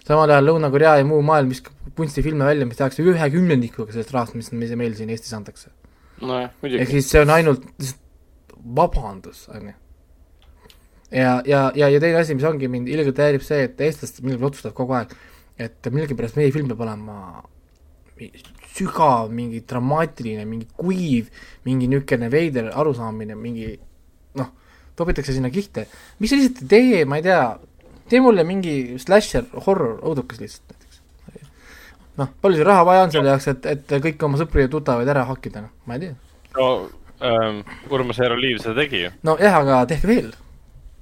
samal 0.06 0.30
ajal 0.30 0.52
Lõuna-Korea 0.52 1.00
ja 1.02 1.08
muu 1.08 1.22
maailm 1.26 1.52
viskab 1.56 1.76
kunstifilme 1.98 2.48
välja, 2.48 2.68
mis 2.68 2.80
tehakse 2.80 3.04
ühe 3.04 3.34
kümnendikuga 3.34 3.92
sellest 3.92 4.16
rahast, 4.16 4.38
mis, 4.40 4.54
mis 4.56 4.72
meil 4.80 4.96
siin 4.98 5.12
Eestis 5.12 5.36
antakse 5.36 5.72
nojah, 6.22 6.50
ehk 6.50 6.64
muidugi. 6.64 6.88
siis 6.94 7.12
see 7.12 7.22
on 7.24 7.34
ainult 7.34 7.66
vabandus, 8.80 9.46
on 9.54 9.72
ju. 9.72 9.76
ja, 11.12 11.42
ja, 11.46 11.62
ja, 11.76 11.90
ja 11.90 12.00
teine 12.00 12.22
asi, 12.22 12.36
mis 12.38 12.48
ongi 12.48 12.70
mind 12.72 12.90
ilgelt 12.92 13.20
häirib 13.22 13.46
see, 13.46 13.64
et 13.68 13.82
eestlased 13.82 14.22
millegipärast 14.24 14.54
otsustavad 14.54 14.78
kogu 14.78 14.98
aeg, 15.00 15.16
et 15.60 15.90
millegipärast 15.92 16.38
meie 16.40 16.52
film 16.56 16.70
peab 16.72 16.86
olema 16.86 17.20
sügav, 18.76 19.30
mingi 19.34 19.62
dramaatiline, 19.68 20.46
mingi 20.48 20.68
kuiv, 20.78 21.30
mingi 21.68 21.90
niisugune 21.92 22.30
veider 22.32 22.70
arusaamine, 22.78 23.36
mingi 23.40 23.72
noh, 24.40 24.52
topitakse 25.00 25.36
sinna 25.36 25.52
kihte. 25.54 25.88
miks 26.20 26.34
sa 26.34 26.40
lihtsalt 26.40 26.64
ei 26.66 26.92
tee, 26.92 27.06
ma 27.10 27.20
ei 27.20 27.26
tea, 27.26 27.42
tee 28.12 28.22
mulle 28.24 28.46
mingi 28.48 28.76
slasher, 29.02 29.48
horror, 29.66 29.98
õudukas 30.04 30.42
lihtsalt 30.44 30.76
näiteks. 30.76 31.02
noh, 32.22 32.32
palju 32.42 32.62
sul 32.62 32.70
raha 32.70 32.86
vaja 32.88 33.08
on 33.08 33.16
selle 33.16 33.34
jaoks, 33.34 33.50
et, 33.54 33.70
et 33.74 33.98
kõiki 33.98 34.28
oma 34.28 34.40
sõpru 34.42 34.66
ja 34.66 34.72
tuttavaid 34.72 35.16
ära 35.16 35.26
hakkida, 35.30 35.66
noh, 35.66 35.74
ma 35.90 35.98
ei 35.98 36.06
tea. 36.06 36.20
no 36.58 36.70
ähm, 37.26 37.64
Urmas 37.90 38.22
Eero 38.24 38.38
Liiv 38.40 38.62
seda 38.64 38.78
tegi 38.84 39.08
ju. 39.08 39.16
nojah, 39.28 39.60
aga 39.64 39.82
tehke 39.90 40.12
veel. 40.12 40.32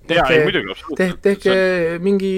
tehke, 0.08 0.40
tehke, 0.98 1.18
tehke 1.28 1.56
mingi, 2.04 2.32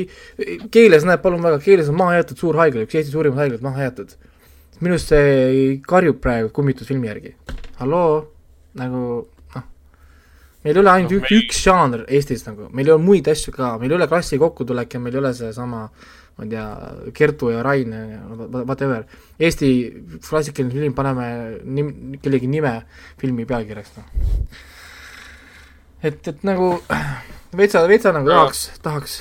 Keeles 0.73 1.05
näeb, 1.07 1.21
palun 1.23 1.43
väga, 1.45 1.61
Keeles 1.63 1.89
on 1.91 1.97
maha 1.99 2.19
jäetud 2.19 2.41
suur 2.43 2.59
haigla, 2.59 2.85
üks 2.87 2.99
Eesti 2.99 3.13
suurimaid 3.13 3.45
haiglaid 3.45 3.65
maha 3.65 3.87
jäetud. 3.87 4.15
minu 4.79 4.95
arust 4.95 5.09
see 5.11 5.81
karjub 5.87 6.21
praegu 6.23 6.53
kummitusfilmi 6.55 7.07
järgi. 7.09 7.33
halloo, 7.81 8.21
nagu 8.79 9.01
noh, 9.55 9.65
meil 10.63 10.75
ei 10.75 10.81
ole 10.83 10.91
ainult 10.93 11.11
No 11.11 11.17
üks, 11.19 11.29
meil- 11.31 11.43
üks 11.43 11.59
žanr 11.65 12.05
Eestis 12.07 12.45
nagu, 12.47 12.69
meil 12.71 12.87
ei 12.87 12.93
ole 12.95 13.03
muid 13.03 13.27
asju 13.27 13.51
ka, 13.55 13.77
meil 13.81 13.91
ei 13.91 13.97
ole 13.99 14.07
klassi 14.07 14.39
kokkutulek 14.39 14.93
ja 14.93 14.99
meil 15.03 15.15
ei 15.15 15.23
ole 15.23 15.33
seesama 15.33 15.89
ma 16.39 16.45
ei 16.45 16.49
tea, 16.49 17.11
Kertu 17.13 17.49
ja 17.51 17.61
Rain 17.63 17.91
whatever. 18.63 19.03
Eesti 19.39 19.69
klassikaline 20.23 20.71
film, 20.71 20.93
paneme 20.95 21.59
nim-, 21.65 22.17
kellegi 22.23 22.47
nime 22.47 22.77
filmi 23.19 23.43
pealkirjaks, 23.45 23.97
noh. 23.97 24.05
et, 26.03 26.27
et 26.31 26.47
nagu 26.47 26.71
veitsa, 27.55 27.83
veitsa 27.89 28.13
nagu 28.15 28.29
tahaks, 28.29 28.65
tahaks 28.83 29.19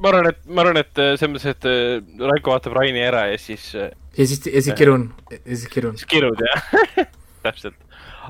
ma 0.00 0.10
arvan, 0.12 0.30
et, 0.32 0.40
ma 0.48 0.64
arvan, 0.64 0.80
et 0.80 1.00
äh, 1.00 1.12
selles 1.20 1.34
mõttes, 1.34 1.52
et 1.52 1.68
äh, 1.68 2.24
Raiko 2.30 2.54
vaatab 2.54 2.76
Raini 2.78 3.02
ära 3.04 3.26
ja 3.30 3.38
siis 3.40 3.70
äh, 3.76 3.92
ja 4.16 4.26
siis, 4.26 4.42
ja 4.48 4.64
siis 4.64 4.76
kirun, 4.78 5.10
ja 5.30 5.40
siis 5.44 5.68
kirun. 5.72 5.98
siis 6.00 6.08
kirud 6.10 6.40
ja 6.44 7.06
täpselt. 7.44 7.76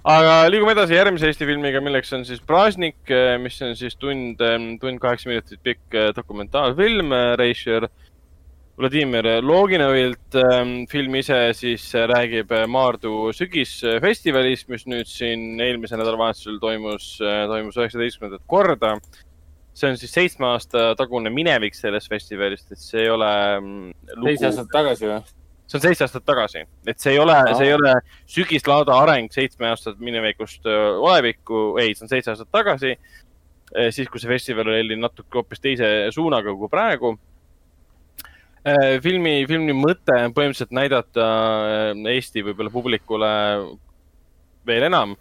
aga 0.03 0.35
liigume 0.51 0.75
edasi 0.75 0.97
järgmise 0.99 1.31
Eesti 1.31 1.49
filmiga, 1.49 1.83
milleks 1.85 2.13
on 2.17 2.27
siis 2.29 2.43
Pražnik, 2.47 3.01
mis 3.43 3.59
on 3.67 3.75
siis 3.79 3.97
tund, 4.01 4.43
tund 4.83 5.03
kaheksa 5.03 5.31
minutit 5.31 5.63
pikk 5.67 5.99
dokumentaalfilm, 6.17 7.15
režissöör 7.41 7.89
Vladimir 8.81 9.27
Loginovilt. 9.45 10.37
film 10.89 11.15
ise 11.15 11.39
siis 11.53 11.83
räägib 11.93 12.53
äh, 12.53 12.67
Maardu 12.67 13.31
sügisfestivalist, 13.37 14.71
mis 14.73 14.87
nüüd 14.89 15.09
siin 15.11 15.61
eelmisel 15.61 16.01
nädalavahetusel 16.01 16.57
toimus, 16.63 17.11
toimus 17.21 17.77
üheksateistkümnendat 17.77 18.47
korda. 18.49 18.95
see 19.75 19.91
on 19.91 20.01
siis 20.01 20.13
seitsme 20.13 20.47
aasta 20.47 20.95
tagune 20.97 21.31
minevik 21.31 21.77
sellest 21.77 22.09
festivalist, 22.11 22.73
et 22.73 22.81
see 22.81 23.05
ei 23.05 23.11
ole 23.11 23.31
mm, 23.61 23.93
seitse 24.25 24.49
aastat 24.49 24.73
tagasi 24.73 25.07
või? 25.07 25.21
see 25.71 25.79
on 25.79 25.85
seitse 25.85 26.05
aastat 26.05 26.25
tagasi, 26.27 26.65
et 26.89 26.99
see 26.99 27.13
ei 27.15 27.21
ole, 27.23 27.37
see 27.55 27.69
ei 27.69 27.77
ole 27.77 27.95
sügislaada 28.29 28.97
areng 29.05 29.31
seitsme 29.33 29.69
aastat 29.71 30.01
minevikust 30.03 30.67
olevikku, 30.67 31.79
ei, 31.79 31.95
see 31.95 32.09
on 32.09 32.13
seitse 32.17 32.33
aastat 32.33 32.51
tagasi. 32.51 32.97
siis, 33.95 34.09
kui 34.09 34.19
see 34.19 34.33
festival 34.33 34.73
oli 34.73 34.97
natuke 34.99 35.39
hoopis 35.39 35.61
teise 35.63 35.91
suunaga 36.17 36.57
kui 36.59 36.73
praegu. 36.73 37.19
filmi, 39.05 39.35
filmi 39.49 39.73
mõte 39.77 40.17
on 40.27 40.35
põhimõtteliselt 40.37 40.75
näidata 40.77 41.27
öö, 41.27 41.95
Eesti 42.13 42.45
võib-olla 42.45 42.73
publikule 42.73 43.31
veel 44.69 44.85
enam, 44.91 45.15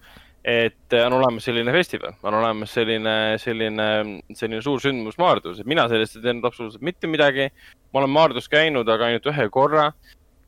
et 0.44 0.96
on 1.00 1.16
olemas 1.20 1.46
selline 1.48 1.72
festival, 1.72 2.16
on 2.24 2.40
olemas 2.42 2.72
selline, 2.76 3.16
selline, 3.40 3.90
selline 4.36 4.62
suur 4.64 4.84
sündmus 4.84 5.20
Maardus, 5.20 5.60
et 5.60 5.68
mina 5.70 5.88
sellest 5.92 6.18
ei 6.18 6.26
teadnud 6.26 6.48
absoluutselt 6.48 6.84
mitte 6.84 7.08
midagi. 7.08 7.50
ma 7.94 8.02
olen 8.02 8.12
Maardus 8.14 8.50
käinud, 8.52 8.88
aga 8.88 9.08
ainult 9.10 9.26
ühe 9.32 9.50
korra 9.50 9.90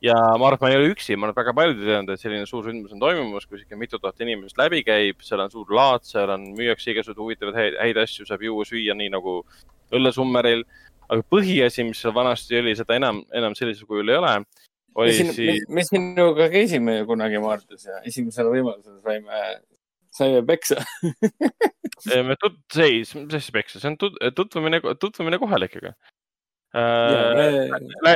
ja 0.02 0.14
ma 0.38 0.48
arvan, 0.48 0.58
et 0.58 0.62
ma 0.62 0.70
ei 0.70 0.76
ole 0.76 0.92
üksi, 0.92 1.16
ma 1.16 1.28
et 1.30 1.36
väga 1.36 1.54
paljud 1.54 1.82
teadnud, 1.82 2.12
et 2.12 2.20
selline 2.20 2.46
suur 2.46 2.66
sündmus 2.66 2.94
on 2.94 3.02
toimumas, 3.02 3.46
kus 3.46 3.62
ikka 3.62 3.78
mitu 3.78 3.98
tuhat 3.98 4.20
inimest 4.24 4.58
läbi 4.58 4.82
käib, 4.86 5.20
seal 5.22 5.44
on 5.44 5.52
suur 5.52 5.70
laad, 5.74 6.04
seal 6.08 6.32
on, 6.34 6.48
müüakse 6.58 6.90
igasuguseid 6.90 7.22
huvitavaid 7.22 7.58
häid, 7.58 7.76
häid 7.80 8.00
asju, 8.02 8.26
saab 8.26 8.42
juua, 8.42 8.66
süüa, 8.68 8.96
nii 8.98 9.12
nagu 9.14 9.40
õllesummeril. 9.94 10.64
Aga 11.12 11.24
põhiasi, 11.32 11.84
mis 11.88 12.00
seal 12.02 12.14
vanasti 12.16 12.58
oli, 12.60 12.74
seda 12.78 12.96
enam, 12.98 13.22
enam 13.36 13.56
sellisel 13.58 13.88
kujul 13.88 14.12
ei 14.12 14.18
ole. 14.20 14.32
me, 14.96 15.10
siin, 15.16 15.32
siis, 15.36 15.66
me, 15.68 15.80
me 15.80 15.84
sinuga 15.88 16.48
käisime 16.52 16.98
ju 17.00 17.10
kunagi 17.10 17.40
Maardus 17.42 17.86
ja 17.88 18.00
esimesel 18.08 18.50
võimalusel 18.52 18.98
saime, 19.04 19.42
saime 20.12 20.42
peksa. 20.48 20.80
me 22.28 22.38
tut-, 22.40 22.80
ei, 22.80 23.02
mis 23.04 23.38
asja 23.38 23.56
peksa, 23.58 23.80
see 23.82 23.92
on 23.92 24.00
tut- 24.00 24.18
tutvumine, 24.36 24.82
tutvumine 25.00 25.40
kohalikega. 25.42 25.94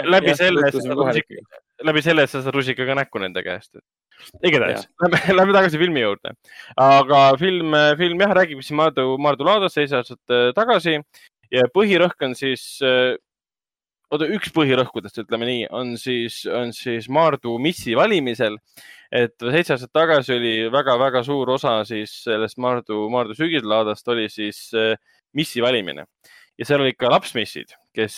läbi 0.09 0.33
selle, 0.37 0.71
läbi 1.85 2.03
selle, 2.05 2.25
et 2.25 2.33
sa 2.33 2.41
saad 2.41 2.57
rusikaga 2.57 2.97
näkku 2.97 3.21
nende 3.21 3.45
käest. 3.45 3.77
igatahes, 4.41 4.87
lähme, 5.03 5.19
lähme 5.39 5.53
tagasi 5.53 5.81
filmi 5.81 6.01
juurde. 6.01 6.33
aga 6.81 7.23
film, 7.41 7.77
film 8.01 8.25
jah, 8.25 8.33
räägib 8.41 8.63
siis 8.65 8.77
Maardu, 8.77 9.11
Maardu 9.21 9.45
laadast 9.45 9.77
seitse 9.77 9.99
aastat 10.01 10.33
äh, 10.33 10.49
tagasi 10.57 11.03
ja 11.53 11.67
põhirõhk 11.75 12.23
on 12.27 12.37
siis, 12.39 12.65
oota, 12.83 14.29
üks 14.37 14.53
põhirõhkudest, 14.55 15.23
ütleme 15.25 15.49
nii, 15.49 15.65
on 15.75 15.95
siis, 16.01 16.43
on 16.51 16.73
siis 16.77 17.09
Maardu 17.13 17.57
missi 17.63 17.97
valimisel. 17.99 18.59
et 19.13 19.37
seitse 19.39 19.77
aastat 19.77 19.93
tagasi 19.95 20.35
oli 20.35 20.55
väga-väga 20.73 21.23
suur 21.23 21.51
osa 21.55 21.79
siis 21.87 22.11
sellest 22.25 22.59
Maardu, 22.59 23.05
Maardu 23.11 23.37
sügislaadast 23.39 24.09
oli 24.09 24.29
siis 24.29 24.73
äh, 24.75 24.97
missi 25.37 25.63
valimine. 25.63 26.07
Ja 26.57 26.65
seal 26.65 26.81
olid 26.81 26.97
ka 26.97 27.11
lapsmissid, 27.13 27.75
kes, 27.95 28.15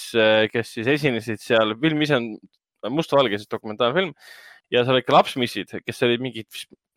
kes 0.52 0.74
siis 0.76 0.86
esinesid 0.92 1.42
seal, 1.42 1.74
film 1.82 2.04
ise 2.06 2.18
on 2.18 2.28
mustvalge 2.94 3.38
siis 3.40 3.50
dokumentaalfilm. 3.50 4.12
Ja 4.70 4.84
seal 4.84 4.98
olid 4.98 5.08
ka 5.08 5.16
lapsmissid, 5.16 5.72
kes 5.82 6.04
olid 6.06 6.22
mingid, 6.22 6.46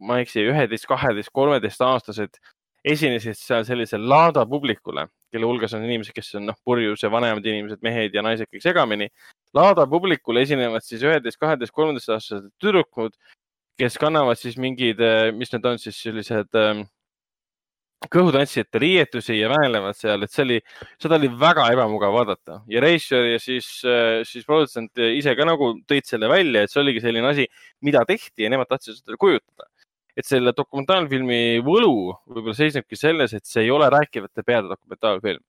ma 0.06 0.20
ei 0.20 0.28
eksi, 0.28 0.44
üheteist, 0.52 0.86
kaheteist, 0.90 1.32
kolmeteist 1.34 1.82
aastased, 1.86 2.38
esinesid 2.86 3.40
seal 3.40 3.66
sellisele 3.66 4.06
laada 4.12 4.44
publikule, 4.49 5.08
kelle 5.32 5.48
hulgas 5.48 5.74
on 5.78 5.86
inimesed, 5.88 6.14
kes 6.16 6.34
on 6.40 6.49
noh, 6.52 6.58
purjus 6.66 7.03
ja 7.03 7.12
vanemad 7.14 7.45
inimesed, 7.45 7.82
mehed 7.86 8.16
ja 8.16 8.24
naised 8.26 8.49
kõik 8.52 8.64
segamini. 8.66 9.10
laada 9.53 9.88
publikule 9.88 10.45
esinevad 10.45 10.84
siis 10.86 11.03
üheteist, 11.03 11.40
kaheteist, 11.40 11.74
kolmeteist 11.76 12.14
aastased 12.16 12.49
tüdrukud, 12.62 13.16
kes 13.80 13.98
kannavad 13.99 14.40
siis 14.40 14.58
mingeid, 14.62 15.02
mis 15.36 15.52
need 15.52 15.66
on 15.68 15.80
siis 15.82 15.98
sellised 15.99 16.56
ähm, 16.60 16.86
kõhutantsijate 18.10 18.80
riietusi 18.82 19.38
ja 19.38 19.49
väälevad 19.52 19.98
seal, 19.98 20.24
et 20.26 20.34
see 20.34 20.45
oli, 20.45 20.58
seda 21.02 21.20
oli 21.20 21.30
väga 21.41 21.68
ebamugav 21.76 22.16
vaadata 22.16 22.62
ja 22.72 22.82
režissöör 22.82 23.28
ja 23.34 23.41
siis, 23.41 23.68
siis 24.30 24.48
produtsent 24.48 25.03
ise 25.12 25.36
ka 25.38 25.45
nagu 25.45 25.76
tõid 25.90 26.10
selle 26.10 26.30
välja, 26.32 26.64
et 26.64 26.74
see 26.74 26.82
oligi 26.82 27.03
selline 27.03 27.30
asi, 27.30 27.45
mida 27.86 28.02
tehti 28.10 28.48
ja 28.48 28.53
nemad 28.53 28.72
tahtsid 28.72 29.03
seda 29.03 29.20
kujutada. 29.22 29.70
Et 30.17 30.27
selle 30.27 30.53
dokumentaalfilmi 30.57 31.61
võlu 31.65 32.11
võib-olla 32.27 32.57
seisnebki 32.57 32.99
selles, 32.99 33.33
et 33.38 33.47
see 33.47 33.65
ei 33.65 33.71
ole 33.71 33.89
rääkivate 33.91 34.43
peade 34.45 34.71
dokumentaalfilm. 34.71 35.43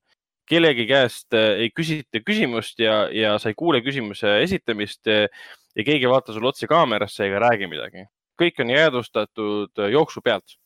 kellegi 0.49 0.87
käest 0.87 1.35
ei 1.35 1.71
küsita 1.71 2.21
küsimust 2.21 2.79
ja, 2.83 3.07
ja 3.15 3.37
sa 3.39 3.49
ei 3.49 3.55
kuule 3.55 3.81
küsimuse 3.81 4.41
esitamist 4.43 5.07
ja 5.07 5.85
keegi 5.85 6.05
ei 6.05 6.11
vaata 6.11 6.33
sulle 6.33 6.51
otse 6.51 6.67
kaamerasse 6.67 7.27
ega 7.27 7.39
räägi 7.49 7.69
midagi. 7.71 8.07
kõik 8.41 8.61
on 8.61 8.71
jäädvustatud 8.71 9.87
jooksu 9.93 10.21
pealt 10.21 10.59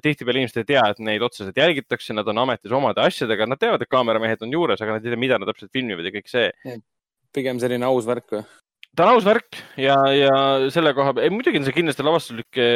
tihtipeale 0.00 0.40
inimesed 0.40 0.62
ei 0.62 0.68
tea, 0.72 0.82
et 0.88 1.00
neid 1.04 1.22
otseselt 1.24 1.56
jälgitakse, 1.56 2.14
nad 2.16 2.28
on 2.28 2.38
ametis 2.46 2.72
omade 2.72 3.02
asjadega, 3.04 3.46
nad 3.46 3.60
teavad, 3.60 3.82
et 3.82 3.92
kaameramehed 3.92 4.44
on 4.46 4.54
juures, 4.54 4.80
aga 4.80 4.96
nad 4.96 5.04
ei 5.04 5.12
tea, 5.12 5.20
mida 5.20 5.38
nad 5.40 5.50
täpselt 5.50 5.72
filmivad 5.74 6.08
ja 6.08 6.14
kõik 6.14 6.32
see. 6.32 6.78
pigem 7.32 7.60
selline 7.60 7.84
aus 7.88 8.08
värk 8.08 8.32
või? 8.32 8.44
Ta 8.96 9.06
on 9.06 9.16
aus 9.16 9.24
värk 9.24 9.56
ja, 9.80 9.96
ja 10.12 10.32
selle 10.72 10.92
koha 10.96 11.14
peal, 11.16 11.32
muidugi 11.32 11.60
on 11.60 11.66
see 11.66 11.76
kindlasti 11.76 12.04
lavastuslikke 12.04 12.66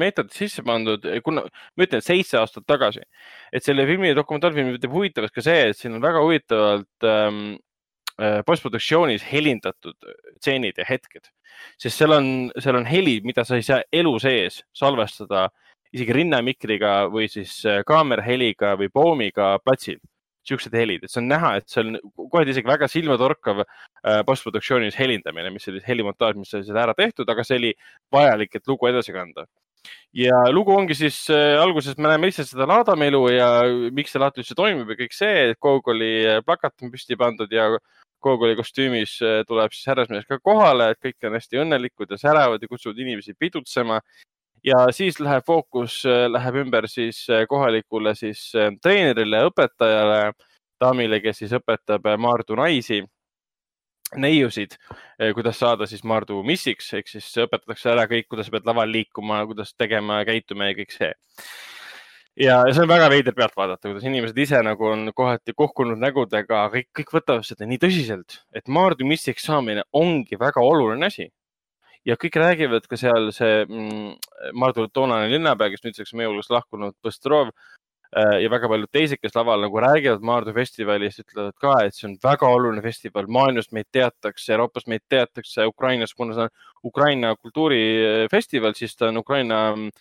meetodid 0.00 0.34
sisse 0.36 0.64
pandud, 0.66 1.06
kuna 1.24 1.46
ma 1.46 1.86
ütlen, 1.86 2.02
et 2.02 2.08
seitse 2.08 2.36
aastat 2.40 2.66
tagasi, 2.68 3.04
et 3.52 3.64
selle 3.64 3.86
filmi, 3.88 4.12
dokumentaalfilmi 4.18 4.80
teeb 4.82 4.92
huvitavaks 4.92 5.34
ka 5.38 5.44
see, 5.46 5.70
et 5.70 5.78
siin 5.78 5.96
on 5.96 6.04
väga 6.04 6.20
huvitavalt 6.24 7.08
ähm, 7.08 7.40
postproduktsioonis 8.46 9.24
helindatud 9.24 9.96
stseenid 10.36 10.76
ja 10.76 10.86
hetked, 10.88 11.32
sest 11.80 12.02
seal 12.02 12.18
on, 12.18 12.28
seal 12.60 12.76
on 12.76 12.86
helid, 12.88 13.24
mida 13.28 13.46
sa 13.48 13.56
ei 13.56 13.64
saa 13.66 13.80
elu 13.92 14.12
sees 14.20 14.60
salvestada 14.76 15.48
isegi 15.92 16.14
rinnamikriga 16.16 17.06
või 17.12 17.28
siis 17.32 17.58
kaameraheliga 17.88 18.76
või 18.80 18.88
poomiga 18.92 19.54
platsil. 19.64 20.00
Siuksed 20.48 20.74
helid, 20.76 21.04
et 21.04 21.12
see 21.12 21.22
on 21.22 21.28
näha, 21.30 21.56
et 21.60 21.68
see 21.70 21.82
on 21.84 21.98
kohe 22.32 22.44
isegi 22.48 22.68
väga 22.68 22.88
silmatorkav 22.90 23.62
postproduktsioonis 24.26 24.98
helindamine, 24.98 25.52
mis 25.54 25.68
oli 25.70 25.82
helimontaaž, 25.86 26.38
mis 26.40 26.54
oli 26.58 26.66
seal 26.66 26.80
ära 26.82 26.94
tehtud, 26.98 27.28
aga 27.30 27.44
see 27.46 27.60
oli 27.60 27.74
vajalik, 28.12 28.56
et 28.58 28.70
lugu 28.70 28.90
edasi 28.90 29.14
kanda. 29.14 29.46
ja 30.14 30.36
lugu 30.52 30.70
ongi 30.76 30.94
siis 30.94 31.24
äh, 31.30 31.56
alguses 31.58 31.96
me 31.98 32.06
näeme 32.06 32.28
lihtsalt 32.28 32.52
seda 32.52 32.68
laadamelu 32.70 33.22
ja 33.32 33.48
miks 33.90 34.12
see 34.14 34.20
laat 34.22 34.36
üldse 34.38 34.54
toimub 34.54 34.92
ja 34.92 34.96
kõik 35.00 35.16
see, 35.16 35.48
et 35.50 35.58
Gogoli 35.58 36.12
plakat 36.46 36.84
on 36.84 36.92
püsti 36.92 37.18
pandud 37.18 37.50
ja 37.50 37.66
Gogoli 38.22 38.54
kostüümis 38.54 39.16
tuleb 39.48 39.72
siis 39.74 39.88
härrasmees 39.90 40.28
ka 40.28 40.38
kohale, 40.38 40.92
et 40.92 41.00
kõik 41.02 41.26
on 41.26 41.34
hästi 41.34 41.58
õnnelikud 41.64 42.14
ja 42.14 42.20
särevad 42.20 42.62
ja 42.62 42.70
kutsuvad 42.70 43.00
inimesi 43.02 43.34
pidutsema 43.34 43.98
ja 44.64 44.86
siis 44.94 45.20
läheb 45.20 45.46
fookus, 45.46 46.02
läheb 46.06 46.60
ümber 46.64 46.86
siis 46.90 47.24
kohalikule 47.48 48.14
siis 48.18 48.44
treenerile, 48.82 49.44
õpetajale, 49.50 50.20
daamile, 50.82 51.20
kes 51.22 51.42
siis 51.42 51.56
õpetab 51.58 52.06
Maardu 52.18 52.58
naisi. 52.58 53.02
neiusid, 54.12 54.74
kuidas 55.34 55.56
saada 55.56 55.86
siis 55.88 56.02
Maardu 56.04 56.42
missiks, 56.44 56.90
ehk 56.92 57.06
siis 57.08 57.30
õpetatakse 57.46 57.88
ära 57.94 58.04
kõik, 58.10 58.26
kuidas 58.28 58.50
pead 58.52 58.66
laval 58.68 58.90
liikuma, 58.92 59.38
kuidas 59.48 59.72
tegema 59.72 60.18
käituma 60.28 60.68
ja 60.68 60.74
kõik 60.76 60.92
see. 60.92 61.12
ja, 62.36 62.58
ja 62.68 62.74
see 62.74 62.82
on 62.82 62.90
väga 62.92 63.08
veider 63.08 63.34
pealt 63.34 63.56
vaadata, 63.56 63.88
kuidas 63.88 64.04
inimesed 64.04 64.38
ise 64.38 64.60
nagu 64.62 64.86
on 64.86 65.08
kohati 65.16 65.54
kohkunud 65.56 65.98
nägudega, 65.98 66.66
kõik, 66.74 66.90
kõik 66.92 67.14
võtavad 67.16 67.48
seda 67.48 67.64
nii 67.66 67.80
tõsiselt, 67.80 68.42
et 68.52 68.68
Maardu 68.68 69.08
missiks 69.08 69.48
saamine 69.48 69.86
ongi 69.92 70.36
väga 70.36 70.60
oluline 70.60 71.08
asi 71.08 71.30
ja 72.08 72.16
kõik 72.20 72.38
räägivad 72.40 72.88
ka 72.90 72.98
seal 73.00 73.30
see 73.34 73.62
mm, 73.66 74.16
Maardu 74.58 74.88
toonane 74.92 75.30
linnapea, 75.32 75.70
kes 75.72 75.84
nüüdseks 75.86 76.16
meie 76.18 76.30
hulgast 76.30 76.52
lahkunud 76.52 76.96
Põstrov 77.04 77.52
äh, 77.52 78.38
ja 78.42 78.50
väga 78.52 78.70
paljud 78.72 78.90
teised, 78.92 79.20
kes 79.22 79.36
laval 79.38 79.62
nagu 79.64 79.82
räägivad 79.82 80.24
Maardu 80.26 80.54
festivalist, 80.56 81.22
ütlevad 81.24 81.54
ka, 81.62 81.76
et 81.86 81.98
see 81.98 82.08
on 82.10 82.16
väga 82.22 82.50
oluline 82.50 82.82
festival, 82.84 83.28
maailmas 83.30 83.70
meid 83.76 83.90
teatakse, 83.94 84.50
Euroopas 84.56 84.88
meid 84.90 85.04
teatakse, 85.12 85.68
Ukrainas, 85.70 86.14
kuna 86.18 86.36
see 86.38 86.48
on 86.48 86.90
Ukraina 86.90 87.36
kultuurifestival, 87.36 88.74
siis 88.78 88.96
ta 88.98 89.12
on 89.12 89.22
Ukraina 89.22 89.62
mm, 89.76 89.94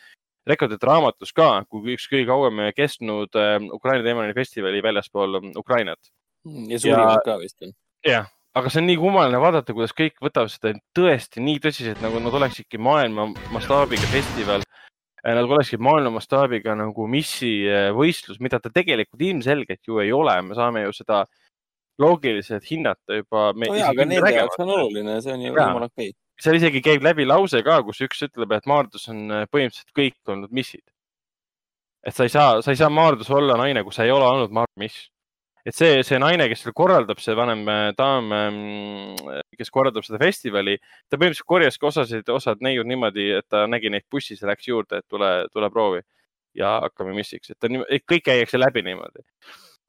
rekordite 0.49 0.87
raamatus 0.89 1.33
ka 1.37 1.51
kui 1.69 1.93
üks 1.93 2.07
kõige 2.09 2.25
kauem 2.31 2.65
kestnud 2.77 3.37
äh, 3.37 3.57
Ukraina 3.77 4.05
teemaline 4.07 4.37
festivali 4.37 4.81
väljaspool 4.83 5.41
Ukrainat. 5.57 6.01
Ja 6.41 6.79
suurimad 6.81 7.21
ka 7.21 7.37
vist 7.37 7.61
on. 7.61 7.75
jah, 8.01 8.25
aga 8.57 8.71
see 8.71 8.81
on 8.81 8.89
nii 8.89 8.99
kummaline 8.99 9.39
vaadata, 9.41 9.75
kuidas 9.75 9.93
kõik 9.95 10.17
võtavad 10.23 10.51
seda 10.51 10.73
tõesti 10.97 11.43
nii 11.43 11.59
tõsiselt, 11.63 12.01
nagu 12.03 12.19
nad 12.23 12.35
oleksidki 12.41 12.81
maailma 12.81 13.29
mastaabiga 13.53 14.09
festival. 14.11 14.65
Nad 15.21 15.45
oleksid 15.45 15.81
maailma 15.85 16.15
mastaabiga 16.15 16.73
nagu 16.73 17.05
missivõistlus, 17.07 18.39
mida 18.41 18.57
ta 18.59 18.71
tegelikult 18.73 19.21
ilmselgelt 19.21 19.85
ju 19.85 20.01
ei 20.01 20.09
ole, 20.15 20.33
me 20.41 20.57
saame 20.57 20.81
ju 20.87 20.95
seda 20.97 21.21
loogiliselt 22.01 22.65
hinnata 22.65 23.19
juba. 23.19 23.51
no 23.53 23.75
jaa, 23.77 23.91
aga 23.93 24.07
nende 24.07 24.33
jaoks 24.33 24.59
on 24.63 24.73
oluline, 24.73 25.19
see 25.21 25.35
on 25.35 25.45
ju 25.45 25.51
jumala 25.51 25.89
okei. 25.91 26.09
seal 26.41 26.57
isegi 26.57 26.81
käib 26.81 27.05
läbi 27.05 27.27
lause 27.29 27.61
ka, 27.65 27.77
kus 27.85 28.01
üks 28.07 28.25
ütleb, 28.27 28.55
et 28.57 28.67
Maardus 28.69 29.07
on 29.13 29.23
äh, 29.29 29.45
põhimõtteliselt 29.53 29.93
kõik 29.97 30.33
olnud 30.33 30.53
missid. 30.57 30.83
et 32.01 32.17
sa 32.17 32.25
ei 32.25 32.33
saa, 32.33 32.61
sa 32.65 32.73
ei 32.73 32.79
saa 32.79 32.89
Maardus 32.89 33.29
olla 33.29 33.59
naine, 33.61 33.83
kui 33.85 33.93
sa 33.93 34.07
ei 34.07 34.13
ole 34.13 34.25
olnud 34.25 34.53
Maardu 34.57 34.81
miss. 34.81 35.09
Et 35.65 35.75
see, 35.77 36.01
see 36.07 36.19
naine, 36.21 36.47
kes 36.51 36.63
seal 36.65 36.75
korraldab, 36.77 37.19
see 37.23 37.35
vanem 37.37 37.65
äh, 37.69 37.81
daam, 37.97 38.31
kes 39.57 39.73
korraldab 39.73 40.05
seda 40.07 40.21
festivali, 40.21 40.77
ta 41.09 41.17
põhimõtteliselt 41.17 41.49
korjaski 41.53 41.89
osasid, 41.91 42.31
osad 42.33 42.63
neiud 42.65 42.89
niimoodi, 42.89 43.27
et 43.39 43.49
ta 43.49 43.65
nägi 43.69 43.91
neid 43.93 44.07
bussis 44.11 44.41
ja 44.41 44.51
läks 44.51 44.69
juurde, 44.69 45.01
et 45.01 45.07
tule, 45.09 45.31
tule 45.53 45.69
proovi 45.73 46.01
ja 46.57 46.79
hakkame 46.85 47.13
missiks, 47.15 47.53
et 47.53 47.59
ta 47.59 47.69
nii- 47.71 47.85
et 47.89 48.03
kõik 48.09 48.25
käiakse 48.27 48.59
läbi 48.59 48.83
niimoodi 48.83 49.23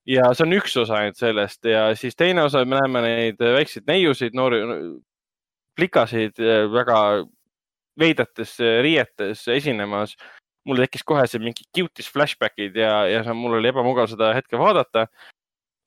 ja 0.09 0.29
see 0.35 0.47
on 0.47 0.57
üks 0.57 0.75
osa 0.83 0.99
ainult 0.99 1.19
sellest 1.19 1.65
ja 1.67 1.89
siis 1.99 2.17
teine 2.19 2.45
osa, 2.47 2.65
me 2.67 2.79
näeme 2.79 3.03
neid 3.07 3.43
väikseid 3.43 3.87
neiusid, 3.87 4.35
noori 4.35 4.63
plikasid 5.79 6.41
eh, 6.43 6.65
väga 6.73 6.99
veidrates 8.01 8.57
eh, 8.61 8.81
riietes 8.85 9.47
esinemas. 9.49 10.17
mul 10.63 10.79
tekkis 10.79 11.03
kohe 11.03 11.25
see 11.27 11.43
mingi 11.43 11.65
cute'is 11.75 12.07
flashback'id 12.15 12.77
ja, 12.79 12.93
ja 13.11 13.35
mul 13.35 13.57
oli 13.59 13.73
ebamugav 13.73 14.07
seda 14.07 14.29
hetke 14.37 14.59
vaadata. 14.61 15.09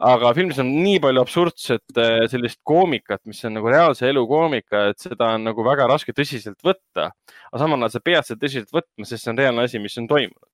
Aga 0.03 0.33
filmis 0.35 0.59
on 0.59 0.71
nii 0.83 0.99
palju 1.03 1.21
absurdset 1.23 2.01
eh, 2.01 2.25
sellist 2.31 2.59
koomikat, 2.67 3.21
mis 3.29 3.39
on 3.47 3.55
nagu 3.55 3.71
reaalse 3.71 4.09
elu 4.09 4.25
koomika, 4.27 4.89
et 4.91 4.99
seda 4.99 5.31
on 5.37 5.47
nagu 5.47 5.63
väga 5.65 5.87
raske 5.91 6.15
tõsiselt 6.15 6.59
võtta. 6.65 7.11
aga 7.51 7.61
samal 7.61 7.85
ajal 7.85 7.95
sa 7.95 8.03
pead 8.03 8.27
seda 8.27 8.43
tõsiselt 8.43 8.75
võtma, 8.75 9.07
sest 9.07 9.23
see 9.23 9.31
on 9.31 9.39
reaalne 9.39 9.65
asi, 9.69 9.79
mis 9.79 9.97
on 10.01 10.09
toimunud 10.11 10.51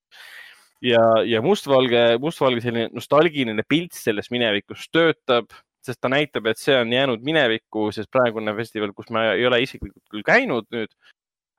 ja, 0.85 1.01
ja 1.25 1.41
mustvalge, 1.45 2.05
mustvalge 2.21 2.63
selline 2.63 2.89
nostalgiline 2.93 3.65
pilt 3.69 3.97
sellest 3.97 4.33
minevikust 4.33 4.91
töötab, 4.93 5.49
sest 5.85 6.01
ta 6.01 6.11
näitab, 6.11 6.45
et 6.49 6.61
see 6.61 6.75
on 6.77 6.93
jäänud 6.93 7.23
minevikku, 7.25 7.89
sest 7.95 8.11
praegune 8.13 8.53
festival, 8.57 8.93
kus 8.93 9.09
ma 9.13 9.31
ei 9.33 9.45
ole 9.49 9.61
isiklikult 9.63 10.03
küll 10.13 10.25
käinud 10.25 10.67
nüüd 10.73 10.89
äh, 10.89 11.11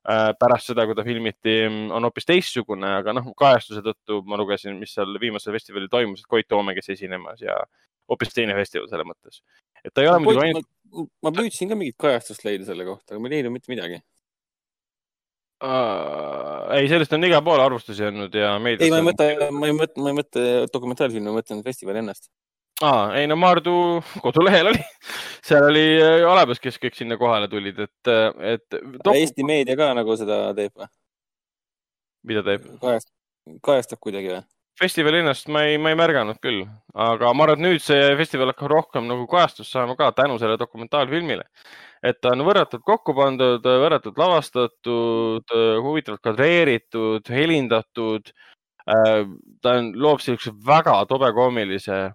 pärast 0.02 0.72
seda, 0.72 0.84
kui 0.88 0.96
ta 0.98 1.04
filmiti, 1.06 1.56
on 1.94 2.08
hoopis 2.08 2.26
teistsugune, 2.26 2.88
aga 2.98 3.14
noh, 3.14 3.28
kajastuse 3.38 3.84
tõttu 3.86 4.18
ma 4.26 4.38
lugesin, 4.40 4.74
mis 4.80 4.94
seal 4.96 5.14
viimasel 5.22 5.54
festivalil 5.54 5.90
toimus, 5.92 6.24
et 6.24 6.30
Koit 6.30 6.48
Toome 6.50 6.74
käis 6.74 6.90
esinemas 6.96 7.42
ja 7.44 7.54
hoopis 8.10 8.34
teine 8.34 8.56
festival 8.58 8.88
selles 8.90 9.06
mõttes. 9.08 9.42
et 9.84 9.94
ta 9.94 10.02
ei 10.02 10.10
ole 10.10 10.22
muidugi 10.24 10.48
ainult, 10.48 10.68
ma, 11.22 11.30
püüdsin 11.34 11.70
ka 11.70 11.78
mingit 11.78 11.98
kajastust 12.00 12.44
leida 12.46 12.66
selle 12.68 12.86
kohta, 12.88 13.14
aga 13.14 13.22
ma 13.22 13.30
ei 13.30 13.36
leidnud 13.36 13.54
mitte 13.54 13.70
midagi. 13.72 14.02
äh, 15.62 16.78
ei, 16.80 16.90
sellest 16.90 17.14
on 17.14 17.30
igal 17.30 17.44
pool 17.46 17.62
arvustusi 17.62 18.08
olnud 18.10 18.34
ja 18.34 18.56
meedias. 18.58 18.88
ei, 18.88 18.90
ma 18.90 19.02
ei 19.02 19.08
mõtle, 19.12 19.50
ma 19.54 19.70
ei 19.70 19.76
mõtle, 19.78 20.02
ma 20.02 20.12
ei 20.12 20.18
mõtle 20.18 20.46
dokumentaalfilmi, 20.74 21.28
ma 21.30 21.38
mõtlen 21.38 21.62
festivali 21.66 22.02
ennast. 22.02 22.32
aa, 22.82 23.02
ei 23.18 23.26
no 23.30 23.36
Maardu 23.40 23.74
kodulehel 24.22 24.72
oli, 24.72 24.82
seal 25.46 25.68
oli 25.68 25.84
äh, 26.02 26.22
olemas, 26.28 26.60
kes 26.62 26.80
kõik 26.82 26.98
sinna 26.98 27.18
kohale 27.20 27.48
tulid, 27.52 27.78
et, 27.86 28.12
et 28.54 28.78
aga 28.78 29.16
Eesti 29.18 29.46
meedia 29.46 29.78
ka 29.78 29.92
nagu 29.98 30.16
seda 30.18 30.44
teeb 30.58 30.74
või? 30.74 30.90
mida 32.28 32.42
teeb? 32.46 32.66
kajast-, 32.82 33.12
kajastab 33.64 34.02
kuidagi 34.02 34.34
või? 34.34 34.42
festivali 34.80 35.20
ennast 35.20 35.50
ma 35.52 35.64
ei, 35.68 35.78
ma 35.78 35.92
ei 35.92 35.98
märganud 35.98 36.38
küll, 36.42 36.64
aga 36.94 37.32
ma 37.36 37.46
arvan, 37.46 37.60
et 37.60 37.64
nüüd 37.66 37.84
see 37.84 38.12
festival 38.18 38.52
hakkab 38.52 38.70
rohkem 38.72 39.08
nagu 39.10 39.26
kajastust 39.30 39.74
saama 39.74 39.96
ka 39.98 40.10
tänu 40.16 40.38
sellele 40.40 40.60
dokumentaalfilmile. 40.60 41.44
et 42.02 42.18
ta 42.20 42.32
on 42.34 42.42
võrratult 42.46 42.82
kokku 42.82 43.14
pandud, 43.14 43.62
võrratult 43.62 44.16
lavastatud, 44.18 45.52
huvitavalt 45.84 46.22
kadreeritud, 46.24 47.28
helindatud. 47.30 48.32
ta 49.62 49.76
on, 49.76 49.92
loob 49.94 50.18
siukse 50.18 50.50
väga 50.66 50.96
tobekoomilise 51.06 51.94
äh, 51.94 52.14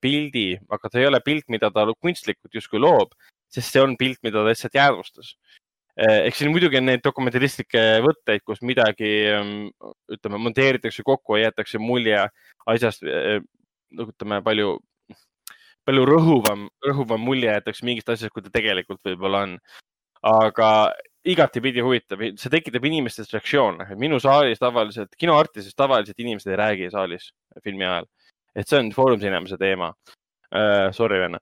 pildi, 0.00 0.54
aga 0.70 0.90
ta 0.90 1.00
ei 1.00 1.08
ole 1.08 1.20
pilt, 1.24 1.48
mida 1.52 1.70
ta 1.74 1.86
kunstlikult 1.98 2.54
justkui 2.54 2.82
loob, 2.82 3.14
sest 3.50 3.74
see 3.74 3.82
on 3.82 3.96
pilt, 3.98 4.20
mida 4.22 4.42
ta 4.42 4.52
lihtsalt 4.52 4.78
jäädvustas 4.78 5.34
eks 5.96 6.40
siin 6.40 6.50
muidugi 6.50 6.80
on 6.80 6.88
neid 6.88 7.02
dokumentalistlikke 7.04 7.82
võtteid, 8.02 8.42
kus 8.46 8.62
midagi 8.66 9.10
ähm, 9.30 9.52
ütleme, 10.10 10.40
monteeritakse 10.42 11.04
kokku 11.06 11.38
ja 11.38 11.48
jäetakse 11.48 11.78
mulje 11.78 12.18
asjast, 12.66 13.04
nagu 13.94 14.10
ütleme 14.10 14.40
palju, 14.44 14.74
palju 15.86 16.06
rõhuvam, 16.08 16.66
rõhuvam 16.84 17.22
mulje 17.22 17.52
jäetakse 17.52 17.86
mingist 17.86 18.10
asjast, 18.10 18.34
kui 18.34 18.42
ta 18.42 18.52
tegelikult 18.54 19.02
võib-olla 19.06 19.44
on. 19.46 19.58
aga 20.24 20.68
igatipidi 21.28 21.82
huvitav, 21.84 22.22
see 22.40 22.50
tekitab 22.52 22.84
inimestes 22.84 23.30
reaktsioone. 23.32 23.86
minu 24.00 24.18
saalis 24.20 24.58
tavaliselt, 24.58 25.14
kinoartises 25.20 25.76
tavaliselt 25.76 26.18
inimesed 26.18 26.50
ei 26.50 26.56
räägi 26.60 26.90
saalis 26.90 27.30
filmi 27.64 27.84
ajal, 27.84 28.08
et 28.54 28.68
see 28.68 28.80
on 28.80 28.90
Foorum 28.94 29.20
Cinemas'e 29.20 29.60
teema 29.60 29.92
uh,. 29.94 30.90
Sorry, 30.94 31.20
venna 31.20 31.40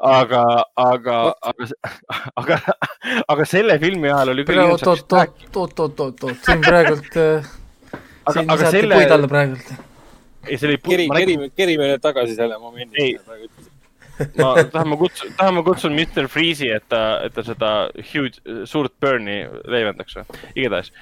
aga, 0.00 0.64
aga, 0.76 1.16
aga, 1.42 1.76
aga, 2.40 2.58
aga 3.28 3.46
selle 3.48 3.76
filmi 3.82 4.08
ajal 4.08 4.32
oli 4.34 4.44
küll 4.48 4.62
oot, 4.64 4.86
oot, 4.88 5.12
oot, 5.12 5.42
oot, 5.56 5.82
oot, 5.84 6.00
oot, 6.06 6.24
oot, 6.24 6.38
siin 6.46 6.64
praegult, 6.64 7.10
aga, 7.12 8.36
siin 8.36 8.46
aga 8.46 8.58
visati 8.62 8.76
selle, 8.78 9.00
puid 9.00 9.16
alla 9.16 9.30
praegult. 9.30 9.74
ei, 10.46 10.56
see 10.56 10.70
oli, 10.70 10.78
nägin, 10.80 11.12
kerime, 11.18 11.50
kerime 11.56 11.90
nüüd 11.92 12.04
tagasi 12.04 12.38
selle 12.38 12.56
momendi 12.62 13.04
Ei.. 13.04 13.12
ma 14.40 14.54
tahan, 14.72 14.88
ma 14.88 15.00
kutsun, 15.00 15.36
tahan, 15.36 15.58
ma 15.58 15.64
kutsun 15.68 15.96
Mr 15.96 16.30
Freeze'i, 16.32 16.72
et 16.80 16.88
ta, 16.88 17.04
et 17.26 17.36
ta 17.36 17.44
seda 17.44 17.74
huge, 18.12 18.40
suurt 18.68 18.96
burn'i 19.04 19.42
leevendaks 19.68 20.20
või, 20.20 20.42
igatahes 20.56 20.92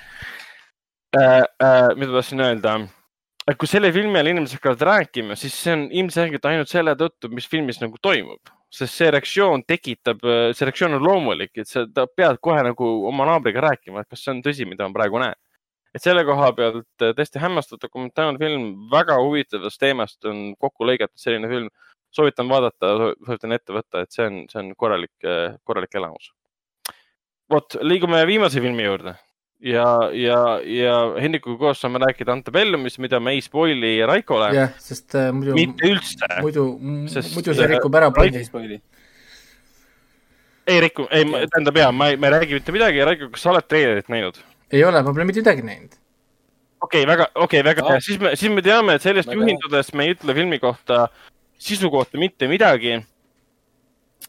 äh,. 1.14 1.44
Äh, 1.62 1.94
mida 1.96 2.10
ma 2.10 2.18
tahtsin 2.18 2.42
öelda, 2.44 2.78
et 3.48 3.56
kui 3.56 3.70
selle 3.70 3.90
filmi 3.94 4.18
ajal 4.18 4.32
inimesed 4.34 4.58
hakkavad 4.58 4.84
rääkima, 4.90 5.36
siis 5.40 5.56
see 5.56 5.74
on 5.74 5.84
ilmselgelt 6.02 6.46
ainult 6.50 6.70
selle 6.70 6.94
tõttu, 7.00 7.30
mis 7.32 7.48
filmis 7.48 7.80
nagu 7.80 7.96
toimub, 8.04 8.52
sest 8.74 9.00
see 9.00 9.10
reaktsioon 9.14 9.64
tekitab, 9.68 10.24
see 10.52 10.68
reaktsioon 10.68 10.98
on 10.98 11.04
loomulik, 11.06 11.54
et 11.56 11.70
sa 11.70 11.86
pead 11.88 12.40
kohe 12.44 12.60
nagu 12.66 12.88
oma 13.08 13.28
naabriga 13.30 13.64
rääkima, 13.70 14.04
et 14.04 14.10
kas 14.12 14.24
see 14.24 14.34
on 14.34 14.42
tõsi, 14.44 14.68
mida 14.68 14.88
ma 14.88 14.96
praegu 14.96 15.22
näen. 15.22 15.38
et 15.96 16.04
selle 16.04 16.20
koha 16.28 16.50
pealt 16.52 17.02
äh, 17.02 17.14
tõesti 17.16 17.40
hämmastav 17.40 17.78
dokumentaalfilm, 17.80 18.90
väga 18.92 19.16
huvitavast 19.24 19.80
teemast 19.80 20.26
on 20.28 20.52
kokku 20.60 20.84
lõigatud 20.84 21.16
selline 21.16 21.48
film. 21.48 21.70
soovitan 22.12 22.48
vaadata, 22.48 22.92
soovitan 23.24 23.52
ette 23.52 23.72
võtta, 23.72 24.02
et 24.04 24.12
see 24.12 24.26
on, 24.26 24.36
see 24.52 24.60
on 24.60 24.74
korralik, 24.76 25.16
korralik 25.64 25.94
elamus. 25.94 26.32
vot, 27.50 27.80
liigume 27.80 28.20
viimase 28.28 28.60
filmi 28.60 28.84
juurde 28.84 29.16
ja, 29.60 30.10
ja, 30.14 30.38
ja 30.62 30.94
Hendrikuga 31.20 31.58
koos 31.58 31.80
saame 31.82 32.00
rääkida 32.02 32.32
Antebellumist, 32.32 33.00
mida 33.02 33.20
me 33.20 33.34
ei 33.36 33.42
spoil'i 33.44 33.96
Raikole. 34.06 34.52
jah, 34.54 34.74
sest 34.82 35.14
äh, 35.18 35.30
muidu, 35.34 35.56
mitte 35.58 35.88
üldse. 35.88 36.28
muidu, 36.42 36.68
muidu 36.78 37.54
see 37.54 37.64
äh, 37.66 37.72
rikub 37.74 37.98
ära 37.98 38.10
pointi. 38.14 38.44
ei 40.68 40.80
Riku, 40.84 41.08
ei, 41.10 41.24
tähendab 41.24 41.80
ja, 41.80 41.90
ma 41.92 42.10
ei, 42.12 42.16
ma 42.20 42.28
ei 42.28 42.36
räägi 42.38 42.58
mitte 42.58 42.72
midagi. 42.72 43.04
Raiko, 43.04 43.30
kas 43.32 43.46
sa 43.46 43.54
oled 43.54 43.66
treilerit 43.68 44.10
näinud? 44.12 44.38
ei 44.70 44.84
ole, 44.84 45.02
ma 45.02 45.12
pole 45.12 45.24
mitte 45.24 45.42
midagi 45.42 45.64
näinud. 45.64 45.96
okei 46.80 47.02
okay,, 47.02 47.08
väga, 47.08 47.30
okei 47.34 47.60
okay,, 47.60 47.64
väga 47.70 47.86
Ah. 47.86 47.92
hea, 47.96 48.00
siis 48.04 48.20
me, 48.20 48.36
siis 48.36 48.52
me 48.52 48.62
teame, 48.62 48.94
et 48.94 49.02
sellest 49.02 49.28
Väga 49.28 49.40
juhindudes 49.40 49.94
me 49.94 50.06
ei 50.06 50.14
ütle 50.14 50.34
filmi 50.36 50.58
kohta, 50.62 51.08
sisu 51.58 51.90
kohta 51.90 52.18
mitte 52.18 52.48
midagi. 52.48 53.00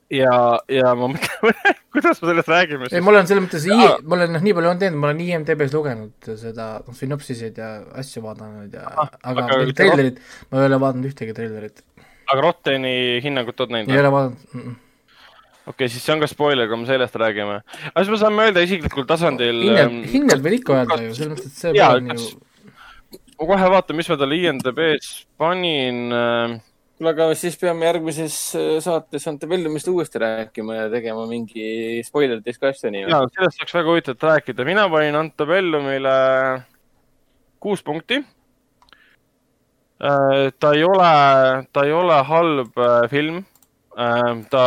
ja, 0.09 0.59
ja 0.69 0.95
ma 0.95 1.11
mõtlen, 1.13 1.61
kuidas 2.01 2.21
me 2.21 2.31
sellest 2.31 2.51
räägime 2.51 2.87
ei, 2.87 2.93
siis. 2.93 3.05
ma 3.05 3.13
olen 3.13 3.29
selles 3.29 3.45
mõttes 3.45 3.65
ma 3.69 4.17
olen 4.17 4.35
noh, 4.35 4.43
nii 4.45 4.55
palju 4.57 4.71
on 4.71 4.81
teinud, 4.81 4.99
ma 5.01 5.09
olen 5.09 5.23
IMDB-s 5.25 5.75
lugenud 5.75 6.29
seda 6.41 6.67
noh, 6.85 6.97
sünopsiseid 6.97 7.61
ja 7.61 7.71
asju 8.01 8.23
vaadanud 8.25 8.75
ja, 8.75 8.85
aga, 8.89 9.21
aga 9.31 9.47
aga 9.47 9.77
treilerit, 9.79 10.21
ma 10.49 10.61
ei 10.61 10.69
ole 10.71 10.81
vaadanud 10.85 11.09
ühtegi 11.11 11.35
treilerit. 11.37 11.83
aga 12.29 12.45
Rotteni 12.45 12.93
hinnangut 13.25 13.65
oled 13.65 13.75
näinud 13.77 13.95
ei? 13.95 14.03
ole 14.03 14.13
vaadanud 14.15 14.53
mm. 14.53 14.61
-mm. 14.61 14.77
okei 15.65 15.73
okay,, 15.73 15.89
siis 15.89 16.05
see 16.05 16.15
on 16.15 16.23
ka 16.23 16.31
spoiler, 16.31 16.69
kui 16.71 16.81
me 16.83 16.89
sellest 16.89 17.17
räägime. 17.23 17.61
aga 17.89 18.03
siis 18.03 18.13
me 18.15 18.21
saame 18.25 18.47
öelda 18.49 18.67
isiklikul 18.67 19.09
tasandil. 19.09 19.65
ähm, 19.75 20.03
hingelt 20.13 20.45
võid 20.45 20.61
ikka 20.61 20.79
öelda 20.81 21.01
ju, 21.03 21.17
selles 21.17 21.35
mõttes, 21.35 21.51
et 21.51 21.65
see 21.65 21.75
jaa, 21.77 21.99
ma 23.39 23.47
kohe 23.47 23.69
vaatan, 23.71 23.97
mis 23.99 24.09
ma 24.11 24.17
talle 24.19 24.39
IMDB-s 24.39 25.13
panin. 25.39 26.09
Ähm. 26.11 26.59
Kuule, 26.99 27.13
aga 27.15 27.29
siis 27.39 27.55
peame 27.59 27.85
järgmises 27.87 28.35
äh, 28.59 28.79
saates 28.83 29.23
Antebellumist 29.31 29.87
uuesti 29.87 30.19
rääkima 30.19 30.75
ja 30.75 30.89
tegema 30.91 31.23
mingi 31.29 32.01
spoiler 32.03 32.41
discussion'i. 32.43 33.05
jaa, 33.07 33.21
sellest 33.35 33.57
saaks 33.61 33.73
väga 33.77 33.89
huvitavat 33.93 34.25
rääkida. 34.27 34.65
mina 34.67 34.83
panin 34.91 35.15
Antebellumile 35.15 36.15
kuus 37.59 37.83
punkti 37.83 38.17
äh, 38.19 38.25
ta 40.59 40.73
ei 40.75 40.83
ole, 40.83 41.11
ta 41.73 41.83
ei 41.87 41.93
ole 41.95 42.23
halb 42.23 42.77
äh, 42.77 43.09
film. 43.09 43.43
ta, 44.49 44.65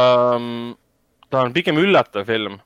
ta 1.31 1.41
on 1.41 1.52
pigem 1.52 1.77
üllatav 1.81 2.27
film. 2.27 2.59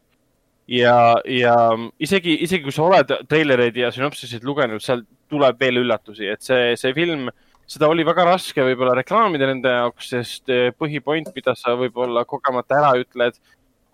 ja, 0.67 1.15
ja 1.31 1.55
isegi, 1.99 2.43
isegi 2.43 2.62
kui 2.62 2.73
sa 2.75 2.83
oled 2.86 3.12
treilereid 3.28 3.77
ja 3.77 3.91
sünopsiseid 3.95 4.45
lugenud, 4.47 4.81
seal 4.83 5.03
tuleb 5.31 5.61
veel 5.61 5.77
üllatusi, 5.83 6.27
et 6.31 6.43
see, 6.43 6.77
see 6.78 6.95
film, 6.95 7.28
seda 7.67 7.91
oli 7.91 8.05
väga 8.07 8.25
raske 8.28 8.65
võib-olla 8.65 8.95
reklaamida 8.99 9.49
nende 9.51 9.73
jaoks, 9.73 10.11
sest 10.15 10.53
eh, 10.55 10.70
põhipoint, 10.77 11.33
mida 11.35 11.57
sa 11.59 11.75
võib-olla 11.78 12.25
kogemata 12.28 12.78
ära 12.78 12.93
ütled, 13.01 13.39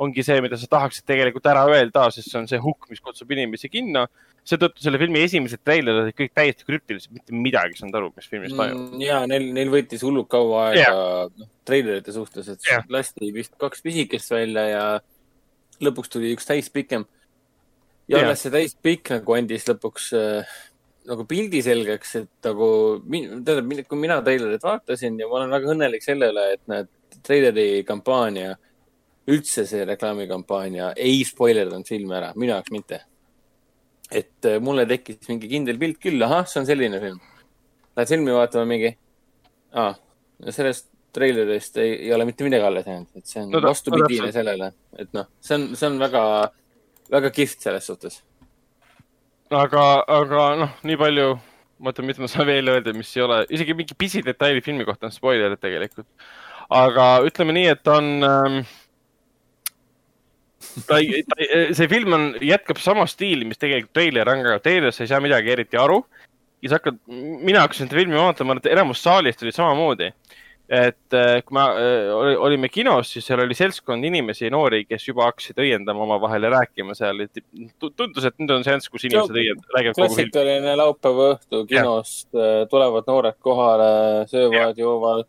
ongi 0.03 0.25
see, 0.27 0.41
mida 0.45 0.59
sa 0.59 0.69
tahaksid 0.71 1.07
tegelikult 1.09 1.47
ära 1.49 1.65
öelda, 1.71 2.09
sest 2.13 2.31
see 2.31 2.41
on 2.41 2.51
see 2.51 2.61
hukk, 2.61 2.91
mis 2.91 3.01
kutsub 3.05 3.33
inimesi 3.33 3.71
kinno 3.73 4.07
seetõttu 4.47 4.83
selle 4.83 4.99
filmi 4.99 5.23
esimesed 5.23 5.63
treilerid 5.63 6.09
olid 6.09 6.17
kõik 6.19 6.33
täiesti 6.35 6.67
krüptilised, 6.67 7.13
mitte 7.15 7.35
midagi 7.37 7.77
ei 7.77 7.79
saanud 7.79 7.99
aru, 7.99 8.11
mis 8.17 8.29
filmis 8.31 8.55
toimub 8.55 8.97
mm,. 8.97 9.03
ja 9.05 9.21
neil, 9.31 9.47
neil 9.55 9.71
võttis 9.71 10.03
hullult 10.03 10.29
kaua 10.33 10.65
aega 10.71 10.83
yeah. 10.83 11.31
noh, 11.39 11.51
treilerite 11.69 12.15
suhtes, 12.15 12.51
et 12.51 12.67
yeah. 12.67 12.83
lasti 12.91 13.31
vist 13.35 13.55
kaks 13.61 13.85
pisikest 13.87 14.35
välja 14.35 14.65
ja 14.67 14.85
lõpuks 15.83 16.11
tuli 16.11 16.33
üks 16.35 16.49
täispikem. 16.49 17.07
ja 18.11 18.19
yeah. 18.19 18.27
alles 18.27 18.43
see 18.43 18.55
täispikk 18.55 19.15
nagu 19.15 19.39
andis 19.39 19.69
lõpuks 19.71 20.11
äh, 20.19 20.57
nagu 21.11 21.25
pildi 21.29 21.63
selgeks, 21.65 22.17
et 22.21 22.49
nagu, 22.49 22.67
tähendab, 23.11 23.87
kui 23.91 23.99
mina 23.99 24.21
treilerit 24.23 24.63
vaatasin 24.63 25.17
ja 25.19 25.29
ma 25.31 25.41
olen 25.41 25.55
väga 25.57 25.73
õnnelik 25.75 26.05
selle 26.05 26.29
üle, 26.31 26.45
et 26.57 26.63
need 26.71 26.91
treileri 27.27 27.83
kampaania, 27.87 28.55
üldse 29.33 29.65
see 29.71 29.87
reklaamikampaania 29.87 30.93
ei 30.99 31.23
spoilerdanud 31.27 31.87
filmi 31.87 32.15
ära, 32.19 32.33
minu 32.39 32.55
jaoks 32.55 32.75
mitte 32.75 33.03
et 34.13 34.49
äh, 34.49 34.61
mulle 34.63 34.85
tekkis 34.89 35.29
mingi 35.31 35.51
kindel 35.51 35.79
pilt 35.81 36.01
küll, 36.03 36.23
ahah, 36.27 36.45
see 36.49 36.61
on 36.63 36.69
selline 36.69 37.01
film. 37.03 37.21
Lähed 37.97 38.11
filmi 38.13 38.35
vaatama 38.35 38.69
mingi, 38.69 38.93
aa, 39.79 39.93
sellest 40.49 40.89
treilerist 41.13 41.77
ei, 41.81 41.95
ei 42.07 42.13
ole 42.17 42.27
mitte 42.29 42.45
midagi 42.47 42.65
alles 42.65 42.89
jäänud, 42.89 43.09
et 43.19 43.29
see 43.29 43.43
on 43.43 43.51
no, 43.53 43.63
vastupidine 43.65 44.29
no, 44.29 44.35
sellele, 44.35 44.69
et 45.01 45.11
noh, 45.17 45.29
see 45.45 45.59
on, 45.59 45.67
see 45.77 45.89
on 45.91 45.99
väga, 46.01 46.23
väga 47.13 47.33
kihvt 47.37 47.67
selles 47.67 47.89
suhtes. 47.91 48.21
Aga, 49.57 49.87
aga 50.09 50.45
noh, 50.61 50.77
nii 50.87 50.99
palju, 51.01 51.33
mõtlen, 51.83 52.09
mis 52.09 52.21
ma 52.23 52.31
saan 52.31 52.49
veel 52.49 52.71
öelda, 52.73 52.95
mis 52.97 53.11
ei 53.17 53.25
ole, 53.25 53.43
isegi 53.53 53.77
mingi 53.77 53.97
pisidetaili 53.99 54.63
filmi 54.65 54.87
kohta 54.89 55.09
on 55.09 55.15
spoiler 55.15 55.57
tegelikult. 55.61 56.09
aga 56.73 57.09
ütleme 57.27 57.53
nii, 57.57 57.69
et 57.75 57.89
on 57.91 58.07
ähm, 58.25 58.63
ta 60.87 60.99
ei, 61.03 61.23
see 61.77 61.89
film 61.91 62.17
on, 62.17 62.29
jätkab 62.43 62.81
sama 62.83 63.07
stiili, 63.11 63.47
mis 63.49 63.61
tegelikult 63.61 63.95
treiler 63.97 64.31
on, 64.33 64.45
aga 64.47 64.61
treileris 64.63 64.99
sa 64.99 65.07
ei 65.07 65.11
saa 65.11 65.23
midagi 65.25 65.53
eriti 65.55 65.81
aru. 65.81 66.03
ja 66.63 66.71
sa 66.71 66.79
hakkad, 66.79 67.01
mina 67.43 67.65
hakkasin 67.65 67.89
seda 67.89 67.99
filmi 67.99 68.15
vaatama, 68.19 68.57
enamus 68.71 69.03
saalist 69.03 69.43
oli 69.43 69.53
samamoodi. 69.55 70.13
Et 70.73 71.17
äh, 71.17 71.43
kui 71.45 71.57
me 71.57 71.65
äh, 71.77 72.11
olime 72.41 72.71
kinos, 72.73 73.11
siis 73.13 73.27
seal 73.29 73.43
oli 73.45 73.57
seltskond 73.57 74.05
inimesi, 74.09 74.49
noori, 74.53 74.87
kes 74.89 75.05
juba 75.11 75.27
hakkasid 75.29 75.61
õiendama 75.61 76.07
omavahel 76.07 76.49
ja 76.49 76.53
rääkima 76.55 76.97
seal. 76.97 77.21
tundus, 77.83 78.25
et 78.25 78.39
nüüd 78.41 78.55
on 78.57 78.65
seanss, 78.65 78.89
kus 78.89 79.05
inimesed 79.05 79.37
õiendavad, 79.37 79.69
räägivad 79.77 79.99
kogu 79.99 80.09
filmi. 80.15 80.31
klassikaline 80.33 80.77
laupäeva 80.81 81.29
õhtu 81.35 81.65
kinost, 81.69 82.29
äh, 82.33 82.63
tulevad 82.73 83.11
noored 83.13 83.41
kohale, 83.45 83.91
söövad, 84.33 84.81
joovad 84.81 85.29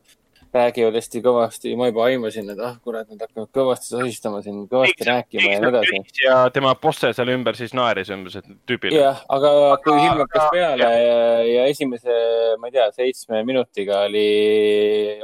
räägivad 0.53 0.98
hästi 0.98 1.22
kõvasti, 1.25 1.73
ma 1.77 1.88
juba 1.90 2.06
aimasin, 2.07 2.49
et 2.53 2.59
ah 2.61 2.75
kurat, 2.83 3.07
nad 3.09 3.22
hakkavad 3.25 3.49
kõvasti 3.57 3.90
sosistama 3.91 4.41
siin, 4.45 4.64
kõvasti 4.69 5.07
rääkima 5.07 5.53
ja 5.56 5.61
nii 5.64 5.69
edasi. 5.72 6.01
ja 6.23 6.35
tema 6.53 6.75
bosse 6.82 7.09
seal 7.17 7.32
ümber 7.33 7.57
siis 7.57 7.73
naeris 7.77 8.11
umbes, 8.14 8.38
et 8.40 8.49
tüübile. 8.69 8.99
jah, 9.01 9.23
aga 9.33 9.53
kui 9.85 9.98
film 9.98 10.22
hakkas 10.23 10.51
peale 10.53 10.85
ja, 10.85 10.91
ja, 11.01 11.17
ja 11.49 11.65
esimese, 11.72 12.19
ma 12.61 12.69
ei 12.69 12.77
tea, 12.77 12.90
seitsme 12.95 13.41
minutiga 13.48 14.03
oli 14.09 14.27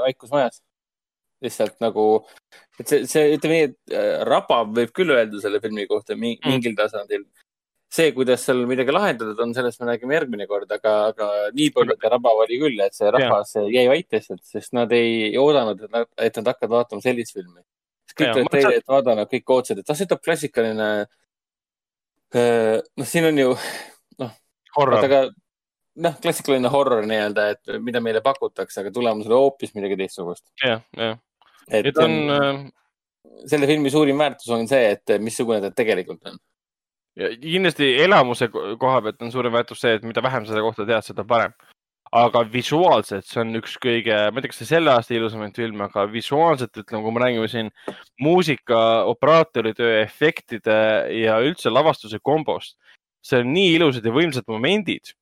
vaikus 0.01 0.33
majas. 0.33 0.63
lihtsalt 1.45 1.77
nagu, 1.79 2.07
et 2.81 2.89
see, 2.89 3.05
see, 3.07 3.35
ütleme 3.37 3.55
nii, 3.55 3.67
et 3.69 3.93
äh, 3.95 4.09
rabab 4.27 4.73
võib 4.75 4.91
küll 4.95 5.13
öelda 5.15 5.39
selle 5.43 5.61
filmi 5.63 5.85
kohta 5.87 6.17
mm. 6.17 6.41
mingil 6.43 6.73
mm. 6.73 6.79
tasandil 6.81 7.23
see, 7.89 8.11
kuidas 8.13 8.43
seal 8.45 8.61
midagi 8.69 8.93
lahendatud 8.93 9.39
on, 9.41 9.53
sellest 9.57 9.81
me 9.81 9.89
räägime 9.89 10.15
järgmine 10.17 10.45
kord, 10.49 10.69
aga, 10.75 10.93
aga 11.09 11.29
nii 11.57 11.71
palju 11.73 11.97
ta 12.01 12.11
rabav 12.13 12.43
oli 12.45 12.59
küll, 12.61 12.81
et 12.85 12.95
see 12.95 13.09
rahvas 13.13 13.55
ja. 13.57 13.65
jäi 13.65 13.85
vait 13.89 14.17
lihtsalt, 14.17 14.43
sest 14.45 14.75
nad 14.77 14.93
ei 14.95 15.31
oodanud, 15.41 15.81
et 15.87 15.95
nad, 15.95 16.09
et 16.21 16.39
nad 16.39 16.51
hakkavad 16.53 16.75
vaatama 16.75 17.05
sellist 17.05 17.33
filmi. 17.37 17.63
kõik 18.13 18.35
olid 18.35 18.51
treilerit 18.53 18.93
vaadanud, 18.93 19.29
kõik 19.31 19.53
ootasid, 19.55 19.81
et 19.81 19.89
ah, 19.89 19.97
see 19.97 20.09
tuleb 20.09 20.25
klassikaline. 20.27 20.89
noh, 22.37 23.07
siin 23.09 23.29
on 23.31 23.41
ju, 23.41 23.55
noh. 24.21 24.35
aga 24.99 25.23
noh, 26.05 26.19
klassikaline 26.21 26.69
horror 26.69 27.07
nii-öelda, 27.09 27.47
et 27.55 27.79
mida 27.81 28.03
meile 28.05 28.21
pakutakse, 28.25 28.83
aga 28.83 28.93
tulemus 28.93 29.29
oli 29.29 29.39
hoopis 29.39 29.73
midagi 29.77 29.97
teistsugust. 30.03 30.45
jah, 30.61 30.85
jah. 30.97 31.17
et 31.73 31.97
on, 31.97 32.19
äh, 32.35 32.61
selle 33.49 33.65
filmi 33.71 33.89
suurim 33.89 34.21
väärtus 34.21 34.53
on 34.53 34.69
see, 34.69 34.93
et 34.93 35.17
missugune 35.23 35.63
ta 35.63 35.73
tegelikult 35.73 36.21
on 36.29 36.37
ja 37.17 37.31
kindlasti 37.41 37.89
elamuse 38.03 38.49
koha 38.51 39.01
pealt 39.05 39.25
on 39.25 39.33
suurem 39.33 39.53
väärtus 39.55 39.81
see, 39.83 39.97
et 39.97 40.05
mida 40.07 40.23
vähem 40.23 40.45
selle 40.47 40.63
kohta 40.65 40.85
tead, 40.87 41.05
seda 41.05 41.25
parem. 41.27 41.55
aga 42.09 42.41
visuaalselt 42.49 43.27
see 43.29 43.41
on 43.43 43.53
üks 43.59 43.75
kõige, 43.77 44.15
ma 44.33 44.39
ei 44.39 44.41
tea, 44.41 44.49
kas 44.49 44.59
see 44.63 44.69
selle 44.71 44.89
aasta 44.95 45.13
ilusamaid 45.13 45.53
filme, 45.53 45.83
aga 45.85 46.07
visuaalselt 46.09 46.79
ütleme, 46.81 47.03
kui 47.05 47.13
me 47.13 47.21
räägime 47.21 47.49
siin 47.51 47.69
muusika, 48.25 48.79
operaatoritöö, 49.11 49.99
efektide 50.01 50.79
ja 51.19 51.35
üldse 51.45 51.69
lavastuse 51.69 52.17
kombost, 52.25 52.79
see 53.21 53.43
on 53.43 53.53
nii 53.53 53.75
ilusad 53.75 54.09
ja 54.09 54.15
võimsad 54.15 54.49
momendid, 54.49 55.13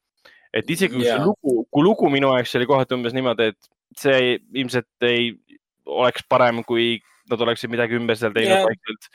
et 0.56 0.72
isegi 0.72 0.95
kui 0.95 1.03
yeah. 1.03 1.19
see 1.19 1.27
lugu, 1.27 1.66
kui 1.67 1.83
lugu 1.83 2.14
minu 2.14 2.32
jaoks 2.38 2.56
oli 2.56 2.69
kohati 2.72 2.95
umbes 2.95 3.17
niimoodi, 3.17 3.51
et 3.51 3.69
see 3.99 4.38
ilmselt 4.56 5.09
ei 5.09 5.33
oleks 5.83 6.24
parem, 6.32 6.64
kui 6.64 7.01
nad 7.27 7.43
oleksid 7.43 7.74
midagi 7.74 7.99
ümber 7.99 8.16
seal 8.16 8.32
teinud 8.32 8.61
yeah. 8.61 8.69
vaikselt 8.69 9.11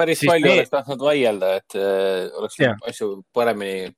päris 0.00 0.22
siis 0.22 0.30
palju 0.32 0.48
need... 0.48 0.62
oleks 0.62 0.72
tahtnud 0.76 1.04
vaielda, 1.08 1.52
et 1.60 1.76
äh, 1.80 2.30
oleks 2.40 2.60
ja. 2.60 2.72
asju 2.90 3.12
paremini. 3.36 3.92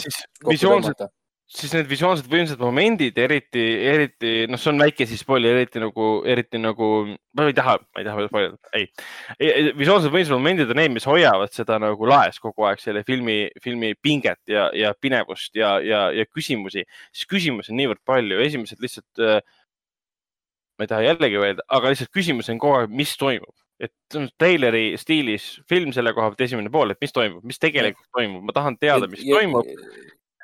siis 0.00 0.20
visuaalselt, 0.48 1.08
siis 1.50 1.72
need 1.74 1.88
visuaalsed 1.90 2.28
võimsad 2.30 2.60
momendid, 2.62 3.16
eriti, 3.18 3.62
eriti, 3.90 4.32
noh, 4.50 4.60
see 4.60 4.70
on 4.70 4.82
väike 4.84 5.06
siis 5.08 5.22
spoiler, 5.24 5.58
eriti 5.58 5.82
nagu, 5.82 6.10
eriti 6.30 6.60
nagu, 6.62 6.90
ma 7.36 7.46
ei 7.50 7.56
taha, 7.56 7.74
ma 7.90 8.02
ei 8.02 8.06
taha 8.06 8.26
spoilida, 8.28 8.72
ei. 8.78 8.86
visuaalsed 9.78 10.14
võimsad 10.14 10.36
momendid 10.36 10.70
on 10.70 10.78
need, 10.78 10.94
mis 10.94 11.08
hoiavad 11.10 11.50
seda 11.54 11.80
nagu 11.82 12.10
laes 12.10 12.38
kogu 12.42 12.68
aeg, 12.68 12.82
selle 12.82 13.02
filmi, 13.08 13.40
filmi 13.64 13.96
pinget 13.98 14.40
ja, 14.50 14.68
ja 14.76 14.92
pinevust 14.94 15.58
ja, 15.58 15.76
ja, 15.82 16.06
ja 16.14 16.26
küsimusi. 16.30 16.86
siis 17.10 17.30
küsimusi 17.30 17.74
on 17.74 17.82
niivõrd 17.82 18.04
palju, 18.06 18.38
esimesed 18.46 18.86
lihtsalt 18.86 19.24
äh, 19.26 19.40
ma 20.78 20.86
ei 20.86 20.92
taha 20.94 21.08
jällegi 21.08 21.42
öelda, 21.42 21.66
aga 21.68 21.90
lihtsalt 21.90 22.14
küsimus 22.14 22.52
on 22.52 22.62
kogu 22.62 22.78
aeg, 22.78 22.94
mis 22.94 23.16
toimub 23.18 23.56
et 23.80 24.18
treileri 24.38 24.94
stiilis 25.00 25.54
film 25.68 25.94
selle 25.96 26.12
koha 26.16 26.30
pealt 26.30 26.44
esimene 26.44 26.72
pool, 26.72 26.92
et 26.92 27.00
mis 27.00 27.14
toimub, 27.16 27.44
mis 27.48 27.60
tegelikult 27.60 28.08
toimub, 28.16 28.44
ma 28.48 28.56
tahan 28.56 28.76
teada, 28.80 29.08
mis 29.10 29.22
ja, 29.24 29.38
toimub. 29.38 29.70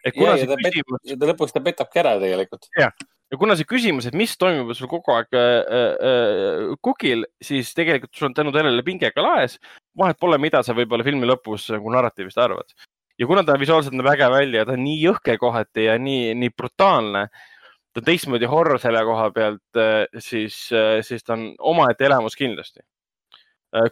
et 0.03 0.17
kuna 0.17 0.37
ja, 0.37 0.41
see 0.43 0.57
küsimus. 0.63 1.03
ja 1.11 1.19
ta 1.21 1.29
lõpuks 1.33 1.53
ta 1.53 1.63
petabki 1.65 2.03
ära 2.03 2.15
tegelikult. 2.23 2.69
jah, 2.79 2.95
ja 3.33 3.41
kuna 3.41 3.57
see 3.59 3.69
küsimus, 3.69 4.09
et 4.09 4.17
mis 4.17 4.33
toimub 4.41 4.73
sul 4.79 4.91
kogu 4.91 5.17
aeg 5.19 5.37
äh, 5.37 5.57
äh, 5.77 6.77
kukil, 6.85 7.27
siis 7.45 7.75
tegelikult 7.77 8.15
sul 8.17 8.31
on 8.31 8.39
tänu 8.39 8.55
sellele 8.57 8.87
pinge 8.87 9.13
ka 9.13 9.25
laes. 9.25 9.59
vahet 9.99 10.21
pole, 10.21 10.41
mida 10.41 10.65
sa 10.65 10.77
võib-olla 10.77 11.05
filmi 11.05 11.29
lõpus 11.29 11.69
nagu 11.77 11.93
narratiivist 11.93 12.41
arvad. 12.41 12.73
ja 13.21 13.29
kuna 13.29 13.45
ta 13.45 13.59
visuaalselt 13.61 13.99
näeb 13.99 14.15
äge 14.15 14.33
välja, 14.33 14.65
ta 14.65 14.79
on 14.79 14.85
nii 14.87 14.99
jõhke 15.03 15.37
kohati 15.43 15.91
ja 15.91 16.01
nii, 16.01 16.33
nii 16.41 16.57
brutaalne 16.57 17.29
ta 17.29 18.01
on 18.01 18.05
teistmoodi 18.05 18.49
horror 18.49 18.81
selle 18.81 19.05
koha 19.05 19.31
pealt, 19.37 19.65
äh, 19.77 20.05
siis, 20.17 20.69
äh, 20.73 21.03
siis 21.05 21.25
ta 21.25 21.37
on 21.37 21.51
omaette 21.77 22.09
elamus 22.09 22.37
kindlasti 22.37 22.81
Äh, 22.81 22.96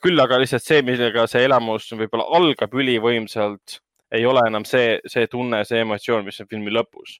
küll 0.02 0.20
aga 0.22 0.38
lihtsalt 0.40 0.64
see, 0.64 0.82
millega 0.86 1.26
see 1.30 1.44
elamus 1.44 1.90
võib-olla 1.98 2.26
algab 2.38 2.74
ülivõimsalt, 2.74 3.78
ei 4.14 4.26
ole 4.26 4.44
enam 4.48 4.66
see, 4.68 4.98
see 5.10 5.26
tunne, 5.30 5.64
see 5.68 5.82
emotsioon, 5.84 6.24
mis 6.26 6.40
on 6.40 6.50
filmi 6.50 6.72
lõpus. 6.74 7.18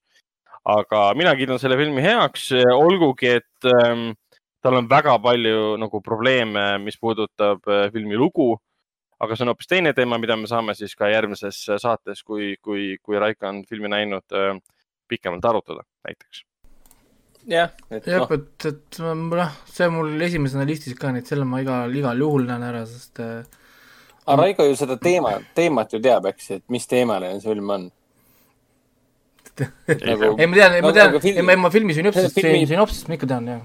aga 0.65 1.11
mina 1.19 1.35
kiidan 1.37 1.59
selle 1.61 1.77
filmi 1.77 2.01
heaks, 2.01 2.47
olgugi 2.73 3.35
et 3.35 3.69
ähm, 3.69 4.13
tal 4.65 4.79
on 4.79 4.89
väga 4.89 5.19
palju 5.21 5.75
nagu 5.81 6.01
probleeme, 6.01 6.79
mis 6.81 6.97
puudutab 6.97 7.69
äh, 7.69 7.91
filmi 7.93 8.17
lugu. 8.17 8.55
aga 9.21 9.37
see 9.37 9.45
on 9.45 9.53
hoopis 9.53 9.69
teine 9.71 9.93
teema, 9.97 10.19
mida 10.19 10.37
me 10.37 10.49
saame 10.51 10.75
siis 10.75 10.95
ka 10.99 11.09
järgmises 11.09 11.61
saates, 11.81 12.23
kui, 12.23 12.57
kui, 12.63 12.97
kui 13.03 13.21
Raiko 13.21 13.49
on 13.49 13.63
filmi 13.69 13.89
näinud 13.89 14.35
äh,, 14.35 14.59
pikemalt 15.09 15.45
arutada 15.45 15.85
näiteks 16.05 16.45
jah, 17.49 17.71
et 17.91 18.07
jah 18.09 18.23
noh, 18.25 18.33
et, 18.37 18.67
et 18.71 18.99
noh, 19.01 19.51
see 19.71 19.87
on 19.89 19.93
mul 19.99 20.23
esimesena 20.27 20.65
listis 20.69 20.95
ka, 20.99 21.11
nii 21.13 21.25
et 21.25 21.31
selle 21.31 21.45
ma 21.49 21.61
igal, 21.65 21.93
igal 21.97 22.19
juhul 22.25 22.47
näen 22.49 22.63
ära, 22.65 22.85
sest 22.89 23.21
äh, 23.21 23.43
aga 24.27 24.39
Raigo 24.43 24.65
ju 24.69 24.77
seda 24.81 24.97
teema, 25.01 25.35
teemat 25.55 25.93
ju 25.93 26.01
teab, 26.05 26.27
eks, 26.33 26.51
et 26.59 26.65
mis 26.73 26.87
teemaline 26.89 27.41
see 27.43 27.51
film 27.53 27.71
on. 27.75 27.91
nagu 30.09 30.31
ei, 30.41 30.47
ma 30.51 30.57
tean, 30.57 30.73
ma 30.83 30.89
Aga- 30.89 30.95
tean 30.97 31.13
aga, 31.13 31.21
ei 31.31 31.43
ma, 31.47 31.55
ma 31.67 31.71
filmi 31.71 31.95
sünopsist, 31.95 32.35
filmi- 32.41 32.67
sünopsist 32.67 33.07
ma 33.11 33.15
ikka 33.19 33.29
tean, 33.31 33.47
jah. 33.53 33.63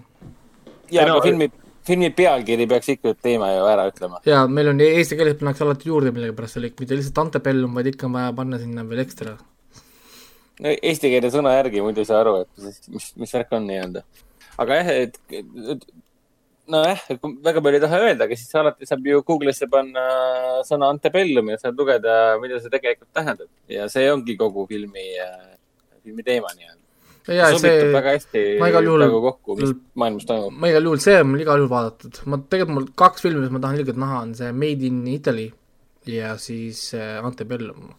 ja 0.91 1.01
Ei 1.05 1.07
no- 1.09 1.15
aga 1.17 1.23
filmi, 1.25 1.47
filmi 1.89 2.09
pealkiri 2.13 2.67
peaks 2.69 2.91
ikka 2.93 3.15
teema 3.23 3.47
ju 3.55 3.63
ära 3.71 3.87
ütlema. 3.89 4.19
ja 4.27 4.43
meil 4.47 4.69
on 4.73 4.83
eesti 4.85 5.17
keeles 5.17 5.39
pannakse 5.39 5.63
alati 5.65 5.89
juurde 5.89 6.11
millegipärast 6.13 6.59
mitte 6.61 6.99
lihtsalt 6.99 7.23
antebellum, 7.23 7.73
vaid 7.79 7.89
ikka 7.93 8.05
on 8.09 8.13
vaja 8.19 8.35
panna 8.37 8.59
sinna 8.61 8.83
veel 8.91 9.01
ekstra. 9.07 9.37
No 10.63 10.73
eesti 10.75 11.11
keele 11.13 11.31
sõna 11.33 11.55
järgi 11.57 11.83
muidu 11.85 12.03
ei 12.03 12.09
saa 12.09 12.23
aru, 12.23 12.35
et 12.43 12.65
mis, 12.65 13.13
mis, 13.19 13.33
värk 13.35 13.55
on 13.57 13.67
nii-öelda. 13.69 14.03
aga 14.63 14.79
jah, 14.81 14.91
et, 15.05 15.19
et 15.39 15.85
nojah, 16.69 17.05
väga 17.45 17.63
palju 17.65 17.79
ei 17.79 17.85
taha 17.85 18.01
öelda, 18.07 18.27
aga 18.27 18.39
siis 18.39 18.57
alati 18.61 18.89
saab 18.89 19.07
ju 19.09 19.21
Google'isse 19.27 19.69
panna 19.71 20.03
sõna 20.67 20.91
antebellum 20.93 21.53
ja 21.53 21.61
saad 21.61 21.79
lugeda, 21.79 22.17
mida 22.43 22.59
see 22.63 22.73
tegelikult 22.73 23.11
tähendab. 23.15 23.49
ja 23.71 23.87
see 23.91 24.09
ongi 24.11 24.37
kogu 24.39 24.67
filmi, 24.69 25.07
filmi 26.03 26.25
teema 26.27 26.51
nii-öelda. 26.57 26.83
ja 27.39 27.51
see, 27.61 27.77
väga 27.93 28.17
hästi 28.17 28.43
ma 28.61 28.71
igal 28.73 28.89
juhul- 28.89 29.05
ma 30.59 30.73
igal 30.73 30.89
juhul, 30.89 31.01
see 31.05 31.17
on 31.21 31.31
mul 31.31 31.45
igal 31.45 31.63
juhul 31.63 31.73
vaadatud, 31.73 32.21
ma 32.25 32.41
tegelikult 32.43 32.77
mul 32.77 32.91
kaks 33.05 33.25
filmi, 33.25 33.45
mis 33.45 33.55
ma 33.55 33.63
tahan 33.63 33.79
ilgelt 33.81 34.03
näha, 34.05 34.21
on 34.27 34.35
see 34.37 34.51
Made 34.65 34.91
in 34.91 35.01
Italy 35.07 35.49
ja 36.09 36.35
siis 36.37 36.93
äh, 36.97 37.25
Antebellum. 37.25 37.93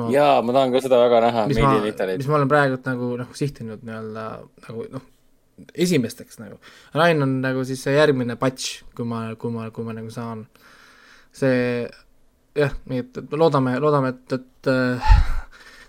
ma, 0.00 0.10
jaa, 0.14 0.36
ma 0.44 0.56
tahan 0.56 0.74
ka 0.74 0.84
seda 0.84 1.00
väga 1.02 1.22
näha, 1.26 1.46
Made 1.50 1.64
ma 1.64 1.72
in, 1.78 1.88
Italy't 1.92 2.20
mis. 2.22 2.28
ma 2.30 2.38
olen 2.40 2.52
praegult 2.52 2.86
nagu 2.88 3.10
noh, 3.20 3.32
sihtinud 3.38 3.82
nii-öelda 3.86 4.26
nagu 4.68 4.86
noh, 4.96 5.08
esimesteks 5.74 6.40
nagu. 6.42 6.58
Rain 6.96 7.22
on 7.24 7.40
nagu 7.44 7.64
siis 7.68 7.82
see 7.84 7.96
järgmine 7.96 8.38
batch, 8.40 8.82
kui 8.96 9.06
ma, 9.08 9.26
kui 9.38 9.52
ma, 9.54 9.68
kui 9.74 9.86
ma 9.86 9.96
nagu 9.96 10.10
saan 10.14 10.46
see 11.32 11.86
jah, 12.58 12.72
nii 12.88 13.04
et, 13.04 13.20
loodame, 13.32 13.76
loodame, 13.80 14.12
et, 14.12 14.36
et 14.36 14.70
äh, 14.72 15.12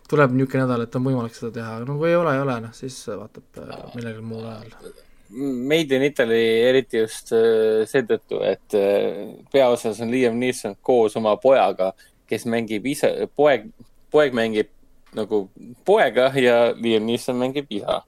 tuleb 0.10 0.36
niisugune 0.36 0.66
nädal, 0.66 0.86
et 0.86 0.96
on 0.98 1.08
võimalik 1.08 1.36
seda 1.38 1.52
teha, 1.58 1.80
no 1.88 1.98
kui 2.00 2.12
ei 2.12 2.20
ole, 2.20 2.36
ei 2.36 2.44
ole, 2.44 2.60
noh 2.68 2.76
siis 2.78 3.00
vaatab 3.10 3.64
äh, 3.64 3.82
millegi 3.98 4.24
muul 4.26 4.46
ajal. 4.48 4.94
Made 5.34 5.98
in 5.98 6.04
Italy 6.06 6.42
eriti 6.70 7.00
just 7.02 7.34
äh, 7.36 7.84
seetõttu, 7.90 8.42
et 8.46 8.78
äh, 8.78 9.34
peaosas 9.54 10.02
on 10.04 10.14
Liam 10.14 10.38
Neeson 10.40 10.78
koos 10.82 11.18
oma 11.20 11.36
pojaga, 11.42 11.92
kes 12.30 12.46
mängib 12.50 12.86
ise, 12.90 13.10
poeg, 13.36 13.68
poeg 14.14 14.36
mängib 14.38 14.70
nagu 15.18 15.48
poega 15.86 16.30
ja 16.38 16.58
Liam 16.78 17.06
Neeson 17.08 17.38
mängib 17.40 17.70
isa. 17.74 18.02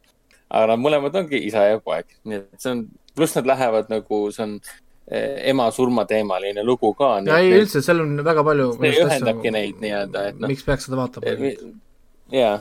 aga 0.50 0.74
nad 0.74 0.82
mõlemad 0.82 1.16
ongi 1.18 1.40
isa 1.48 1.66
ja 1.66 1.80
poeg, 1.82 2.06
nii 2.30 2.38
et 2.38 2.62
see 2.62 2.72
on, 2.72 2.84
pluss 3.18 3.34
nad 3.36 3.48
lähevad 3.50 3.90
nagu, 3.92 4.20
see 4.32 4.44
on 4.46 4.54
äh, 4.62 5.50
ema 5.52 5.66
surmateemaline 5.74 6.64
lugu 6.64 6.94
ka. 6.98 7.16
ja 7.26 7.40
ei, 7.42 7.54
üldse, 7.60 7.82
seal 7.86 8.04
on 8.04 8.14
väga 8.26 8.44
palju 8.46 8.72
see 8.78 9.06
ühendabki 9.06 9.54
neid 9.54 9.82
nii-öelda, 9.82 10.28
et 10.32 10.42
noh. 10.42 10.52
miks 10.52 10.66
peaks 10.68 10.88
seda 10.88 11.02
vaatama? 11.02 11.34
jaa, 12.34 12.60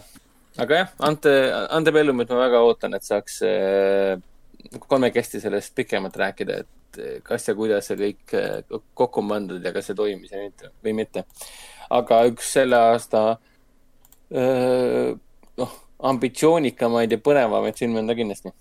aga 0.65 0.81
jah, 0.81 0.95
Ante, 1.11 1.35
Ante 1.77 1.93
Bellumit 1.95 2.33
ma 2.33 2.41
väga 2.47 2.65
ootan, 2.65 2.97
et 2.97 3.07
saaks 3.07 3.43
äh, 3.49 4.17
kolmekesti 4.89 5.43
sellest 5.45 5.77
pikemalt 5.77 6.17
rääkida, 6.25 6.63
et 6.65 7.23
kas 7.27 7.49
ja 7.49 7.55
kuidas 7.59 7.89
see 7.91 7.99
kõik 8.01 8.35
kokku 8.95 9.23
on 9.23 9.31
pandud 9.35 9.65
ja 9.65 9.73
kas 9.75 9.91
see 9.91 9.99
toimis 9.99 10.33
või 10.33 10.97
mitte. 10.97 11.25
Aga 11.91 12.23
üks 12.31 12.53
selle 12.59 12.77
aasta 12.91 13.25
äh, 14.35 15.13
noh, 15.59 15.75
ambitsioonikamaid 16.05 17.13
ja 17.17 17.19
põnevamaid 17.23 17.77
filme 17.79 18.01
on 18.03 18.09
ta 18.11 18.17
kindlasti, 18.19 18.53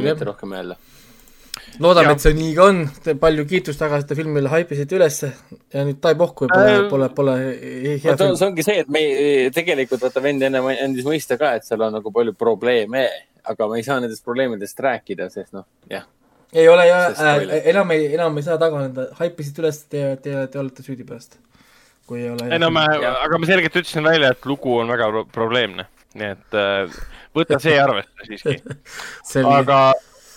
mitte, 0.00 0.24
rohkem 0.28 0.52
öelda. 0.56 0.76
loodame, 1.82 2.12
et 2.14 2.22
see 2.22 2.34
nii 2.36 2.52
ka 2.56 2.66
on, 2.70 2.82
palju 3.20 3.44
kiitust 3.50 3.80
tagasi 3.82 4.14
filmile 4.18 4.48
haipisite 4.52 4.96
ülesse 4.96 5.32
ja 5.74 5.84
nüüd 5.84 5.98
tai 6.04 6.14
pohku 6.18 6.46
ja 6.46 6.52
pole 6.54 6.74
Äh,, 6.76 6.88
pole, 6.90 7.08
pole 7.16 7.36
hea 7.38 7.98
vaata, 8.04 8.24
film. 8.24 8.36
see 8.38 8.46
ongi 8.50 8.62
see, 8.66 8.78
et 8.84 8.88
me 8.92 9.00
ei- 9.02 9.50
tegelikult 9.54 10.02
vaata 10.06 10.22
vend 10.24 10.42
enne 10.46 10.62
andis 10.76 11.04
mõista 11.08 11.38
ka, 11.40 11.54
et 11.58 11.64
seal 11.68 11.82
on 11.82 11.96
nagu 11.98 12.12
palju 12.12 12.32
probleeme, 12.38 13.08
aga 13.44 13.68
me 13.70 13.80
ei 13.80 13.86
saa 13.86 13.98
nendest 14.00 14.24
probleemidest 14.24 14.80
rääkida, 14.80 15.28
sest 15.32 15.52
noh, 15.56 15.66
jah, 15.90 16.06
ei 16.52 16.68
ole 16.70 16.86
ja 16.86 17.00
äh, 17.10 17.42
enam 17.72 17.90
ei, 17.96 18.06
enam 18.14 18.36
ei 18.38 18.46
saa 18.46 18.56
taganeda, 18.62 19.08
haipisite 19.18 19.64
üles, 19.64 19.82
te, 19.90 20.06
te, 20.22 20.36
te 20.52 20.58
olete 20.62 20.82
süüdi 20.86 21.04
pärast. 21.08 21.36
Kui 22.06 22.22
ei 22.22 22.30
ole 22.30 22.48
ei 22.52 22.60
no 22.62 22.70
Jah. 22.70 23.20
aga 23.24 23.38
ma 23.40 23.48
selgelt 23.48 23.78
ütlesin 23.82 24.06
välja, 24.06 24.32
et 24.34 24.48
lugu 24.48 24.78
on 24.80 24.90
väga 24.92 25.08
pro- 25.12 25.28
probleemne, 25.34 25.86
nii 26.16 26.32
et 26.36 26.58
äh, 26.58 26.98
võta 27.36 27.60
see 27.62 27.78
arvesse 27.80 28.28
siiski. 28.28 28.58
aga, 29.58 29.80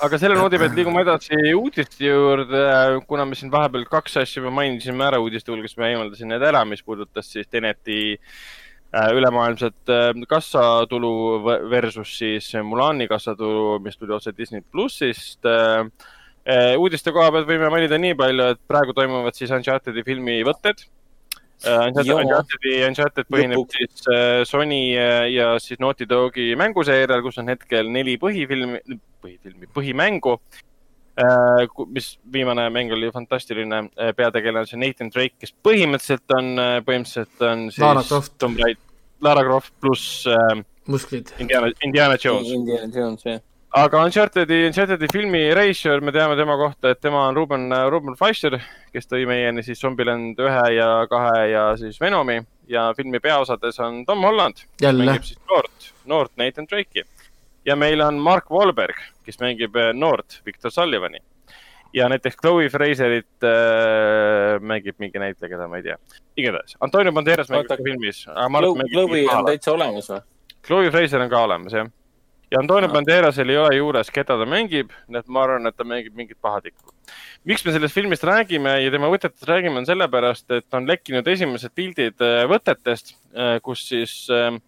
aga 0.06 0.22
selle 0.22 0.38
noodi 0.40 0.60
pealt 0.62 0.78
liigume 0.78 1.04
edasi 1.06 1.54
uudiste 1.56 2.10
juurde, 2.10 2.64
kuna 3.10 3.28
me 3.30 3.38
siin 3.40 3.54
vahepeal 3.54 3.86
kaks 3.90 4.20
asja 4.24 4.42
juba 4.42 4.54
mainisime 4.62 5.06
ära 5.08 5.22
uudiste 5.22 5.54
hulgas, 5.54 5.78
ma 5.80 5.92
eemaldasin 5.92 6.34
need 6.34 6.46
ära, 6.52 6.66
mis 6.68 6.84
puudutas 6.86 7.30
siis 7.32 7.50
Teneti 7.52 8.02
äh, 8.18 9.10
ülemaailmset 9.16 9.94
äh, 9.94 10.12
kassatulu 10.30 11.14
versus 11.72 12.16
siis 12.18 12.54
Mulani 12.66 13.10
kassatulu, 13.12 13.80
mis 13.86 14.00
tuli 14.00 14.18
otse 14.18 14.36
Disney 14.38 14.66
plussist. 14.66 15.46
Äh, 15.46 16.74
uudiste 16.82 17.14
koha 17.14 17.30
pealt 17.36 17.46
võime 17.46 17.70
mainida 17.70 18.00
nii 18.02 18.16
palju, 18.18 18.54
et 18.56 18.64
praegu 18.68 18.96
toimuvad 18.98 19.38
siis 19.38 19.52
Uncharted'i 19.54 20.02
filmi 20.08 20.40
võtted 20.48 20.82
äh,. 21.66 22.06
Joo. 22.06 22.20
Uncharted'i, 22.22 22.74
Uncharted 22.88 23.30
põhineb 23.32 23.60
Lõpuks. 23.60 23.78
siis 23.78 24.10
äh, 24.14 24.40
Sony 24.48 24.82
äh, 24.96 25.28
ja 25.34 25.52
siis 25.60 25.80
Naughty 25.80 26.08
Dogi 26.10 26.54
mänguseerial, 26.60 27.22
kus 27.26 27.40
on 27.42 27.52
hetkel 27.52 27.92
neli 27.92 28.18
põhifilmi, 28.22 28.82
põhifilmi, 29.24 29.72
põhimängu. 29.76 30.40
mis 31.92 32.14
viimane 32.32 32.70
mäng 32.72 32.94
oli 32.96 33.10
fantastiline, 33.12 33.82
peategelane 34.16 34.64
on 34.64 34.68
see 34.70 34.80
Nathan 34.80 35.10
Drake, 35.12 35.36
kes 35.42 35.52
põhimõtteliselt 35.68 36.32
on, 36.38 36.54
põhimõtteliselt 36.88 37.44
on 37.44 37.66
siis 37.74 37.84
Lara 37.84 38.06
Croft. 38.08 38.38
Tomb 38.40 38.62
Raider, 38.62 38.80
Lara 39.22 39.44
Croft 39.44 39.74
pluss 39.84 40.24
äh, 40.32 40.62
musklid. 40.88 41.34
Indiana, 41.40 41.74
Indiana 41.84 42.16
Jones. 42.24 42.48
Indiana 42.48 42.88
Jones, 42.96 43.26
jah. 43.26 43.42
Aga 43.78 44.02
Uncharted'i, 44.06 44.64
Uncharted'i 44.68 45.08
filmi 45.14 45.42
reisijal 45.54 46.02
me 46.02 46.14
teame 46.16 46.36
tema 46.40 46.56
kohta, 46.58 46.94
et 46.94 47.02
tema 47.02 47.28
on 47.28 47.38
Ruben, 47.38 47.70
Ruben 47.90 48.16
Fleischer, 48.18 48.58
kes 48.94 49.10
tõi 49.10 49.28
meieni 49.30 49.64
siis 49.66 49.82
Zombieland 49.82 50.40
ühe 50.42 50.66
ja 50.74 50.90
kahe 51.12 51.46
ja 51.52 51.66
siis 51.78 52.00
Venomi 52.02 52.40
ja 52.70 52.90
filmi 52.98 53.22
peaosades 53.22 53.80
on 53.86 54.04
Tom 54.06 54.26
Holland, 54.26 54.66
mängib 54.82 55.28
siis 55.28 55.40
noort, 55.50 55.90
noort 56.10 56.32
Nathan 56.38 56.70
Drake'i. 56.70 57.06
ja 57.66 57.76
meil 57.76 58.02
on 58.02 58.18
Mark 58.18 58.50
Wahlberg, 58.52 58.98
kes 59.26 59.40
mängib 59.42 59.76
eh, 59.78 59.94
noort 59.94 60.42
Victor 60.46 60.72
Sullivani. 60.72 61.22
ja 61.94 62.10
näiteks 62.10 62.38
Chloe 62.38 62.70
Fraserit 62.70 63.44
äh, 63.44 64.60
mängib 64.62 64.98
mingi 64.98 65.20
näitleja, 65.20 65.50
keda 65.50 65.68
ma 65.68 65.78
ei 65.78 65.84
tea. 65.84 65.98
igatahes, 66.38 66.78
Antonio 66.82 67.14
Banderas 67.14 67.50
mängib 67.50 67.70
Oota, 67.70 67.78
ka 67.78 67.84
filmis. 67.84 68.26
Globe'i 68.94 69.26
on 69.30 69.46
täitsa 69.46 69.74
olemas 69.74 70.10
või? 70.10 70.22
Chloe 70.66 70.92
Fraser 70.92 71.22
on 71.22 71.30
ka 71.30 71.46
olemas, 71.48 71.74
jah. 71.74 71.90
Ja 72.52 72.60
Antonio 72.60 72.90
Ah. 72.90 72.94
Banderasel 72.94 73.50
ei 73.50 73.58
ole 73.58 73.76
juures, 73.76 74.10
keda 74.12 74.38
ta 74.40 74.48
mängib, 74.50 74.94
nii 75.08 75.20
et 75.20 75.28
ma 75.28 75.44
arvan, 75.44 75.68
et 75.70 75.78
ta 75.78 75.84
mängib 75.84 76.16
mingit 76.16 76.38
pahatikku. 76.42 76.94
miks 77.46 77.66
me 77.66 77.72
sellest 77.72 77.96
filmist 77.96 78.24
räägime 78.24 78.82
ja 78.84 78.92
tema 78.92 79.08
võtetest 79.10 79.48
räägime, 79.48 79.78
on 79.78 79.86
sellepärast, 79.86 80.52
et 80.52 80.74
on 80.74 80.88
lekkinud 80.88 81.28
esimesed 81.28 81.72
pildid 81.76 82.22
äh, 82.22 82.44
võtetest, 82.50 83.16
kus 83.64 83.88
siis 83.88 84.28
äh, 84.30 84.60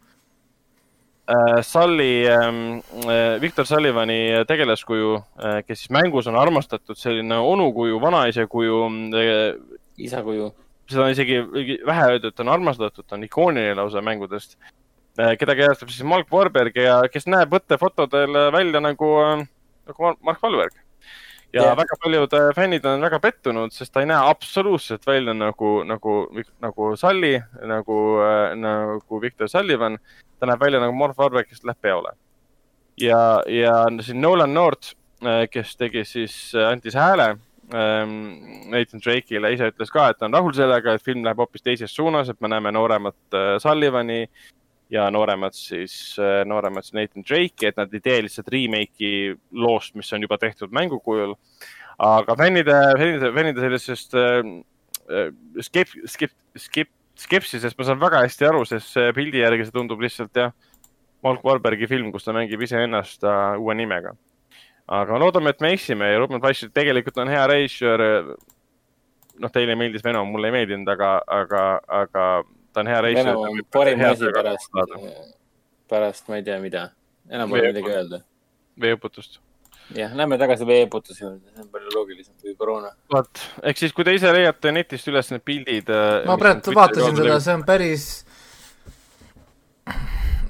äh, 1.28 1.62
Sully 1.62 2.26
äh,, 2.28 3.42
Victor 3.42 3.66
Sullivani 3.66 4.46
tegelaskuju, 4.48 5.20
kes 5.68 5.84
siis 5.84 5.92
mängus 5.92 6.28
on 6.28 6.36
armastatud 6.40 6.98
selline 6.98 7.38
onukuju, 7.38 8.02
vanaisa 8.02 8.48
kuju 8.48 8.84
äh, 9.18 9.80
isa 9.98 10.24
kuju. 10.24 10.52
seda 10.92 11.06
on 11.06 11.14
isegi 11.14 11.38
vähe 11.88 12.08
öeldud, 12.14 12.34
ta 12.36 12.44
on 12.44 12.52
armastatud, 12.52 13.06
ta 13.08 13.16
on 13.16 13.24
ikooniline 13.24 13.76
lausa 13.80 14.02
mängudest. 14.04 14.58
Keda 15.40 15.56
kehastab 15.58 15.92
siis 15.92 16.06
Mark 16.08 16.32
Wahlberg 16.32 16.78
ja 16.80 17.02
kes 17.12 17.28
näeb 17.30 17.52
võttefotodel 17.52 18.38
välja 18.54 18.82
nagu, 18.84 19.12
nagu 19.88 20.08
Mar- 20.08 20.18
Mark 20.22 20.42
Wahlberg. 20.44 20.78
ja 21.54 21.66
yeah. 21.66 21.78
väga 21.78 21.98
paljud 22.04 22.34
äh, 22.34 22.48
fännid 22.56 22.86
on 22.88 23.02
väga 23.04 23.20
pettunud, 23.20 23.74
sest 23.76 23.92
ta 23.94 24.04
ei 24.04 24.08
näe 24.08 24.30
absoluutselt 24.30 25.06
välja 25.08 25.34
nagu, 25.36 25.82
nagu, 25.84 26.16
nagu 26.64 26.96
Sully, 26.96 27.42
nagu, 27.68 28.00
nagu 28.56 29.22
Victor 29.22 29.50
Sullivan. 29.52 30.00
ta 30.40 30.48
näeb 30.50 30.60
välja 30.60 30.80
nagu 30.80 30.96
Mark 30.96 31.20
Wahlberg, 31.20 31.50
kes 31.50 31.64
läheb 31.64 31.82
peole. 31.82 32.16
ja, 32.98 33.44
ja 33.48 33.86
siin 34.02 34.22
Nolan 34.22 34.54
North, 34.54 34.96
kes 35.52 35.76
tegi 35.78 36.06
siis, 36.06 36.56
andis 36.56 36.96
hääle 36.96 37.36
ähm, 37.74 38.70
Nathan 38.70 39.02
Drake'ile 39.04 39.52
ise 39.54 39.70
ütles 39.72 39.92
ka, 39.94 40.10
et 40.10 40.20
ta 40.20 40.28
on 40.28 40.36
rahul 40.36 40.56
sellega, 40.56 40.96
et 40.96 41.06
film 41.06 41.24
läheb 41.26 41.40
hoopis 41.42 41.64
teises 41.66 41.94
suunas, 41.96 42.30
et 42.30 42.40
me 42.42 42.52
näeme 42.52 42.72
nooremat 42.76 43.38
äh, 43.38 43.54
Sullivani 43.64 44.24
ja 44.92 45.08
nooremat 45.14 45.56
siis, 45.56 45.94
nooremat 46.48 46.86
siis 46.86 46.96
Nathan 46.98 47.26
Drake'i, 47.28 47.70
et 47.70 47.78
nad 47.80 47.94
ei 47.96 48.04
tee 48.04 48.18
lihtsalt 48.26 48.50
remake'i 48.52 49.36
loost, 49.64 49.96
mis 49.96 50.12
on 50.14 50.26
juba 50.26 50.38
tehtud 50.42 50.74
mängu 50.76 51.00
kujul. 51.04 51.38
aga 52.02 52.36
fännide, 52.36 52.76
fännide, 52.98 53.30
fännide 53.36 53.62
sellisest 53.62 54.18
äh, 54.18 54.42
skep-, 55.62 55.96
skep-, 56.10 56.36
skep-, 56.58 56.96
skepsisest 57.20 57.78
ma 57.78 57.88
saan 57.88 58.02
väga 58.02 58.24
hästi 58.26 58.50
aru, 58.50 58.66
sest 58.66 58.98
pildi 59.16 59.44
järgi 59.44 59.68
see 59.68 59.76
tundub 59.76 60.02
lihtsalt 60.02 60.36
jah, 60.36 60.52
Mark 61.24 61.44
Wahlbergi 61.46 61.88
film, 61.88 62.10
kus 62.12 62.26
ta 62.26 62.34
mängib 62.36 62.64
iseennast 62.66 63.24
äh, 63.24 63.60
uue 63.62 63.78
nimega. 63.78 64.16
aga 64.92 65.20
loodame, 65.22 65.54
et 65.54 65.62
me 65.64 65.72
eksime 65.72 66.10
ja 66.10 66.20
Ruben 66.20 66.42
Fleischer 66.44 66.72
tegelikult 66.74 67.18
on 67.22 67.30
hea 67.32 67.44
reisijör. 67.48 68.36
noh, 69.40 69.50
teile 69.50 69.76
meeldis 69.80 70.04
Venom, 70.04 70.28
mulle 70.28 70.50
ei 70.50 70.60
meeldinud, 70.60 70.90
aga, 70.92 71.22
aga, 71.32 71.62
aga 71.88 72.26
ta 72.74 72.84
on 72.84 72.88
hea 72.92 73.02
reisijör. 73.02 73.26
Venom 73.26 73.60
on 73.60 73.64
parim 73.74 74.04
asi 74.08 74.34
pärast, 74.36 74.82
pärast 75.90 76.28
ma 76.30 76.40
ei 76.40 76.44
tea 76.44 76.60
mida. 76.64 76.90
enam 77.30 77.50
pole 77.50 77.72
midagi 77.72 77.92
öelda. 77.92 78.22
veeuputust. 78.82 79.40
jah, 79.96 80.14
lähme 80.16 80.38
tagasi 80.38 80.68
veeeputuse 80.68 81.26
juurde, 81.26 81.52
see 81.54 81.64
on 81.64 81.70
palju 81.72 81.96
loogilisem 81.96 82.34
kui 82.42 82.56
koroona. 82.56 82.92
vot, 83.14 83.46
ehk 83.64 83.78
siis, 83.78 83.94
kui 83.94 84.08
te 84.08 84.16
ise 84.16 84.34
leiate 84.34 84.72
netist 84.72 85.08
üles 85.12 85.32
need 85.34 85.46
pildid. 85.46 85.90
äh, 85.90 86.26
ma 86.28 86.38
praegu 86.42 86.76
vaatasin 86.76 87.18
seda, 87.18 87.40
see 87.40 87.58
on 87.60 87.66
päris 87.68 88.10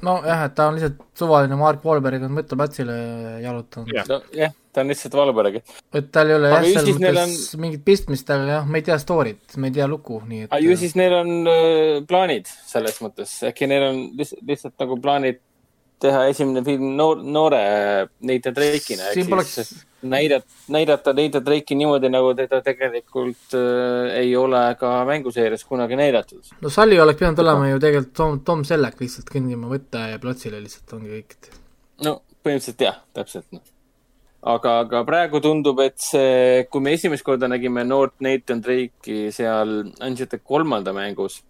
nojah, 0.05 0.45
et 0.47 0.55
ta 0.57 0.69
on 0.69 0.77
lihtsalt 0.77 1.03
suvaline 1.17 1.57
Mark 1.59 1.85
Wahlberg 1.85 2.25
on 2.27 2.33
mõtteplatsile 2.39 2.95
jalutanud. 3.43 3.93
Jah. 3.95 4.09
nojah, 4.09 4.55
ta 4.73 4.83
on 4.83 4.91
lihtsalt 4.93 5.17
Valberg. 5.19 5.61
et 5.93 6.09
tal 6.15 6.31
ei 6.31 6.38
ole 6.39 6.51
jah, 6.53 6.67
selles 6.77 6.99
mõttes 7.01 7.38
mingit 7.61 7.85
pistmist, 7.85 8.33
aga 8.33 8.57
jah, 8.57 8.67
me 8.67 8.81
ei 8.81 8.88
tea 8.89 8.97
story't, 9.01 9.57
me 9.57 9.71
ei 9.71 9.77
tea 9.80 9.88
lugu, 9.91 10.21
nii 10.27 10.45
et. 10.45 10.51
aga 10.51 10.61
ju 10.63 10.80
siis 10.80 10.97
neil 10.99 11.15
on 11.21 11.31
äh, 11.51 12.01
plaanid 12.07 12.49
selles 12.49 12.99
mõttes, 13.03 13.38
äkki 13.51 13.69
neil 13.71 13.88
on 13.89 14.03
lihtsalt, 14.19 14.43
lihtsalt 14.47 14.77
nagu 14.85 14.99
plaanid 15.03 15.41
teha 16.01 16.25
esimene 16.31 16.63
film 16.65 16.91
noor, 16.97 17.21
noore 17.23 17.61
Nathan 18.27 18.55
Drake'ina, 18.57 19.13
Siin 19.13 19.30
poleks- 19.30 19.85
näidata, 20.01 20.47
näidata 20.73 21.13
Nathan 21.13 21.45
Drake'i 21.45 21.77
niimoodi, 21.77 22.09
nagu 22.09 22.33
teda 22.38 22.61
tegelikult 22.65 23.55
äh, 23.57 24.15
ei 24.21 24.35
ole 24.38 24.63
ka 24.80 24.93
mänguseerias 25.05 25.65
kunagi 25.65 25.99
näidatud. 25.99 26.53
no 26.61 26.69
Sully 26.69 26.99
oleks 26.99 27.19
pidanud 27.19 27.43
olema 27.43 27.69
ju 27.69 27.80
tegelikult 27.80 28.15
Tom, 28.17 28.39
Tom 28.45 28.63
Selleck 28.67 29.01
lihtsalt 29.01 29.30
kõndima 29.33 29.69
võtta 29.71 30.07
ja 30.13 30.21
platsile 30.21 30.61
lihtsalt 30.63 30.97
ongi 30.97 31.13
kõik. 31.19 31.51
no 32.05 32.17
põhimõtteliselt 32.41 32.81
jah, 32.88 32.97
täpselt 33.13 33.45
noh. 33.53 33.61
aga, 34.41 34.80
aga 34.88 35.03
praegu 35.05 35.41
tundub, 35.43 35.80
et 35.85 35.99
see, 36.01 36.65
kui 36.71 36.81
me 36.81 36.97
esimest 36.97 37.25
korda 37.27 37.49
nägime 37.51 37.85
noort 37.85 38.17
Nathan 38.25 38.63
Drake'i 38.65 39.30
seal 39.35 39.77
Uncharted 40.01 40.41
kolmanda 40.43 40.95
mängus 40.97 41.41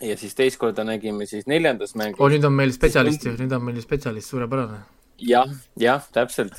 ja 0.00 0.16
siis 0.16 0.34
teist 0.36 0.58
korda 0.60 0.84
nägime 0.86 1.26
siis 1.28 1.46
neljandas 1.50 1.94
mängus 1.98 2.20
oo, 2.20 2.30
nüüd 2.32 2.44
on 2.46 2.56
meil 2.56 2.72
spetsialist 2.74 3.26
ju, 3.28 3.34
nüüd 3.38 3.52
on 3.56 3.64
meil 3.66 3.80
spetsialist, 3.82 4.32
suurepärane. 4.32 4.80
jah, 5.20 5.50
jah, 5.80 6.04
täpselt. 6.14 6.56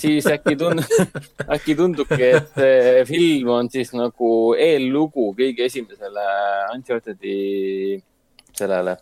siis 0.00 0.28
äkki 0.30 0.56
tund-, 0.60 0.84
äkki 1.56 1.76
tundubki, 1.78 2.32
et 2.38 2.50
see 2.56 3.06
film 3.08 3.54
on 3.56 3.70
siis 3.72 3.94
nagu 3.96 4.32
eellugu 4.58 5.30
kõige 5.38 5.68
esimesele 5.70 6.26
Uncharted'i 6.74 7.38
sellele 8.52 8.98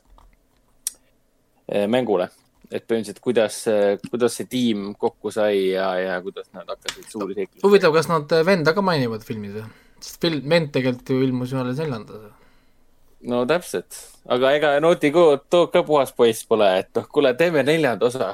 eh, 1.66 1.88
mängule. 1.90 2.30
et 2.70 2.84
põhimõtteliselt, 2.86 3.18
kuidas, 3.18 3.64
kuidas 4.06 4.36
see 4.38 4.46
tiim 4.46 4.92
kokku 4.94 5.32
sai 5.34 5.72
ja, 5.72 5.90
ja 5.98 6.18
kuidas 6.22 6.46
nad 6.54 6.68
hakkasid 6.70 7.08
suuri 7.10 7.34
seiklusi. 7.34 7.64
huvitav, 7.66 7.94
kas 7.96 8.10
nad 8.12 8.40
venda 8.46 8.76
ka 8.76 8.84
mainivad 8.86 9.26
filmis 9.26 9.56
või? 9.58 9.66
sest 10.00 10.22
film, 10.22 10.44
vend 10.48 10.70
tegelikult 10.72 11.10
ju 11.10 11.24
ilmus 11.26 11.50
ju 11.52 11.58
alles 11.60 11.80
neljandas. 11.82 12.30
No 13.28 13.42
täpselt, 13.48 13.96
aga 14.28 14.54
ega 14.56 14.70
Naughty 14.80 15.10
Dog 15.12 15.72
ka 15.72 15.82
puhas 15.86 16.12
poiss 16.16 16.46
pole, 16.48 16.68
et 16.80 16.88
noh, 16.96 17.06
kuule, 17.12 17.34
teeme 17.36 17.62
neljanda 17.66 18.06
osa. 18.06 18.30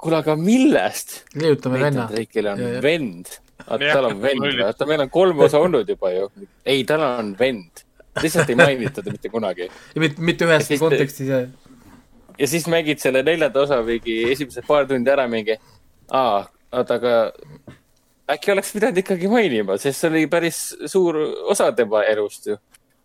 kuule, 0.00 0.16
aga 0.22 0.36
millest? 0.36 1.20
leiutame 1.34 1.78
venna. 1.82 2.08
Drake'il 2.10 2.48
on 2.50 2.60
Ja, 2.60 2.68
ja. 2.76 2.82
vend. 2.82 3.26
vaata, 3.66 3.84
Jah, 3.84 3.94
tal 3.94 4.10
on 4.10 4.22
vend, 4.22 4.46
vaata, 4.62 4.86
meil 4.86 5.04
on 5.04 5.10
kolm 5.10 5.40
osa 5.46 5.58
olnud 5.58 5.88
juba 5.88 6.10
ju. 6.14 6.28
ei, 6.64 6.84
tal 6.84 7.02
on 7.06 7.34
vend. 7.38 7.84
lihtsalt 8.22 8.48
ei 8.50 8.56
mainita 8.58 9.02
teda 9.02 9.12
mitte 9.12 9.28
kunagi. 9.28 9.68
mitte, 9.94 10.20
mitte 10.22 10.44
üheski 10.48 10.78
kontekstis 10.78 11.28
ja 11.28 11.44
ja 12.40 12.46
siis 12.48 12.66
mängid 12.72 12.98
selle 13.02 13.22
neljanda 13.22 13.60
osa 13.60 13.82
mingi 13.84 14.22
esimesed 14.32 14.64
paar 14.66 14.86
tundi 14.88 15.10
ära 15.12 15.28
mingi. 15.28 15.58
aa, 16.10 16.46
oota, 16.72 16.94
aga 16.96 17.32
äkki 18.30 18.52
oleks 18.54 18.72
pidanud 18.72 18.98
ikkagi 19.02 19.28
mainima, 19.28 19.76
sest 19.78 20.00
see 20.00 20.10
oli 20.10 20.26
päris 20.30 20.60
suur 20.90 21.18
osa 21.52 21.70
tema 21.76 22.02
elust 22.08 22.46
ju. 22.46 22.56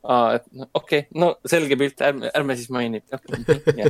aa, 0.05 0.35
et 0.37 0.45
okei 0.53 0.71
okay,, 0.73 1.03
no 1.21 1.33
selge 1.49 1.77
pilt, 1.79 2.01
ärme, 2.05 2.31
ärme 2.35 2.55
siis 2.59 2.69
maini 2.73 3.01
okay,. 3.13 3.89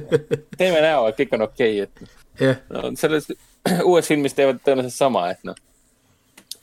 teeme 0.58 0.82
näo, 0.84 1.08
et 1.10 1.20
kõik 1.20 1.36
on 1.38 1.46
okei 1.50 1.82
okay,, 1.84 2.08
et 2.08 2.44
jah, 2.48 2.62
no 2.72 2.92
selles 3.00 3.30
uues 3.90 4.08
filmis 4.08 4.36
teevad 4.38 4.62
tõenäoliselt 4.64 4.98
sama, 4.98 5.28
et 5.34 5.44
noh, 5.48 5.58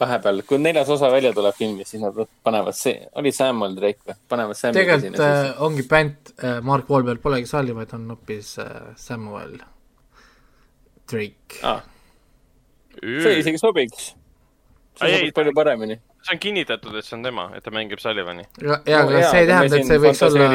vahepeal, 0.02 0.42
kui 0.48 0.60
neljas 0.60 0.90
osa 0.92 1.10
välja 1.12 1.32
tuleb 1.36 1.56
filmis, 1.56 1.90
siis 1.92 2.02
nad 2.02 2.16
panevad 2.44 2.76
see, 2.76 2.94
oli 3.20 3.32
Samuel 3.34 3.76
Drake 3.78 4.08
või, 4.08 4.18
panevad 4.32 4.58
Samuel 4.58 4.78
tegelikult 4.78 5.06
sinna 5.08 5.28
äh, 5.34 5.62
ongi 5.66 5.86
bänd 5.88 6.32
äh,, 6.38 6.58
Mark 6.64 6.90
Wahlberg 6.90 7.22
polegi 7.22 7.50
Sully, 7.50 7.74
vaid 7.76 7.94
on 7.96 8.08
hoopis 8.14 8.54
äh, 8.62 8.72
Samuel 9.00 9.58
Drake. 11.10 11.60
ah,. 11.62 11.82
see 13.02 13.38
isegi 13.42 13.60
sobiks. 13.60 14.12
see 15.00 15.14
sobiks 15.16 15.36
palju 15.38 15.54
paremini. 15.56 16.00
See 16.22 16.34
on 16.36 16.40
kinnitatud, 16.42 16.96
et 16.98 17.06
see 17.06 17.16
on 17.18 17.24
tema, 17.26 17.46
et 17.56 17.64
ta 17.64 17.72
mängib 17.74 18.02
Sullivani. 18.02 18.44
ja, 18.62 18.78
ja 18.86 19.02
No 19.02 19.10
aga 19.10 19.22
see 19.30 19.44
ei 19.44 19.48
tähenda, 19.50 19.78
et 19.78 19.88
see 19.90 20.00
võiks 20.02 20.24
olla 20.28 20.48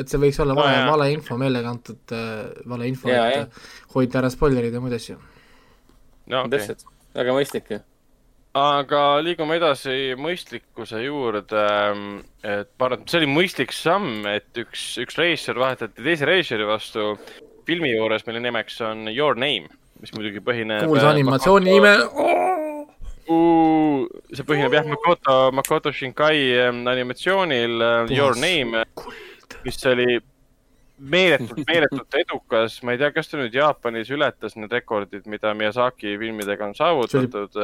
et 0.00 0.12
see 0.12 0.22
võiks 0.22 0.40
olla 0.42 0.56
No 0.56 0.62
vale 0.62 0.78
jaa., 0.78 0.86
valeinfo, 0.92 1.38
meelega 1.40 1.72
antud 1.74 2.14
äh, 2.16 2.30
valeinfo, 2.68 3.10
et 3.10 3.16
jah. 3.16 3.44
äh, 3.44 3.74
hoida 3.94 4.22
ära 4.22 4.30
spoilerid 4.32 4.74
ja 4.74 4.82
muid 4.82 4.96
asju. 4.96 5.18
no 5.18 6.42
okei 6.42 6.48
okay., 6.48 6.58
täpselt, 6.58 6.88
väga 7.16 7.36
mõistlik 7.38 7.72
ju. 7.74 7.80
aga 8.60 9.02
liigume 9.22 9.58
edasi 9.60 9.96
mõistlikkuse 10.18 11.02
juurde. 11.04 11.66
et 12.42 12.70
ma 12.78 12.90
arvan, 12.90 13.02
et 13.02 13.10
see 13.10 13.22
oli 13.22 13.32
mõistlik 13.32 13.74
samm, 13.76 14.26
et 14.30 14.62
üks, 14.64 14.94
üks 15.02 15.18
reisijal 15.20 15.60
vahetati 15.62 16.02
teise 16.02 16.28
reisijali 16.28 16.66
vastu 16.68 17.14
filmi 17.66 17.90
juures, 17.94 18.26
mille 18.26 18.42
nimeks 18.42 18.80
on 18.86 19.08
Your 19.10 19.38
Name, 19.38 19.70
mis 20.00 20.12
muidugi 20.14 20.42
põhineb. 20.44 20.86
kuulsa 20.86 21.10
animatsiooni 21.14 21.72
nime. 21.72 21.96
See 23.26 24.46
põhineb 24.46 24.74
jah, 24.76 24.86
Makoto, 24.86 25.36
Makoto 25.56 25.92
Shinkai 25.92 26.38
animatsioonil 26.70 27.82
Your 28.14 28.38
Name, 28.38 28.84
mis 29.64 29.82
oli 29.90 30.18
meeletult, 30.98 31.60
meeletult 31.66 32.16
edukas, 32.20 32.78
ma 32.86 32.94
ei 32.94 33.00
tea, 33.00 33.10
kas 33.14 33.28
ta 33.30 33.40
nüüd 33.40 33.54
Jaapanis 33.56 34.10
ületas 34.14 34.56
need 34.56 34.72
rekordid, 34.72 35.26
mida 35.30 35.52
Miyazaki 35.56 36.16
filmidega 36.20 36.68
on 36.68 36.74
saavutatud, 36.76 37.58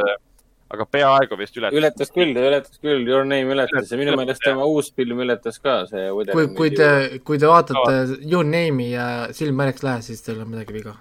aga 0.72 0.86
peaaegu 0.88 1.38
vist 1.40 1.56
ületas. 1.60 1.78
ületas 1.78 2.12
küll, 2.12 2.34
ületas 2.36 2.82
küll, 2.82 3.06
Your 3.08 3.24
Name 3.28 3.54
ületas 3.56 3.92
ja 3.92 4.00
minu 4.00 4.12
Ületas, 4.12 4.22
meelest 4.22 4.44
tema 4.46 4.66
uus 4.68 4.92
film 4.96 5.22
ületas 5.24 5.60
ka 5.62 5.82
see. 5.90 6.10
kui, 6.32 6.50
kui 6.58 6.74
te, 6.76 6.90
kui 7.24 7.40
te 7.40 7.48
vaatate 7.48 8.18
Your 8.20 8.44
Name'i 8.44 8.92
ja 8.92 9.08
silm 9.36 9.58
märjaks 9.60 9.86
läheb, 9.86 10.04
siis 10.10 10.24
teil 10.24 10.42
on 10.44 10.52
midagi 10.52 10.80
viga. 10.80 10.96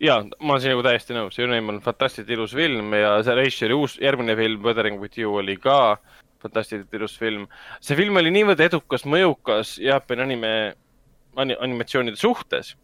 Ja 0.00 0.20
ma 0.40 0.54
olen 0.54 0.64
sinuga 0.64 0.88
täiesti 0.88 1.16
nõus, 1.16 1.38
Your 1.38 1.50
Name 1.52 1.74
on 1.74 1.80
fantastiliselt 1.84 2.32
ilus 2.36 2.54
film 2.56 2.94
ja 2.96 3.18
see 3.24 3.36
Reicheri 3.36 3.76
uus, 3.76 3.98
järgmine 4.00 4.36
film 4.38 4.64
Wuthering 4.64 5.00
with 5.02 5.20
you 5.20 5.34
oli 5.42 5.56
ka 5.60 5.98
fantastiliselt 6.40 6.94
ilus 6.96 7.18
film. 7.20 7.46
see 7.80 7.98
film 7.98 8.16
oli 8.16 8.32
niivõrd 8.34 8.62
edukas, 8.64 9.04
mõjukas 9.04 9.76
Jaapani 9.82 10.24
anime, 10.24 10.54
animatsioonide 11.36 12.16
suhtes, 12.20 12.74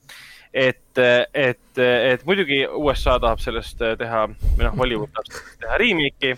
et, 0.52 1.00
et, 1.34 1.80
et 1.80 2.28
muidugi 2.28 2.64
USA 2.66 3.16
tahab 3.22 3.40
sellest 3.42 3.80
teha, 3.80 4.26
või 4.28 4.68
noh, 4.68 4.76
Hollywood 4.76 5.12
tahab 5.16 5.32
sellest 5.32 5.64
teha 5.64 5.80
remake'i 5.82 6.36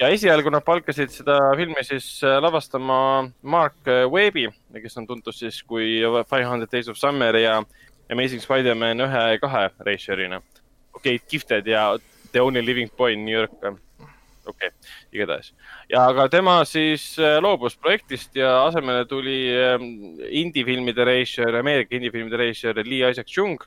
ja 0.00 0.08
esialgu 0.14 0.50
nad 0.50 0.64
palkasid 0.66 1.12
seda 1.12 1.36
filmi 1.58 1.82
siis 1.86 2.06
lavastama 2.22 2.96
Mark 3.42 3.90
Webbi, 4.10 4.48
kes 4.78 4.98
on 5.02 5.06
tuntud 5.06 5.34
siis 5.36 5.60
kui 5.66 5.98
Five 6.30 6.46
Hundred 6.46 6.70
Days 6.72 6.88
of 6.90 6.98
Summer 6.98 7.36
ja 7.38 7.60
Amazing 8.12 8.42
Spider-man 8.42 9.00
ühe 9.06 9.22
ja 9.34 9.38
kahe 9.40 9.68
reisijärina. 9.80 10.42
okei 10.94 11.16
okay,, 11.16 11.26
Gifted 11.30 11.66
ja 11.66 11.98
The 12.32 12.40
Only 12.42 12.66
Living 12.66 12.90
Boy 12.96 13.12
in 13.12 13.24
New 13.24 13.34
York. 13.34 13.52
okei 13.62 14.68
okay,, 14.68 14.70
igatahes. 15.12 15.52
ja 15.88 16.06
aga 16.08 16.28
tema 16.28 16.64
siis 16.64 17.18
äh, 17.18 17.38
loobus 17.42 17.76
projektist 17.76 18.36
ja 18.36 18.64
asemele 18.66 19.04
tuli 19.06 19.38
ähm, 19.54 19.86
indie-filmide 20.28 21.04
reisijär, 21.04 21.56
Ameerika 21.60 21.96
indie-filmide 21.96 22.36
reisijär 22.36 22.82
Lee 22.84 23.08
Isaac 23.10 23.30
Chung, 23.30 23.62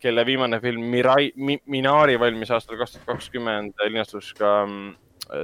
kelle 0.00 0.26
viimane 0.26 0.60
film 0.60 0.86
Mirai 0.92 1.32
Mi,, 1.36 1.58
Minari 1.66 2.18
valmis 2.20 2.50
aastal 2.54 2.78
kaks 2.78 2.94
tuhat 2.94 3.06
kakskümmend, 3.06 3.74
linastus 3.88 4.30
ka 4.38 4.62
mm, 4.66 4.94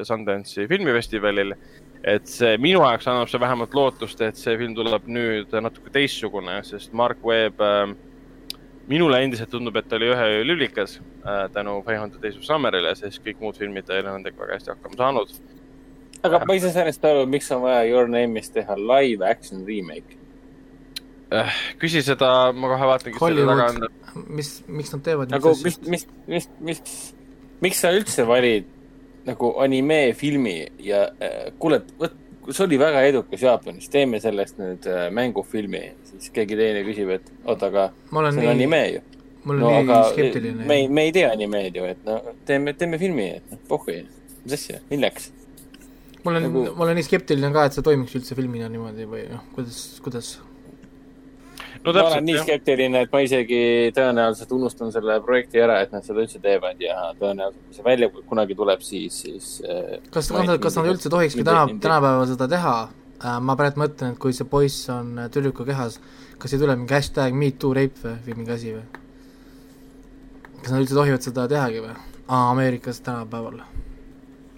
Sundance'i 0.06 0.68
filmifestivalil. 0.68 1.54
et 2.04 2.26
see 2.28 2.58
minu 2.60 2.82
jaoks 2.84 3.06
annab 3.08 3.30
see 3.32 3.40
vähemalt 3.40 3.74
lootust, 3.74 4.20
et 4.20 4.36
see 4.36 4.58
film 4.60 4.74
tuleb 4.76 5.06
nüüd 5.08 5.54
natuke 5.64 5.88
teistsugune, 5.90 6.58
sest 6.68 6.92
Mark 6.92 7.22
Webb 7.24 7.62
äh, 7.64 7.94
minule 8.88 9.20
endiselt 9.24 9.50
tundub, 9.52 9.76
et 9.80 9.88
ta 9.88 9.96
oli 9.98 10.10
ühe 10.12 10.26
öö 10.38 10.44
lülikas 10.46 10.98
äh, 10.98 11.44
tänu 11.52 11.80
Five 11.86 11.98
Hundred 12.02 12.22
Days 12.22 12.36
of 12.36 12.44
Summerile, 12.46 12.94
sest 12.98 13.22
kõik 13.24 13.40
muud 13.40 13.58
filmid 13.60 13.88
ei 13.90 14.02
ole 14.02 14.12
nendega 14.12 14.40
väga 14.40 14.58
hästi 14.58 14.74
hakkama 14.74 15.00
saanud. 15.00 15.32
aga 16.24 16.42
ma 16.44 16.56
ei 16.56 16.60
saa 16.64 16.74
sellest 16.76 17.04
aru, 17.04 17.24
miks 17.30 17.50
on 17.54 17.64
vaja 17.64 17.84
Your 17.88 18.10
Name'ist 18.10 18.54
teha 18.56 18.76
live 18.80 19.26
action 19.26 19.64
remake. 19.68 20.20
küsi 21.80 22.04
seda, 22.04 22.52
ma 22.52 22.70
kohe 22.74 22.90
vaatangi 22.92 23.18
selle 23.18 23.46
taga 23.48 23.70
on 23.72 24.28
mis, 24.38 24.56
miks 24.68 24.92
nad 24.94 25.02
teevad 25.02 25.32
nagu 25.32 25.54
mis, 25.64 25.80
mis, 25.88 26.06
mis, 26.28 26.48
mis, 26.60 26.82
miks 27.64 27.80
sa 27.82 27.90
üldse 27.96 28.26
valid 28.28 28.68
nagu 29.24 29.54
animefilmi 29.64 30.58
ja 30.84 31.06
äh, 31.22 31.48
kuule, 31.58 31.80
see 32.50 32.64
oli 32.66 32.78
väga 32.81 33.02
edukas 33.08 33.42
Jaapanis, 33.44 33.89
teeme 33.92 34.20
sellest 34.23 34.58
nüüd 34.60 34.89
äh, 34.90 35.06
mängufilmi, 35.14 35.82
siis 36.10 36.32
keegi 36.34 36.58
teine 36.58 36.84
küsib, 36.86 37.12
et 37.16 37.31
oota, 37.44 37.70
aga 37.70 37.86
see 38.10 38.20
on 38.20 38.40
nii, 38.40 38.50
anime 38.52 38.82
ju. 38.89 39.05
ma 39.44 39.55
olen 39.55 39.64
no 39.64 39.73
nii 39.76 40.02
skeptiline 40.12 40.68
me 40.68 40.81
ei, 40.81 40.89
me 40.89 41.06
ei 41.08 41.14
tea 41.16 41.31
animeid 41.32 41.78
ju, 41.78 41.86
et 41.94 42.05
no 42.08 42.20
teeme, 42.48 42.76
teeme 42.78 43.00
filmi, 43.00 43.28
et 43.40 43.55
noh, 43.55 43.62
pohhui, 43.68 44.02
mis 44.44 44.56
asja, 44.58 44.81
milleks? 44.90 45.31
ma 46.24 46.32
olen 46.32 46.48
nagu..., 46.48 46.66
ma 46.73 46.89
olen 46.89 47.00
nii 47.00 47.08
skeptiline 47.08 47.52
ka, 47.55 47.68
et 47.68 47.78
see 47.78 47.86
toimiks 47.86 48.16
üldse 48.20 48.36
filmina 48.39 48.70
niimoodi 48.73 49.08
või 49.08 49.26
noh, 49.32 49.44
kuidas, 49.56 49.84
kuidas 50.05 50.34
no 51.84 51.92
ma 51.92 51.92
olen 51.92 52.00
täpselt 52.00 52.26
nii 52.28 52.42
skeptiline, 52.42 53.04
et 53.04 53.12
ma 53.12 53.22
isegi 53.24 53.60
tõenäoliselt 53.96 54.52
unustan 54.56 54.92
selle 54.94 55.20
projekti 55.24 55.62
ära, 55.62 55.78
et 55.84 55.92
nad 55.92 56.04
seda 56.06 56.24
üldse 56.24 56.40
teevad 56.42 56.80
ja 56.82 57.12
tõenäoliselt, 57.20 57.62
kui 57.68 57.78
see 57.78 57.86
välja 57.86 58.10
kunagi 58.32 58.56
tuleb, 58.58 58.84
siis, 58.84 59.22
siis. 59.24 59.54
kas, 60.10 60.32
kas 60.32 60.34
nad, 60.48 60.58
kas 60.62 60.78
nad 60.80 60.90
üldse 60.94 61.12
tohikski 61.12 61.46
täna, 61.46 61.66
tänapäeval 61.80 62.28
seda 62.32 62.50
teha? 62.50 62.76
ma 63.40 63.56
praegu 63.56 63.80
mõtlen, 63.80 64.14
et 64.14 64.20
kui 64.20 64.34
see 64.36 64.46
poiss 64.48 64.88
on 64.92 65.14
äh, 65.22 65.30
tüdruku 65.32 65.64
kehas, 65.64 66.00
kas 66.40 66.52
ei 66.52 66.60
tule 66.60 66.76
mingi 66.76 66.92
hashtag 66.92 67.36
me 67.36 67.50
too 67.56 67.72
rape 67.76 68.00
või, 68.02 68.18
või 68.26 68.40
mingi 68.40 68.52
asi 68.52 68.74
või? 68.74 68.84
kas 70.60 70.72
nad 70.72 70.82
üldse 70.82 70.98
tohivad 70.98 71.24
seda 71.24 71.46
tehagi 71.48 71.80
või? 71.84 71.94
Ameerikas 72.34 73.02
tänapäeval. 73.04 73.60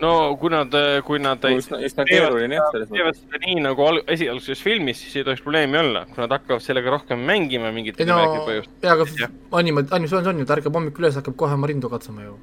No 0.03 0.11
kui 0.41 0.51
nad, 0.53 0.75
kui 1.07 1.21
nad 1.23 1.45
ei 1.49 1.59
üsna, 1.61 1.79
üsna 1.87 2.05
keeruline 2.09 2.59
jah, 2.59 2.69
selles 2.73 2.91
mõttes. 2.91 2.99
teevad 2.99 3.19
seda 3.21 3.41
nii 3.47 3.63
nagu 3.65 3.87
al- 3.87 4.03
esialgses 4.17 4.63
filmis, 4.65 5.01
siis 5.01 5.17
ei 5.21 5.27
tohiks 5.29 5.45
probleemi 5.45 5.81
olla, 5.81 6.05
kui 6.11 6.21
nad 6.21 6.35
hakkavad 6.37 6.65
sellega 6.65 6.93
rohkem 6.93 7.25
mängima 7.31 7.71
ei 7.71 7.77
mingitel 7.79 8.11
no 8.11 8.19
põhjustel. 8.49 8.77
jaa, 8.85 8.97
aga 8.97 9.09
Jah. 9.23 9.33
anima-, 9.63 9.87
animatsioonis 9.89 10.33
on 10.33 10.43
ju, 10.43 10.49
ta 10.49 10.59
ärkab 10.59 10.77
hommikul 10.81 11.07
üles, 11.07 11.17
hakkab 11.21 11.37
kohe 11.41 11.57
oma 11.57 11.71
rindu 11.71 11.91
katsuma 11.93 12.27
ju. 12.27 12.37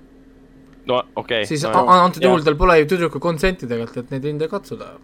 no 0.90 0.99
okei 0.99 1.43
okay,, 1.43 1.49
siis 1.49 1.65
no, 1.67 1.85
antud 1.99 2.25
juhul 2.25 2.45
tal 2.48 2.57
pole 2.59 2.80
ju 2.82 2.90
tüdruku 2.95 3.22
konsenti 3.23 3.69
tegelikult, 3.69 4.01
et 4.01 4.15
neid 4.15 4.32
rinde 4.32 4.49
katsuda. 4.51 4.95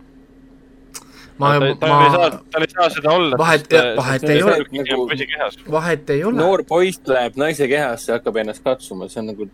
ma, 1.40 1.54
ma... 1.60 1.70
ei 1.70 2.12
saa 2.16 2.30
tal 2.52 2.66
ei 2.66 2.72
saa 2.74 2.90
seda 2.94 3.16
olla. 3.16 3.38
Vahet- 3.40 3.74
vahet 3.98 4.24
ei 4.30 4.44
ole. 4.44 4.58
nagu- 4.60 5.18
kehas. 5.34 5.58
vahet 5.72 6.10
ei 6.16 6.24
ole. 6.24 6.38
noor 6.38 6.64
poiss 6.68 7.02
läheb 7.08 7.40
naise 7.40 7.68
kehasse, 7.72 8.12
hakkab 8.18 8.42
ennast 8.44 8.64
katsuma, 8.66 9.08
see 9.12 9.22
on 9.24 9.32
nagu 9.34 9.50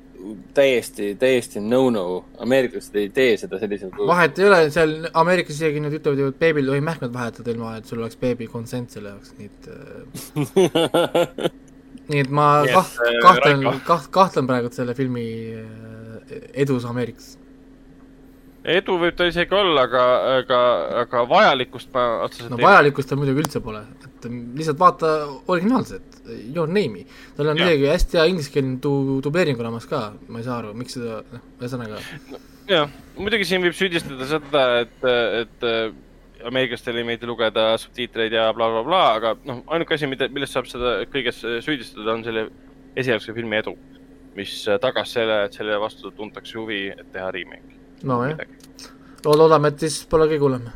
täiesti, 0.58 1.12
täiesti 1.22 1.62
no-no. 1.62 2.26
ameeriklased 2.42 2.96
ei 2.98 3.10
tee 3.14 3.36
seda 3.38 3.60
sellisel 3.62 3.92
kujul. 3.94 4.08
vahet 4.10 4.40
ei 4.40 4.48
ole, 4.50 4.60
seal 4.74 4.96
Ameerikas 5.14 5.60
isegi 5.60 5.84
nad 5.84 5.94
ütlevad 5.94 6.22
ju, 6.24 6.32
et 6.34 6.40
beebil 6.42 6.66
ei 6.66 6.72
tohi 6.74 6.86
mähkmed 6.88 7.14
vahetada 7.14 7.54
ilma, 7.54 7.76
et 7.80 7.86
sul 7.90 8.02
oleks 8.02 8.18
beebi 8.22 8.48
konsent 8.52 8.96
selle 8.96 9.14
jaoks, 9.14 9.36
nii 9.38 9.50
et 9.52 9.70
äh, 9.70 11.50
nii 12.10 12.24
et 12.26 12.32
ma 12.34 12.50
et, 12.66 12.74
kaht- 12.74 13.02
äh,, 13.06 13.20
kahtlen 13.26 13.66
kaht-, 13.88 14.12
kahtlen 14.16 14.50
praegu 14.50 14.72
selle 14.74 14.98
filmi 14.98 15.26
äh, 15.62 16.40
edus 16.66 16.88
Ameerikas. 16.90 17.36
Edu 18.66 18.98
võib 19.02 19.18
ta 19.18 19.28
isegi 19.30 19.56
olla, 19.56 19.86
aga, 19.86 20.04
aga, 20.40 20.60
aga 21.04 21.24
vajalikkust 21.30 21.92
ma 21.94 22.06
otseselt 22.26 22.54
no 22.54 22.60
vajalikkust 22.64 23.12
tal 23.12 23.20
muidugi 23.22 23.44
üldse 23.44 23.62
pole, 23.66 23.84
et 24.08 24.28
lihtsalt 24.30 24.82
vaata 24.82 25.12
originaalset, 25.54 26.22
Your 26.56 26.72
Name'i. 26.72 27.06
tal 27.38 27.54
on 27.54 27.62
isegi 27.62 27.92
hästi 27.92 28.20
hea 28.20 28.26
ingliskeelne 28.32 28.80
du-, 28.82 29.20
dubleering 29.26 29.62
olemas 29.62 29.86
ka, 29.90 30.08
ma 30.28 30.42
ei 30.42 30.48
saa 30.48 30.60
aru, 30.64 30.74
miks 30.78 30.98
seda, 30.98 31.22
noh, 31.34 31.46
ühesõnaga 31.62 32.02
jah, 32.72 32.90
muidugi 33.20 33.48
siin 33.48 33.64
võib 33.66 33.78
süüdistada 33.78 34.30
seda, 34.30 34.66
et, 34.86 35.08
et 35.44 35.70
ameeriklastele 36.46 37.02
ei 37.02 37.08
meeldi 37.08 37.30
lugeda 37.30 37.74
subtiitreid 37.82 38.34
ja 38.36 38.50
blablabla 38.54 38.86
bla,, 38.86 39.02
bla, 39.20 39.20
aga 39.20 39.50
noh, 39.50 39.62
ainuke 39.76 39.98
asi, 39.98 40.10
mida, 40.10 40.28
millest 40.34 40.58
saab 40.58 40.70
seda 40.70 40.98
kõiges 41.14 41.42
süüdistada, 41.66 42.14
on 42.14 42.26
selle 42.26 42.48
esialgse 43.00 43.36
filmi 43.36 43.62
edu. 43.62 43.76
mis 44.36 44.52
äh, 44.68 44.76
tagas 44.84 45.14
selle, 45.16 45.46
et 45.46 45.54
selle 45.56 45.78
vastu 45.80 46.10
tuntakse 46.12 46.58
huvi, 46.60 46.90
et 46.92 47.08
teha 47.14 47.30
remake. 47.32 47.75
nojah, 48.04 48.38
loodame, 49.26 49.72
et 49.74 49.86
siis 49.86 50.06
pole 50.10 50.28
kõige 50.30 50.44
hullem. 50.44 50.70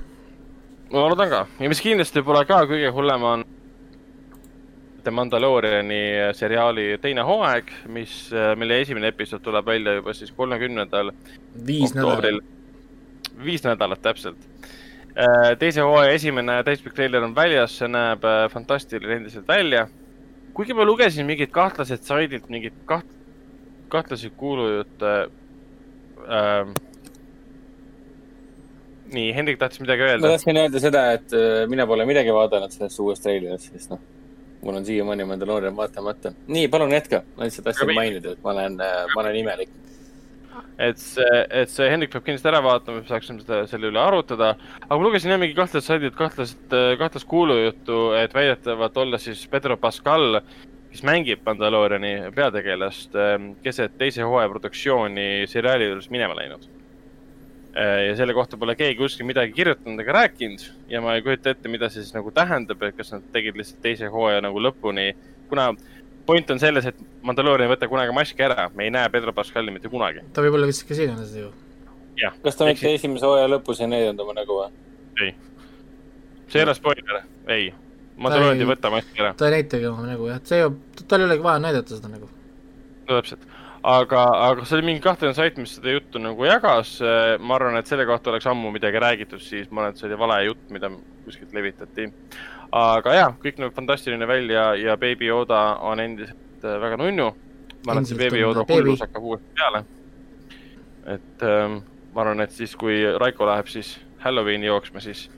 ma 0.92 1.08
loodan 1.10 1.30
ka 1.30 1.46
ja 1.60 1.70
mis 1.70 1.82
kindlasti 1.82 2.24
pole 2.26 2.46
ka 2.46 2.64
kõige 2.70 2.92
hullem, 2.96 3.24
on 3.24 3.48
The 5.04 5.12
Mandaloriani 5.12 6.34
seriaali 6.36 6.98
teine 7.02 7.24
hooaeg, 7.24 7.72
mis, 7.94 8.14
mille 8.60 8.82
esimene 8.84 9.10
episood 9.14 9.42
tuleb 9.42 9.66
välja 9.66 9.96
juba 10.00 10.14
siis 10.14 10.32
kolmekümnendal 10.36 11.12
viis 11.68 11.96
nädalat., 11.96 12.44
viis 13.46 13.64
nädalat 13.64 14.02
täpselt. 14.02 14.38
teise 15.60 15.82
hooaja 15.82 16.12
esimene 16.12 16.60
täispikk 16.64 16.96
treiler 16.96 17.24
on 17.24 17.36
väljas, 17.36 17.78
see 17.80 17.88
näeb 17.88 18.24
äh, 18.28 18.44
fantastiline 18.52 19.16
endiselt 19.22 19.48
välja. 19.48 19.88
kuigi 20.54 20.74
ma 20.74 20.86
lugesin 20.86 21.26
mingit 21.26 21.52
kahtlaselt 21.52 22.04
saidilt 22.04 22.50
mingit 22.50 22.74
kaht-, 22.86 23.18
kahtlasi 23.90 24.30
kuulujutte 24.30 25.16
ähm,. 26.28 26.76
nii, 29.14 29.34
Hendrik 29.36 29.60
tahtis 29.62 29.82
midagi 29.84 30.06
ma 30.06 30.14
öelda. 30.14 30.32
tahtsin 30.36 30.62
öelda 30.62 30.80
seda, 30.84 31.04
et 31.18 31.36
äh, 31.36 31.66
mina 31.72 31.88
pole 31.90 32.06
midagi 32.10 32.34
vaadanud 32.36 32.74
sellest 32.74 33.02
uuest 33.04 33.26
treilerist, 33.26 33.74
sest 33.74 33.94
noh, 33.94 34.02
mul 34.64 34.80
on 34.80 34.88
siiamaani 34.88 35.28
Mandalorian 35.30 35.76
vaatamata. 35.78 36.34
nii, 36.48 36.68
palun 36.72 36.94
jätka, 36.94 37.24
ma 37.38 37.48
lihtsalt 37.48 37.70
tahtsin 37.70 37.94
mainida, 37.96 38.36
et 38.36 38.42
ma 38.44 38.56
olen, 38.56 38.80
ma 38.80 39.22
olen 39.24 39.38
imelik. 39.42 39.76
et 40.80 40.98
see, 41.02 41.44
et 41.62 41.72
see 41.72 41.90
Hendrik 41.92 42.14
peab 42.14 42.26
kindlasti 42.28 42.52
ära 42.52 42.64
vaatama, 42.64 43.04
me 43.04 43.12
saaksime 43.12 43.44
seda 43.44 43.62
selle 43.72 43.92
üle 43.92 44.02
arutada. 44.02 44.56
aga 44.82 44.96
ma 44.96 45.06
lugesin 45.06 45.34
jah 45.34 45.42
mingi 45.42 45.58
kahtlast 45.58 45.88
saidilt 45.92 46.18
kahtlast, 46.20 46.66
kahtlast 47.04 47.28
kuulujuttu, 47.30 48.02
et 48.20 48.36
väidetavalt 48.36 48.98
olla 48.98 49.22
siis 49.22 49.46
Pedro 49.52 49.78
Pascal, 49.78 50.42
kes 50.90 51.06
mängib 51.06 51.46
Mandaloriani 51.46 52.34
peategelast, 52.36 53.16
keset 53.64 53.98
teise 53.98 54.26
hooaja 54.26 54.50
produktsiooni 54.50 55.48
seriaali 55.48 55.92
juures 55.92 56.10
minema 56.10 56.38
läinud. 56.40 56.79
Ja 57.80 58.16
selle 58.20 58.34
kohta 58.36 58.58
pole 58.60 58.74
keegi 58.76 58.98
kuskil 59.00 59.26
midagi 59.30 59.54
kirjutanud 59.56 60.02
ega 60.04 60.12
rääkinud 60.18 60.64
ja 60.92 61.00
ma 61.02 61.14
ei 61.16 61.22
kujuta 61.24 61.54
ette, 61.54 61.70
mida 61.72 61.88
see 61.90 62.04
siis 62.04 62.14
nagu 62.16 62.32
tähendab, 62.36 62.82
et 62.84 62.98
kas 62.98 63.14
nad 63.14 63.24
tegid 63.34 63.56
lihtsalt 63.60 63.82
teise 63.86 64.10
hooaja 64.12 64.42
nagu 64.44 64.60
lõpuni, 64.60 65.14
kuna 65.52 65.70
point 66.26 66.52
on 66.52 66.60
selles, 66.62 66.86
et 66.92 66.98
Mandalorian 67.26 67.70
ei 67.70 67.74
võta 67.76 67.88
kunagi 67.90 68.14
maski 68.14 68.44
ära, 68.46 68.68
me 68.76 68.84
ei 68.88 68.92
näe 68.94 69.10
Pedro 69.10 69.34
Pascali 69.34 69.72
mitte 69.72 69.90
kunagi. 69.90 70.26
ta 70.34 70.44
võib 70.46 70.58
olla 70.60 70.68
vist 70.70 70.84
ka 70.90 70.98
siin 70.98 71.14
alles 71.16 71.32
ju. 71.36 71.52
kas 72.44 72.56
ta 72.60 72.66
mitte 72.68 72.92
esimese 72.94 73.26
hooaja 73.26 73.48
lõpus 73.56 73.80
ei 73.82 73.88
näidanud 73.94 74.26
oma 74.26 74.36
nägu 74.42 74.60
või? 74.60 74.72
ei. 75.24 75.32
see 76.50 76.60
ei 76.62 76.66
ole 76.68 76.76
spoiler, 76.76 77.22
ei. 77.48 77.72
Mandalorian 78.20 78.58
ei- 78.60 78.66
ei 78.66 78.72
võta 78.74 78.92
maski 78.92 79.22
ära, 79.24 79.34
ta 79.40 79.48
ei 79.48 79.56
näitagi 79.60 79.88
oma 79.88 80.04
nägu 80.10 80.28
jah, 80.28 80.42
see 80.44 80.60
ju, 80.60 80.74
tal 81.08 81.24
ei 81.24 81.30
olegi 81.30 81.44
vaja 81.48 81.64
näidata 81.64 81.96
seda 81.96 82.12
nägu. 82.12 82.28
no 83.08 83.22
täpselt. 83.22 83.48
aga, 83.84 84.24
aga 84.50 84.66
see 84.68 84.78
oli 84.78 84.88
mingi 84.90 85.04
kahtlane 85.04 85.36
sait, 85.38 85.58
mis 85.62 85.76
seda 85.78 85.94
juttu 85.94 86.20
nagu 86.22 86.46
jagas. 86.46 86.98
ma 87.40 87.56
arvan, 87.56 87.78
et 87.80 87.88
selle 87.88 88.06
kohta 88.06 88.32
oleks 88.34 88.48
ammu 88.50 88.72
midagi 88.76 89.00
räägitud, 89.00 89.42
siis 89.44 89.70
ma 89.72 89.84
arvan, 89.84 89.96
et 89.96 90.02
see 90.02 90.10
oli 90.10 90.20
vale 90.20 90.40
jutt, 90.46 90.66
mida 90.70 90.92
kuskilt 91.26 91.54
levitati. 91.54 92.10
aga 92.72 93.14
jaa, 93.14 93.30
kõik 93.44 93.62
näeb 93.62 93.76
fantastiline 93.76 94.28
välja 94.28 94.74
ja 94.78 94.98
Baby 94.98 95.30
Yoda 95.30 95.80
on 95.86 96.00
endiselt 96.00 96.66
äh, 96.66 96.82
väga 96.82 96.98
nunnu. 96.98 97.32
ma 97.86 97.94
arvan, 97.94 98.04
et 98.04 98.12
see 98.12 98.20
Baby 98.20 98.44
Yoda 98.44 98.66
hullus 98.70 99.02
hakkab 99.06 99.24
uuesti 99.24 99.56
peale. 99.56 99.84
et 101.16 101.44
ähm, 101.44 101.82
ma 102.14 102.22
arvan, 102.26 102.42
et 102.46 102.52
siis, 102.52 102.76
kui 102.76 103.02
Raiko 103.18 103.48
läheb 103.48 103.68
siis 103.72 103.98
Halloweeni 104.20 104.68
jooksma, 104.68 105.00
siis 105.00 105.30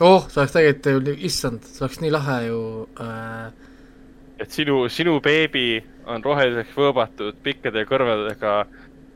oh, 0.00 0.24
see 0.28 0.40
oleks 0.40 0.56
tegelikult 0.56 1.12
ju, 1.12 1.16
issand, 1.28 1.68
see 1.68 1.84
oleks 1.84 2.00
nii 2.00 2.14
lahe 2.14 2.40
ju 2.48 2.64
äh,. 3.00 3.52
Et 4.42 4.50
sinu, 4.50 4.84
sinu 4.90 5.18
beebi 5.24 5.82
on 6.10 6.24
roheliseks 6.24 6.74
võõbatud 6.76 7.36
pikkade 7.44 7.84
päris, 7.88 8.64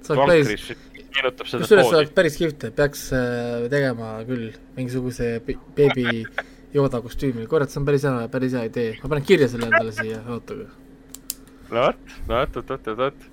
vankris, 0.08 0.68
meenutab 1.16 1.48
seda 1.50 1.64
kusjuures 1.64 1.88
see 1.90 1.98
oleks 1.98 2.14
päris 2.16 2.36
kihvt, 2.38 2.68
peaks 2.78 3.08
äh, 3.16 3.66
tegema 3.72 4.18
küll 4.28 4.52
mingisuguse 4.76 5.38
be- 5.46 5.58
beebi 5.76 6.22
jooda 6.74 7.00
kostüümi, 7.04 7.46
kurat, 7.50 7.72
see 7.72 7.80
on 7.80 7.88
päris 7.88 8.04
hea, 8.06 8.28
päris 8.32 8.54
hea 8.56 8.68
idee, 8.68 8.92
ma 9.02 9.10
panen 9.14 9.26
kirja 9.26 9.48
selle 9.50 9.70
endale 9.70 9.94
siia, 9.96 10.20
oota. 10.28 10.60
no 11.72 11.88
vot, 11.88 12.14
no 12.28 12.38
vot, 12.38 12.56
vot, 12.60 12.70
vot, 12.70 12.88
vot, 12.92 13.02
vot. 13.02 13.28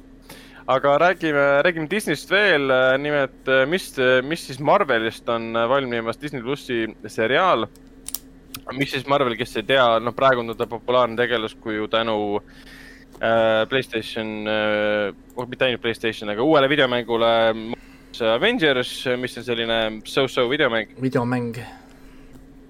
aga 0.75 0.97
räägime, 1.05 1.45
räägime 1.67 1.89
Disneyst 1.91 2.31
veel, 2.33 2.71
nimelt 3.03 3.51
mis, 3.69 3.91
mis 4.25 4.47
siis 4.49 4.59
Marvelist 4.59 5.29
on 5.29 5.51
valmimas 5.53 6.17
Disney 6.21 6.41
plussi 6.41 6.85
seriaal. 7.11 7.67
Mis 8.73 8.91
siis 8.91 9.07
Marvel, 9.07 9.35
kes 9.39 9.57
ei 9.59 9.67
tea, 9.67 9.85
noh, 10.03 10.15
praegu 10.15 10.43
on 10.43 10.55
ta 10.57 10.67
populaarne 10.69 11.17
tegelaskuju 11.19 11.87
tänu 11.91 12.17
äh, 12.39 13.65
Playstation 13.69 14.47
äh,, 14.47 15.47
mitte 15.47 15.67
ainult 15.67 15.81
Playstation, 15.81 16.31
aga 16.33 16.43
uuele 16.43 16.69
videomängule 16.69 17.33
Avengers, 18.21 19.05
mis 19.19 19.37
on 19.37 19.43
selline 19.43 20.01
so-so 20.07 20.49
videomäng. 20.49 20.95
videomäng, 21.01 21.55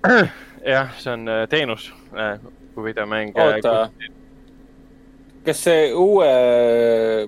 jah, 0.74 0.92
see 0.98 1.14
on 1.14 1.28
äh, 1.30 1.48
teenus 1.50 1.92
äh, 2.14 2.40
kui 2.74 2.90
videomäng. 2.90 3.34
oota, 3.36 3.90
kas 5.46 5.62
see 5.68 5.92
uue 5.94 6.30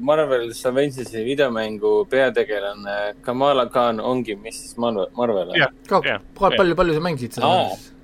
Marvel's 0.01 0.63
Avengersi 0.65 1.23
videomängu 1.25 2.07
peategelane 2.09 3.13
Kamala 3.21 3.67
Khan 3.69 3.99
ongi 3.99 4.35
Mrs 4.35 4.77
Marvel, 4.77 5.07
Marvel? 5.17 5.53
Jah. 5.55 5.69
ka 5.87 6.01
Jah,, 6.05 6.21
palju, 6.39 6.75
palju 6.75 6.97
sa 6.97 7.05
mängisid 7.05 7.37
seda 7.37 7.47
Aa.? 7.53 7.97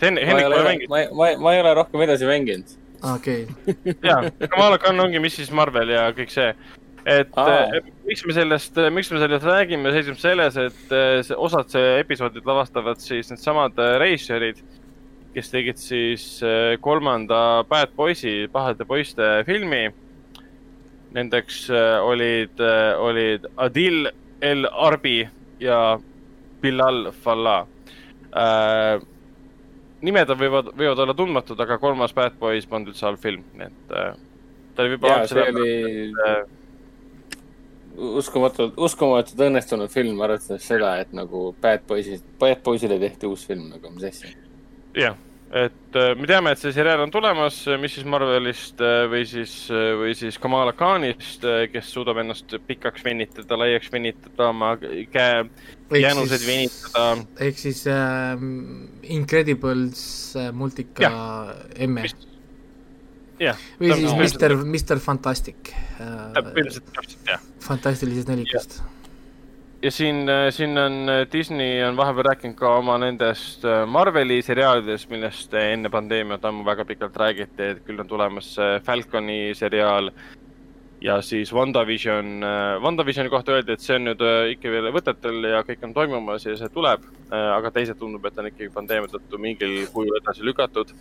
Hen-, 0.00 0.14
ma 0.14 0.20
ei 0.20 0.26
Hendrik 0.26 0.46
pole 0.48 0.56
ole, 0.60 0.64
mänginud. 0.70 0.90
ma, 0.90 1.02
ma, 1.18 1.28
ma 1.42 1.54
ei 1.54 1.60
ole 1.64 1.74
rohkem 1.80 2.02
edasi 2.06 2.26
mänginud. 2.28 2.72
okei, 3.14 3.46
jaa, 4.08 4.22
Kamala 4.48 4.78
Khan 4.78 5.00
ongi 5.04 5.20
Mrs 5.20 5.50
Marvel 5.52 5.88
ja 5.92 6.06
kõik 6.16 6.30
see. 6.32 6.54
et 7.06 7.34
Aa. 7.36 7.58
äh, 7.76 7.90
miks 8.08 8.24
me 8.26 8.32
sellest, 8.32 8.78
miks 8.90 9.10
me 9.12 9.18
sellest 9.20 9.44
räägime, 9.44 9.92
seisneb 9.92 10.16
selles, 10.22 10.56
et 10.56 10.92
äh, 10.96 11.18
see- 11.26 11.36
osad 11.36 11.68
see 11.72 11.98
episoodid 12.00 12.46
lavastavad 12.48 13.02
siis 13.04 13.28
needsamad 13.32 13.76
reisijad, 14.00 14.62
kes 15.34 15.50
tegid 15.50 15.76
siis 15.82 16.24
kolmanda 16.80 17.64
Bad 17.68 17.90
Boysi, 17.96 18.46
pahade 18.52 18.84
poiste 18.86 19.42
filmi. 19.48 19.88
Nendeks 21.14 21.64
olid, 22.02 22.58
olid 22.98 23.44
Adil 23.62 24.08
El 24.42 24.64
Arbi 24.70 25.20
ja 25.62 25.98
Bilal 26.62 27.10
Fallah 27.22 27.66
äh,. 28.34 29.02
Nimed 30.04 30.30
on- 30.34 30.40
võivad, 30.40 30.68
võivad 30.76 31.00
olla 31.04 31.14
tundmatud, 31.16 31.60
aga 31.64 31.78
kolmas 31.82 32.12
Bad 32.16 32.36
Boys 32.40 32.66
polnud 32.70 32.92
üldse 32.92 33.06
halb 33.08 33.20
film, 33.22 33.44
et 33.64 33.94
äh, 33.96 34.12
ta 34.74 34.84
oli 34.84 34.94
võib-olla 34.96 35.26
see 35.30 35.46
oli 35.50 35.74
äh, 36.28 36.40
uskumatult, 38.20 38.74
uskumatult 38.80 39.40
õnnestunud 39.46 39.92
film, 39.92 40.18
arvestades 40.26 40.66
seda, 40.66 40.96
et 41.02 41.12
nagu 41.16 41.52
Bad 41.62 41.84
Boysid, 41.88 42.24
Bad 42.40 42.62
Boysile 42.66 42.98
tehti 43.02 43.28
uus 43.30 43.44
film, 43.46 43.68
nagu 43.74 43.92
mis 43.94 44.08
asja. 44.10 44.32
jah, 44.98 45.16
et 45.54 45.96
äh, 45.96 46.14
me 46.18 46.26
teame, 46.26 46.50
et 46.50 46.58
see 46.58 46.72
seriaal 46.74 47.04
on 47.04 47.12
tulemas, 47.14 47.60
mis 47.78 47.94
siis 47.94 48.06
Marvelist 48.10 48.80
äh, 48.82 49.04
või 49.10 49.22
siis, 49.30 49.52
või 49.70 50.14
siis 50.18 50.38
Kamala 50.42 50.74
Khanist, 50.74 51.46
kes 51.70 51.92
suudab 51.94 52.18
ennast 52.24 52.56
pikaks 52.66 53.04
venitada, 53.06 53.58
laiaks 53.60 53.92
venitada, 53.94 54.48
oma 54.48 54.72
käe 54.80 55.44
jäänuseid 56.00 56.46
venitada. 56.46 57.06
ehk 57.46 57.60
siis 57.60 57.84
äh, 57.86 58.34
Incredibles 59.14 60.02
äh, 60.40 60.50
multika 60.52 61.12
emme 61.78 62.08
või 63.78 63.94
siis 63.98 64.18
Mister, 64.18 64.56
Mister 64.64 65.00
Fantastic 65.02 65.70
äh,, 65.74 66.34
põhimõtteliselt 66.34 66.90
täpselt 66.94 67.30
jah. 67.30 67.46
fantastilisest 67.62 68.30
nelikust. 68.30 68.78
ja 68.80 69.03
siin, 69.90 70.30
siin 70.50 70.78
on 70.78 71.10
Disney 71.32 71.82
on 71.84 71.96
vahepeal 71.96 72.28
rääkinud 72.30 72.56
ka 72.56 72.76
oma 72.78 72.96
nendest 73.02 73.64
äh, 73.68 73.82
Marveli 73.86 74.40
seriaalidest, 74.42 75.10
millest 75.10 75.52
enne 75.58 75.90
pandeemiat 75.92 76.44
ammu 76.44 76.64
väga 76.64 76.86
pikalt 76.88 77.16
räägiti, 77.16 77.74
et 77.74 77.84
küll 77.84 78.00
on 78.00 78.08
tulemas 78.08 78.54
Falconi 78.86 79.52
seriaal 79.58 80.10
ja 81.04 81.18
siis 81.22 81.52
WandaVision, 81.52 82.44
WandaVisioni 82.82 83.28
kohta 83.28 83.52
öeldi, 83.52 83.74
et 83.74 83.84
see 83.84 83.98
on 83.98 84.08
nüüd 84.08 84.22
äh, 84.24 84.54
ikka 84.54 84.72
veel 84.72 84.88
võtetel 84.94 85.50
ja 85.50 85.60
kõik 85.66 85.84
on 85.84 85.92
toimumas 85.96 86.46
ja 86.48 86.56
see 86.56 86.70
tuleb, 86.72 87.04
aga 87.34 87.72
teised 87.74 87.98
tundub, 88.00 88.24
et 88.24 88.38
on 88.40 88.48
ikkagi 88.48 88.70
pandeemia 88.72 89.10
tõttu 89.12 89.40
mingil 89.40 89.82
kujul 89.92 90.16
edasi 90.20 90.46
lükatud. 90.46 90.94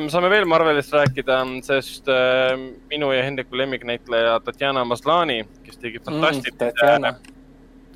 me 0.00 0.08
saame 0.12 0.30
veel 0.30 0.44
Marvelist 0.48 0.92
rääkida, 0.92 1.42
sest 1.66 2.08
äh, 2.08 2.56
minu 2.88 3.12
ja 3.12 3.22
Hendriku 3.26 3.56
lemmiknäitleja 3.56 4.40
Tatjana 4.40 4.84
Maslani, 4.84 5.42
kes 5.64 5.76
tegi 5.76 6.00
fantastilise 6.04 6.56
Tatjana, 6.58 7.14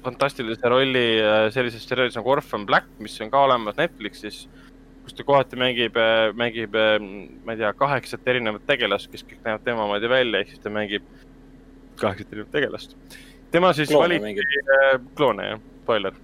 fantastilise 0.06 0.70
rolli 0.72 1.04
äh, 1.20 1.48
sellises 1.54 1.84
seriaalis 1.88 2.16
nagu 2.18 2.32
Orphan 2.32 2.66
Black, 2.68 2.88
mis 3.02 3.18
on 3.24 3.32
ka 3.32 3.44
olemas 3.46 3.78
Netflixis, 3.80 4.46
kus 5.06 5.14
ta 5.14 5.26
kohati 5.26 5.58
mängib, 5.60 5.94
mängib, 6.34 6.74
ma 7.46 7.54
ei 7.54 7.60
tea, 7.60 7.70
kaheksat 7.78 8.26
erinevat 8.26 8.64
tegelast, 8.66 9.06
kes 9.12 9.22
kõik 9.22 9.44
näevad 9.44 9.62
tema 9.66 9.86
moodi 9.86 10.10
välja, 10.10 10.40
ehk 10.42 10.50
siis 10.50 10.64
ta 10.64 10.72
mängib 10.74 11.06
kaheksat 12.00 12.34
erinevat 12.34 12.52
tegelast. 12.56 12.98
tema 13.54 13.70
siis 13.76 13.92
Kloone 13.92 14.18
valiti 14.18 15.06
kloone 15.14 15.46
jah, 15.46 15.60
spoiler. 15.84 16.14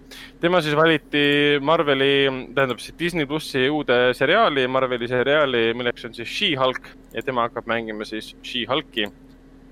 tema 0.40 0.60
siis 0.60 0.74
valiti 0.76 1.24
Marveli, 1.62 2.26
tähendab 2.54 2.82
siis 2.82 2.98
Disney 2.98 3.26
plussi 3.26 3.68
uude 3.70 3.98
seriaali, 4.18 4.66
Marveli 4.66 5.08
seriaali, 5.08 5.68
milleks 5.78 6.04
on 6.04 6.14
siis 6.14 6.28
She-Hulk 6.28 6.90
ja 7.14 7.22
tema 7.22 7.46
hakkab 7.46 7.70
mängima 7.70 8.04
siis 8.08 8.34
She-Hulki 8.42 9.06
äh,. 9.06 9.21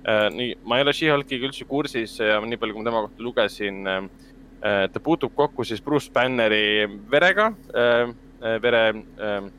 nii, 0.07 0.57
ma 0.65 0.79
ei 0.79 0.87
ole 0.87 0.95
She-Hulkiga 0.97 1.51
üldse 1.51 1.67
kursis 1.69 2.17
ja 2.21 2.41
nii 2.41 2.61
palju, 2.61 2.77
kui 2.77 2.83
ma 2.83 2.91
tema 2.91 3.05
kohta 3.07 3.25
lugesin 3.25 3.87
äh,, 3.87 4.05
ta 4.93 5.01
puutub 5.01 5.35
kokku 5.37 5.65
siis 5.65 5.83
Bruce 5.85 6.13
Banneri 6.13 6.89
verega 7.11 7.51
äh,, 7.75 8.15
vere 8.63 8.85
äh, 8.91 9.51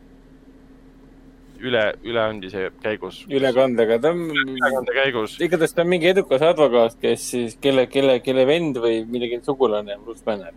üle, 1.61 1.83
üleandmise 2.03 2.69
käigus. 2.81 3.21
ülekandega, 3.29 3.99
ta 4.01 4.11
on, 4.15 4.23
ülekande 4.33 4.95
käigus. 4.97 5.37
igatahes 5.41 5.75
ta 5.77 5.85
on 5.85 5.91
mingi 5.93 6.09
edukas 6.11 6.43
advokaat, 6.45 6.97
kes 7.01 7.27
siis, 7.35 7.57
kelle, 7.61 7.87
kelle, 7.91 8.19
kelle 8.25 8.45
vend 8.49 8.79
või 8.81 9.01
millegi 9.09 9.41
sugulane 9.45 9.97
on 9.97 10.05
Bruce 10.05 10.25
Banner. 10.25 10.53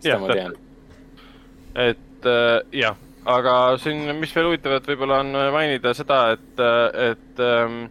seda 0.00 0.20
ma 0.22 0.32
tean. 0.32 0.56
et 1.86 2.30
äh, 2.32 2.60
jah, 2.84 2.96
aga 3.26 3.54
siin, 3.82 4.06
mis 4.20 4.34
veel 4.36 4.50
huvitavat 4.52 4.88
võib-olla 4.88 5.20
on 5.24 5.34
mainida 5.54 5.92
seda, 5.96 6.20
et, 6.36 6.64
et 7.10 7.42
ähm, 7.44 7.82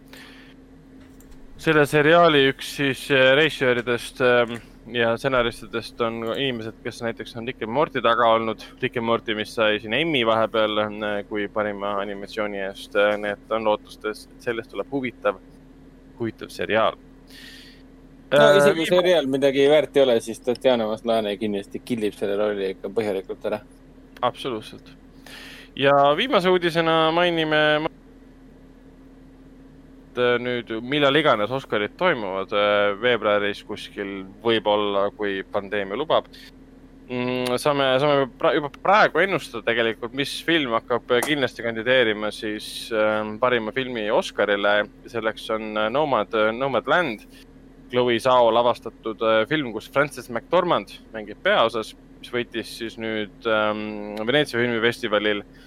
selle 1.58 1.86
seriaali 1.88 2.46
üks 2.50 2.76
siis 2.78 3.06
äh, 3.14 3.32
režissööridest 3.38 4.20
ähm, 4.24 4.58
ja 4.92 5.14
stsenaristidest 5.16 6.00
on 6.04 6.20
inimesed, 6.34 6.78
kes 6.84 7.00
näiteks 7.02 7.36
on 7.40 7.48
Rick 7.48 7.64
and 7.64 7.72
Morty 7.72 8.02
taga 8.04 8.28
olnud. 8.36 8.62
Rick 8.82 9.00
and 9.00 9.06
Morty, 9.08 9.34
mis 9.38 9.54
sai 9.56 9.80
siin 9.82 9.96
Emmy 9.96 10.22
vahepeal 10.26 10.84
äh, 10.84 11.18
kui 11.28 11.48
parima 11.52 11.96
animatsiooni 12.02 12.62
eest, 12.68 12.94
nii 13.22 13.32
et 13.34 13.56
on 13.56 13.66
lootustes, 13.66 14.26
et 14.30 14.48
sellest 14.50 14.72
tuleb 14.74 14.92
huvitav, 14.92 15.40
huvitav 16.20 16.52
seriaal. 16.54 17.00
no 18.32 18.38
Äh, 18.42 18.56
isegi 18.58 18.82
kui 18.82 18.86
seriaal 18.90 19.28
midagi 19.30 19.68
väärt 19.70 19.96
ei 19.96 20.02
ole, 20.02 20.20
siis 20.20 20.40
Tatjana 20.42 20.88
Maslane 20.90 21.36
kindlasti 21.38 21.78
killib 21.84 22.14
selle 22.18 22.36
rolli 22.40 22.72
ikka 22.74 22.90
põhjalikult 22.90 23.44
ära. 23.46 23.60
absoluutselt. 24.20 24.90
ja 25.76 25.92
viimase 26.16 26.50
uudisena 26.50 27.12
mainime 27.12 27.60
et 30.16 30.22
äh, 30.22 30.36
nüüd 30.40 30.70
millal 30.84 31.16
iganes 31.18 31.52
Oscarid 31.52 31.96
toimuvad, 32.00 32.52
veebruaris 33.02 33.62
kuskil 33.68 34.24
võib-olla, 34.42 35.10
kui 35.16 35.42
pandeemia 35.52 35.96
lubab. 35.96 36.28
saame, 37.06 37.84
saame 38.02 38.26
pra 38.38 38.50
juba 38.56 38.70
praegu 38.82 39.20
ennustada 39.22 39.62
tegelikult, 39.68 40.12
mis 40.12 40.32
film 40.42 40.72
hakkab 40.74 41.12
kindlasti 41.26 41.62
kandideerima 41.62 42.32
siis 42.34 42.90
äh, 42.92 43.22
parima 43.40 43.72
filmi 43.72 44.10
Oscarile. 44.10 44.88
selleks 45.06 45.50
on 45.50 45.76
äh, 45.76 45.90
Nomad, 45.90 46.34
Nomadland, 46.52 47.26
Chloe 47.90 48.18
Zhao 48.18 48.50
lavastatud 48.50 49.22
äh, 49.22 49.46
film, 49.46 49.72
kus 49.72 49.90
Frances 49.90 50.30
McDormand 50.30 50.98
mängib 51.12 51.38
peaosas, 51.42 51.94
mis 52.18 52.32
võitis 52.32 52.72
siis 52.78 52.98
nüüd 52.98 53.46
ähm, 53.46 54.16
Veneetsia 54.26 54.58
filmifestivalil 54.58 55.44
äh, 55.44 55.65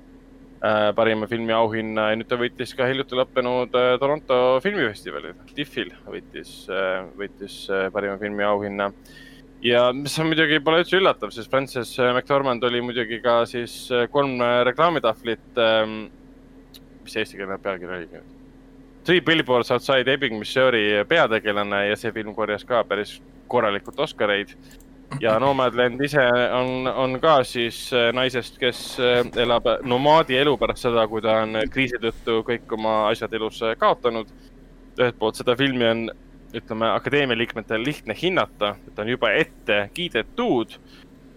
parima 0.96 1.28
filmi 1.28 1.54
auhinna 1.56 2.10
ja 2.10 2.18
nüüd 2.20 2.28
ta 2.28 2.38
võitis 2.40 2.74
ka 2.76 2.88
hiljuti 2.90 3.16
lõppenud 3.16 3.76
äh, 3.80 3.94
Toronto 4.02 4.60
filmifestivalil, 4.64 5.38
TIFFil 5.56 5.94
võitis 6.08 6.52
äh,, 6.68 7.06
võitis 7.20 7.62
äh, 7.72 7.88
parima 7.96 8.18
filmi 8.20 8.44
auhinna. 8.44 8.90
ja 9.64 9.86
mis 9.96 10.18
on 10.20 10.28
muidugi 10.28 10.60
pole 10.64 10.82
üldse 10.84 11.00
üllatav, 11.00 11.32
sest 11.32 11.52
Frances 11.52 11.94
McDormand 12.00 12.64
oli 12.68 12.82
muidugi 12.84 13.22
ka 13.24 13.46
siis 13.48 13.86
äh, 13.92 14.10
kolm 14.12 14.42
äh, 14.42 14.60
reklaamitahvlit 14.68 15.64
ähm,, 15.64 15.98
mis 17.06 17.16
see 17.16 17.24
eestikeelne 17.24 17.60
pealkiri 17.64 17.96
oligi 17.96 18.20
nüüd? 18.20 18.36
Three 19.08 19.24
Billboards 19.24 19.72
Outside 19.72 20.12
Ebbing, 20.12 20.36
Missouri 20.38 21.06
peategelane 21.08 21.86
ja 21.88 21.96
see 21.98 22.12
film 22.12 22.36
korjas 22.36 22.68
ka 22.68 22.84
päris 22.84 23.16
korralikult 23.50 24.00
Oscareid 24.04 24.52
ja 25.22 25.40
Nomadland 25.40 26.02
ise 26.02 26.24
on, 26.54 26.88
on 26.88 27.18
ka 27.22 27.40
siis 27.48 27.90
äh, 27.94 28.10
naisest, 28.16 28.58
kes 28.62 28.82
äh, 29.02 29.22
elab 29.42 29.68
nomaadi 29.88 30.38
elu 30.38 30.56
pärast 30.58 30.88
seda, 30.88 31.08
kui 31.10 31.22
ta 31.26 31.42
on 31.44 31.60
kriisi 31.74 32.00
tõttu 32.02 32.42
kõik 32.48 32.72
oma 32.78 32.96
asjad 33.10 33.34
elus 33.34 33.62
äh, 33.64 33.76
kaotanud. 33.80 34.32
ühelt 35.00 35.16
poolt 35.20 35.38
seda 35.40 35.56
filmi 35.56 35.86
on, 35.88 36.10
ütleme, 36.56 36.90
akadeemia 36.92 37.38
liikmetel 37.38 37.84
lihtne 37.86 38.16
hinnata, 38.18 38.74
ta 38.96 39.02
on 39.02 39.10
juba 39.10 39.32
ette 39.32 39.90
kiidetud. 39.94 40.80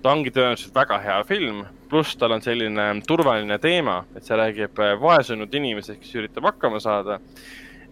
ta 0.03 0.11
ongi 0.11 0.31
tõenäoliselt 0.35 0.75
väga 0.75 0.99
hea 0.99 1.23
film, 1.25 1.65
pluss 1.89 2.17
tal 2.17 2.33
on 2.33 2.43
selline 2.43 2.87
turvaline 3.07 3.59
teema, 3.59 4.05
et 4.17 4.25
see 4.27 4.37
räägib 4.37 4.79
äh, 4.83 4.97
vaesunud 5.01 5.55
inimesest, 5.55 6.01
kes 6.01 6.15
üritab 6.21 6.51
hakkama 6.51 6.81
saada 6.81 7.21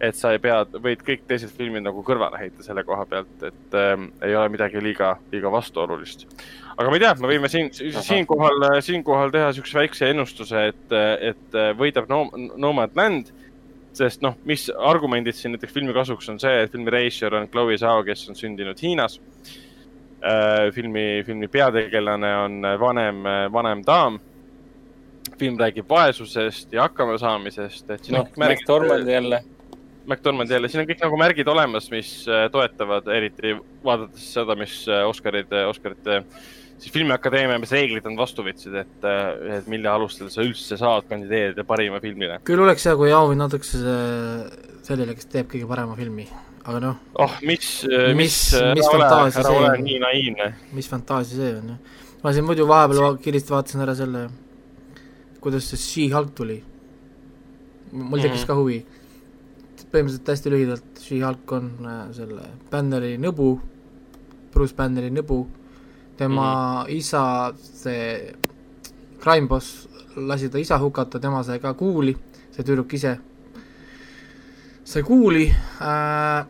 et 0.01 0.17
sa 0.17 0.31
ei 0.33 0.41
pea, 0.41 0.63
võid 0.81 1.03
kõik 1.05 1.27
teised 1.29 1.51
filmid 1.53 1.85
nagu 1.85 2.01
kõrvale 2.05 2.39
heita 2.41 2.65
selle 2.65 2.83
koha 2.87 3.05
pealt, 3.09 3.43
et 3.45 3.77
ähm, 3.77 4.09
ei 4.25 4.33
ole 4.37 4.49
midagi 4.53 4.81
liiga, 4.81 5.13
liiga 5.33 5.51
vastuolulist. 5.53 6.25
aga 6.73 6.89
ma 6.89 6.97
ei 6.97 7.03
tea, 7.03 7.11
me 7.21 7.29
võime 7.29 7.51
siin, 7.53 7.69
siinkohal, 7.73 8.65
siinkohal 8.81 9.33
teha 9.33 9.51
siukse 9.53 9.77
väikse 9.77 10.09
ennustuse, 10.09 10.65
et, 10.71 10.97
et 11.31 11.59
võidab 11.77 12.09
no, 12.09 12.23
Nomadland. 12.57 13.29
sest 13.93 14.21
noh, 14.23 14.37
mis 14.47 14.69
argumendid 14.71 15.35
siin 15.35 15.51
näiteks 15.51 15.73
filmi 15.75 15.93
kasuks 15.93 16.29
on 16.31 16.39
see, 16.39 16.63
et 16.63 16.71
filmi 16.71 16.93
režissöör 16.93 17.35
on 17.41 17.49
Chloe 17.51 17.77
Zhao, 17.77 18.05
kes 18.07 18.29
on 18.31 18.39
sündinud 18.39 18.79
Hiinas 18.81 19.19
äh,. 20.23 20.71
filmi, 20.73 21.23
filmi 21.27 21.47
peategelane 21.51 22.35
on 22.45 22.61
vanem, 22.79 23.23
vanem 23.51 23.85
daam. 23.85 24.19
film 25.37 25.57
räägib 25.59 25.89
vaesusest 25.89 26.73
ja 26.73 26.83
hakkamasaamisest, 26.87 27.89
et 27.89 28.03
siin 28.05 28.15
noh 28.15 28.25
on 28.25 28.29
kõik, 28.29 28.37
märgid 28.37 28.61
McDormand 28.61 29.09
jälle. 29.09 29.43
McDormand 30.07 30.49
jälle, 30.49 30.69
siin 30.71 30.81
on 30.81 30.87
kõik 30.89 31.01
nagu 31.03 31.17
märgid 31.19 31.47
olemas, 31.51 31.89
mis 31.93 32.13
äh, 32.27 32.47
toetavad, 32.51 33.07
eriti 33.13 33.53
vaadates 33.85 34.31
seda, 34.33 34.55
mis 34.57 34.79
äh, 34.89 35.03
Oscarid, 35.09 35.51
Oscarite 35.69 36.23
siis 36.81 36.89
Filmiakadeemia, 36.95 37.59
mis 37.61 37.69
reeglid 37.75 38.07
nad 38.09 38.17
vastu 38.17 38.41
võtsid, 38.41 38.73
et, 38.81 39.03
et 39.59 39.67
mille 39.69 39.85
alustel 39.91 40.31
sa 40.33 40.41
üldse 40.41 40.77
saad 40.81 41.05
kandideerida 41.09 41.61
parima 41.69 41.99
filmile. 42.01 42.39
küll 42.47 42.63
oleks 42.63 42.87
hea, 42.89 42.95
kui 42.97 43.11
auhind 43.13 43.45
antakse 43.45 43.77
sellele, 44.87 45.13
kes 45.13 45.29
teeb 45.29 45.51
kõige 45.51 45.67
parema 45.69 45.93
filmi. 45.99 46.25
aga 46.65 46.79
noh, 46.81 46.97
oh, 47.21 47.31
mis, 47.45 47.67
mis, 47.85 48.15
Mis- 48.17 48.49
mis 48.77 48.89
fantaasia 48.89 49.43
see 49.45 49.59
on? 49.65 49.79
nii 49.85 49.99
naiivne. 50.01 50.47
mis 50.77 50.89
fantaasia 50.89 51.37
see 51.37 51.53
on, 51.59 51.69
jah. 51.75 52.01
ma 52.23 52.33
siin 52.33 52.45
muidu 52.45 52.65
vahepeal 52.69 52.99
va- 53.01 53.15
kiiresti 53.21 53.53
vaatasin 53.53 53.81
ära 53.85 53.95
selle, 53.97 54.25
kuidas 55.41 55.69
see 55.69 55.77
She-Hulk 55.85 56.33
tuli. 56.37 56.59
mul 57.91 58.19
tekkis 58.21 58.41
Mhm. 58.43 58.47
ka 58.47 58.55
huvi. 58.55 58.79
Põhimõtteliselt 59.91 60.31
hästi 60.33 60.53
lühidalt, 60.53 61.01
She-Hulk 61.03 61.55
on 61.57 61.71
äh, 61.85 62.03
selle 62.15 62.47
Banneri 62.71 63.17
nõbu, 63.21 63.53
Bruce 64.53 64.75
Banneri 64.75 65.11
nõbu, 65.11 65.43
tema 66.17 66.47
mm 66.47 66.87
-hmm. 66.87 66.95
isa, 66.97 67.53
see 67.55 68.35
crime 69.21 69.47
boss 69.47 69.87
lasi 70.15 70.49
ta 70.49 70.59
isa 70.59 70.79
hukata, 70.79 71.19
tema 71.19 71.43
sai 71.43 71.59
ka 71.59 71.73
kuuli, 71.73 72.15
see 72.51 72.63
tüdruk 72.63 72.93
ise 72.93 73.17
sai 74.83 75.03
kuuli 75.03 75.45
äh,, 75.81 76.45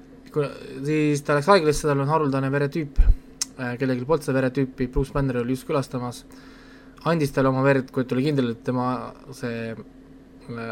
siis 0.86 1.22
ta 1.22 1.36
läks 1.36 1.50
haiglasse, 1.52 1.88
tal 1.88 2.00
on 2.00 2.10
haruldane 2.10 2.52
veretüüp 2.52 3.00
äh,, 3.00 3.78
kellelgi 3.78 4.06
polnud 4.06 4.26
seda 4.26 4.40
veretüüpi, 4.40 4.88
Bruce 4.88 5.14
Banner 5.14 5.42
oli 5.44 5.54
just 5.58 5.68
külastamas, 5.68 6.26
andis 7.06 7.32
talle 7.32 7.50
oma 7.50 7.64
verd, 7.64 7.92
kui 7.92 8.06
ta 8.06 8.16
oli 8.16 8.24
kindel, 8.30 8.54
et 8.56 8.64
tema 8.64 9.14
see 9.36 9.76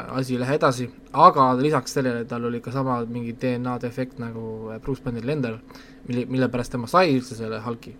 asi 0.08 0.34
ei 0.34 0.40
lähe 0.42 0.56
edasi, 0.58 0.90
aga 1.14 1.54
lisaks 1.60 1.94
sellele 1.98 2.26
tal 2.26 2.46
oli 2.46 2.62
ka 2.62 2.72
sama 2.72 3.00
mingi 3.06 3.36
DNA 3.42 3.78
defekt 3.82 4.20
nagu 4.20 4.72
äh, 4.74 4.80
Bruce 4.80 5.04
Banneril 5.04 5.30
endal, 5.30 5.60
mille, 6.08 6.26
mille 6.26 6.50
pärast 6.50 6.72
tema 6.72 6.88
sai 6.88 7.14
üldse 7.16 7.36
selle 7.38 7.62
Hulki, 7.66 7.96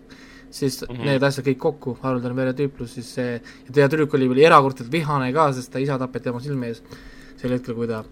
siis 0.50 0.82
mm. 0.82 0.96
-hmm. 0.96 1.06
need 1.06 1.24
asjad 1.24 1.46
kõik 1.46 1.60
kokku, 1.60 1.98
haruldane 2.02 2.36
veretüüp 2.36 2.78
pluss 2.78 2.94
siis 2.94 3.14
see, 3.14 3.42
ja 3.68 3.74
teine 3.74 3.90
tüdruk 3.90 4.14
oli 4.14 4.30
veel 4.30 4.46
erakordselt 4.48 4.92
vihane 4.92 5.34
ka, 5.34 5.52
sest 5.54 5.72
ta 5.72 5.80
isa 5.80 5.98
tapeti 5.98 6.24
tema 6.24 6.40
silme 6.40 6.68
ees 6.68 6.84
sel 7.38 7.52
hetkel, 7.52 7.76
kui 7.76 7.88
ta 7.88 8.04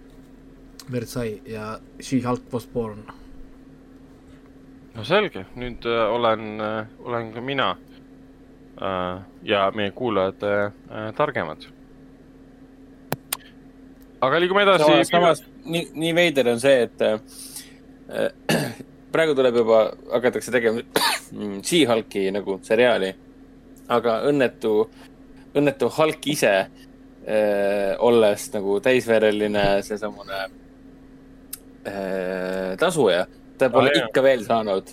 verd 0.92 1.08
sai 1.08 1.42
ja 1.45 1.80
She-Hulk 2.00 2.53
was 2.53 2.68
born. 2.68 3.03
no 4.95 5.03
selge, 5.03 5.45
nüüd 5.56 5.86
äh, 5.86 6.14
olen 6.14 6.61
äh,, 6.61 6.86
olen 7.03 7.34
ka 7.34 7.42
mina 7.42 7.76
äh, 8.82 9.22
ja 9.44 9.72
meie 9.76 9.92
kuulajad 9.92 10.44
äh, 10.44 11.14
targemad. 11.16 11.68
Aga 14.22 14.40
liigume 14.42 14.64
edasi 14.66 14.86
samas, 14.88 15.10
samas 15.12 15.44
nii, 15.66 15.88
nii 15.94 16.14
veider 16.18 16.50
on 16.54 16.62
see, 16.62 16.88
et 16.88 17.04
äh, 17.06 17.18
praegu 19.14 19.36
tuleb 19.38 19.62
juba, 19.62 19.84
hakatakse 20.14 20.54
tegema 20.54 20.84
She-Hulki 21.68 22.28
nagu 22.36 22.60
seriaali. 22.66 23.14
aga 23.88 24.18
õnnetu, 24.28 24.72
õnnetu 25.56 25.88
Hulk 25.96 26.26
ise 26.28 26.54
äh,, 26.60 27.94
olles 28.04 28.50
nagu 28.52 28.82
täisvereline 28.84 29.64
seesamune 29.88 30.42
äh, 31.88 32.74
tasuja, 32.80 33.24
ta 33.58 33.70
pole 33.72 33.94
jah. 33.94 34.10
ikka 34.10 34.24
veel 34.26 34.44
saanud 34.44 34.92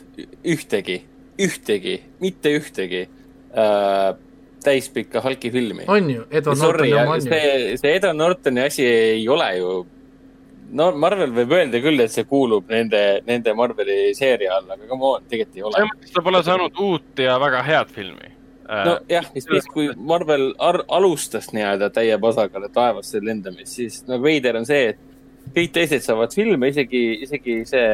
ühtegi, 0.54 1.00
ühtegi, 1.42 1.96
mitte 2.22 2.54
ühtegi 2.54 3.02
äh, 3.02 4.14
täispikka 4.64 5.22
Hulki 5.24 5.50
filmi. 5.54 5.88
on 5.88 6.10
ju, 6.10 6.26
Edward 6.30 6.58
Nortoni 6.58 6.94
oma 6.94 7.16
on 7.16 7.20
ju. 7.20 7.28
see, 7.28 7.76
see 7.80 7.96
Edward 7.98 8.18
Nortoni 8.18 8.64
asi 8.64 8.86
ei 8.86 9.28
ole 9.28 9.50
ju. 9.58 9.72
no 10.74 10.90
Marvel 10.98 11.34
võib 11.36 11.52
öelda 11.58 11.80
küll, 11.84 12.00
et 12.02 12.12
see 12.12 12.26
kuulub 12.28 12.70
nende, 12.72 13.02
nende 13.26 13.54
Marveli 13.54 14.14
seeria 14.18 14.56
alla, 14.58 14.78
aga 14.78 14.88
come 14.90 15.10
on, 15.10 15.26
tegelikult 15.30 15.60
ei 15.60 15.66
ole 15.68 15.76
selles. 15.78 15.92
mõttes 15.92 16.16
ta 16.16 16.24
pole 16.28 16.42
saanud 16.48 16.80
uut 16.88 17.26
ja 17.26 17.36
väga 17.42 17.62
head 17.66 17.92
filmi 17.94 18.32
nojah, 18.64 19.00
ja 19.08 19.22
siis, 19.36 19.66
kui 19.72 19.90
Marvel 19.96 20.52
ar- 20.58 20.84
alustas 20.88 21.50
nii-öelda 21.52 21.90
täie 21.92 22.16
pasaga 22.20 22.62
taevasse 22.72 23.20
lendamist, 23.22 23.76
siis 23.76 24.02
no 24.08 24.18
veider 24.22 24.56
on 24.56 24.66
see, 24.68 24.94
et 24.94 25.52
kõik 25.54 25.74
teised 25.74 26.04
saavad 26.04 26.34
filme, 26.34 26.70
isegi, 26.72 27.02
isegi 27.26 27.60
see 27.68 27.88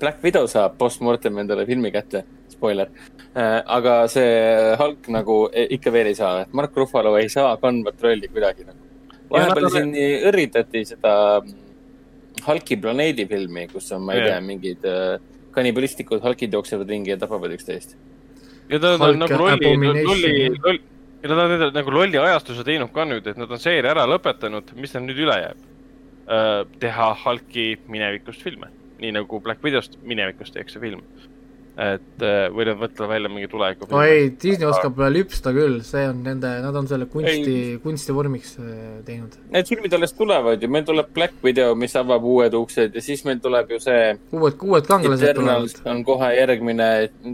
Black 0.00 0.22
Widow 0.24 0.46
saab 0.50 0.78
post-mortem 0.78 1.38
endale 1.42 1.66
filmi 1.66 1.90
kätte, 1.94 2.24
spoiler. 2.64 2.88
aga 3.34 4.06
see 4.08 4.76
Hulk 4.78 5.08
nagu 5.10 5.36
e- 5.52 5.68
ikka 5.76 5.92
veel 5.92 6.12
ei 6.12 6.14
saa, 6.18 6.44
et 6.44 6.52
Mark 6.54 6.76
Ruffalo 6.76 7.16
ei 7.18 7.28
saa 7.28 7.56
kandvat 7.60 8.00
rolli 8.02 8.30
kuidagi 8.30 8.64
nagu. 8.64 8.78
vahepeal 9.30 9.70
siin 9.74 9.92
õrritati 10.30 10.84
seda 10.86 11.42
Hulki 12.44 12.76
planeedi 12.76 13.26
filmi, 13.26 13.68
kus 13.70 13.92
on, 13.94 14.02
ma 14.06 14.14
ei 14.14 14.20
Jah. 14.20 14.32
tea, 14.32 14.40
mingid 14.44 14.86
äh, 14.90 15.20
kannibalistlikud 15.54 16.22
Hulkid 16.22 16.52
jooksevad 16.52 16.90
ringi 16.90 17.12
ja 17.12 17.18
tapavad 17.18 17.52
üksteist. 17.54 17.96
ja 18.68 18.80
ta 18.80 18.94
on 18.98 19.18
nagu 19.18 19.38
lolli, 19.38 19.74
lolli, 20.02 20.32
lolli, 20.58 20.80
ja 21.22 21.30
nad 21.30 21.44
on 21.44 21.54
nende 21.54 21.70
nagu 21.74 21.94
lolli 21.94 22.18
ajastuse 22.20 22.64
teinud 22.66 22.92
ka 22.94 23.06
nüüd, 23.08 23.26
et 23.26 23.38
nad 23.40 23.50
on 23.50 23.60
seeria 23.62 23.94
ära 23.94 24.06
lõpetanud, 24.10 24.74
mis 24.78 24.94
neil 24.94 25.08
nüüd 25.08 25.24
üle 25.26 25.38
jääb? 25.42 25.70
teha 26.80 27.06
Hulki 27.20 27.74
minevikust 27.92 28.40
filme, 28.40 28.70
nii 28.96 29.10
nagu 29.12 29.40
Black 29.44 29.60
Widowst 29.64 29.98
minevikust 30.08 30.54
tehakse 30.56 30.80
film. 30.80 31.02
Et 31.74 32.22
äh, 32.22 32.44
või 32.54 32.68
nad 32.68 32.78
mõtlevad 32.78 33.10
välja 33.10 33.30
mingi 33.32 33.48
tuleviku 33.50 33.88
no 33.90 34.02
ei, 34.06 34.28
Disney 34.30 34.68
oskab 34.68 35.00
lüpsta 35.10 35.50
küll, 35.56 35.80
see 35.82 36.04
on 36.06 36.20
nende, 36.22 36.52
nad 36.62 36.76
on 36.78 36.86
selle 36.86 37.08
kunsti, 37.10 37.56
kunstivormiks 37.82 38.52
äh, 38.62 38.76
teinud. 39.06 39.34
Need 39.50 39.70
filmid 39.72 39.96
alles 39.98 40.14
tulevad 40.14 40.62
ju, 40.62 40.70
meil 40.70 40.86
tuleb 40.86 41.10
Black 41.16 41.42
Widow, 41.42 41.74
mis 41.78 41.96
avab 41.98 42.22
uued 42.30 42.54
uksed 42.54 42.94
ja 42.94 43.02
siis 43.02 43.24
meil 43.26 43.42
tuleb 43.42 43.74
ju 43.74 43.80
see 43.82 44.12
uued, 44.30 44.54
uued 44.62 44.86
kangelased 44.86 45.32
Eternals 45.32 45.74
tulevad. 45.74 45.90
on 45.96 46.04
kohe 46.06 46.30
järgmine, 46.36 46.90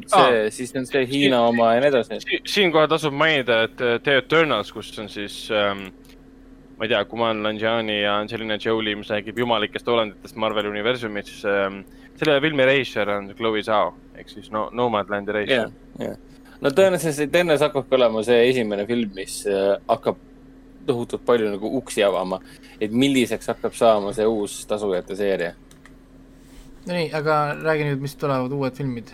see 0.09 0.25
Aa. 0.25 0.51
siis 0.57 0.73
on 0.81 0.89
see 0.89 1.05
Hiina 1.11 1.43
oma 1.51 1.75
ja 1.75 1.85
nii 1.85 1.93
edasi. 1.93 2.23
Si- 2.25 2.43
siinkohal 2.57 2.89
tasub 2.89 3.13
mainida, 3.13 3.67
et 3.69 3.85
äh, 3.85 3.99
The 4.01 4.23
Eternals, 4.25 4.73
kus 4.73 4.95
on 5.03 5.13
siis 5.13 5.43
ähm, 5.53 5.91
ma 6.81 6.87
ei 6.87 6.89
tea, 6.89 7.05
Kuman 7.05 7.43
Nanjiani 7.43 8.03
ja 8.03 8.15
Angelina 8.17 8.57
Jolie, 8.65 8.97
mis 8.97 9.11
räägib 9.13 9.39
jumalikest 9.39 9.89
olenditest 9.89 10.37
Marveli 10.37 10.69
universumis 10.69 11.43
ähm,. 11.45 11.83
selle 12.17 12.41
filmi 12.41 12.65
režissöör 12.65 13.09
on 13.09 13.29
Chloe 13.37 13.63
Zhao 13.63 13.95
ehk 14.15 14.29
siis 14.29 14.51
no 14.51 14.71
Nomadlandi 14.73 15.31
jah 15.31 15.37
režissöör., 15.37 15.73
jah. 15.99 16.17
no 16.61 16.73
tõenäoliselt 16.73 17.21
Eternals 17.27 17.61
hakkabki 17.61 17.95
olema 17.99 18.23
see 18.25 18.49
esimene 18.49 18.87
film, 18.89 19.13
mis 19.15 19.43
äh, 19.47 19.77
hakkab 19.89 20.17
tohutult 20.87 21.25
palju 21.27 21.53
nagu 21.53 21.75
uksi 21.77 22.05
avama, 22.05 22.41
et 22.81 22.93
milliseks 22.93 23.53
hakkab 23.53 23.77
saama 23.77 24.17
see 24.17 24.27
uus 24.27 24.63
tasujate 24.67 25.17
seeria. 25.21 25.53
nii, 26.89 27.11
aga 27.13 27.41
räägi 27.61 27.91
nüüd, 27.91 28.05
mis 28.09 28.17
tulevad 28.17 28.57
uued 28.57 28.81
filmid. 28.81 29.13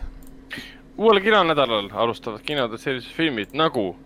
uuel 0.99 1.21
kinonädalal 1.21 1.91
alustavad 1.93 2.47
kinodes 2.47 2.87
sellised 2.87 3.11
filmid 3.19 3.59
nagu 3.59 3.97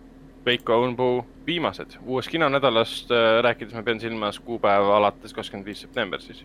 Veiko 0.47 0.79
Õunpuu 0.81 1.25
viimased. 1.47 1.99
uuest 2.07 2.31
kinonädalast 2.33 3.11
äh, 3.13 3.41
rääkides 3.45 3.75
ma 3.77 3.83
pean 3.83 4.01
silmas 4.01 4.39
kuupäeva 4.41 4.97
alates 4.97 5.35
kakskümmend 5.37 5.67
viis 5.69 5.83
september 5.85 6.21
siis 6.23 6.45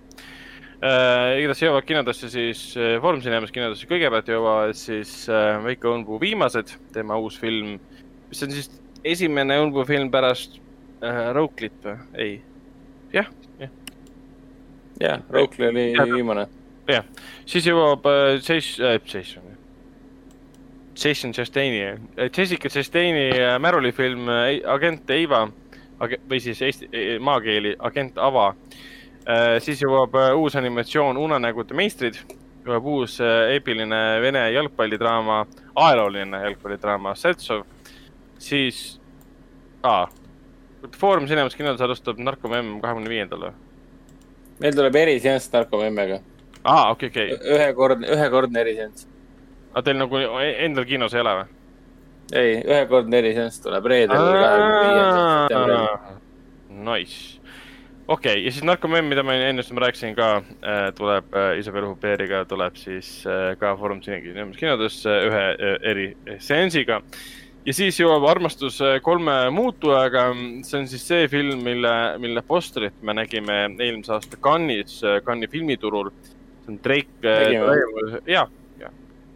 äh,. 0.83 1.37
igatahes 1.39 1.61
jõuavad 1.63 1.87
kinodesse 1.87 2.29
siis 2.33 2.65
äh, 2.77 2.97
Foorum 3.01 3.21
Cinemas 3.23 3.53
kinodesse 3.55 3.87
kõigepealt 3.87 4.27
jõuavad 4.33 4.75
siis 4.75 5.13
äh, 5.29 5.63
Veiko 5.63 5.93
Õunpuu 5.95 6.19
viimased, 6.21 6.75
tema 6.93 7.15
uus 7.21 7.39
film, 7.39 7.77
mis 8.29 8.43
on 8.43 8.51
siis 8.51 8.69
esimene 9.05 9.59
Õunpuu 9.63 9.85
film 9.87 10.11
pärast 10.11 10.59
äh, 11.03 11.31
Rouklit 11.37 11.79
või? 11.85 11.97
ei, 12.19 12.35
jah, 13.13 13.31
jah, 13.61 13.73
jah, 14.99 15.25
Roukli 15.29 15.69
oli 15.71 15.87
Jah. 15.93 16.11
viimane. 16.11 16.47
jah, 16.91 17.07
siis 17.47 17.71
jõuab 17.71 18.05
äh, 18.11 18.41
Chase 18.43 18.83
äh,, 18.83 18.99
Jason, 19.07 19.44
Jason 20.95 21.33
Chastaini, 21.33 21.81
Jessica 22.37 22.69
Chastaini 22.69 23.29
äh, 23.35 23.59
Märuli 23.59 23.91
film 23.91 24.29
äh, 24.29 24.61
Agent 24.71 25.09
Eva 25.09 25.43
ag- 25.99 26.19
või 26.29 26.39
siis 26.43 26.61
eesti, 26.61 26.89
maakeeli 27.19 27.75
Agent 27.79 28.17
Ava 28.17 28.53
siis 29.59 29.79
jõuab 29.81 30.13
uus 30.37 30.53
animatsioon 30.55 31.17
Unenägude 31.17 31.73
meistrid, 31.73 32.19
jõuab 32.61 32.85
uus 32.91 33.15
eepiline 33.25 34.01
vene 34.21 34.43
jalgpallidraama, 34.53 35.39
ajalooline 35.81 36.43
jalgpallidraama 36.43 37.15
Seltsov, 37.17 37.63
siis 38.37 38.99
ah,, 39.81 40.05
Foorum 40.99 41.25
Cinemas 41.25 41.57
kinodes 41.57 41.81
alustab 41.81 42.21
Narkom 42.21 42.53
M 42.53 42.75
kahekümne 42.83 43.09
viiendal 43.09 43.47
või? 43.47 43.55
meil 44.61 44.77
tuleb 44.77 44.95
eriseanss 45.01 45.49
narkomemmega. 45.51 46.21
aa, 46.63 46.91
okei, 46.91 47.09
okei, 47.09 47.33
ühekordne, 47.55 48.07
ühekordne 48.13 48.61
eriseanss. 48.61 49.07
Aga 49.75 49.83
teil 49.89 49.99
nagu 49.99 50.19
endal 50.39 50.87
kinos 50.87 51.13
ei 51.13 51.21
ole 51.21 51.37
või? 51.41 51.47
ei, 52.33 52.59
ühekordne 52.63 53.21
eriseanss 53.21 53.61
tuleb 53.61 53.87
reedel, 53.91 54.17
kahekümne 54.17 54.75
viiendal 54.81 55.17
septembril. 55.19 56.21
Nice. 56.85 57.17
okei 58.07 58.31
okay,, 58.31 58.43
ja 58.45 58.53
siis 58.53 58.65
Narkomemm, 58.65 59.09
mida 59.11 59.23
ma 59.25 59.35
enne 59.35 59.63
just 59.63 59.75
rääkisin 59.83 60.15
ka 60.17 60.29
äh,, 60.39 60.89
tuleb 60.97 61.35
äh, 61.35 61.53
Isabel 61.59 61.89
Hupperiga 61.89 62.43
tuleb 62.49 62.77
siis 62.79 63.17
äh, 63.27 63.53
ka 63.59 63.75
Foorum 63.77 64.01
kinodesse 64.01 65.17
ühe 65.27 65.45
äh, 65.53 65.77
eriseansiga. 65.91 67.01
ja 67.65 67.73
siis 67.73 67.99
jõuab 67.99 68.27
Armastus 68.29 68.79
kolme 69.01 69.37
muutujaga, 69.51 70.27
see 70.63 70.79
on 70.79 70.87
siis 70.87 71.07
see 71.07 71.27
film, 71.27 71.63
mille, 71.63 71.95
mille 72.21 72.41
postrit 72.41 73.01
me 73.01 73.13
nägime 73.17 73.65
eelmise 73.79 74.13
aasta 74.13 74.37
Cannes'is, 74.37 75.01
Cannes'i 75.25 75.51
filmiturul. 75.51 76.11
see 76.65 76.73
on 76.73 76.79
Drake 76.83 77.35
jaa. 78.29 78.47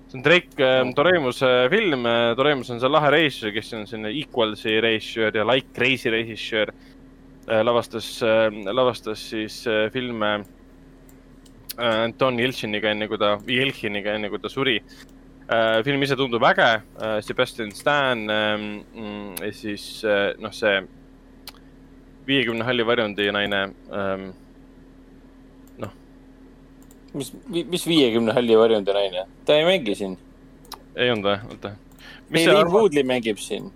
See 0.10 0.18
on 0.18 0.24
Drake 0.26 0.60
äh, 0.60 0.84
Doreemuse 0.96 1.70
film, 1.70 2.04
Doreemus 2.38 2.70
on 2.74 2.80
see 2.82 2.90
lahe 2.90 3.12
režissöör, 3.14 3.54
kes 3.54 3.74
on 3.78 3.88
selline 3.88 4.14
Equalsi 4.22 4.80
režissöör 4.82 5.36
ja 5.36 5.46
Like 5.48 5.74
Crazy 5.74 6.10
režissöör. 6.12 6.74
lavastas, 7.50 8.22
lavastas 8.72 9.30
siis 9.30 9.68
äh, 9.68 9.90
filme 9.92 10.44
äh, 11.78 12.04
Anton 12.04 12.38
Jeltšiniga, 12.40 12.92
enne 12.94 13.08
kui 13.10 13.18
ta, 13.18 13.38
Jeltšiniga, 13.48 14.14
enne 14.18 14.30
kui 14.30 14.42
ta 14.42 14.52
suri 14.52 14.78
äh,. 14.80 15.82
film 15.84 16.04
ise 16.06 16.16
tundub 16.16 16.44
äge 16.46 16.70
äh,, 17.02 17.22
Sebastian 17.26 17.72
Stan 17.72 18.30
äh, 18.30 19.52
siis 19.52 20.04
äh, 20.06 20.36
noh, 20.38 20.54
see 20.54 20.84
viiekümne 22.30 22.68
halli 22.68 22.86
varjundi 22.86 23.32
naine 23.34 23.64
ähm,. 23.90 24.30
Mis, 27.14 27.34
mis 27.48 27.86
viiekümne 27.88 28.34
halli 28.36 28.58
varjundi 28.58 28.96
naine, 28.96 29.26
ta 29.46 29.58
ei 29.58 29.66
mängi 29.68 29.96
siin? 29.96 30.18
ei 31.00 31.12
olnud 31.14 31.30
või, 31.30 31.38
oota. 31.54 31.76
Eileen 32.36 32.72
Woodley 32.72 33.06
mängib 33.08 33.40
siin. 33.42 33.70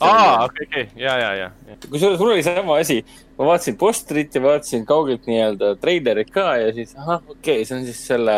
aa, 0.00 0.44
okei, 0.44 0.66
okei, 0.66 0.86
ja, 0.96 1.14
ja, 1.18 1.30
ja, 1.34 1.50
ja.. 1.68 1.76
kusjuures 1.90 2.18
mul 2.20 2.34
oli 2.34 2.42
sama 2.46 2.80
asi, 2.82 2.98
ma 3.38 3.46
vaatasin 3.52 3.76
postrit 3.78 4.34
ja 4.34 4.42
vaatasin 4.42 4.86
kaugelt 4.86 5.26
nii-öelda 5.30 5.76
treilerit 5.82 6.32
ka 6.34 6.56
ja 6.58 6.72
siis 6.74 6.96
ahah, 6.96 7.22
okei 7.28 7.60
okay,, 7.60 7.68
see 7.68 7.78
on 7.78 7.86
siis 7.86 8.02
selle 8.10 8.36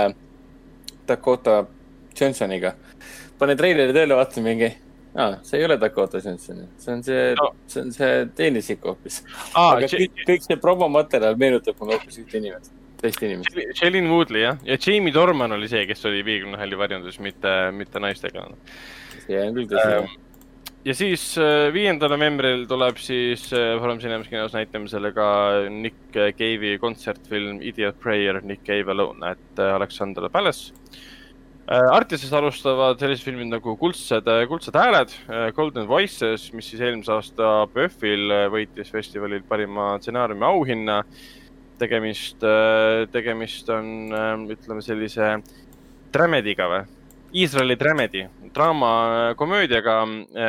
Dakota 1.08 1.64
Johnsoniga. 2.20 2.74
panen 3.38 3.56
treileri 3.56 3.96
tööle, 3.96 4.18
vaatasin 4.20 4.44
mingi 4.44 4.68
aa, 5.14 5.38
see 5.42 5.58
ei 5.58 5.64
ole 5.64 5.80
Dakota 5.80 6.20
Johnson, 6.24 6.66
see 6.78 6.94
on 6.94 7.04
see 7.04 7.34
no., 7.40 7.48
see 7.66 7.82
on 7.82 7.92
see 7.92 8.26
teine 8.36 8.60
isik 8.62 8.84
hoopis. 8.84 9.22
aga 9.54 9.88
kõik, 9.90 10.22
kõik 10.28 10.46
see 10.46 10.60
promomaterjal 10.60 11.40
meenutab 11.40 11.80
mulle 11.80 11.98
hoopis 11.98 12.20
ühte 12.22 12.38
inimest, 12.38 12.72
teist 13.02 13.22
inimest. 13.26 13.60
Shailene 13.78 14.10
Woodley 14.10 14.44
jah, 14.44 14.58
ja 14.66 14.78
Jamie 14.80 15.14
Dorman 15.14 15.56
oli 15.56 15.68
see, 15.70 15.84
kes 15.88 16.04
oli 16.08 16.24
Viiekümne 16.26 16.60
halli 16.60 16.78
varjundus, 16.78 17.20
mitte, 17.22 17.54
mitte 17.76 18.02
naistegelane. 18.02 18.58
see 19.26 19.40
on 19.44 19.56
küll 19.56 19.70
tõsi 19.70 20.00
ähm, 20.00 20.18
ja 20.86 20.94
siis 20.96 21.24
äh, 21.40 21.68
viiendal 21.74 22.14
novembril 22.14 22.64
tuleb 22.68 22.98
siis 23.00 23.50
äh, 23.52 23.74
Foorum 23.80 24.00
Cinemas 24.00 24.30
kinos 24.30 24.54
näitamisele 24.56 25.12
ka 25.16 25.28
Nick 25.72 26.16
Cave'i 26.38 26.78
kontsertfilm 26.80 27.60
Idiot 27.60 28.00
Prayer, 28.00 28.40
Nick 28.42 28.64
Cave 28.64 28.92
Alone 28.92 29.34
at 29.34 29.60
äh, 29.60 29.74
Alexander 29.76 30.28
Palace 30.32 30.72
Artises 31.70 32.32
alustavad 32.34 32.98
sellised 32.98 33.22
filmid 33.22 33.46
nagu 33.46 33.76
Kuldsed, 33.78 34.26
kuldsed 34.50 34.74
hääled, 34.74 35.12
Golden 35.54 35.84
Voices, 35.86 36.48
mis 36.50 36.66
siis 36.66 36.80
eelmise 36.82 37.12
aasta 37.14 37.50
PÖFFil 37.70 38.32
võitis 38.50 38.90
festivalil 38.90 39.44
parima 39.46 39.92
stsenaariumi 40.00 40.48
auhinna. 40.48 40.96
Tegemist, 41.80 42.44
tegemist 43.12 43.68
on, 43.74 44.12
ütleme 44.52 44.84
sellise 44.84 45.36
dramediga 46.14 46.68
või? 46.70 46.80
Iisraeli 47.40 47.76
dramedi, 47.78 48.24
draamakomöödiaga, 48.56 49.96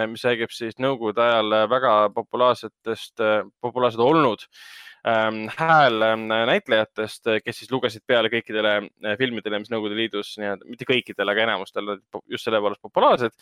mis 0.09 0.23
räägib 0.25 0.53
siis 0.53 0.79
nõukogude 0.81 1.21
ajal 1.21 1.57
väga 1.69 1.91
populaarsetest, 2.15 3.21
populaarsed 3.61 4.01
olnud 4.01 4.47
äh, 4.47 4.63
Ähm, 5.07 5.47
hääl 5.57 6.01
ähm, 6.05 6.27
näitlejatest, 6.29 7.25
kes 7.41 7.57
siis 7.57 7.71
lugesid 7.73 8.03
peale 8.05 8.29
kõikidele 8.29 8.73
äh, 8.85 9.15
filmidele, 9.17 9.57
mis 9.63 9.71
Nõukogude 9.73 9.95
Liidus 9.97 10.35
nii-öelda, 10.37 10.67
mitte 10.69 10.85
kõikidele, 10.85 11.33
aga 11.33 11.47
enamustel 11.47 11.95
just 12.29 12.45
selle 12.45 12.59
poolest 12.61 12.83
populaarsed, 12.85 13.33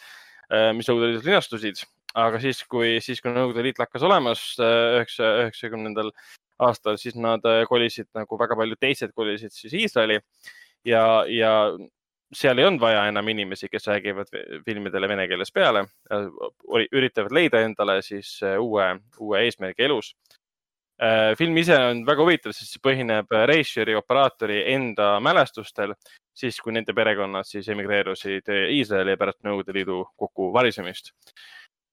äh, 0.55 0.69
mis 0.77 0.87
Nõukogude 0.87 1.09
Liidus 1.09 1.27
linastusid. 1.27 1.83
aga 2.15 2.39
siis, 2.41 2.63
kui, 2.63 3.01
siis 3.03 3.19
kui 3.21 3.33
Nõukogude 3.35 3.65
Liit 3.65 3.81
lakkas 3.81 4.07
olemas 4.07 4.45
äh, 4.63 5.01
üheksa, 5.01 5.33
üheksakümnendal 5.43 6.13
aastal, 6.65 6.97
siis 7.01 7.15
nad 7.19 7.45
kolisid 7.69 8.09
nagu 8.17 8.39
väga 8.39 8.57
paljud 8.59 8.79
teised 8.81 9.15
kolisid 9.15 9.55
siis 9.55 9.75
Iisraeli. 9.83 10.19
Ja, 10.87 11.03
ja 11.27 11.53
seal 12.35 12.59
ei 12.59 12.67
olnud 12.67 12.81
vaja 12.81 13.05
enam 13.09 13.27
inimesi, 13.31 13.69
kes 13.71 13.87
räägivad 13.89 14.29
filmidele 14.65 15.09
vene 15.09 15.25
keeles 15.27 15.51
peale, 15.51 15.85
üritavad 16.91 17.33
leida 17.35 17.63
endale 17.65 17.99
siis 18.05 18.37
uue, 18.59 18.91
uue 19.19 19.41
eesmärgi 19.47 19.87
elus. 19.87 20.13
Äh, 20.99 21.31
film 21.39 21.55
ise 21.57 21.77
on 21.79 22.01
väga 22.03 22.23
huvitav, 22.25 22.51
sest 22.51 22.73
see 22.75 22.81
põhineb 22.83 23.31
režissööri, 23.47 23.93
operaatori 23.95 24.57
enda 24.73 25.13
mälestustel, 25.23 25.93
siis 26.35 26.59
kui 26.59 26.75
nende 26.75 26.91
perekonnad 26.95 27.47
siis 27.47 27.69
emigreerusid 27.71 28.51
Iisraeli 28.75 29.15
pärast 29.19 29.39
Nõukogude 29.47 29.77
Liidu 29.77 30.01
kokkuvarisemist. 30.19 31.13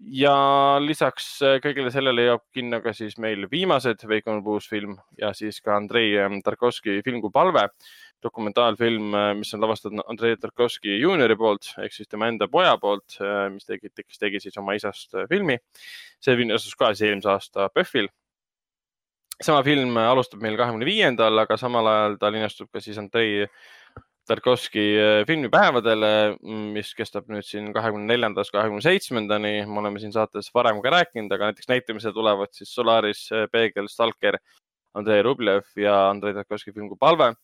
Ja 0.00 0.34
lisaks 0.82 1.28
kõigele 1.64 1.90
sellele 1.92 2.26
jõuab 2.26 2.42
kinno 2.54 2.80
ka 2.84 2.92
siis 2.96 3.16
meil 3.22 3.46
viimased 3.50 4.04
Veikon 4.08 4.42
Puus 4.44 4.68
film 4.68 4.96
ja 5.18 5.32
siis 5.36 5.60
ka 5.64 5.76
Andrei 5.76 6.12
Tarkovski 6.44 7.00
film 7.04 7.22
Kui 7.24 7.32
palve, 7.32 7.68
dokumentaalfilm, 8.24 9.16
mis 9.40 9.54
on 9.56 9.64
lavastatud 9.64 10.04
Andrei 10.04 10.36
Tarkovski 10.40 10.98
juuniori 11.00 11.36
poolt 11.36 11.72
ehk 11.82 11.96
siis 11.96 12.08
tema 12.08 12.28
enda 12.28 12.48
poja 12.52 12.76
poolt, 12.82 13.18
mis 13.54 13.68
tegi, 13.68 13.92
kes 14.02 14.20
tegi 14.20 14.42
siis 14.42 14.56
oma 14.60 14.76
isast 14.76 15.16
filmi. 15.30 15.58
see 16.20 16.36
film 16.36 16.54
asus 16.54 16.76
ka 16.76 16.92
siis 16.94 17.08
eelmise 17.08 17.32
aasta 17.32 17.68
PÖFFil 17.72 18.08
sama 19.42 19.62
film 19.62 19.96
alustab 20.00 20.40
meil 20.40 20.56
kahekümne 20.56 20.86
viiendal, 20.88 21.38
aga 21.42 21.58
samal 21.60 21.86
ajal 21.90 22.16
ta 22.20 22.30
linastub 22.32 22.70
ka 22.72 22.80
siis 22.80 22.96
Andrei 22.98 23.44
Tarkovski 24.26 24.84
äh, 24.98 25.20
filmipäevadele, 25.26 26.10
mis 26.74 26.90
kestab 26.98 27.28
nüüd 27.30 27.46
siin 27.46 27.68
kahekümne 27.74 28.08
neljandast 28.10 28.50
kahekümne 28.54 28.82
seitsmendani. 28.82 29.52
me 29.66 29.78
oleme 29.82 30.02
siin 30.02 30.14
saates 30.14 30.50
varem 30.54 30.80
ka 30.82 30.92
rääkinud, 30.96 31.32
aga 31.32 31.50
näiteks 31.50 31.68
näitamisele 31.70 32.14
tulevad 32.14 32.50
siis 32.52 32.74
Solaris, 32.74 33.26
äh, 33.32 33.46
Peegel, 33.52 33.88
Stalker, 33.88 34.38
Andrei 34.94 35.22
Rublev 35.22 35.62
ja 35.76 36.08
Andrei 36.10 36.34
Tarkovski 36.34 36.72
film 36.72 36.88
Kui 36.88 36.98
palve. 37.00 37.34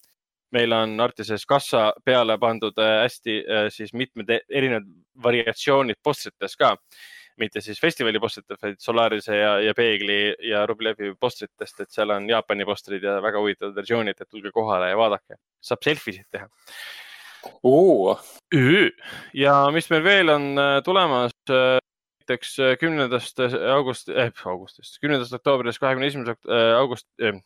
meil 0.53 0.73
on 0.77 1.01
Artises 1.01 1.47
kassa 1.49 1.95
peale 2.05 2.37
pandud 2.39 2.77
äh, 2.79 2.99
hästi 3.03 3.39
siis 3.73 3.95
mitmed 3.97 4.29
e-, 4.29 4.43
erinevad 4.51 4.91
variatsioonid 5.23 5.97
postrites 6.05 6.57
ka 6.57 6.75
mitte 7.41 7.61
siis 7.65 7.81
festivali 7.81 8.21
postritest, 8.21 8.63
vaid 8.63 8.81
Solarise 8.83 9.37
ja, 9.37 9.53
ja 9.61 9.75
Peegli 9.75 10.35
ja 10.49 10.67
Rublevi 10.67 11.15
postritest, 11.21 11.81
et 11.81 11.91
seal 11.95 12.13
on 12.15 12.29
Jaapani 12.31 12.67
postrid 12.69 13.05
ja 13.05 13.19
väga 13.25 13.41
huvitavad 13.41 13.77
versioonid, 13.77 14.21
et 14.21 14.29
tulge 14.29 14.53
kohale 14.55 14.91
ja 14.93 14.99
vaadake, 14.99 15.41
saab 15.63 15.85
selfie 15.85 16.19
sid 16.19 16.29
teha. 16.33 16.49
Ja 19.35 19.55
mis 19.75 19.89
meil 19.91 20.05
veel 20.05 20.31
on 20.31 20.53
äh, 20.59 20.77
tulemas, 20.87 21.35
äh, 21.51 21.79
näiteks 22.23 22.59
äh, 22.59 22.77
kümnendast 22.79 23.41
august 23.75 24.13
eh,, 24.13 24.31
augustist, 24.47 25.01
kümnendast 25.03 25.35
oktoobrist 25.35 25.83
kahekümne 25.83 26.07
esimese 26.07 26.37
august 26.79 27.09
eh, 27.19 27.41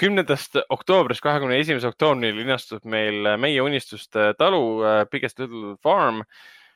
kümnendast 0.00 0.56
oktoobrist 0.72 1.22
kahekümne 1.22 1.58
esimese 1.60 1.90
oktoobrini 1.92 2.32
linastub 2.40 2.84
meil 2.84 3.36
Meie 3.38 3.62
unistuste 3.62 4.32
talu 4.38 4.80
Biggest 5.12 5.38
Little 5.38 5.76
Farm 5.82 6.24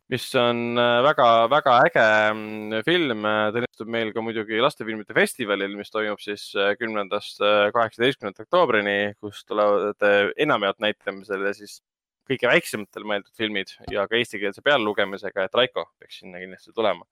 mis 0.09 0.29
on 0.41 0.79
väga-väga 1.05 1.75
äh, 1.75 1.87
äge 1.89 2.05
mm, 2.33 2.85
film. 2.87 3.23
ta 3.23 3.61
linastub 3.61 3.91
meil 3.93 4.13
ka 4.15 4.25
muidugi 4.25 4.61
lastefilmide 4.63 5.17
festivalil, 5.17 5.75
mis 5.77 5.93
toimub 5.93 6.21
siis 6.23 6.49
äh, 6.57 6.73
kümnendast 6.81 7.43
äh, 7.45 7.69
kaheksateistkümnenda 7.75 8.47
oktoobrini, 8.47 8.99
kus 9.21 9.45
tulevad 9.49 10.07
enamjaolt 10.37 10.81
näitlemisele 10.85 11.53
siis 11.57 11.81
kõige 12.29 12.49
väiksematele 12.49 13.09
mõeldud 13.09 13.35
filmid 13.37 13.75
ja 13.93 14.07
ka 14.09 14.17
eestikeelse 14.17 14.65
peallugemisega, 14.65 15.45
et 15.45 15.61
Raiko 15.61 15.87
peaks 16.01 16.23
sinna 16.23 16.41
kindlasti 16.41 16.73
tulema. 16.77 17.05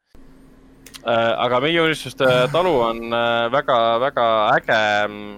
aga 1.04 1.60
Meie 1.60 1.80
unistuste 1.80 2.26
talu 2.52 2.72
on 2.84 3.16
väga-väga 3.52 4.26
äge 4.56 4.80
mm, 5.08 5.30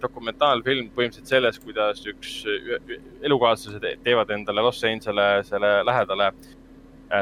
dokumentaalfilm 0.00 0.88
põhimõtteliselt 0.96 1.32
sellest, 1.32 1.64
kuidas 1.64 2.04
üks 2.08 2.38
elukaaslased 3.24 3.84
teevad 4.04 4.32
endale 4.36 4.64
Los 4.64 4.80
Angelesele 4.84 5.74
lähedale 5.88 6.32
Äh, 6.32 6.57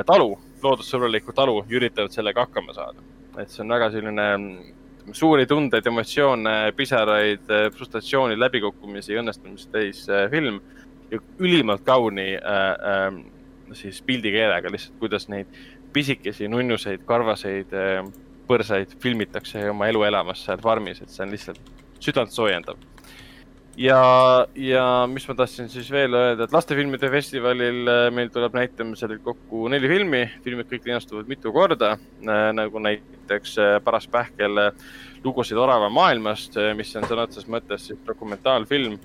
talu, 0.07 0.33
loodussõbralikku 0.63 1.35
talu 1.37 1.61
ja 1.69 1.79
üritavad 1.79 2.15
sellega 2.15 2.47
hakkama 2.47 2.75
saada. 2.75 3.05
et 3.39 3.51
see 3.53 3.63
on 3.63 3.69
väga 3.69 3.91
selline 3.93 4.27
mm, 4.37 5.13
suuri 5.13 5.47
tundeid, 5.47 5.87
emotsioone, 5.87 6.73
pisaraid, 6.77 7.51
äh, 7.53 7.67
frustratsiooni, 7.75 8.39
läbikukkumisi, 8.41 9.19
õnnestumist 9.21 9.71
täis 9.73 10.07
äh, 10.09 10.31
film 10.31 10.61
ja 11.11 11.21
ülimalt 11.39 11.85
kauni 11.85 12.35
äh, 12.35 12.71
äh, 12.73 13.19
siis 13.73 14.03
pildikeelega 14.03 14.73
lihtsalt, 14.73 14.99
kuidas 14.99 15.29
neid 15.29 15.53
pisikesi 15.93 16.49
nunnuseid, 16.49 17.05
karvaseid 17.07 17.73
äh, 17.77 18.03
põrsaid 18.49 18.97
filmitakse 19.03 19.69
oma 19.71 19.89
elu 19.91 20.05
elamas 20.07 20.45
seal 20.47 20.61
farmis, 20.63 21.03
et 21.03 21.11
see 21.11 21.25
on 21.27 21.35
lihtsalt 21.35 21.73
südantsoojendav 22.01 22.79
ja, 23.77 24.01
ja 24.57 24.85
mis 25.11 25.27
ma 25.29 25.37
tahtsin 25.37 25.69
siis 25.71 25.89
veel 25.93 26.15
öelda, 26.17 26.47
et 26.47 26.55
lastefilmide 26.55 27.11
festivalil 27.13 27.91
äh, 27.91 28.07
meil 28.15 28.31
tuleb 28.33 28.57
näitamisele 28.57 29.19
kokku 29.25 29.67
neli 29.73 29.91
filmi, 29.91 30.23
filmid 30.45 30.71
kõik 30.71 30.89
linastuvad 30.89 31.29
mitu 31.31 31.53
korda, 31.55 31.97
äh, 31.97 32.47
nagu 32.57 32.83
näiteks 32.83 33.57
äh, 33.63 33.75
Paras 33.85 34.09
pähkel 34.11 34.71
lugusid 35.25 35.59
orava 35.59 35.89
maailmast, 35.91 36.55
mis 36.79 36.93
on 36.97 37.07
sõna 37.09 37.27
otseses 37.27 37.49
mõttes 37.51 37.89
siis 37.89 38.01
dokumentaalfilm, 38.07 38.97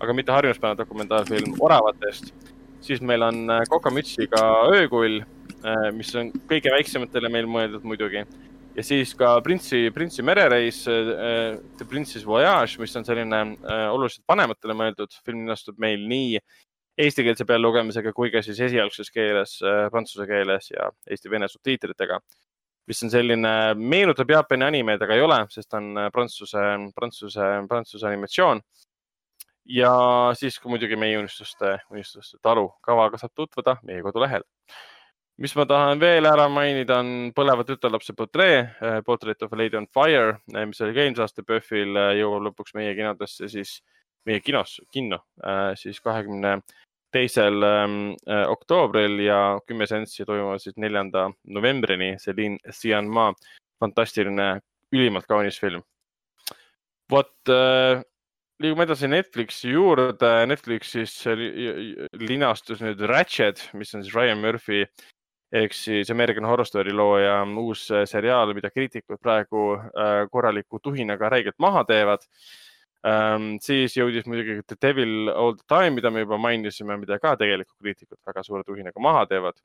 aga 0.00 0.16
mitte 0.16 0.34
harjumuspärane 0.34 0.78
dokumentaalfilm 0.78 1.56
oravatest. 1.60 2.34
siis 2.80 3.00
meil 3.00 3.22
on 3.22 3.48
Kokamütsiga 3.68 4.42
Öökull, 4.72 5.22
mis 5.92 6.14
on 6.16 6.30
kõige 6.48 6.72
väiksematele 6.72 7.28
meil 7.32 7.48
mõeldud 7.48 7.84
muidugi 7.84 8.24
ja 8.80 8.86
siis 8.86 9.12
ka 9.18 9.34
Printsi, 9.44 9.90
Printsi 9.92 10.24
merereis 10.24 10.80
äh,, 10.88 11.58
The 11.78 11.86
Princess 11.88 12.24
Voyage, 12.26 12.80
mis 12.80 12.96
on 12.96 13.04
selline 13.04 13.40
äh, 13.44 13.86
oluliselt 13.92 14.24
vanematele 14.30 14.76
mõeldud 14.78 15.16
film, 15.20 15.44
linastub 15.44 15.80
meil 15.82 16.06
nii 16.08 16.38
eestikeelse 17.00 17.46
peallugemisega 17.48 18.12
kui 18.16 18.32
ka 18.32 18.42
siis 18.44 18.60
esialgses 18.68 19.12
keeles 19.12 19.58
äh,, 19.64 19.88
prantsuse 19.92 20.26
keeles 20.28 20.70
ja 20.72 20.88
eesti-vene 21.10 21.48
subtiitritega. 21.52 22.20
mis 22.88 23.04
on 23.06 23.10
selline, 23.12 23.50
meenutab 23.76 24.30
Jaapani 24.32 24.64
animeid, 24.66 25.02
aga 25.04 25.14
ei 25.14 25.20
ole, 25.22 25.36
sest 25.52 25.76
on 25.78 25.92
äh, 26.00 26.08
prantsuse, 26.14 26.62
prantsuse, 26.96 27.50
prantsuse 27.68 28.06
animatsioon. 28.08 28.62
ja 29.76 29.92
siis 30.34 30.56
ka 30.58 30.72
muidugi 30.72 30.96
meie 30.96 31.18
unistuste, 31.20 31.76
unistuste 31.92 32.40
talu 32.42 32.70
kavaga 32.82 33.20
saab 33.20 33.36
tutvuda 33.36 33.76
meie 33.84 34.00
kodulehel. 34.02 34.48
Mis 35.40 35.54
ma 35.56 35.64
tahan 35.64 36.00
veel 36.00 36.28
ära 36.28 36.46
mainida, 36.52 36.98
on 37.00 37.30
Põleva 37.36 37.64
tütarlapse 37.64 38.12
portree, 38.16 38.60
Portrait 39.06 39.40
of 39.42 39.54
a 39.54 39.56
Lady 39.56 39.78
on 39.78 39.86
Fire, 39.88 40.36
mis 40.68 40.80
oli 40.84 40.92
ka 40.96 41.04
eelmise 41.04 41.24
aasta 41.24 41.44
PÖFFil, 41.46 41.96
jõuab 42.18 42.50
lõpuks 42.50 42.76
meie 42.76 42.92
kinodesse 42.98 43.48
siis, 43.48 43.78
meie 44.28 44.42
kinos, 44.44 44.76
kinno, 44.92 45.22
siis 45.80 46.00
kahekümne 46.04 46.58
teisel 47.10 47.64
ähm, 47.66 47.94
oktoobril 48.52 49.16
ja 49.24 49.38
kümme 49.66 49.88
seanssi 49.88 50.26
toimuvad 50.28 50.62
siis 50.62 50.76
neljanda 50.78 51.24
novembrini. 51.50 52.12
Celine 52.22 52.60
Sianma, 52.70 53.32
fantastiline, 53.82 54.52
ülimalt 54.92 55.26
kaunis 55.26 55.58
film. 55.58 55.82
vot 57.10 57.50
liigume 58.62 58.84
edasi 58.86 59.08
Netflixi 59.08 59.72
juurde. 59.72 60.28
Netflixis 60.46 61.16
linastus 62.20 62.84
nüüd 62.84 63.00
Ratchet, 63.08 63.64
mis 63.74 63.90
on 63.96 64.04
siis 64.04 64.14
Ryan 64.14 64.38
Murphy 64.38 64.84
ehk 65.52 65.74
siis 65.74 66.10
American 66.10 66.46
Horror 66.46 66.66
Story 66.66 66.92
looja 66.94 67.40
uus 67.58 67.88
seriaal, 68.04 68.54
mida 68.54 68.70
kriitikud 68.70 69.18
praegu 69.22 69.74
äh, 69.74 70.24
korraliku 70.30 70.78
tuhinaga 70.82 71.30
räigelt 71.32 71.58
maha 71.58 71.84
teevad 71.88 72.26
ähm,. 73.06 73.56
siis 73.62 73.96
jõudis 73.96 74.28
muidugi 74.30 74.60
The 74.66 74.78
Devil 74.82 75.32
All 75.34 75.58
the 75.58 75.66
Time, 75.66 75.96
mida 75.98 76.10
me 76.10 76.24
juba 76.24 76.38
mainisime, 76.38 76.96
mida 77.00 77.18
ka 77.18 77.34
tegelikult 77.40 77.78
kriitikud 77.82 78.18
väga 78.26 78.46
suure 78.46 78.64
tuhinaga 78.64 79.02
maha 79.02 79.26
teevad. 79.26 79.58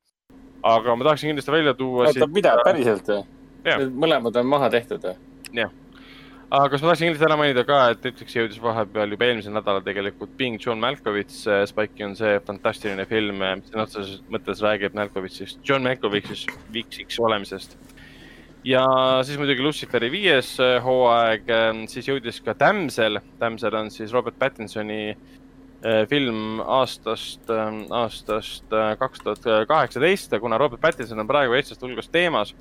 aga 0.64 0.96
ma 0.96 1.10
tahaksin 1.10 1.34
kindlasti 1.34 1.52
välja 1.52 1.74
tuua. 1.74 2.10
oota, 2.10 2.28
mida, 2.28 2.58
päriselt 2.66 3.10
või? 3.14 3.90
mõlemad 3.94 4.42
on 4.42 4.54
maha 4.58 4.70
tehtud 4.74 5.06
või? 5.06 5.18
jah 5.54 5.85
aga 6.54 6.70
kas 6.70 6.84
ma 6.84 6.92
tahtsin 6.92 7.10
kindlasti 7.10 7.26
ära 7.26 7.38
mainida 7.40 7.64
ka, 7.66 7.80
et 7.92 8.04
Netflixi 8.06 8.38
jõudis 8.38 8.62
vahepeal 8.62 9.16
juba 9.16 9.28
eelmisel 9.28 9.56
nädalal 9.56 9.84
tegelikult 9.86 10.36
Being 10.38 10.60
John 10.62 10.82
Malkovich. 10.82 11.34
Spike'i 11.72 12.06
on 12.06 12.14
see 12.20 12.38
fantastiline 12.46 13.06
film, 13.10 13.42
mis 13.42 13.72
sõna 13.72 13.88
otseses 13.88 14.22
mõttes 14.32 14.62
räägib 14.66 14.98
Malkovichist, 14.98 15.62
John 15.66 15.88
Malkovichist, 15.88 16.52
Viksiks 16.74 17.18
olemisest. 17.20 17.78
ja 18.66 18.84
siis 19.26 19.38
muidugi 19.38 19.62
Luciferi 19.62 20.12
viies 20.14 20.56
äh, 20.62 20.78
hooaeg, 20.84 21.50
ähm, 21.50 21.84
siis 21.90 22.08
jõudis 22.10 22.42
ka 22.46 22.56
Damsel. 22.58 23.20
Damsel 23.42 23.82
on 23.82 23.92
siis 23.94 24.14
Robert 24.14 24.38
Pattinsoni 24.40 25.02
äh, 25.12 26.06
film 26.10 26.62
aastast, 26.62 27.42
ähm, 27.50 27.86
aastast 27.90 28.74
äh, 28.74 28.94
kaks 29.02 29.26
tuhat 29.26 29.68
kaheksateist 29.70 30.38
kuna 30.42 30.58
Robert 30.62 30.82
Pattinson 30.82 31.22
on 31.22 31.30
praegu 31.30 31.58
eestlaste 31.58 31.86
hulgas 31.86 32.10
teemas 32.10 32.54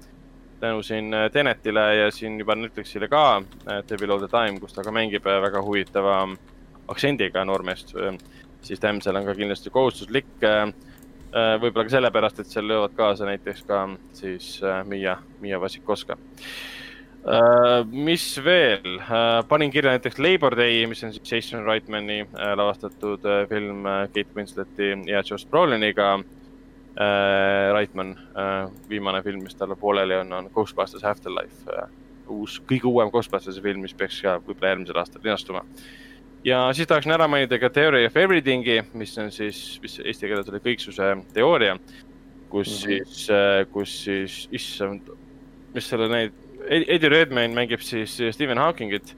tänu 0.64 0.82
siin 0.82 1.14
äh, 1.14 1.30
Tenetile 1.30 1.96
ja 1.96 2.10
siin 2.10 2.38
juba 2.40 2.54
Netflixile 2.54 3.08
ka 3.08 3.42
The 3.86 3.96
Below 4.00 4.18
the 4.18 4.28
Time, 4.28 4.60
kus 4.60 4.72
ta 4.72 4.84
ka 4.84 4.92
mängib 4.94 5.26
äh, 5.28 5.40
väga 5.44 5.62
huvitava 5.62 6.16
aktsendiga 6.88 7.44
noormeest, 7.44 7.94
siis 8.64 8.80
Damsel 8.82 9.16
on 9.16 9.28
ka 9.28 9.34
kindlasti 9.36 9.72
kohustuslik. 9.72 10.30
Äh, 10.44 10.70
võib-olla 11.34 11.88
ka 11.88 11.96
sellepärast, 11.96 12.40
et 12.40 12.52
seal 12.52 12.68
löövad 12.70 12.94
kaasa 12.96 13.26
näiteks 13.26 13.64
ka 13.68 13.82
siis 14.14 14.60
Miia, 14.86 15.18
Miia 15.42 15.58
Vassikovska. 15.60 16.16
mis 17.90 18.24
veel, 18.44 19.00
panin 19.48 19.70
kirja 19.72 19.90
näiteks 19.90 20.18
Labor 20.18 20.56
Day, 20.56 20.86
mis 20.86 21.02
on 21.04 21.12
siis 21.12 21.32
Jason 21.32 21.64
Reitmani 21.64 22.26
lavastatud 22.32 23.24
film 23.48 23.82
Kate 24.12 24.36
Winsleti 24.36 24.90
ja 25.08 25.22
Josh 25.30 25.48
Broliniga 25.48 26.18
äh, 27.00 27.72
Reitman 27.72 28.14
äh,, 28.36 28.70
viimane 28.88 29.22
film, 29.22 29.42
mis 29.42 29.54
tal 29.58 29.74
pooleli 29.76 30.16
on, 30.20 30.32
on 30.32 30.50
Ghostbusters 30.54 31.04
Afterlife 31.04 31.70
äh,. 31.70 31.88
uus, 32.28 32.56
kõige 32.64 32.88
uuem 32.88 33.10
Ghostbustersi 33.12 33.60
film, 33.60 33.82
mis 33.84 33.92
peaks 33.92 34.22
ka 34.24 34.38
võib-olla 34.40 34.70
järgmisel 34.72 35.00
aastal 35.00 35.24
linastuma. 35.24 35.64
ja 36.44 36.62
siis 36.72 36.88
tahaksin 36.88 37.12
ära 37.12 37.28
mainida 37.28 37.58
ka 37.60 37.70
Theory 37.70 38.06
of 38.06 38.16
Everything'i, 38.16 38.82
mis 38.94 39.18
on 39.18 39.32
siis, 39.32 39.78
mis 39.82 39.98
eesti 40.00 40.30
keeles 40.30 40.48
oli 40.48 40.62
kõiksuse 40.64 41.10
teooria, 41.34 41.76
kus 42.48 42.70
mm 42.70 42.90
-hmm. 42.90 43.10
siis 43.10 43.30
äh,, 43.30 43.66
kus 43.72 44.04
siis, 44.04 44.48
issand, 44.52 45.10
mis 45.74 45.88
selle 45.88 46.08
neid, 46.08 46.32
Eddie 46.68 47.08
Redmayne 47.08 47.54
mängib 47.54 47.82
siis 47.84 48.16
Stephen 48.32 48.58
Hawkingit 48.58 49.16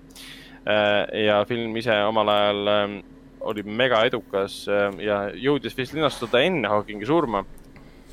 äh, 0.67 1.25
ja 1.27 1.45
film 1.45 1.77
ise 1.77 1.95
omal 2.05 2.29
ajal 2.29 2.67
äh, 2.67 3.03
oli 3.41 3.63
mega 3.63 4.03
edukas 4.05 4.65
äh, 4.69 4.91
ja 5.05 5.21
jõudis 5.35 5.77
vist 5.79 5.95
linastuda 5.95 6.43
enne 6.43 6.69
Hawkingi 6.69 7.07
surma 7.07 7.45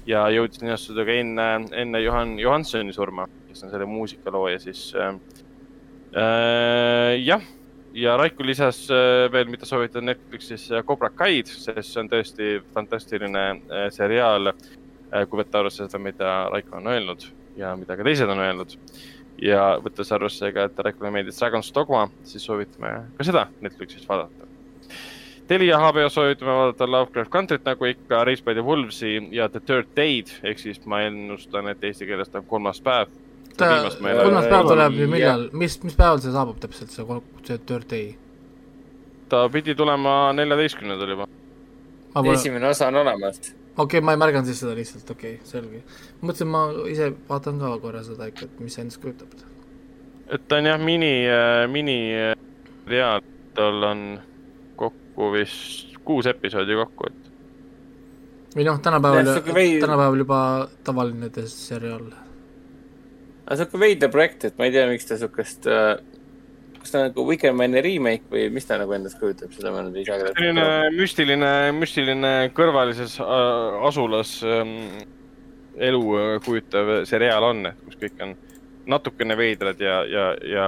ja 0.09 0.25
jõudis 0.33 0.61
linastada 0.63 1.05
ka 1.07 1.15
enne, 1.15 1.47
enne 1.79 2.01
Johan 2.03 2.37
Johansoni 2.41 2.93
surma, 2.95 3.27
kes 3.47 3.65
on 3.65 3.73
selle 3.73 3.87
muusikalooja 3.89 4.61
siis 4.63 4.91
äh,. 4.95 5.15
Äh, 6.13 7.15
jah, 7.25 7.41
ja 7.97 8.17
Raiku 8.17 8.45
lisas 8.45 8.83
äh, 8.93 9.31
veel, 9.33 9.47
mida 9.49 9.65
soovitada 9.65 10.05
Netflixis, 10.05 10.67
äh, 10.71 10.83
Cobra 10.85 11.09
Kai'd, 11.09 11.49
sest 11.49 11.89
see 11.89 12.03
on 12.03 12.11
tõesti 12.11 12.51
fantastiline 12.75 13.45
äh, 13.49 13.87
seriaal 13.93 14.53
äh,. 14.53 15.25
kui 15.29 15.41
võtta 15.41 15.63
arvesse 15.63 15.87
seda, 15.87 16.01
mida 16.01 16.35
Raiku 16.53 16.77
on 16.77 16.91
öelnud 16.93 17.25
ja 17.57 17.73
mida 17.77 17.97
ka 17.97 18.05
teised 18.05 18.29
on 18.29 18.45
öelnud 18.45 18.77
ja 19.41 19.73
võttes 19.81 20.13
arvesse 20.13 20.53
ka, 20.53 20.69
et 20.69 20.85
Raikule 20.85 21.11
meeldis 21.13 21.41
Dragon's 21.41 21.73
Dogma, 21.73 22.07
siis 22.27 22.45
soovitame 22.45 22.95
ka 23.17 23.25
seda 23.25 23.47
Netflixis 23.61 24.05
vaadata 24.09 24.52
Telia 25.47 25.77
HBO 25.79 26.09
soovitame 26.09 26.51
vaadata 26.55 26.87
Lovecraft 26.91 27.31
Country't 27.31 27.65
nagu 27.67 27.85
ikka, 27.85 28.23
Race 28.23 28.43
by 28.43 28.53
the 28.55 28.63
Wolves'i 28.63 29.17
ja 29.35 29.49
The 29.49 29.59
Third 29.59 29.91
Day'd 29.95 30.31
ehk 30.43 30.59
siis 30.59 30.79
ma 30.85 31.01
ennustan, 31.03 31.67
et 31.67 31.83
eesti 31.83 32.07
keeles 32.07 32.31
ta 32.31 32.39
on 32.39 32.47
kolmas 32.47 32.81
päev. 32.81 33.11
kolmas 33.57 33.97
päev 33.99 34.67
tuleb 34.71 34.99
ju 35.01 35.07
millal, 35.11 35.49
mis, 35.51 35.75
mis 35.83 35.99
päeval 35.99 36.23
see 36.23 36.31
saabub 36.31 36.63
täpselt, 36.63 36.95
see, 36.95 37.19
see 37.43 37.59
Third 37.67 37.89
Day? 37.91 38.13
ta 39.29 39.49
pidi 39.49 39.75
tulema 39.75 40.33
neljateistkümnendal 40.33 41.09
juba. 41.09 41.27
esimene 42.33 42.67
osa 42.67 42.87
on 42.87 42.95
olemas. 42.95 43.39
okei 43.39 43.53
okay,, 43.77 44.01
ma 44.01 44.11
ei 44.11 44.17
märganud 44.17 44.45
siis 44.45 44.59
seda 44.63 44.75
lihtsalt, 44.79 45.09
okei 45.09 45.35
okay,, 45.35 45.47
selge. 45.47 45.83
mõtlesin, 46.21 46.51
ma 46.55 46.67
ise 46.87 47.13
vaatan 47.29 47.59
ka 47.59 47.77
korra 47.83 48.03
seda 48.03 48.31
ikka, 48.31 48.45
et 48.45 48.59
mis 48.59 48.75
see 48.77 48.85
endast 48.85 49.01
kujutab. 49.01 49.33
et 50.27 50.47
ta 50.47 50.61
on 50.61 50.69
jah, 50.71 50.79
mini, 50.79 51.15
äh, 51.27 51.63
mini 51.67 51.97
reaal, 52.87 53.19
äh, 53.19 53.49
tal 53.57 53.89
on 53.89 54.05
kokku 55.13 55.31
vist 55.33 55.93
kuus 56.03 56.27
episoodi 56.27 56.75
kokku, 56.75 57.07
et. 57.07 57.29
või 58.55 58.65
noh, 58.67 58.79
tänapäeval, 58.83 59.29
tänapäeval 59.45 60.17
juba 60.19 60.39
tavaline 60.83 61.29
seriaal. 61.47 62.09
aga 63.45 63.59
sihuke 63.59 63.79
veider 63.79 64.11
projekt, 64.11 64.45
et 64.49 64.57
ma 64.57 64.67
ei 64.67 64.73
tea, 64.75 64.87
miks 64.89 65.07
ta 65.07 65.17
sihukest 65.21 65.69
äh, 65.69 65.95
kas 66.79 66.91
ta 66.91 66.99
on 66.99 67.07
nagu 67.07 67.25
Wickermani 67.27 67.81
remake 67.85 68.27
või 68.31 68.49
mis 68.51 68.67
ta 68.67 68.77
nagu 68.81 68.93
endast 68.95 69.19
kujutab, 69.21 69.53
seda 69.55 69.71
ma 69.71 69.85
nüüd 69.85 70.01
ei 70.01 70.07
saa 70.07 70.33
selline 70.33 70.65
müstiline, 70.97 71.51
müstiline 71.77 72.33
kõrvalises 72.57 73.19
äh, 73.23 73.77
asulas 73.87 74.35
ähm, 74.43 74.75
elu 75.77 76.03
äh, 76.17 76.33
kujutav 76.43 76.95
seriaal 77.09 77.51
on, 77.53 77.67
et 77.71 77.85
kus 77.85 78.01
kõik 78.01 78.19
on 78.25 78.35
natukene 78.91 79.37
veidrad 79.39 79.79
ja, 79.79 80.01
ja, 80.09 80.27
ja 80.43 80.67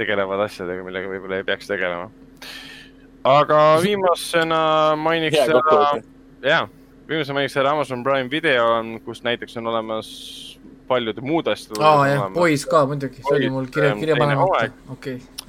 tegelevad 0.00 0.46
asjadega, 0.46 0.86
millega 0.86 1.12
võib-olla 1.12 1.42
ei 1.42 1.48
peaks 1.50 1.68
tegelema 1.68 2.08
aga 3.24 3.58
viimasena 3.82 4.60
mainiks 4.96 5.40
ära, 5.42 5.80
jaa, 6.44 6.62
viimasena 7.08 7.36
mainiks 7.36 7.56
ära 7.60 7.74
Amazon 7.74 8.04
Prime 8.04 8.30
video, 8.32 8.68
kus 9.04 9.24
näiteks 9.26 9.58
on 9.60 9.68
olemas 9.72 10.08
paljude 10.88 11.20
muude 11.24 11.52
asjade. 11.52 11.82
aa 11.84 12.06
jah, 12.08 12.24
Boys 12.34 12.64
ka 12.68 12.86
muidugi, 12.88 13.22
see 13.26 13.36
oli 13.36 13.50
mul 13.52 13.68
kirja, 13.72 13.92
kirja 13.98 14.16
panemata, 14.18 14.70
okei 14.88 15.18
okay. 15.18 15.46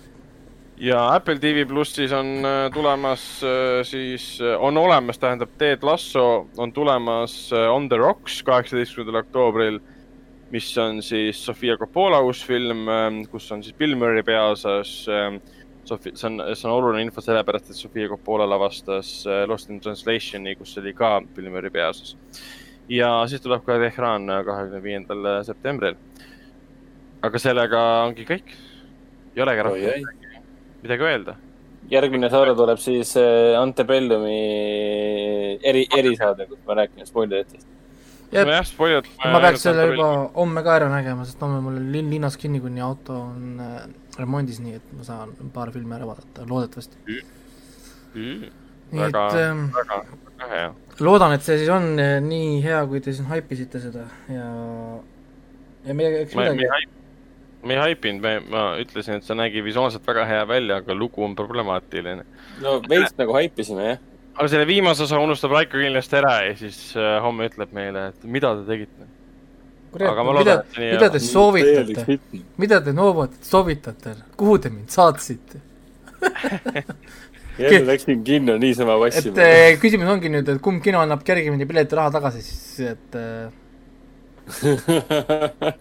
ja 0.81 1.05
Apple 1.15 1.39
TV 1.39 1.63
plussis 1.69 2.11
on 2.15 2.33
äh, 2.45 2.65
tulemas 2.73 3.23
äh, 3.43 3.79
siis, 3.87 4.35
äh, 4.41 4.57
on 4.59 4.77
olemas, 4.77 5.19
tähendab, 5.21 5.55
Ted 5.57 5.87
Lasso 5.87 6.47
on 6.57 6.73
tulemas 6.73 7.53
On 7.53 7.89
the 7.89 7.97
Rocks 7.97 8.41
kaheksateistkümnendal 8.43 9.23
oktoobril, 9.23 9.79
mis 10.51 10.67
on 10.77 10.99
siis 11.01 11.39
Sofia 11.45 11.77
Coppola 11.79 12.19
uus 12.19 12.43
film, 12.43 12.83
kus 13.31 13.47
on 13.55 13.63
siis 13.63 13.75
Bill 13.79 13.95
Murray 13.95 14.23
peaosas 14.27 15.05
Sofi-, 15.85 16.13
see 16.15 16.27
on, 16.29 16.41
see 16.55 16.67
on 16.69 16.75
oluline 16.75 17.05
info 17.07 17.23
sellepärast, 17.23 17.71
et 17.71 17.79
Sofia 17.79 18.09
Coppola 18.11 18.47
lavastas 18.49 19.13
äh, 19.27 19.43
Lost 19.49 19.69
in 19.69 19.81
Translation'i, 19.81 20.55
kus 20.59 20.77
oli 20.81 20.93
ka 20.97 21.19
Bill 21.35 21.49
Murray 21.53 21.73
peaosas. 21.73 22.15
ja 22.89 23.11
siis 23.27 23.41
tuleb 23.41 23.63
ka 23.65 23.79
Tehran 23.79 24.27
kahekümne 24.45 24.83
viiendal 24.83 25.29
septembril. 25.47 25.95
aga 27.21 27.39
sellega 27.39 27.81
ongi 28.07 28.25
kõik. 28.25 28.55
ei 29.35 29.43
olegi 29.43 29.67
rohkem 29.69 30.07
midagi 30.83 31.03
öelda. 31.09 31.35
järgmine 31.91 32.29
saade 32.29 32.55
tuleb 32.55 32.79
siis 32.79 33.15
äh, 33.17 33.59
Antebellumi 33.59 34.39
eri, 35.63 35.85
erisaade, 35.97 36.47
kus 36.47 36.59
ma 36.67 36.81
räägin 36.81 37.05
spoileritest 37.05 37.67
nojah, 38.31 38.65
spoilerid. 38.65 39.09
ma 39.25 39.41
peaks 39.43 39.65
selle 39.65 39.87
juba 39.91 40.07
homme 40.35 40.63
ka 40.63 40.77
ära 40.79 40.87
nägema, 40.91 41.25
sest 41.27 41.41
homme 41.43 41.59
mul 41.63 41.79
on 41.79 41.89
linn, 41.93 42.11
linnas 42.13 42.37
kinni, 42.39 42.61
kuni 42.63 42.81
auto 42.83 43.17
on 43.27 43.59
äh, 43.59 43.81
remondis, 44.19 44.59
nii 44.63 44.79
et 44.79 44.95
ma 44.95 45.05
saan 45.07 45.35
paar 45.53 45.71
filmi 45.73 45.95
ära 45.95 46.07
vaadata, 46.09 46.47
loodetavasti 46.49 46.99
mm.. 47.05 47.31
nii 48.15 48.51
väga, 48.99 49.25
et 49.27 49.39
ähm, 49.39 49.65
väga, 49.75 49.99
väga 50.25 50.49
hea. 50.51 50.71
loodan, 50.99 51.35
et 51.35 51.45
see 51.45 51.59
siis 51.61 51.71
on 51.73 51.93
äh, 52.01 52.17
nii 52.23 52.59
hea, 52.65 52.81
kui 52.89 53.03
te 53.03 53.13
siin 53.15 53.29
haipisite 53.31 53.81
seda 53.83 54.07
ja, 54.31 54.47
ja 55.87 55.95
midagi, 55.97 56.25
eks 56.25 56.35
midagi. 56.37 56.89
me 57.63 57.77
ei 57.77 57.83
haipinud, 57.85 58.23
me, 58.25 58.33
ma 58.51 58.65
ütlesin, 58.81 59.21
et 59.21 59.27
see 59.27 59.37
nägi 59.37 59.63
visuaalselt 59.65 60.07
väga 60.07 60.25
hea 60.29 60.43
välja, 60.49 60.81
aga 60.83 60.97
lugu 60.97 61.23
on 61.25 61.37
problemaatiline. 61.39 62.25
no 62.63 62.79
veits 62.89 63.15
nagu 63.21 63.37
haipisime 63.37 63.87
jah. 63.93 64.03
aga 64.35 64.51
selle 64.51 64.67
viimase 64.69 65.07
osa 65.07 65.21
unustab 65.23 65.55
Raiko 65.55 65.79
kindlasti 65.79 66.19
ära 66.19 66.35
ja 66.49 66.53
siis 66.59 66.83
äh, 66.99 67.17
homme 67.23 67.47
ütleb 67.51 67.73
meile, 67.75 68.09
et 68.11 68.27
mida 68.27 68.55
te 68.59 68.67
tegite. 68.73 69.09
Aga 69.91 70.23
ma 70.23 70.31
mida 70.37 70.39
loodan,, 70.39 70.59
et 70.63 70.75
see 70.75 70.81
nii 70.81 70.91
mida 70.91 71.05
jääb. 71.05 71.11
te 71.11 71.19
soovitate, 71.19 72.19
mida 72.63 72.77
te 72.85 72.91
Novotit 72.95 73.43
soovitate, 73.43 74.13
kuhu 74.39 74.55
te 74.63 74.69
mind 74.71 74.89
saatsite? 74.93 75.59
jälle 77.59 77.87
läksin 77.87 78.23
kinno 78.23 78.57
niisama 78.57 78.93
et 78.93 78.99
vassima. 78.99 79.41
eh, 79.41 79.79
küsimus 79.81 80.07
ongi 80.11 80.29
nüüd, 80.31 80.47
et 80.49 80.61
kumb 80.63 80.81
kino 80.83 80.99
annab 81.03 81.23
kergemini 81.27 81.65
piletiraha 81.67 82.11
tagasi 82.15 82.41
siis, 82.45 82.79
et 82.93 83.15
eh, 83.19 83.51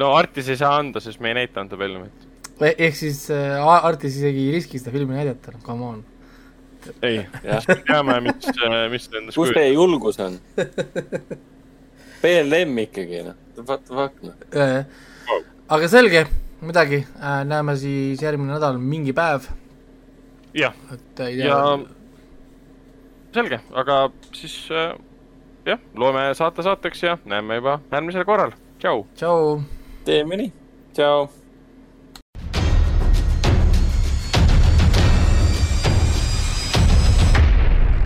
no 0.00 0.12
Artis 0.14 0.48
ei 0.52 0.58
saa 0.60 0.76
anda, 0.80 1.00
sest 1.00 1.20
me 1.20 1.28
ei 1.32 1.38
näidanud 1.40 1.70
ta 1.72 1.76
filmit. 1.80 2.26
eh, 2.60 2.74
ehk 2.88 2.96
siis 2.98 3.18
eh, 3.30 3.74
Artis 3.76 4.18
isegi 4.18 4.40
ei 4.48 4.52
riski 4.58 4.76
seda 4.82 4.94
filmi 4.96 5.14
näidata, 5.16 5.46
no 5.54 5.58
come 5.66 5.84
on. 5.94 6.00
ei, 7.02 7.16
jah, 7.42 7.64
teame, 7.86 8.14
mis, 8.28 8.50
mis 8.92 9.08
ta 9.10 9.14
endast 9.22 9.36
kus 9.38 9.50
teie 9.54 9.72
julgus 9.74 10.16
on? 10.22 10.34
BLM 12.22 12.78
ikkagi 12.86 13.22
noh, 13.26 13.36
what 13.66 13.84
the 13.84 13.94
fuck 13.94 14.22
noh. 14.22 14.34
Aga 15.66 15.88
selge, 15.90 16.26
midagi, 16.62 17.02
näeme 17.50 17.74
siis 17.80 18.22
järgmine 18.22 18.54
nädal 18.54 18.78
mingi 18.78 19.14
päev, 19.16 19.48
jah, 20.56 20.76
et 20.94 21.22
ei 21.26 21.40
tea 21.40 21.48
ja 21.50 21.60
selge, 23.36 23.58
aga 23.76 23.96
siis 24.36 24.54
äh, 24.72 24.94
jah, 25.66 25.80
loeme 25.98 26.28
saate 26.38 26.64
saateks 26.64 27.02
ja 27.02 27.16
näeme 27.28 27.58
juba 27.60 27.80
järgmisel 27.92 28.24
korral. 28.24 28.54
tšau. 28.78 29.06
tšau. 29.16 29.60
teeme 30.04 30.38
nii, 30.40 30.52
tšau. 30.96 31.28